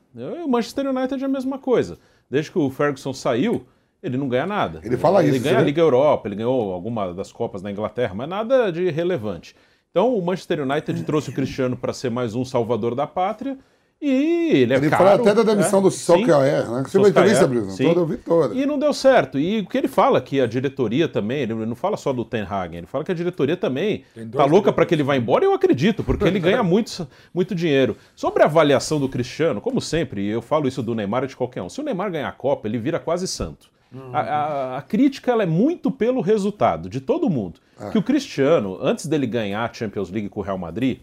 O 0.45 0.47
Manchester 0.47 0.87
United 0.87 1.21
é 1.21 1.25
a 1.25 1.29
mesma 1.29 1.57
coisa. 1.57 1.97
Desde 2.29 2.51
que 2.51 2.59
o 2.59 2.69
Ferguson 2.69 3.13
saiu, 3.13 3.65
ele 4.03 4.17
não 4.17 4.27
ganha 4.27 4.45
nada. 4.45 4.81
Ele 4.83 4.97
fala 4.97 5.23
Ele 5.23 5.35
isso, 5.35 5.43
ganha 5.43 5.57
a 5.57 5.59
né? 5.61 5.65
Liga 5.65 5.81
Europa, 5.81 6.27
ele 6.27 6.35
ganhou 6.35 6.73
alguma 6.73 7.13
das 7.13 7.31
Copas 7.31 7.61
na 7.61 7.71
Inglaterra, 7.71 8.13
mas 8.13 8.29
nada 8.29 8.71
de 8.71 8.89
relevante. 8.89 9.55
Então 9.89 10.15
o 10.15 10.21
Manchester 10.21 10.61
United 10.61 11.03
trouxe 11.03 11.29
o 11.29 11.33
Cristiano 11.33 11.75
para 11.75 11.91
ser 11.93 12.09
mais 12.09 12.35
um 12.35 12.45
salvador 12.45 12.95
da 12.95 13.05
pátria 13.07 13.57
e 14.01 14.49
ele 14.63 14.73
é 14.73 14.77
Ele 14.77 14.89
caro. 14.89 15.03
fala 15.03 15.15
até 15.21 15.33
da 15.33 15.43
demissão 15.43 15.79
é, 15.79 15.83
do. 15.83 15.91
Solskjaer, 15.91 16.69
né? 16.69 16.83
Você 16.87 16.97
a 16.97 17.01
entrevista, 17.09 17.47
Bruno? 17.47 17.69
Sim. 17.71 17.83
Toda, 17.85 17.99
eu 17.99 18.05
vi 18.05 18.17
toda. 18.17 18.55
E 18.55 18.65
não 18.65 18.79
deu 18.79 18.93
certo. 18.93 19.37
E 19.39 19.59
o 19.59 19.67
que 19.67 19.77
ele 19.77 19.87
fala 19.87 20.19
que 20.19 20.41
a 20.41 20.47
diretoria 20.47 21.07
também, 21.07 21.41
ele 21.41 21.53
não 21.53 21.75
fala 21.75 21.95
só 21.97 22.11
do 22.11 22.25
Ten 22.25 22.41
Hag, 22.49 22.75
ele 22.75 22.87
fala 22.87 23.03
que 23.03 23.11
a 23.11 23.15
diretoria 23.15 23.55
também 23.55 24.03
tá 24.31 24.45
louca 24.45 24.73
para 24.73 24.85
que 24.85 24.95
ele 24.95 25.03
vá 25.03 25.15
embora, 25.15 25.45
e 25.45 25.47
eu 25.47 25.53
acredito, 25.53 26.03
porque 26.03 26.23
ele 26.25 26.39
ganha 26.39 26.63
muito, 26.63 27.07
muito 27.33 27.53
dinheiro. 27.53 27.95
Sobre 28.15 28.41
a 28.41 28.45
avaliação 28.47 28.99
do 28.99 29.07
Cristiano, 29.07 29.61
como 29.61 29.79
sempre, 29.79 30.21
e 30.23 30.29
eu 30.29 30.41
falo 30.41 30.67
isso 30.67 30.81
do 30.81 30.95
Neymar 30.95 31.23
e 31.25 31.27
de 31.27 31.35
qualquer 31.35 31.61
um, 31.61 31.69
se 31.69 31.79
o 31.79 31.83
Neymar 31.83 32.11
ganhar 32.11 32.29
a 32.29 32.33
Copa, 32.33 32.67
ele 32.67 32.77
vira 32.79 32.99
quase 32.99 33.27
santo. 33.27 33.67
A, 34.13 34.19
a- 34.21 34.77
a 34.77 34.81
crítica 34.81 35.31
ela 35.31 35.43
é 35.43 35.45
muito 35.45 35.91
pelo 35.91 36.21
resultado 36.21 36.89
de 36.89 37.01
todo 37.01 37.29
mundo. 37.29 37.59
Que 37.91 37.97
o 37.97 38.01
Cristiano, 38.03 38.77
antes 38.81 39.05
dele 39.05 39.27
ganhar 39.27 39.69
a 39.69 39.73
Champions 39.73 40.09
League 40.09 40.29
com 40.29 40.39
o 40.39 40.43
Real 40.43 40.57
Madrid, 40.57 40.99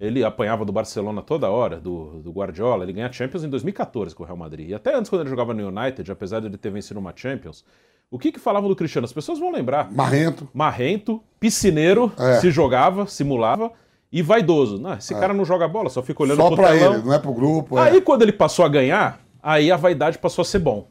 ele 0.00 0.22
apanhava 0.24 0.64
do 0.64 0.72
Barcelona 0.72 1.20
toda 1.22 1.50
hora, 1.50 1.80
do, 1.80 2.20
do 2.22 2.30
Guardiola. 2.30 2.84
Ele 2.84 2.92
ganha 2.92 3.10
Champions 3.12 3.42
em 3.44 3.48
2014 3.48 4.14
com 4.14 4.22
o 4.22 4.26
Real 4.26 4.36
Madrid. 4.36 4.68
E 4.70 4.74
até 4.74 4.94
antes, 4.94 5.08
quando 5.10 5.22
ele 5.22 5.30
jogava 5.30 5.52
no 5.52 5.66
United, 5.68 6.10
apesar 6.10 6.40
de 6.40 6.46
ele 6.46 6.56
ter 6.56 6.70
vencido 6.70 7.00
uma 7.00 7.12
Champions, 7.14 7.64
o 8.10 8.18
que, 8.18 8.30
que 8.32 8.38
falavam 8.38 8.68
do 8.68 8.76
Cristiano? 8.76 9.04
As 9.04 9.12
pessoas 9.12 9.38
vão 9.38 9.50
lembrar. 9.52 9.90
Marrento. 9.92 10.48
Marrento, 10.54 11.22
piscineiro, 11.40 12.12
É. 12.18 12.40
se 12.40 12.50
jogava, 12.50 13.06
simulava, 13.06 13.72
e 14.10 14.22
vaidoso. 14.22 14.78
Não, 14.78 14.94
esse 14.94 15.14
cara 15.14 15.34
não 15.34 15.44
joga 15.44 15.68
bola, 15.68 15.90
só 15.90 16.02
fica 16.02 16.22
olhando 16.22 16.38
Só 16.38 16.46
pro 16.48 16.56
pra 16.56 16.68
telão. 16.72 16.94
ele, 16.94 17.02
não 17.02 17.12
é 17.12 17.18
pro 17.18 17.32
grupo. 17.32 17.78
é. 17.78 17.90
Aí 17.90 18.00
quando 18.00 18.22
ele 18.22 18.32
passou 18.32 18.64
a 18.64 18.68
ganhar, 18.68 19.20
aí 19.42 19.70
a 19.70 19.76
vaidade 19.76 20.16
passou 20.18 20.42
a 20.42 20.46
ser 20.46 20.60
bom. 20.60 20.88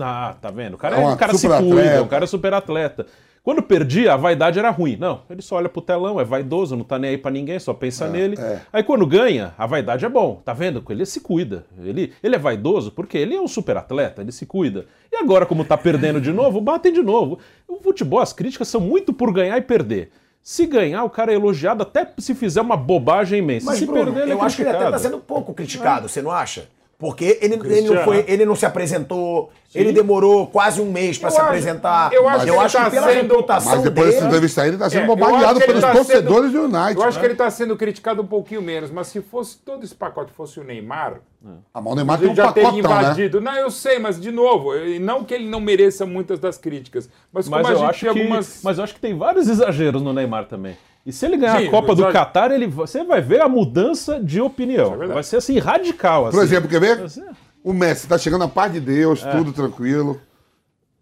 Ah, 0.00 0.34
tá 0.40 0.50
vendo? 0.50 0.74
O 0.74 0.78
cara, 0.78 0.96
É 0.98 1.02
é 1.02 1.06
um 1.06 1.16
cara 1.16 1.34
se 1.34 1.46
cuida, 1.46 2.02
o 2.02 2.08
cara 2.08 2.24
é 2.24 2.26
super 2.26 2.52
atleta. 2.52 3.06
Quando 3.46 3.62
perdia, 3.62 4.12
a 4.12 4.16
vaidade 4.16 4.58
era 4.58 4.70
ruim. 4.70 4.96
Não, 4.96 5.20
ele 5.30 5.40
só 5.40 5.54
olha 5.54 5.68
pro 5.68 5.80
telão, 5.80 6.18
é 6.18 6.24
vaidoso, 6.24 6.74
não 6.74 6.82
tá 6.82 6.98
nem 6.98 7.10
aí 7.10 7.16
pra 7.16 7.30
ninguém, 7.30 7.60
só 7.60 7.72
pensa 7.72 8.08
nele. 8.08 8.36
Aí 8.72 8.82
quando 8.82 9.06
ganha, 9.06 9.54
a 9.56 9.64
vaidade 9.64 10.04
é 10.04 10.08
bom. 10.08 10.42
Tá 10.44 10.52
vendo? 10.52 10.82
Ele 10.90 11.06
se 11.06 11.20
cuida. 11.20 11.64
Ele, 11.78 12.12
ele 12.24 12.34
é 12.34 12.38
vaidoso 12.40 12.90
porque 12.90 13.16
ele 13.16 13.36
é 13.36 13.40
um 13.40 13.46
super 13.46 13.76
atleta, 13.76 14.20
ele 14.20 14.32
se 14.32 14.46
cuida. 14.46 14.86
E 15.12 15.14
agora, 15.14 15.46
como 15.46 15.64
tá 15.64 15.78
perdendo 15.78 16.20
de 16.20 16.32
novo, 16.32 16.60
batem 16.60 16.92
de 16.92 17.04
novo. 17.04 17.38
O 17.68 17.76
futebol, 17.76 18.18
as 18.18 18.32
críticas 18.32 18.66
são 18.66 18.80
muito 18.80 19.12
por 19.12 19.32
ganhar 19.32 19.56
e 19.56 19.62
perder. 19.62 20.10
Se 20.42 20.66
ganhar, 20.66 21.04
o 21.04 21.10
cara 21.10 21.30
é 21.30 21.36
elogiado 21.36 21.84
até 21.84 22.04
se 22.18 22.34
fizer 22.34 22.62
uma 22.62 22.76
bobagem 22.76 23.38
imensa. 23.38 23.66
Mas, 23.66 23.78
se 23.78 23.86
Bruno, 23.86 24.06
perder, 24.06 24.22
ele 24.22 24.32
é 24.32 24.34
eu 24.34 24.42
acho 24.42 24.56
que 24.56 24.62
ele 24.62 24.70
até 24.70 24.78
criticado. 24.78 24.96
está 24.96 25.08
sendo 25.08 25.22
pouco 25.22 25.54
criticado, 25.54 26.08
você 26.08 26.20
não 26.20 26.32
acha? 26.32 26.68
Porque 26.98 27.38
ele, 27.42 27.54
ele, 27.56 27.90
não, 27.90 28.04
foi, 28.04 28.24
ele 28.26 28.46
não 28.46 28.56
se 28.56 28.64
apresentou, 28.64 29.50
ele 29.74 29.92
demorou 29.92 30.46
quase 30.46 30.80
um 30.80 30.90
mês 30.90 31.18
para 31.18 31.28
Eu 31.28 31.30
se 31.32 31.36
acho- 31.36 31.46
apresentar. 31.46 32.10
eu 32.10 32.26
acho 32.26 32.44
que 32.46 32.50
ele 32.50 32.56
tá 32.68 32.90
pela 32.90 33.06
sendo- 33.08 33.22
reputação 33.34 33.72
Mas 33.72 33.82
depois 33.82 34.06
dessa 34.06 34.16
dele... 34.20 34.26
entrevista 34.28 34.62
aí, 34.62 34.68
ele 34.68 34.78
tá 34.78 34.88
sendo 34.88 35.00
É, 35.02 35.06
eu 35.06 35.12
acho 35.12 35.16
bombardeado 35.22 35.58
que 35.58 35.64
ele 35.64 35.72
pelos 35.74 35.82
tá 35.84 35.92
torcedores 35.92 36.52
sendo- 36.52 36.68
do 36.68 36.74
United. 36.78 36.96
Eu 36.98 37.02
acho 37.06 37.16
né? 37.16 37.20
que 37.20 37.26
ele 37.26 37.34
está 37.34 37.50
sendo 37.50 37.76
criticado 37.76 38.22
um 38.22 38.26
pouquinho 38.26 38.62
menos, 38.62 38.90
mas 38.90 39.08
se 39.08 39.20
fosse 39.20 39.58
todo 39.58 39.84
esse 39.84 39.94
pacote 39.94 40.32
fosse 40.32 40.58
o 40.58 40.64
Neymar, 40.64 41.20
Ah, 41.74 41.80
mas 41.82 41.92
o 41.92 41.96
Neymar 41.96 42.16
a 42.16 42.18
tem 42.18 42.30
um 42.30 42.34
já 42.34 42.50
teria 42.52 42.70
pacotão, 42.70 42.90
né? 42.94 43.02
invadido. 43.02 43.40
Não, 43.42 43.54
eu 43.56 43.70
sei, 43.70 43.98
mas 43.98 44.18
de 44.18 44.32
novo, 44.32 44.74
e 44.74 44.98
não 44.98 45.22
que 45.22 45.34
ele 45.34 45.46
não 45.46 45.60
mereça 45.60 46.06
muitas 46.06 46.38
das 46.38 46.56
críticas, 46.56 47.10
mas, 47.30 47.46
Mas 47.46 47.60
como 47.62 47.68
a 47.74 47.76
eu, 47.76 47.80
gente 47.82 47.90
acho 47.90 48.04
tem 48.06 48.14
que, 48.14 48.20
algumas. 48.20 48.60
mas 48.64 48.78
eu 48.78 48.84
acho 48.84 48.94
que 48.94 49.00
tem 49.00 49.14
vários 49.18 49.48
exageros 49.50 50.00
no 50.00 50.14
Neymar 50.14 50.46
também. 50.46 50.78
E 51.06 51.12
se 51.12 51.24
ele 51.24 51.36
ganhar 51.36 51.60
Sim, 51.60 51.68
a 51.68 51.70
Copa 51.70 51.94
do 51.94 52.08
Catar, 52.10 52.50
ele, 52.50 52.66
você 52.66 53.04
vai 53.04 53.20
ver 53.20 53.40
a 53.40 53.48
mudança 53.48 54.18
de 54.20 54.40
opinião. 54.40 54.98
vai 54.98 55.22
ser 55.22 55.36
assim, 55.36 55.56
radical. 55.58 56.24
Por 56.24 56.30
assim. 56.30 56.40
exemplo, 56.40 56.68
quer 56.68 56.80
ver? 56.80 57.06
O 57.62 57.72
Messi 57.72 58.08
tá 58.08 58.18
chegando 58.18 58.42
a 58.42 58.48
paz 58.48 58.72
de 58.72 58.80
Deus, 58.80 59.24
É. 59.24 59.30
tudo 59.30 59.52
tranquilo. 59.52 60.20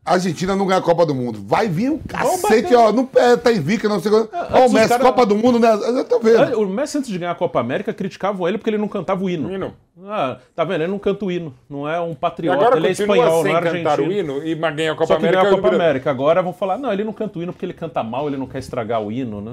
A 0.06 0.12
Argentina 0.14 0.54
não 0.54 0.66
ganha 0.66 0.80
a 0.80 0.82
Copa 0.82 1.06
do 1.06 1.14
Mundo. 1.14 1.38
Vai 1.46 1.66
vir 1.66 1.90
um 1.90 1.96
cacete, 1.98 2.74
ó. 2.74 2.92
Não 2.92 3.08
é, 3.16 3.36
tá 3.38 3.50
invicto, 3.50 3.88
não 3.88 3.98
sei 4.00 4.12
o 4.12 4.26
que. 4.28 4.36
Ó, 4.52 4.66
o 4.66 4.72
Messi, 4.72 4.88
cara- 4.90 5.02
Copa 5.02 5.24
do 5.24 5.34
Mundo, 5.34 5.58
né? 5.58 5.72
Eu 5.72 6.04
tô 6.04 6.18
vendo. 6.20 6.60
O 6.60 6.68
Messi, 6.68 6.98
antes 6.98 7.08
de 7.10 7.18
ganhar 7.18 7.32
a 7.32 7.34
Copa 7.34 7.58
América, 7.58 7.90
criticavam 7.94 8.46
ele 8.46 8.58
porque 8.58 8.68
ele 8.68 8.76
não 8.76 8.86
cantava 8.86 9.24
o 9.24 9.30
hino. 9.30 9.72
Ah, 10.06 10.36
tá 10.54 10.62
vendo? 10.64 10.82
Ele 10.82 10.90
não 10.90 10.98
canta 10.98 11.24
o 11.24 11.32
hino. 11.32 11.54
Não 11.70 11.88
é 11.88 11.98
um 12.02 12.12
E 12.12 12.14
patriota, 12.16 12.58
agora 12.60 12.76
ele 12.76 12.88
é 12.88 12.90
espanhol, 12.90 13.42
sem 13.42 13.52
não 13.52 13.58
é 13.58 13.62
cantar 13.62 13.90
argentino. 14.00 14.34
o 14.34 14.40
hino 14.40 14.46
e 14.46 14.54
mas 14.54 14.76
ganha 14.76 14.92
a 14.92 14.94
Copa 14.94 15.06
Só 15.06 15.14
que 15.14 15.20
América. 15.22 15.42
ganhou 15.42 15.54
a 15.54 15.56
Copa 15.62 15.70
vira- 15.72 15.84
América. 15.84 16.10
Agora 16.10 16.42
vão 16.42 16.52
falar, 16.52 16.76
não, 16.76 16.92
ele 16.92 17.04
não 17.04 17.12
canta 17.14 17.38
o 17.38 17.42
hino 17.42 17.52
porque 17.54 17.64
ele 17.64 17.72
canta 17.72 18.02
mal, 18.02 18.26
ele 18.28 18.36
não 18.36 18.46
quer 18.46 18.58
estragar 18.58 19.00
o 19.02 19.10
hino. 19.10 19.40
Né? 19.40 19.52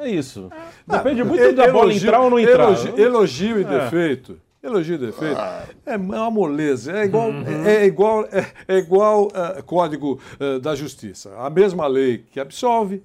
É 0.00 0.08
isso. 0.08 0.48
Depende 0.86 1.22
muito 1.24 1.42
E- 1.42 1.52
da 1.52 1.66
bola 1.70 1.90
elogio- 1.90 2.06
entrar 2.08 2.20
ou 2.20 2.30
não 2.30 2.38
entrar. 2.38 2.64
Elogio, 2.68 2.98
elogio 2.98 3.58
e 3.60 3.64
É. 3.64 3.64
defeito. 3.66 4.38
Elogio 4.64 4.94
e 4.94 4.98
defeito. 4.98 5.38
É 5.84 5.94
uma 5.94 6.30
moleza. 6.30 6.92
É 6.92 7.04
igual, 7.04 7.30
é, 7.30 7.82
é 7.82 7.84
igual, 7.84 8.24
é, 8.32 8.50
é 8.66 8.78
igual 8.78 9.28
eh, 9.34 9.62
Código 9.62 10.18
eh, 10.40 10.58
da 10.58 10.74
Justiça. 10.74 11.36
A 11.36 11.50
mesma 11.50 11.86
lei 11.86 12.24
que 12.30 12.40
absolve 12.40 13.02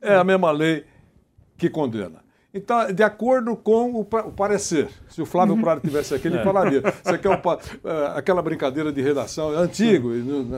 é 0.00 0.14
a 0.14 0.24
mesma 0.24 0.50
lei 0.50 0.86
que 1.58 1.68
condena. 1.68 2.24
Então, 2.54 2.92
de 2.92 3.02
acordo 3.02 3.56
com 3.56 3.94
o, 3.94 4.04
pa- 4.04 4.20
o 4.26 4.30
parecer. 4.30 4.88
Se 5.08 5.22
o 5.22 5.26
Flávio 5.26 5.56
Prado 5.56 5.80
tivesse 5.80 6.14
aqui, 6.14 6.28
ele 6.28 6.36
É. 6.42 6.44
falaria. 6.44 6.82
Isso 7.04 7.14
aqui 7.14 7.26
é 7.26 7.30
um 7.30 7.34
eh, 7.34 8.12
aquela 8.14 8.42
brincadeira 8.42 8.92
de 8.92 9.00
redação, 9.00 9.54
é 9.54 9.56
antigo, 9.56 10.10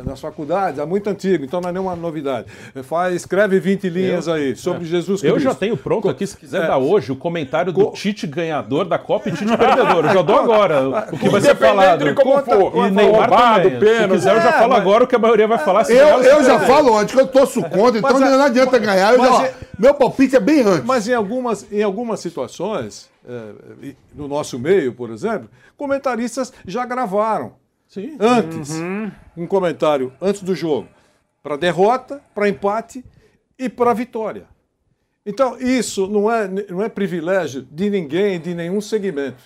nas 0.04 0.20
faculdades, 0.20 0.80
é 0.80 0.84
muito 0.84 1.08
antigo, 1.08 1.44
então 1.44 1.60
não 1.60 1.68
é 1.68 1.72
nenhuma 1.72 1.94
novidade. 1.94 2.48
Eh, 2.74 2.82
Faz, 2.82 3.14
escreve 3.14 3.60
20 3.60 3.88
linhas 3.88 4.26
aí 4.26 4.56
sobre 4.56 4.82
É. 4.82 4.86
Jesus 4.86 5.22
Eu 5.22 5.34
Cristo. 5.34 5.48
já 5.48 5.54
tenho 5.54 5.76
pronto 5.76 6.08
aqui, 6.08 6.26
se 6.26 6.36
quiser 6.36 6.64
É. 6.64 6.66
dar 6.66 6.78
hoje, 6.78 7.12
o 7.12 7.16
comentário 7.16 7.72
do 7.72 7.92
Tite 7.92 8.26
ganhador 8.26 8.86
da 8.86 8.98
Copa 8.98 9.28
e 9.28 9.32
Tite 9.32 9.56
perdedor. 9.56 10.04
Eu 10.06 10.12
já 10.14 10.22
dou 10.22 10.36
agora 10.40 10.88
o 11.12 11.16
que 11.18 11.28
vai 11.28 11.40
ser 11.40 11.54
falado. 11.54 12.04
de 12.04 12.12
como 12.14 12.42
for. 12.42 12.86
E 12.86 12.90
Neymar 12.90 13.20
Roubado, 13.30 13.62
também. 13.70 13.78
pênalti. 13.80 14.10
Se 14.10 14.16
quiser, 14.16 14.36
eu 14.36 14.40
já 14.40 14.48
É, 14.48 14.52
falo 14.52 14.70
mas- 14.72 14.80
agora 14.80 15.04
o 15.04 15.06
que 15.06 15.14
a 15.14 15.18
maioria 15.20 15.46
vai 15.46 15.58
falar. 15.58 15.88
Eu, 15.88 16.22
eu 16.22 16.42
já 16.44 16.58
falo 16.60 16.98
antes 16.98 17.14
que 17.14 17.20
eu 17.20 17.26
torço 17.28 17.62
contra, 17.62 17.98
então 18.00 18.18
não 18.18 18.42
adianta 18.42 18.78
ganhar. 18.78 19.12
Eu 19.12 19.18
mas 19.20 19.36
já- 19.36 19.44
é- 19.46 19.54
meu 19.78 19.94
palpite 19.94 20.36
é 20.36 20.40
bem 20.40 20.60
antes. 20.62 20.84
Mas 20.84 21.09
em 21.09 21.14
algumas, 21.14 21.70
em 21.72 21.82
algumas 21.82 22.20
situações, 22.20 23.10
e 23.82 23.96
no 24.14 24.28
nosso 24.28 24.59
meio, 24.59 24.92
por 24.94 25.10
exemplo, 25.10 25.48
comentaristas 25.76 26.52
já 26.66 26.84
gravaram 26.84 27.55
Sim. 27.88 28.16
antes 28.20 28.70
Uhum. 28.70 29.10
um 29.36 29.46
comentário 29.46 30.12
antes 30.20 30.42
do 30.42 30.55
jogo 30.55 30.88
para 31.42 31.56
derrota, 31.56 32.20
para 32.34 32.48
empate 32.48 33.05
e 33.59 33.68
para 33.68 33.92
vitória. 33.92 34.46
Então, 35.26 35.59
isso 35.59 36.06
não 36.06 36.30
é, 36.30 36.46
não 36.48 36.82
é 36.82 36.88
privilégio 36.88 37.62
de 37.70 37.88
ninguém, 37.88 38.38
de 38.40 38.55
nenhum 38.55 38.80
segmento. 38.80 39.42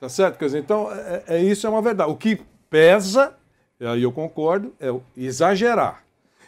Tá 0.00 0.08
certo? 0.08 0.38
Quer 0.38 0.44
dizer, 0.46 0.58
então, 0.60 0.92
é, 0.92 1.22
é- 1.26 1.42
isso 1.42 1.66
é 1.66 1.70
uma 1.70 1.80
verdade. 1.82 2.10
O 2.10 2.16
que 2.16 2.40
pesa, 2.70 3.34
e 3.80 3.86
aí 3.86 4.02
eu 4.02 4.12
concordo, 4.12 4.72
é 4.78 4.88
exagerar. 5.16 6.04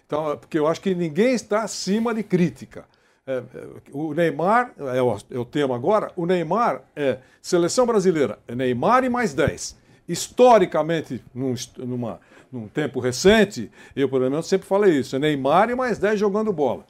Então, 0.07 0.33
é 0.33 0.37
porque 0.37 0.59
eu 0.59 0.67
acho 0.67 0.81
que 0.81 0.95
ninguém 0.95 1.33
está 1.35 1.63
acima 1.63 2.13
de 2.15 2.23
crítica. 2.23 2.85
É, 3.31 3.59
é, 3.59 3.67
o 3.93 4.13
Neymar, 4.15 4.73
é 4.79 5.01
o, 5.03 5.17
é 5.31 5.39
o 5.39 5.45
tema 5.45 5.75
agora, 5.77 6.11
o 6.17 6.27
Neymar 6.27 6.83
é 6.97 7.19
seleção 7.41 7.87
brasileira, 7.87 8.39
é 8.49 8.55
Neymar 8.55 9.05
e 9.05 9.09
mais 9.09 9.33
10. 9.35 9.77
Historicamente, 10.09 11.23
num, 11.35 11.55
numa, 11.79 12.21
num 12.51 12.67
tempo 12.67 12.99
recente, 13.01 13.71
eu, 13.95 14.09
pelo 14.09 14.29
menos, 14.31 14.47
sempre 14.49 14.67
falei 14.67 14.99
isso, 14.99 15.15
é 15.17 15.19
Neymar 15.19 15.71
e 15.71 15.75
mais 15.75 15.99
10 15.99 16.19
jogando 16.19 16.53
bola. 16.53 16.85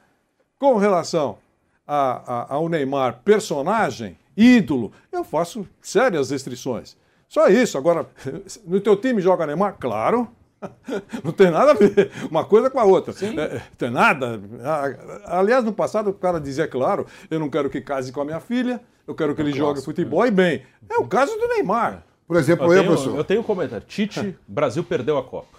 Com 0.58 0.76
relação 0.76 1.38
a- 1.86 2.22
a- 2.50 2.54
ao 2.54 2.68
Neymar 2.68 3.20
personagem, 3.24 4.16
ídolo, 4.36 4.92
eu 5.12 5.22
faço 5.24 5.66
sérias 5.80 6.30
restrições. 6.30 6.96
Só 7.28 7.48
isso. 7.48 7.76
Agora, 7.78 8.06
no 8.66 8.80
teu 8.80 8.96
time 8.96 9.20
joga 9.20 9.46
Neymar? 9.46 9.76
Claro. 9.78 10.28
Não 11.24 11.32
tem 11.32 11.50
nada 11.50 11.70
a 11.72 11.74
ver 11.74 12.10
uma 12.30 12.44
coisa 12.44 12.70
com 12.70 12.78
a 12.78 12.84
outra. 12.84 13.14
É, 13.24 13.60
tem 13.78 13.90
nada. 13.90 14.40
Ah, 14.62 15.38
Aliás, 15.38 15.64
no 15.64 15.72
passado 15.72 16.10
o 16.10 16.14
cara 16.14 16.40
dizia, 16.40 16.68
claro, 16.68 17.06
eu 17.30 17.38
não 17.38 17.48
quero 17.48 17.70
que 17.70 17.80
case 17.80 18.12
com 18.12 18.20
a 18.20 18.24
minha 18.24 18.40
filha, 18.40 18.80
eu 19.06 19.14
quero 19.14 19.34
que 19.34 19.40
ele 19.40 19.52
jogue 19.52 19.82
futebol 19.82 20.26
e 20.26 20.30
bem. 20.30 20.62
É 20.88 20.96
o 20.96 21.06
caso 21.06 21.36
do 21.36 21.48
Neymar. 21.48 22.04
Por 22.26 22.36
exemplo, 22.36 22.66
eu, 22.66 22.72
eu, 22.72 22.78
tenho, 22.82 22.92
professor. 22.92 23.16
eu 23.16 23.24
tenho 23.24 23.40
um 23.40 23.44
comentário. 23.44 23.86
Tite, 23.86 24.36
Brasil 24.46 24.84
perdeu 24.84 25.18
a 25.18 25.24
Copa. 25.24 25.58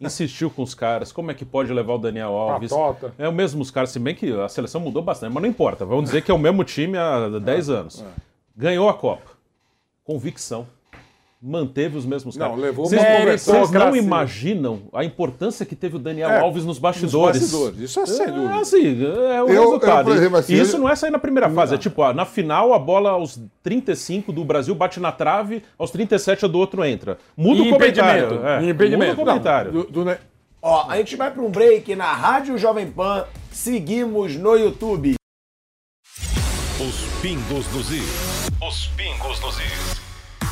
Insistiu 0.00 0.50
com 0.50 0.62
os 0.62 0.74
caras, 0.74 1.10
como 1.10 1.30
é 1.30 1.34
que 1.34 1.44
pode 1.44 1.72
levar 1.72 1.94
o 1.94 1.98
Daniel 1.98 2.30
Alves? 2.30 2.70
Patota. 2.70 3.14
É 3.16 3.28
o 3.28 3.32
mesmo 3.32 3.62
os 3.62 3.70
caras, 3.70 3.90
se 3.90 3.98
bem 3.98 4.14
que 4.14 4.30
a 4.32 4.48
seleção 4.48 4.80
mudou 4.80 5.02
bastante, 5.02 5.32
mas 5.32 5.42
não 5.42 5.48
importa. 5.48 5.86
Vamos 5.86 6.06
dizer 6.06 6.22
que 6.22 6.30
é 6.30 6.34
o 6.34 6.38
mesmo 6.38 6.64
time 6.64 6.98
há 6.98 7.28
10 7.28 7.70
anos. 7.70 8.04
Ganhou 8.54 8.88
a 8.88 8.94
Copa. 8.94 9.30
Convicção. 10.04 10.66
Manteve 11.48 11.96
os 11.96 12.04
mesmos 12.04 12.36
Não, 12.36 12.48
caras. 12.48 12.60
levou 12.60 12.86
Vocês, 12.86 13.00
uma 13.00 13.38
vocês 13.38 13.70
não 13.70 13.94
imaginam 13.94 14.82
a 14.92 15.04
importância 15.04 15.64
que 15.64 15.76
teve 15.76 15.94
o 15.94 15.98
Daniel 16.00 16.28
É, 16.28 16.40
Alves 16.40 16.64
nos 16.64 16.76
bastidores. 16.76 17.40
nos 17.40 17.50
bastidores, 17.52 17.78
isso 17.88 18.00
é 18.00 18.06
sem 18.06 18.26
dúvida. 18.26 18.54
assim, 18.56 19.04
é 19.04 19.42
o 19.42 19.46
Eu- 19.46 19.54
eu, 19.54 19.62
resultado. 19.62 20.06
por 20.06 20.16
exemplo, 20.16 20.38
assim, 20.38 20.54
e 20.54 20.60
isso 20.60 20.74
eu- 20.76 20.80
não 20.80 20.88
é 20.88 20.96
sair 20.96 21.10
na 21.12 21.20
primeira 21.20 21.48
fase. 21.48 21.76
É 21.76 21.78
tipo, 21.78 22.02
ó, 22.02 22.12
na 22.12 22.24
final 22.24 22.74
a 22.74 22.78
bola 22.80 23.10
aos 23.10 23.38
35 23.62 24.32
do 24.32 24.44
Brasil 24.44 24.74
bate 24.74 24.98
na 24.98 25.12
trave, 25.12 25.62
aos 25.78 25.92
37 25.92 26.44
a 26.44 26.48
do 26.48 26.58
outro 26.58 26.84
entra. 26.84 27.16
Muda 27.36 27.62
E 27.62 27.68
o 27.68 27.70
comentário. 27.72 28.44
É, 28.44 28.62
E 28.64 28.70
impedimento. 28.70 29.10
Muda 29.16 29.22
o 29.22 29.24
comentário. 29.24 29.70
Do- 29.72 29.84
do 29.84 30.04
Ne- 30.04 30.18
Ó, 30.60 30.90
a 30.90 30.96
gente 30.96 31.14
vai 31.14 31.30
para 31.30 31.42
um 31.42 31.50
break 31.50 31.94
na 31.94 32.12
Rádio 32.12 32.58
Jovem 32.58 32.90
Pan. 32.90 33.24
Seguimos 33.52 34.34
no 34.34 34.56
YouTube. 34.56 35.14
Os 36.80 37.22
pingos 37.22 37.66
dos 37.68 37.90
is. 37.92 38.48
Os 38.60 38.88
pingos. 38.88 39.35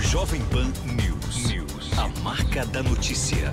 Jovem 0.00 0.42
Pan 0.46 0.72
News. 0.84 1.50
News. 1.50 1.98
A 1.98 2.08
marca 2.22 2.64
da 2.66 2.82
notícia. 2.82 3.52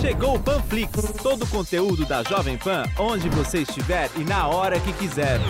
Chegou 0.00 0.36
o 0.36 0.38
Panflix, 0.40 0.92
todo 1.22 1.42
o 1.42 1.46
conteúdo 1.48 2.06
da 2.06 2.22
Jovem 2.22 2.56
Pan, 2.56 2.84
onde 2.98 3.28
você 3.28 3.62
estiver 3.62 4.08
e 4.16 4.20
na 4.20 4.46
hora 4.46 4.78
que 4.78 4.92
quiser. 4.92 5.40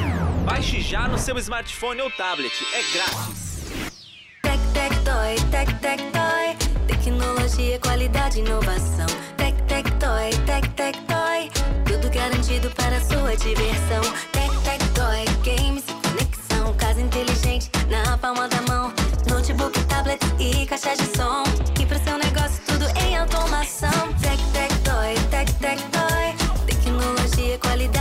Baixe 0.45 0.81
já 0.81 1.07
no 1.07 1.19
seu 1.19 1.37
smartphone 1.39 2.01
ou 2.01 2.11
tablet. 2.11 2.53
É 2.73 2.83
grátis. 2.95 3.59
Tec, 4.43 4.59
tec, 4.73 4.95
toy, 5.05 5.51
tec, 5.51 5.81
tec, 5.81 6.01
toy. 6.12 6.87
Tecnologia, 6.87 7.79
qualidade, 7.79 8.41
inovação. 8.41 9.07
Tec, 9.37 9.55
tec, 9.66 9.91
toy, 9.99 10.31
tec, 10.47 10.66
tec, 10.75 10.97
toy. 11.07 11.51
Tudo 11.85 12.11
garantido 12.11 12.70
para 12.70 12.99
sua 13.03 13.37
diversão. 13.37 14.01
Tec, 14.33 14.51
tec, 14.65 14.83
toy, 14.95 15.25
games, 15.45 15.85
conexão. 16.03 16.75
Casa 16.79 17.03
inteligente 17.03 17.70
na 17.91 18.16
palma 18.16 18.49
da 18.49 18.62
mão. 18.62 18.95
Notebook, 19.29 19.79
tablet 19.85 20.20
e 20.39 20.65
caixa 20.65 20.97
de 20.97 21.05
som. 21.16 21.45
E 21.79 21.85
pro 21.85 21.99
seu 22.03 22.16
negócio 22.16 22.27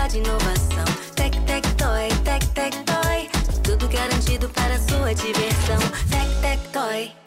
Qualidade, 0.07 0.17
inovação. 0.19 0.85
Tec, 1.15 1.35
tec, 1.45 1.67
toy, 1.75 2.07
tec, 2.23 2.45
tec, 2.53 2.73
toy. 2.85 3.29
Tudo 3.61 3.89
garantido 3.89 4.49
para 4.49 4.79
sua 4.79 5.13
diversão. 5.13 5.79
Tec, 6.09 6.41
tec, 6.41 6.71
toy. 6.71 7.26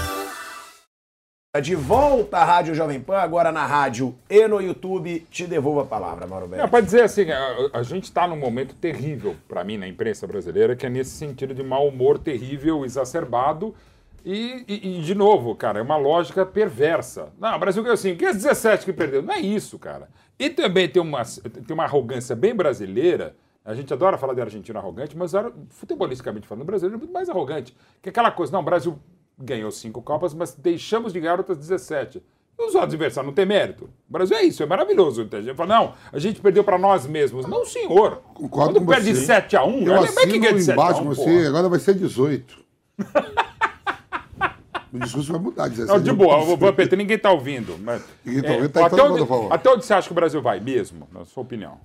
De 1.59 1.75
volta 1.75 2.37
à 2.37 2.45
Rádio 2.45 2.73
Jovem 2.73 3.01
Pan, 3.01 3.17
agora 3.17 3.51
na 3.51 3.65
rádio 3.65 4.15
e 4.29 4.47
no 4.47 4.61
YouTube. 4.61 5.27
Te 5.29 5.45
devolvo 5.45 5.81
a 5.81 5.85
palavra, 5.85 6.25
Mauro 6.25 6.45
É, 6.45 6.47
Beto. 6.47 6.69
para 6.69 6.79
dizer 6.79 7.03
assim, 7.03 7.29
a, 7.29 7.71
a 7.73 7.83
gente 7.83 8.05
está 8.05 8.25
num 8.25 8.37
momento 8.37 8.73
terrível 8.73 9.35
para 9.49 9.61
mim 9.61 9.75
na 9.77 9.85
imprensa 9.85 10.25
brasileira, 10.25 10.77
que 10.77 10.85
é 10.85 10.89
nesse 10.89 11.09
sentido 11.11 11.53
de 11.53 11.61
mau 11.61 11.89
humor 11.89 12.17
terrível, 12.17 12.85
exacerbado. 12.85 13.75
E, 14.23 14.63
e- 14.65 14.99
e, 14.99 15.01
de 15.01 15.13
novo, 15.13 15.53
cara, 15.53 15.79
é 15.79 15.81
uma 15.81 15.97
lógica 15.97 16.45
perversa. 16.45 17.33
Não, 17.37 17.53
o 17.53 17.59
Brasil 17.59 17.83
ganhou 17.83 17.95
assim, 17.95 18.15
que 18.15 18.23
as 18.25 18.37
17 18.37 18.85
que 18.85 18.93
perdeu. 18.93 19.21
Não 19.21 19.33
é 19.33 19.41
isso, 19.41 19.77
cara. 19.77 20.07
E 20.39 20.49
também 20.49 20.87
tem 20.87 21.01
uma, 21.01 21.21
tem 21.25 21.73
uma 21.73 21.83
arrogância 21.83 22.33
bem 22.33 22.55
brasileira. 22.55 23.35
A 23.65 23.75
gente 23.75 23.91
adora 23.93 24.17
falar 24.17 24.33
de 24.35 24.41
argentino 24.41 24.79
arrogante, 24.79 25.17
mas 25.17 25.33
futebolisticamente 25.69 26.47
falando, 26.47 26.61
o 26.63 26.65
brasileiro 26.65 26.95
é 26.95 26.99
muito 26.99 27.11
mais 27.13 27.29
arrogante. 27.29 27.75
Que 28.01 28.07
é 28.07 28.09
aquela 28.09 28.31
coisa, 28.31 28.53
não, 28.53 28.61
o 28.61 28.63
Brasil 28.63 28.97
ganhou 29.43 29.71
cinco 29.71 30.01
Copas, 30.01 30.33
mas 30.33 30.53
deixamos 30.55 31.13
de 31.13 31.19
ganhar 31.19 31.37
outras 31.37 31.57
17. 31.57 32.21
E 32.59 32.63
os 32.63 32.75
adversários 32.75 33.27
não 33.27 33.33
têm 33.33 33.45
mérito. 33.45 33.85
O 33.85 34.11
Brasil 34.11 34.37
é 34.37 34.43
isso, 34.43 34.61
é 34.61 34.65
maravilhoso. 34.65 35.27
A 35.31 35.41
gente 35.41 35.55
fala, 35.55 35.75
não, 35.75 35.93
a 36.11 36.19
gente 36.19 36.39
perdeu 36.39 36.63
para 36.63 36.77
nós 36.77 37.07
mesmos. 37.07 37.47
Não, 37.47 37.65
senhor. 37.65 38.21
Concordo 38.33 38.75
Quando 38.75 38.87
perde 38.87 39.15
você. 39.15 39.25
7 39.25 39.57
a 39.57 39.63
1 39.63 39.87
Eu 39.87 39.95
é 40.03 40.07
que 40.07 40.39
ganha 40.39 40.53
de 40.53 40.59
assino 40.59 40.65
7 40.65 40.69
a 40.69 40.73
1, 40.73 40.73
embaixo 40.73 40.99
com 41.01 41.09
você, 41.09 41.23
porra? 41.23 41.47
agora 41.47 41.69
vai 41.69 41.79
ser 41.79 41.95
18. 41.95 42.57
o 44.93 44.99
discurso 44.99 45.31
vai 45.31 45.41
mudar, 45.41 45.67
17. 45.69 45.87
Não, 45.91 46.03
de 46.03 46.11
boa, 46.11 46.37
o 46.37 46.57
Vampeta, 46.57 46.95
ninguém 46.95 47.17
tá 47.17 47.31
ouvindo. 47.31 47.77
Mas, 47.79 48.03
Ninguém 48.23 48.43
tá 48.43 48.51
ouvindo, 48.51 48.69
tá 48.69 48.85
até, 48.85 49.01
onde, 49.01 49.19
favor. 49.19 49.53
até 49.53 49.69
onde 49.69 49.85
você 49.85 49.93
acha 49.93 50.07
que 50.07 50.13
o 50.13 50.15
Brasil 50.15 50.41
vai 50.41 50.59
mesmo, 50.59 51.07
na 51.11 51.25
sua 51.25 51.41
opinião? 51.41 51.79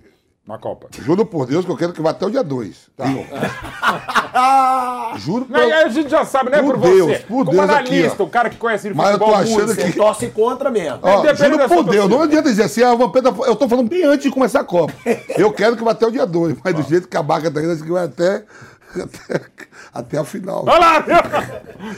Na 0.46 0.58
Copa. 0.58 0.86
Juro 1.02 1.26
por 1.26 1.46
Deus 1.46 1.64
que 1.64 1.70
eu 1.70 1.76
quero 1.76 1.92
que 1.92 2.00
vá 2.00 2.10
até 2.10 2.24
o 2.24 2.30
dia 2.30 2.44
2. 2.44 2.76
Tá. 2.96 3.04
Juro 5.18 5.44
por 5.46 5.56
aí 5.56 5.72
a 5.72 5.88
gente 5.88 6.08
já 6.08 6.24
sabe, 6.24 6.50
né, 6.50 6.62
por, 6.62 6.74
Por 6.78 6.82
Deus, 6.82 7.06
você. 7.10 7.18
por 7.20 7.44
Como 7.44 7.50
Deus 7.52 7.64
analista, 7.70 8.12
aqui, 8.12 8.22
ó. 8.22 8.24
o 8.24 8.28
cara 8.28 8.50
que 8.50 8.56
conhece 8.56 8.88
de 8.88 8.94
Mas 8.94 9.12
eu 9.12 9.18
tô 9.18 9.26
futebol 9.26 9.42
achando 9.62 9.76
que- 9.76 9.92
torce 9.94 10.26
contra 10.28 10.70
mesmo. 10.70 10.98
Ó, 11.02 11.22
Depende 11.22 11.52
juro 11.54 11.68
por 11.68 11.84
Deus, 11.84 12.08
não 12.08 12.22
adianta 12.22 12.48
dizer 12.48 12.64
assim, 12.64 12.82
ah, 12.82 12.96
eu 13.46 13.56
tô 13.56 13.68
falando 13.68 13.88
bem 13.88 14.04
antes 14.04 14.24
de 14.24 14.30
começar 14.30 14.60
a 14.60 14.64
Copa. 14.64 14.92
Eu 15.36 15.52
quero 15.52 15.76
que 15.76 15.84
vá 15.84 15.92
até 15.92 16.06
o 16.06 16.10
dia 16.10 16.26
2, 16.26 16.56
mas 16.62 16.74
do 16.74 16.82
jeito 16.82 17.08
que 17.08 17.16
a 17.16 17.22
Baca 17.22 17.50
tá 17.50 17.60
indo, 17.60 17.72
acho 17.72 17.82
que 17.82 17.90
vai 17.90 18.04
até, 18.04 18.44
até, 18.94 19.40
até 19.92 20.18
a 20.18 20.24
final. 20.24 20.64
Olha 20.66 20.78
lá, 20.78 21.04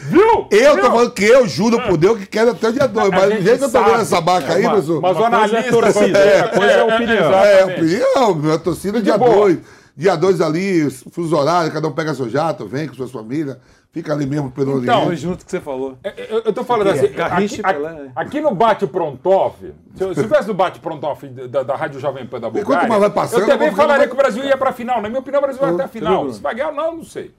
viu? 0.09 0.48
Eu 0.51 0.74
Viu? 0.74 0.82
tô 0.85 0.90
falando 0.90 1.10
que 1.12 1.24
eu 1.24 1.47
juro 1.47 1.81
por 1.82 1.97
Deus 1.97 2.19
que 2.19 2.27
quero 2.27 2.51
até 2.52 2.69
o 2.69 2.73
dia 2.73 2.86
2, 2.89 3.10
mas 3.10 3.35
do 3.36 3.43
jeito 3.43 3.59
que 3.59 3.65
eu 3.65 3.70
tô 3.70 3.85
vendo 3.85 4.01
essa 4.01 4.20
Baca 4.20 4.55
aí, 4.55 4.62
Mas- 4.62 4.73
professor. 4.73 5.01
mas 5.02 5.16
o 5.16 5.20
Uma 5.20 5.31
coisa 5.31 5.36
é 5.36 5.59
analista... 5.59 5.70
torcida, 5.73 6.48
coisa 6.55 6.73
é 6.73 6.82
opinião. 6.82 7.35
É, 7.35 7.55
exatamente. 7.55 7.81
opinião, 7.81 8.35
minha 8.35 8.59
torcida 8.59 9.02
dia 9.02 9.19
boa. 9.19 9.35
2. 9.35 9.59
Dia 9.97 10.15
2 10.16 10.40
ali, 10.40 10.89
fuso 11.12 11.36
horário, 11.36 11.73
cada 11.73 11.89
um 11.89 11.93
pega 11.93 12.15
seu 12.15 12.28
jato, 12.31 12.66
vem 12.66 12.86
com 12.86 12.94
suas 12.94 13.10
famílias, 13.10 13.56
fica 13.93 14.12
ali 14.12 14.27
mesmo 14.27 14.51
pelo 14.51 14.82
Então, 14.82 15.06
Oriente. 15.06 15.23
junto 15.23 15.44
que 15.44 15.51
você 15.51 15.60
falou. 15.60 15.98
Eu, 16.02 16.43
eu 16.44 16.52
tô 16.52 16.65
falando 16.65 16.89
assim, 16.89 17.06
aqui, 17.06 17.62
Pelé, 17.62 17.89
aqui, 17.89 18.02
é. 18.02 18.10
aqui 18.15 18.40
no 18.40 18.55
Bate 18.55 18.86
Prontoff, 18.86 19.56
se 19.94 20.02
eu 20.05 20.15
se 20.15 20.20
eu 20.20 20.24
tivesse 20.28 20.48
no 20.48 20.55
Bate 20.55 20.81
Prontoff 20.81 21.27
da, 21.27 21.62
da 21.62 21.77
Rádio 21.77 22.01
Jovem 22.01 22.27
Pan 22.27 22.40
da 22.40 22.48
Bulgária, 22.51 22.66
quanto 22.66 22.89
mais 22.89 23.01
vai 23.01 23.10
passando, 23.10 23.40
eu 23.43 23.47
também 23.47 23.73
falaria 23.73 24.06
que 24.06 24.15
o 24.15 24.16
Brasil 24.16 24.44
ia 24.44 24.56
pra 24.56 24.73
final. 24.73 25.01
Na 25.02 25.09
minha 25.09 25.20
opinião, 25.20 25.40
o 25.40 25.43
Brasil 25.43 25.60
vai 25.60 25.73
até 25.74 25.85
a 25.85 25.89
final. 25.89 26.32
Se 26.32 26.40
vai 26.40 26.55
ganhar 26.55 26.69
ou 26.69 26.74
não, 26.74 26.97
não 26.97 27.05
sei. 27.05 27.35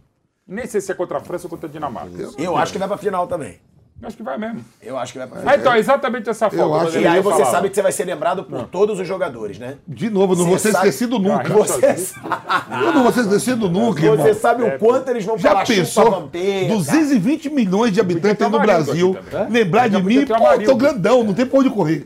Nem 0.48 0.66
sei 0.66 0.82
se 0.82 0.92
é 0.92 0.96
contra 0.96 1.20
a 1.20 1.22
França 1.22 1.46
ou 1.46 1.50
contra 1.50 1.70
a 1.70 1.72
Dinamarca. 1.72 2.12
Eu 2.38 2.58
acho 2.58 2.72
que 2.72 2.80
vai 2.80 2.88
pra 2.88 2.98
final 2.98 3.28
também. 3.28 3.60
Acho 4.02 4.16
que 4.16 4.24
vai 4.24 4.38
mesmo. 4.38 4.64
Eu 4.82 4.98
acho 4.98 5.12
que 5.12 5.20
vai 5.20 5.28
pra 5.28 5.38
Ah, 5.38 5.42
final. 5.42 5.56
então, 5.58 5.74
é 5.74 5.80
exatamente 5.80 6.30
essa 6.30 6.50
foto. 6.50 6.70
mas 6.70 6.92
que 6.92 7.00
E 7.00 7.06
aí 7.08 7.22
você 7.22 7.32
falava. 7.32 7.52
sabe 7.52 7.70
que 7.70 7.76
você 7.76 7.82
vai 7.82 7.92
ser 7.92 8.06
lembrado 8.06 8.44
por 8.46 8.64
todos 8.68 8.98
os 9.00 9.06
jogadores, 9.08 9.60
né? 9.60 9.76
De 9.86 10.10
novo, 10.10 10.34
eu 10.34 10.38
não 10.38 10.46
vou 10.46 10.58
ser 10.58 10.72
sabe- 10.72 10.88
esquecido 10.88 11.20
nunca. 11.20 11.50
Você 11.54 11.98
sabe, 11.98 12.86
Eu 12.86 12.94
não 12.94 13.04
vou 13.04 13.12
ser 13.12 13.20
esquecido 13.22 13.70
nunca, 13.70 14.02
irmão. 14.06 14.18
você 14.26 14.34
sabe 14.34 14.64
o 14.64 14.80
quanto 14.80 15.10
eles 15.10 15.26
vão 15.26 15.38
Já 15.38 15.50
falar 15.50 15.66
pensou? 15.66 16.06
chupa 16.06 16.20
vampeta. 16.22 16.74
220 16.74 17.50
milhões 17.50 17.92
de 17.92 18.00
habitantes 18.00 18.50
no 18.50 18.60
Brasil. 18.60 19.18
aqui 19.20 19.30
também. 19.32 19.52
Lembrar 19.52 19.90
de 19.90 20.02
mim, 20.02 20.26
pô, 20.26 20.34
eu 20.54 20.64
tô 20.64 20.76
grandão, 20.76 21.24
não 21.24 21.34
tem 21.34 21.46
pra 21.46 21.60
onde 21.60 21.70
correr. 21.70 22.06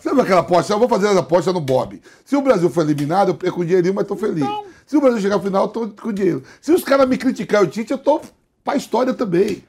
Sabe 0.00 0.20
aquela 0.20 0.40
aposta? 0.40 0.72
Eu 0.72 0.78
vou 0.78 0.88
fazer 0.88 1.08
as 1.08 1.16
apostas 1.16 1.52
no 1.54 1.60
Bob. 1.60 2.00
Se 2.24 2.36
o 2.36 2.42
Brasil 2.42 2.68
for 2.68 2.82
eliminado, 2.82 3.28
eu 3.28 3.34
perco 3.34 3.60
o 3.60 3.64
dinheirinho, 3.64 3.94
mas 3.94 4.06
tô 4.06 4.16
feliz. 4.16 4.46
Se 4.86 4.96
o 4.96 5.00
Brasil 5.00 5.20
chegar 5.20 5.36
ao 5.36 5.42
final, 5.42 5.64
eu 5.64 5.68
tô 5.68 5.88
com 5.88 6.12
dinheiro. 6.12 6.42
Se 6.60 6.72
os 6.72 6.82
caras 6.84 7.08
me 7.08 7.16
criticarem 7.16 7.66
o 7.66 7.70
Tite, 7.70 7.92
eu 7.92 7.98
tô 7.98 8.20
pra 8.64 8.76
história 8.76 9.14
também. 9.14 9.62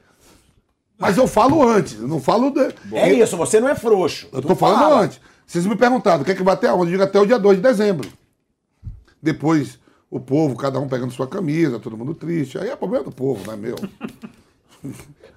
Mas 0.98 1.16
eu 1.16 1.26
falo 1.28 1.62
antes, 1.66 2.00
eu 2.00 2.08
não 2.08 2.20
falo. 2.20 2.50
De... 2.50 2.74
É 2.92 3.12
isso, 3.12 3.36
você 3.36 3.60
não 3.60 3.68
é 3.68 3.74
frouxo. 3.74 4.28
Eu 4.32 4.42
Tu 4.42 4.48
tô 4.48 4.56
falando 4.56 4.80
fala. 4.80 5.00
antes. 5.02 5.20
Vocês 5.46 5.64
me 5.64 5.76
perguntaram, 5.76 6.24
quer 6.24 6.34
que 6.34 6.42
vai 6.42 6.54
até 6.54 6.70
onde? 6.72 6.86
Eu 6.92 6.98
digo 6.98 7.02
até 7.04 7.20
o 7.20 7.24
dia 7.26 7.38
2 7.38 7.56
de 7.56 7.62
dezembro. 7.62 8.08
Depois, 9.22 9.78
o 10.10 10.20
povo, 10.20 10.56
cada 10.56 10.78
um 10.78 10.88
pegando 10.88 11.12
sua 11.12 11.26
camisa, 11.26 11.78
todo 11.78 11.96
mundo 11.96 12.14
triste. 12.14 12.58
Aí 12.58 12.68
é 12.68 12.76
problema 12.76 13.04
do 13.04 13.12
povo, 13.12 13.42
não 13.46 13.54
é 13.54 13.56
meu. 13.56 13.76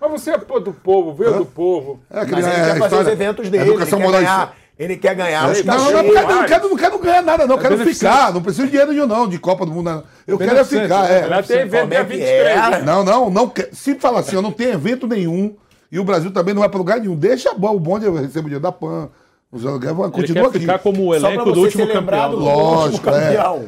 Mas 0.01 0.11
você 0.11 0.31
é 0.31 0.37
do 0.37 0.73
povo, 0.73 1.13
veio 1.13 1.37
do 1.37 1.45
povo. 1.45 1.99
É, 2.09 2.25
Mas 2.25 2.45
ele 2.45 2.55
quer 2.55 2.77
fazer 2.79 2.95
os 3.01 3.07
eventos 3.07 3.49
dele, 3.49 3.69
Educação 3.69 3.99
ele 3.99 4.07
quer 4.07 4.11
moral 4.11 4.21
e 4.21 4.25
ganhar, 4.25 4.55
ele 4.79 4.97
quer 4.97 5.15
ganhar 5.15 5.51
os 5.51 5.63
Não, 5.63 5.75
não, 5.75 5.83
cachês. 5.83 5.93
não, 6.05 6.13
quero, 6.13 6.27
não, 6.35 6.45
quero, 6.45 6.69
não 6.69 6.77
quero 6.77 6.99
ganhar 6.99 7.21
nada, 7.21 7.47
não. 7.47 7.57
Quero 7.57 7.77
beneficente. 7.77 8.11
ficar. 8.11 8.33
Não 8.33 8.41
preciso 8.41 8.65
de 8.65 8.71
dinheiro 8.71 8.91
nenhum, 8.91 9.05
não, 9.07 9.27
de 9.27 9.37
Copa 9.37 9.63
do 9.65 9.71
Mundo. 9.71 9.91
Não. 9.91 10.03
Eu 10.31 10.37
quero 10.37 10.57
é 10.57 10.63
ficar. 10.65 11.03
né? 11.03 11.19
É. 11.19 11.21
Ela 11.23 11.43
tem 11.43 11.57
evento 11.59 11.75
é 11.83 11.85
dia 11.87 12.05
que 12.05 12.11
23. 12.17 12.47
é? 12.47 12.77
hein? 12.79 12.85
Não, 12.85 13.03
não, 13.03 13.29
não. 13.29 13.47
quer- 13.49 13.69
Se 13.73 13.95
fala 13.95 14.19
assim, 14.19 14.35
eu 14.35 14.41
não 14.41 14.51
tenho 14.51 14.71
evento 14.73 15.07
nenhum 15.07 15.55
e 15.91 15.99
o 15.99 16.03
Brasil 16.03 16.31
também 16.31 16.53
não 16.53 16.61
vai 16.61 16.69
para 16.69 16.77
lugar 16.77 16.99
nenhum. 16.99 17.15
Deixa 17.15 17.53
bom, 17.53 17.75
o 17.75 17.79
bonde, 17.79 18.05
eu 18.05 18.13
recebo 18.13 18.39
o 18.47 18.49
dinheiro 18.49 18.59
da 18.61 18.71
PAN. 18.71 19.09
Os 19.51 19.65
aluguéis 19.65 19.93
vão 19.93 20.05
Ele 20.05 20.13
continuar 20.13 20.43
quer 20.43 20.49
aqui. 20.49 20.59
ficar 20.59 20.79
como 20.79 21.05
o 21.07 21.13
elenco 21.13 21.51
do 21.51 21.59
último 21.59 21.87
campeão. 21.87 22.31
Lógico, 22.31 23.09
é. 23.09 23.35
campeão. 23.35 23.65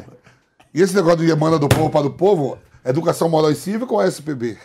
E 0.73 0.81
esse 0.81 0.95
negócio 0.95 1.19
de 1.19 1.29
emana 1.29 1.59
do 1.59 1.67
povo 1.67 1.89
para 1.89 2.07
o 2.07 2.09
povo, 2.09 2.57
educação 2.85 3.27
moral 3.29 3.51
e 3.51 3.55
cívica 3.55 3.93
ou 3.93 4.01
SPB? 4.01 4.57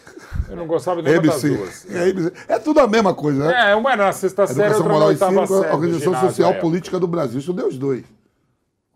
Eu 0.48 0.56
não 0.56 0.66
gostava 0.66 1.02
de 1.02 1.10
nenhuma 1.10 1.36
duas. 1.38 1.86
É. 1.90 2.54
É 2.54 2.58
tudo 2.58 2.78
a 2.80 2.86
mesma 2.86 3.12
coisa, 3.12 3.46
né? 3.46 3.72
É, 3.72 3.74
uma 3.74 3.92
era 3.92 4.04
na 4.06 4.12
sexta 4.12 4.46
série, 4.46 4.60
Educação 4.60 4.82
outra 4.84 4.98
na 5.00 5.06
oitava 5.06 5.32
cívica, 5.32 5.46
série. 5.54 5.66
do 5.68 5.74
Organização 5.74 6.20
Social 6.20 6.50
é. 6.50 6.54
Política 6.54 6.98
do 7.00 7.06
Brasil. 7.08 7.40
Estudei 7.40 7.64
os 7.66 7.76
dois. 7.76 8.04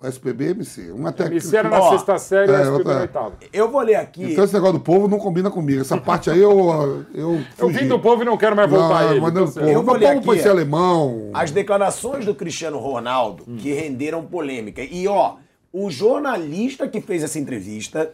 SPB 0.09 0.45
e 0.47 0.51
MC. 0.51 0.93
Um 0.93 1.07
até 1.07 1.27
MC 1.27 1.57
era 1.57 1.69
na 1.69 1.79
Ó, 1.81 1.91
sexta 1.91 2.19
série 2.19 2.51
e 2.51 2.55
é, 2.55 2.59
SPB 2.61 2.77
outra- 2.79 2.95
na 2.95 3.01
oitava. 3.03 3.33
Eu 3.53 3.71
vou 3.71 3.81
ler 3.83 3.95
aqui. 3.97 4.25
Então 4.33 4.45
esse 4.45 4.55
negócio 4.55 4.75
do 4.79 4.81
povo 4.85 5.09
não 5.09 5.19
combina 5.19 5.51
comigo. 5.51 5.81
Essa 5.81 5.97
parte 5.99 6.31
aí 6.31 6.39
eu. 6.41 7.05
Eu, 7.15 7.41
Eu 7.59 7.69
vim 7.69 7.87
do 7.89 7.99
povo 7.99 8.23
e 8.23 8.25
não 8.25 8.37
quero 8.37 8.57
mais 8.57 8.69
voltar 8.71 8.99
a 8.99 9.05
ele. 9.07 9.15
Não, 9.17 9.23
mas 9.23 9.33
não, 9.35 9.43
Então, 9.45 9.55
povo. 9.55 9.69
Eu 9.69 9.83
vou 9.83 9.95
ler 9.97 10.15
povo 10.17 10.31
aqui, 10.33 10.43
ser 10.43 10.49
alemão. 10.51 11.31
As 11.35 11.51
declarações 11.51 12.25
do 12.25 12.35
Cristiano 12.35 12.79
Ronaldo 12.79 13.45
que 13.59 13.73
renderam 13.73 14.25
polêmica. 14.25 14.83
E 14.83 15.07
ó, 15.09 15.35
o 15.73 15.91
jornalista 15.91 16.87
que 16.89 17.01
fez 17.01 17.23
essa 17.23 17.39
entrevista, 17.39 18.13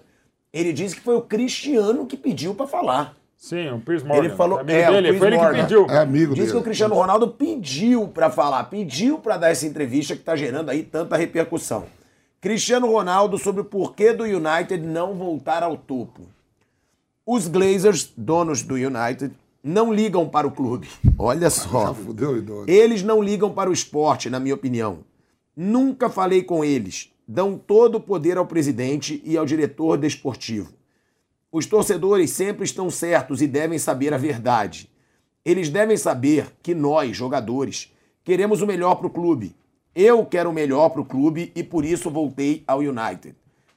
ele 0.52 0.73
disse 0.73 0.94
que 0.97 1.01
foi 1.02 1.16
o 1.16 1.23
Cristiano 1.23 2.06
que 2.06 2.16
pediu 2.16 2.55
pra 2.55 2.66
falar. 2.66 3.15
Sim, 3.39 3.70
o 3.70 3.78
Piers 3.78 4.02
Morgan. 4.02 4.24
Ele 4.24 4.35
falou, 4.35 4.59
amigo 4.59 4.77
é, 4.77 4.90
o 4.90 4.93
dele, 4.93 5.16
foi 5.16 5.28
ele 5.28 5.39
que 5.39 5.51
pediu. 5.62 5.86
É 5.89 5.98
amigo 5.98 6.35
Diz 6.35 6.47
que 6.47 6.51
dele. 6.51 6.59
o 6.59 6.62
Cristiano 6.62 6.94
Ronaldo 6.97 7.28
pediu 7.28 8.09
pra 8.09 8.31
falar, 8.31 8.65
pediu 8.65 9.20
pra 9.20 9.36
dar 9.36 9.51
essa 9.51 9.65
entrevista 9.65 10.16
que 10.16 10.23
tá 10.23 10.35
gerando 10.35 10.70
aí 10.70 10.82
tanta 10.82 11.16
repercussão. 11.16 11.86
Cristiano 12.40 12.90
Ronaldo 12.90 13.39
sobre 13.39 13.60
o 13.60 13.65
porquê 13.65 14.12
do 14.12 14.24
United 14.24 14.78
não 14.85 15.15
voltar 15.15 15.62
ao 15.62 15.77
topo. 15.77 16.23
Os 17.24 17.47
Glazers, 17.47 18.12
donos 18.16 18.62
do 18.62 18.74
United, 18.74 19.32
não 19.62 19.93
ligam 19.93 20.28
para 20.28 20.47
o 20.47 20.51
clube. 20.51 20.89
Olha 21.16 21.48
só. 21.48 21.94
Eles 22.66 23.05
não 23.05 23.23
ligam 23.23 23.52
para 23.52 23.70
o 23.70 23.73
esporte, 23.73 24.28
na 24.28 24.40
minha 24.40 24.55
opinião. 24.55 24.98
Nunca 25.56 26.09
falei 26.09 26.43
com 26.43 26.65
eles. 26.65 27.12
Dão 27.27 27.56
todo 27.56 27.97
o 27.97 28.01
poder 28.01 28.36
ao 28.36 28.47
presidente 28.47 29.23
e 29.24 29.36
ao 29.36 29.47
diretor 29.47 29.97
desportivo. 29.97 30.78
Os 31.51 31.65
torcedores 31.65 32.31
sempre 32.31 32.65
estão 32.65 32.91
certos 32.91 33.41
e 33.41 33.47
devem 33.47 33.79
saber 33.79 34.12
a 34.12 34.19
verdade. 34.19 34.91
Eles 35.45 35.70
devem 35.70 35.97
saber 35.97 36.53
que 36.62 36.75
nós, 36.75 37.16
jogadores, 37.16 37.95
queremos 38.23 38.61
o 38.61 38.66
melhor 38.66 38.97
para 38.97 39.07
o 39.07 39.11
clube. 39.11 39.57
Eu 39.95 40.27
quero 40.27 40.51
o 40.51 40.53
melhor 40.53 40.91
para 40.91 41.01
o 41.01 41.07
clube 41.07 41.51
e 41.55 41.62
por 41.62 41.87
isso 41.87 42.11
voltei 42.11 42.62
ao 42.66 42.81
United. 42.81 43.35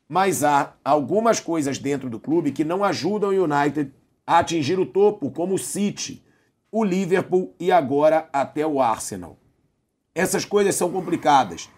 Mas 0.08 0.44
há 0.44 0.74
algumas 0.84 1.40
coisas 1.40 1.78
dentro 1.78 2.10
do 2.10 2.20
clube 2.20 2.52
que 2.52 2.66
não 2.66 2.84
ajudam 2.84 3.30
o 3.30 3.44
United 3.46 3.90
a 4.28 4.40
atingir 4.40 4.78
o 4.78 4.86
topo, 4.86 5.32
como 5.32 5.56
o 5.56 5.60
City, 5.60 6.22
o 6.70 6.84
Liverpool 6.84 7.56
e 7.58 7.72
agora 7.72 8.28
até 8.34 8.68
o 8.68 8.82
Arsenal. 8.82 9.38
Essas 10.14 10.44
coisas 10.44 10.76
são 10.76 10.92
complicadas 10.92 11.70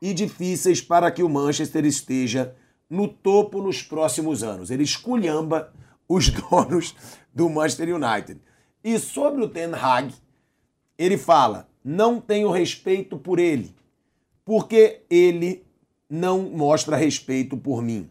e 0.00 0.14
difíceis 0.14 0.80
para 0.80 1.10
que 1.10 1.24
o 1.24 1.28
Manchester 1.28 1.84
esteja 1.84 2.54
no 2.90 3.06
topo 3.06 3.62
nos 3.62 3.80
próximos 3.80 4.42
anos. 4.42 4.70
Ele 4.70 4.82
esculhamba 4.82 5.72
os 6.08 6.28
donos 6.50 6.94
do 7.32 7.48
Manchester 7.48 7.94
United. 7.94 8.40
E 8.82 8.98
sobre 8.98 9.42
o 9.44 9.48
Ten 9.48 9.72
Hag, 9.72 10.12
ele 10.98 11.16
fala: 11.16 11.68
não 11.84 12.20
tenho 12.20 12.50
respeito 12.50 13.16
por 13.16 13.38
ele, 13.38 13.74
porque 14.44 15.02
ele 15.08 15.64
não 16.08 16.42
mostra 16.42 16.96
respeito 16.96 17.56
por 17.56 17.80
mim. 17.80 18.10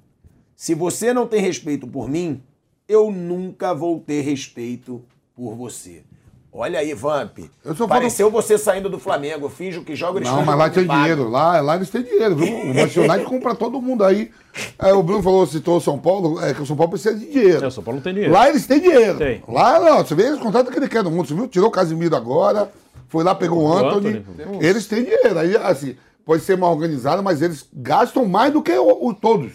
Se 0.55 0.73
você 0.73 1.13
não 1.13 1.27
tem 1.27 1.41
respeito 1.41 1.85
por 1.85 2.09
mim, 2.09 2.41
eu 2.87 3.11
nunca 3.11 3.73
vou 3.73 3.99
ter 3.99 4.21
respeito 4.21 5.03
por 5.35 5.55
você. 5.55 6.03
Olha 6.51 6.79
aí, 6.79 6.93
Vamp. 6.95 7.39
Pareceu 7.87 8.31
você 8.31 8.57
saindo 8.57 8.89
do 8.89 8.97
Flamengo. 8.97 9.45
Eu 9.45 9.49
finjo 9.49 9.83
que 9.83 9.95
joga 9.95 10.17
eles 10.19 10.27
Não, 10.29 10.43
mas 10.43 10.57
lá 10.57 10.69
tem 10.69 10.87
dinheiro. 10.87 11.29
Lá, 11.29 11.61
lá 11.61 11.75
eles 11.75 11.89
têm 11.91 12.01
dinheiro, 12.01 12.35
viu? 12.35 12.47
O 12.47 12.67
Manchester 12.73 13.03
United 13.03 13.25
compra 13.25 13.53
todo 13.53 13.79
mundo 13.81 14.03
aí. 14.03 14.31
É, 14.79 14.91
o 14.91 15.03
Bruno 15.03 15.21
falou, 15.21 15.45
citou 15.45 15.77
o 15.77 15.81
São 15.81 15.99
Paulo, 15.99 16.43
é 16.43 16.53
que 16.53 16.61
o 16.61 16.65
São 16.65 16.75
Paulo 16.75 16.91
precisa 16.91 17.13
de 17.15 17.27
dinheiro. 17.29 17.63
É, 17.63 17.67
o 17.67 17.71
São 17.71 17.83
Paulo 17.83 17.97
não 17.97 18.03
tem 18.03 18.13
dinheiro. 18.13 18.33
Lá 18.33 18.49
eles 18.49 18.65
têm 18.65 18.79
dinheiro. 18.79 19.17
Tem. 19.19 19.43
Lá 19.47 19.79
não, 19.79 19.97
você 19.99 20.15
vê 20.15 20.23
eles 20.23 20.39
contratam 20.39 20.69
o 20.71 20.73
que 20.73 20.79
ele 20.79 20.89
quer 20.89 21.03
no 21.03 21.11
mundo. 21.11 21.27
Você 21.27 21.35
viu? 21.35 21.47
Tirou 21.47 21.69
o 21.69 21.71
Casimiro 21.71 22.15
agora, 22.15 22.71
foi 23.07 23.23
lá, 23.23 23.35
pegou 23.35 23.59
o 23.59 23.69
O 23.69 23.77
Anthony. 23.77 24.17
Anthony. 24.17 24.65
Eles 24.65 24.87
têm 24.87 25.03
dinheiro. 25.03 25.37
Aí, 25.37 25.55
assim, 25.57 25.95
pode 26.25 26.41
ser 26.41 26.57
mal 26.57 26.71
organizado, 26.71 27.21
mas 27.21 27.43
eles 27.43 27.67
gastam 27.71 28.25
mais 28.25 28.51
do 28.51 28.63
que 28.63 28.71
o, 28.75 29.07
o- 29.07 29.13
todos. 29.13 29.51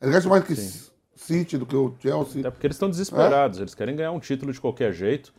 Eles 0.00 0.14
gastam 0.14 0.30
mais 0.30 0.42
do 0.42 0.46
que 0.46 0.56
City, 1.16 1.56
do 1.56 1.64
que 1.64 1.74
o 1.74 1.94
Chelsea. 2.00 2.40
Até 2.40 2.50
porque 2.50 2.66
eles 2.66 2.74
estão 2.76 2.90
desesperados, 2.90 3.58
eles 3.58 3.74
querem 3.74 3.96
ganhar 3.96 4.12
um 4.12 4.20
título 4.20 4.52
de 4.52 4.60
qualquer 4.60 4.92
jeito. 4.92 5.32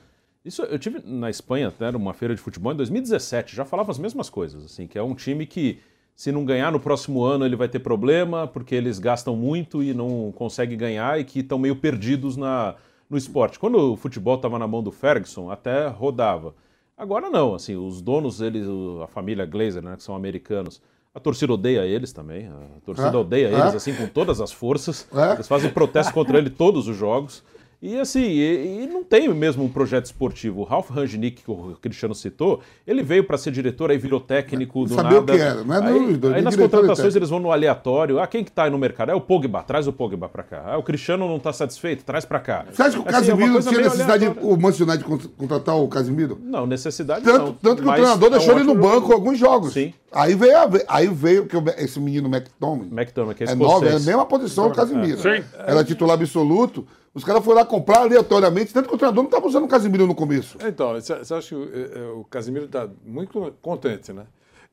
Isso 0.46 0.62
eu 0.62 0.78
tive 0.78 1.02
na 1.04 1.30
Espanha, 1.30 1.70
até 1.70 1.92
numa 1.92 2.14
feira 2.14 2.36
de 2.36 2.40
futebol 2.42 2.72
em 2.72 2.76
2017, 2.76 3.56
já 3.56 3.66
falava 3.66 3.92
as 3.92 3.98
mesmas 3.98 4.30
coisas, 4.30 4.64
assim, 4.64 4.86
que 4.86 4.98
é 4.98 5.02
um 5.02 5.16
time 5.16 5.48
que 5.48 5.80
se 6.16 6.32
não 6.32 6.46
ganhar 6.46 6.72
no 6.72 6.80
próximo 6.80 7.24
ano 7.24 7.46
ele 7.46 7.56
vai 7.56 7.68
ter 7.68 7.80
problema, 7.80 8.48
porque 8.48 8.76
eles 8.76 9.00
gastam 9.00 9.36
muito 9.36 9.84
e 9.84 9.94
não 9.94 10.32
conseguem 10.36 10.78
ganhar 10.78 11.20
e 11.20 11.26
que 11.26 11.40
estão 11.40 11.58
meio 11.58 11.76
perdidos 11.76 12.38
na, 12.38 12.76
no 13.10 13.18
esporte. 13.18 13.60
Quando 13.60 13.94
o 13.94 13.98
futebol 13.98 14.36
estava 14.36 14.58
na 14.60 14.68
mão 14.68 14.82
do 14.84 14.92
Ferguson, 14.92 15.50
até 15.50 15.88
rodava. 15.88 16.54
Agora 16.98 17.30
não, 17.30 17.56
assim, 17.56 17.76
os 17.76 18.02
donos, 18.02 18.40
eles, 18.40 18.66
a 19.04 19.08
família 19.08 19.46
Glazer, 19.46 19.84
né, 19.84 19.96
que 19.98 20.04
são 20.04 20.16
americanos, 20.16 20.82
a 21.14 21.20
torcida 21.20 21.52
odeia 21.52 21.86
eles 21.86 22.14
também, 22.14 22.48
a 22.48 22.80
torcida 22.86 23.10
É? 23.10 23.18
odeia 23.18 23.48
É? 23.48 23.54
eles, 23.60 23.76
assim, 23.76 23.94
com 23.94 24.08
todas 24.08 24.40
as 24.40 24.52
forças. 24.52 25.08
É? 25.14 25.34
Eles 25.34 25.48
fazem 25.48 25.70
protesto 25.72 26.14
contra 26.14 26.38
ele 26.38 26.50
todos 26.50 26.88
os 26.88 26.96
jogos. 26.96 27.44
E 27.82 28.00
assim, 28.00 28.22
e, 28.24 28.84
e 28.84 28.88
não 28.88 29.04
tem 29.04 29.32
mesmo 29.34 29.64
um 29.64 29.70
projeto 29.70 30.06
esportivo. 30.06 30.62
O 30.62 30.64
Ralph 30.64 30.90
Rangnick, 30.90 31.44
que 31.44 31.52
o 31.52 31.76
Cristiano 31.82 32.16
citou, 32.16 32.62
ele 32.88 33.04
veio 33.04 33.24
para 33.24 33.38
ser 33.38 33.52
diretor, 33.52 33.92
aí 33.92 33.98
virou 33.98 34.20
técnico 34.20 34.86
do 34.86 34.94
Sabia 34.96 35.20
nada. 35.20 35.34
o 35.34 35.36
que 35.36 35.42
era, 35.42 35.64
não 35.64 35.76
é 35.76 35.88
aí, 35.88 36.18
do- 36.18 36.28
aí 36.30 36.36
de 36.36 36.42
nas 36.42 36.54
e 36.56 36.58
contratações 36.58 37.16
eles 37.16 37.30
vão 37.30 37.40
no 37.40 37.52
aleatório. 37.52 38.20
Ah, 38.20 38.26
quem 38.26 38.44
que 38.44 38.52
tá 38.52 38.64
aí 38.64 38.72
no 38.72 38.78
mercado? 38.80 39.12
É 39.12 39.16
o 39.16 39.22
Pogba, 39.22 39.62
traz 39.62 39.88
o 39.88 39.94
Pogba 39.94 40.28
para 40.28 40.42
cá. 40.44 40.64
Ah, 40.66 40.78
o 40.78 40.84
Cristiano 40.84 41.28
não 41.28 41.38
tá 41.40 41.54
satisfeito, 41.54 42.04
traz 42.04 42.26
para 42.26 42.40
cá. 42.40 42.66
Você 42.72 42.82
acha 42.82 42.92
que 42.92 43.08
o 43.08 43.16
Assim, 43.16 43.32
é 43.32 43.36
tinha 43.36 43.82
necessidade, 43.82 44.20
de, 44.20 44.26
aleatória. 44.26 44.50
o 44.50 44.60
Manchester 44.62 44.88
United 44.88 45.04
cont- 45.08 45.28
contratar 45.38 45.76
o 45.78 45.88
Casimiro? 45.88 46.40
Não, 46.42 46.66
necessidade 46.66 47.24
Tanto, 47.24 47.38
não. 47.46 47.54
tanto 47.54 47.84
que 47.84 47.88
o 47.90 47.92
treinador 47.94 48.24
é 48.26 48.28
um 48.28 48.38
deixou 48.38 48.56
ele 48.56 48.64
no 48.64 48.74
banco 48.76 48.94
jogador. 48.96 49.14
alguns 49.14 49.38
jogos. 49.38 49.74
Sim. 49.74 49.94
Aí 50.12 50.34
veio, 50.34 50.56
aí 50.88 51.08
veio 51.08 51.46
que 51.46 51.56
esse 51.78 52.00
menino 52.00 52.28
McTominay. 52.30 52.90
McTominay, 52.92 53.36
que 53.36 53.44
é 53.44 53.48
É 53.52 53.56
nove, 53.56 53.88
é 53.88 53.92
a 53.92 54.00
mesma 54.00 54.26
posição 54.26 54.70
do 54.70 54.74
Casimiro. 54.76 55.20
Sim. 55.20 55.44
Era 55.60 55.84
titular 55.84 56.16
absoluto. 56.18 56.88
Os 57.16 57.24
caras 57.24 57.44
foram 57.44 57.60
lá 57.62 57.66
comprar 57.66 58.02
aleatoriamente, 58.02 58.74
tanto 58.74 58.90
que 58.90 58.96
o 58.96 58.98
treinador 58.98 59.24
não 59.24 59.30
estava 59.30 59.48
usando 59.48 59.64
o 59.64 59.68
Casimiro 59.70 60.06
no 60.06 60.14
começo. 60.14 60.58
Então, 60.62 60.92
você 60.94 61.14
acha 61.14 61.48
que 61.48 61.56
o, 61.56 61.64
eh, 61.64 61.92
eh, 61.96 62.12
o 62.14 62.26
Casimiro 62.26 62.66
está 62.66 62.90
muito 63.06 63.54
contente, 63.62 64.12
né? 64.12 64.26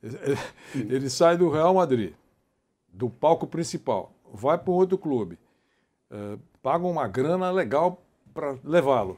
Ele- 0.03 0.37
Ele 0.93 1.09
sai 1.09 1.37
do 1.37 1.49
Real 1.49 1.73
Madrid, 1.73 2.11
do 2.91 3.09
palco 3.09 3.47
principal, 3.47 4.11
vai 4.33 4.57
para 4.57 4.71
um 4.71 4.75
outro 4.75 4.97
clube, 4.97 5.39
eh, 6.11 6.37
paga 6.61 6.85
uma 6.85 7.07
grana 7.07 7.49
legal 7.49 8.01
para 8.33 8.55
levá-lo. 8.63 9.17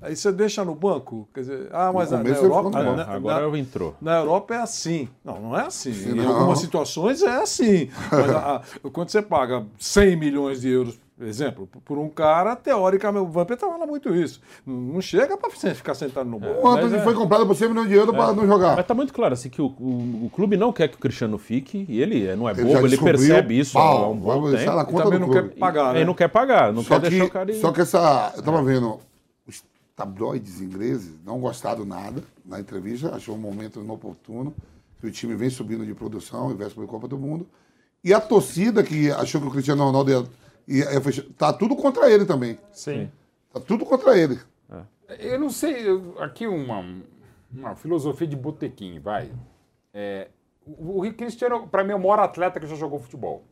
Aí 0.00 0.16
você 0.16 0.32
deixa 0.32 0.64
no 0.64 0.74
banco, 0.74 1.28
quer 1.32 1.40
dizer, 1.40 1.68
ah, 1.70 1.92
mas 1.92 2.10
na, 2.10 2.20
Europa. 2.22 2.70
no 2.82 2.96
na-. 2.96 3.04
Agora 3.04 3.48
na- 3.48 3.58
entrou. 3.58 3.94
Na 4.00 4.16
Europa 4.18 4.54
é 4.54 4.58
assim. 4.58 5.08
Não, 5.22 5.40
não 5.40 5.56
é 5.56 5.66
assim. 5.66 5.92
Sim, 5.92 6.10
em 6.12 6.14
não. 6.14 6.28
algumas 6.36 6.58
situações 6.58 7.22
é 7.22 7.36
assim. 7.36 7.88
Mas 8.10 8.30
a- 8.30 8.56
a- 8.56 8.90
quando 8.90 9.10
você 9.10 9.22
paga 9.22 9.64
100 9.78 10.16
milhões 10.16 10.62
de 10.62 10.70
euros, 10.70 10.96
por 10.96 11.01
exemplo, 11.24 11.68
por 11.84 11.98
um 11.98 12.08
cara, 12.08 12.56
teoricamente, 12.56 13.24
o 13.26 13.30
Vampeta 13.30 13.66
fala 13.66 13.86
muito 13.86 14.14
isso. 14.14 14.40
Não 14.66 15.00
chega 15.00 15.36
para 15.36 15.50
você 15.50 15.74
ficar 15.74 15.94
sentado 15.94 16.28
no 16.28 16.38
banco. 16.38 16.66
O 16.66 16.68
Anthony 16.70 16.98
foi 17.00 17.14
comprado 17.14 17.46
por 17.46 17.54
100 17.54 17.68
milhões 17.68 17.88
de 17.88 17.94
euros 17.94 18.14
para 18.14 18.32
não 18.32 18.46
jogar. 18.46 18.76
Mas 18.76 18.86
tá 18.86 18.94
muito 18.94 19.12
claro 19.12 19.34
assim 19.34 19.48
que 19.48 19.60
o, 19.62 19.66
o, 19.66 20.26
o 20.26 20.30
clube 20.34 20.56
não 20.56 20.72
quer 20.72 20.88
que 20.88 20.96
o 20.96 20.98
Cristiano 20.98 21.38
fique 21.38 21.84
e 21.88 22.00
ele 22.00 22.26
é- 22.26 22.34
não 22.36 22.48
é 22.48 22.54
bobo, 22.54 22.86
ele 22.86 22.96
percebe 22.98 23.58
isso 23.58 23.72
pau, 23.74 24.04
há 24.04 24.08
um 24.10 24.16
bom 24.16 24.50
tempo. 24.50 24.72
na 24.72 24.84
conta 24.84 25.04
também 25.04 25.18
do 25.18 25.26
não 25.26 25.32
clube. 25.32 25.48
quer 25.50 25.58
pagar, 25.58 25.92
né? 25.92 25.98
Ele 26.00 26.04
não 26.06 26.14
quer 26.14 26.28
pagar, 26.28 26.72
não 26.72 26.82
Só 26.82 26.98
quer 26.98 27.10
deixar 27.10 27.24
o 27.24 27.26
que, 27.28 27.32
cara 27.32 27.50
ir. 27.52 27.60
só 27.60 27.72
que 27.72 27.80
essa. 27.80 28.32
Eu 28.36 28.42
tava 28.42 28.62
vendo, 28.62 28.98
os 29.46 29.62
tabloides 29.94 30.60
ingleses 30.60 31.12
não 31.24 31.38
gostaram 31.38 31.84
nada 31.84 32.22
na 32.44 32.58
entrevista, 32.58 33.14
achou 33.14 33.34
um 33.34 33.38
momento 33.38 33.80
inoportuno, 33.80 34.54
que 35.00 35.06
o 35.06 35.10
time 35.10 35.34
vem 35.34 35.50
subindo 35.50 35.84
de 35.84 35.94
produção 35.94 36.50
e 36.50 36.54
véspera 36.54 36.86
da 36.86 36.90
Copa 36.90 37.06
do 37.08 37.18
Mundo. 37.18 37.46
E 38.04 38.12
a 38.12 38.20
torcida 38.20 38.82
que 38.82 39.10
achou 39.12 39.40
que 39.40 39.46
o 39.46 39.50
Cristiano 39.50 39.84
Ronaldo 39.84 40.10
ia, 40.10 40.24
ia 40.68 41.00
fechar, 41.00 41.24
tá 41.36 41.52
tudo 41.52 41.74
contra 41.76 42.10
ele 42.10 42.24
também. 42.24 42.58
Sim. 42.72 43.10
Tá 43.52 43.60
tudo 43.60 43.84
contra 43.84 44.16
ele. 44.18 44.38
Eu 45.18 45.38
não 45.38 45.50
sei, 45.50 45.86
eu- 45.86 46.14
aqui 46.22 46.46
uma, 46.46 47.02
uma 47.52 47.76
filosofia 47.76 48.26
de 48.26 48.34
botequim, 48.36 48.98
vai. 48.98 49.30
É, 49.92 50.28
o, 50.64 51.02
o 51.06 51.12
Cristiano, 51.14 51.68
para 51.68 51.84
mim, 51.84 51.92
é 51.92 51.94
o 51.94 51.98
maior 51.98 52.18
atleta 52.20 52.58
que 52.58 52.66
já 52.66 52.74
jogou 52.76 52.98
futebol. 52.98 53.44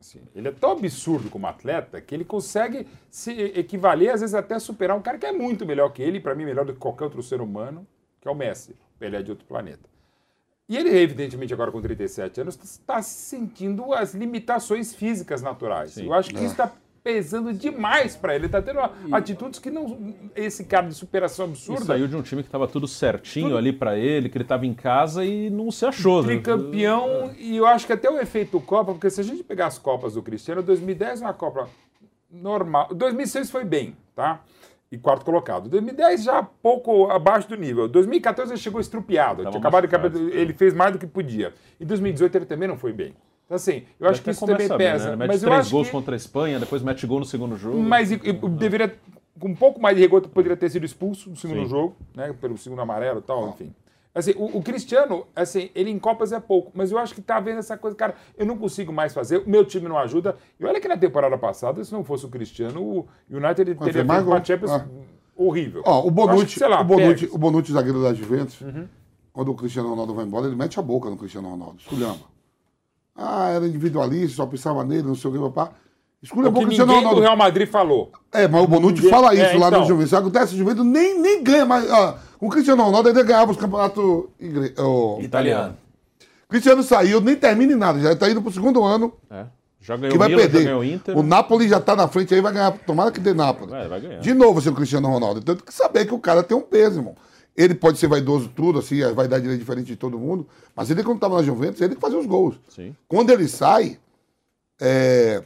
Assim, 0.00 0.22
ele 0.34 0.48
é 0.48 0.52
tão 0.52 0.72
absurdo 0.72 1.28
como 1.28 1.46
atleta 1.46 2.00
que 2.00 2.14
ele 2.14 2.24
consegue 2.24 2.86
se 3.10 3.30
equivaler, 3.30 4.12
às 4.14 4.20
vezes 4.20 4.34
até 4.34 4.58
superar 4.58 4.96
um 4.96 5.02
cara 5.02 5.18
que 5.18 5.26
é 5.26 5.32
muito 5.32 5.66
melhor 5.66 5.90
que 5.92 6.02
ele, 6.02 6.18
para 6.18 6.34
mim, 6.34 6.44
melhor 6.46 6.64
do 6.64 6.72
que 6.72 6.78
qualquer 6.78 7.04
outro 7.04 7.22
ser 7.22 7.40
humano, 7.42 7.86
que 8.20 8.26
é 8.26 8.30
o 8.30 8.34
Messi. 8.34 8.74
Ele 9.00 9.14
é 9.16 9.22
de 9.22 9.30
outro 9.30 9.44
planeta. 9.46 9.88
E 10.68 10.76
ele, 10.76 10.90
evidentemente, 10.96 11.52
agora 11.52 11.70
com 11.70 11.80
37 11.82 12.40
anos, 12.40 12.58
está 12.62 13.02
sentindo 13.02 13.92
as 13.92 14.14
limitações 14.14 14.94
físicas 14.94 15.42
naturais. 15.42 15.96
Eu 15.98 16.14
acho 16.14 16.30
que 16.30 16.36
É. 16.36 16.40
isso 16.42 16.52
está 16.52 16.70
pesando 17.04 17.52
demais 17.52 18.14
para 18.14 18.32
ele. 18.34 18.42
Ele 18.42 18.46
está 18.46 18.62
tendo 18.62 18.78
atitudes 19.14 19.58
que 19.58 19.70
não. 19.70 20.14
Esse 20.36 20.64
cara 20.64 20.86
de 20.86 20.94
superação 20.94 21.46
Ele 21.46 21.52
absurda. 21.54 21.84
saiu 21.84 22.06
de 22.06 22.14
um 22.16 22.22
time 22.22 22.42
que 22.42 22.48
estava 22.48 22.68
tudo 22.68 22.86
certinho 22.86 23.56
ali 23.56 23.72
pra 23.72 23.98
ele, 23.98 24.28
que 24.28 24.36
ele 24.38 24.44
estava 24.44 24.64
em 24.64 24.72
casa 24.72 25.24
e 25.24 25.50
não 25.50 25.70
se 25.72 25.84
achou. 25.84 26.22
né? 26.22 26.28
tricampeão, 26.28 27.34
e 27.36 27.56
eu 27.56 27.66
acho 27.66 27.86
que 27.86 27.92
até 27.92 28.08
o 28.08 28.18
efeito 28.20 28.60
Copa, 28.60 28.92
porque 28.92 29.10
se 29.10 29.20
a 29.20 29.24
gente 29.24 29.42
pegar 29.42 29.66
as 29.66 29.78
Copas 29.78 30.14
do 30.14 30.22
Cristiano, 30.22 30.62
2010 30.62 31.20
é 31.22 31.24
uma 31.24 31.34
Copa 31.34 31.68
normal. 32.30 32.88
2006 32.94 33.50
foi 33.50 33.64
bem, 33.64 33.96
tá? 34.14 34.40
E 34.92 34.98
quarto 34.98 35.24
colocado. 35.24 35.70
2010 35.70 36.22
já 36.22 36.42
pouco 36.42 37.10
abaixo 37.10 37.48
do 37.48 37.56
nível. 37.56 37.88
2014 37.88 38.52
ele 38.52 38.60
chegou 38.60 38.78
estrupiado. 38.78 39.42
Tinha 39.46 39.58
acabado 39.58 39.88
de 39.88 39.96
acabar- 39.96 40.14
ele 40.14 40.52
fez 40.52 40.74
mais 40.74 40.92
do 40.92 40.98
que 40.98 41.06
podia. 41.06 41.54
Em 41.80 41.86
2018 41.86 42.36
ele 42.36 42.44
também 42.44 42.68
não 42.68 42.76
foi 42.76 42.92
bem. 42.92 43.14
Então, 43.46 43.56
assim, 43.56 43.84
eu 43.98 44.06
acho 44.08 44.20
que 44.20 44.30
isso 44.30 44.44
também 44.44 44.68
bem, 44.68 44.76
pesa. 44.76 45.16
Né? 45.16 45.24
Ele 45.24 45.26
Mas 45.28 45.42
eu 45.42 45.48
três 45.48 45.62
acho 45.62 45.70
gols 45.70 45.86
que... 45.86 45.92
contra 45.92 46.14
a 46.14 46.16
Espanha, 46.16 46.60
depois 46.60 46.82
mete 46.82 47.06
gol 47.06 47.18
no 47.20 47.24
segundo 47.24 47.56
jogo. 47.56 47.78
Mas 47.80 48.10
e- 48.12 48.20
e 48.22 48.32
deveria, 48.50 48.94
com 49.40 49.48
um 49.48 49.54
pouco 49.54 49.80
mais 49.80 49.96
de 49.96 50.02
rigor, 50.02 50.20
poderia 50.28 50.58
ter 50.58 50.68
sido 50.68 50.84
expulso 50.84 51.30
no 51.30 51.36
segundo 51.36 51.62
Sim. 51.62 51.68
jogo, 51.70 51.96
né? 52.14 52.34
Pelo 52.38 52.58
segundo 52.58 52.82
amarelo 52.82 53.20
e 53.20 53.22
tal, 53.22 53.48
enfim. 53.48 53.74
Assim, 54.14 54.32
o, 54.36 54.58
o 54.58 54.62
Cristiano, 54.62 55.26
assim, 55.34 55.70
ele 55.74 55.90
em 55.90 55.98
Copas 55.98 56.32
é 56.32 56.38
pouco, 56.40 56.70
mas 56.74 56.92
eu 56.92 56.98
acho 56.98 57.14
que 57.14 57.22
tá 57.22 57.40
vendo 57.40 57.58
essa 57.60 57.78
coisa, 57.78 57.96
cara, 57.96 58.14
eu 58.36 58.44
não 58.44 58.58
consigo 58.58 58.92
mais 58.92 59.14
fazer, 59.14 59.38
o 59.38 59.48
meu 59.48 59.64
time 59.64 59.88
não 59.88 59.96
ajuda. 59.96 60.36
E 60.60 60.64
olha 60.66 60.78
que 60.80 60.86
na 60.88 60.98
temporada 60.98 61.38
passada, 61.38 61.82
se 61.82 61.90
não 61.92 62.04
fosse 62.04 62.26
o 62.26 62.28
Cristiano, 62.28 62.82
o 62.82 63.08
United 63.30 63.74
Mas 63.80 63.86
teria 63.92 64.04
feito 64.04 64.26
uma. 64.26 64.44
Champions 64.44 64.70
Ah. 64.70 64.86
horrível. 65.34 65.82
Ó, 65.86 66.06
o 66.06 66.10
Bonucci, 66.10 66.58
que, 66.58 66.66
lá, 66.66 66.82
o 66.82 66.84
Bonucci, 66.84 67.28
o 67.32 67.38
Bonucci, 67.38 67.72
zagueiro 67.72 68.02
da 68.02 68.12
Juventus, 68.12 68.60
Uhum. 68.60 68.86
quando 69.32 69.50
o 69.50 69.54
Cristiano 69.54 69.88
Ronaldo 69.88 70.14
vai 70.14 70.26
embora, 70.26 70.46
ele 70.46 70.56
mete 70.56 70.78
a 70.78 70.82
boca 70.82 71.08
no 71.08 71.16
Cristiano 71.16 71.48
Ronaldo, 71.48 71.76
esculhamba. 71.80 72.30
Ah, 73.16 73.48
era 73.48 73.66
individualista, 73.66 74.36
só 74.36 74.46
pensava 74.46 74.84
nele, 74.84 75.02
não 75.04 75.14
sei 75.14 75.30
o 75.30 75.32
que, 75.34 75.38
papá. 75.40 75.72
Esculhambou 76.22 76.52
O 76.52 76.54
que 76.60 76.64
o 76.64 76.66
Cristiano 76.68 76.94
Ronaldo. 76.94 77.20
Real 77.20 77.36
Madrid 77.36 77.68
falou. 77.68 78.12
É, 78.32 78.46
mas 78.46 78.62
o 78.62 78.66
Bonucci 78.68 78.94
Ninguém- 78.96 79.10
fala 79.10 79.34
isso 79.34 79.42
É, 79.44 79.58
lá 79.58 79.68
então. 79.68 79.80
no 79.80 79.86
Juventus. 79.86 80.14
Acontece, 80.14 80.54
o 80.54 80.58
Juventus 80.58 80.86
nem, 80.86 81.18
nem 81.20 81.42
ganha 81.42 81.66
mais. 81.66 81.90
ó, 81.90 82.16
o 82.40 82.48
Cristiano 82.48 82.82
Ronaldo 82.82 83.08
ainda 83.08 83.22
ganhava 83.24 83.50
os 83.50 83.56
campeonatos 83.56 84.24
ingre... 84.40 84.72
ó, 84.78 85.18
Italiano. 85.20 85.76
Cristiano 86.48 86.82
saiu, 86.82 87.20
nem 87.20 87.34
termina 87.34 87.72
em 87.72 87.76
nada, 87.76 87.98
já 87.98 88.14
tá 88.14 88.30
indo 88.30 88.40
pro 88.42 88.52
segundo 88.52 88.84
ano. 88.84 89.12
É. 89.30 89.46
Já 89.80 89.96
ganhou 89.96 90.10
Que 90.10 90.16
o 90.16 90.18
vai 90.20 90.30
já 90.30 90.36
perder. 90.36 90.64
ganhou 90.64 90.80
o 90.80 90.84
Inter. 90.84 91.18
O 91.18 91.22
Napoli 91.24 91.68
já 91.68 91.80
tá 91.80 91.96
na 91.96 92.06
frente 92.06 92.32
aí, 92.32 92.40
vai 92.40 92.52
ganhar. 92.52 92.70
Tomara 92.86 93.10
que 93.10 93.18
dê 93.18 93.34
Napoli. 93.34 93.70
Vai, 93.72 93.88
vai 93.88 94.00
ganhar. 94.00 94.20
De 94.20 94.32
novo, 94.32 94.60
seu 94.60 94.72
Cristiano 94.72 95.08
Ronaldo. 95.08 95.40
Tem 95.40 95.56
que 95.56 95.74
saber 95.74 96.06
que 96.06 96.14
o 96.14 96.20
cara 96.20 96.42
tem 96.44 96.56
um 96.56 96.60
peso, 96.60 97.00
irmão. 97.00 97.16
Ele 97.56 97.74
pode 97.74 97.98
ser 97.98 98.06
vaidoso 98.06 98.48
tudo, 98.54 98.78
assim, 98.78 99.02
a 99.02 99.12
vaidade 99.12 99.42
dele 99.42 99.56
é 99.56 99.58
diferente 99.58 99.86
de 99.86 99.96
todo 99.96 100.18
mundo, 100.18 100.46
mas 100.74 100.88
ele, 100.90 101.02
quando 101.02 101.18
tava 101.18 101.36
na 101.36 101.42
Juventus, 101.42 101.80
ele 101.82 101.96
que 101.96 102.00
fazia 102.00 102.18
os 102.18 102.26
gols. 102.26 102.54
Sim. 102.68 102.94
Quando 103.08 103.30
ele 103.30 103.46
sai, 103.48 103.98
é, 104.80 105.42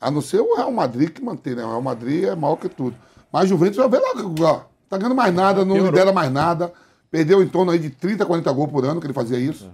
a 0.00 0.10
não 0.10 0.20
ser 0.20 0.40
o 0.40 0.54
Real 0.56 0.70
Madrid 0.72 1.10
que 1.10 1.22
mantém, 1.22 1.54
né? 1.54 1.64
O 1.64 1.68
Real 1.68 1.82
Madrid 1.82 2.24
é 2.24 2.34
maior 2.34 2.56
que 2.56 2.68
tudo. 2.68 2.96
Mas 3.32 3.44
a 3.44 3.46
Juventus 3.46 3.76
vai 3.76 3.88
ver 3.88 3.98
lá, 4.00 4.12
ó, 4.42 4.60
tá 4.88 4.96
ganhando 4.98 5.14
mais 5.14 5.34
nada, 5.34 5.64
não 5.64 5.74
Piorou. 5.74 5.90
lidera 5.92 6.12
mais 6.12 6.30
nada. 6.30 6.72
Perdeu 7.10 7.42
em 7.42 7.48
torno 7.48 7.70
aí 7.72 7.78
de 7.78 7.90
30, 7.90 8.26
40 8.26 8.52
gols 8.52 8.70
por 8.70 8.84
ano 8.84 9.00
que 9.00 9.06
ele 9.06 9.14
fazia 9.14 9.38
isso. 9.38 9.70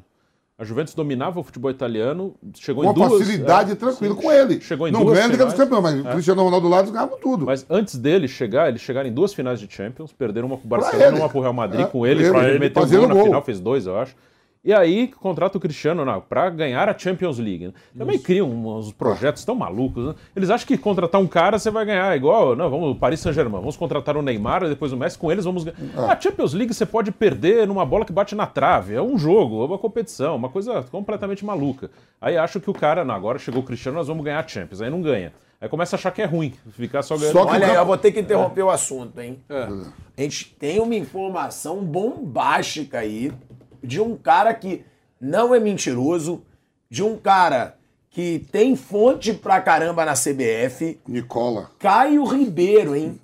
A 0.59 0.65
Juventus 0.65 0.95
dominava 0.95 1.41
o 1.41 1.43
futebol 1.43 1.71
italiano, 1.71 2.35
chegou 2.55 2.85
Com 2.85 2.91
em 2.91 2.95
duas... 2.95 3.13
facilidade 3.13 3.73
é, 3.73 3.75
tranquilo 3.75 4.15
sim. 4.15 4.21
com 4.23 4.31
ele. 4.31 4.61
Chegou 4.61 4.87
em 4.87 4.93
não 4.93 5.01
duas 5.01 5.15
ganha 5.15 5.27
a 5.27 5.31
Liga 5.31 5.45
dos. 5.47 5.55
Campeões, 5.55 5.83
mas 5.83 5.97
É. 5.97 6.09
o 6.09 6.13
Cristiano 6.13 6.43
Ronaldo 6.45 6.69
lá 6.69 6.79
eles 6.81 6.91
ganhavam 6.91 7.19
tudo. 7.19 7.47
Mas 7.47 7.67
antes 7.69 7.97
dele 7.99 8.29
chegar, 8.29 8.69
eles 8.69 8.81
chegaram 8.81 9.09
em 9.09 9.13
duas 9.13 9.35
finais 9.35 9.59
de 9.59 9.67
Champions, 9.69 10.13
perderam 10.13 10.47
uma 10.47 10.57
pro 10.59 10.69
Barcelona, 10.69 11.17
uma 11.17 11.29
pro 11.29 11.41
Real 11.41 11.53
Madrid 11.55 11.81
É, 11.81 11.87
com 11.87 12.07
ele, 12.07 12.23
ele, 12.23 12.31
pra 12.31 12.41
ele 12.43 12.51
ele 12.51 12.59
meteu 12.61 12.81
um 12.81 12.85
fazendo 12.85 13.01
gol 13.01 13.09
na 13.09 13.15
gol. 13.15 13.25
final, 13.25 13.43
fez 13.43 13.59
dois, 13.59 13.87
eu 13.87 13.99
acho. 13.99 14.15
E 14.65 14.73
aí 14.73 15.09
contrata 15.09 15.59
o 15.59 15.61
Cristiano 15.61 16.05
pra 16.29 16.49
ganhar 16.49 16.89
a 16.89 16.97
Champions 16.97 17.37
League. 17.37 17.67
né? 17.67 17.73
Também 17.99 18.17
criam 18.17 18.49
uns 18.49 18.93
projetos 18.93 19.45
tão 19.45 19.57
malucos. 19.57 20.07
Né? 20.07 20.15
Eles 20.37 20.51
acham 20.51 20.67
que 20.69 20.79
contratar 20.79 21.21
um 21.21 21.27
cara 21.27 21.59
você 21.59 21.69
vai 21.69 21.85
ganhar 21.85 22.17
igual, 22.17 22.55
não, 22.55 22.71
vamos 22.71 22.97
Paris 22.97 23.19
Saint-Germain, 23.19 23.59
vamos 23.59 23.77
contratar 23.77 24.17
o 24.17 24.23
Neymar 24.23 24.63
e 24.63 24.69
depois 24.69 24.93
o 24.93 24.97
Messi, 24.97 25.19
com 25.19 25.33
eles 25.33 25.45
vamos 25.45 25.65
ganhar. 25.65 25.77
A 26.09 26.21
Champions 26.21 26.55
League 26.55 26.73
você 26.73 26.87
pode 26.87 27.11
perder 27.11 27.67
numa 27.67 27.85
bola 27.85 28.05
que 28.05 28.13
bate 28.13 28.37
na 28.37 28.47
trave, 28.47 28.95
é 28.95 29.03
um 29.03 29.19
jogo, 29.19 29.65
é 29.65 29.67
uma 29.67 29.79
competição, 29.79 30.37
uma 30.37 30.49
coisa 30.49 30.85
completamente 30.93 31.45
maluca. 31.45 31.91
Aí 32.21 32.37
acho 32.37 32.61
que 32.61 32.71
o 32.71 32.75
cara, 32.75 33.05
não, 33.05 33.17
agora 33.17 33.41
chegou 33.41 33.63
o 33.63 33.65
Cristiano, 33.65 33.99
nós 33.99 34.07
vamos 34.07 34.25
ganhar 34.25 34.39
a 34.39 34.47
Champions. 34.47 34.81
Aí 34.81 34.89
não 34.89 35.03
ganha. 35.03 35.33
Aí 35.61 35.69
começa 35.69 35.95
a 35.95 35.97
achar 35.97 36.11
que 36.11 36.21
é 36.21 36.25
ruim, 36.25 36.53
ficar 36.71 37.03
só 37.03 37.17
ganhando. 37.17 37.39
Olha 37.39 37.69
aí, 37.69 37.75
eu 37.77 37.87
vou 37.87 37.97
ter 37.97 38.11
que 38.11 38.19
interromper 38.19 38.63
o 38.63 38.71
assunto, 38.71 39.21
hein? 39.21 39.39
É. 39.49 39.69
A 40.19 40.21
gente 40.23 40.53
tem 40.59 40.81
uma 40.81 40.95
informação 40.97 41.85
bombástica 41.85 42.99
aí 42.99 43.33
de 43.83 44.01
um 44.01 44.17
cara 44.17 44.53
que 44.55 44.85
não 45.21 45.55
é 45.55 45.61
mentiroso, 45.61 46.43
de 46.91 47.03
um 47.03 47.17
cara 47.17 47.77
que 48.11 48.47
tem 48.53 48.77
fonte 48.77 49.33
pra 49.33 49.61
caramba 49.61 50.05
na 50.05 50.13
CBF. 50.13 51.01
Nicola. 51.09 51.71
Caio 51.79 52.25
Ribeiro, 52.25 52.95
hein? 52.95 53.19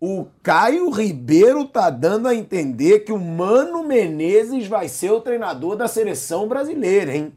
O 0.00 0.26
Caio 0.42 0.90
Ribeiro 0.90 1.64
tá 1.64 1.90
dando 1.90 2.28
a 2.28 2.34
entender 2.34 3.00
que 3.00 3.12
o 3.12 3.18
Mano 3.18 3.82
Menezes 3.82 4.66
vai 4.66 4.86
ser 4.86 5.10
o 5.10 5.20
treinador 5.20 5.76
da 5.76 5.88
seleção 5.88 6.46
brasileira, 6.46 7.16
hein? 7.16 7.32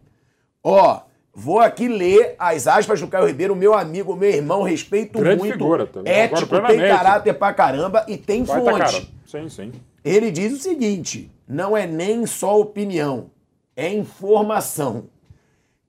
Ó, 0.63 0.99
vou 1.33 1.59
aqui 1.59 1.87
ler 1.87 2.35
as 2.37 2.67
aspas 2.67 2.99
do 2.99 3.07
Caio 3.07 3.25
Ribeiro, 3.25 3.55
meu 3.55 3.73
amigo, 3.73 4.15
meu 4.15 4.29
irmão, 4.29 4.61
respeito 4.61 5.17
Grande 5.17 5.39
muito. 5.39 5.53
figura 5.53 5.87
também. 5.87 6.13
Ético, 6.13 6.53
Agora, 6.55 6.67
tem 6.67 6.79
caráter 6.79 7.33
pra 7.33 7.53
caramba 7.53 8.05
e 8.07 8.17
tem 8.17 8.43
Vai 8.43 8.63
tá 8.63 8.71
cara. 8.73 8.87
fonte. 8.91 9.13
Sim, 9.25 9.49
sim. 9.49 9.71
Ele 10.03 10.29
diz 10.29 10.53
o 10.53 10.57
seguinte: 10.61 11.31
não 11.51 11.75
é 11.75 11.85
nem 11.85 12.25
só 12.25 12.57
opinião, 12.57 13.29
é 13.75 13.93
informação. 13.93 15.09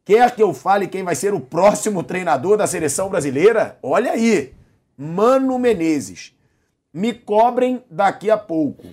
Quer 0.04 0.34
que 0.34 0.42
eu 0.42 0.52
fale 0.52 0.88
quem 0.88 1.04
vai 1.04 1.14
ser 1.14 1.32
o 1.32 1.38
próximo 1.40 2.02
treinador 2.02 2.56
da 2.56 2.66
seleção 2.66 3.08
brasileira? 3.08 3.78
Olha 3.80 4.10
aí, 4.10 4.52
Mano 4.98 5.56
Menezes. 5.60 6.36
Me 6.92 7.14
cobrem 7.14 7.84
daqui 7.88 8.28
a 8.28 8.36
pouco. 8.36 8.88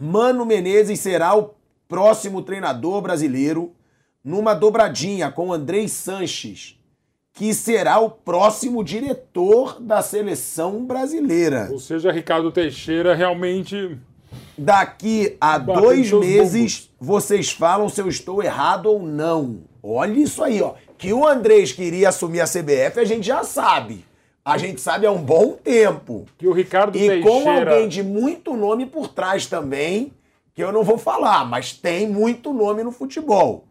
Mano 0.00 0.46
Menezes 0.46 1.00
será 1.00 1.36
o 1.36 1.56
próximo 1.88 2.40
treinador 2.42 3.02
brasileiro 3.02 3.74
numa 4.22 4.54
dobradinha 4.54 5.28
com 5.32 5.52
Andrei 5.52 5.88
Sanches, 5.88 6.78
que 7.32 7.52
será 7.52 7.98
o 7.98 8.08
próximo 8.08 8.84
diretor 8.84 9.80
da 9.80 10.02
seleção 10.02 10.84
brasileira. 10.86 11.68
Ou 11.72 11.80
seja, 11.80 12.12
Ricardo 12.12 12.52
Teixeira 12.52 13.12
realmente. 13.12 13.98
Daqui 14.62 15.38
a 15.40 15.58
Bateu 15.58 15.82
dois 15.82 16.12
meses, 16.12 16.90
vocês 17.00 17.50
falam 17.50 17.88
se 17.88 17.98
eu 17.98 18.06
estou 18.08 18.42
errado 18.42 18.86
ou 18.86 19.02
não. 19.02 19.60
Olha 19.82 20.18
isso 20.18 20.42
aí, 20.44 20.60
ó. 20.60 20.74
Que 20.98 21.14
o 21.14 21.26
Andrés 21.26 21.72
queria 21.72 22.10
assumir 22.10 22.42
a 22.42 22.46
CBF, 22.46 23.00
a 23.00 23.04
gente 23.04 23.26
já 23.26 23.42
sabe. 23.42 24.04
A 24.44 24.58
gente 24.58 24.78
sabe 24.78 25.06
há 25.06 25.10
um 25.10 25.22
bom 25.22 25.52
tempo. 25.52 26.26
Que 26.36 26.46
o 26.46 26.52
Ricardo 26.52 26.94
E 26.94 27.00
Teixeira. 27.00 27.22
com 27.22 27.50
alguém 27.50 27.88
de 27.88 28.02
muito 28.02 28.54
nome 28.54 28.84
por 28.84 29.08
trás 29.08 29.46
também, 29.46 30.12
que 30.54 30.62
eu 30.62 30.70
não 30.70 30.82
vou 30.82 30.98
falar, 30.98 31.46
mas 31.46 31.72
tem 31.72 32.06
muito 32.06 32.52
nome 32.52 32.84
no 32.84 32.92
futebol. 32.92 33.64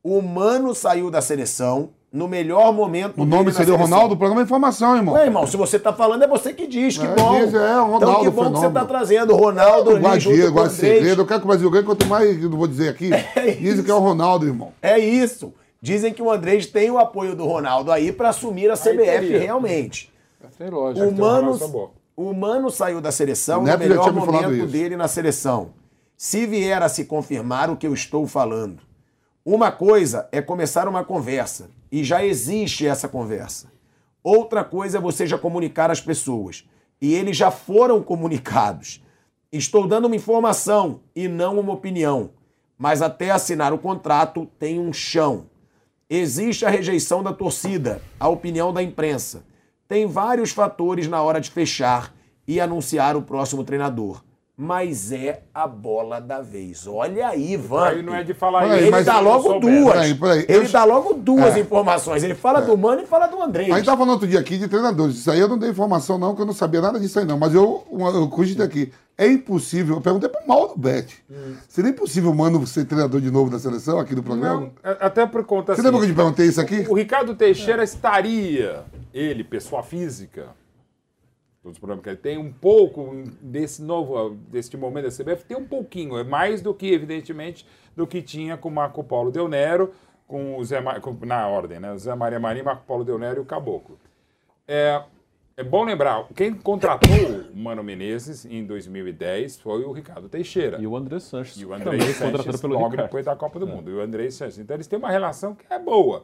O 0.00 0.22
Mano 0.22 0.76
saiu 0.76 1.10
da 1.10 1.20
seleção 1.20 1.90
no 2.16 2.26
melhor 2.26 2.72
momento 2.72 3.20
O 3.20 3.24
nome 3.26 3.52
seria 3.52 3.74
o 3.74 3.76
seleção. 3.76 3.94
Ronaldo? 3.96 4.14
O 4.14 4.16
programa 4.16 4.40
é 4.40 4.44
informação, 4.44 4.96
irmão. 4.96 5.14
Ué, 5.14 5.26
irmão, 5.26 5.46
se 5.46 5.56
você 5.56 5.78
tá 5.78 5.92
falando, 5.92 6.22
é 6.24 6.26
você 6.26 6.52
que 6.52 6.66
diz, 6.66 6.96
que 6.96 7.04
É, 7.04 7.14
bom. 7.14 7.38
diz, 7.44 7.52
é, 7.54 7.58
o 7.78 7.84
Ronaldo, 7.84 7.96
então 7.96 8.20
que 8.24 8.30
bom 8.30 8.30
que 8.30 8.30
você 8.30 8.44
fenômeno. 8.44 8.72
tá 8.74 8.84
trazendo 8.86 9.32
o 9.34 9.36
Ronaldo 9.36 9.90
gosto 10.00 10.30
de 10.30 10.42
Andrés. 10.46 10.72
segredo. 10.72 11.22
Eu 11.22 11.26
quero 11.26 11.40
que 11.40 11.46
o 11.46 11.48
Brasil 11.48 11.70
ganhe, 11.70 11.84
quanto 11.84 12.06
mais 12.06 12.42
eu 12.42 12.48
não 12.48 12.56
vou 12.56 12.66
dizer 12.66 12.88
aqui. 12.88 13.10
Dizem 13.60 13.84
que 13.84 13.90
é 13.90 13.94
o 13.94 13.98
Ronaldo, 13.98 14.46
irmão. 14.46 14.72
É 14.80 14.98
isso. 14.98 15.52
Dizem 15.80 16.12
que 16.12 16.22
o 16.22 16.30
Andrés 16.30 16.66
tem 16.66 16.90
o 16.90 16.98
apoio 16.98 17.36
do 17.36 17.44
Ronaldo 17.46 17.92
aí 17.92 18.10
pra 18.10 18.30
assumir 18.30 18.70
a 18.70 18.74
CBF 18.76 19.36
realmente. 19.38 20.10
Tem 20.58 20.70
lógica. 20.70 21.06
O 21.06 21.12
Mano, 21.14 21.90
o 22.16 22.32
Mano 22.32 22.70
saiu 22.70 23.00
da 23.00 23.12
seleção 23.12 23.58
O 23.58 23.60
no 23.60 23.66
Neto 23.66 23.82
já 23.82 23.88
melhor 23.88 24.02
tinha 24.04 24.12
me 24.14 24.24
falado 24.26 24.42
momento 24.44 24.66
dele 24.66 24.96
na 24.96 25.06
seleção. 25.06 25.68
Se 26.16 26.46
vier 26.46 26.82
a 26.82 26.88
se 26.88 27.04
confirmar 27.04 27.68
o 27.68 27.76
que 27.76 27.86
eu 27.86 27.92
estou 27.92 28.26
falando, 28.26 28.78
uma 29.44 29.70
coisa 29.70 30.26
é 30.32 30.40
começar 30.40 30.88
uma 30.88 31.04
conversa, 31.04 31.68
e 31.90 32.04
já 32.04 32.24
existe 32.24 32.86
essa 32.86 33.08
conversa. 33.08 33.72
Outra 34.22 34.64
coisa 34.64 34.98
é 34.98 35.00
você 35.00 35.26
já 35.26 35.38
comunicar 35.38 35.90
às 35.90 36.00
pessoas, 36.00 36.68
e 37.00 37.14
eles 37.14 37.36
já 37.36 37.50
foram 37.50 38.02
comunicados. 38.02 39.02
Estou 39.52 39.86
dando 39.86 40.06
uma 40.06 40.16
informação 40.16 41.00
e 41.14 41.28
não 41.28 41.58
uma 41.60 41.72
opinião, 41.72 42.30
mas 42.76 43.00
até 43.00 43.30
assinar 43.30 43.72
o 43.72 43.78
contrato 43.78 44.46
tem 44.58 44.80
um 44.80 44.92
chão. 44.92 45.46
Existe 46.10 46.64
a 46.64 46.68
rejeição 46.68 47.22
da 47.22 47.32
torcida, 47.32 48.02
a 48.18 48.28
opinião 48.28 48.72
da 48.72 48.82
imprensa. 48.82 49.44
Tem 49.88 50.06
vários 50.06 50.50
fatores 50.50 51.06
na 51.06 51.22
hora 51.22 51.40
de 51.40 51.50
fechar 51.50 52.12
e 52.46 52.60
anunciar 52.60 53.16
o 53.16 53.22
próximo 53.22 53.64
treinador. 53.64 54.25
Mas 54.58 55.12
é 55.12 55.42
a 55.52 55.66
bola 55.66 56.18
da 56.18 56.40
vez. 56.40 56.86
Olha 56.86 57.28
aí, 57.28 57.58
Van. 57.58 57.88
Aí 57.88 58.02
não 58.02 58.14
é 58.14 58.22
de 58.24 58.32
falar 58.32 58.66
isso. 58.66 58.76
Ele 58.76 58.90
mas- 58.90 59.04
dá 59.04 59.20
logo 59.20 59.58
duas. 59.58 59.92
Peraí, 59.92 60.14
peraí. 60.14 60.46
Ele 60.48 60.66
Eu- 60.66 60.72
dá 60.72 60.82
logo 60.84 61.12
duas 61.12 61.54
É. 61.56 61.60
informações. 61.60 62.22
Ele 62.24 62.34
fala 62.34 62.62
do 62.62 62.74
Mano 62.74 63.02
e 63.02 63.06
fala 63.06 63.26
do 63.26 63.42
Andrés. 63.42 63.70
A 63.70 63.76
gente 63.76 63.84
tava 63.84 63.98
falando 63.98 64.12
outro 64.14 64.26
dia 64.26 64.40
aqui 64.40 64.56
de 64.56 64.66
treinadores. 64.66 65.16
Isso 65.16 65.30
aí 65.30 65.38
eu 65.40 65.46
não 65.48 65.58
dei 65.58 65.68
informação, 65.68 66.16
não, 66.16 66.34
que 66.34 66.40
eu 66.40 66.46
não 66.46 66.54
sabia 66.54 66.80
nada 66.80 66.98
disso 66.98 67.18
aí, 67.18 67.26
não. 67.26 67.38
Mas 67.38 67.54
eu, 67.54 67.84
eu 67.92 68.28
cogitei 68.28 68.64
aqui. 68.64 68.92
É 69.18 69.26
impossível. 69.30 69.96
Eu 69.96 70.00
perguntei 70.00 70.28
pro 70.30 70.46
mal 70.48 70.68
do 70.68 70.78
Bet. 70.78 71.22
Seria 71.68 71.90
impossível 71.90 72.30
o 72.30 72.34
Mano 72.34 72.66
ser 72.66 72.86
treinador 72.86 73.20
de 73.20 73.30
novo 73.30 73.50
da 73.50 73.58
seleção 73.58 73.98
aqui 73.98 74.14
do 74.14 74.22
programa? 74.22 74.60
Não, 74.60 74.70
a- 74.82 75.06
até 75.06 75.26
por 75.26 75.44
conta 75.44 75.74
Você 75.74 75.80
assim, 75.82 75.82
lembra 75.88 76.00
que 76.00 76.06
eu 76.06 76.10
te 76.14 76.16
perguntei 76.16 76.46
isso 76.46 76.60
aqui? 76.62 76.86
O 76.88 76.94
Ricardo 76.94 77.34
Teixeira 77.34 77.84
estaria, 77.84 78.84
ele, 79.12 79.44
pessoa 79.44 79.82
física, 79.82 80.46
todos 81.66 81.76
os 81.76 81.78
problemas 81.80 82.04
que 82.04 82.10
ele 82.10 82.16
tem, 82.16 82.38
um 82.38 82.52
pouco 82.52 83.24
desse 83.42 83.82
novo, 83.82 84.36
deste 84.48 84.76
momento 84.76 85.04
da 85.06 85.10
CBF, 85.10 85.44
tem 85.44 85.56
um 85.56 85.66
pouquinho, 85.66 86.16
é 86.16 86.22
mais 86.22 86.62
do 86.62 86.72
que, 86.72 86.92
evidentemente, 86.92 87.66
do 87.96 88.06
que 88.06 88.22
tinha 88.22 88.56
com 88.56 88.68
o 88.68 88.72
Marco 88.72 89.02
Paulo 89.02 89.32
Del 89.32 89.48
Nero, 89.48 89.92
com 90.28 90.56
o 90.56 90.64
Zé, 90.64 90.80
com- 91.00 91.16
na 91.26 91.46
ordem, 91.48 91.80
né? 91.80 91.96
Zé 91.98 92.14
Maria 92.14 92.38
Marinho, 92.38 92.64
Marco 92.64 92.84
Paulo 92.86 93.04
Del 93.04 93.18
Nero 93.18 93.38
e 93.38 93.42
o 93.42 93.44
Caboclo. 93.44 93.98
É, 94.68 95.02
é 95.56 95.64
bom 95.64 95.82
lembrar, 95.84 96.28
quem 96.36 96.54
contratou 96.54 97.10
o 97.52 97.56
Mano 97.56 97.82
Menezes 97.82 98.44
em 98.44 98.64
2010 98.64 99.58
foi 99.60 99.82
o 99.84 99.90
Ricardo 99.90 100.28
Teixeira. 100.28 100.78
E 100.80 100.86
o 100.86 100.96
André 100.96 101.18
Sanches. 101.18 101.56
E 101.60 101.64
o 101.66 101.74
André 101.74 101.98
Sanches, 101.98 102.18
contratado 102.20 102.58
pelo 102.60 102.74
logo 102.74 102.88
Ricardo. 102.90 103.06
depois 103.08 103.24
da 103.24 103.34
Copa 103.34 103.58
do 103.58 103.66
Mundo. 103.66 103.90
E 103.90 103.94
o 103.94 104.00
André 104.00 104.30
Sanches. 104.30 104.58
Então 104.58 104.76
eles 104.76 104.86
têm 104.86 104.98
uma 104.98 105.10
relação 105.10 105.54
que 105.54 105.64
é 105.68 105.78
boa. 105.80 106.22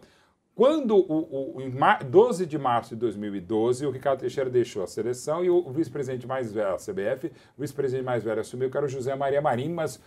Quando, 0.54 0.94
o, 0.96 1.56
o, 1.56 1.60
em 1.62 1.70
ma- 1.70 1.98
12 1.98 2.44
de 2.44 2.58
março 2.58 2.90
de 2.94 3.00
2012, 3.00 3.86
o 3.86 3.90
Ricardo 3.90 4.20
Teixeira 4.20 4.50
deixou 4.50 4.82
a 4.82 4.86
seleção 4.86 5.42
e 5.42 5.48
o, 5.48 5.70
vice-presidente 5.70 6.26
mais 6.26 6.52
velho, 6.52 6.74
a 6.74 6.76
CBF, 6.76 7.32
o 7.56 7.60
vice-presidente 7.62 8.04
mais 8.04 8.22
velho 8.22 8.40
assumiu, 8.40 8.70
que 8.70 8.76
era 8.76 8.84
o 8.84 8.88
José 8.88 9.14
Maria 9.14 9.40
Marinho, 9.40 9.74
mas 9.74 10.00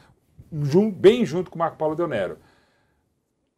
jun- 0.61 0.91
bem 0.91 1.25
junto 1.25 1.49
com 1.49 1.55
o 1.55 1.59
Marco 1.59 1.77
Paulo 1.77 1.95
Del 1.95 2.07
Nero. 2.07 2.37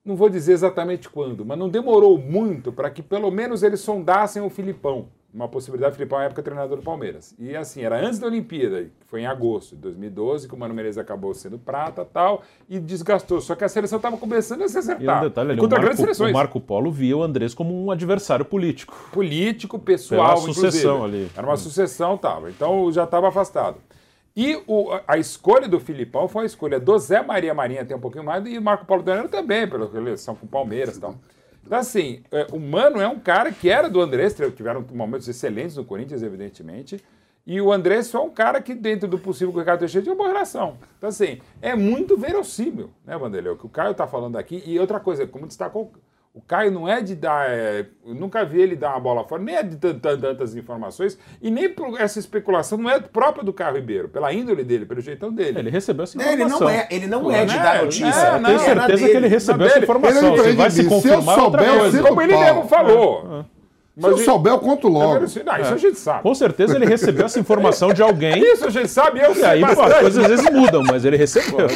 Não 0.03 0.15
vou 0.15 0.29
dizer 0.29 0.53
exatamente 0.53 1.09
quando, 1.09 1.45
mas 1.45 1.59
não 1.59 1.67
demorou 1.67 2.17
muito 2.17 2.71
para 2.71 2.89
que 2.89 3.03
pelo 3.03 3.29
menos 3.29 3.61
eles 3.63 3.81
sondassem 3.81 4.41
o 4.41 4.49
Filipão. 4.49 5.09
Uma 5.33 5.47
possibilidade, 5.47 5.91
o 5.91 5.95
Filipão, 5.95 6.17
na 6.19 6.25
época, 6.25 6.41
treinador 6.41 6.77
do 6.77 6.83
Palmeiras. 6.83 7.35
E 7.37 7.55
assim, 7.55 7.83
era 7.83 7.99
antes 7.99 8.17
da 8.17 8.25
Olimpíada, 8.27 8.83
que 8.83 9.05
foi 9.05 9.21
em 9.21 9.25
agosto 9.27 9.75
de 9.75 9.81
2012, 9.81 10.47
que 10.47 10.55
o 10.55 10.57
Mano 10.57 10.73
Menezes 10.73 10.97
acabou 10.97 11.33
sendo 11.33 11.59
prata 11.59 12.01
e 12.01 12.05
tal, 12.05 12.41
e 12.67 12.79
desgastou. 12.79 13.39
Só 13.41 13.53
que 13.53 13.63
a 13.63 13.69
seleção 13.69 13.97
estava 13.97 14.17
começando 14.17 14.63
a 14.63 14.67
se 14.69 14.75
E 14.75 14.77
um 14.77 14.79
acertar. 14.81 15.21
detalhe 15.21 15.51
ali, 15.51 15.59
o 15.59 15.63
contra 15.63 15.79
grandes 15.79 15.99
Marco, 15.99 16.15
seleções. 16.15 16.31
o 16.31 16.33
Marco 16.33 16.59
Polo 16.61 16.89
via 16.91 17.15
o 17.17 17.21
Andrés 17.21 17.53
como 17.53 17.85
um 17.85 17.91
adversário 17.91 18.45
político. 18.45 18.95
Político, 19.11 19.77
pessoal, 19.77 20.35
Pela 20.35 20.53
sucessão 20.53 20.95
inclusive. 20.95 21.23
ali. 21.25 21.31
Era 21.35 21.45
uma 21.45 21.57
sucessão, 21.57 22.17
tava. 22.17 22.49
Então 22.49 22.89
já 22.91 23.03
estava 23.03 23.27
afastado. 23.27 23.77
E 24.35 24.55
o- 24.65 24.91
a- 25.07 25.17
escolha 25.17 25.67
do 25.67 25.79
Filipão 25.79 26.27
foi 26.27 26.43
a 26.43 26.45
escolha 26.45 26.79
do 26.79 26.97
Zé 26.97 27.21
Maria 27.21 27.53
Marinha, 27.53 27.83
tem 27.85 27.97
um 27.97 27.99
pouquinho 27.99 28.23
mais, 28.23 28.45
e 28.45 28.59
Marco 28.59 28.85
Paulo 28.85 29.03
Donero 29.03 29.27
também, 29.27 29.67
pela 29.67 29.85
eleição 29.97 30.35
com 30.35 30.45
o 30.45 30.49
Palmeiras 30.49 30.95
e 30.97 31.01
tal. 31.01 31.15
Então, 31.67 31.77
assim, 31.79 32.23
é, 32.31 32.47
o 32.53 32.59
Mano 32.59 33.01
é 33.01 33.07
um 33.09 33.19
cara 33.19 33.51
que 33.51 33.69
era 33.69 33.89
do 33.89 33.99
Andrés, 33.99 34.33
tiveram 34.55 34.85
momentos 34.93 35.27
excelentes 35.27 35.75
no 35.75 35.83
Corinthians, 35.83 36.23
evidentemente. 36.23 37.03
E 37.45 37.59
o 37.59 37.73
Andrés 37.73 38.09
foi 38.09 38.21
um 38.21 38.29
cara 38.29 38.61
que, 38.61 38.73
dentro 38.73 39.05
do 39.05 39.19
possível 39.19 39.51
com 39.51 39.57
o 39.57 39.59
Ricardo 39.59 39.81
Teixeira, 39.81 40.01
tinha 40.01 40.13
uma 40.13 40.17
boa 40.17 40.29
relação. 40.29 40.77
Então, 40.97 41.09
assim, 41.09 41.41
é 41.61 41.75
muito 41.75 42.15
verossímil, 42.15 42.89
né, 43.05 43.17
Vanderlei? 43.17 43.51
O 43.51 43.57
que 43.57 43.65
o 43.65 43.69
Caio 43.69 43.91
está 43.91 44.07
falando 44.07 44.37
aqui. 44.37 44.63
E 44.65 44.79
outra 44.79 44.97
coisa, 44.97 45.27
como 45.27 45.45
destacou, 45.45 45.91
o 46.37 46.41
Caio 46.47 46.71
não 46.71 46.87
é 46.87 47.01
de 47.01 47.15
dar. 47.15 47.49
é, 47.49 47.85
eu 48.05 48.13
nunca 48.13 48.45
vi 48.45 48.61
ele 48.61 48.75
dar 48.75 48.91
uma 48.91 48.99
bola 48.99 49.23
fora, 49.27 49.41
nem 49.41 49.55
é 49.55 49.63
de 49.63 49.75
tan- 49.75 49.97
tan- 49.97 50.19
tantas 50.19 50.55
informações, 50.55 51.17
e 51.41 51.49
nem 51.49 51.67
por 51.67 51.99
essa 51.99 52.19
especulação 52.19 52.77
não 52.77 52.89
é 52.89 52.99
própria 52.99 53.43
do 53.43 53.51
Caio 53.51 53.75
Ribeiro, 53.75 54.07
pela 54.07 54.31
índole 54.31 54.63
dele, 54.63 54.85
pelo 54.85 55.01
jeitão 55.01 55.33
dele. 55.33 55.57
Ele 55.59 55.69
recebeu 55.71 56.03
essa 56.03 56.21
É, 56.21 56.33
ele 56.33 56.43
informação. 56.43 56.59
não 56.67 56.69
é, 56.69 56.87
ele 56.91 57.07
não 57.07 57.23
Pô, 57.23 57.31
é 57.31 57.45
de 57.45 57.55
né? 57.57 57.63
dar 57.63 57.81
notícia. 57.83 58.05
É, 58.05 58.35
Eu 58.37 58.43
tenho 58.43 58.55
é 58.55 58.59
certeza 58.59 58.87
dele. 58.97 59.09
que 59.09 59.17
ele 59.17 59.27
recebeu 59.27 59.67
essa 59.67 59.79
informação. 59.79 60.35
Ele 60.37 60.49
é 60.49 60.53
vai 60.53 60.69
se 60.71 60.83
mim. 60.83 60.89
Se 60.89 60.93
eu 60.93 60.95
confirmar 61.17 61.37
é 61.37 61.41
outra 61.41 61.61
souber, 61.63 61.73
eu 61.75 61.79
coisa. 61.79 62.03
Como 62.03 62.21
ele 62.21 62.33
pau. 62.33 62.41
mesmo 62.43 62.67
falou. 62.67 63.45
Se 63.99 64.05
eu 64.05 64.15
e- 64.17 64.25
souber, 64.25 64.53
eu 64.53 64.59
conto 64.59 64.87
É 64.87 64.91
logo. 64.91 65.13
verossímil. 65.13 65.45
Não, 65.51 65.59
isso 65.59 65.73
a 65.73 65.77
gente 65.77 65.97
sabe. 65.97 66.21
Com 66.21 66.35
certeza 66.35 66.75
ele 66.75 66.85
recebeu 66.85 67.25
essa 67.25 67.39
informação 67.39 67.91
de 67.91 68.03
alguém. 68.03 68.37
Isso 68.53 68.67
a 68.67 68.69
gente 68.69 68.89
sabe, 68.89 69.19
eu 69.19 69.31
E 69.31 69.35
sei 69.35 69.43
aí, 69.45 69.61
pô, 69.61 69.81
as 69.81 69.99
coisas 69.99 70.23
às 70.23 70.29
vezes 70.29 70.49
mudam, 70.51 70.83
mas 70.83 71.03
ele 71.03 71.17
recebeu. 71.17 71.67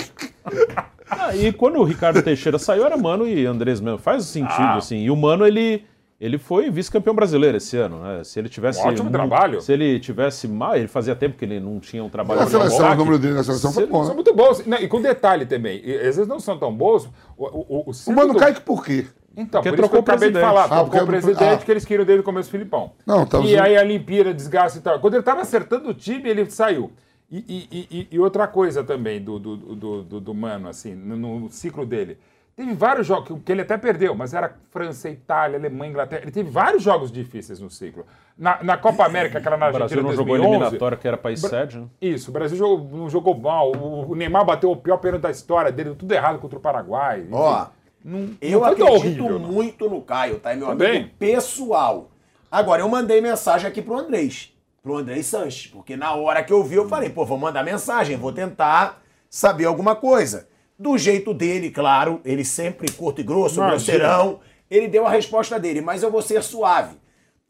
Ah, 1.12 1.36
e 1.36 1.52
quando 1.52 1.78
o 1.80 1.84
Ricardo 1.84 2.22
Teixeira 2.24 2.58
saiu, 2.58 2.86
era 2.86 2.96
Mano 2.98 3.28
e 3.28 3.46
Andrés 3.46 3.82
mesmo. 3.82 3.98
Faz 3.98 4.24
sentido, 4.26 4.56
Ah. 4.60 4.76
assim. 4.78 4.98
E 5.04 5.12
o 5.12 5.16
Mano, 5.16 5.46
ele, 5.46 5.84
ele 6.20 6.38
foi 6.38 6.70
vice-campeão 6.70 7.14
brasileiro 7.14 7.58
esse 7.58 7.76
ano, 7.78 8.02
né? 8.02 8.24
Se 8.24 8.40
ele 8.40 8.48
tivesse. 8.48 8.80
Um 8.82 8.88
ótimo 8.88 9.06
mu- 9.06 9.12
trabalho. 9.12 9.62
Se 9.62 9.74
ele 9.74 10.00
tivesse 10.00 10.48
mal, 10.48 10.76
ele 10.76 10.88
fazia 10.88 11.16
tempo 11.16 11.38
que 11.38 11.44
ele 11.46 11.60
não 11.60 11.80
tinha 11.80 12.04
um 12.04 12.10
trabalho 12.10 12.40
Na 12.40 12.46
de 12.46 12.52
seleção, 12.52 12.90
o 12.92 12.96
número 12.96 13.20
dele 13.20 13.34
na 13.34 13.44
seleção 13.44 13.72
foi 13.74 13.86
bom, 13.86 14.00
São 14.04 14.10
né? 14.10 14.16
muito 14.16 14.34
bons. 14.34 14.66
Não, 14.66 14.78
e 14.78 14.88
com 14.88 15.02
detalhe 15.02 15.46
também, 15.46 15.82
e, 15.84 15.94
às 15.96 16.16
vezes 16.16 16.28
não 16.28 16.40
são 16.40 16.58
tão 16.58 16.74
bons. 16.74 17.10
O, 17.38 17.46
o, 17.46 17.80
o, 17.90 17.92
O 18.08 18.14
Mano 18.16 18.34
do- 18.34 18.40
Kaique 18.40 18.62
por 18.62 18.84
quê? 18.86 19.06
Então, 19.36 19.62
Porque 19.62 19.70
por 19.70 19.80
isso 19.86 19.90
que 19.90 19.98
eu 19.98 19.98
trocou 19.98 20.00
o 20.00 20.02
acabei 20.04 20.30
de 20.30 20.34
presidente. 20.34 20.42
falar. 20.44 20.64
Ah, 20.66 20.68
trocou 20.68 20.86
porque- 20.86 21.04
o 21.04 21.08
presidente 21.08 21.44
ah. 21.44 21.58
que 21.58 21.72
eles 21.72 21.86
queriam 21.86 22.06
desde 22.06 22.20
o 22.22 22.24
começo 22.24 22.50
do 22.50 22.52
Filipão. 22.52 22.92
Não, 23.06 23.26
tá 23.26 23.40
E 23.40 23.58
aí 23.58 23.78
a 23.78 23.82
Olimpíada, 23.82 24.34
desgaste 24.34 24.80
e 24.80 24.82
tal. 24.82 25.00
Quando 25.00 25.14
ele 25.14 25.22
estava 25.22 25.40
acertando 25.42 25.90
o 25.90 25.94
time, 25.94 26.30
ele 26.30 26.50
saiu. 26.50 26.92
E, 27.32 27.38
e- 27.72 27.88
e- 27.90 28.08
e 28.12 28.20
outra 28.20 28.46
coisa 28.48 28.84
também 28.84 29.22
do, 29.22 29.40
do, 29.40 29.56
do, 29.58 30.04
do- 30.04 30.20
do 30.20 30.34
Mano, 30.34 30.68
assim, 30.68 30.94
no, 30.94 31.16
no 31.40 31.50
ciclo 31.50 31.86
dele. 31.86 32.18
Teve 32.58 32.74
vários 32.74 33.08
jogos 33.08 33.28
que- 33.30 33.40
que 33.40 33.52
ele 33.54 33.62
até 33.62 33.78
perdeu, 33.78 34.14
mas 34.14 34.34
era 34.34 34.54
França, 34.70 35.10
Itália, 35.10 35.58
Alemanha, 35.58 35.90
Inglaterra. 35.92 36.24
Ele 36.24 36.32
teve 36.32 36.50
vários 36.50 36.84
jogos 36.84 37.10
difíceis 37.10 37.60
no 37.62 37.70
ciclo. 37.70 38.06
Na, 38.38 38.62
na 38.62 38.76
Copa 38.78 39.06
América, 39.06 39.38
aquela 39.38 39.56
na 39.56 39.70
O 39.70 39.72
Brasil 39.72 39.84
Argentina 40.00 40.10
não 40.10 40.12
jogou 40.16 40.36
2011, 40.36 40.62
eliminatória, 40.66 40.98
que 40.98 41.08
era 41.08 41.16
país 41.18 41.40
Bra- 41.42 41.50
sede, 41.50 41.80
né? 41.80 41.86
Isso, 42.02 42.30
o 42.30 42.34
Brasil 42.34 42.58
jogou- 42.58 42.98
não 43.00 43.10
jogou 43.10 43.38
mal. 43.40 43.72
O, 43.72 44.12
o 44.12 44.16
Neymar 44.16 44.44
bateu 44.46 44.70
o 44.70 44.76
pior 44.76 44.98
pênalti 44.98 45.22
da 45.22 45.32
história 45.32 45.72
dele, 45.72 45.96
tudo 45.96 46.12
errado 46.14 46.38
contra 46.40 46.58
o 46.60 46.62
Paraguai. 46.62 47.26
Ó, 47.32 47.68
não, 48.04 48.30
Eu 48.42 48.60
não 48.60 48.66
acredito 48.68 48.94
horrível, 48.94 49.40
não. 49.40 49.52
muito 49.52 49.90
no 49.90 50.02
Caio, 50.02 50.38
tá? 50.40 50.52
É 50.52 50.56
meu 50.58 50.68
Também. 50.68 50.90
amigo 50.98 51.12
pessoal. 51.18 52.12
Agora, 52.52 52.82
eu 52.82 52.90
mandei 52.90 53.22
mensagem 53.22 53.68
aqui 53.70 53.82
pro 53.82 53.98
Andrés, 53.98 54.54
pro 54.82 54.98
Andrés 54.98 55.28
Sanches, 55.28 55.68
porque 55.68 55.96
na 55.96 56.14
hora 56.14 56.44
que 56.44 56.52
eu 56.52 56.64
vi, 56.64 56.76
eu 56.76 56.90
falei, 56.90 57.10
pô, 57.10 57.26
vou 57.26 57.38
mandar 57.38 57.64
mensagem, 57.64 58.18
vou 58.18 58.32
tentar 58.32 59.02
saber 59.30 59.66
alguma 59.66 59.96
coisa. 59.96 60.48
Do 60.78 60.98
jeito 60.98 61.34
dele, 61.34 61.70
claro, 61.70 62.20
ele 62.26 62.44
sempre 62.44 62.92
curto 62.92 63.22
e 63.22 63.24
grosso, 63.24 63.58
Imagina. 63.58 63.72
grosseirão, 63.72 64.40
ele 64.70 64.88
deu 64.88 65.06
a 65.06 65.12
resposta 65.12 65.60
dele, 65.60 65.82
mas 65.82 66.02
eu 66.02 66.10
vou 66.10 66.22
ser 66.22 66.42
suave. 66.42 66.96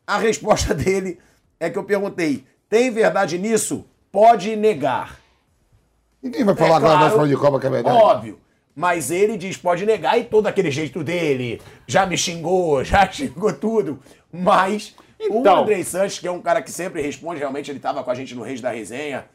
A 0.06 0.18
resposta 0.18 0.74
dele 0.76 1.20
é 1.60 1.70
que 1.70 1.78
eu 1.78 1.84
perguntei, 1.84 2.46
Tem 2.68 2.90
verdade 2.90 3.38
nisso? 3.38 3.86
Pode 4.12 4.56
negar. 4.56 5.20
Ninguém 6.22 6.44
vai 6.44 6.56
falar 6.56 6.78
agora 6.78 7.00
nós 7.00 7.14
falando 7.14 7.30
de 7.30 7.36
Copa 7.38 7.60
que 7.60 7.68
é 7.68 7.70
verdade. 7.70 7.98
Óbvio. 7.98 8.40
Mas 8.76 9.12
ele 9.12 9.38
diz, 9.38 9.58
pode 9.58 9.86
negar 9.86 10.18
e 10.18 10.24
todo 10.24 10.48
aquele 10.48 10.72
jeito 10.72 11.04
dele. 11.04 11.62
Já 11.86 12.06
me 12.06 12.18
xingou, 12.18 12.84
já 12.86 13.10
xingou 13.12 13.52
tudo. 13.54 14.00
Mas 14.32 14.96
o 15.30 15.40
Então. 15.40 15.62
Andrei 15.62 15.84
Sanches, 15.84 16.20
que 16.20 16.28
é 16.28 16.32
um 16.32 16.42
cara 16.42 16.62
que 16.62 16.72
sempre 16.72 17.02
responde, 17.02 17.40
realmente 17.40 17.70
ele 17.70 17.78
estava 17.78 18.04
com 18.04 18.12
a 18.12 18.16
gente 18.16 18.34
no 18.36 18.42
Reis 18.42 18.62
da 18.62 18.70
Resenha, 18.72 19.26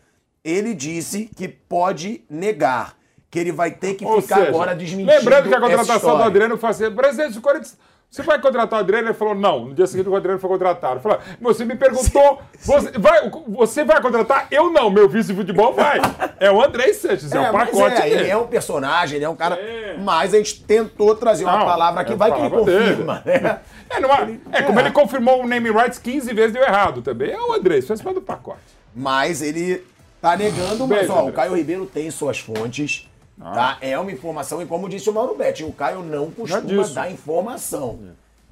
ele 0.44 0.74
disse 0.74 1.30
que 1.36 1.48
pode 1.48 2.24
negar. 2.30 2.96
Que 3.28 3.40
ele 3.40 3.52
vai 3.52 3.72
ter 3.72 3.94
que 3.94 4.06
ficar 4.06 4.36
seja, 4.36 4.48
agora 4.48 4.74
desmentindo 4.74 5.10
Lembrando 5.10 5.48
que 5.48 5.54
a 5.54 5.60
contratação 5.60 6.16
do. 6.16 6.22
Adriano 6.22 6.56
foi 6.56 6.70
assim: 6.70 6.90
presidente 6.92 7.34
do 7.34 7.40
Corinthians, 7.40 7.76
você 8.10 8.22
vai 8.22 8.40
contratar 8.40 8.78
o 8.78 8.82
Adriano? 8.82 9.08
Ele 9.08 9.14
falou: 9.14 9.34
não. 9.34 9.66
No 9.66 9.74
dia 9.74 9.86
seguinte, 9.86 10.08
o 10.08 10.16
Adriano 10.16 10.38
foi 10.38 10.48
contratado. 10.48 11.00
Falou, 11.00 11.18
você 11.40 11.64
me 11.64 11.76
perguntou, 11.76 12.40
você, 12.60 12.90
vai, 12.98 13.30
você 13.48 13.84
vai 13.84 14.00
contratar? 14.00 14.46
Eu 14.50 14.70
não, 14.70 14.88
meu 14.88 15.08
vice 15.08 15.28
de 15.28 15.34
futebol 15.34 15.74
vai. 15.74 16.00
É 16.40 16.50
o 16.50 16.62
André 16.62 16.92
Sanches, 16.92 17.32
é, 17.32 17.38
o 17.38 17.52
mas 17.52 17.70
pacote 17.70 18.00
é, 18.00 18.08
ele 18.08 18.28
é 18.28 18.36
um 18.36 18.46
personagem, 18.46 19.16
ele 19.16 19.24
é 19.24 19.28
um 19.28 19.36
cara. 19.36 19.58
Mas 20.02 20.32
a 20.32 20.38
gente 20.38 20.62
tentou 20.64 21.14
trazer 21.14 21.44
uma 21.44 21.58
Não, 21.58 21.66
palavra 21.66 22.04
que 22.04 22.12
é 22.12 22.16
vai 22.16 22.32
que 22.32 22.40
ele 22.40 22.50
confirma, 22.50 23.22
né? 23.24 23.60
É, 23.88 24.00
não 24.00 24.12
é, 24.12 24.36
é 24.50 24.62
como 24.62 24.80
ele 24.80 24.90
confirmou 24.90 25.44
o 25.44 25.46
name 25.46 25.70
rights 25.70 26.00
15 26.00 26.34
vezes 26.34 26.52
deu 26.52 26.62
errado 26.62 27.02
também. 27.02 27.30
É 27.30 27.40
o 27.40 27.52
André, 27.52 27.80
faz 27.82 28.02
parte 28.02 28.16
do 28.16 28.20
pacote. 28.20 28.58
Mas 28.92 29.42
ele 29.42 29.84
tá 30.20 30.36
negando, 30.36 30.88
Beijo, 30.88 31.08
mas 31.08 31.10
ó, 31.10 31.28
o. 31.28 31.32
Caio 31.32 31.54
Ribeiro 31.54 31.86
tem 31.86 32.10
suas 32.10 32.40
fontes. 32.40 33.08
Tá? 33.38 33.76
É 33.80 33.98
uma 33.98 34.10
informação, 34.10 34.62
e 34.62 34.66
como 34.66 34.88
disse 34.88 35.10
o 35.10 35.12
Mauro 35.12 35.34
Betti, 35.36 35.62
o 35.62 35.72
Caio 35.72 36.02
não 36.02 36.30
costuma 36.30 36.62
disso. 36.62 36.94
dar 36.94 37.10
informação. 37.10 37.98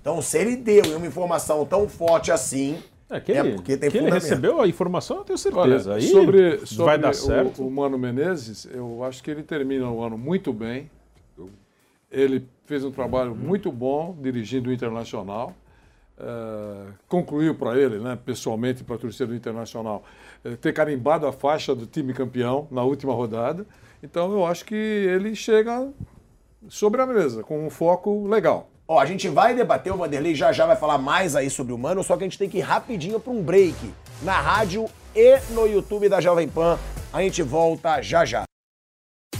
Então, 0.00 0.20
se 0.20 0.36
ele 0.38 0.56
deu 0.56 0.84
uma 0.96 1.06
informação 1.06 1.64
tão 1.64 1.88
forte 1.88 2.30
assim, 2.30 2.78
É, 3.08 3.18
que 3.18 3.32
ele, 3.32 3.54
porque 3.54 3.76
tem 3.78 3.90
que 3.90 3.96
ele 3.96 4.10
recebeu 4.10 4.60
a 4.60 4.68
informação, 4.68 5.18
eu 5.18 5.24
tenho 5.24 5.38
Olha, 5.54 5.78
certeza. 5.80 5.94
Aí 5.94 6.02
sobre, 6.08 6.66
sobre 6.66 6.84
vai 6.84 6.98
dar 6.98 7.10
o- 7.10 7.14
certo. 7.14 7.66
O, 7.66 7.70
Mano 7.70 7.98
Menezes, 7.98 8.66
eu 8.70 9.02
acho 9.04 9.22
que 9.22 9.30
ele 9.30 9.42
termina 9.42 9.90
o 9.90 10.02
ano 10.02 10.18
muito 10.18 10.52
bem. 10.52 10.90
Ele 12.10 12.46
fez 12.66 12.84
um 12.84 12.90
trabalho 12.90 13.34
muito 13.34 13.72
bom 13.72 14.16
dirigindo 14.20 14.70
o 14.70 14.72
Internacional. 14.72 15.54
Eh, 16.16 16.84
concluiu 17.08 17.56
para 17.56 17.76
ele, 17.76 17.98
né, 17.98 18.16
pessoalmente, 18.24 18.84
para 18.84 18.94
a 18.94 18.98
torcida 18.98 19.26
do 19.26 19.34
Internacional, 19.34 20.04
eh, 20.44 20.54
ter 20.54 20.72
carimbado 20.72 21.26
a 21.26 21.32
faixa 21.32 21.74
do 21.74 21.86
time 21.86 22.12
campeão 22.14 22.68
na 22.70 22.84
última 22.84 23.12
rodada. 23.12 23.66
Então, 24.04 24.30
eu 24.32 24.44
acho 24.44 24.66
que 24.66 24.74
ele 24.74 25.34
chega 25.34 25.88
sobre 26.68 27.00
a 27.00 27.06
mesa, 27.06 27.42
com 27.42 27.66
um 27.66 27.70
foco 27.70 28.26
legal. 28.26 28.68
Ó, 28.86 29.00
a 29.00 29.06
gente 29.06 29.30
vai 29.30 29.54
debater, 29.54 29.90
o 29.90 29.96
Vanderlei 29.96 30.34
já 30.34 30.52
já 30.52 30.66
vai 30.66 30.76
falar 30.76 30.98
mais 30.98 31.34
aí 31.34 31.48
sobre 31.48 31.72
o 31.72 31.78
Mano, 31.78 32.04
só 32.04 32.14
que 32.14 32.22
a 32.22 32.26
gente 32.26 32.38
tem 32.38 32.50
que 32.50 32.58
ir 32.58 32.60
rapidinho 32.60 33.18
para 33.18 33.32
um 33.32 33.42
break 33.42 33.74
na 34.20 34.38
rádio 34.38 34.90
e 35.16 35.38
no 35.52 35.66
YouTube 35.66 36.10
da 36.10 36.20
Jovem 36.20 36.46
Pan. 36.46 36.78
A 37.10 37.22
gente 37.22 37.42
volta 37.42 38.02
já 38.02 38.26
já. 38.26 38.44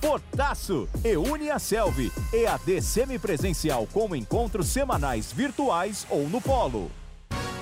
fortaço. 0.00 0.88
E 1.04 1.50
a 1.50 1.58
Selvi. 1.58 2.10
EAD 2.32 2.80
semipresencial 2.82 3.86
com 3.92 4.14
encontros 4.16 4.66
semanais 4.68 5.32
virtuais 5.32 6.06
ou 6.08 6.28
no 6.28 6.40
polo. 6.40 6.90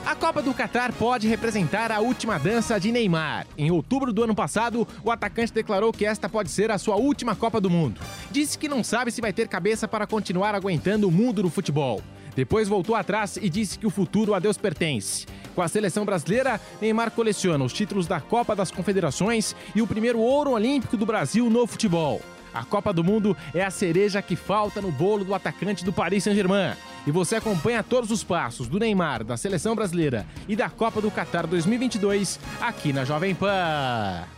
A 0.07 0.15
Copa 0.15 0.41
do 0.41 0.55
Catar 0.55 0.91
pode 0.93 1.29
representar 1.29 1.93
a 1.93 2.01
última 2.01 2.39
dança 2.39 2.81
de 2.81 2.91
Neymar. 2.91 3.47
Em 3.59 3.71
outubro 3.71 4.11
do 4.11 4.25
ano 4.25 4.35
passado, 4.35 4.89
o 5.05 5.11
atacante 5.11 5.53
declarou 5.53 5.93
que 5.93 6.07
esta 6.07 6.31
pode 6.31 6.51
ser 6.51 6.71
a 6.71 6.79
sua 6.79 6.97
última 6.97 7.37
Copa 7.37 7.61
do 7.61 7.69
Mundo. 7.69 8.01
Disse 8.31 8.57
que 8.57 8.69
não 8.69 8.83
sabe 8.83 9.11
se 9.11 9.21
vai 9.21 9.35
ter 9.35 9.49
cabeça 9.49 9.87
para 9.87 10.07
continuar 10.07 10.55
aguentando 10.55 11.07
o 11.07 11.13
mundo 11.13 11.43
do 11.43 11.51
futebol. 11.51 12.01
Depois 12.35 12.69
voltou 12.69 12.95
atrás 12.95 13.37
e 13.37 13.51
disse 13.51 13.79
que 13.79 13.87
o 13.87 13.91
futuro 13.91 14.33
a 14.33 14.39
Deus 14.39 14.57
pertence. 14.57 15.27
Com 15.59 15.63
a 15.63 15.67
seleção 15.67 16.05
brasileira, 16.05 16.61
Neymar 16.81 17.11
coleciona 17.11 17.65
os 17.65 17.73
títulos 17.73 18.07
da 18.07 18.21
Copa 18.21 18.55
das 18.55 18.71
Confederações 18.71 19.57
e 19.75 19.83
o 19.83 19.89
primeiro 19.89 20.21
ouro 20.21 20.53
olímpico 20.53 20.97
do 20.97 21.05
Brasil 21.05 21.51
no 21.51 21.67
futebol. 21.67 22.23
A 22.55 22.65
Copa 22.65 22.93
do 22.93 23.03
Mundo 23.03 23.37
é 23.53 23.65
a 23.65 23.69
cereja 23.69 24.23
que 24.23 24.37
falta 24.37 24.81
no 24.81 24.93
bolo 24.93 25.25
do 25.25 25.35
atacante 25.35 25.85
do 25.85 25.93
Paris 25.93 26.23
Saint-Germain. 26.23 26.77
E 27.05 27.11
você 27.11 27.35
acompanha 27.35 27.83
todos 27.83 28.13
os 28.13 28.23
passos 28.23 28.69
do 28.69 28.79
Neymar, 28.79 29.25
da 29.25 29.37
seleção 29.37 29.75
brasileira 29.75 30.25
e 30.47 30.55
da 30.55 30.71
Copa 30.71 31.01
do 31.01 31.11
Qatar 31.11 31.45
2022 31.45 32.39
aqui 32.61 32.93
na 32.93 33.05
Jovem 33.05 33.35
Pan. 33.35 34.38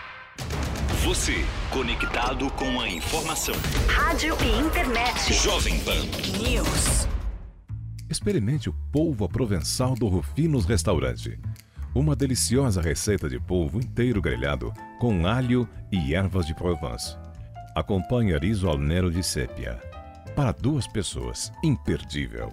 Você, 1.03 1.45
conectado 1.71 2.49
com 2.51 2.79
a 2.79 2.87
informação. 2.87 3.55
Rádio 3.87 4.35
e 4.43 4.59
internet. 4.59 5.33
Jovem 5.33 5.79
Pan. 5.79 6.05
News. 6.39 7.07
Experimente 8.09 8.69
o 8.69 8.75
polvo 8.91 9.25
à 9.25 9.29
provençal 9.29 9.95
do 9.95 10.07
Rufinos 10.07 10.65
Restaurante. 10.65 11.39
Uma 11.95 12.15
deliciosa 12.15 12.81
receita 12.81 13.27
de 13.27 13.39
polvo 13.39 13.79
inteiro 13.79 14.21
grelhado 14.21 14.73
com 14.99 15.25
alho 15.25 15.67
e 15.91 16.13
ervas 16.13 16.45
de 16.45 16.53
Provence. 16.53 17.17
Acompanhe 17.75 18.37
riso 18.37 18.69
al 18.69 18.77
nero 18.77 19.09
de 19.09 19.23
sépia. 19.23 19.81
Para 20.35 20.51
duas 20.51 20.87
pessoas, 20.87 21.51
imperdível. 21.63 22.51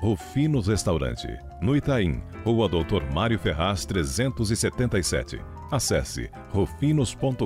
Rufinos 0.00 0.68
Restaurante, 0.68 1.28
no 1.60 1.74
Itaim, 1.74 2.22
Rua 2.44 2.68
Doutor 2.68 3.10
Mário 3.12 3.38
Ferraz 3.38 3.84
377. 3.86 5.40
Acesse 5.70 6.30
rufinos.com.br. 6.50 7.44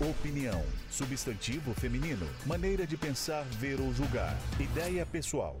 Opinião. 0.00 0.62
Substantivo 0.90 1.72
feminino. 1.74 2.26
Maneira 2.44 2.86
de 2.86 2.96
pensar, 2.96 3.44
ver 3.44 3.80
ou 3.80 3.92
julgar. 3.94 4.36
Ideia 4.58 5.06
pessoal. 5.06 5.60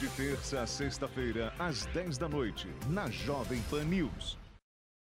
De 0.00 0.08
terça 0.16 0.62
a 0.62 0.66
sexta-feira, 0.66 1.52
às 1.60 1.86
10 1.86 2.18
da 2.18 2.28
noite, 2.28 2.68
na 2.88 3.08
Jovem 3.08 3.62
Pan 3.70 3.84
News. 3.84 4.36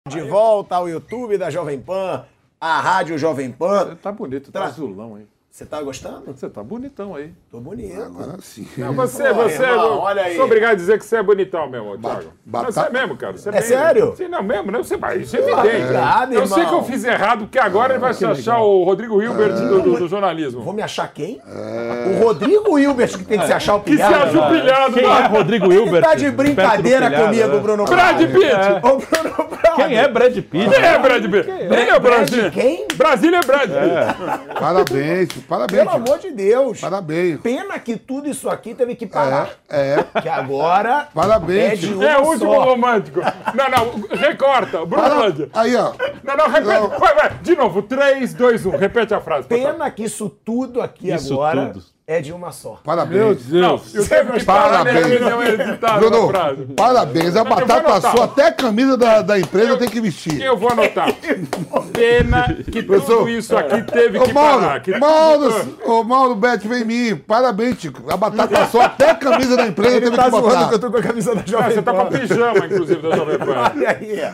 De 0.06 0.20
volta 0.20 0.76
ao 0.76 0.86
YouTube 0.86 1.38
da 1.38 1.48
Jovem 1.48 1.80
Pan, 1.80 2.26
a 2.60 2.80
Rádio 2.80 3.16
Jovem 3.16 3.50
Pan. 3.50 3.96
Tá 3.96 4.12
bonito, 4.12 4.52
tá 4.52 4.64
azulão, 4.64 5.18
hein? 5.18 5.26
Você 5.60 5.66
tá 5.66 5.82
gostando? 5.82 6.22
Você 6.34 6.48
tá 6.48 6.62
bonitão 6.62 7.14
aí. 7.14 7.32
Tô 7.52 7.60
bonito. 7.60 8.00
Agora 8.00 8.38
sim. 8.40 8.66
Não, 8.78 8.94
você, 8.94 9.24
Pô, 9.28 9.42
você. 9.42 9.62
irmão, 9.62 9.98
olha 9.98 10.22
aí. 10.22 10.34
Sou 10.34 10.46
obrigado 10.46 10.70
a 10.70 10.74
dizer 10.74 10.98
que 10.98 11.04
você 11.04 11.16
é 11.16 11.22
bonitão 11.22 11.68
mesmo, 11.68 11.98
Thiago. 11.98 12.22
Não, 12.22 12.30
batata- 12.46 12.72
Você 12.72 12.80
é 12.80 12.90
mesmo, 12.90 13.16
cara. 13.18 13.36
Você 13.36 13.48
É 13.50 13.52
bem- 13.52 13.60
sério? 13.60 14.14
Sim, 14.16 14.28
não, 14.28 14.42
mesmo, 14.42 14.72
não. 14.72 14.82
Você 14.82 14.96
vai. 14.96 15.18
Isso 15.18 15.36
é 15.36 15.40
Obrigado, 15.40 15.66
evidente. 15.66 16.34
Eu 16.34 16.46
sei 16.46 16.62
irmão. 16.62 16.78
que 16.78 16.80
eu 16.80 16.90
fiz 16.90 17.04
errado, 17.04 17.38
porque 17.40 17.58
agora 17.58 17.92
ele 17.92 18.00
vai 18.00 18.14
se 18.14 18.24
achar 18.24 18.58
o 18.60 18.84
Rodrigo 18.84 19.20
Hilbert 19.22 19.52
do, 19.52 19.82
do- 19.82 19.96
do 19.98 20.08
jornalismo. 20.08 20.62
Vou 20.62 20.72
me 20.72 20.80
achar 20.80 21.12
quem? 21.12 21.42
O 21.44 22.24
Rodrigo 22.24 22.78
Hilbert 22.78 23.18
que 23.18 23.24
tem 23.24 23.38
que 23.38 23.46
se 23.46 23.52
achar 23.52 23.74
o 23.74 23.80
Que 23.80 23.90
se 23.90 23.96
pilhado. 23.96 24.14
acha 24.14 24.38
o 24.38 24.50
né? 24.50 24.60
pilhado. 24.62 24.94
Quem 24.94 25.04
é 25.04 25.26
Rodrigo 25.26 25.66
Ele 25.66 25.74
Hilbert? 25.74 26.02
tá 26.04 26.14
de 26.14 26.30
brincadeira 26.30 27.10
comigo, 27.10 27.30
pilhado, 27.32 27.52
né? 27.56 27.60
Bruno 27.60 27.84
Brad. 27.84 28.18
Pitt. 28.18 28.46
Ô, 28.82 28.96
Bruno. 28.96 29.50
Quem 29.76 29.96
é 29.98 30.08
Brad 30.08 30.34
Pitt? 30.34 30.48
Quem 30.70 30.82
é 30.84 30.98
Brad 30.98 31.22
Pitt? 31.22 31.44
Quem 31.44 31.88
é 31.90 31.98
Brasília? 32.00 32.50
quem? 32.50 32.86
Brasília 32.96 33.36
é 33.38 33.46
Brad 33.46 33.70
Pitt. 33.70 34.54
Parabéns, 34.60 35.28
parabéns. 35.50 35.82
Pelo 35.82 35.90
amor 35.90 36.18
de 36.20 36.30
Deus. 36.30 36.80
Parabéns. 36.80 37.40
Pena 37.40 37.78
que 37.78 37.96
tudo 37.96 38.28
isso 38.30 38.48
aqui 38.48 38.74
teve 38.74 38.94
que 38.94 39.06
parar. 39.06 39.50
É, 39.68 39.96
é. 40.14 40.20
Que 40.22 40.28
agora 40.28 41.08
Parabéns. 41.12 41.72
é 41.72 41.76
de 41.76 41.92
uma 41.92 42.04
É 42.04 42.18
o 42.18 42.22
último 42.26 42.54
só. 42.54 42.64
romântico. 42.64 43.20
Não, 43.54 43.68
não, 43.68 44.00
recorta. 44.16 44.86
Bruno 44.86 45.08
Para-. 45.08 45.48
Aí, 45.54 45.74
ó. 45.76 45.92
Não, 46.22 46.36
não, 46.36 46.48
repete. 46.48 46.80
Não. 46.80 46.88
Vai, 46.98 47.14
vai. 47.14 47.38
De 47.42 47.56
novo. 47.56 47.82
3, 47.82 48.32
2, 48.32 48.66
1. 48.66 48.70
Repete 48.76 49.12
a 49.12 49.20
frase. 49.20 49.48
Pena 49.48 49.90
que 49.90 50.04
isso 50.04 50.30
tudo 50.30 50.80
aqui 50.80 51.10
Isso 51.12 51.34
agora 51.34 51.66
tudo. 51.66 51.84
É 52.12 52.20
de 52.20 52.32
uma 52.32 52.50
só. 52.50 52.80
Parabéns. 52.84 53.48
Não, 53.48 53.80
eu 53.94 54.04
Parabéns. 54.44 55.06
nele, 55.06 55.18
não 55.30 55.40
é 55.42 55.50
editado 55.50 56.00
Bruno, 56.00 56.24
a 56.24 56.28
frase. 56.32 56.64
parabéns. 56.76 57.36
A 57.36 57.38
Eu 57.40 57.44
batata 57.44 58.00
sua, 58.10 58.24
até 58.24 58.46
a 58.48 58.52
camisa 58.52 58.96
da, 58.96 59.22
da 59.22 59.38
empresa 59.38 59.76
tem 59.76 59.88
que 59.88 60.00
vestir. 60.00 60.42
Eu 60.42 60.56
vou 60.56 60.70
anotar. 60.72 61.08
Pena 61.92 62.52
que 62.70 62.82
tudo 62.82 63.28
isso 63.28 63.56
aqui 63.56 63.82
teve 63.82 64.18
Ô, 64.18 64.22
que 64.24 64.32
Mauro, 64.32 64.60
parar. 64.60 64.80
Que 64.80 64.98
Mauro, 64.98 65.76
ô, 65.84 66.02
Mauro 66.04 66.34
Beto, 66.34 66.68
vem 66.68 66.82
em 66.82 66.84
mim. 66.84 67.16
Parabéns, 67.16 67.78
Tico. 67.78 68.10
A 68.12 68.16
batata 68.16 68.66
só, 68.66 68.82
até 68.82 69.10
a 69.10 69.14
camisa 69.14 69.56
da 69.56 69.66
empresa 69.66 69.96
Ele 69.96 70.04
teve 70.06 70.16
tá 70.16 70.24
que 70.24 70.30
botar. 70.30 70.68
que 70.68 70.74
eu 70.74 70.78
tô 70.78 70.90
com 70.90 70.96
a 70.96 71.02
camisa 71.02 71.34
da 71.34 71.40
Ah, 71.40 71.44
Jovem 71.46 71.70
você 71.70 71.82
tá 71.82 71.92
com 71.92 72.00
a 72.00 72.04
Pan. 72.06 72.18
pijama, 72.18 72.66
inclusive, 72.66 73.02
da 73.08 73.16
Jovem 73.16 73.38
Pan. 73.38 73.72
Olha 73.76 73.90
aí. 73.90 74.32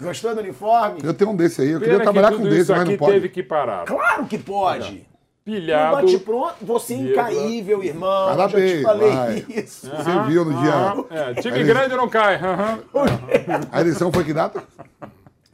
Gostou 0.00 0.34
do 0.34 0.40
uniforme? 0.40 1.00
Eu 1.02 1.12
tenho 1.14 1.30
um 1.30 1.36
desse 1.36 1.60
aí. 1.62 1.70
Eu 1.70 1.80
Pena 1.80 1.92
queria 1.92 1.98
que 1.98 2.12
trabalhar 2.12 2.36
com 2.36 2.42
um 2.44 2.48
desse, 2.48 2.70
mas 2.72 2.88
não 2.88 2.96
pode. 2.96 3.12
teve 3.12 3.28
que 3.28 3.42
parar. 3.42 3.84
Claro 3.84 4.24
que 4.24 4.38
pode. 4.38 5.06
No 5.46 5.54
Pilhado. 5.54 5.96
bate 5.96 6.18
pronto, 6.18 6.54
você 6.60 6.94
é 6.94 6.96
incaível, 6.98 7.82
irmão. 7.82 8.28
Parabéns, 8.28 8.70
Já 8.72 8.76
te 8.76 8.82
falei 8.82 9.10
vai. 9.10 9.46
isso. 9.48 9.88
Você 9.90 10.20
viu 10.28 10.44
no 10.44 10.52
dia. 10.62 10.70
Aham, 10.72 11.04
é, 11.10 11.34
time 11.34 11.64
grande 11.64 11.96
não 11.96 12.08
cai. 12.08 12.36
aham. 12.36 12.78
A 13.72 13.80
eleição 13.80 14.12
foi 14.12 14.22
que 14.24 14.32
data? 14.34 14.62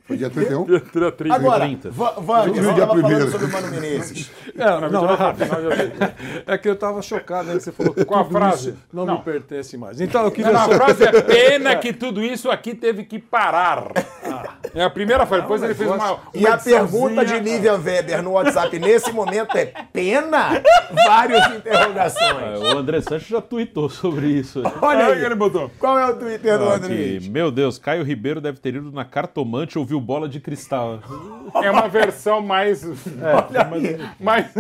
Foi 0.07 0.17
dia 0.17 0.31
31? 0.31 0.65
Tira 0.93 1.11
30. 1.11 1.35
Agora, 1.35 1.65
30. 1.67 1.91
Va- 1.91 2.15
Wander, 2.19 2.49
Eu 2.49 2.55
vi 2.55 2.61
o 2.61 2.63
você 2.63 2.75
dia 2.75 2.87
falando 2.87 3.31
sobre 3.33 3.47
o 3.47 3.53
Mano 3.53 3.69
Menezes. 3.73 4.31
É, 4.57 4.89
não, 4.89 5.11
é 5.11 5.15
rápido. 5.15 5.45
É 6.47 6.57
que 6.59 6.69
eu 6.69 6.77
tava 6.77 7.03
chocado, 7.03 7.49
né? 7.49 7.55
que 7.55 7.61
Você 7.61 7.73
falou 7.73 7.93
que 7.93 8.05
Com 8.05 8.15
a 8.15 8.25
frase. 8.25 8.75
não, 8.93 9.05
Não. 9.05 9.15
me 9.19 9.23
pertence 9.25 9.77
mais. 9.77 10.01
Então 10.01 10.23
eu 10.25 10.31
queria 10.31 10.53
Não, 10.53 10.61
não, 10.61 10.67
a 10.67 10.79
só- 10.79 10.85
frase 10.85 11.05
é 11.05 11.11
pena 11.23 11.75
que 11.77 11.93
tudo 11.93 12.23
isso 12.23 12.49
aqui 12.51 12.73
teve 12.75 13.03
que 13.05 13.19
parar. 13.19 13.89
É 14.75 14.85
a 14.85 14.91
primeira 14.91 15.27
frase. 15.27 15.43
Depois 15.43 15.63
ele 15.63 15.75
fez 15.75 15.91
uma. 15.91 16.13
uma 16.13 16.21
E 16.35 16.47
a 16.47 16.57
pergunta 16.57 17.25
de 17.25 17.39
Lívia 17.41 17.75
Weber 17.75 18.23
no 18.23 18.33
WhatsApp 18.33 18.79
nesse 18.79 19.11
momento 19.11 19.57
é 19.59 19.67
pena? 19.93 20.63
Várias 21.07 21.47
interrogações. 21.57 22.61
É, 22.63 22.75
O 22.75 22.79
André 22.79 23.01
Sanches 23.01 23.29
já 23.29 23.41
tuitou 23.41 23.89
sobre 23.91 24.29
isso. 24.29 24.61
Olha 24.61 24.77
Olha 24.83 25.07
aí. 25.09 25.19
que 25.21 25.25
ele 25.27 25.35
botou. 25.35 25.71
Qual 25.79 25.99
é 25.99 26.07
o 26.11 26.15
Twitter 26.17 26.59
do 26.59 26.69
Ah, 26.69 26.75
André? 26.77 27.19
meu 27.29 27.51
Deus, 27.51 27.79
Caio 27.79 28.05
Ribeiro 28.05 28.41
deve 28.41 28.59
ter 28.61 28.75
ido 28.77 28.91
na 28.93 29.05
cartomante 29.05 29.77
e 29.77 29.81
ouviu 29.97 30.01
bola 30.01 30.29
de 30.29 30.41
cristal. 30.41 31.01
É 31.63 31.71
uma 31.71 31.89
versão 31.89 32.41
mais. 32.41 32.83
mais. 34.21 34.53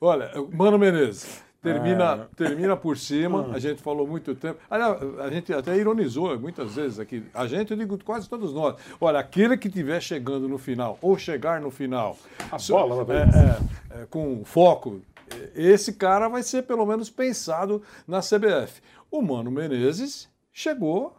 Olha, 0.00 0.30
Mano 0.52 0.78
Menezes, 0.78 1.42
termina, 1.62 2.28
É. 2.32 2.36
termina 2.36 2.76
por 2.76 2.96
cima, 2.96 3.50
a 3.52 3.58
gente 3.58 3.82
falou 3.82 4.06
muito 4.06 4.34
tempo. 4.34 4.58
Aliás, 4.70 4.98
a 5.20 5.30
gente 5.30 5.52
até 5.52 5.76
ironizou 5.76 6.38
muitas 6.38 6.74
vezes 6.74 6.98
aqui. 6.98 7.24
A 7.32 7.46
gente, 7.46 7.70
eu 7.72 7.76
digo 7.76 7.98
quase 8.04 8.28
todos 8.28 8.52
nós. 8.52 8.76
Olha, 9.00 9.18
aquele 9.18 9.56
que 9.56 9.68
estiver 9.68 10.00
chegando 10.00 10.48
no 10.48 10.58
final, 10.58 10.98
ou 11.00 11.16
chegar 11.18 11.60
no 11.60 11.70
final, 11.70 12.16
A 12.50 12.56
bola, 12.68 13.06
é, 13.12 13.98
é, 13.98 14.02
é, 14.02 14.06
com 14.06 14.44
foco, 14.44 15.00
é, 15.30 15.50
esse 15.54 15.94
cara 15.94 16.28
vai 16.28 16.42
ser 16.42 16.62
pelo 16.62 16.86
menos 16.86 17.10
pensado 17.10 17.82
na 18.06 18.20
CBF. 18.20 18.80
O 19.10 19.22
Mano 19.22 19.50
Menezes 19.50 20.28
chegou 20.52 21.16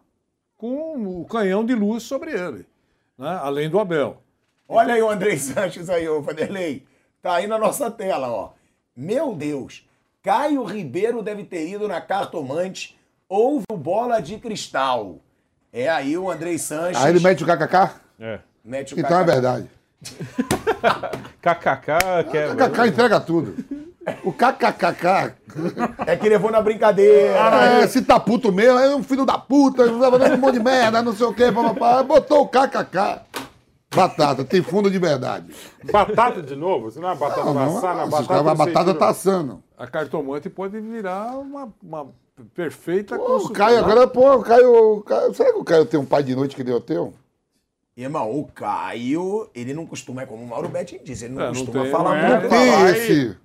com 0.57 1.21
o 1.21 1.25
canhão 1.25 1.65
de 1.65 1.75
luz 1.75 2.03
sobre 2.03 2.31
ele, 2.31 2.65
né? 3.17 3.39
além 3.41 3.69
do 3.69 3.79
Abel. 3.79 4.21
Olha 4.67 4.93
aí 4.93 5.01
o 5.01 5.09
Andrei 5.09 5.37
Sanches 5.39 5.89
aí, 5.89 6.07
ô 6.07 6.21
Vanderlei. 6.21 6.85
Tá 7.21 7.35
aí 7.35 7.47
na 7.47 7.57
nossa 7.57 7.89
tela, 7.89 8.29
ó. 8.29 8.51
Meu 8.95 9.33
Deus. 9.33 9.87
Caio 10.23 10.63
Ribeiro 10.63 11.21
deve 11.21 11.43
ter 11.43 11.67
ido 11.67 11.87
na 11.87 12.01
cartomante. 12.01 12.97
Houve 13.27 13.65
bola 13.69 14.19
de 14.19 14.37
cristal. 14.37 15.19
É 15.71 15.89
aí 15.89 16.17
o 16.17 16.31
Andrei 16.31 16.57
Sanches. 16.57 17.03
Aí 17.03 17.11
ele 17.11 17.19
mete 17.19 17.43
o 17.43 17.47
kkk? 17.47 17.95
É. 18.19 18.39
mete 18.63 18.95
o 18.95 18.99
Então 18.99 19.19
é 19.19 19.23
verdade. 19.23 19.69
KKK 21.41 22.23
quer. 22.31 22.55
Kkk 22.55 22.87
entrega 22.87 23.19
tudo. 23.19 23.85
O 24.23 24.32
kkkk. 24.32 25.34
É 26.06 26.15
que 26.15 26.30
levou 26.30 26.52
na 26.52 26.61
brincadeira. 26.61 27.38
É, 27.82 27.88
se 27.88 28.02
tá 28.02 28.19
puto 28.19 28.52
mesmo, 28.52 28.77
é 28.80 28.95
um 28.95 29.03
filho 29.03 29.26
da 29.26 29.38
puta, 29.38 29.84
um 29.84 30.38
monte 30.38 30.53
de 30.53 30.64
merda, 30.64 31.02
não 31.02 31.14
sei 31.14 31.26
o 31.26 31.34
quê, 31.34 31.52
papapá. 31.52 32.03
Botou 32.03 32.41
o 32.44 32.48
kkk. 32.48 33.22
Batata, 33.95 34.44
tem 34.44 34.61
fundo 34.61 34.91
de 34.91 34.99
verdade. 34.99 35.48
Batata 35.91 36.41
de 36.41 36.56
novo? 36.56 36.91
Você 36.91 36.99
não 36.99 37.10
é 37.11 37.15
batata 37.15 37.45
Não, 37.45 37.53
não, 37.53 37.77
assada, 37.77 38.03
se 38.06 38.11
batata. 38.11 38.34
a 38.34 38.44
não 38.44 38.56
sei 38.56 38.65
batata 38.73 38.94
tá 38.94 39.10
assando. 39.10 39.64
A 39.77 39.88
cartomante 39.88 40.49
pode 40.49 40.80
virar 40.82 41.38
uma, 41.38 41.73
uma 41.82 42.07
perfeita 42.53 43.18
Pô, 43.18 43.38
o. 43.38 43.49
Caio 43.52 43.80
agora, 43.80 44.06
pô, 44.06 44.36
o 44.36 44.41
Caio, 44.44 44.98
o 44.98 45.02
Caio- 45.02 45.34
Será 45.34 45.53
que 45.53 45.60
o 45.60 45.64
Caio 45.64 45.86
tem 45.86 45.98
um 45.99 46.06
pai 46.06 46.23
de 46.23 46.36
noite 46.36 46.56
que 46.57 46.61
o 46.69 46.80
teu? 46.82 47.14
Irmão, 47.95 48.30
o 48.38 48.45
Caio, 48.53 49.49
ele 49.56 49.73
não 49.73 49.86
costuma, 49.86 50.23
é 50.23 50.26
como 50.26 50.44
o 50.44 50.48
Mauro 50.48 50.68
Betti 50.68 50.99
diz, 51.02 51.22
ele 51.22 51.34
não 51.36 51.41
É, 51.44 51.45
não 51.45 51.53
costuma 51.53 51.84
tem- 51.84 51.91
falar 51.91 52.10
não 52.10 52.15
é, 52.27 52.40
muito. 52.40 52.49
Tem 52.49 52.72
vai. 52.72 52.91
esse. 52.91 53.38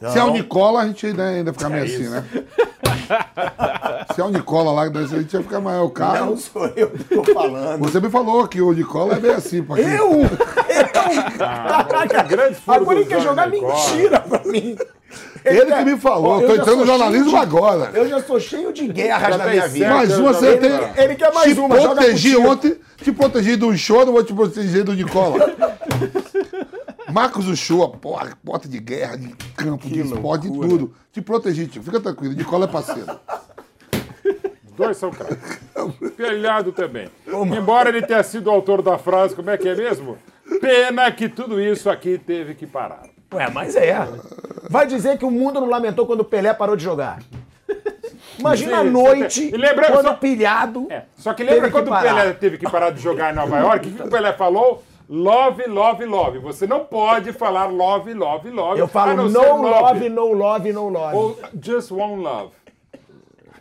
Então- 0.00 0.12
Se 0.12 0.18
é 0.18 0.22
o 0.24 0.30
Nicola, 0.30 0.82
a 0.82 0.86
gente 0.86 1.06
ainda, 1.06 1.24
ainda 1.24 1.52
fica 1.52 1.68
meio 1.68 1.82
É 1.82 1.86
assim, 1.86 2.02
isso. 2.02 2.10
né? 2.10 2.24
Se 4.14 4.20
é 4.20 4.24
o 4.24 4.28
Nicola 4.28 4.70
lá, 4.70 4.82
a 4.82 5.06
gente 5.06 5.32
ia 5.34 5.42
ficar 5.42 5.60
mais. 5.60 5.80
O 5.82 5.90
Caio. 5.90 6.26
Não 6.26 6.36
sou 6.36 6.66
eu 6.76 6.88
que 6.90 7.02
tô 7.04 7.24
falando. 7.24 7.80
Você 7.80 7.98
me 8.00 8.08
falou 8.08 8.46
que 8.46 8.60
o 8.60 8.72
Nicola 8.72 9.14
é 9.14 9.18
bem 9.18 9.32
assim, 9.32 9.60
pô. 9.62 9.74
aqui. 9.74 9.82
Eu? 9.82 10.20
Ah, 11.40 12.22
grande 12.24 12.54
furo 12.56 12.76
Agora 12.82 12.96
do 12.96 13.00
ele 13.02 13.08
quer 13.08 13.20
jogar 13.20 13.48
Nicola. 13.50 13.74
mentira 13.74 14.20
pra 14.20 14.40
mim. 14.44 14.76
Ele 15.44 15.66
que 15.66 15.84
me 15.84 15.96
falou, 15.96 16.40
eu 16.42 16.48
tô 16.48 16.54
já 16.56 16.60
entrando 16.62 16.78
no 16.80 16.86
jornalismo 16.86 17.30
de- 17.30 17.36
agora. 17.36 17.90
Eu 17.94 18.08
já 18.08 18.22
sou 18.22 18.38
cheio 18.38 18.72
de 18.72 18.86
guerras 18.88 19.36
na 19.36 19.44
tem 19.44 19.52
minha 19.54 19.68
vida. 19.68 19.88
Mais 19.94 20.10
eu 20.10 20.20
uma 20.20 20.32
você 20.32 20.52
vi, 20.56 20.58
tem. 20.58 21.04
Ele 21.04 21.14
quer 21.16 21.32
mais 21.32 21.52
te 21.54 21.58
uma, 21.60 21.74
protegi 21.76 22.36
ontem, 22.36 22.76
te 23.02 23.10
protegi 23.12 23.56
do 23.56 23.76
show, 23.76 24.04
não 24.04 24.12
vou 24.12 24.22
te 24.22 24.32
proteger 24.34 24.84
do 24.84 24.92
Nicola. 24.92 25.38
Marcos 27.12 27.48
Uchoa, 27.48 27.88
porra, 27.90 28.36
porta 28.44 28.68
de 28.68 28.78
guerra, 28.78 29.16
de 29.16 29.28
campo, 29.56 29.88
de 29.88 30.00
esporte, 30.00 30.50
de 30.50 30.58
tudo. 30.58 30.94
Te 31.12 31.20
protegi, 31.22 31.66
tio. 31.66 31.82
Fica 31.82 32.00
tranquilo. 32.00 32.34
Nicola 32.34 32.64
é 32.66 32.68
parceiro. 32.68 33.18
Dois 34.76 34.96
são 34.96 35.10
craques. 35.10 35.58
Telhado 36.16 36.70
também. 36.72 37.08
Embora 37.56 37.88
ele 37.88 38.02
tenha 38.02 38.22
sido 38.22 38.48
o 38.48 38.50
autor 38.50 38.82
da 38.82 38.96
frase, 38.98 39.34
como 39.34 39.50
é 39.50 39.56
que 39.58 39.68
é 39.68 39.74
mesmo? 39.74 40.16
Pena 40.60 41.10
que 41.10 41.28
tudo 41.28 41.60
isso 41.60 41.90
aqui 41.90 42.18
teve 42.18 42.54
que 42.54 42.66
parar. 42.66 43.02
Ué, 43.34 43.50
mas 43.52 43.74
é. 43.76 43.96
Vai 44.70 44.86
dizer 44.86 45.18
que 45.18 45.24
o 45.24 45.30
mundo 45.30 45.60
não 45.60 45.68
lamentou 45.68 46.06
quando 46.06 46.20
o 46.20 46.24
Pelé 46.24 46.54
parou 46.54 46.76
de 46.76 46.84
jogar. 46.84 47.18
Imagina 48.38 48.78
a 48.78 48.84
noite, 48.84 49.48
e 49.52 49.56
lembra- 49.56 49.90
quando 49.90 50.06
só- 50.06 50.14
pilhado. 50.14 50.86
É, 50.90 51.02
Só 51.16 51.34
que 51.34 51.42
lembra 51.42 51.62
Teve 51.62 51.66
que 51.66 51.72
quando 51.72 51.88
o. 51.88 52.00
Pelé 52.00 52.32
teve 52.34 52.56
que 52.58 52.70
parar 52.70 52.90
de 52.90 53.00
jogar 53.02 53.32
em 53.32 53.34
Nova 53.36 53.58
York? 53.58 53.88
O 53.88 53.92
que 53.94 54.02
o 54.02 54.08
Pelé 54.08 54.32
falou? 54.32 54.84
Love, 55.08 55.64
love, 55.66 56.04
love. 56.04 56.38
Você 56.40 56.66
não 56.66 56.84
pode 56.84 57.32
falar 57.32 57.66
love, 57.66 58.12
love, 58.12 58.50
love. 58.50 58.78
Eu 58.78 58.86
falo 58.88 59.14
não 59.16 59.24
no 59.24 59.30
ser 59.30 59.38
love, 59.38 60.08
no 60.10 60.32
love, 60.34 60.72
no 60.72 60.88
love. 60.90 61.16
Ou 61.16 61.38
just 61.62 61.90
one 61.90 62.22
love. 62.22 62.50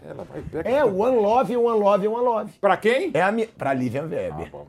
Ela 0.05 0.23
vai 0.25 0.41
pegar. 0.41 0.69
É, 0.69 0.83
one 0.83 1.17
love, 1.17 1.55
one 1.55 1.79
love, 1.79 2.07
one 2.07 2.23
love. 2.25 2.51
Pra 2.59 2.75
quem? 2.75 3.11
É 3.13 3.21
a 3.21 3.31
minha. 3.31 3.47
Pra 3.57 3.73
Lívia 3.73 4.01
Weber. 4.03 4.51
bom. 4.51 4.65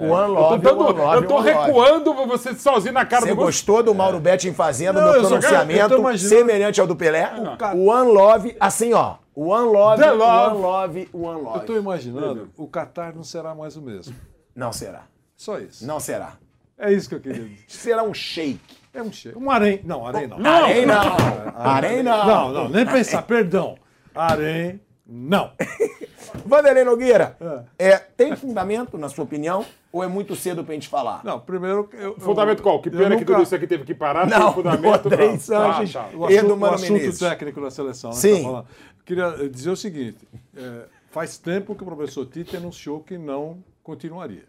One 0.00 0.10
Eu 0.10 0.26
tô, 0.26 0.32
love, 0.32 0.62
dando- 0.62 0.78
love, 0.96 1.16
eu 1.16 1.26
tô 1.28 1.36
one 1.36 1.50
love. 1.52 1.66
recuando 1.66 2.14
você 2.26 2.54
sozinho 2.54 2.92
na 2.94 3.04
cara 3.06 3.22
Você 3.22 3.30
do 3.30 3.36
Gus- 3.36 3.44
gostou 3.46 3.82
do 3.82 3.94
Mauro 3.94 4.20
Betti 4.20 4.52
fazendo 4.52 4.96
Não, 4.96 5.02
meu 5.04 5.14
eu 5.14 5.22
eu 5.22 5.28
pronunciamento 5.28 5.88
tô 5.88 5.98
imaginando- 5.98 6.36
semelhante 6.36 6.80
ao 6.80 6.86
do 6.86 6.94
Pelé? 6.96 7.30
O 7.74 7.76
O 7.78 7.86
One 7.90 8.10
Love, 8.12 8.56
assim 8.60 8.92
ó. 8.92 9.14
One 9.34 9.66
Love, 9.72 10.04
love. 10.04 10.56
One 10.56 10.62
Love, 10.62 11.08
One 11.12 11.38
Eu 11.38 11.44
Love. 11.44 11.58
estou 11.60 11.76
imaginando, 11.76 12.50
o 12.56 12.66
Qatar 12.68 13.14
não 13.14 13.22
será 13.24 13.54
mais 13.54 13.76
o 13.76 13.82
mesmo. 13.82 14.14
Não 14.54 14.72
será. 14.72 15.02
Só 15.38 15.58
isso. 15.60 15.86
Não 15.86 16.00
será. 16.00 16.36
É 16.76 16.92
isso 16.92 17.08
que 17.08 17.14
eu 17.14 17.20
queria 17.20 17.44
dizer. 17.44 17.64
Será 17.68 18.02
um 18.02 18.12
shake. 18.12 18.58
É 18.92 19.00
um 19.02 19.12
cheiro. 19.12 19.38
Um 19.38 19.48
arém. 19.50 19.80
Não, 19.84 20.04
arém 20.04 20.26
não. 20.26 20.44
Arém 20.44 20.84
não. 20.84 21.16
Arém 21.54 22.02
não. 22.02 22.26
Não, 22.26 22.52
não, 22.52 22.68
nem 22.68 22.84
pensar, 22.84 23.22
perdão. 23.22 23.78
Arém, 24.14 24.80
não. 25.06 25.52
Vanderlei 26.44 26.84
Nogueira, 26.84 27.36
é, 27.78 27.96
tem 27.96 28.34
fundamento, 28.34 28.98
na 28.98 29.08
sua 29.08 29.24
opinião, 29.24 29.64
ou 29.92 30.02
é 30.02 30.08
muito 30.08 30.34
cedo 30.34 30.64
pra 30.64 30.74
gente 30.74 30.88
falar? 30.88 31.24
Não, 31.24 31.38
primeiro. 31.40 31.88
Eu, 31.92 32.18
Fundamento 32.18 32.62
qual? 32.62 32.82
Que 32.82 32.88
eu 32.88 32.92
pena 32.92 33.10
que 33.10 33.20
nunca- 33.20 33.26
tudo 33.34 33.42
isso 33.44 33.54
aqui 33.54 33.66
teve 33.66 33.84
que 33.84 33.94
parar. 33.94 34.26
Não, 34.26 34.46
tem 34.52 34.54
fundamento. 34.54 35.08
não. 35.10 35.38
Sanches 35.38 35.96
Ah, 35.96 36.02
tá. 36.10 36.16
O 36.16 36.26
assunto, 36.26 36.54
o 36.56 36.66
assunto 36.66 36.92
Menezes. 36.92 37.18
técnico 37.20 37.60
da 37.60 37.70
seleção, 37.70 38.10
né? 38.10 38.16
Sim. 38.16 38.42
tá. 38.42 38.64
Queria 39.06 39.48
dizer 39.48 39.70
o 39.70 39.76
seguinte: 39.76 40.26
é, 40.56 40.82
faz 41.10 41.38
tempo 41.38 41.74
que 41.74 41.82
o 41.82 41.86
professor 41.86 42.26
Tite 42.26 42.56
anunciou 42.56 43.00
que 43.00 43.16
não 43.16 43.62
continuaria. 43.82 44.44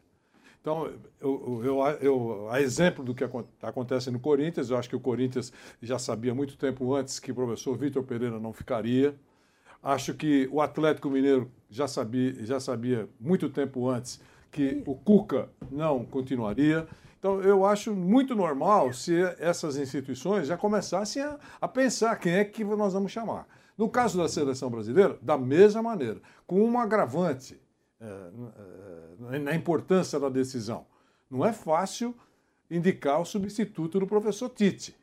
Então, 0.61 0.91
eu, 1.22 1.61
eu, 1.64 1.80
eu- 2.02 2.49
a 2.49 2.61
exemplo 2.61 3.03
do 3.03 3.15
que 3.15 3.23
acon- 3.23 3.45
acontece 3.61 4.11
no 4.11 4.19
Corinthians, 4.19 4.69
eu 4.69 4.77
acho 4.77 4.90
que 4.90 4.95
o 4.95 4.99
Corinthians 4.99 5.53
já 5.81 5.98
sabia 5.98 6.36
muito 6.36 6.57
tempo 6.57 6.94
antes 6.94 7.18
que 7.19 7.31
o 7.31 7.36
professor 7.36 7.77
Vitor 7.77 8.03
Pereira 8.03 8.40
não 8.40 8.52
ficaria. 8.52 9.15
Acho 9.81 10.14
que 10.14 10.49
o 10.52 10.60
Atlético 10.61 11.10
Mineiro 11.10 11.49
já 11.69 11.88
sabia, 11.88 12.34
já 12.45 12.60
sabia 12.60 13.07
muito 13.19 13.49
tempo 13.49 13.88
antes 13.88 14.19
que 14.52 14.84
o 14.86 14.95
Cuca 14.95 15.49
não 15.72 16.03
continuaria. 16.03 16.86
Então, 17.18 17.41
eu 17.41 17.65
acho 17.65 17.94
muito 17.95 18.36
normal 18.36 18.91
se 18.91 19.14
essas 19.40 19.77
instituições 19.77 20.48
já 20.48 20.57
começassem 20.57 21.22
a, 21.22 21.38
a 21.61 21.68
pensar 21.68 22.18
quem 22.18 22.34
é 22.34 22.44
que 22.45 22.64
nós 22.64 22.94
vamos 22.94 23.11
chamar. 23.11 23.48
No 23.77 23.88
caso 23.90 24.18
da 24.18 24.27
seleção 24.27 24.69
brasileira, 24.69 25.18
da 25.22 25.38
mesma 25.38 25.81
maneira, 25.81 26.22
com 26.45 26.61
um 26.61 26.77
agravante 26.77 27.57
eh, 28.02 28.30
na 29.20 29.54
importância 29.54 30.20
da 30.20 30.30
decisão. 30.30 30.86
Não 31.30 31.46
é 31.46 31.52
fácil 31.52 32.16
indicar 32.72 33.20
o 33.20 33.26
substituto 33.26 34.00
do 34.00 34.08
professor 34.08 34.50
Tite. 34.50 34.96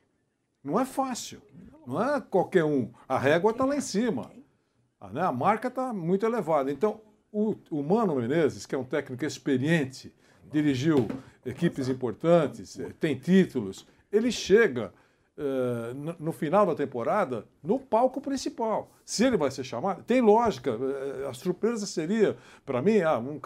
Não 0.64 0.80
é 0.80 0.84
fácil. 0.84 1.40
Não 1.86 2.02
é 2.02 2.20
qualquer 2.20 2.64
um. 2.64 2.90
A 3.08 3.18
régua 3.18 3.52
está 3.52 3.64
lá 3.64 3.76
em 3.76 3.80
cima. 3.80 4.30
Ah, 5.00 5.08
né? 5.08 5.22
A 5.22 5.32
marca 5.32 5.68
está 5.68 5.92
muito 5.92 6.26
elevada. 6.26 6.72
Então, 6.72 7.00
o, 7.30 7.82
Mano 7.82 8.16
Menezes, 8.16 8.64
que 8.66 8.74
é 8.74 8.78
um 8.78 8.84
técnico 8.84 9.24
experiente, 9.24 10.12
dirigiu 10.50 11.06
equipes 11.44 11.88
importantes, 11.88 12.78
eh, 12.78 12.92
tem 12.98 13.14
títulos, 13.14 13.86
ele 14.10 14.32
chega 14.32 14.92
no, 15.94 16.16
no 16.18 16.32
final 16.32 16.64
da 16.64 16.74
temporada 16.74 17.44
no 17.62 17.78
palco 17.78 18.20
principal. 18.20 18.90
Se 19.04 19.24
ele 19.24 19.36
vai 19.36 19.50
ser 19.50 19.64
chamado, 19.64 20.02
tem 20.02 20.20
lógica. 20.20 20.70
eh, 20.70 21.28
A 21.28 21.34
surpresa 21.34 21.86
seria, 21.86 22.36
para 22.64 22.80
mim, 22.80 23.00
ah, 23.00 23.18
um, 23.18 23.38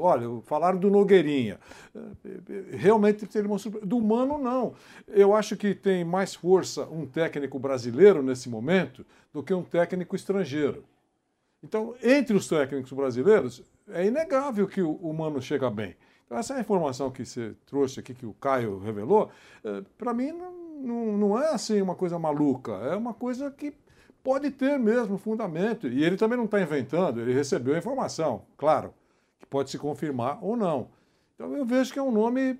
olha, 0.00 0.26
falaram 0.44 0.78
do 0.78 0.90
Nogueirinha. 0.90 1.58
Eh, 1.94 2.76
Realmente 2.76 3.26
seria 3.32 3.48
uma 3.48 3.58
surpresa. 3.58 3.86
Do 3.86 3.98
Mano, 4.00 4.38
não. 4.38 4.74
Eu 5.08 5.34
acho 5.34 5.56
que 5.56 5.74
tem 5.74 6.04
mais 6.04 6.34
força 6.34 6.84
um 6.84 7.06
técnico 7.06 7.58
brasileiro 7.58 8.22
nesse 8.22 8.48
momento 8.48 9.04
do 9.32 9.42
que 9.42 9.54
um 9.54 9.62
técnico 9.62 10.14
estrangeiro. 10.14 10.84
Então, 11.62 11.94
entre 12.02 12.36
os 12.36 12.46
técnicos 12.46 12.92
brasileiros, 12.92 13.62
é 13.88 14.06
inegável 14.06 14.68
que 14.68 14.80
o, 14.82 15.12
Mano 15.12 15.42
chega 15.42 15.68
bem. 15.70 15.96
Então, 16.26 16.38
essa 16.38 16.60
informação 16.60 17.10
que 17.10 17.24
você 17.24 17.54
trouxe 17.66 17.98
aqui, 17.98 18.14
que 18.14 18.26
o 18.26 18.34
Caio 18.34 18.78
revelou, 18.78 19.30
para 19.96 20.14
mim 20.14 20.30
não, 20.30 20.52
não, 20.78 21.18
não 21.18 21.42
é 21.42 21.52
assim 21.52 21.80
uma 21.82 21.94
coisa 21.94 22.18
maluca, 22.18 22.72
é 22.72 22.96
uma 22.96 23.14
coisa 23.14 23.50
que 23.50 23.74
pode 24.22 24.50
ter 24.50 24.78
mesmo 24.78 25.18
fundamento. 25.18 25.88
E 25.88 26.04
ele 26.04 26.16
também 26.16 26.36
não 26.36 26.44
está 26.44 26.60
inventando, 26.60 27.20
ele 27.20 27.32
recebeu 27.32 27.74
a 27.74 27.78
informação, 27.78 28.42
claro, 28.56 28.92
que 29.38 29.46
pode 29.46 29.70
se 29.70 29.78
confirmar 29.78 30.38
ou 30.42 30.56
não. 30.56 30.88
Então, 31.34 31.56
eu 31.56 31.64
vejo 31.64 31.92
que 31.92 31.98
é 31.98 32.02
um 32.02 32.10
nome 32.10 32.58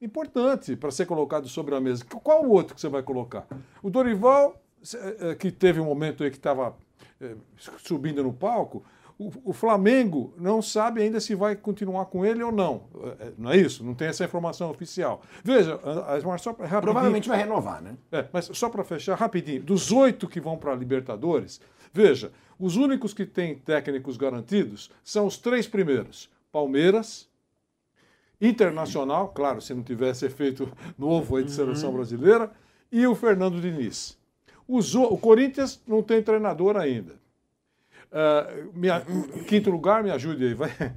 importante 0.00 0.76
para 0.76 0.90
ser 0.90 1.06
colocado 1.06 1.48
sobre 1.48 1.74
a 1.74 1.80
mesa. 1.80 2.04
Qual 2.04 2.44
o 2.44 2.50
outro 2.50 2.74
que 2.74 2.80
você 2.80 2.88
vai 2.88 3.02
colocar? 3.02 3.46
O 3.82 3.90
Dorival, 3.90 4.60
eh, 4.94 5.16
eh, 5.20 5.34
que 5.34 5.50
teve 5.50 5.80
um 5.80 5.84
momento 5.84 6.24
aí 6.24 6.30
que 6.30 6.36
estava 6.36 6.76
eh, 7.20 7.36
subindo 7.78 8.22
no 8.22 8.32
palco, 8.32 8.84
o, 9.18 9.30
o 9.44 9.52
Flamengo 9.52 10.34
não 10.36 10.60
sabe 10.60 11.00
ainda 11.02 11.20
se 11.20 11.34
vai 11.34 11.54
continuar 11.54 12.06
com 12.06 12.24
ele 12.24 12.42
ou 12.42 12.50
não. 12.50 12.84
Eh, 13.20 13.32
Não 13.38 13.50
é 13.52 13.56
isso? 13.56 13.84
Não 13.84 13.94
tem 13.94 14.08
essa 14.08 14.24
informação 14.24 14.70
oficial. 14.70 15.22
Veja, 15.42 15.78
mas 16.24 16.42
só 16.42 16.52
pra- 16.52 16.66
rapidinho. 16.66 16.82
Provavelmente 16.92 17.28
vai 17.28 17.38
renovar, 17.38 17.80
né? 17.82 17.96
É, 18.10 18.26
mas 18.32 18.46
só 18.52 18.68
para 18.68 18.82
fechar 18.84 19.14
rapidinho, 19.16 19.62
dos 19.62 19.92
oito 19.92 20.26
que 20.28 20.40
vão 20.40 20.56
para 20.56 20.72
a 20.72 20.76
Libertadores, 20.76 21.60
veja, 21.92 22.32
os 22.58 22.76
únicos 22.76 23.14
que 23.14 23.24
têm 23.24 23.54
técnicos 23.56 24.16
garantidos 24.16 24.90
são 25.04 25.26
os 25.26 25.38
três 25.38 25.66
primeiros: 25.68 26.28
Palmeiras, 26.50 27.28
Internacional, 28.40 29.28
claro, 29.28 29.60
se 29.60 29.72
não 29.72 29.82
tivesse 29.82 30.26
efeito 30.26 30.70
novo 30.98 31.36
aí 31.36 31.44
de 31.44 31.52
seleção 31.52 31.92
brasileira, 31.92 32.50
e 32.90 33.06
o 33.06 33.14
Fernando 33.14 33.60
Diniz. 33.60 34.18
O- 34.66 34.80
o 34.80 35.18
Corinthians 35.18 35.80
não 35.86 36.02
tem 36.02 36.22
treinador 36.22 36.76
ainda. 36.76 37.14
Ah, 38.12 38.46
minha- 38.74 39.02
quinto 39.46 39.70
lugar, 39.70 40.02
me 40.02 40.10
ajude 40.10 40.44
aí, 40.46 40.54
vai. 40.54 40.70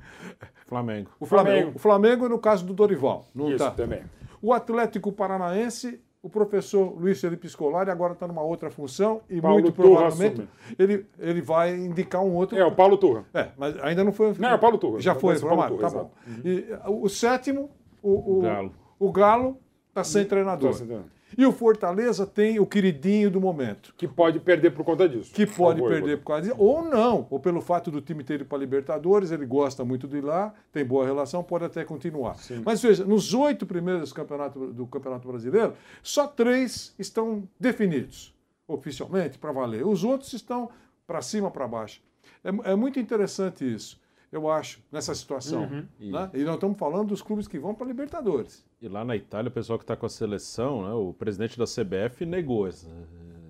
Flamengo. 0.67 1.09
O 1.19 1.25
Flamengo. 1.25 1.55
Flamengo. 1.55 1.75
O 1.75 1.79
Flamengo 1.79 2.29
no 2.29 2.39
caso 2.39 2.65
do 2.65 2.73
Dorival. 2.73 3.25
Não 3.33 3.49
Isso 3.49 3.57
tá. 3.63 3.71
também. 3.71 4.01
O 4.41 4.51
Atlético 4.53 5.11
Paranaense, 5.11 5.99
o 6.21 6.29
professor 6.29 6.93
Luiz 6.99 7.19
Felipe 7.21 7.47
Scolari 7.47 7.89
agora 7.89 8.13
está 8.13 8.27
numa 8.27 8.41
outra 8.41 8.69
função 8.69 9.21
e 9.29 9.39
Paulo 9.41 9.59
muito 9.61 9.71
Turra 9.71 9.87
provavelmente 10.01 10.41
assume. 10.41 10.49
ele, 10.77 11.05
ele 11.17 11.41
vai 11.41 11.73
indicar 11.75 12.21
um 12.21 12.35
outro. 12.35 12.57
É, 12.57 12.65
o 12.65 12.71
Paulo 12.71 12.97
Turra. 12.97 13.23
É, 13.33 13.47
mas 13.57 13.81
ainda 13.81 14.03
não 14.03 14.11
foi. 14.11 14.33
Não, 14.37 14.49
é 14.49 14.55
o 14.55 14.59
Paulo 14.59 14.77
Turra. 14.77 14.99
Já 14.99 15.15
foi 15.15 15.39
Paulo 15.39 15.53
informado, 15.53 15.75
Turra, 15.77 15.89
tá 15.89 15.97
bom. 15.97 16.11
exato. 16.27 16.47
E, 16.47 16.89
uh, 16.89 17.03
o 17.03 17.09
sétimo, 17.09 17.71
o, 18.03 18.37
o 18.39 18.41
Galo. 18.41 18.71
o 18.99 19.11
Galo 19.11 19.57
está 19.89 20.03
sem 20.03 20.25
treinador. 20.25 20.71
Tá 20.71 20.77
sem 20.77 20.85
treinador. 20.87 21.11
E 21.35 21.45
o 21.45 21.51
Fortaleza 21.51 22.25
tem 22.25 22.59
o 22.59 22.65
queridinho 22.65 23.29
do 23.29 23.41
momento. 23.41 23.93
Que 23.97 24.07
pode 24.07 24.39
perder 24.39 24.71
por 24.71 24.85
conta 24.85 25.09
disso. 25.09 25.33
Que 25.33 25.45
pode 25.45 25.79
favor, 25.79 25.93
perder 25.93 26.17
por 26.19 26.25
causa 26.25 26.43
disso, 26.43 26.55
ou 26.57 26.83
não, 26.83 27.27
ou 27.29 27.39
pelo 27.39 27.59
fato 27.61 27.89
do 27.89 27.99
time 27.99 28.23
ter 28.23 28.35
ido 28.35 28.45
para 28.45 28.57
Libertadores, 28.57 29.31
ele 29.31 29.45
gosta 29.45 29.83
muito 29.83 30.07
de 30.07 30.17
ir 30.17 30.23
lá, 30.23 30.53
tem 30.71 30.85
boa 30.85 31.05
relação, 31.05 31.43
pode 31.43 31.65
até 31.65 31.83
continuar. 31.83 32.37
Mas 32.63 32.81
veja, 32.81 33.03
nos 33.03 33.33
oito 33.33 33.65
primeiros 33.65 34.13
campeonatos 34.13 34.73
do 34.73 34.85
Campeonato 34.87 35.27
Brasileiro, 35.27 35.73
só 36.01 36.27
três 36.27 36.93
estão 36.97 37.47
definidos, 37.59 38.33
oficialmente, 38.67 39.37
para 39.37 39.51
valer. 39.51 39.85
Os 39.85 40.03
outros 40.03 40.31
estão 40.33 40.69
para 41.05 41.21
cima, 41.21 41.49
para 41.51 41.67
baixo. 41.67 42.01
É, 42.43 42.71
é 42.71 42.75
muito 42.75 42.99
interessante 42.99 43.65
isso, 43.65 43.99
eu 44.31 44.49
acho, 44.49 44.81
nessa 44.91 45.13
situação. 45.15 45.63
Uhum. 45.63 45.85
né? 46.11 46.29
E 46.33 46.43
nós 46.43 46.55
estamos 46.55 46.77
falando 46.77 47.09
dos 47.09 47.21
clubes 47.21 47.47
que 47.47 47.57
vão 47.59 47.73
para 47.73 47.87
Libertadores. 47.87 48.65
E 48.81 48.87
lá 48.87 49.03
na 49.05 49.15
Itália, 49.15 49.49
o 49.49 49.51
pessoal 49.51 49.77
que 49.79 49.83
está 49.83 49.95
com 49.95 50.05
a 50.05 50.09
seleção, 50.09 50.83
né, 50.83 50.93
o 50.93 51.13
presidente 51.13 51.57
da 51.57 51.65
CBF 51.65 52.25
negou. 52.25 52.67
essa- 52.67 52.87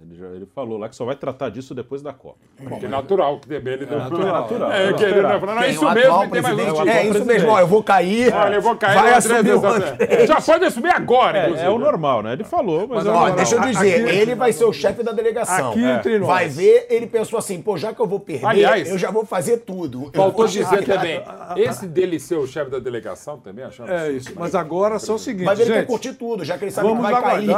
Ele, 0.10 0.18
já, 0.18 0.28
ele 0.28 0.46
falou 0.56 0.78
lá 0.78 0.88
que 0.88 0.96
só 0.96 1.04
vai 1.04 1.16
tratar 1.16 1.50
disso 1.50 1.76
depois 1.76 2.02
da 2.02 2.14
Copa. 2.14 2.38
Que 2.80 2.86
é 2.86 2.88
natural, 2.88 3.40
que 3.40 3.48
também 3.50 3.74
ele 3.74 3.86
deu 3.86 3.98
natural, 4.00 4.42
natural. 4.42 4.72
É, 4.72 4.94
que 4.94 5.04
ele 5.04 5.22
não 5.22 5.40
falou, 5.40 5.56
não, 5.56 5.62
é 5.62 5.66
Tem 5.66 5.74
isso 5.74 5.86
o 5.86 5.94
mesmo, 5.94 6.30
tem 6.30 6.42
mais 6.42 6.58
um. 6.58 6.88
É 6.88 7.06
isso 7.08 7.26
mesmo, 7.26 7.50
ó, 7.50 7.60
eu 7.60 7.68
vou 7.68 7.84
cair. 7.84 8.34
Olha, 8.34 8.56
eu 8.56 8.62
vou 8.62 8.76
cair 8.78 8.96
vai 8.96 9.12
no 9.12 9.18
assumir 9.18 9.54
o. 9.54 10.26
Já 10.28 10.42
pode 10.42 10.66
assumir 10.66 10.92
agora, 10.92 11.38
É, 11.40 11.66
é 11.66 11.70
o 11.70 11.78
normal, 11.78 12.24
né? 12.24 12.34
Ele 12.34 12.46
falou, 12.46 12.88
mas, 12.88 13.04
Mas, 13.04 13.06
é 13.06 13.10
ó, 13.10 13.30
deixa 13.32 13.56
eu 13.56 13.62
dizer, 13.62 14.06
Aqui- 14.06 14.16
ele 14.16 14.36
vai 14.36 14.54
ser 14.54 14.64
o 14.64 14.72
chefe 14.72 15.04
da 15.04 15.12
delegação. 15.12 15.72
Aqui 15.72 15.84
entre 15.84 16.20
nós. 16.20 16.28
Vai 16.28 16.48
ver, 16.48 16.88
ele 16.90 17.08
pensou 17.08 17.38
assim, 17.38 17.62
pô, 17.62 17.76
já 17.78 17.94
que 17.94 18.00
eu 18.00 18.08
vou 18.08 18.20
perder, 18.22 18.46
Aliás, 18.46 18.90
eu 18.90 18.98
já 18.98 19.12
vou 19.12 19.26
fazer 19.26 19.58
tudo. 19.58 20.04
Eu 20.06 20.12
Faltou 20.14 20.32
vou 20.32 20.48
dizer 20.48 20.86
também, 20.86 21.22
esse 21.58 21.86
dele 21.86 22.18
ser 22.18 22.36
o 22.36 22.48
chefe 22.48 22.72
da 22.72 22.80
delegação 22.80 23.38
também, 23.40 23.66
achamos. 23.66 23.92
É 23.92 24.10
isso. 24.12 24.32
Mas 24.36 24.56
agora 24.56 25.00
são 25.00 25.16
o 25.16 25.20
seguinte, 25.20 25.46
Mas 25.46 25.60
ele 25.60 25.70
quer 25.70 25.80
gente. 25.80 25.88
curtir 25.88 26.14
tudo, 26.14 26.46
já 26.46 26.58
que 26.58 26.64
ele 26.64 26.72
sabe 26.72 26.88
que 26.88 27.02
vai 27.02 27.22
cair. 27.22 27.50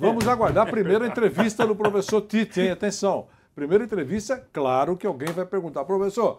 vamos 0.00 0.26
aguardar 0.26 0.66
a 0.66 0.70
primeira 0.70 1.06
entrevista 1.06 1.64
do 1.64 1.76
professor 1.76 1.91
Tite, 2.22 2.60
hein? 2.60 2.70
Atenção. 2.70 3.26
Primeira 3.54 3.84
entrevista, 3.84 4.46
claro 4.52 4.96
que 4.96 5.06
alguém 5.06 5.28
vai 5.32 5.44
perguntar, 5.44 5.84
professor, 5.84 6.38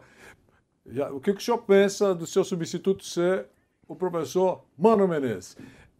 já- 0.87 1.11
o 1.11 1.19
que, 1.19 1.31
que 1.33 1.39
o 1.39 1.43
senhor 1.43 1.59
pensa 1.59 2.13
do 2.15 2.25
seu 2.25 2.43
substituto 2.43 3.03
ser 3.03 3.45
o 3.87 3.95
professor 3.95 4.63
Mano 4.77 5.07
Menezes? 5.07 5.55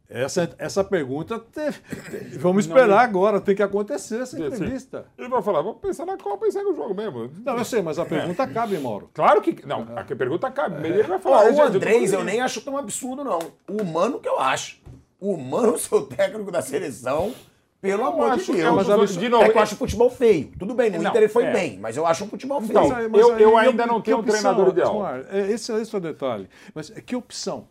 Essa, 0.10 0.54
essa 0.60 0.84
pergunta, 0.84 1.40
te- 1.40 1.72
te- 1.72 2.38
vamos 2.38 2.66
esperar 2.66 3.00
agora, 3.00 3.40
tem 3.42 3.56
que 3.56 3.64
acontecer 3.64 4.22
essa 4.22 4.38
entrevista. 4.40 5.06
Ele 5.18 5.28
vai 5.30 5.42
falar, 5.42 5.62
vamos 5.62 5.80
pensar 5.80 6.06
na 6.06 6.18
Copa 6.18 6.46
e 6.46 6.52
segue 6.52 6.70
o 6.70 6.76
jogo 6.76 6.94
mesmo. 6.94 7.32
Não, 7.44 7.58
eu 7.58 7.66
sei, 7.66 7.82
mas 7.82 7.98
a 7.98 8.06
pergunta 8.06 8.46
cabe, 8.48 8.78
Mauro. 8.78 9.10
Claro 9.14 9.42
que. 9.42 9.66
Não, 9.66 9.88
a 9.96 10.04
pergunta 10.04 10.52
cabe. 10.52 10.76
Mas 10.82 10.92
ele 10.92 11.04
vai 11.04 11.18
falar. 11.20 11.52
o 11.52 11.62
Andrés 11.62 12.12
eu 12.12 12.20
falando 12.20 12.26
nem 12.28 12.42
acho 12.42 12.62
tão 12.62 12.78
absurdo, 12.78 13.24
não. 13.24 13.40
O 13.68 13.84
Mano 13.84 14.20
que 14.20 14.28
eu 14.30 14.40
acho. 14.40 14.82
O 15.20 15.36
Mano 15.38 15.78
ser 15.80 15.96
o 15.96 16.02
técnico 16.06 16.52
da 16.52 16.62
seleção, 16.62 17.34
pelo 17.84 18.06
amor 18.06 18.38
de 18.38 18.50
é, 18.52 18.56
Deus. 18.56 18.76
mas 18.76 18.90
absurdo. 18.90 19.20
De 19.20 19.28
novo, 19.30 19.44
é 19.44 19.50
que 19.50 19.58
eu 19.58 19.60
é- 19.60 19.64
acho 19.64 19.76
o 19.76 19.78
futebol 19.78 20.10
feio. 20.10 20.52
Tudo 20.58 20.74
bem, 20.74 20.90
no 20.90 21.02
Não, 21.02 21.10
Inter 21.10 21.22
ele 21.24 21.30
foi 21.32 21.44
é. 21.44 21.52
bem, 21.52 21.78
mas 21.80 21.98
eu 21.98 22.06
acho 22.08 22.24
um 22.24 22.28
futebol 22.30 22.62
feio. 22.62 22.72
Então, 22.80 22.90
Mas 23.10 23.22
eu- 23.22 23.38
eu 23.38 23.58
ainda 23.58 23.86
não 23.86 24.00
tenho 24.00 24.18
um 24.18 24.20
opção, 24.22 24.40
treinador 24.42 24.70
ideal. 24.70 24.96
Osmar? 24.96 25.26
É, 25.30 25.52
esse, 25.52 25.72
esse 25.74 25.94
é 25.94 25.98
o 25.98 26.02
detalhe. 26.02 26.48
Mas 26.74 26.92
é 26.96 27.02
que 27.02 27.14
opção? 27.16 27.68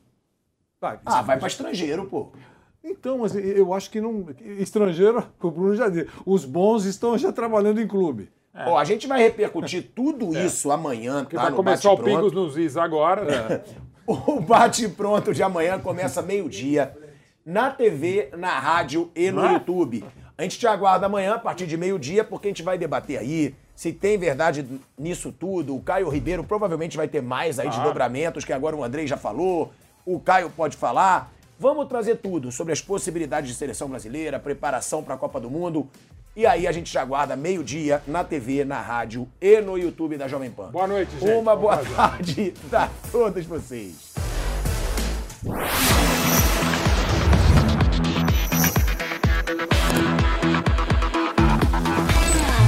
Vai, 0.79 0.99
ah, 1.07 1.23
vai 1.23 1.39
pra 1.39 1.49
estrangeiro, 1.49 2.05
pô. 2.05 2.29
Então, 2.85 3.19
mas 3.19 3.35
eu 3.35 3.73
acho 3.73 3.91
que 3.91 4.01
não. 4.01 4.27
Estrangeiro, 4.59 5.25
o 5.41 5.51
Bruno 5.51 5.75
já 5.75 5.89
disse, 5.89 6.09
os 6.27 6.45
bons 6.45 6.85
estão 6.85 7.17
já 7.17 7.33
trabalhando 7.33 7.81
em 7.81 7.87
clube. 7.87 8.29
Ó, 8.55 8.77
a 8.77 8.85
gente 8.85 9.07
vai 9.07 9.19
repercutir 9.23 9.93
tudo 9.95 10.37
isso 10.37 10.71
amanhã, 10.71 11.23
É. 11.23 11.25
Que 11.25 11.37
tá? 11.37 11.43
vai 11.43 11.51
no 11.53 11.57
começar 11.57 11.91
o 11.91 11.97
Bate 11.97 12.05
Pingos 12.11 12.33
Pronto. 12.33 12.47
nos 12.49 12.59
Is 12.59 12.77
agora. 12.77 13.25
né? 13.25 13.61
O 14.05 14.41
Bate 14.41 14.89
Pronto 14.89 15.33
de 15.33 15.43
amanhã 15.45 15.79
começa 15.79 16.21
meio-dia 16.21 16.93
na 17.45 17.71
TV, 17.71 18.31
na 18.37 18.59
rádio 18.59 19.11
e 19.15 19.31
no 19.31 19.43
Não 19.43 19.49
é? 19.51 19.53
YouTube. 19.55 20.05
A 20.37 20.43
gente 20.43 20.59
te 20.59 20.67
aguarda 20.67 21.07
amanhã 21.07 21.35
a 21.35 21.39
partir 21.39 21.67
de 21.67 21.77
meio-dia, 21.77 22.25
porque 22.25 22.49
a 22.49 22.51
gente 22.51 22.63
vai 22.63 22.79
debater 22.79 23.19
aí 23.19 23.55
se 23.75 23.93
tem 23.93 24.17
verdade 24.19 24.67
nisso 24.99 25.33
tudo. 25.33 25.75
O 25.77 25.81
Caio 25.81 26.09
Ribeiro 26.09 26.45
provavelmente 26.45 26.97
vai 26.97 27.09
ter 27.09 27.21
mais 27.23 27.59
aí 27.59 27.67
Ah. 27.67 27.71
desdobramentos, 27.71 28.45
que 28.45 28.53
agora 28.53 28.77
o 28.77 28.83
Andrei 28.85 29.07
já 29.07 29.17
falou, 29.17 29.73
o 30.05 30.19
Caio 30.21 30.51
pode 30.51 30.77
falar. 30.77 31.33
Vamos 31.59 31.87
trazer 31.87 32.17
tudo 32.17 32.51
sobre 32.51 32.73
as 32.73 32.81
possibilidades 32.81 33.51
de 33.51 33.57
seleção 33.57 33.89
brasileira, 33.89 34.39
preparação 34.39 35.03
para 35.03 35.15
a 35.15 35.19
Copa 35.19 35.39
do 35.41 35.51
Mundo. 35.51 35.89
E 36.35 36.47
aí 36.47 36.67
a 36.67 36.73
gente 36.73 36.91
já 36.91 37.03
aguarda 37.03 37.37
meio-dia 37.37 38.03
na 38.07 38.25
TV, 38.25 38.65
na 38.65 38.81
rádio 38.81 39.29
e 39.41 39.61
no 39.61 39.77
YouTube 39.79 40.17
da 40.17 40.27
Jovem 40.27 40.51
Pan. 40.51 40.71
Boa 40.71 40.87
noite, 40.87 41.13
gente. 41.21 41.31
Uma 41.31 41.55
boa 41.55 41.77
Vamos 41.77 41.93
tarde 41.95 42.55
a 42.73 42.89
todos 43.13 43.45
vocês. 43.45 44.13